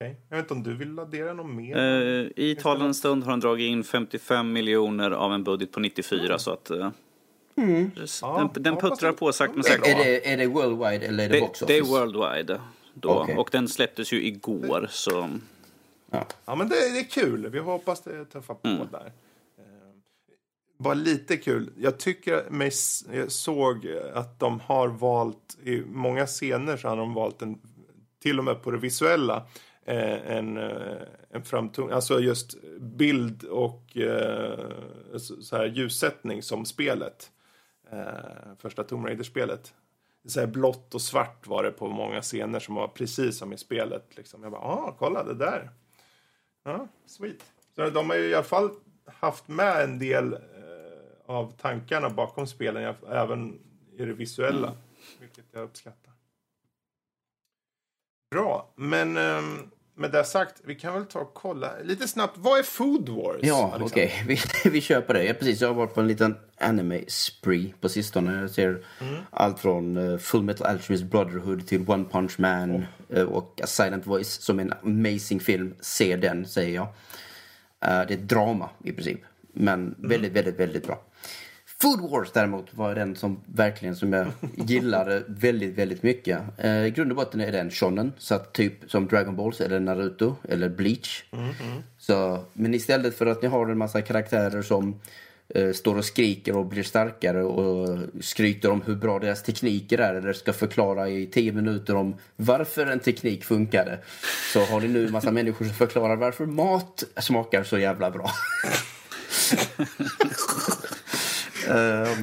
Okay. 0.00 0.14
Jag 0.28 0.36
vet 0.36 0.44
inte 0.44 0.54
om 0.54 0.62
du 0.62 0.74
vill 0.74 0.98
addera 0.98 1.32
något 1.32 1.54
mer? 1.54 1.76
Uh, 1.76 2.30
I 2.36 2.54
talande 2.54 2.94
stund 2.94 3.24
har 3.24 3.30
han 3.30 3.40
dragit 3.40 3.70
in 3.70 3.84
55 3.84 4.52
miljoner 4.52 5.10
av 5.10 5.32
en 5.32 5.44
budget 5.44 5.72
på 5.72 5.80
94 5.80 6.24
mm. 6.24 6.38
så 6.38 6.52
att 6.52 6.70
uh, 6.70 6.90
mm. 7.56 7.90
den, 8.20 8.50
den 8.62 8.76
puttrar 8.76 9.12
på 9.12 9.32
sakta 9.32 9.54
men 9.54 9.64
säkert. 9.64 9.86
Är 9.86 10.04
det, 10.04 10.32
är 10.32 10.36
det 10.36 10.46
worldwide 10.46 11.06
eller 11.06 11.24
är 11.24 11.28
det, 11.28 11.34
det 11.34 11.40
box 11.40 11.62
office? 11.62 11.72
Det 11.72 11.78
är 11.78 11.82
worldwide. 11.82 12.60
Då. 12.94 13.22
Okay. 13.22 13.36
Och 13.36 13.48
den 13.52 13.68
släpptes 13.68 14.12
ju 14.12 14.26
igår 14.26 14.86
så... 14.90 15.30
Ja, 16.10 16.26
ja 16.44 16.54
men 16.54 16.68
det, 16.68 16.74
det 16.74 16.98
är 16.98 17.10
kul. 17.10 17.48
Vi 17.48 17.58
hoppas 17.58 18.00
det 18.00 18.24
tuffar 18.24 18.54
på 18.54 18.68
mm. 18.68 18.88
där 18.92 19.12
var 20.80 20.94
lite 20.94 21.36
kul. 21.36 21.70
Jag 21.76 21.98
tycker 21.98 22.50
mig 22.50 22.70
jag 23.12 23.32
såg 23.32 23.88
att 24.14 24.40
de 24.40 24.60
har 24.60 24.88
valt, 24.88 25.58
i 25.62 25.82
många 25.86 26.26
scener 26.26 26.76
så 26.76 26.88
har 26.88 26.96
de 26.96 27.14
valt 27.14 27.42
en, 27.42 27.60
till 28.22 28.38
och 28.38 28.44
med 28.44 28.62
på 28.62 28.70
det 28.70 28.78
visuella, 28.78 29.46
eh, 29.84 30.36
en, 30.36 30.56
eh, 30.56 30.96
en 31.30 31.42
framtung, 31.42 31.90
alltså 31.90 32.20
just 32.20 32.62
bild 32.80 33.44
och 33.44 33.96
eh, 33.96 34.68
så 35.16 35.56
här 35.56 35.66
ljussättning 35.66 36.42
som 36.42 36.64
spelet. 36.64 37.30
Första 38.58 38.84
Tomb 38.84 39.06
Raider-spelet. 39.06 39.74
Så 40.26 40.40
här 40.40 40.46
blått 40.46 40.94
och 40.94 41.02
svart 41.02 41.46
var 41.46 41.62
det 41.62 41.70
på 41.70 41.88
många 41.88 42.22
scener 42.22 42.60
som 42.60 42.74
var 42.74 42.88
precis 42.88 43.38
som 43.38 43.52
i 43.52 43.58
spelet. 43.58 44.16
Liksom. 44.16 44.42
Jag 44.42 44.52
bara, 44.52 44.62
ah, 44.62 44.96
kolla 44.98 45.24
det 45.24 45.34
där. 45.34 45.70
Ja, 46.64 46.88
sweet. 47.06 47.44
Så 47.76 47.90
de 47.90 48.10
har 48.10 48.16
ju 48.16 48.28
i 48.28 48.34
alla 48.34 48.44
fall 48.44 48.70
haft 49.04 49.48
med 49.48 49.84
en 49.84 49.98
del 49.98 50.38
av 51.28 51.52
tankarna 51.52 52.10
bakom 52.10 52.46
spelen, 52.46 52.94
även 53.10 53.58
i 53.96 54.04
det 54.04 54.12
visuella. 54.12 54.66
Mm. 54.66 54.78
Vilket 55.20 55.44
jag 55.52 55.62
uppskattar. 55.62 56.12
Bra, 58.30 58.72
men 58.76 59.16
um, 59.16 59.70
med 59.94 60.10
det 60.10 60.24
sagt, 60.24 60.60
vi 60.64 60.74
kan 60.74 60.94
väl 60.94 61.06
ta 61.06 61.18
och 61.18 61.34
kolla 61.34 61.72
lite 61.84 62.08
snabbt. 62.08 62.36
Vad 62.36 62.58
är 62.58 62.62
Food 62.62 63.08
Wars? 63.08 63.40
Ja, 63.42 63.78
okej. 63.80 64.24
Okay. 64.26 64.36
Vi, 64.64 64.80
vi 64.80 65.00
på 65.00 65.12
det. 65.12 65.24
Ja, 65.24 65.34
precis, 65.34 65.60
jag 65.60 65.68
har 65.68 65.74
varit 65.74 65.94
på 65.94 66.00
en 66.00 66.08
liten 66.08 66.36
anime-spree 66.58 67.72
på 67.80 67.88
sistone. 67.88 68.40
Jag 68.40 68.50
ser 68.50 68.84
mm. 69.00 69.14
allt 69.30 69.58
från 69.58 69.96
uh, 69.96 70.18
Full 70.18 70.42
Metal 70.42 70.66
Alchemist 70.66 71.04
Brotherhood 71.04 71.66
till 71.66 71.90
One 71.90 72.04
Punch 72.04 72.38
Man 72.38 72.76
oh. 72.76 73.18
uh, 73.18 73.24
och 73.24 73.60
A 73.62 73.66
Silent 73.66 74.06
Voice 74.06 74.30
som 74.30 74.58
en 74.58 74.72
amazing 74.82 75.40
film. 75.40 75.74
Se 75.80 76.16
den, 76.16 76.46
säger 76.46 76.74
jag. 76.74 76.86
Uh, 76.86 76.90
det 77.80 77.90
är 77.90 78.12
ett 78.12 78.28
drama 78.28 78.70
i 78.84 78.92
princip. 78.92 79.20
Men 79.52 79.80
mm. 79.80 79.94
väldigt, 79.98 80.32
väldigt, 80.32 80.60
väldigt 80.60 80.86
bra. 80.86 81.02
Food 81.82 82.10
Wars 82.10 82.32
däremot 82.32 82.74
var 82.74 82.94
den 82.94 83.16
som 83.16 83.40
verkligen 83.46 83.96
som 83.96 84.12
jag 84.12 84.26
gillade 84.56 85.22
väldigt, 85.28 85.78
väldigt 85.78 86.02
mycket. 86.02 86.40
Eh, 86.56 86.86
I 86.86 86.90
grund 86.90 87.12
och 87.12 87.16
botten 87.16 87.40
är 87.40 87.52
den 87.52 87.70
shonen, 87.70 88.12
så 88.18 88.34
att 88.34 88.52
typ 88.52 88.90
som 88.90 89.06
Dragon 89.06 89.36
Balls 89.36 89.60
eller 89.60 89.80
Naruto 89.80 90.36
eller 90.48 90.68
Bleach. 90.68 91.24
Mm, 91.32 91.44
mm. 91.44 91.82
Så, 91.98 92.44
men 92.52 92.74
istället 92.74 93.18
för 93.18 93.26
att 93.26 93.42
ni 93.42 93.48
har 93.48 93.68
en 93.68 93.78
massa 93.78 94.02
karaktärer 94.02 94.62
som 94.62 95.00
eh, 95.48 95.72
står 95.72 95.98
och 95.98 96.04
skriker 96.04 96.56
och 96.56 96.66
blir 96.66 96.82
starkare 96.82 97.44
och 97.44 97.98
skryter 98.20 98.70
om 98.70 98.82
hur 98.82 98.96
bra 98.96 99.18
deras 99.18 99.42
tekniker 99.42 99.98
är 99.98 100.14
eller 100.14 100.32
ska 100.32 100.52
förklara 100.52 101.08
i 101.08 101.26
tio 101.26 101.52
minuter 101.52 101.94
om 101.94 102.14
varför 102.36 102.86
en 102.86 103.00
teknik 103.00 103.44
funkade. 103.44 103.98
Så 104.52 104.64
har 104.64 104.80
ni 104.80 104.88
nu 104.88 105.06
en 105.06 105.12
massa 105.12 105.30
människor 105.30 105.64
som 105.64 105.74
förklarar 105.74 106.16
varför 106.16 106.46
mat 106.46 107.04
smakar 107.16 107.64
så 107.64 107.78
jävla 107.78 108.10
bra. 108.10 108.30
uh, 111.68 112.18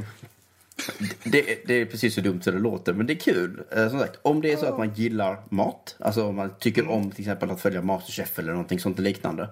det, 1.24 1.68
det, 1.68 1.74
är 1.74 1.86
precis 1.86 2.16
så 2.16 2.22
dumt 2.22 2.42
som 2.42 2.54
det 2.54 2.60
låter, 2.60 2.94
men 2.94 3.08
det 3.08 3.14
är 3.14 3.20
kul. 3.20 3.64
Uh, 3.78 3.90
som 3.90 4.00
sagt, 4.00 4.20
om 4.22 4.42
det 4.42 4.52
är 4.52 4.58
så 4.58 4.66
att 4.66 4.78
man 4.78 4.94
gillar 4.94 5.38
mat, 5.50 5.96
alltså 6.00 6.26
om 6.26 6.36
man 6.36 6.54
tycker 6.60 6.90
om 6.90 7.12
till 7.12 7.22
exempel 7.22 7.52
att 7.52 7.62
följa 7.62 7.82
Masterchef 7.82 8.40
eller 8.40 8.52
någonting 8.52 8.80
sånt 8.80 9.00
liknande. 9.00 9.44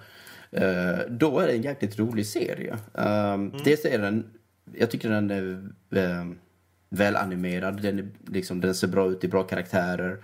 Uh, 0.57 0.99
då 1.10 1.40
är 1.40 1.48
det 1.48 1.53
en 1.53 1.61
jäkligt 1.61 1.99
rolig 1.99 2.28
serie. 2.28 2.74
Uh, 2.98 3.34
mm. 3.34 3.52
Dels 3.64 3.86
är 3.86 3.99
den, 3.99 4.26
jag 4.74 4.91
tycker 4.91 5.10
den 5.10 5.32
är 5.32 5.44
uh, 5.95 6.32
välanimerad, 6.90 7.82
den, 7.82 7.99
är, 7.99 8.07
liksom, 8.28 8.61
den 8.61 8.76
ser 8.76 8.88
bra 8.88 9.11
ut, 9.11 9.24
i 9.24 9.28
bra 9.28 9.44
karaktärer 9.44 10.18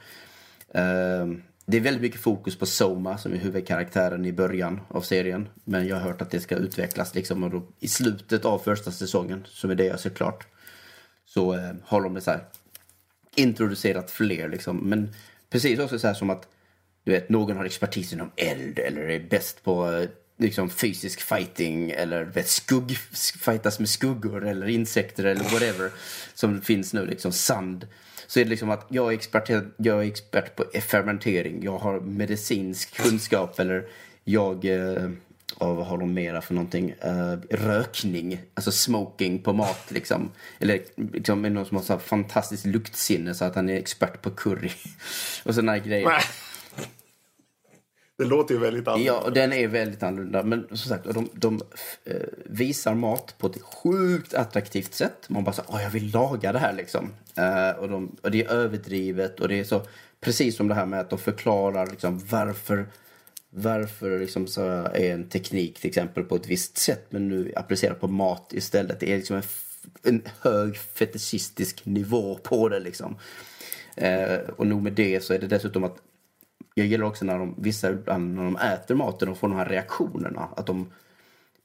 det 1.70 1.78
är 1.78 1.82
väldigt 1.82 2.02
mycket 2.02 2.22
fokus 2.22 2.56
på 2.56 2.66
Soma 2.66 3.18
som 3.18 3.34
är 3.34 3.38
huvudkaraktären 3.38 4.26
i 4.26 4.34
början 4.34 4.82
av 4.88 5.02
serien. 5.02 5.50
Men 5.64 5.88
jag 5.88 5.96
har 5.96 6.04
hört 6.04 6.22
att 6.22 6.32
det 6.32 6.40
ska 6.40 6.56
utvecklas 6.56 7.16
liksom 7.16 7.44
och 7.44 7.50
då, 7.50 7.64
i 7.80 7.88
slutet 7.88 8.46
av 8.46 8.60
första 8.60 8.92
säsongen, 8.92 9.46
som 9.48 9.70
är 9.70 9.76
det 9.76 9.86
jag 9.86 10.00
ser 10.00 10.10
klart, 10.10 10.48
så 11.26 11.54
eh, 11.54 11.74
har 11.84 12.02
de 12.02 12.14
det 12.14 12.22
så 12.22 12.32
här, 12.32 12.44
introducerat 13.36 14.12
fler 14.12 14.50
liksom. 14.50 14.78
Men 14.78 15.14
precis 15.50 15.80
också 15.80 16.00
så 16.00 16.08
här 16.08 16.14
som 16.14 16.30
att 16.30 16.48
du 17.04 17.12
vet, 17.12 17.30
någon 17.30 17.58
har 17.58 17.66
expertis 17.66 18.14
inom 18.14 18.32
eld 18.36 18.80
eller 18.80 19.02
är 19.02 19.20
bäst 19.30 19.64
på 19.64 19.92
eh, 19.92 20.10
liksom 20.38 20.70
fysisk 20.70 21.22
fighting 21.22 21.92
eller 21.92 22.24
vet, 22.24 22.48
skugg, 22.48 22.98
fightas 23.40 23.80
med 23.80 23.90
skuggor 23.90 24.48
eller 24.48 24.68
insekter 24.68 25.24
eller 25.24 25.44
whatever 25.44 25.92
som 26.34 26.62
finns 26.62 26.94
nu, 26.94 27.06
liksom 27.06 27.32
sand. 27.32 27.88
Så 28.30 28.40
är 28.40 28.44
det 28.44 28.50
liksom 28.50 28.70
att 28.70 28.86
jag 28.90 29.08
är 29.14 29.18
expert, 29.18 29.50
jag 29.78 30.04
är 30.04 30.08
expert 30.08 30.56
på 30.56 30.64
fermentering, 30.82 31.64
jag 31.64 31.78
har 31.78 32.00
medicinsk 32.00 32.96
kunskap 32.96 33.60
eller 33.60 33.86
jag 34.24 34.66
eh, 34.66 35.10
och 35.58 35.76
vad 35.76 35.86
har 35.86 35.98
de 35.98 36.14
mera 36.14 36.42
för 36.42 36.54
någonting? 36.54 36.94
Uh, 37.06 37.38
rökning, 37.50 38.42
alltså 38.54 38.72
smoking 38.72 39.40
på 39.40 39.54
mat 39.54 39.92
liksom. 39.92 40.32
Eller 40.60 40.82
liksom 41.14 41.42
någon 41.42 41.66
som 41.66 41.78
har 41.78 41.84
så 41.84 42.00
fantastiskt 42.00 42.66
luktsinne 42.66 43.36
så 43.36 43.46
att 43.46 43.56
han 43.56 43.70
är 43.70 43.78
expert 43.78 44.22
på 44.22 44.30
curry. 44.30 44.72
och 45.44 45.56
sådana 45.56 45.78
grejer. 45.78 46.24
Det 48.20 48.26
låter 48.26 48.54
ju 48.54 48.60
väldigt 48.60 48.88
annorlunda. 48.88 49.22
Ja, 49.26 49.30
den 49.30 49.54
är 49.54 49.68
väldigt 49.68 50.04
annorlunda. 50.04 50.44
Men 50.44 50.68
som 50.68 50.78
sagt, 50.78 51.04
de, 51.14 51.30
de 51.34 51.62
eh, 52.06 52.16
visar 52.46 52.94
mat 52.94 53.36
på 53.38 53.48
ett 53.48 53.62
sjukt 53.62 54.34
attraktivt 54.34 54.94
sätt. 54.94 55.30
Man 55.30 55.44
bara 55.44 55.54
så 55.54 55.62
Åh, 55.68 55.84
jag 55.84 55.90
vill 55.90 56.12
laga 56.12 56.52
det 56.54 56.60
här 56.60 56.74
liksom. 56.74 57.12
Uh, 57.38 57.80
och, 57.80 57.90
de, 57.90 58.16
och 58.22 58.32
det 58.32 58.44
är 58.44 58.52
överdrivet 58.52 59.40
och 59.40 59.48
det 59.48 59.60
är 59.60 59.64
så 59.64 59.82
precis 60.22 60.56
som 60.56 60.68
det 60.68 60.74
här 60.74 60.86
med 60.86 61.00
att 61.00 61.10
de 61.10 61.20
förklarar 61.20 61.88
liksom 61.88 62.22
varför 62.30 62.86
varför 63.50 64.20
liksom 64.20 64.48
så 64.48 64.62
är 64.94 65.14
en 65.14 65.30
teknik 65.30 65.80
till 65.80 65.90
exempel 65.90 66.24
på 66.24 66.36
ett 66.36 66.48
visst 66.48 66.78
sätt 66.78 67.06
men 67.10 67.30
nu 67.30 67.52
applicerat 67.56 68.00
på 68.00 68.08
mat 68.08 68.54
istället. 68.54 69.00
Det 69.00 69.12
är 69.12 69.18
liksom 69.18 69.36
en, 69.36 69.44
en 70.04 70.22
hög 70.40 70.78
fetischistisk 70.78 71.86
nivå 71.86 72.40
på 72.44 72.70
det 72.70 72.80
liksom. 72.80 73.16
Eh, 73.96 74.40
och 74.56 74.68
nog 74.68 74.82
med 74.82 74.94
det 74.94 75.24
så 75.24 75.34
är 75.34 75.40
det 75.40 75.48
dessutom 75.48 75.84
att 75.84 75.98
jag 76.76 76.88
gillar 76.88 77.06
också 77.06 77.26
när 77.26 77.40
de, 77.40 77.56
vissa 77.58 77.90
när 77.90 78.44
de 78.44 78.56
äter 78.56 78.96
maten 78.96 79.30
och 79.30 79.38
får 79.38 79.48
de 79.48 79.58
här 79.58 79.66
reaktionerna. 79.66 80.50
Att 80.56 80.66
de 80.66 80.92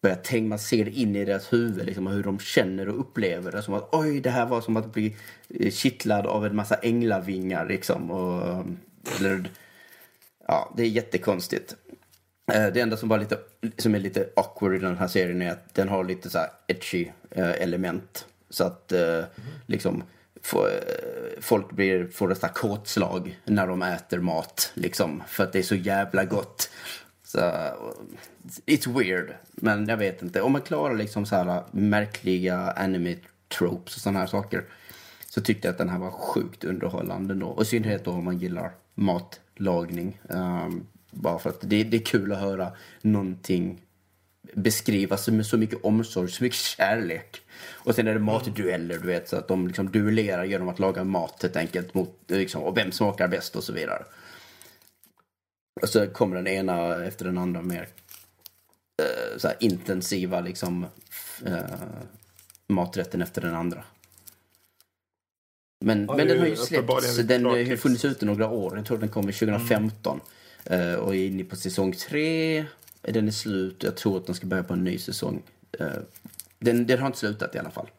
börjar 0.03 0.17
tänka, 0.17 0.49
man 0.49 0.59
ser 0.59 0.89
in 0.89 1.17
i 1.17 1.25
deras 1.25 1.53
huvud 1.53 1.87
liksom, 1.87 2.07
hur 2.07 2.23
de 2.23 2.39
känner 2.39 2.89
och 2.89 3.01
upplever 3.01 3.53
det. 3.53 3.63
Som 3.63 3.75
att 3.75 3.89
oj, 3.93 4.21
det 4.21 4.31
här 4.31 4.47
var 4.47 4.61
som 4.61 4.77
att 4.77 4.93
bli 4.93 5.17
eh, 5.49 5.71
kittlad 5.71 6.27
av 6.27 6.47
en 6.47 6.57
massa 6.57 6.75
änglavingar 6.75 7.67
liksom. 7.67 8.11
Och, 8.11 8.49
eh, 8.49 8.65
eller 9.19 9.51
Ja, 10.47 10.73
det 10.77 10.83
är 10.83 10.87
jättekonstigt. 10.87 11.77
Eh, 12.53 12.67
det 12.67 12.81
enda 12.81 12.97
som, 12.97 13.09
var 13.09 13.19
lite, 13.19 13.39
som 13.77 13.95
är 13.95 13.99
lite 13.99 14.29
awkward 14.37 14.75
i 14.75 14.79
den 14.79 14.99
här 14.99 15.09
serien 15.09 15.43
är 15.43 15.51
att 15.51 15.75
den 15.75 15.89
har 15.89 16.05
lite 16.05 16.31
så 16.31 16.39
här 16.39 16.49
edgy 16.67 17.07
element. 17.31 18.27
Så 18.51 18.65
att 18.65 18.93
mm. 18.93 19.25
liksom 19.67 20.03
folk 21.41 21.73
blir, 21.73 22.07
får 22.07 22.33
ett 22.33 22.55
kåtslag 22.55 23.39
när 23.45 23.67
de 23.67 23.83
äter 23.83 24.19
mat. 24.19 24.73
Liksom, 24.75 25.23
för 25.29 25.45
att 25.45 25.53
det 25.53 25.59
är 25.59 25.63
så 25.63 25.75
jävla 25.75 26.25
gott. 26.25 26.71
Så, 27.25 27.39
it's 28.67 28.99
weird. 28.99 29.35
Men 29.51 29.89
jag 29.89 29.97
vet 29.97 30.23
inte. 30.23 30.43
Om 30.43 30.53
man 30.53 30.63
klarar 30.63 30.95
liksom 30.95 31.27
så 31.27 31.37
här 31.37 31.63
märkliga 31.71 32.59
anime 32.59 33.17
tropes 33.59 33.97
och 33.97 34.03
sådana 34.03 34.19
här 34.19 34.27
saker. 34.27 34.65
Så 35.29 35.41
tyckte 35.41 35.69
jag 35.69 35.73
att 35.73 35.79
den 35.79 35.89
här 35.89 35.99
var 35.99 36.11
sjukt 36.11 36.65
underhållande 36.65 37.35
då. 37.35 37.47
Och 37.47 37.63
i 37.63 37.65
synnerhet 37.65 38.05
då 38.05 38.11
om 38.11 38.25
man 38.25 38.39
gillar 38.39 38.73
matlagning. 38.95 40.21
Um, 40.29 40.87
bara 41.11 41.39
för 41.39 41.51
att 41.51 41.61
det, 41.61 41.85
det, 41.85 41.97
är 41.97 42.05
kul 42.05 42.33
att 42.33 42.39
höra 42.39 42.73
någonting 43.03 43.81
beskrivas 44.55 45.29
med 45.29 45.47
så 45.47 45.59
mycket 45.59 45.85
omsorg, 45.85 46.31
så 46.31 46.45
mycket 46.45 46.59
kärlek. 46.59 47.41
Och 47.85 47.95
sen 47.95 48.09
är 48.09 48.15
det 48.15 48.21
matdueller, 48.21 48.99
du 48.99 49.07
vet, 49.07 49.29
så 49.29 49.37
att 49.37 49.49
de 49.49 49.67
liksom 49.67 49.91
duellerar 49.91 50.45
genom 50.45 50.69
att 50.69 50.79
laga 50.79 51.05
mat 51.05 51.43
helt 51.43 51.57
enkelt. 51.57 51.95
Mot, 51.95 52.19
liksom, 52.27 52.63
och 52.63 52.77
vem 52.77 52.93
smakar 52.93 53.29
bäst 53.29 53.57
och 53.57 53.65
så 53.65 53.73
vidare. 53.73 54.05
Och 55.83 55.89
så 55.89 56.07
kommer 56.07 56.37
den 56.37 56.47
ena 56.47 57.05
efter 57.05 57.25
den 57.25 57.39
andra 57.39 57.63
mer 57.63 57.89
uh, 59.03 59.39
så 59.39 59.49
intensiva 59.61 60.41
liksom 60.41 60.87
uh, 61.47 61.59
maträtten 62.67 63.23
efter 63.23 63.41
den 63.43 63.55
andra. 63.55 63.85
Men, 65.85 66.07
ja, 66.09 66.17
men 66.17 66.29
den 66.29 66.39
har 66.39 66.47
ju 66.47 66.57
släppts, 66.57 67.17
den 67.17 67.45
har 67.45 67.57
ju 67.57 67.77
funnits 67.77 68.05
ute 68.05 68.27
några 68.27 68.49
år. 68.49 68.77
Jag 68.77 68.87
tror 68.87 68.99
den 68.99 69.09
kommer 69.09 69.33
2015. 69.33 70.21
Mm. 70.65 70.89
Uh, 70.89 70.95
och 70.95 71.15
är 71.15 71.27
inne 71.27 71.45
på 71.45 71.57
säsong 71.57 71.93
tre. 71.93 72.65
Den 73.03 73.29
är 73.29 73.33
slut. 73.33 73.83
Jag 73.83 73.97
tror 73.97 74.17
att 74.17 74.27
den 74.27 74.35
ska 74.35 74.47
börja 74.47 74.63
på 74.63 74.73
en 74.73 74.85
ny 74.85 74.99
säsong. 74.99 75.43
Den, 76.65 76.87
den 76.87 76.99
har 76.99 77.07
inte 77.07 77.19
slutat 77.19 77.55
i 77.55 77.59
alla 77.59 77.71
fall. 77.71 77.91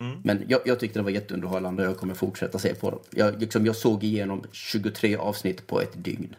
Mm. 0.00 0.18
Men 0.24 0.44
jag, 0.48 0.60
jag 0.64 0.80
tyckte 0.80 0.98
den 0.98 1.04
var 1.04 1.10
jätteunderhållande 1.10 1.82
och 1.82 1.88
jag 1.88 1.98
kommer 1.98 2.14
fortsätta 2.14 2.58
se 2.58 2.74
på 2.74 2.90
den. 2.90 2.98
Jag, 3.10 3.40
liksom, 3.40 3.66
jag 3.66 3.76
såg 3.76 4.04
igenom 4.04 4.44
23 4.52 5.16
avsnitt 5.16 5.66
på 5.66 5.80
ett 5.80 5.92
dygn. 5.94 6.36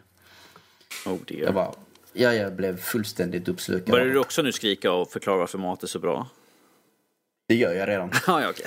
Oh 1.06 1.18
dear. 1.26 1.40
Jag, 1.40 1.52
var, 1.52 1.74
ja, 2.12 2.34
jag 2.34 2.52
blev 2.52 2.76
fullständigt 2.76 3.48
uppslukad. 3.48 3.90
Börjar 3.90 4.06
du 4.06 4.18
också 4.18 4.42
nu 4.42 4.52
skrika 4.52 4.92
och 4.92 5.10
förklara 5.10 5.38
varför 5.38 5.58
mat 5.58 5.82
är 5.82 5.86
så 5.86 5.98
bra? 5.98 6.28
Det 7.48 7.54
gör 7.54 7.74
jag 7.74 7.88
redan. 7.88 8.10
ja, 8.26 8.42
ja, 8.42 8.50
okay. 8.50 8.66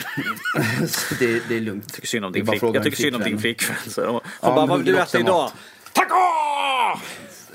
det, 1.20 1.50
det, 1.50 1.56
är 1.56 1.62
lugnt. 1.62 1.84
Jag 1.88 1.94
tycker 1.94 2.08
synd 2.08 2.26
om 2.26 2.32
din, 2.32 2.48
flick. 2.48 2.64
jag 2.64 2.84
tycker 2.84 2.98
synd 2.98 3.16
om 3.16 3.22
din 3.22 3.40
flickvän. 3.40 3.76
Hon 3.96 4.22
ja, 4.42 4.56
bara, 4.56 4.66
vad 4.66 4.78
vill 4.78 4.94
du 4.94 5.00
äta 5.00 5.20
idag? 5.20 5.52
Taco! 5.94 6.16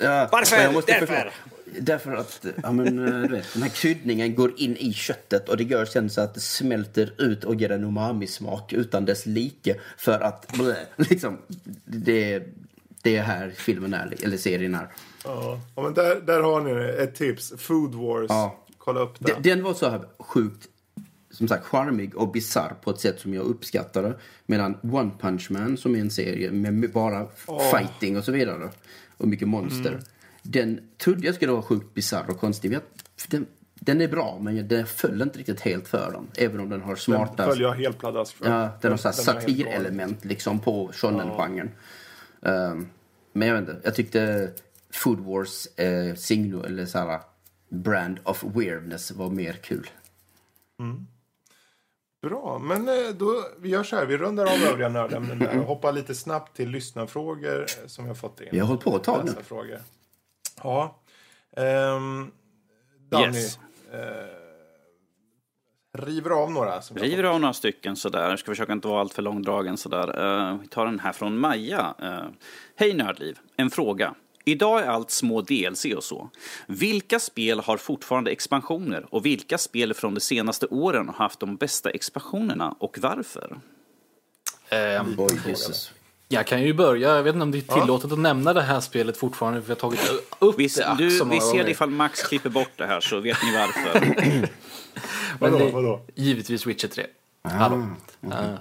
Ja, 0.00 0.28
Varför? 0.32 0.86
Därför. 0.86 1.32
Därför 1.81 2.12
att 2.12 2.47
ja, 2.62 2.73
men, 2.73 2.99
eh, 2.99 3.23
du 3.23 3.28
vet, 3.28 3.53
den 3.53 3.62
här 3.62 3.70
kryddningen 3.70 4.35
går 4.35 4.53
in 4.57 4.77
i 4.77 4.93
köttet 4.93 5.49
och 5.49 5.57
det 5.57 5.65
gör 5.65 5.85
sen 5.85 6.11
så 6.11 6.20
att 6.20 6.35
det 6.35 6.40
smälter 6.40 7.12
ut 7.19 7.44
och 7.44 7.55
ger 7.55 7.70
en 7.70 7.85
umami-smak 7.85 8.73
utan 8.73 9.05
dess 9.05 9.27
like. 9.27 9.81
För 9.97 10.20
att 10.20 10.53
blä, 10.53 10.77
liksom, 10.97 11.39
det, 11.85 12.43
det 13.03 13.16
är 13.16 13.23
här 13.23 13.53
filmen 13.57 13.94
är, 13.94 14.15
eller 14.23 14.36
serien 14.36 14.74
är. 14.74 14.89
Ja, 15.24 15.61
men 15.74 15.94
där, 15.94 16.20
där 16.20 16.40
har 16.40 16.61
ni 16.61 17.03
ett 17.03 17.15
tips. 17.15 17.53
Food 17.59 17.94
Wars. 17.94 18.27
Ja. 18.28 18.59
Kolla 18.78 19.01
upp 19.01 19.15
den. 19.19 19.43
Den 19.43 19.62
var 19.62 19.74
så 19.74 19.89
här 19.89 20.01
sjukt 20.19 20.69
som 21.31 21.49
sagt 21.49 21.65
charmig 21.65 22.16
och 22.16 22.32
bizarr 22.32 22.74
på 22.82 22.90
ett 22.90 23.01
sätt 23.01 23.20
som 23.20 23.35
jag 23.35 23.44
uppskattade. 23.44 24.15
Medan 24.47 24.78
One 24.82 25.11
Punch 25.20 25.51
Man 25.51 25.77
som 25.77 25.94
är 25.94 26.01
en 26.01 26.11
serie 26.11 26.51
med 26.51 26.93
bara 26.93 27.27
oh. 27.47 27.70
fighting 27.70 28.16
och 28.16 28.24
så 28.24 28.32
vidare 28.32 28.70
och 29.16 29.28
mycket 29.28 29.49
monster. 29.49 29.90
Mm. 29.90 30.05
Den 30.43 30.81
trodde 30.98 31.27
jag 31.27 31.35
skulle 31.35 31.52
vara 31.52 31.62
sjukt 31.62 31.94
bizarr 31.94 32.31
och 32.31 32.40
konstig. 32.40 32.78
Den, 33.28 33.47
den 33.74 34.01
är 34.01 34.09
bra 34.09 34.39
men 34.40 34.69
den 34.69 34.86
föll 34.86 35.23
inte 35.23 35.39
riktigt 35.39 35.60
helt 35.60 35.89
för 35.89 36.12
den. 36.12 36.28
Även 36.36 36.60
om 36.60 36.69
den 36.69 36.81
har 36.81 36.97
smarta... 36.97 37.35
Den 37.36 37.48
följer 37.48 37.69
jag 37.69 37.74
helt 37.74 37.98
pladask 37.98 38.36
för. 38.36 38.51
Ja, 38.51 38.70
den 38.81 38.90
har 38.90 38.98
så 38.98 39.12
satirelement 39.12 40.24
liksom 40.24 40.60
på 40.60 40.90
shonen-genren. 40.93 41.70
Ja. 42.40 42.70
Um, 42.70 42.89
men 43.32 43.48
jag 43.48 43.55
vet 43.55 43.69
inte, 43.69 43.81
jag 43.85 43.94
tyckte 43.94 44.51
Food 44.90 45.20
Wars 45.20 45.66
eh, 45.78 46.14
signum, 46.14 46.64
eller 46.64 46.86
så 46.86 46.98
här, 46.98 47.20
brand 47.69 48.19
of 48.24 48.44
weirdness 48.44 49.12
var 49.12 49.31
mer 49.31 49.52
kul. 49.52 49.90
Mm. 50.81 51.06
Bra, 52.23 52.59
men 52.59 52.89
eh, 52.89 53.14
då, 53.14 53.44
vi 53.60 53.69
gör 53.69 53.82
så 53.82 53.97
här. 53.97 54.06
Vi 54.06 54.16
rundar 54.16 54.44
av 54.44 54.73
övriga 54.73 54.89
nördämnen 54.89 55.59
och 55.59 55.66
hoppar 55.66 55.93
lite 55.93 56.14
snabbt 56.14 56.56
till 56.56 56.69
lyssnarfrågor 56.69 57.60
eh, 57.60 57.86
som 57.86 58.05
vi 58.05 58.09
har 58.09 58.14
fått 58.14 58.40
in. 58.40 58.48
Vi 58.51 58.59
har 58.59 58.66
hållit 58.66 58.85
på 58.85 58.97
ett 58.97 59.05
tag 59.05 59.24
nu. 59.24 59.32
Frågor. 59.44 59.78
Ja. 60.62 60.98
Um, 61.56 62.32
Danny. 63.10 63.39
Yes. 63.39 63.59
Uh, 63.94 64.43
river 65.98 66.30
av 66.30 66.51
några. 66.51 66.82
Som 66.82 66.97
river 66.97 67.24
av 67.24 67.40
några 67.40 67.55
stycken 67.55 67.97
sådär. 67.97 68.30
Jag 68.30 68.39
ska 68.39 68.51
försöka 68.51 68.72
inte 68.72 68.89
vara 68.89 69.01
allt 69.01 69.14
för 69.14 69.22
långdragen 69.22 69.76
sådär. 69.76 70.24
Uh, 70.24 70.60
vi 70.60 70.68
tar 70.68 70.86
den 70.86 71.01
här 71.01 71.12
från 71.12 71.39
Maja. 71.39 71.94
Uh, 72.02 72.24
Hej 72.76 72.94
Nördliv. 72.94 73.39
En 73.56 73.70
fråga. 73.70 74.14
Idag 74.44 74.80
är 74.80 74.86
allt 74.86 75.10
små 75.10 75.40
DLC 75.40 75.84
och 75.97 76.05
så. 76.05 76.30
Vilka 76.66 77.18
spel 77.18 77.60
har 77.60 77.76
fortfarande 77.76 78.30
expansioner 78.30 79.06
och 79.10 79.26
vilka 79.26 79.59
spel 79.59 79.94
från 79.94 80.14
de 80.14 80.20
senaste 80.20 80.66
åren 80.66 81.09
har 81.09 81.14
haft 81.14 81.40
de 81.40 81.56
bästa 81.56 81.90
expansionerna 81.90 82.76
och 82.78 82.98
varför? 83.01 83.60
Um, 85.01 85.16
Boy, 85.16 85.39
jag 86.32 86.46
kan 86.46 86.62
ju 86.62 86.72
börja, 86.72 87.16
jag 87.16 87.22
vet 87.22 87.34
inte 87.34 87.42
om 87.42 87.50
det 87.50 87.59
är 87.59 87.80
tillåtet 87.80 88.10
ja. 88.10 88.14
att 88.14 88.20
nämna 88.20 88.52
det 88.52 88.62
här 88.62 88.80
spelet 88.80 89.16
fortfarande 89.16 89.62
för 89.62 89.68
jag 89.68 89.76
har 89.76 89.80
tagit 89.80 90.10
upp 90.38 90.59
vi, 90.59 90.66
det 90.66 90.94
du, 90.98 91.24
Vi 91.24 91.40
ser 91.40 91.64
det 91.64 91.70
ifall 91.70 91.90
Max 91.90 92.22
klipper 92.22 92.50
bort 92.50 92.70
det 92.76 92.86
här 92.86 93.00
så 93.00 93.20
vet 93.20 93.36
ni 93.42 93.56
varför. 93.56 94.48
vadå, 95.38 95.59
det, 95.59 95.70
vadå? 95.70 96.00
Givetvis 96.14 96.66
Witcher 96.66 96.88
3. 96.88 97.06
Ah, 97.42 97.48
Hallå. 97.48 97.74
Mm. 97.74 97.98
Uh, 98.38 98.59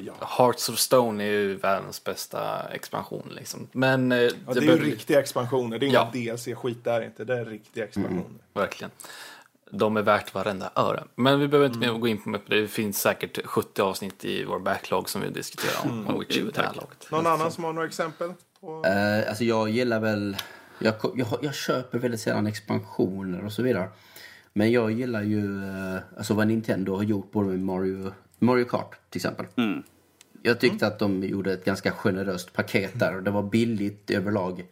ja. 0.00 0.12
Hearts 0.38 0.68
of 0.68 0.78
Stone 0.78 1.24
är 1.24 1.28
ju 1.28 1.54
världens 1.54 2.04
bästa 2.04 2.68
expansion. 2.68 3.32
Liksom. 3.36 3.68
Men, 3.72 4.12
eh, 4.12 4.18
ja, 4.18 4.30
det, 4.46 4.60
det 4.60 4.66
är 4.66 4.76
ju 4.76 4.84
riktiga 4.84 5.20
expansioner. 5.20 5.78
Det 5.78 5.86
är 5.86 5.92
ja. 5.92 6.10
inga 6.14 6.34
DLC-skit 6.34 6.84
där 6.84 7.04
inte. 7.04 7.24
Det 7.24 7.38
är 7.38 7.44
riktiga 7.44 7.84
expansioner. 7.84 8.20
Mm, 8.20 8.38
verkligen. 8.52 8.90
De 9.70 9.96
är 9.96 10.02
värt 10.02 10.34
varenda 10.34 10.70
öre. 10.74 11.04
Men 11.14 11.40
vi 11.40 11.48
behöver 11.48 11.66
inte 11.66 11.86
mm. 11.86 12.00
gå 12.00 12.08
in 12.08 12.22
på 12.22 12.30
det. 12.30 12.60
Det 12.60 12.68
finns 12.68 13.00
säkert 13.00 13.46
70 13.46 13.82
avsnitt 13.82 14.24
i 14.24 14.44
vår 14.44 14.58
backlog 14.58 15.08
som 15.08 15.20
vi 15.20 15.30
diskuterar 15.30 15.90
om. 15.90 16.06
Mm. 16.06 16.18
Witcher 16.20 16.42
vid 16.42 16.58
Någon 17.10 17.26
annan 17.26 17.50
som 17.50 17.64
har 17.64 17.72
några 17.72 17.86
exempel? 17.86 18.32
På... 18.60 18.84
Uh, 18.86 19.28
alltså 19.28 19.44
jag 19.44 19.70
gillar 19.70 20.00
väl... 20.00 20.36
Jag, 20.78 20.94
jag, 21.14 21.26
jag 21.42 21.54
köper 21.54 21.98
väldigt 21.98 22.20
sällan 22.20 22.46
expansioner 22.46 23.44
och 23.44 23.52
så 23.52 23.62
vidare. 23.62 23.88
Men 24.52 24.72
jag 24.72 24.90
gillar 24.90 25.22
ju 25.22 25.62
uh, 25.62 25.98
alltså 26.16 26.34
vad 26.34 26.46
Nintendo 26.46 26.96
har 26.96 27.02
gjort 27.02 27.32
både 27.32 27.48
med 27.48 27.60
Mario 27.60 28.12
Mario 28.38 28.64
Kart 28.64 28.96
till 29.10 29.18
exempel. 29.18 29.46
Mm. 29.56 29.82
Jag 30.42 30.60
tyckte 30.60 30.84
mm. 30.84 30.92
att 30.92 30.98
de 30.98 31.22
gjorde 31.22 31.52
ett 31.52 31.64
ganska 31.64 31.90
generöst 31.92 32.52
paket 32.52 32.98
där 32.98 33.16
och 33.16 33.22
det 33.22 33.30
var 33.30 33.42
billigt 33.42 34.10
överlag. 34.10 34.66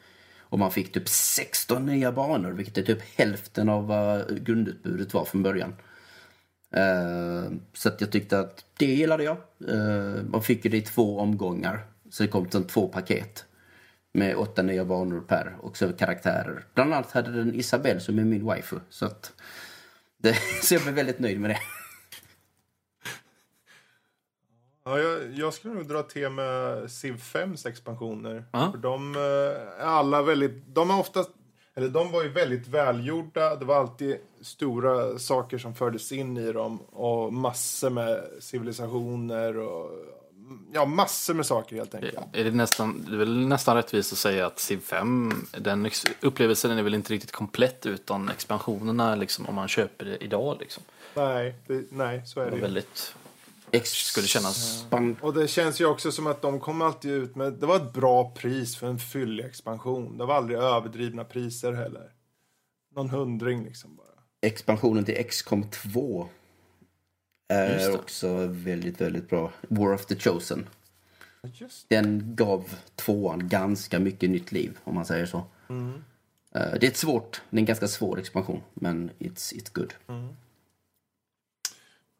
Och 0.48 0.58
man 0.58 0.70
fick 0.70 0.92
typ 0.92 1.08
16 1.08 1.86
nya 1.86 2.12
banor, 2.12 2.52
vilket 2.52 2.78
är 2.78 2.82
typ 2.82 3.02
hälften 3.18 3.68
av 3.68 3.86
vad 3.86 4.44
grundutbudet 4.44 5.14
var 5.14 5.24
från 5.24 5.42
början. 5.42 5.74
Eh, 6.76 7.52
så 7.72 7.88
att 7.88 8.00
jag 8.00 8.12
tyckte 8.12 8.38
att 8.38 8.64
det 8.76 8.86
gillade 8.86 9.24
jag. 9.24 9.36
Eh, 9.68 10.22
man 10.22 10.42
fick 10.42 10.62
det 10.62 10.76
i 10.76 10.82
två 10.82 11.18
omgångar. 11.18 11.86
Så 12.10 12.22
det 12.22 12.28
kom 12.28 12.50
som 12.50 12.64
två 12.64 12.88
paket. 12.88 13.44
Med 14.12 14.36
åtta 14.36 14.62
nya 14.62 14.84
banor 14.84 15.20
per 15.20 15.56
och 15.60 15.76
så 15.76 15.92
karaktärer. 15.92 16.64
Bland 16.74 16.94
annat 16.94 17.12
hade 17.12 17.32
den 17.32 17.54
Isabelle 17.54 18.00
som 18.00 18.18
är 18.18 18.24
min 18.24 18.44
waifu. 18.44 18.76
Så, 18.90 19.06
att 19.06 19.32
det, 20.18 20.36
så 20.62 20.74
jag 20.74 20.82
blev 20.82 20.94
väldigt 20.94 21.18
nöjd 21.18 21.40
med 21.40 21.50
det. 21.50 21.58
Ja, 24.84 24.98
jag, 24.98 25.32
jag 25.34 25.54
skulle 25.54 25.74
nog 25.74 25.88
dra 25.88 26.02
till 26.02 26.28
med 26.28 26.90
Civ 26.90 27.16
5s 27.16 27.68
expansioner. 27.68 28.44
Ah. 28.50 28.70
För 28.70 28.78
de 28.78 29.16
är 29.16 29.84
alla 29.84 30.22
väldigt... 30.22 30.62
De 30.66 30.90
är 30.90 31.00
oftast... 31.00 31.30
Eller 31.74 31.88
de 31.88 32.12
var 32.12 32.22
ju 32.22 32.28
väldigt 32.28 32.68
välgjorda. 32.68 33.56
Det 33.56 33.64
var 33.64 33.76
alltid 33.76 34.16
stora 34.40 35.18
saker 35.18 35.58
som 35.58 35.74
fördes 35.74 36.12
in 36.12 36.36
i 36.36 36.52
dem. 36.52 36.78
Och 36.78 37.32
massor 37.32 37.90
med 37.90 38.24
civilisationer 38.40 39.58
och... 39.58 39.90
Ja, 40.72 40.84
massor 40.84 41.34
med 41.34 41.46
saker 41.46 41.76
helt 41.76 41.94
enkelt. 41.94 42.18
Är 42.32 42.44
det, 42.44 42.50
nästan, 42.50 43.04
det 43.08 43.14
är 43.14 43.18
väl 43.18 43.46
nästan 43.46 43.76
rättvist 43.76 44.12
att 44.12 44.18
säga 44.18 44.46
att 44.46 44.58
Civ 44.58 44.80
5, 44.80 45.32
den 45.58 45.90
upplevelsen 46.20 46.78
är 46.78 46.82
väl 46.82 46.94
inte 46.94 47.12
riktigt 47.12 47.32
komplett 47.32 47.86
utan 47.86 48.28
expansionerna 48.28 49.14
liksom, 49.14 49.46
om 49.46 49.54
man 49.54 49.68
köper 49.68 50.04
det 50.04 50.24
idag. 50.24 50.56
Liksom. 50.60 50.82
Nej, 51.14 51.54
det, 51.66 51.84
nej 51.90 52.22
så 52.26 52.40
är 52.40 52.44
det, 52.44 52.56
det. 52.56 52.62
Väldigt 52.62 53.14
skulle 53.82 54.26
kännas... 54.26 54.86
Och 55.20 55.34
det 55.34 55.48
känns 55.48 55.80
ju 55.80 55.86
också 55.86 56.12
som 56.12 56.26
att 56.26 56.42
de 56.42 56.60
kom 56.60 56.82
alltid 56.82 57.10
ut 57.10 57.36
med... 57.36 57.52
Det 57.52 57.66
var 57.66 57.76
ett 57.76 57.92
bra 57.92 58.30
pris 58.30 58.76
för 58.76 58.86
en 58.86 58.98
fyllig 58.98 59.44
expansion. 59.44 60.18
Det 60.18 60.24
var 60.24 60.34
aldrig 60.34 60.58
överdrivna 60.58 61.24
priser 61.24 61.72
heller. 61.72 62.12
Någon 62.94 63.10
hundring 63.10 63.64
liksom 63.64 63.96
bara. 63.96 64.06
Expansionen 64.40 65.04
till 65.04 65.24
XCOM 65.24 65.70
2 65.70 66.28
är 67.48 67.94
också 67.94 68.46
väldigt, 68.46 69.00
väldigt 69.00 69.28
bra. 69.28 69.52
War 69.68 69.94
of 69.94 70.06
the 70.06 70.16
Chosen. 70.16 70.66
Den 71.88 72.36
gav 72.36 72.74
tvåan 72.96 73.48
ganska 73.48 73.98
mycket 73.98 74.30
nytt 74.30 74.52
liv, 74.52 74.78
om 74.84 74.94
man 74.94 75.06
säger 75.06 75.26
så. 75.26 75.44
Mm. 75.68 76.04
Det 76.52 76.82
är 76.82 76.84
ett 76.84 76.96
svårt, 76.96 77.42
det 77.50 77.56
är 77.56 77.58
en 77.58 77.64
ganska 77.64 77.88
svår 77.88 78.18
expansion, 78.18 78.62
men 78.74 79.10
it's, 79.18 79.54
it's 79.54 79.70
good. 79.72 79.94
Mm. 80.08 80.28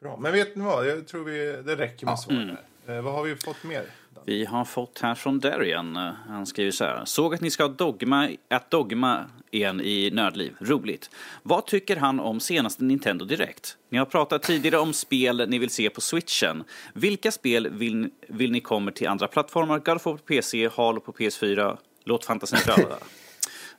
Bra. 0.04 0.16
Men 0.16 0.32
vet 0.32 0.56
ni 0.56 0.64
vad? 0.64 0.86
Jag 0.86 1.06
tror 1.06 1.24
vi, 1.24 1.62
det 1.62 1.76
räcker 1.76 2.06
med 2.06 2.12
ja. 2.12 2.16
så. 2.16 2.30
Mm. 2.30 2.56
Eh, 2.86 3.00
vad 3.00 3.14
har 3.14 3.22
vi 3.22 3.36
fått 3.36 3.64
mer? 3.64 3.82
Vi 4.24 4.44
har 4.44 4.64
fått 4.64 4.98
här 4.98 5.14
från 5.14 5.40
Darian. 5.40 5.96
Eh, 5.96 6.12
han 6.28 6.46
skriver 6.46 6.70
så 6.70 6.84
här. 6.84 7.04
Såg 7.04 7.34
att 7.34 7.40
ni 7.40 7.50
ska 7.50 7.62
ha 7.62 7.68
dogma, 7.68 8.30
att 8.50 8.70
dogma 8.70 9.24
igen 9.50 9.80
i 9.80 10.10
Nördliv. 10.10 10.56
Roligt. 10.60 11.10
Vad 11.42 11.66
tycker 11.66 11.96
han 11.96 12.20
om 12.20 12.40
senaste 12.40 12.84
Nintendo 12.84 13.24
Direkt? 13.24 13.76
Ni 13.88 13.98
har 13.98 14.06
pratat 14.06 14.42
tidigare 14.42 14.78
om 14.78 14.92
spel 14.92 15.48
ni 15.48 15.58
vill 15.58 15.70
se 15.70 15.90
på 15.90 16.00
switchen. 16.00 16.64
Vilka 16.94 17.30
spel 17.30 17.68
vill, 17.72 18.10
vill 18.28 18.52
ni 18.52 18.60
kommer 18.60 18.92
till 18.92 19.08
andra 19.08 19.26
plattformar? 19.26 19.78
God 19.78 19.96
of 19.96 20.06
War 20.06 20.12
på 20.12 20.18
PC, 20.18 20.68
Halo 20.68 21.00
på 21.00 21.12
PS4. 21.12 21.78
Låt 22.04 22.24
fantasin 22.24 22.58
flöda. 22.74 22.96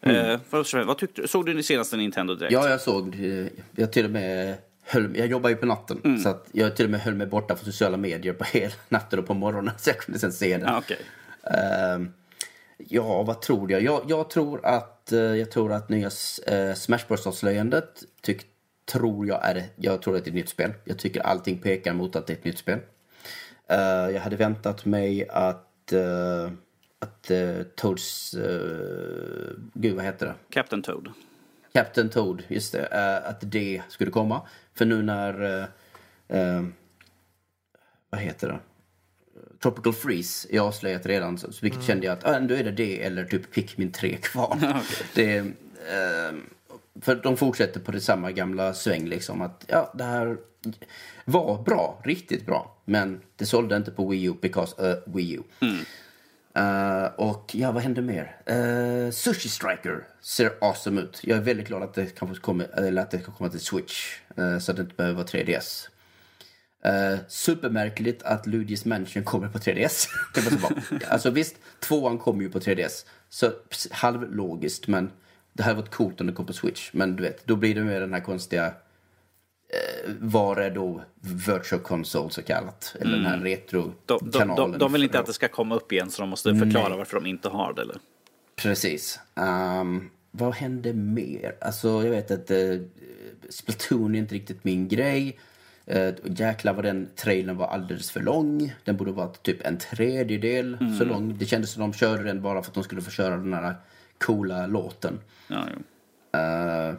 mm. 0.01 0.31
eh, 0.31 0.39
vad, 0.49 0.85
vad 0.85 0.97
tyckte, 0.97 1.27
såg 1.27 1.45
du 1.45 1.53
den 1.53 1.63
senaste 1.63 1.97
Nintendo 1.97 2.35
Direkt? 2.35 2.53
Ja, 2.53 2.69
jag 2.69 2.81
såg. 2.81 3.15
Jag 3.75 3.93
till 3.93 4.05
och 4.05 4.11
med 4.11 4.57
höll, 4.85 5.17
jag 5.17 5.27
jobbar 5.27 5.49
ju 5.49 5.55
på 5.55 5.65
natten 5.65 6.01
mm. 6.03 6.17
så 6.17 6.29
att 6.29 6.47
jag 6.51 6.75
till 6.75 6.85
och 6.85 6.91
med 6.91 6.99
höll 6.99 7.15
mig 7.15 7.27
borta 7.27 7.55
från 7.55 7.65
sociala 7.65 7.97
medier 7.97 8.33
på 8.33 8.43
hela 8.53 8.73
natten 8.89 9.19
och 9.19 9.25
på 9.25 9.33
morgonen 9.33 9.73
så 9.77 9.89
jag 9.89 9.97
kunde 9.97 10.19
sen 10.19 10.33
se 10.33 10.57
den. 10.57 10.69
Ah, 10.69 10.77
okay. 10.77 10.97
uh, 11.43 12.07
ja, 12.77 13.23
vad 13.23 13.41
tror 13.41 13.71
jag? 13.71 13.81
Jag, 13.81 14.01
jag 14.07 14.29
tror 14.29 14.65
att, 14.65 15.09
uh, 15.13 15.19
jag 15.19 15.51
tror 15.51 15.73
att 15.73 15.89
nya 15.89 16.07
uh, 16.07 16.73
Smash 16.73 17.07
Bros-avslöjandet 17.07 18.03
tror 18.91 19.27
jag 19.27 19.45
är 19.45 19.63
jag 19.75 20.01
tror 20.01 20.17
att 20.17 20.23
det 20.23 20.27
är 20.27 20.31
ett 20.31 20.35
nytt 20.35 20.49
spel. 20.49 20.73
Jag 20.83 20.99
tycker 20.99 21.21
allting 21.21 21.57
pekar 21.57 21.93
mot 21.93 22.15
att 22.15 22.27
det 22.27 22.33
är 22.33 22.37
ett 22.37 22.45
nytt 22.45 22.57
spel. 22.57 22.79
Uh, 23.71 23.77
jag 24.13 24.21
hade 24.21 24.35
väntat 24.35 24.85
mig 24.85 25.29
att 25.29 25.71
att 26.99 27.31
Toads... 27.75 28.35
Gud, 29.73 29.95
vad 29.95 30.05
heter 30.05 30.25
det? 30.25 30.35
Captain 30.49 30.81
Toad. 30.81 31.11
Captain 31.73 32.09
Toad, 32.09 32.43
just 32.47 32.71
det. 32.71 32.87
Att 33.25 33.51
det 33.51 33.81
skulle 33.89 34.11
komma. 34.11 34.41
För 34.77 34.85
nu 34.85 35.03
när... 35.03 35.43
Uh, 35.43 35.65
uh, 36.37 36.65
vad 38.09 38.21
heter 38.21 38.47
det? 38.47 38.59
Tropical 39.63 39.93
Freeze 39.93 40.47
är 40.51 40.59
avslöjat 40.59 41.05
redan. 41.05 41.37
Så, 41.37 41.47
vilket 41.61 41.77
mm. 41.77 41.87
kände 41.87 42.05
jag 42.05 42.13
att 42.13 42.27
ah, 42.27 42.39
då 42.39 42.55
är 42.55 42.63
det 42.63 42.71
det 42.71 43.03
eller 43.03 43.25
typ 43.25 43.51
Pikmin 43.51 43.91
3 43.91 44.17
kvar. 44.17 44.57
okay. 44.57 44.81
det, 45.13 45.45
för 47.01 47.15
de 47.15 47.37
fortsätter 47.37 47.79
på 47.79 47.91
det 47.91 48.01
samma 48.01 48.31
gamla 48.31 48.73
sväng 48.73 49.05
liksom. 49.05 49.41
Att 49.41 49.65
ja, 49.67 49.93
det 49.97 50.03
här 50.03 50.37
var 51.25 51.63
bra, 51.63 52.01
riktigt 52.03 52.45
bra. 52.45 52.77
Men 52.85 53.21
det 53.35 53.45
sålde 53.45 53.75
inte 53.75 53.91
på 53.91 54.07
Wii 54.07 54.23
U 54.23 54.35
because 54.41 54.91
uh, 54.91 55.13
Wii 55.15 55.33
U. 55.33 55.43
Mm. 55.59 55.85
Uh, 56.59 57.05
och 57.15 57.51
ja, 57.53 57.71
vad 57.71 57.83
händer 57.83 58.01
mer? 58.01 58.35
Uh, 58.49 59.11
Sushi 59.11 59.49
Striker 59.49 60.07
ser 60.21 60.51
awesome 60.61 61.01
ut. 61.01 61.19
Jag 61.23 61.37
är 61.37 61.41
väldigt 61.41 61.67
glad 61.67 61.83
att 61.83 61.93
det 61.93 62.15
kanske 62.17 62.43
kommer, 62.43 62.79
eller 62.79 63.01
att 63.01 63.11
det 63.11 63.17
kan 63.17 63.33
komma 63.33 63.49
till 63.49 63.59
Switch. 63.59 64.19
Uh, 64.39 64.59
så 64.59 64.71
att 64.71 64.77
det 64.77 64.83
inte 64.83 64.95
behöver 64.95 65.15
vara 65.15 65.27
3DS. 65.27 65.87
Uh, 66.85 67.19
supermärkligt 67.27 68.23
att 68.23 68.47
Luigi's 68.47 68.87
Mansion 68.87 69.23
kommer 69.23 69.47
på 69.47 69.57
3DS. 69.57 70.07
alltså 71.07 71.29
visst, 71.29 71.55
tvåan 71.79 72.17
kommer 72.17 72.43
ju 72.43 72.49
på 72.49 72.59
3DS. 72.59 73.05
Så 73.29 73.51
halvlogiskt, 73.91 74.87
men 74.87 75.11
det 75.53 75.63
hade 75.63 75.75
varit 75.75 75.91
coolt 75.91 76.21
om 76.21 76.27
det 76.27 76.33
kom 76.33 76.45
på 76.45 76.53
Switch. 76.53 76.89
Men 76.93 77.15
du 77.15 77.23
vet, 77.23 77.47
då 77.47 77.55
blir 77.55 77.75
det 77.75 77.81
mer 77.81 77.99
den 77.99 78.13
här 78.13 78.21
konstiga 78.21 78.73
var 80.19 80.57
är 80.57 80.71
då 80.71 81.01
Virtual 81.47 81.81
Console 81.81 82.29
så 82.29 82.41
kallat? 82.41 82.95
Eller 82.99 83.11
mm. 83.11 83.23
den 83.23 83.25
här 83.25 83.37
mm. 83.37 83.45
retro-kanalen. 83.45 84.55
De, 84.55 84.71
de, 84.71 84.77
de, 84.77 84.93
vill 84.93 85.03
inte 85.03 85.19
att 85.19 85.25
det 85.25 85.33
ska 85.33 85.47
komma 85.47 85.75
upp 85.75 85.91
igen 85.91 86.11
så 86.11 86.21
de 86.21 86.29
måste 86.29 86.55
förklara 86.55 86.89
Nej. 86.89 86.97
varför 86.97 87.15
de 87.15 87.25
inte 87.25 87.49
har 87.49 87.73
det 87.73 87.81
eller? 87.81 87.97
Precis. 88.55 89.19
Um, 89.35 90.09
vad 90.31 90.53
hände 90.53 90.93
mer? 90.93 91.55
Alltså 91.61 92.03
jag 92.03 92.11
vet 92.11 92.31
att 92.31 92.51
uh, 92.51 92.81
Splatoon 93.49 94.15
är 94.15 94.19
inte 94.19 94.35
riktigt 94.35 94.63
min 94.63 94.87
grej. 94.87 95.39
Uh, 95.95 96.13
jäklar 96.23 96.73
vad 96.73 96.85
den 96.85 97.09
trailern 97.15 97.57
var 97.57 97.67
alldeles 97.67 98.11
för 98.11 98.21
lång. 98.21 98.73
Den 98.83 98.97
borde 98.97 99.11
vara 99.11 99.27
typ 99.27 99.65
en 99.65 99.77
tredjedel 99.77 100.77
mm. 100.81 100.97
så 100.97 101.05
lång. 101.05 101.37
Det 101.37 101.45
kändes 101.45 101.71
som 101.71 101.81
de 101.81 101.93
körde 101.93 102.23
den 102.23 102.41
bara 102.41 102.61
för 102.61 102.69
att 102.69 102.75
de 102.75 102.83
skulle 102.83 103.01
få 103.01 103.11
köra 103.11 103.37
den 103.37 103.53
här 103.53 103.75
coola 104.17 104.67
låten. 104.67 105.19
Ja, 105.47 105.67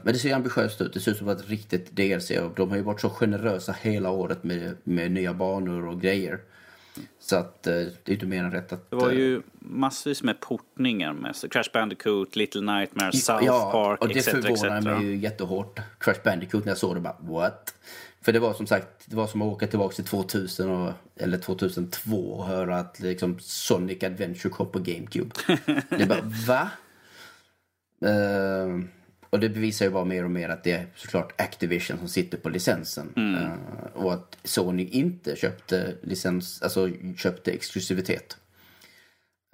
men 0.02 0.12
det 0.12 0.18
ser 0.18 0.34
ambitiöst 0.34 0.80
ut. 0.80 0.92
Det 0.92 1.00
ser 1.00 1.10
ut 1.10 1.18
som 1.18 1.28
ett 1.28 1.48
riktigt 1.48 1.96
DLC. 1.96 2.30
Och 2.30 2.52
de 2.56 2.70
har 2.70 2.76
ju 2.76 2.82
varit 2.82 3.00
så 3.00 3.10
generösa 3.10 3.72
hela 3.80 4.10
året 4.10 4.44
med, 4.44 4.76
med 4.84 5.10
nya 5.12 5.34
banor 5.34 5.86
och 5.86 6.00
grejer. 6.00 6.40
Så 7.18 7.36
att 7.36 7.66
uh, 7.66 7.72
det 7.72 8.08
är 8.08 8.12
inte 8.12 8.26
mer 8.26 8.44
än 8.44 8.50
rätt 8.50 8.72
att... 8.72 8.90
Det 8.90 8.96
var 8.96 9.10
ju 9.10 9.42
massvis 9.58 10.22
med 10.22 10.40
portningar 10.40 11.12
med 11.12 11.52
Crash 11.52 11.70
Bandicoot, 11.72 12.36
Little 12.36 12.60
Nightmares, 12.60 13.24
South 13.24 13.44
ja, 13.44 13.70
Park, 13.72 14.00
och 14.00 14.08
det 14.08 14.22
förvånade 14.22 14.80
mig 14.80 15.04
ju 15.04 15.16
jättehårt. 15.16 15.80
Crash 15.98 16.20
Bandicoot 16.24 16.64
när 16.64 16.70
jag 16.70 16.78
såg 16.78 16.96
det 16.96 17.00
bara 17.00 17.16
what? 17.20 17.74
För 18.22 18.32
det 18.32 18.38
var 18.38 18.54
som 18.54 18.66
sagt, 18.66 18.88
det 19.04 19.16
var 19.16 19.26
som 19.26 19.42
att 19.42 19.48
åka 19.48 19.66
tillbaka 19.66 19.94
till 19.94 20.04
2000 20.04 20.70
och, 20.70 20.92
eller 21.16 21.38
2002 21.38 22.16
och 22.16 22.46
höra 22.46 22.78
att 22.78 23.00
liksom 23.00 23.38
Sonic 23.40 24.02
Adventure 24.02 24.50
kom 24.50 24.70
på 24.70 24.78
GameCube. 24.78 25.30
det 25.88 26.06
bara 26.06 26.20
va? 26.46 26.70
Uh, 28.04 28.84
och 29.30 29.40
det 29.40 29.48
bevisar 29.48 29.86
ju 29.86 29.92
bara 29.92 30.04
mer 30.04 30.24
och 30.24 30.30
mer 30.30 30.48
att 30.48 30.64
det 30.64 30.72
är 30.72 30.86
såklart 30.96 31.40
Activision 31.40 31.98
som 31.98 32.08
sitter 32.08 32.38
på 32.38 32.48
licensen. 32.48 33.12
Mm. 33.16 33.34
Uh, 33.34 33.52
och 33.94 34.12
att 34.14 34.38
Sony 34.44 34.84
inte 34.84 35.36
köpte 35.36 35.94
licens, 36.02 36.62
alltså 36.62 36.90
köpte 37.16 37.50
exklusivitet. 37.50 38.36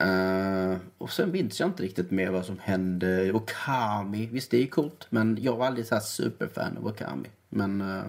Uh, 0.02 0.76
och 0.98 1.10
sen 1.10 1.30
minns 1.30 1.60
jag 1.60 1.68
inte 1.68 1.82
riktigt 1.82 2.10
mer 2.10 2.30
vad 2.30 2.46
som 2.46 2.58
hände. 2.58 3.32
Okami, 3.32 4.28
visst 4.32 4.50
det 4.50 4.62
är 4.62 4.66
coolt. 4.66 5.06
Men 5.10 5.38
jag 5.40 5.56
var 5.56 5.66
aldrig 5.66 5.86
så 5.86 6.00
superfan 6.00 6.76
av 6.76 6.86
Okami. 6.86 7.28
Men... 7.48 7.80
Uh, 7.80 8.04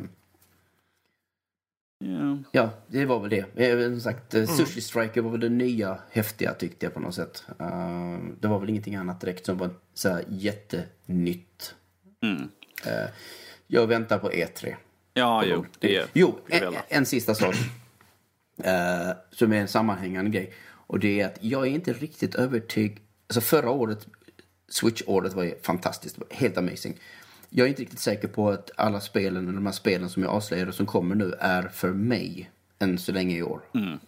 yeah. 2.04 2.38
Ja, 2.52 2.70
det 2.88 3.06
var 3.06 3.20
väl 3.20 3.30
det. 3.30 3.92
Som 3.92 4.02
sagt, 4.02 4.34
mm. 4.34 4.48
Sushi 4.48 4.82
Striker 4.82 5.22
var 5.22 5.32
väl 5.32 5.40
det 5.40 5.50
nya 5.50 5.98
häftiga 6.12 6.54
tyckte 6.54 6.86
jag 6.86 6.94
på 6.94 7.00
något 7.00 7.16
sätt. 7.16 7.44
Uh, 7.62 8.18
det 8.40 8.48
var 8.48 8.60
väl 8.60 8.70
ingenting 8.70 8.96
annat 8.96 9.22
direkt 9.22 9.46
som 9.46 9.58
var 9.58 9.70
så 9.94 10.10
här 10.10 10.24
jättenytt. 10.28 11.76
Mm. 12.22 12.42
Uh, 12.42 13.10
jag 13.68 13.88
väntar 13.88 14.18
på 14.18 14.32
E3. 14.32 14.76
Ja, 15.14 15.46
jo. 15.46 15.66
Det 15.80 15.96
är, 15.96 16.06
jo, 16.14 16.40
en, 16.48 16.74
en 16.88 17.06
sista 17.06 17.36
sak. 17.36 17.56
Uh, 18.60 19.12
som 19.32 19.54
är 19.54 19.58
en 19.58 19.68
sammanhängande 19.68 20.32
grej. 20.32 20.54
Och 20.68 21.00
det 21.00 21.22
är 21.22 21.26
att 21.26 21.38
jag 21.42 21.68
är 21.68 21.72
inte 21.72 21.94
riktigt 21.94 22.36
övertygad. 22.36 23.00
Alltså 23.28 23.42
förra 23.42 23.70
året, 23.70 24.08
Switch-året 24.70 25.34
var 25.34 25.54
fantastiskt. 25.62 26.18
Helt 26.30 26.58
amazing. 26.58 27.00
Jag 27.56 27.66
är 27.66 27.70
inte 27.70 27.82
riktigt 27.82 28.00
säker 28.00 28.28
på 28.28 28.50
att 28.50 28.72
alla 28.76 29.00
spelen, 29.00 29.44
eller 29.44 29.56
de 29.56 29.66
här 29.66 29.74
spelen 29.74 30.10
som 30.10 30.24
jag 30.24 30.32
avslöjade 30.32 30.74
som 30.74 30.86
kommer 30.86 31.16
nu, 31.16 31.34
är 31.40 31.68
för 31.68 31.94
mig 31.94 32.52
än 32.80 32.98
så 32.98 33.12
länge 33.12 33.38
i 33.38 33.44
år. 33.44 33.62
Mm. 33.74 34.00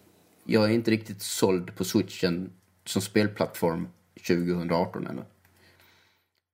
Jag 0.44 0.64
är 0.64 0.68
inte 0.68 0.90
riktigt 0.90 1.22
såld 1.22 1.76
på 1.76 1.84
switchen 1.84 2.50
som 2.84 3.02
spelplattform 3.02 3.88
2018 4.26 5.06
ännu. 5.06 5.22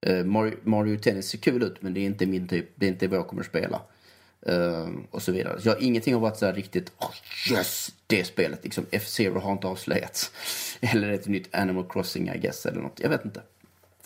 Uh, 0.07 0.25
Mario, 0.25 0.55
Mario 0.63 0.99
Tennis 0.99 1.29
ser 1.29 1.39
kul 1.39 1.63
ut 1.63 1.83
men 1.83 1.95
det 1.95 2.01
är 2.01 2.07
inte 2.07 2.27
min 2.27 2.49
typ, 2.49 2.71
det 2.75 2.87
är 2.87 2.91
inte 2.91 3.09
vad 3.09 3.19
jag 3.19 3.29
kommer 3.29 3.43
spela. 3.43 3.83
Uh, 4.49 4.91
och 5.11 5.23
så 5.23 5.33
vidare. 5.33 5.61
Så 5.61 5.69
jag, 5.69 5.81
ingenting 5.81 6.15
har 6.15 6.21
varit 6.21 6.37
så 6.37 6.47
här 6.47 6.53
riktigt, 6.53 6.93
oh 6.99 7.53
yes, 7.53 7.93
det 8.07 8.25
spelet 8.25 8.65
liksom. 8.65 8.87
F-Zero 8.91 9.39
har 9.39 9.53
inte 9.53 9.67
avslöjats. 9.67 10.33
eller 10.81 11.13
ett 11.13 11.27
nytt 11.27 11.55
Animal 11.55 11.87
Crossing 11.89 12.29
I 12.29 12.39
guess 12.39 12.67
eller 12.67 12.81
något, 12.81 13.01
jag 13.01 13.09
vet 13.09 13.25
inte. 13.25 13.43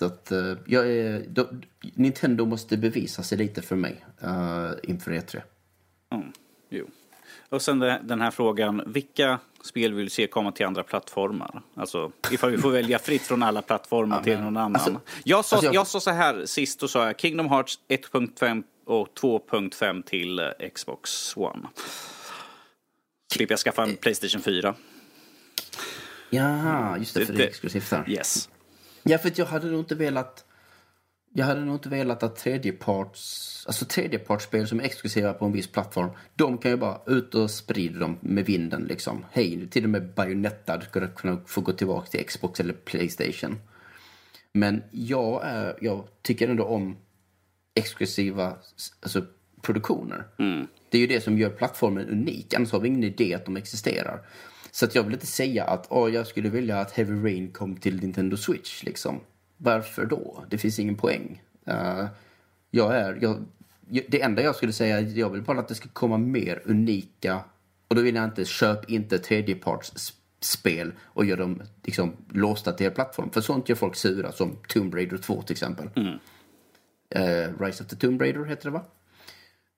Att 0.03 0.33
uh, 0.33 0.57
jag 0.67 0.91
är, 0.91 1.25
då, 1.29 1.49
Nintendo 1.95 2.45
måste 2.45 2.77
bevisa 2.77 3.23
sig 3.23 3.39
lite 3.39 3.63
för 3.63 3.77
mig 3.77 4.05
uh, 4.25 4.73
inför 4.83 5.13
E3. 5.13 5.41
Mm, 6.13 6.33
jo. 6.69 6.87
Och 7.49 7.63
sen 7.63 7.79
den 7.79 8.21
här 8.21 8.31
frågan, 8.31 8.83
vilka 8.87 9.39
spel 9.65 9.95
vill 9.95 10.05
du 10.05 10.11
se 10.11 10.27
komma 10.27 10.53
till 10.53 10.67
andra 10.67 10.83
plattformar? 10.83 11.63
Alltså 11.75 12.13
ifall 12.31 12.51
vi 12.51 12.59
får 12.59 12.71
välja 12.71 12.99
fritt 12.99 13.23
från 13.23 13.43
alla 13.43 13.63
plattformar 13.63 14.23
till 14.23 14.39
någon 14.39 14.57
annan. 14.57 14.75
Alltså, 14.75 15.01
jag, 15.25 15.45
sa, 15.45 15.57
alltså 15.57 15.67
jag... 15.67 15.75
jag 15.75 15.87
sa 15.87 16.01
så 16.01 16.11
här 16.11 16.47
sist, 16.47 16.81
då 16.81 16.89
sa 16.89 17.07
jag 17.07 17.21
Kingdom 17.21 17.49
Hearts 17.49 17.79
1.5 17.89 18.63
och 18.87 19.09
2.5 19.21 20.03
till 20.03 20.39
eh, 20.39 20.47
Xbox 20.75 21.37
One. 21.37 21.69
Slipper 23.33 23.53
jag 23.53 23.61
skaffa 23.61 23.83
en 23.83 23.97
Playstation 23.97 24.43
4. 24.43 24.75
Ja, 26.31 26.99
just 26.99 27.15
det, 27.15 27.27
för 27.27 27.33
det 27.33 27.45
är 27.45 27.49
exklusivt 27.49 27.91
där. 27.91 28.05
Yes. 28.09 28.49
Ja, 29.09 29.19
för 29.19 29.33
jag 29.35 29.47
hade 29.47 29.67
nog 29.67 29.81
inte 29.81 29.95
velat... 29.95 30.45
Jag 31.33 31.47
hade 31.47 31.61
nog 31.61 31.75
inte 31.75 31.89
velat 31.89 32.23
att 32.23 32.37
tredjeparts... 32.37 33.65
Alltså 33.67 33.85
tredjepartsspel 33.85 34.69
som 34.69 34.81
är 34.81 34.85
exklusiva 34.85 35.33
på 35.33 35.45
en 35.45 35.53
viss 35.53 35.67
plattform, 35.67 36.11
de 36.35 36.59
kan 36.59 36.71
ju 36.71 36.77
bara 36.77 37.01
ut 37.07 37.35
och 37.35 37.51
sprida 37.51 37.99
dem 37.99 38.19
med 38.21 38.45
vinden 38.45 38.83
liksom. 38.83 39.25
Hej, 39.33 39.69
till 39.71 39.85
och 39.85 39.91
med 39.91 40.15
Bayonetta 40.15 40.81
skulle 40.81 41.07
kunna 41.07 41.41
få 41.47 41.61
gå 41.61 41.73
tillbaka 41.73 42.07
till 42.07 42.27
Xbox 42.27 42.61
eller 42.61 42.73
Playstation. 42.73 43.59
Men 44.53 44.83
jag, 44.91 45.43
är, 45.45 45.77
jag 45.81 46.09
tycker 46.23 46.49
ändå 46.49 46.65
om 46.65 46.97
exklusiva 47.75 48.57
alltså, 49.03 49.25
produktioner. 49.63 50.25
Mm. 50.39 50.67
Det 50.91 50.99
är 50.99 51.01
ju 51.01 51.07
det 51.07 51.21
som 51.21 51.39
gör 51.39 51.51
plattformen 51.51 52.09
unik. 52.09 52.55
Annars 52.55 52.73
har 52.73 52.81
vi 52.81 52.89
ingen 52.89 53.05
idé 53.05 53.35
att 53.35 53.45
de 53.45 53.57
existerar. 53.57 54.21
Så 54.77 54.85
att 54.85 54.95
jag 54.95 55.03
vill 55.03 55.15
inte 55.15 55.27
säga 55.27 55.65
att 55.65 55.87
oh, 55.91 56.15
jag 56.15 56.27
skulle 56.27 56.49
vilja 56.49 56.81
att 56.81 56.93
Heavy 56.93 57.25
Rain 57.25 57.53
kom 57.53 57.77
till 57.77 58.01
Nintendo 58.01 58.37
Switch. 58.37 58.83
Liksom. 58.83 59.21
Varför 59.57 60.07
då? 60.07 60.45
Det 60.51 60.59
finns 60.59 60.79
ingen 60.79 60.97
poäng. 60.97 61.43
Uh, 61.69 62.07
jag 62.71 62.97
är, 62.97 63.19
jag, 63.21 63.45
det 64.09 64.23
enda 64.23 64.43
jag 64.43 64.57
skulle 64.57 64.73
säga 64.73 64.99
är 64.99 65.07
att 65.07 65.17
jag 65.17 65.31
vill 65.31 65.43
bara 65.43 65.59
att 65.59 65.69
det 65.69 65.75
ska 65.75 65.89
komma 65.89 66.19
mer 66.19 66.63
unika 66.65 67.41
och 67.89 67.97
då 67.97 68.03
vill 68.03 68.15
jag 68.15 68.25
inte 68.25 68.45
köp 68.45 68.91
inte 68.91 69.19
tredjepartsspel 69.19 70.93
och 71.03 71.25
gör 71.25 71.37
dem 71.37 71.63
liksom 71.85 72.13
låsta 72.33 72.73
till 72.73 72.87
er 72.87 72.91
plattform. 72.91 73.31
För 73.31 73.41
sånt 73.41 73.69
gör 73.69 73.77
folk 73.77 73.97
sura 73.97 74.33
som 74.33 74.57
Tomb 74.69 74.95
Raider 74.95 75.19
2 75.19 75.43
till 75.43 75.53
exempel. 75.53 75.89
Mm. 75.97 76.13
Uh, 77.17 77.63
Rise 77.63 77.85
of 77.85 77.91
the 77.91 77.97
Tomb 77.97 78.21
Raider 78.21 78.45
heter 78.45 78.65
det 78.65 78.71
va? 78.71 78.83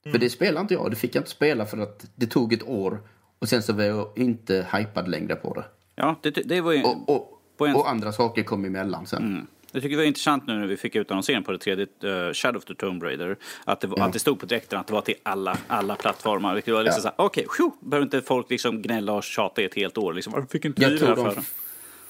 Mm. 0.04 0.12
För 0.12 0.18
det 0.18 0.30
spelade 0.30 0.60
inte 0.60 0.74
jag. 0.74 0.90
Det 0.90 0.96
fick 0.96 1.14
jag 1.14 1.20
inte 1.20 1.30
spela 1.30 1.66
för 1.66 1.78
att 1.78 2.06
det 2.14 2.26
tog 2.26 2.52
ett 2.52 2.62
år 2.62 3.00
och 3.38 3.48
sen 3.48 3.62
så 3.62 3.72
var 3.72 3.84
jag 3.84 4.08
inte 4.16 4.66
hypad 4.72 5.08
längre 5.08 5.36
på 5.36 5.54
det. 5.54 5.64
Ja, 5.94 6.16
det, 6.22 6.30
det 6.30 6.60
var 6.60 6.72
ju... 6.72 6.82
Och, 6.82 7.40
och, 7.58 7.68
en... 7.68 7.74
och 7.74 7.90
andra 7.90 8.12
saker 8.12 8.42
kom 8.42 8.64
emellan 8.64 9.06
sen. 9.06 9.22
Mm. 9.22 9.46
Jag 9.72 9.82
tycker 9.82 9.96
det 9.96 10.02
var 10.02 10.06
intressant 10.06 10.46
nu 10.46 10.58
när 10.58 10.66
vi 10.66 10.76
fick 10.76 10.96
utannonseringen 10.96 11.44
på 11.44 11.52
det 11.52 11.58
tredje 11.58 11.86
uh, 12.04 12.32
Shadow 12.32 12.58
of 12.58 12.64
the 12.64 12.74
Tomb 12.74 13.02
Raider. 13.02 13.36
Att 13.64 13.80
det, 13.80 13.86
var, 13.86 13.98
ja. 13.98 14.04
att 14.04 14.12
det 14.12 14.18
stod 14.18 14.40
på 14.40 14.46
direkten 14.46 14.78
att 14.78 14.86
det 14.86 14.92
var 14.92 15.00
till 15.00 15.14
alla, 15.22 15.58
alla 15.66 15.96
plattformar. 15.96 16.54
Vilket 16.54 16.74
var 16.74 16.82
liksom 16.82 17.02
ja. 17.04 17.10
så 17.18 17.24
okej, 17.24 17.46
okay, 17.46 17.70
behöver 17.80 18.04
inte 18.04 18.22
folk 18.22 18.50
liksom 18.50 18.82
gnälla 18.82 19.12
och 19.12 19.22
tjata 19.22 19.62
i 19.62 19.64
ett 19.64 19.74
helt 19.74 19.98
år. 19.98 20.12
Liksom, 20.12 20.32
varför 20.32 20.48
fick 20.48 20.64
inte 20.64 20.82
jag 20.82 20.98
tror 20.98 21.16
de 21.16 21.34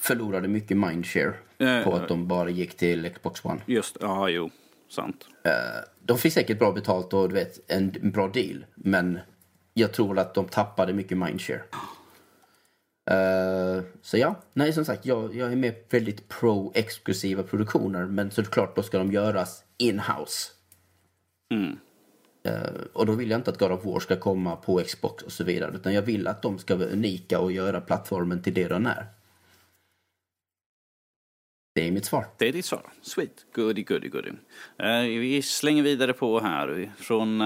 förlorade 0.00 0.48
mycket 0.48 0.76
mindshare 0.76 1.34
uh, 1.62 1.84
på 1.84 1.94
att 1.94 2.08
de 2.08 2.28
bara 2.28 2.50
gick 2.50 2.76
till 2.76 3.10
Xbox 3.14 3.44
One. 3.44 3.60
Just, 3.66 3.96
ja, 4.00 4.28
jo, 4.28 4.50
sant. 4.88 5.26
Uh, 5.46 5.52
de 6.02 6.18
fick 6.18 6.32
säkert 6.32 6.58
bra 6.58 6.72
betalt 6.72 7.12
och 7.12 7.28
du 7.28 7.34
vet, 7.34 7.70
en, 7.70 7.94
en 8.02 8.10
bra 8.10 8.28
deal. 8.28 8.66
Men 8.74 9.18
jag 9.78 9.92
tror 9.92 10.18
att 10.18 10.34
de 10.34 10.48
tappade 10.48 10.92
mycket 10.92 11.18
mindshare. 11.18 11.62
Uh, 13.10 13.82
så 14.02 14.18
ja, 14.18 14.34
nej 14.52 14.72
som 14.72 14.84
sagt, 14.84 15.06
jag, 15.06 15.34
jag 15.34 15.52
är 15.52 15.56
med 15.56 15.74
väldigt 15.90 16.28
pro-exklusiva 16.28 17.42
produktioner 17.42 18.06
men 18.06 18.30
såklart 18.30 18.76
då 18.76 18.82
ska 18.82 18.98
de 18.98 19.12
göras 19.12 19.64
in-house. 19.78 20.50
Mm. 21.54 21.78
Uh, 22.48 22.82
och 22.92 23.06
då 23.06 23.12
vill 23.12 23.30
jag 23.30 23.38
inte 23.38 23.50
att 23.50 23.58
God 23.58 23.72
of 23.72 23.84
War 23.84 24.00
ska 24.00 24.16
komma 24.16 24.56
på 24.56 24.82
Xbox 24.86 25.22
och 25.22 25.32
så 25.32 25.44
vidare 25.44 25.74
utan 25.74 25.94
jag 25.94 26.02
vill 26.02 26.26
att 26.26 26.42
de 26.42 26.58
ska 26.58 26.76
vara 26.76 26.88
unika 26.88 27.40
och 27.40 27.52
göra 27.52 27.80
plattformen 27.80 28.42
till 28.42 28.54
det 28.54 28.68
den 28.68 28.86
är. 28.86 29.06
Det 31.74 31.88
är 31.88 31.90
mitt 31.90 32.04
svar. 32.04 32.26
Det 32.38 32.48
är 32.48 32.52
ditt 32.52 32.64
svar. 32.64 32.92
Sweet. 33.02 33.46
Goody, 33.52 33.82
goody, 33.82 34.08
goody. 34.08 34.30
Uh, 34.30 35.20
vi 35.20 35.42
slänger 35.42 35.82
vidare 35.82 36.12
på 36.12 36.40
här 36.40 36.92
från 36.98 37.42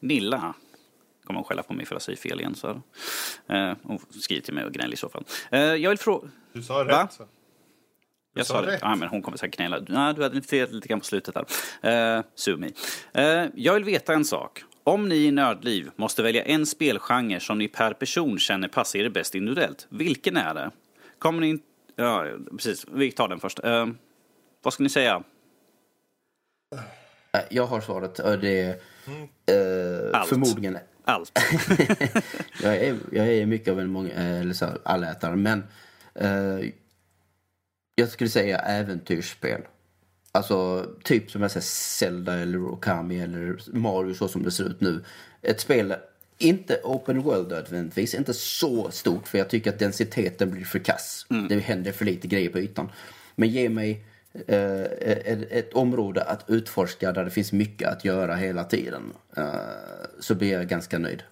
Nilla 0.00 0.54
kommer 1.30 1.38
hon 1.38 1.44
skälla 1.44 1.62
på 1.62 1.74
mig 1.74 1.86
för 1.86 1.94
att 1.94 2.08
jag 2.08 2.18
säger 2.18 2.30
fel 2.30 2.40
igen. 2.40 2.54
Så, 2.54 2.68
eh, 3.48 3.72
hon 3.82 3.98
skriver 4.20 4.42
till 4.42 4.54
mig 4.54 4.64
och 4.64 4.72
gnäller 4.72 4.94
i 4.94 4.96
så 4.96 5.08
fall. 5.08 5.24
Eh, 5.50 5.60
jag 5.60 5.90
vill 5.90 5.98
fråga... 5.98 6.28
Du 6.52 6.62
sa 6.62 6.84
rätt. 6.84 6.92
Va? 6.92 7.08
Så. 7.10 7.26
Jag 8.34 8.46
sa, 8.46 8.66
rätt. 8.66 8.78
Ja, 8.82 8.96
men 8.96 9.08
hon 9.08 9.22
kommer 9.22 9.38
säkert 9.38 9.56
gnälla. 9.56 9.80
Nej, 9.88 10.14
du 10.14 10.22
hade 10.22 10.34
lite, 10.34 10.66
lite 10.66 10.88
grann 10.88 11.00
på 11.00 11.06
slutet 11.06 11.34
där. 11.80 12.16
Eh, 12.16 12.22
Sumi. 12.34 12.72
Eh, 13.12 13.44
jag 13.54 13.74
vill 13.74 13.84
veta 13.84 14.14
en 14.14 14.24
sak. 14.24 14.62
Om 14.84 15.08
ni 15.08 15.16
i 15.16 15.30
Nördliv 15.30 15.90
måste 15.96 16.22
välja 16.22 16.44
en 16.44 16.66
spelgenre 16.66 17.40
som 17.40 17.58
ni 17.58 17.68
per 17.68 17.92
person 17.92 18.38
känner 18.38 18.68
passar 18.68 18.98
er 18.98 19.08
bäst 19.08 19.34
individuellt, 19.34 19.86
vilken 19.90 20.36
är 20.36 20.54
det? 20.54 20.70
Kommer 21.18 21.40
ni 21.40 21.58
Ja, 21.96 22.26
precis. 22.50 22.86
Vi 22.92 23.12
tar 23.12 23.28
den 23.28 23.40
först. 23.40 23.64
Eh, 23.64 23.86
vad 24.62 24.72
ska 24.72 24.82
ni 24.82 24.88
säga? 24.88 25.22
Eh, 27.32 27.40
jag 27.50 27.66
har 27.66 27.80
svaret. 27.80 28.14
Det 28.14 28.60
är 28.60 28.70
eh, 28.70 30.24
förmodligen 30.24 30.78
allt. 31.10 31.32
jag, 32.62 32.76
är, 32.76 32.96
jag 33.12 33.28
är 33.28 33.46
mycket 33.46 33.72
av 33.72 33.80
en 33.80 33.90
många, 33.90 34.10
eh, 34.10 34.40
eller 34.40 34.54
så, 34.54 34.66
allätare, 34.82 35.36
men 35.36 35.64
eh, 36.14 36.70
jag 37.94 38.08
skulle 38.08 38.30
säga 38.30 38.58
äventyrsspel. 38.58 39.60
Alltså 40.32 40.86
typ 41.04 41.30
som 41.30 41.42
jag 41.42 41.50
säger 41.50 41.64
Zelda 41.64 42.34
eller 42.34 42.64
Okami 42.64 43.20
eller 43.20 43.58
Mario 43.72 44.14
så 44.14 44.28
som 44.28 44.42
det 44.42 44.50
ser 44.50 44.64
ut 44.64 44.80
nu. 44.80 45.04
Ett 45.42 45.60
spel, 45.60 45.94
inte 46.38 46.80
open 46.84 47.22
world 47.22 47.48
nödvändigtvis, 47.48 48.14
inte 48.14 48.34
så 48.34 48.90
stort 48.90 49.28
för 49.28 49.38
jag 49.38 49.48
tycker 49.50 49.70
att 49.70 49.78
densiteten 49.78 50.50
blir 50.50 50.64
för 50.64 50.78
kass. 50.78 51.26
Mm. 51.30 51.48
Det 51.48 51.58
händer 51.58 51.92
för 51.92 52.04
lite 52.04 52.28
grejer 52.28 52.50
på 52.50 52.58
ytan. 52.58 52.90
Men 53.36 53.48
ge 53.48 53.68
mig 53.68 54.04
ett, 54.32 55.52
ett, 55.52 55.72
område 55.72 56.22
att 56.22 56.44
utforska 56.50 57.12
där 57.12 57.24
det 57.24 57.30
finns 57.30 57.52
mycket 57.52 57.88
att 57.88 58.04
göra 58.04 58.34
hela 58.34 58.64
tiden. 58.64 59.12
Eh, 59.36 59.44
så 60.20 60.34
blir 60.34 60.52
jag 60.52 60.68
ganska 60.68 60.98
nöjd. 60.98 61.22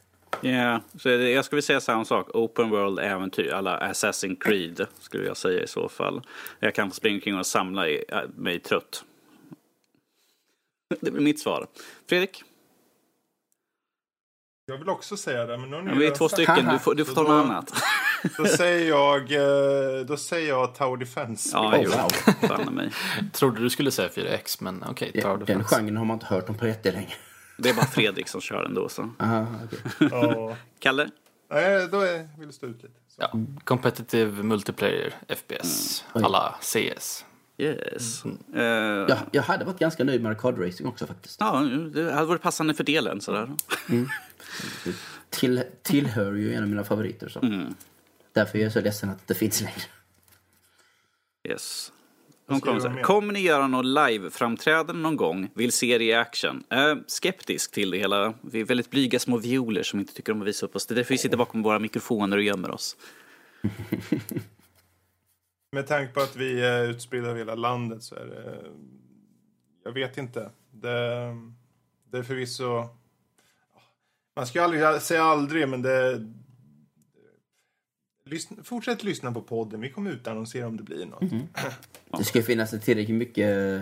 Ja, 0.41 0.51
yeah. 0.51 0.81
så 0.99 1.09
jag 1.09 1.45
skulle 1.45 1.63
säga 1.63 1.81
samma 1.81 2.05
sak. 2.05 2.35
Open 2.35 2.71
world 2.71 2.99
äventyr, 2.99 3.53
alla 3.53 3.93
Assassin's 3.93 4.37
Creed 4.41 4.87
skulle 5.01 5.27
jag 5.27 5.37
säga 5.37 5.63
i 5.63 5.67
så 5.67 5.89
fall. 5.89 6.23
Jag 6.59 6.75
kan 6.75 6.91
springa 6.91 7.15
omkring 7.15 7.39
och 7.39 7.47
samla 7.47 7.87
mig 8.35 8.59
trött. 8.59 9.05
Det 11.01 11.11
blir 11.11 11.23
mitt 11.23 11.41
svar. 11.41 11.67
Fredrik? 12.09 12.45
Jag 14.69 14.79
vill 14.79 14.89
också 14.89 15.17
säga 15.17 15.47
det, 15.47 15.59
men 15.59 15.71
nu 15.71 15.77
ja, 15.87 15.95
Vi 15.99 16.07
är 16.07 16.11
två 16.11 16.29
stycken, 16.29 16.69
du 16.73 16.79
får, 16.79 16.95
du 16.95 17.05
får 17.05 17.15
ta 17.15 17.23
något 17.23 17.45
annat. 17.45 17.73
Då 18.37 18.45
säger 18.45 18.89
jag, 18.89 19.33
eh, 19.33 20.07
då 20.07 20.17
säger 20.17 20.49
jag 20.49 20.75
Tower 20.75 20.97
Defense. 20.97 21.51
Ja, 21.53 21.79
oh. 21.79 22.09
Wow. 22.49 22.73
mig. 22.73 22.91
Trodde 23.33 23.61
du 23.61 23.71
skulle 23.71 23.91
säga 23.91 24.09
4X, 24.09 24.57
men 24.61 24.85
okej, 24.89 25.09
okay, 25.09 25.23
Tower 25.23 25.39
ja, 25.39 25.45
Den 25.45 25.65
genren 25.65 25.97
har 25.97 26.05
man 26.05 26.15
inte 26.15 26.27
hört 26.27 26.49
om 26.49 26.55
på 26.55 26.67
jättelänge. 26.67 27.15
Det 27.59 27.71
är 27.71 27.75
bara 27.75 27.87
Fredrik 27.87 28.29
som 28.29 28.41
kör 28.41 28.65
ändå. 28.65 28.89
Så. 28.89 29.03
Aha, 29.19 29.47
okay. 30.01 30.57
Kalle? 30.79 31.11
Nej, 31.51 31.89
då 31.89 32.01
är, 32.01 32.39
vill 32.39 32.49
du 32.49 32.53
stå 32.53 32.67
ut 32.67 32.83
lite. 32.83 32.95
Så. 33.09 33.23
Ja, 33.23 33.33
competitive 33.65 34.43
multiplayer, 34.43 35.15
FPS, 35.29 36.05
mm. 36.15 36.25
alla 36.25 36.55
CS. 36.61 37.25
Yes. 37.59 38.25
Mm. 38.25 38.39
Uh, 38.57 39.07
ja, 39.09 39.17
jag 39.31 39.43
hade 39.43 39.65
varit 39.65 39.79
ganska 39.79 40.05
nöjd 40.05 40.23
med 40.23 40.31
Arcade 40.31 40.67
Racing 40.67 40.89
också 40.89 41.07
faktiskt. 41.07 41.41
Ja, 41.41 41.61
det 41.95 42.13
hade 42.13 42.27
varit 42.27 42.43
passande 42.43 42.75
för 42.75 42.85
delen 42.85 43.21
sådär. 43.21 43.51
Mm. 43.89 44.09
Till, 45.31 45.63
tillhör 45.83 46.33
ju 46.33 46.55
en 46.55 46.63
av 46.63 46.69
mina 46.69 46.85
favoriter. 46.85 47.29
Så. 47.29 47.41
Mm. 47.41 47.75
Därför 48.33 48.59
är 48.59 48.63
jag 48.63 48.73
så 48.73 48.81
ledsen 48.81 49.11
att 49.11 49.27
det 49.27 49.35
finns 49.35 49.61
längre. 49.61 49.83
Yes. 51.49 51.93
kommer, 52.47 53.03
kommer 53.03 53.33
ni 53.33 53.41
göra 53.41 53.67
något 53.67 53.85
live-framträdande 53.85 55.03
någon 55.03 55.17
gång? 55.17 55.51
Vill 55.55 55.73
se 55.73 55.99
det 55.99 56.05
i 56.05 56.15
action? 56.15 56.65
Äh, 56.71 56.97
skeptisk 57.07 57.73
till 57.73 57.91
det 57.91 57.99
hela. 57.99 58.35
Vi 58.41 58.61
är 58.61 58.65
väldigt 58.65 58.91
blyga 58.91 59.19
små 59.19 59.37
violer 59.37 59.83
som 59.83 60.01
inte 60.01 60.15
tycker 60.15 60.33
om 60.33 60.43
att 60.43 60.49
visa 60.49 60.67
upp 60.67 60.77
oss. 60.77 60.87
Det 60.87 60.95
är 60.95 60.97
därför 60.97 61.15
vi 61.15 61.19
sitter 61.19 61.37
bakom 61.37 61.63
våra 61.63 61.79
mikrofoner 61.79 62.37
och 62.37 62.43
gömmer 62.43 62.71
oss. 62.71 62.97
Med 65.73 65.87
tanke 65.87 66.13
på 66.13 66.21
att 66.21 66.37
vi 66.37 66.61
är 66.61 66.89
utspridda 66.89 67.29
över 67.29 67.39
hela 67.39 67.55
landet 67.55 68.03
så 68.03 68.15
är 68.15 68.27
det... 68.27 68.65
Jag 69.85 69.93
vet 69.93 70.19
inte. 70.19 70.51
Det, 70.71 71.37
det 72.11 72.19
är 72.19 72.23
förvisso... 72.23 72.89
Man 74.39 74.47
ska 74.47 74.63
aldrig 74.63 75.03
säga 75.03 75.23
aldrig, 75.25 75.69
men 75.69 75.83
det... 75.83 76.25
Lyssna, 78.25 78.57
fortsätt 78.65 79.05
lyssna 79.05 79.33
på 79.33 79.41
podden. 79.43 79.81
Vi 79.81 79.91
kommer 79.91 80.11
utannonsera 80.11 80.67
om 80.67 80.77
det 80.77 80.83
blir 80.83 81.07
något. 81.07 81.23
Mm. 81.23 81.47
Det 82.19 82.25
ska 82.25 82.43
finnas 82.43 82.71
tillräckligt 82.71 83.17
mycket 83.17 83.81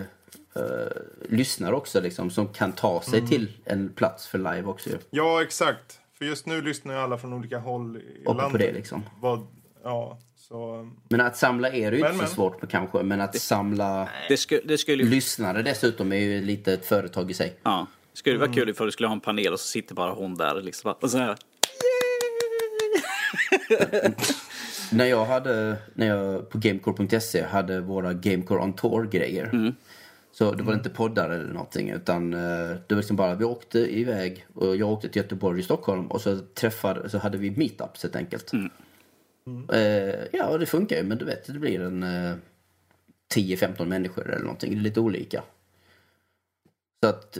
eh, 0.55 0.87
lyssnare 1.29 1.75
också 1.75 2.01
liksom, 2.01 2.29
som 2.29 2.47
kan 2.47 2.71
ta 2.71 3.01
sig 3.01 3.17
Mm. 3.19 3.29
till 3.29 3.51
en 3.65 3.89
plats 3.89 4.27
för 4.27 4.37
live 4.37 4.63
också. 4.63 4.89
Ja, 5.09 5.41
exakt. 5.41 5.99
För 6.17 6.25
just 6.25 6.45
nu 6.45 6.61
lyssnar 6.61 6.93
ju 6.93 6.99
alla 6.99 7.17
från 7.17 7.33
olika 7.33 7.59
håll 7.59 7.97
i 7.97 7.99
Uppe 8.21 8.27
landet. 8.33 8.51
på 8.51 8.57
det 8.57 8.71
liksom. 8.71 9.03
Vad, 9.21 9.47
ja, 9.83 10.19
så... 10.35 10.89
Men 11.09 11.21
att 11.21 11.37
samla 11.37 11.69
er 11.73 11.91
är 11.91 11.95
ju 11.95 12.01
Men, 12.01 12.11
inte 12.11 12.17
men. 12.17 12.27
så 12.27 12.33
svårt 12.35 12.69
kanske, 12.69 13.03
men 13.03 13.21
att 13.21 13.39
samla 13.39 14.09
Det, 14.29 14.37
sku, 14.37 14.59
det 14.65 14.87
lyssnare 14.95 15.61
dessutom 15.61 16.11
är 16.11 16.17
ju 16.17 16.41
lite 16.41 16.73
ett 16.73 16.85
företag 16.85 17.31
i 17.31 17.33
sig. 17.33 17.53
ja, 17.63 17.87
det 17.96 17.96
skulle 18.17 18.35
Mm. 18.35 18.47
vara 18.47 18.55
kul 18.55 18.69
ifall 18.69 18.87
du 18.87 18.91
skulle 18.91 19.07
ha 19.07 19.13
en 19.15 19.21
panel 19.21 19.53
och 19.53 19.59
så 19.59 19.67
sitter 19.67 19.95
bara 19.95 20.11
hon 20.11 20.35
där 20.35 20.61
liksom. 20.61 20.93
Och 21.01 21.11
så 21.11 21.17
här. 21.17 21.35
När 24.91 25.05
jag 25.05 25.25
hade, 25.25 25.77
när 25.93 26.07
jag 26.07 26.49
på 26.49 26.57
Gamecore.se 26.57 27.43
hade 27.43 27.81
våra 27.81 28.13
Gamecore 28.13 28.59
on 28.63 28.73
Tour-grejer. 28.73 29.73
Så 30.31 30.51
det 30.53 30.63
var 30.63 30.73
inte 30.73 30.89
poddar 30.89 31.29
eller 31.29 31.53
någonting 31.53 31.89
utan 31.89 32.33
eh, 32.33 32.39
det 32.87 32.89
var 32.89 32.95
liksom 32.97 33.15
bara 33.15 33.35
vi 33.35 33.45
åkte 33.45 33.79
iväg 33.79 34.45
och 34.53 34.75
jag 34.75 34.89
åkte 34.89 35.09
till 35.09 35.21
Göteborg 35.21 35.59
och 35.59 35.65
Stockholm 35.65 36.07
och 36.07 36.21
så 36.21 36.37
träffade, 36.39 37.09
så 37.09 37.17
hade 37.17 37.37
vi 37.37 37.51
meetups 37.51 38.03
helt 38.03 38.15
enkelt. 38.15 38.51
Eh, 39.73 39.79
ja, 40.31 40.47
och 40.47 40.59
det 40.59 40.65
funkar 40.65 40.97
ju 40.97 41.03
men 41.03 41.17
du 41.17 41.25
vet 41.25 41.47
det 41.47 41.59
blir 41.59 41.81
en 41.81 42.03
eh, 42.03 42.33
10-15 43.35 43.85
människor 43.85 44.29
eller 44.31 44.43
någonting. 44.43 44.71
Det 44.73 44.79
är 44.79 44.81
lite 44.81 44.99
olika. 44.99 45.43
Så 47.03 47.09
att 47.09 47.37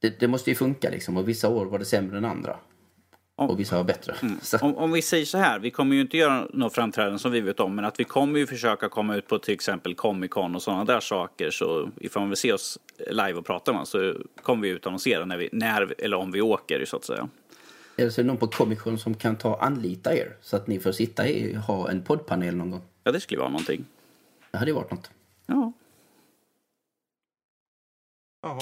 det, 0.00 0.20
det 0.20 0.28
måste 0.28 0.50
ju 0.50 0.56
funka 0.56 0.90
liksom 0.90 1.16
och 1.16 1.28
vissa 1.28 1.48
år 1.48 1.66
var 1.66 1.78
det 1.78 1.84
sämre 1.84 2.18
än 2.18 2.24
andra. 2.24 2.56
Om- 3.36 3.50
Och 3.50 3.60
vissa 3.60 3.76
var 3.76 3.84
bättre. 3.84 4.14
Så, 4.42 4.58
Om, 4.58 4.76
om 4.76 4.92
vi 4.92 5.02
säger 5.02 5.24
så 5.24 5.38
här, 5.38 5.58
vi 5.58 5.70
kommer 5.70 5.94
ju 5.94 6.00
inte 6.00 6.16
göra 6.16 6.46
några 6.52 6.70
framträdanden 6.70 7.18
som 7.18 7.32
vi 7.32 7.40
vet 7.40 7.60
om, 7.60 7.74
men 7.76 7.84
att 7.84 8.00
vi 8.00 8.04
kommer 8.04 8.38
ju 8.38 8.46
försöka 8.46 8.88
komma 8.88 9.16
ut 9.16 9.26
på 9.28 9.38
till 9.38 9.54
exempel 9.54 9.94
Comic 9.94 10.30
Con 10.30 10.54
och 10.54 10.62
sådana 10.62 10.84
där 10.84 11.00
saker. 11.00 11.50
Så 11.50 11.90
ifall 12.00 12.22
man 12.22 12.28
vill 12.30 12.36
se 12.36 12.52
oss 12.52 12.78
live 13.10 13.32
och 13.32 13.46
prata 13.46 13.72
med 13.72 13.82
oss 13.82 13.88
så 13.90 14.14
kommer 14.42 14.62
vi 14.62 14.68
utannonsera 14.68 15.24
när, 15.24 15.36
vi, 15.36 15.48
när 15.52 15.94
eller 16.02 16.16
om 16.16 16.32
vi 16.32 16.40
åker 16.40 16.84
så 16.84 16.96
att 16.96 17.04
säga. 17.04 17.28
Eller 17.96 18.10
så 18.10 18.20
är 18.20 18.22
det 18.22 18.26
någon 18.28 18.36
på 18.36 18.46
Comic 18.46 18.80
Con 18.80 18.98
som 18.98 19.14
kan 19.14 19.36
ta 19.36 19.58
anlita 19.60 20.14
er 20.16 20.36
så 20.42 20.56
att 20.56 20.66
ni 20.66 20.80
får 20.80 20.92
sitta 20.92 21.28
i 21.28 21.54
ha 21.54 21.90
en 21.90 22.02
poddpanel 22.02 22.56
någon 22.56 22.70
gång. 22.70 22.82
Ja, 23.04 23.12
det 23.12 23.20
skulle 23.20 23.40
vara 23.40 23.50
någonting. 23.50 23.84
Det 24.50 24.58
hade 24.58 24.70
ju 24.70 24.74
varit 24.74 24.90
något. 24.90 25.10
Ja. 25.46 25.72
Jaha. 28.42 28.60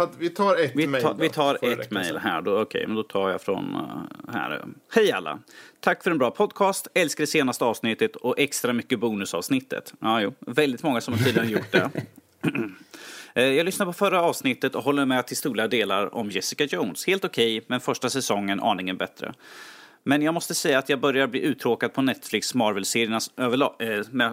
Eh, 0.00 0.08
Vi 0.18 0.30
tar 0.30 0.56
ett 0.56 0.72
Vi, 0.74 0.86
mejl 0.86 1.02
tar- 1.04 1.14
vi 1.14 1.28
tar 1.28 1.58
ett 1.72 1.90
mejl 1.90 2.16
här 2.18 2.42
då. 2.42 2.60
Okej, 2.60 2.86
men 2.86 2.96
då 2.96 3.02
tar 3.02 3.30
jag 3.30 3.40
från 3.42 3.74
eh, 3.74 4.32
här. 4.34 4.64
Hej 4.94 5.12
alla! 5.12 5.38
Tack 5.80 6.02
för 6.04 6.10
en 6.10 6.18
bra 6.18 6.30
podcast. 6.30 6.88
Älskar 6.94 7.22
det 7.22 7.26
senaste 7.26 7.64
avsnittet 7.64 8.16
och 8.16 8.38
extra 8.38 8.72
mycket 8.72 8.98
bonusavsnittet. 9.00 9.94
Ja, 10.00 10.20
jo. 10.20 10.34
Väldigt 10.40 10.82
många 10.82 11.00
som 11.00 11.14
har 11.14 11.24
tydligen 11.24 11.50
gjort 11.50 11.72
det. 11.72 11.90
Eh, 13.34 13.44
Jag 13.44 13.64
lyssnade 13.64 13.88
på 13.88 13.92
förra 13.98 14.22
avsnittet 14.22 14.74
och 14.74 14.84
håller 14.84 15.04
med 15.06 15.26
till 15.26 15.36
stora 15.36 15.68
delar 15.68 16.14
om 16.14 16.30
Jessica 16.30 16.64
Jones. 16.64 17.06
Helt 17.06 17.24
okej, 17.24 17.64
men 17.66 17.80
första 17.80 18.10
säsongen 18.10 18.60
aningen 18.60 18.96
bättre. 18.96 19.34
Men 20.04 20.22
jag 20.22 20.34
måste 20.34 20.54
säga 20.54 20.78
att 20.78 20.88
jag 20.88 21.00
börjar 21.00 21.26
bli 21.26 21.40
uttråkad 21.40 21.92
på 21.92 22.02
Netflix 22.02 22.54
Marvel-seriernas 22.54 23.30
överlag. 23.36 23.74
Eh, 23.78 23.88
nej, 24.10 24.30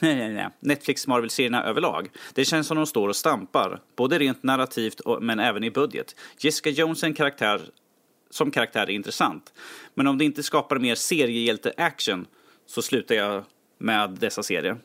nej, 0.00 0.32
nej. 0.32 0.48
Netflix 0.60 1.06
Marvel-serierna 1.06 1.64
överlag. 1.64 2.08
Det 2.34 2.44
känns 2.44 2.66
som 2.66 2.76
de 2.76 2.86
står 2.86 3.08
och 3.08 3.16
stampar, 3.16 3.80
både 3.96 4.18
rent 4.18 4.42
narrativt 4.42 5.00
och, 5.00 5.22
men 5.22 5.40
även 5.40 5.64
i 5.64 5.70
budget. 5.70 6.16
Jessica 6.38 6.70
Jones 6.70 7.02
är 7.02 7.06
en 7.06 7.14
karaktär 7.14 7.60
som 8.30 8.50
karaktär 8.50 8.82
är 8.82 8.90
intressant. 8.90 9.52
Men 9.94 10.06
om 10.06 10.18
det 10.18 10.24
inte 10.24 10.42
skapar 10.42 10.78
mer 10.78 10.94
seriehjälte-action 10.94 12.26
så 12.66 12.82
slutar 12.82 13.14
jag 13.14 13.44
med 13.78 14.10
dessa 14.10 14.42
serier. 14.42 14.76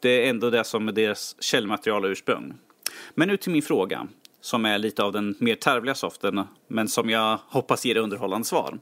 Det 0.00 0.26
är 0.26 0.30
ändå 0.30 0.50
det 0.50 0.64
som 0.64 0.88
är 0.88 0.92
deras 0.92 1.36
källmaterial 1.40 2.04
och 2.04 2.10
ursprung. 2.10 2.54
Men 3.14 3.28
nu 3.28 3.36
till 3.36 3.52
min 3.52 3.62
fråga, 3.62 4.06
som 4.40 4.64
är 4.64 4.78
lite 4.78 5.02
av 5.02 5.12
den 5.12 5.34
mer 5.38 5.54
tarvliga 5.54 5.94
soften, 5.94 6.44
men 6.68 6.88
som 6.88 7.10
jag 7.10 7.38
hoppas 7.48 7.84
ger 7.84 7.96
underhållande 7.96 8.46
svar. 8.46 8.78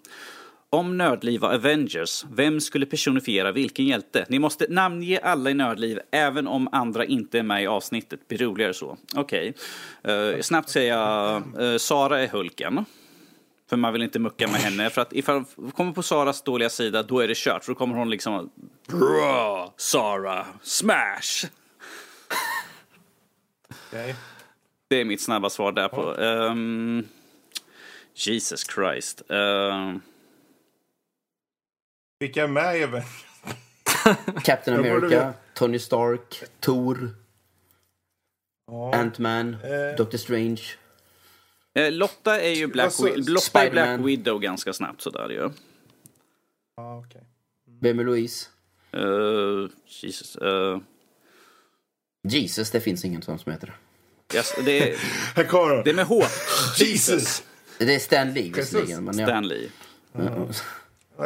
Om 0.73 0.99
Nördliv 0.99 1.41
var 1.41 1.55
Avengers, 1.55 2.25
vem 2.33 2.61
skulle 2.61 2.87
personifiera 2.87 3.53
vilken 3.53 3.85
hjälte? 3.85 4.27
Ni 4.29 4.39
måste 4.39 4.67
namnge 4.69 5.19
alla 5.19 5.51
i 5.51 5.55
Nördliv, 5.55 6.01
även 6.11 6.47
om 6.47 6.69
andra 6.73 7.05
inte 7.05 7.39
är 7.39 7.43
med 7.43 7.63
i 7.63 7.67
avsnittet. 7.67 8.29
Blir 8.29 8.39
roligare 8.39 8.75
så. 8.75 8.97
Okej. 9.15 9.55
Eh, 10.03 10.41
snabbt 10.41 10.69
säga, 10.69 11.43
uh, 11.61 11.77
Sara 11.77 12.21
är 12.21 12.29
Hulken. 12.29 12.85
För 13.71 13.77
man 13.77 13.93
vill 13.93 14.03
inte 14.03 14.19
mucka 14.19 14.47
med 14.47 14.61
henne. 14.61 14.91
För 14.91 15.03
att 15.03 15.13
ifall 15.13 15.45
man 15.57 15.71
kommer 15.71 15.93
på 15.93 16.03
Saras 16.03 16.43
dåliga 16.43 16.71
sida, 16.71 17.03
då 17.03 17.21
är 17.21 17.29
det 17.29 17.37
kört. 17.37 17.65
För 17.65 17.73
då 17.73 17.79
kommer 17.79 17.95
hon 17.95 18.11
liksom... 18.11 18.51
Bra, 18.87 19.75
Sara, 19.77 20.47
smash! 20.63 21.47
Okej. 23.89 24.15
Det 24.89 25.01
är 25.01 25.05
mitt 25.05 25.23
snabba 25.23 25.51
svar 25.51 25.73
där 25.73 25.89
på. 25.89 26.17
Ehm, 26.17 27.07
Jesus 28.15 28.67
Christ. 28.75 29.23
Ehm, 29.31 30.01
Vilka 32.21 32.43
är 32.43 32.49
med 32.49 32.79
i 32.79 32.85
Avengers? 32.85 33.25
Captain 34.45 34.79
America. 34.79 35.33
Tony 35.55 35.79
Stark, 35.79 36.43
Thor, 36.61 37.11
Ja. 38.67 38.95
Ant-Man, 38.95 39.55
Eh. 39.65 39.97
Doctor 39.97 40.19
Strange. 40.19 40.61
eh, 41.75 41.93
Lotta 41.93 42.41
är 42.41 42.51
ju 42.55 42.67
Black, 42.67 42.85
Alltså, 42.85 43.07
Wi- 43.07 43.29
Lotta 43.31 43.65
är 43.67 43.71
Black. 43.71 44.01
Widow 44.01 44.39
ganska 44.41 44.73
snabbt 44.73 45.01
sådär 45.03 45.29
ju. 45.29 45.51
Ja, 46.77 46.99
okej. 47.07 47.23
Vem 47.81 47.99
är 47.99 48.05
Louise? 48.05 48.49
Uh, 48.97 49.69
Jesus. 49.87 50.37
eh, 50.37 50.79
Jesus, 52.29 52.71
det 52.71 52.81
finns 52.81 53.05
ingen 53.05 53.23
sån 53.23 53.39
som 53.39 53.53
heter 53.53 53.67
det. 54.29 54.37
yes, 54.37 54.55
det, 54.65 54.91
är, 54.93 54.97
Här 55.37 55.45
kommer 55.45 55.77
det 55.77 55.83
de. 55.83 55.91
är 55.91 55.95
med 55.95 56.07
H. 56.07 56.23
Jesus! 56.79 57.43
Det 57.79 57.95
är 57.95 57.99
Stan 57.99 58.33
Lee 58.33 58.53
visserligen. 58.53 59.07
Ja. 59.07 59.13
Stanley. 59.13 59.69
Är 60.13 60.29
hon 60.29 60.53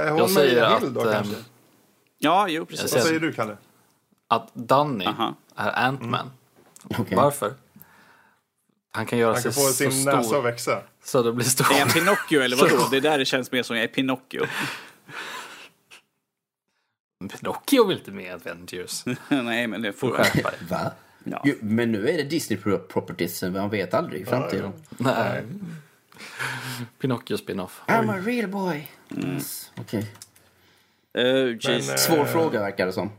Jag 0.00 0.31
säger 0.31 0.60
Maria 0.60 0.76
att, 0.76 0.82
Hill 0.82 0.94
då 0.94 1.02
kanske? 1.12 1.34
Ja, 2.18 2.48
jo 2.48 2.66
precis. 2.66 2.94
Vad 2.94 3.02
säger 3.02 3.20
du, 3.20 3.32
Kalle? 3.32 3.56
Att 4.28 4.55
Danny 4.55 5.06
Aha. 5.06 5.34
är 5.56 5.89
Ant-Man. 5.89 6.31
Okej. 6.98 7.16
Varför? 7.16 7.55
Han 8.90 9.06
kan 9.06 9.18
göra 9.18 9.32
Han 9.32 9.42
sig 9.42 9.52
kan 9.52 9.62
få 9.62 9.68
så 9.68 9.73
sin 9.73 9.89
näsa 10.05 10.18
att 10.18 10.26
stor 10.26 10.42
växa. 10.42 10.82
så 11.05 11.23
det 11.23 11.32
blir 11.32 11.44
stor. 11.47 11.73
Är 11.74 11.78
jag 11.78 11.92
Pinocchio 11.94 12.40
eller 12.40 12.56
vadå? 12.56 12.89
Det 12.90 13.00
där 13.00 13.18
det 13.18 13.24
känns 13.24 13.52
mer 13.52 13.62
som 13.62 13.76
jag 13.76 13.84
är 13.84 13.89
Pinocchio. 13.89 14.47
Pinocchio 17.39 17.84
vill 17.86 17.98
inte 17.98 18.10
med 18.10 18.34
Avengers. 18.34 19.05
Nej, 19.28 19.66
men 19.66 19.82
det 19.82 19.92
får 19.92 20.10
Skärpa 20.10 20.50
dig. 20.50 20.58
Va? 20.70 20.90
Ja. 21.24 21.40
Jo, 21.44 21.55
men 21.60 21.92
nu 21.92 22.08
är 22.08 22.16
det 22.16 22.23
Disney 22.24 22.58
Pro- 22.58 22.78
Properties, 22.78 23.39
så 23.39 23.50
man 23.50 23.70
vet 23.70 23.94
aldrig 23.94 24.23
i 24.23 24.24
framtiden. 24.24 24.73
Nej. 24.89 25.44
Pinocchio 27.01 27.36
spin-off. 27.36 27.81
I'm 27.86 28.10
a 28.10 28.20
real 28.20 28.49
boy. 28.51 28.89
Yes. 29.25 29.73
Okej. 29.81 30.07
Uh, 31.18 31.25
Jesus. 31.60 31.91
eh, 31.91 31.97
Svår 31.97 32.25
fråga 32.25 32.60
verkar 32.60 32.86
det 32.86 32.93
som. 32.93 33.10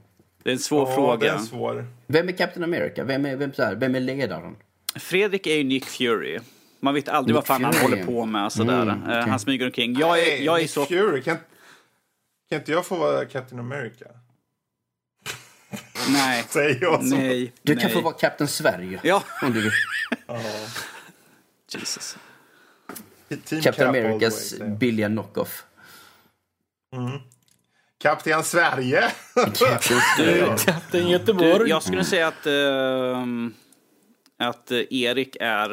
Det 0.44 0.50
är 0.50 0.54
en 0.54 0.60
svår 0.60 0.86
det 0.88 0.94
fråga. 0.96 1.34
är 1.34 1.38
svår. 1.40 1.86
Vem 2.08 2.28
är 2.28 2.32
Captain 2.32 2.64
America? 2.64 3.04
Vem 3.04 3.26
är, 3.26 3.36
vem, 3.36 3.54
så 3.54 3.64
här, 3.64 3.76
vem 3.76 3.96
är 3.96 4.00
ledaren? 4.00 4.56
Fredrik 4.96 5.48
är 5.48 5.56
ju 5.56 5.64
Nick 5.64 5.86
Fury. 5.86 6.40
Man 6.80 6.94
vet 6.94 7.10
aldrig 7.10 7.36
vad 7.36 7.42
Nick 7.44 7.48
fan 7.48 7.64
han 7.64 7.74
Fury. 7.74 7.84
håller 7.92 8.06
på 8.06 8.26
med. 8.26 8.52
Sådär. 8.52 8.82
Mm, 8.82 9.04
Eh, 9.04 9.20
okej. 9.20 9.30
Han 9.30 9.40
smyger 9.40 9.66
omkring. 9.66 9.96
Jag 10.00 10.20
är, 10.20 10.42
jag 10.44 10.56
är 10.58 10.62
Nick 10.62 10.72
så... 10.72 10.86
Fury, 10.86 11.22
kan, 11.22 11.38
kan 12.50 12.60
inte 12.60 12.72
jag 12.72 12.86
få 12.86 12.96
vara 12.96 13.26
Captain 13.26 13.60
America? 13.60 14.06
Nej. 16.10 16.44
Säger 16.50 16.78
jag 16.82 17.04
så. 17.08 17.16
Nej. 17.16 17.54
Du 17.62 17.74
nej. 17.76 17.82
kan 17.82 17.92
få 17.92 18.02
vara 18.02 18.14
Captain 18.14 18.48
Sverige. 18.48 19.00
Ja. 19.04 19.24
Om 19.42 19.54
du 19.54 19.62
vill. 19.62 19.72
Jesus. 21.72 22.18
Team 23.46 23.62
Captain 23.62 23.92
way, 23.92 24.02
Americas 24.02 24.56
billiga 24.80 25.08
knock-off. 25.08 25.66
Kapten 27.98 28.44
Sverige! 28.44 29.04
Kapten 30.66 31.08
Göteborg. 31.08 31.60
Du, 31.60 31.68
jag 31.68 31.84
skulle 31.84 32.04
säga 32.04 32.28
att, 32.28 32.46
ehm, 32.46 33.54
att 34.38 34.72
eh, 34.72 34.80
Erik 34.90 35.38
är 35.40 35.70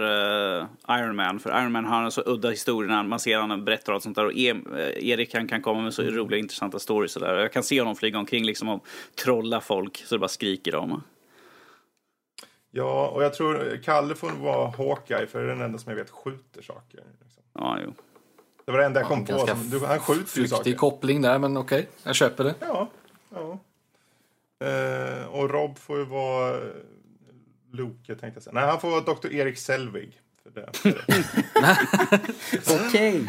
eh, 0.60 0.66
Iron 0.88 1.16
Man. 1.16 1.40
För 1.40 1.62
Iron 1.62 1.72
Man 1.72 1.84
har 1.84 2.02
en 2.02 2.10
så 2.10 2.22
udda 2.26 2.50
historia 2.50 2.96
när 2.96 3.02
man 3.02 3.20
ser 3.20 3.38
honom 3.38 3.64
berätta 3.64 3.94
och 3.94 4.02
sånt 4.02 4.16
där. 4.16 4.24
Och 4.24 4.32
eh, 4.32 4.56
Erik 4.96 5.34
han 5.34 5.48
kan 5.48 5.62
komma 5.62 5.80
med 5.82 5.94
så 5.94 6.02
roliga 6.02 6.40
intressanta 6.40 6.78
stories. 6.78 7.16
Och 7.16 7.22
där. 7.22 7.34
Jag 7.34 7.52
kan 7.52 7.62
se 7.62 7.80
honom 7.80 7.96
flyga 7.96 8.18
omkring 8.18 8.44
liksom 8.44 8.68
och 8.68 8.86
trolla 9.24 9.60
folk 9.60 10.02
så 10.06 10.14
det 10.14 10.18
bara 10.18 10.28
skriker 10.28 10.74
om. 10.74 11.02
ja, 12.70 13.08
och 13.08 13.22
jag 13.24 13.34
tror 13.34 13.80
Kalle 13.84 14.14
får 14.14 14.30
vara 14.30 14.70
Hawkeye 14.70 15.26
för 15.26 15.38
det 15.38 15.44
är 15.44 15.48
den 15.48 15.62
enda 15.62 15.78
som 15.78 15.90
jag 15.90 15.96
vet 15.96 16.10
skjuter 16.10 16.62
saker. 16.62 17.00
Ja, 17.54 17.78
jo. 17.84 17.94
Det 18.64 18.72
var 18.72 18.78
det 18.78 18.84
enda 18.86 19.00
jag 19.00 19.08
kom 19.08 19.24
på. 19.24 19.46
Som, 19.46 19.70
du, 19.70 19.86
han 19.86 19.98
skjuter 20.00 20.40
ju 20.40 20.48
saker. 20.48 20.74
koppling 20.74 21.22
där, 21.22 21.38
men 21.38 21.56
okej. 21.56 21.88
Jag 22.02 22.14
köper 22.14 22.44
det. 22.44 22.54
Ja, 22.60 22.88
ja. 23.34 23.58
Eh, 24.66 25.26
och 25.26 25.50
Rob 25.50 25.78
får 25.78 25.98
ju 25.98 26.04
vara 26.04 26.54
eh, 26.56 26.62
Loke 27.72 28.06
tänkte 28.06 28.26
jag 28.34 28.42
säga. 28.42 28.54
Nej, 28.54 28.64
han 28.66 28.80
får 28.80 28.90
vara 28.90 29.00
Dr. 29.00 29.32
Erik 29.32 29.58
Selvig. 29.58 30.20
För 30.42 30.50
det. 30.50 30.70
Okej. 32.88 33.26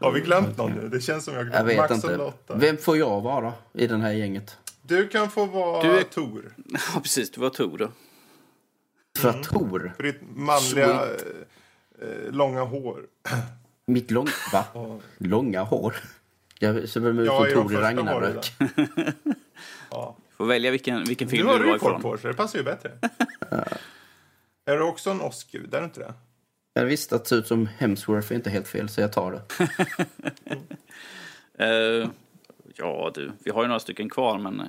Har 0.00 0.12
vi 0.12 0.20
glömt 0.20 0.56
någon 0.56 0.72
nu? 0.72 0.88
Det 0.88 1.00
känns 1.00 1.24
som 1.24 1.34
jag 1.34 1.42
glömt. 1.42 1.56
Jag 1.56 1.64
vet 1.64 1.76
Max 1.76 1.90
och 1.90 1.96
inte. 1.96 2.16
Lotta. 2.16 2.54
Vem 2.56 2.76
får 2.76 2.96
jag 2.96 3.20
vara 3.20 3.52
i 3.72 3.86
det 3.86 3.96
här 3.96 4.12
gänget? 4.12 4.56
Du 4.82 5.08
kan 5.08 5.30
få 5.30 5.44
vara 5.44 5.82
Du 5.82 5.98
är- 5.98 6.02
Tor. 6.02 6.52
Ja, 6.94 7.00
precis. 7.02 7.30
Du 7.30 7.40
var 7.40 7.50
Tor. 7.50 7.90
För 9.18 9.28
att 9.28 9.42
Tor, 9.42 9.92
För 9.96 10.02
ditt 10.02 10.20
manliga 10.34 11.02
eh, 12.02 12.30
långa 12.32 12.62
hår. 12.62 13.06
mitt 13.86 14.10
lång, 14.10 14.28
va? 14.52 14.64
långa 15.18 15.62
hår. 15.62 15.94
Jag 16.58 16.88
ser 16.88 17.00
väl 17.00 17.18
ut 17.18 17.28
som 17.28 17.46
Tor 17.52 17.72
i 17.72 17.76
Ragnarök. 17.76 18.52
Ja. 19.90 20.16
Får 20.36 20.46
välja 20.46 20.70
vilken, 20.70 21.04
vilken 21.04 21.28
Nu 21.28 21.30
film 21.30 21.46
har 21.46 21.54
du 21.54 21.60
du 21.60 21.66
var 21.66 21.74
ju 21.74 21.78
koll 21.78 21.90
ifrån. 21.90 22.02
på 22.02 22.18
så 22.18 22.28
det 22.28 22.34
passar 22.34 22.58
ju 22.58 22.64
bättre. 22.64 22.90
Är 24.66 24.76
du 24.76 24.82
också 24.82 25.10
en 25.10 25.20
åskgud? 25.20 25.74
Är 25.74 25.78
du 25.78 25.84
inte 25.84 26.00
det? 26.00 26.14
Jag 26.72 26.84
visste 26.84 27.14
att 27.16 27.22
det 27.24 27.28
ser 27.28 27.36
ut 27.36 27.46
som 27.46 27.66
Hemsworth 27.78 28.32
är 28.32 28.36
inte 28.36 28.50
helt 28.50 28.68
fel, 28.68 28.88
så 28.88 29.00
jag 29.00 29.12
tar 29.12 29.32
det. 29.32 29.42
Eh, 31.60 32.08
ja, 32.74 33.10
du. 33.14 33.32
Vi 33.44 33.50
har 33.50 33.62
ju 33.62 33.68
några 33.68 33.80
stycken 33.80 34.08
kvar, 34.08 34.38
men 34.38 34.62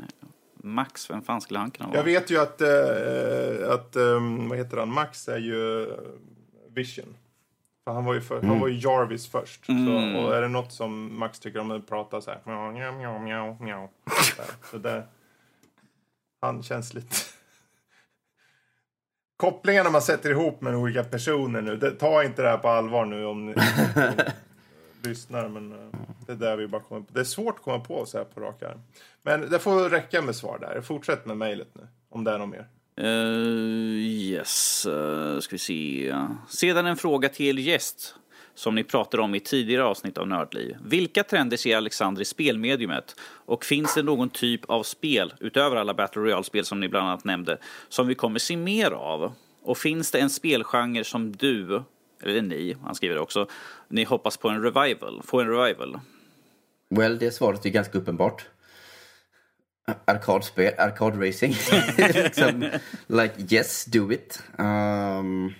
Max, 0.63 1.09
vem 1.09 1.21
fan 1.21 1.41
skulle 1.41 1.59
han 1.59 1.71
kunna 1.71 1.89
vara? 1.89 1.97
Jag 1.97 2.03
vet 2.03 2.31
ju 2.31 2.41
att, 2.41 2.61
eh, 2.61 3.71
att 3.73 3.95
eh, 3.95 4.47
vad 4.49 4.57
heter 4.57 4.77
han, 4.77 4.93
Max 4.93 5.27
är 5.27 5.37
ju 5.37 5.83
eh, 5.83 5.97
Vision. 6.69 7.15
För 7.83 7.93
han 7.93 8.05
var 8.05 8.13
ju, 8.13 8.21
för, 8.21 8.41
han 8.41 8.59
var 8.59 8.67
ju 8.67 8.79
Jarvis 8.79 9.27
först. 9.27 9.65
Så, 9.65 9.73
och 10.23 10.35
är 10.35 10.41
det 10.41 10.47
något 10.47 10.71
som 10.71 11.19
Max 11.19 11.39
tycker 11.39 11.59
om 11.59 11.71
att 11.71 11.87
prata 11.87 12.21
så 12.21 12.31
här. 12.31 12.39
Mjau, 12.45 12.71
mjau, 12.71 12.91
mjau, 12.91 13.19
mjau, 13.19 13.57
mjau. 13.59 13.87
Så 14.35 14.41
här. 14.41 14.51
Så 14.71 14.77
det, 14.77 15.03
han 16.41 16.63
känns 16.63 16.93
lite... 16.93 17.15
Kopplingarna 19.37 19.89
man 19.89 20.01
sätter 20.01 20.29
ihop 20.29 20.61
med 20.61 20.75
olika 20.75 21.03
personer 21.03 21.61
nu. 21.61 21.75
Det, 21.77 21.91
ta 21.91 22.23
inte 22.23 22.41
det 22.41 22.49
här 22.49 22.57
på 22.57 22.69
allvar 22.69 23.05
nu 23.05 23.25
om 23.25 23.45
ni 23.45 23.53
lyssnar. 25.03 25.49
Men 25.49 25.71
eh, 25.71 25.77
det 26.25 26.31
är 26.31 26.35
där 26.35 26.57
vi 26.57 26.67
bara 26.67 26.81
kommer 26.81 27.01
på. 27.01 27.13
Det 27.13 27.19
är 27.19 27.23
svårt 27.23 27.55
att 27.55 27.63
komma 27.63 27.79
på 27.79 28.05
så 28.05 28.17
här 28.17 28.25
på 28.25 28.41
rak 28.41 28.63
arm. 28.63 28.79
Men 29.23 29.49
det 29.49 29.59
får 29.59 29.89
räcka 29.89 30.21
med 30.21 30.35
svar 30.35 30.59
där. 30.59 30.81
Fortsätt 30.81 31.25
med 31.25 31.37
mejlet 31.37 31.69
nu. 31.73 31.87
Om 32.09 32.23
det 32.23 32.31
är 32.31 32.37
något 32.37 32.49
mer. 32.49 32.67
Uh, 33.01 33.97
yes, 33.99 34.85
uh, 34.89 35.39
ska 35.39 35.53
vi 35.53 35.59
se. 35.59 36.15
Sedan 36.49 36.85
en 36.85 36.97
fråga 36.97 37.29
till 37.29 37.59
gäst 37.59 38.15
som 38.59 38.75
ni 38.75 38.83
pratade 38.83 39.23
om 39.23 39.35
i 39.35 39.39
tidigare 39.39 39.83
avsnitt 39.83 40.17
av 40.17 40.27
Nördliv. 40.27 40.77
Vilka 40.85 41.23
trender 41.23 41.57
ser 41.57 41.77
Alexander 41.77 42.21
i 42.21 42.25
spelmediumet? 42.25 43.15
Och 43.21 43.65
finns 43.65 43.95
det 43.95 44.03
någon 44.03 44.29
typ 44.29 44.69
av 44.69 44.83
spel, 44.83 45.33
utöver 45.39 45.75
alla 45.75 45.93
Battle 45.93 46.21
Royale-spel 46.21 46.65
som 46.65 46.79
ni 46.79 46.89
bland 46.89 47.07
annat 47.07 47.23
nämnde, 47.23 47.57
som 47.89 48.07
vi 48.07 48.15
kommer 48.15 48.39
se 48.39 48.57
mer 48.57 48.91
av? 48.91 49.33
Och 49.63 49.77
finns 49.77 50.11
det 50.11 50.19
en 50.19 50.29
spelgenre 50.29 51.03
som 51.03 51.31
du, 51.31 51.83
eller 52.23 52.41
ni, 52.41 52.75
han 52.83 52.95
skriver 52.95 53.15
det 53.15 53.21
också, 53.21 53.47
ni 53.87 54.03
hoppas 54.03 54.37
på 54.37 54.49
en 54.49 54.61
revival, 54.61 55.21
få 55.23 55.41
en 55.41 55.47
revival? 55.47 55.99
Well, 56.89 57.19
det 57.19 57.31
svaret 57.31 57.65
är 57.65 57.69
ganska 57.69 57.97
uppenbart. 57.97 58.45
Arkadspel, 60.05 60.73
arkadracing. 60.77 61.55
liksom, 61.97 62.69
like 63.07 63.55
yes, 63.55 63.85
do 63.85 64.11
it. 64.11 64.43
Um, 64.57 65.53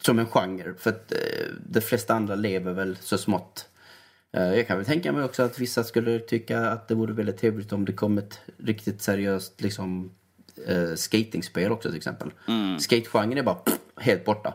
som 0.00 0.18
en 0.18 0.26
genre. 0.26 0.74
För 0.78 0.90
att 0.90 1.12
uh, 1.12 1.54
de 1.66 1.80
flesta 1.80 2.14
andra 2.14 2.34
lever 2.34 2.72
väl 2.72 2.96
så 2.96 3.18
smått. 3.18 3.68
Uh, 4.36 4.56
jag 4.56 4.66
kan 4.66 4.76
väl 4.76 4.86
tänka 4.86 5.12
mig 5.12 5.24
också 5.24 5.42
att 5.42 5.58
vissa 5.58 5.84
skulle 5.84 6.18
tycka 6.18 6.60
att 6.60 6.88
det 6.88 6.94
vore 6.94 7.12
väldigt 7.12 7.38
trevligt 7.38 7.72
om 7.72 7.84
det 7.84 7.92
kom 7.92 8.18
ett 8.18 8.40
riktigt 8.58 9.02
seriöst 9.02 9.60
liksom, 9.60 10.10
uh, 10.70 10.94
skatingspel 10.94 11.72
också 11.72 11.88
till 11.88 11.98
exempel. 11.98 12.30
Mm. 12.48 12.78
Skategenren 12.78 13.38
är 13.38 13.42
bara 13.42 13.54
pff, 13.54 13.78
helt 13.96 14.24
borta 14.24 14.54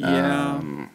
Yeah. 0.00 0.56
um, 0.56 0.88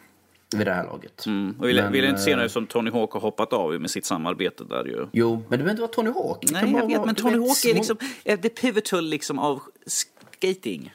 vid 0.57 0.67
det 0.67 0.73
här 0.73 0.83
laget. 0.83 1.25
Mm. 1.25 1.55
Och 1.59 1.67
vill, 1.67 1.75
Men, 1.75 1.91
vill 1.91 2.05
inte 2.05 2.21
se 2.21 2.31
eh, 2.31 2.37
nu 2.37 2.49
som 2.49 2.67
Tony 2.67 2.91
Hawk 2.91 3.11
har 3.11 3.19
hoppat 3.19 3.53
av 3.53 3.81
med 3.81 3.91
sitt 3.91 4.05
samarbete 4.05 4.63
där 4.63 4.85
ju. 4.85 5.07
Jo, 5.11 5.31
men 5.31 5.41
det 5.41 5.49
behöver 5.49 5.69
inte 5.69 5.81
vara 5.81 5.91
Tony 5.91 6.09
Hawk. 6.09 6.37
Det 6.41 6.53
Nej, 6.53 6.71
jag 6.71 6.87
vet, 6.87 6.97
vara, 6.97 7.05
men 7.05 7.15
Tony 7.15 7.37
vet, 7.37 7.47
Hawk 7.47 7.65
är 7.65 7.73
liksom 7.73 7.97
eh, 8.23 8.39
det 8.39 8.49
pivotal 8.49 9.05
liksom 9.05 9.39
av 9.39 9.61
skating. 9.85 10.93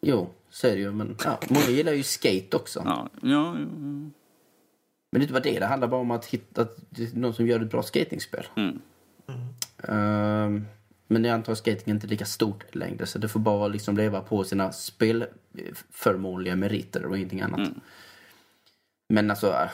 Jo, 0.00 0.30
så 0.50 0.66
är 0.66 0.72
det 0.72 0.80
ju. 0.80 0.92
Men 0.92 1.16
ja, 1.24 1.38
många 1.48 1.66
gillar 1.66 1.92
ju 1.92 2.02
skate 2.02 2.56
också. 2.56 2.82
Ja, 2.84 3.08
ja, 3.22 3.28
ja. 3.28 3.52
Men 3.54 4.12
det 5.10 5.18
är 5.18 5.22
inte 5.22 5.32
bara 5.32 5.42
det. 5.42 5.58
Det 5.58 5.66
handlar 5.66 5.88
bara 5.88 6.00
om 6.00 6.10
att 6.10 6.26
hitta 6.26 6.66
någon 7.14 7.34
som 7.34 7.46
gör 7.46 7.60
ett 7.60 7.70
bra 7.70 7.82
skatingspel. 7.82 8.46
Mm. 8.56 8.80
Ehm, 9.88 10.64
men 11.12 11.24
jag 11.24 11.34
antar 11.34 11.52
att 11.52 11.58
skating 11.58 11.84
är 11.86 11.94
inte 11.94 12.06
lika 12.06 12.24
stort 12.24 12.74
längre. 12.74 13.06
Så 13.06 13.18
det 13.18 13.28
får 13.28 13.40
bara 13.40 13.68
liksom 13.68 13.96
leva 13.96 14.20
på 14.20 14.44
sina 14.44 14.72
spelförmånliga 14.72 16.56
meriter 16.56 17.06
och 17.06 17.16
ingenting 17.16 17.40
annat. 17.40 17.58
Mm. 17.58 17.80
Men 19.08 19.30
alltså, 19.30 19.52
äh, 19.52 19.70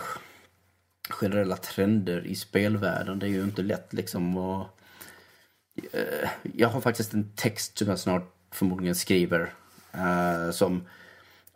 generella 1.11 1.57
trender 1.57 2.27
i 2.27 2.35
spelvärlden, 2.35 3.19
det 3.19 3.27
är 3.27 3.31
ju 3.31 3.43
inte 3.43 3.63
lätt 3.63 3.93
liksom 3.93 4.37
att... 4.39 4.67
Eh, 5.93 6.29
jag 6.43 6.69
har 6.69 6.81
faktiskt 6.81 7.15
en 7.15 7.33
text 7.37 7.79
som 7.79 7.89
jag 7.89 7.99
snart 7.99 8.35
förmodligen 8.51 8.95
skriver 8.95 9.53
eh, 9.93 10.51
som 10.51 10.83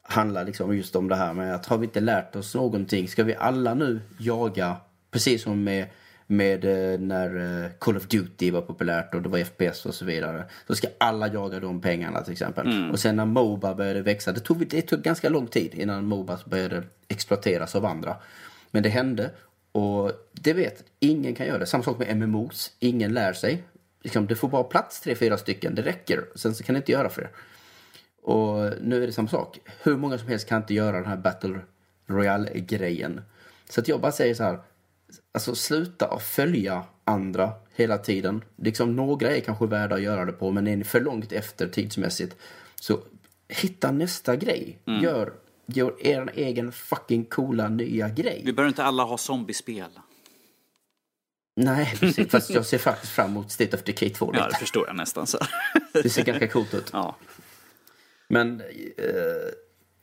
handlar 0.03 0.45
liksom 0.45 0.77
just 0.77 0.97
om 0.97 1.09
det 1.09 1.17
här 1.17 1.33
med 1.33 1.55
att 1.55 1.67
har 1.67 1.79
vi 1.79 1.87
inte 1.87 2.01
lärt 2.01 2.37
oss 2.37 2.55
någonting? 2.55 3.09
Ska 3.09 3.25
vi 3.25 3.35
alla 3.35 3.75
nu 3.75 4.01
jaga, 4.19 4.77
precis 5.11 5.43
som 5.43 5.65
med, 5.65 5.87
med 6.33 6.65
eh, 6.65 7.01
när 7.01 7.63
eh, 7.65 7.71
Call 7.79 7.97
of 7.97 8.07
Duty 8.07 8.51
var 8.51 8.61
populärt 8.61 9.15
och 9.15 9.23
det 9.23 9.29
var 9.29 9.39
FPS 9.45 9.87
och 9.87 9.95
så 9.95 10.05
vidare. 10.05 10.45
Så 10.67 10.75
ska 10.75 10.89
alla 10.99 11.29
jaga 11.29 11.61
de 11.61 11.81
pengarna 11.81 12.23
till 12.23 12.33
exempel. 12.33 12.91
Och 12.93 12.99
sen 12.99 13.17
när 13.17 13.25
Moba 13.25 13.75
började 13.75 14.03
växa, 14.03 14.33
det 14.33 14.41
tog, 14.41 14.67
det 14.67 14.83
tog 14.83 15.03
ganska 15.03 15.29
lång 15.29 15.47
tid 15.47 15.75
innan 15.75 16.05
Moba 16.05 16.39
började 16.45 16.83
exploateras 17.09 17.75
av 17.75 17.85
andra. 17.85 18.17
Men 18.71 18.83
det 18.83 18.89
hände 18.89 19.31
och 19.73 20.13
det 20.33 20.53
vet, 20.53 20.85
ingen 21.01 21.35
kan 21.35 21.47
göra 21.47 21.59
det. 21.59 21.67
Samma 21.67 21.85
sak 21.85 21.99
med 21.99 22.17
MMOs, 22.17 22.73
ingen 22.79 23.13
lär 23.13 23.33
sig. 23.33 23.63
Liksom, 24.03 24.27
det 24.27 24.35
får 24.35 24.49
bara 24.49 24.65
plats 24.65 25.01
tre, 25.01 25.15
fyra 25.15 25.39
stycken, 25.39 25.75
det 25.75 25.83
räcker. 25.83 26.25
Sen 26.35 26.55
så 26.55 26.65
kan 26.65 26.75
det 26.75 26.77
inte 26.77 26.93
göra 26.93 27.09
fler. 27.09 27.31
Och 28.23 28.73
nu 28.81 29.03
är 29.03 29.07
det 29.07 29.13
samma 29.13 29.29
sak. 29.29 29.59
Hur 29.83 29.97
många 29.97 30.19
som 30.19 30.29
helst 30.29 30.49
kan 30.49 30.63
inte 30.63 30.75
göra 30.75 30.97
den 30.97 31.07
här 31.07 31.17
Battle 31.17 31.59
Royale-grejen. 32.07 33.21
Så 33.69 33.81
att 33.81 33.89
jag 33.89 34.01
bara 34.01 34.13
säger 34.13 34.35
så 34.35 34.43
här. 34.43 34.59
Alltså 35.35 35.55
sluta 35.55 36.07
att 36.07 36.23
följa 36.23 36.85
andra 37.05 37.53
hela 37.75 37.99
tiden. 37.99 38.45
Liksom 38.57 38.97
några 38.97 39.37
är 39.37 39.41
kanske 39.41 39.67
värda 39.67 39.95
att 39.95 40.03
göra 40.03 40.25
det 40.25 40.33
på 40.33 40.51
men 40.51 40.67
är 40.67 40.77
ni 40.77 40.85
för 40.85 41.01
långt 41.01 41.33
efter 41.33 41.69
tidsmässigt 41.69 42.37
så 42.75 43.01
hitta 43.49 43.93
nästa 43.93 44.37
grej. 44.37 44.79
Gör, 45.03 45.33
gör 45.67 46.07
er 46.07 46.31
egen 46.35 46.73
fucking 46.73 47.25
coola 47.25 47.69
nya 47.69 48.09
grej. 48.09 48.43
Vi 48.45 48.53
behöver 48.53 48.69
inte 48.69 48.85
alla 48.85 49.03
ha 49.03 49.19
zombiespel. 49.19 49.91
Nej, 51.57 51.95
precis. 52.01 52.31
Fast 52.31 52.51
jag 52.51 52.67
ser 52.67 52.79
faktiskt 52.79 53.13
fram 53.13 53.31
emot 53.31 53.51
State 53.51 53.77
of 53.77 53.83
Decay 53.83 54.11
2 54.11 54.33
Ja, 54.35 54.49
det 54.49 54.57
förstår 54.57 54.87
jag 54.87 54.97
nästan. 54.97 55.27
Så. 55.27 55.39
Det 55.93 56.11
ser 56.11 56.25
ganska 56.25 56.49
coolt 56.49 56.75
ut. 56.75 56.91
Ja. 56.93 57.17
Men, 58.29 58.61
eh, 58.61 58.67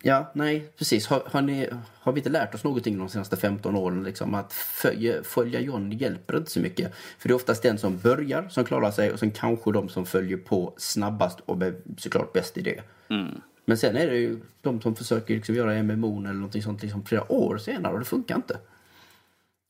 ja, 0.03 0.31
nej, 0.35 0.69
precis. 0.77 1.07
Har, 1.07 1.23
har, 1.25 1.41
ni, 1.41 1.69
har 1.99 2.11
vi 2.11 2.19
inte 2.19 2.29
lärt 2.29 2.55
oss 2.55 2.63
någonting 2.63 2.97
de 2.97 3.09
senaste 3.09 3.37
15 3.37 3.75
åren? 3.75 4.03
Liksom, 4.03 4.33
att 4.35 4.53
följa, 4.53 5.23
följa 5.23 5.59
John 5.59 5.91
hjälper 5.91 6.37
inte 6.37 6.51
så 6.51 6.59
mycket. 6.59 6.93
För 7.17 7.29
det 7.29 7.31
är 7.31 7.35
oftast 7.35 7.63
den 7.63 7.77
som 7.77 7.97
börjar 7.97 8.47
som 8.49 8.65
klarar 8.65 8.91
sig 8.91 9.11
och 9.11 9.19
sen 9.19 9.31
kanske 9.31 9.71
de 9.71 9.89
som 9.89 10.05
följer 10.05 10.37
på 10.37 10.73
snabbast 10.77 11.39
och 11.39 11.61
är 11.61 11.75
såklart 11.97 12.33
bäst 12.33 12.57
i 12.57 12.61
det. 12.61 12.81
Men 13.65 13.77
sen 13.77 13.95
är 13.95 14.07
det 14.07 14.17
ju 14.17 14.39
de 14.61 14.81
som 14.81 14.95
försöker 14.95 15.35
liksom 15.35 15.55
göra 15.55 15.83
MMO 15.83 16.19
eller 16.19 16.33
någonting 16.33 16.63
sånt 16.63 16.81
liksom 16.81 17.05
flera 17.05 17.31
år 17.31 17.57
senare 17.57 17.93
och 17.93 17.99
det 17.99 18.05
funkar 18.05 18.35
inte. 18.35 18.57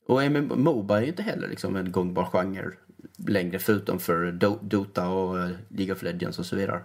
Och 0.06 0.24
MMO, 0.32 0.56
Moba 0.56 0.98
är 0.98 1.01
ju 1.01 1.08
inte 1.08 1.24
heller 1.24 1.48
liksom 1.48 1.75
en 1.75 1.91
gångbar 1.91 2.25
genre 2.25 2.72
längre 3.27 3.59
förutom 3.59 3.99
för 3.99 4.32
Do- 4.32 4.59
Dota 4.61 5.08
och 5.09 5.49
League 5.69 5.93
of 5.95 6.01
Legends 6.01 6.40
och 6.40 6.45
så 6.45 6.56
vidare. 6.56 6.82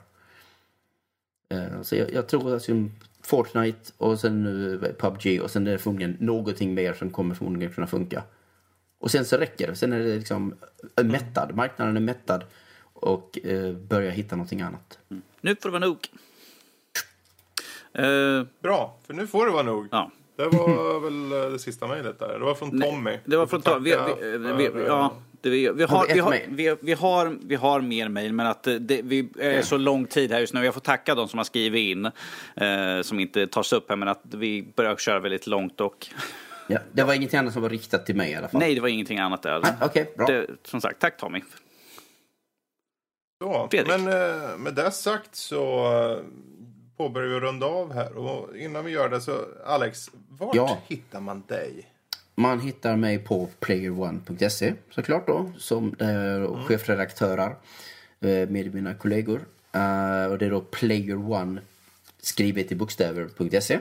Eh, 1.49 1.83
Så 1.83 1.97
jag, 1.97 2.13
jag 2.13 2.27
tror 2.29 2.57
att 2.57 2.63
Fortnite 3.27 3.93
och 3.99 4.21
sen 4.21 4.43
nu 4.43 4.79
PubG 4.99 5.41
och 5.43 5.51
sen 5.51 5.67
är 5.67 5.73
det 5.73 5.79
förmodligen 5.79 6.17
någonting 6.21 6.75
mer 6.75 6.93
som 6.93 7.11
kommer 7.11 7.35
förmodligen 7.35 7.75
kunna 7.75 7.87
funka. 7.87 8.23
Och 9.01 9.11
sen 9.11 9.25
så 9.25 9.37
räcker 9.37 9.67
det. 9.67 9.75
Sen 9.77 9.93
är 9.93 9.99
det 9.99 10.17
liksom 10.17 10.55
eh, 10.99 11.05
mättad. 11.05 11.55
Marknaden 11.55 11.97
är 11.97 12.01
mättad 12.01 12.45
och 12.93 13.39
eh, 13.45 13.73
börjar 13.73 14.11
hitta 14.11 14.37
någonting 14.37 14.61
annat. 14.61 14.99
Nu 15.41 15.57
får 15.57 15.69
det 15.69 15.79
vara 15.79 15.87
nog. 15.87 15.99
Eh, 17.93 18.47
Bra, 18.63 18.99
för 19.07 19.15
nu 19.15 19.27
får 19.27 19.47
det 19.47 19.53
vara 19.53 19.63
nog. 19.63 19.89
ja. 19.91 20.11
Det 20.37 20.45
var 20.49 21.01
väl 21.01 21.33
eh, 21.45 21.53
det 21.53 21.59
sista 21.59 21.87
mejlet 21.87 22.19
där. 22.19 22.39
Det 22.39 22.45
var 22.45 22.55
från 22.55 22.81
Tommy. 22.81 23.19
Det 23.25 23.37
var 23.37 23.47
från 23.47 23.63
Tom. 23.63 23.83
Vi, 23.85 23.91
tacka 23.93 25.11
vi, 25.51 25.71
vi, 25.71 25.83
eh, 25.83 25.89
ja, 25.91 26.05
det, 26.09 26.15
vi, 26.15 26.15
vi, 26.15 26.15
Har 26.15 26.15
vi 26.15 26.21
har, 26.21 26.31
vi, 26.51 26.77
vi, 26.81 26.93
har, 26.93 27.39
vi 27.43 27.55
har 27.55 27.81
mer 27.81 28.09
mejl, 28.09 28.33
men 28.33 28.47
att 28.47 28.63
det, 28.63 28.79
det, 28.79 29.03
vi 29.03 29.29
är 29.39 29.63
så 29.63 29.77
lång 29.77 30.07
tid 30.07 30.33
här 30.33 30.41
just 30.41 30.55
nu. 30.55 30.65
Jag 30.65 30.75
får 30.75 30.81
tacka 30.81 31.15
de 31.15 31.29
som 31.29 31.39
har 31.39 31.45
skrivit 31.45 31.81
in, 31.81 32.05
eh, 32.57 33.03
som 33.03 33.21
inte 33.21 33.47
tas 33.47 33.73
upp 33.73 33.89
här, 33.89 33.97
men 33.97 34.09
att 34.09 34.23
vi 34.23 34.73
börjar 34.77 34.97
köra 34.97 35.19
väldigt 35.21 35.47
långt 35.47 35.81
och... 35.81 36.07
Ja, 36.69 36.79
det 36.93 37.03
var 37.03 37.15
ingenting 37.15 37.39
annat 37.39 37.53
som 37.53 37.63
var 37.63 37.69
riktat 37.71 38.07
till 38.07 38.17
mig 38.17 38.31
i 38.31 38.35
alla 38.35 38.49
fall. 38.49 38.61
Nej, 38.61 38.75
det 38.75 38.81
var 38.81 38.89
ingenting 38.89 39.19
annat 39.19 39.43
där. 39.43 39.61
Nej, 39.63 39.73
Okej, 39.83 40.13
bra. 40.17 40.27
Det, 40.27 40.47
som 40.65 40.81
sagt, 40.81 41.01
tack 41.01 41.17
Tommy. 41.17 41.41
Så, 43.43 43.69
Fredrik. 43.71 43.89
men 43.89 44.01
eh, 44.09 44.57
med 44.59 44.75
det 44.75 44.91
sagt 44.91 45.35
så 45.35 45.93
eh, 46.11 46.19
påbörjar 46.97 47.29
vi 47.29 47.41
runda 47.41 47.67
av 47.67 47.93
här. 47.95 48.17
Och 48.17 48.57
innan 48.57 48.85
vi 48.85 48.91
gör 48.93 49.09
det 49.09 49.21
så, 49.21 49.41
Alex, 49.67 50.11
vart 50.29 50.55
Ja. 50.55 50.79
hittar 50.89 51.21
man 51.21 51.43
dig? 51.49 51.91
Man 52.35 52.61
hittar 52.61 52.97
mig 52.97 53.19
på 53.19 53.49
playerone.se 53.61 54.75
såklart 54.91 55.27
då, 55.27 55.53
som 55.59 55.95
där 55.99 56.13
jag 56.13 56.25
är 56.25 56.65
chefredaktörar. 56.65 57.57
eh, 58.21 58.49
med 58.49 58.75
mina 58.75 58.95
kollegor. 58.95 59.41
Uh, 59.77 60.33
och 60.33 60.39
det 60.39 60.47
är 60.47 60.51
då 60.51 60.61
player 60.61 61.33
one 61.33 61.61
skrivet 62.21 62.73
i 62.73 62.75
bokstäver.se. 62.75 63.79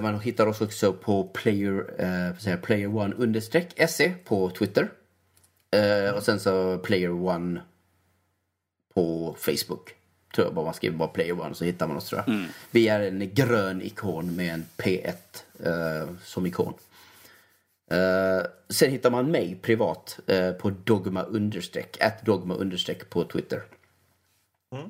Man 0.00 0.20
hittar 0.20 0.46
oss 0.46 0.60
också 0.60 0.92
på 0.92 1.24
player, 1.24 2.56
player 2.56 2.96
one 2.96 3.14
understreck 3.14 3.90
se 3.90 4.12
på 4.24 4.50
Twitter. 4.50 4.88
Och 6.14 6.22
sen 6.22 6.40
så 6.40 6.78
player 6.78 7.10
one 7.10 7.60
på 8.94 9.36
Facebook. 9.38 9.94
Tror 10.34 10.46
jag 10.46 10.54
bara 10.54 10.64
man 10.64 10.74
skriver 10.74 10.96
bara 10.96 11.08
player 11.08 11.40
one 11.40 11.54
så 11.54 11.64
hittar 11.64 11.86
man 11.86 11.96
oss 11.96 12.08
tror 12.08 12.22
jag. 12.26 12.34
Mm. 12.34 12.48
Vi 12.70 12.88
är 12.88 13.00
en 13.00 13.30
grön 13.34 13.82
ikon 13.82 14.36
med 14.36 14.54
en 14.54 14.64
P1 14.76 16.16
som 16.24 16.46
ikon. 16.46 16.74
Uh, 17.92 18.46
sen 18.68 18.90
hittar 18.90 19.10
man 19.10 19.30
mig 19.30 19.58
privat 19.62 20.18
uh, 20.30 20.52
på 20.52 20.70
dogma 20.84 21.22
understreck, 21.22 21.96
at 22.00 22.26
dogma 22.26 22.54
understreck 22.54 23.10
på 23.10 23.24
Twitter. 23.24 23.62
Mm. 24.72 24.84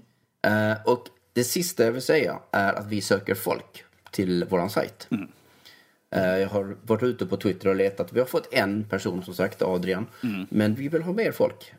Uh, 0.47 0.79
och 0.87 1.07
det 1.33 1.45
sista 1.45 1.85
jag 1.85 1.93
vill 1.93 2.03
säga 2.03 2.39
är 2.51 2.73
att 2.73 2.87
vi 2.87 3.01
söker 3.01 3.35
folk 3.35 3.85
till 4.11 4.45
våran 4.45 4.71
sajt. 4.71 5.09
Mm. 5.11 5.29
jag 6.41 6.49
har 6.49 6.77
varit 6.83 7.03
ute 7.03 7.27
på 7.27 7.37
Twitter 7.37 7.69
och 7.69 7.77
letat. 7.77 8.13
Vi 8.13 8.21
har 8.21 8.27
fått 8.27 8.55
en 8.55 8.85
person 8.85 9.23
som 9.23 9.35
sagt, 9.35 9.63
Adrian. 9.63 10.07
Mm. 10.23 10.47
Men 10.51 10.75
vi 10.75 10.89
vill 10.89 11.03
ha 11.03 11.13
mer 11.13 11.33
folk. 11.33 11.75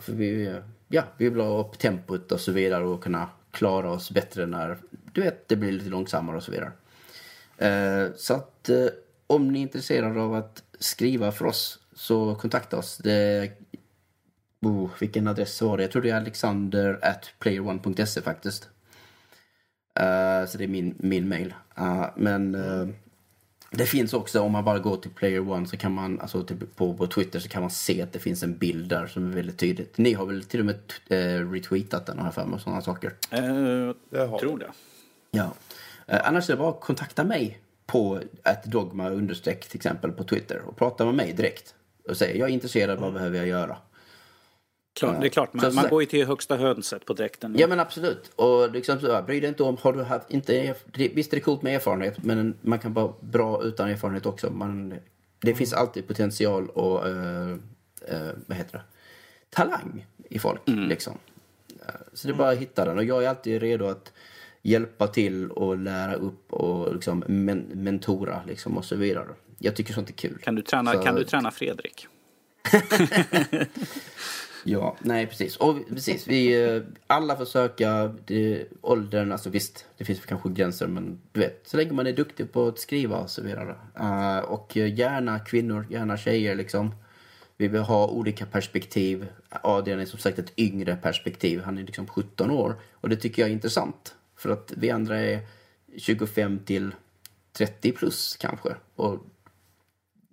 för 0.00 0.12
vi, 0.12 0.60
ja, 0.88 1.02
vi 1.16 1.28
vill 1.28 1.40
ha 1.40 1.60
upp 1.60 1.78
tempot 1.78 2.32
och 2.32 2.40
så 2.40 2.52
vidare 2.52 2.84
och 2.84 3.02
kunna 3.02 3.28
klara 3.50 3.90
oss 3.90 4.10
bättre 4.10 4.46
när 4.46 4.78
du 5.12 5.20
vet, 5.20 5.48
det 5.48 5.56
blir 5.56 5.72
lite 5.72 5.88
långsammare 5.90 6.36
och 6.36 6.42
så 6.42 6.52
vidare. 6.52 6.72
så 8.16 8.34
att 8.34 8.70
om 9.28 9.48
ni 9.48 9.58
är 9.58 9.62
intresserade 9.62 10.20
av 10.20 10.34
att 10.34 10.62
skriva 10.78 11.32
för 11.32 11.44
oss 11.44 11.78
så 11.98 12.34
kontakta 12.34 12.76
oss. 12.78 12.98
Det, 12.98 13.50
oh, 14.60 14.90
vilken 15.00 15.28
adress 15.28 15.62
var 15.62 15.76
det? 15.76 15.82
Jag 15.82 15.92
tror 15.92 16.02
det 16.02 16.10
är 16.10 16.16
alexander 16.16 16.98
at 17.02 17.30
playerone.se 17.38 18.22
faktiskt. 18.22 18.68
Uh, 20.00 20.46
så 20.48 20.58
det 20.58 20.64
är 20.64 20.68
min, 20.68 20.94
min 20.98 21.28
mail. 21.28 21.54
Uh, 21.78 22.06
men 22.16 22.54
uh, 22.54 22.88
det 23.70 23.86
finns 23.86 24.14
också, 24.14 24.40
om 24.40 24.52
man 24.52 24.64
bara 24.64 24.78
går 24.78 24.96
till 24.96 25.10
Player 25.10 25.50
One 25.50 25.66
så 25.66 25.76
kan 25.76 25.92
man, 25.92 26.20
alltså 26.20 26.42
till, 26.42 26.56
på, 26.76 26.94
på 26.94 27.06
Twitter 27.06 27.38
så 27.38 27.48
kan 27.48 27.62
man 27.62 27.70
se 27.70 28.02
att 28.02 28.12
det 28.12 28.18
finns 28.18 28.42
en 28.42 28.58
bild 28.58 28.88
där 28.88 29.06
som 29.06 29.30
är 29.30 29.34
väldigt 29.34 29.58
tydligt. 29.58 29.98
Ni 29.98 30.12
har 30.12 30.26
väl 30.26 30.44
till 30.44 30.60
och 30.60 30.66
med 30.66 30.76
uh, 31.12 31.52
retweetat 31.52 32.06
den 32.06 32.18
här 32.18 32.30
för 32.30 32.44
mig 32.44 32.54
och 32.54 32.60
sådana 32.60 32.82
saker? 32.82 33.14
Uh, 33.34 33.94
jag 34.10 34.38
tror 34.38 34.58
det. 34.58 34.70
Ja. 35.30 35.54
annars 36.06 36.50
är 36.50 36.54
det 36.54 36.58
bara 36.58 36.70
att 36.70 36.80
kontakta 36.80 37.24
mig 37.24 37.60
på 37.88 38.20
ett 38.44 38.64
dogma 38.64 39.10
understreck 39.10 39.68
till 39.68 39.76
exempel 39.76 40.12
på 40.12 40.24
Twitter 40.24 40.62
och 40.66 40.76
prata 40.76 41.04
med 41.04 41.14
mig 41.14 41.32
direkt 41.32 41.74
och 42.08 42.16
säga 42.16 42.36
jag 42.36 42.48
är 42.48 42.52
intresserad, 42.52 42.98
vad 42.98 43.12
behöver 43.12 43.36
jag 43.36 43.46
göra? 43.46 43.76
Klart, 44.92 45.20
det 45.20 45.26
är 45.26 45.30
klart, 45.30 45.52
man, 45.52 45.70
så, 45.70 45.76
man 45.76 45.88
går 45.88 46.02
ju 46.02 46.06
till 46.06 46.26
högsta 46.26 46.56
hönset 46.56 47.04
på 47.04 47.12
dräkten. 47.12 47.56
Ja 47.58 47.66
men 47.66 47.80
absolut. 47.80 48.30
Och 48.36 48.70
liksom, 48.70 49.00
så, 49.00 49.22
bry 49.22 49.40
dig 49.40 49.48
inte 49.48 49.62
om, 49.62 49.76
har 49.80 49.92
du 49.92 50.02
haft, 50.02 50.30
inte, 50.30 50.74
visst 50.94 51.32
är 51.32 51.36
det 51.36 51.40
coolt 51.40 51.62
med 51.62 51.74
erfarenhet 51.74 52.24
men 52.24 52.54
man 52.60 52.78
kan 52.78 52.92
vara 52.92 53.12
bra 53.20 53.62
utan 53.62 53.88
erfarenhet 53.88 54.26
också. 54.26 54.50
Man, 54.50 54.94
det 55.38 55.54
finns 55.54 55.72
alltid 55.72 56.08
potential 56.08 56.68
och, 56.68 57.06
uh, 57.06 57.52
uh, 58.12 58.30
vad 58.46 58.58
heter 58.58 58.72
det, 58.72 58.82
talang 59.50 60.06
i 60.28 60.38
folk. 60.38 60.68
Mm. 60.68 60.88
Liksom. 60.88 61.18
Så 62.12 62.28
det 62.28 62.34
är 62.34 62.36
bara 62.36 62.50
att 62.50 62.58
hitta 62.58 62.84
den 62.84 62.98
och 62.98 63.04
jag 63.04 63.24
är 63.24 63.28
alltid 63.28 63.60
redo 63.60 63.86
att 63.86 64.12
hjälpa 64.62 65.06
till 65.06 65.50
och 65.50 65.78
lära 65.78 66.14
upp 66.14 66.52
och 66.52 66.94
liksom 66.94 67.24
men 67.26 67.58
mentora 67.58 68.42
liksom 68.46 68.76
och 68.76 68.84
så 68.84 68.96
vidare. 68.96 69.28
Jag 69.58 69.76
tycker 69.76 69.92
sånt 69.92 70.08
är 70.08 70.12
kul. 70.12 70.38
Kan 70.42 70.54
du 70.54 70.62
träna, 70.62 70.92
så... 70.92 70.98
kan 70.98 71.14
du 71.14 71.24
träna 71.24 71.50
Fredrik? 71.50 72.06
ja, 74.64 74.96
nej 75.00 75.26
precis. 75.26 75.56
Och 75.56 75.88
precis, 75.88 76.28
vi 76.28 76.64
eh, 76.64 76.82
alla 77.06 77.36
försöka, 77.36 78.14
det, 78.26 78.66
åldern, 78.80 79.32
alltså 79.32 79.50
visst, 79.50 79.86
det 79.98 80.04
finns 80.04 80.20
kanske 80.20 80.48
gränser 80.48 80.86
men 80.86 81.20
du 81.32 81.40
vet, 81.40 81.68
så 81.68 81.76
länge 81.76 81.92
man 81.92 82.06
är 82.06 82.12
duktig 82.12 82.52
på 82.52 82.66
att 82.66 82.78
skriva 82.78 83.16
och 83.16 83.30
så 83.30 83.42
vidare. 83.42 83.76
Uh, 84.00 84.38
och 84.38 84.76
gärna 84.76 85.38
kvinnor, 85.38 85.86
gärna 85.90 86.16
tjejer 86.16 86.54
liksom. 86.54 86.94
Vi 87.56 87.68
vill 87.68 87.80
ha 87.80 88.06
olika 88.06 88.46
perspektiv. 88.46 89.26
Adrian 89.50 90.00
är 90.00 90.06
som 90.06 90.18
sagt 90.18 90.38
ett 90.38 90.52
yngre 90.58 90.96
perspektiv. 90.96 91.62
Han 91.64 91.78
är 91.78 91.82
liksom 91.82 92.06
17 92.06 92.50
år. 92.50 92.76
Och 92.92 93.08
det 93.08 93.16
tycker 93.16 93.42
jag 93.42 93.48
är 93.48 93.52
intressant. 93.52 94.14
För 94.38 94.50
att 94.50 94.72
vi 94.76 94.90
andra 94.90 95.20
är 95.20 95.40
25 95.96 96.58
till 96.58 96.94
30 97.52 97.92
plus 97.92 98.36
kanske. 98.36 98.76
Och 98.96 99.18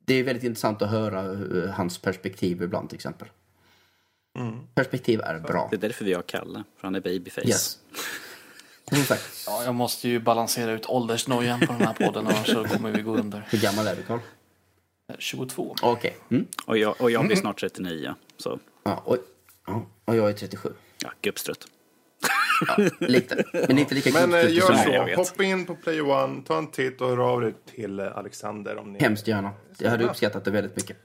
det 0.06 0.14
är 0.14 0.24
väldigt 0.24 0.43
intressant 0.43 0.82
att 0.82 0.90
höra 0.90 1.22
hans 1.72 1.98
perspektiv 1.98 2.64
ibland 2.64 2.90
till 2.90 2.95
exempel. 2.95 3.27
Mm. 4.38 4.59
Perspektiv 4.75 5.22
är 5.22 5.40
bra. 5.40 5.67
Det 5.72 5.75
är 5.75 5.80
därför 5.80 6.06
vi 6.06 6.14
har 6.14 6.22
Kalle, 6.22 6.64
för 6.77 6.88
han 6.88 6.95
är 6.95 7.01
babyface. 7.01 7.48
Yes. 7.48 7.80
Ja, 9.48 9.64
jag 9.64 9.75
måste 9.75 10.09
ju 10.09 10.19
balansera 10.19 10.72
ut 10.72 10.85
åldersnojan 10.85 11.59
på 11.59 11.74
den 11.74 11.82
här 11.82 11.93
podden 11.93 12.27
annars 12.27 12.48
så 12.48 12.64
kommer 12.64 12.92
vi 12.92 13.01
gå 13.01 13.17
under. 13.17 13.48
Hur 13.50 13.61
gammal 13.61 13.88
är 13.88 13.95
du 13.95 14.03
Karl? 14.03 14.19
22. 15.19 15.75
Okej. 15.82 15.92
Okay. 15.92 16.38
Mm. 16.38 16.48
Och, 16.66 16.77
jag, 16.77 17.01
och 17.01 17.11
jag 17.11 17.25
blir 17.25 17.35
snart 17.35 17.59
39. 17.59 18.14
Så. 18.38 18.59
Ja, 18.84 19.03
och, 19.06 19.17
och 20.06 20.16
jag 20.16 20.30
är 20.30 20.34
37. 20.34 20.74
Ja, 21.03 21.11
gubbstrutt. 21.22 21.67
Ja, 22.67 22.90
lite. 23.00 23.43
Men 23.67 23.80
inte 23.80 23.95
lika 23.95 24.09
Men 24.14 24.34
äh, 24.34 24.53
gör 24.53 24.74
så. 24.74 25.16
Hoppa 25.16 25.43
in 25.43 25.66
på 25.66 25.75
Play 25.75 26.01
One, 26.01 26.43
ta 26.43 26.58
en 26.58 26.67
titt 26.67 27.01
och 27.01 27.09
hör 27.09 27.17
av 27.17 27.42
dig 27.42 27.53
till 27.75 28.00
eh, 28.00 28.17
Alexander. 28.17 28.77
Om 28.77 28.93
ni 28.93 29.00
Hemskt 29.00 29.27
gärna. 29.27 29.51
Jag 29.77 29.90
hade 29.90 30.06
uppskattat 30.06 30.45
det 30.45 30.51
väldigt 30.51 30.75
mycket. 30.75 30.98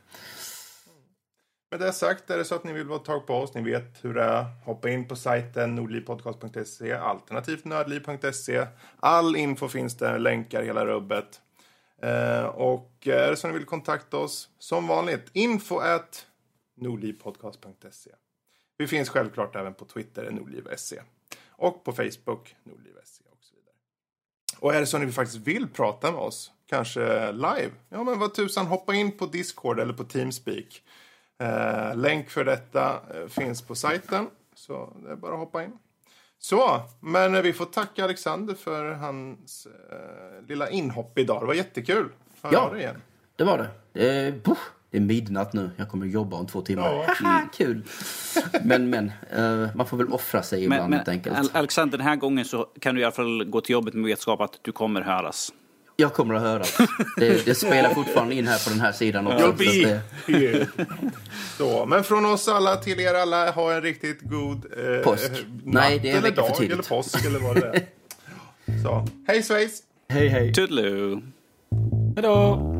Med 1.70 1.80
det 1.80 1.92
sagt, 1.92 2.30
är 2.30 2.38
det 2.38 2.44
så 2.44 2.54
att 2.54 2.64
ni 2.64 2.72
vill 2.72 2.86
vara 2.86 2.98
tag 2.98 3.26
på 3.26 3.34
oss, 3.34 3.54
ni 3.54 3.62
vet 3.62 4.04
hur 4.04 4.14
det 4.14 4.22
är. 4.22 4.44
Hoppa 4.64 4.90
in 4.90 5.08
på 5.08 5.16
sajten 5.16 5.74
nordlivpodcast.se, 5.74 6.92
alternativt 6.92 7.64
nördliv.se. 7.64 8.66
All 9.00 9.36
info 9.36 9.68
finns 9.68 9.96
där, 9.96 10.18
länkar, 10.18 10.62
hela 10.62 10.86
rubbet. 10.86 11.40
Eh, 12.02 12.44
och 12.44 12.92
är 13.06 13.30
det 13.30 13.36
så 13.36 13.46
att 13.46 13.52
ni 13.52 13.58
vill 13.58 13.66
kontakta 13.66 14.16
oss, 14.16 14.48
som 14.58 14.86
vanligt, 14.86 15.30
info 15.32 15.78
at 15.78 16.26
nordlivpodcast.se. 16.76 18.10
Vi 18.78 18.86
finns 18.86 19.08
självklart 19.08 19.56
även 19.56 19.74
på 19.74 19.84
Twitter, 19.84 20.30
nordliv.se. 20.30 21.00
Och 21.60 21.84
på 21.84 21.92
Facebook, 21.92 22.56
nordliv.se 22.64 23.24
och 23.30 23.38
så 23.40 23.54
vidare. 23.56 23.74
Och 24.58 24.74
är 24.74 24.80
det 24.80 24.86
så 24.86 24.96
att 24.96 25.02
ni 25.02 25.12
faktiskt 25.12 25.46
vill 25.46 25.68
prata 25.68 26.12
med 26.12 26.20
oss, 26.20 26.52
kanske 26.66 27.32
live, 27.32 27.70
ja 27.88 28.04
men 28.04 28.18
vad 28.18 28.34
tusan, 28.34 28.66
hoppa 28.66 28.94
in 28.94 29.12
på 29.12 29.26
Discord 29.26 29.80
eller 29.80 29.92
på 29.92 30.04
Teamspeak. 30.04 30.82
Eh, 31.38 31.96
länk 31.96 32.30
för 32.30 32.44
detta 32.44 33.02
eh, 33.14 33.28
finns 33.28 33.62
på 33.62 33.74
sajten, 33.74 34.26
så 34.54 34.96
det 35.04 35.10
är 35.10 35.16
bara 35.16 35.32
att 35.32 35.38
hoppa 35.38 35.64
in. 35.64 35.78
Så, 36.38 36.80
men 37.00 37.42
vi 37.42 37.52
får 37.52 37.64
tacka 37.64 38.04
Alexander 38.04 38.54
för 38.54 38.92
hans 38.92 39.66
eh, 39.66 40.46
lilla 40.48 40.70
inhopp 40.70 41.18
idag. 41.18 41.42
Det 41.42 41.46
var 41.46 41.54
jättekul. 41.54 42.08
Hör 42.42 42.52
ja, 42.52 42.70
det, 42.72 42.78
igen. 42.78 43.02
det 43.36 43.44
var 43.44 43.70
det. 43.92 44.26
Eh, 44.26 44.34
det 44.90 44.96
är 44.96 45.00
midnatt 45.00 45.52
nu, 45.52 45.70
jag 45.76 45.88
kommer 45.88 46.06
jobba 46.06 46.36
om 46.36 46.46
två 46.46 46.60
timmar. 46.60 46.92
Ja. 46.92 47.14
Haha, 47.18 47.48
kul! 47.56 47.82
Men, 48.62 48.90
men, 48.90 49.12
uh, 49.38 49.68
man 49.74 49.86
får 49.86 49.96
väl 49.96 50.08
offra 50.08 50.42
sig 50.42 50.58
men, 50.58 50.76
ibland 50.76 50.90
men, 50.90 50.98
helt 50.98 51.08
enkelt. 51.08 51.54
Alexander, 51.56 51.98
den 51.98 52.06
här 52.06 52.16
gången 52.16 52.44
så 52.44 52.66
kan 52.80 52.94
du 52.94 53.00
i 53.00 53.04
alla 53.04 53.12
fall 53.12 53.44
gå 53.44 53.60
till 53.60 53.72
jobbet 53.72 53.94
med 53.94 54.04
vetskap 54.04 54.40
att 54.40 54.58
du 54.62 54.72
kommer 54.72 55.00
höras. 55.00 55.52
Jag 55.96 56.12
kommer 56.12 56.34
att 56.34 56.42
höras. 56.42 56.78
Det, 57.16 57.44
det 57.46 57.54
spelar 57.54 57.94
fortfarande 57.94 58.34
in 58.34 58.46
här 58.46 58.64
på 58.64 58.70
den 58.70 58.80
här 58.80 58.92
sidan 58.92 59.26
också. 59.26 59.46
You'll 59.46 59.56
be 59.86 60.02
det... 60.38 60.68
Så, 61.58 61.86
men 61.86 62.04
från 62.04 62.26
oss 62.26 62.48
alla 62.48 62.76
till 62.76 63.00
er 63.00 63.14
alla, 63.14 63.50
ha 63.50 63.72
en 63.72 63.82
riktigt 63.82 64.20
god 64.20 64.64
eh, 64.64 65.02
Påsk. 65.04 65.30
Nej, 65.64 65.98
det 65.98 66.10
är 66.10 66.16
en 66.16 66.22
vecka 66.22 66.42
för 66.42 66.54
tidigt. 66.54 66.72
eller 66.72 66.82
påsk 66.82 67.26
eller 67.26 67.38
vad 67.38 67.56
det 67.56 67.66
är. 67.66 68.82
Så, 68.82 69.06
hej 69.26 69.42
svejs! 69.42 69.82
Hej 70.08 70.28
hej! 70.28 70.54
Toodaloo! 70.54 71.22
Hejdå! 72.16 72.79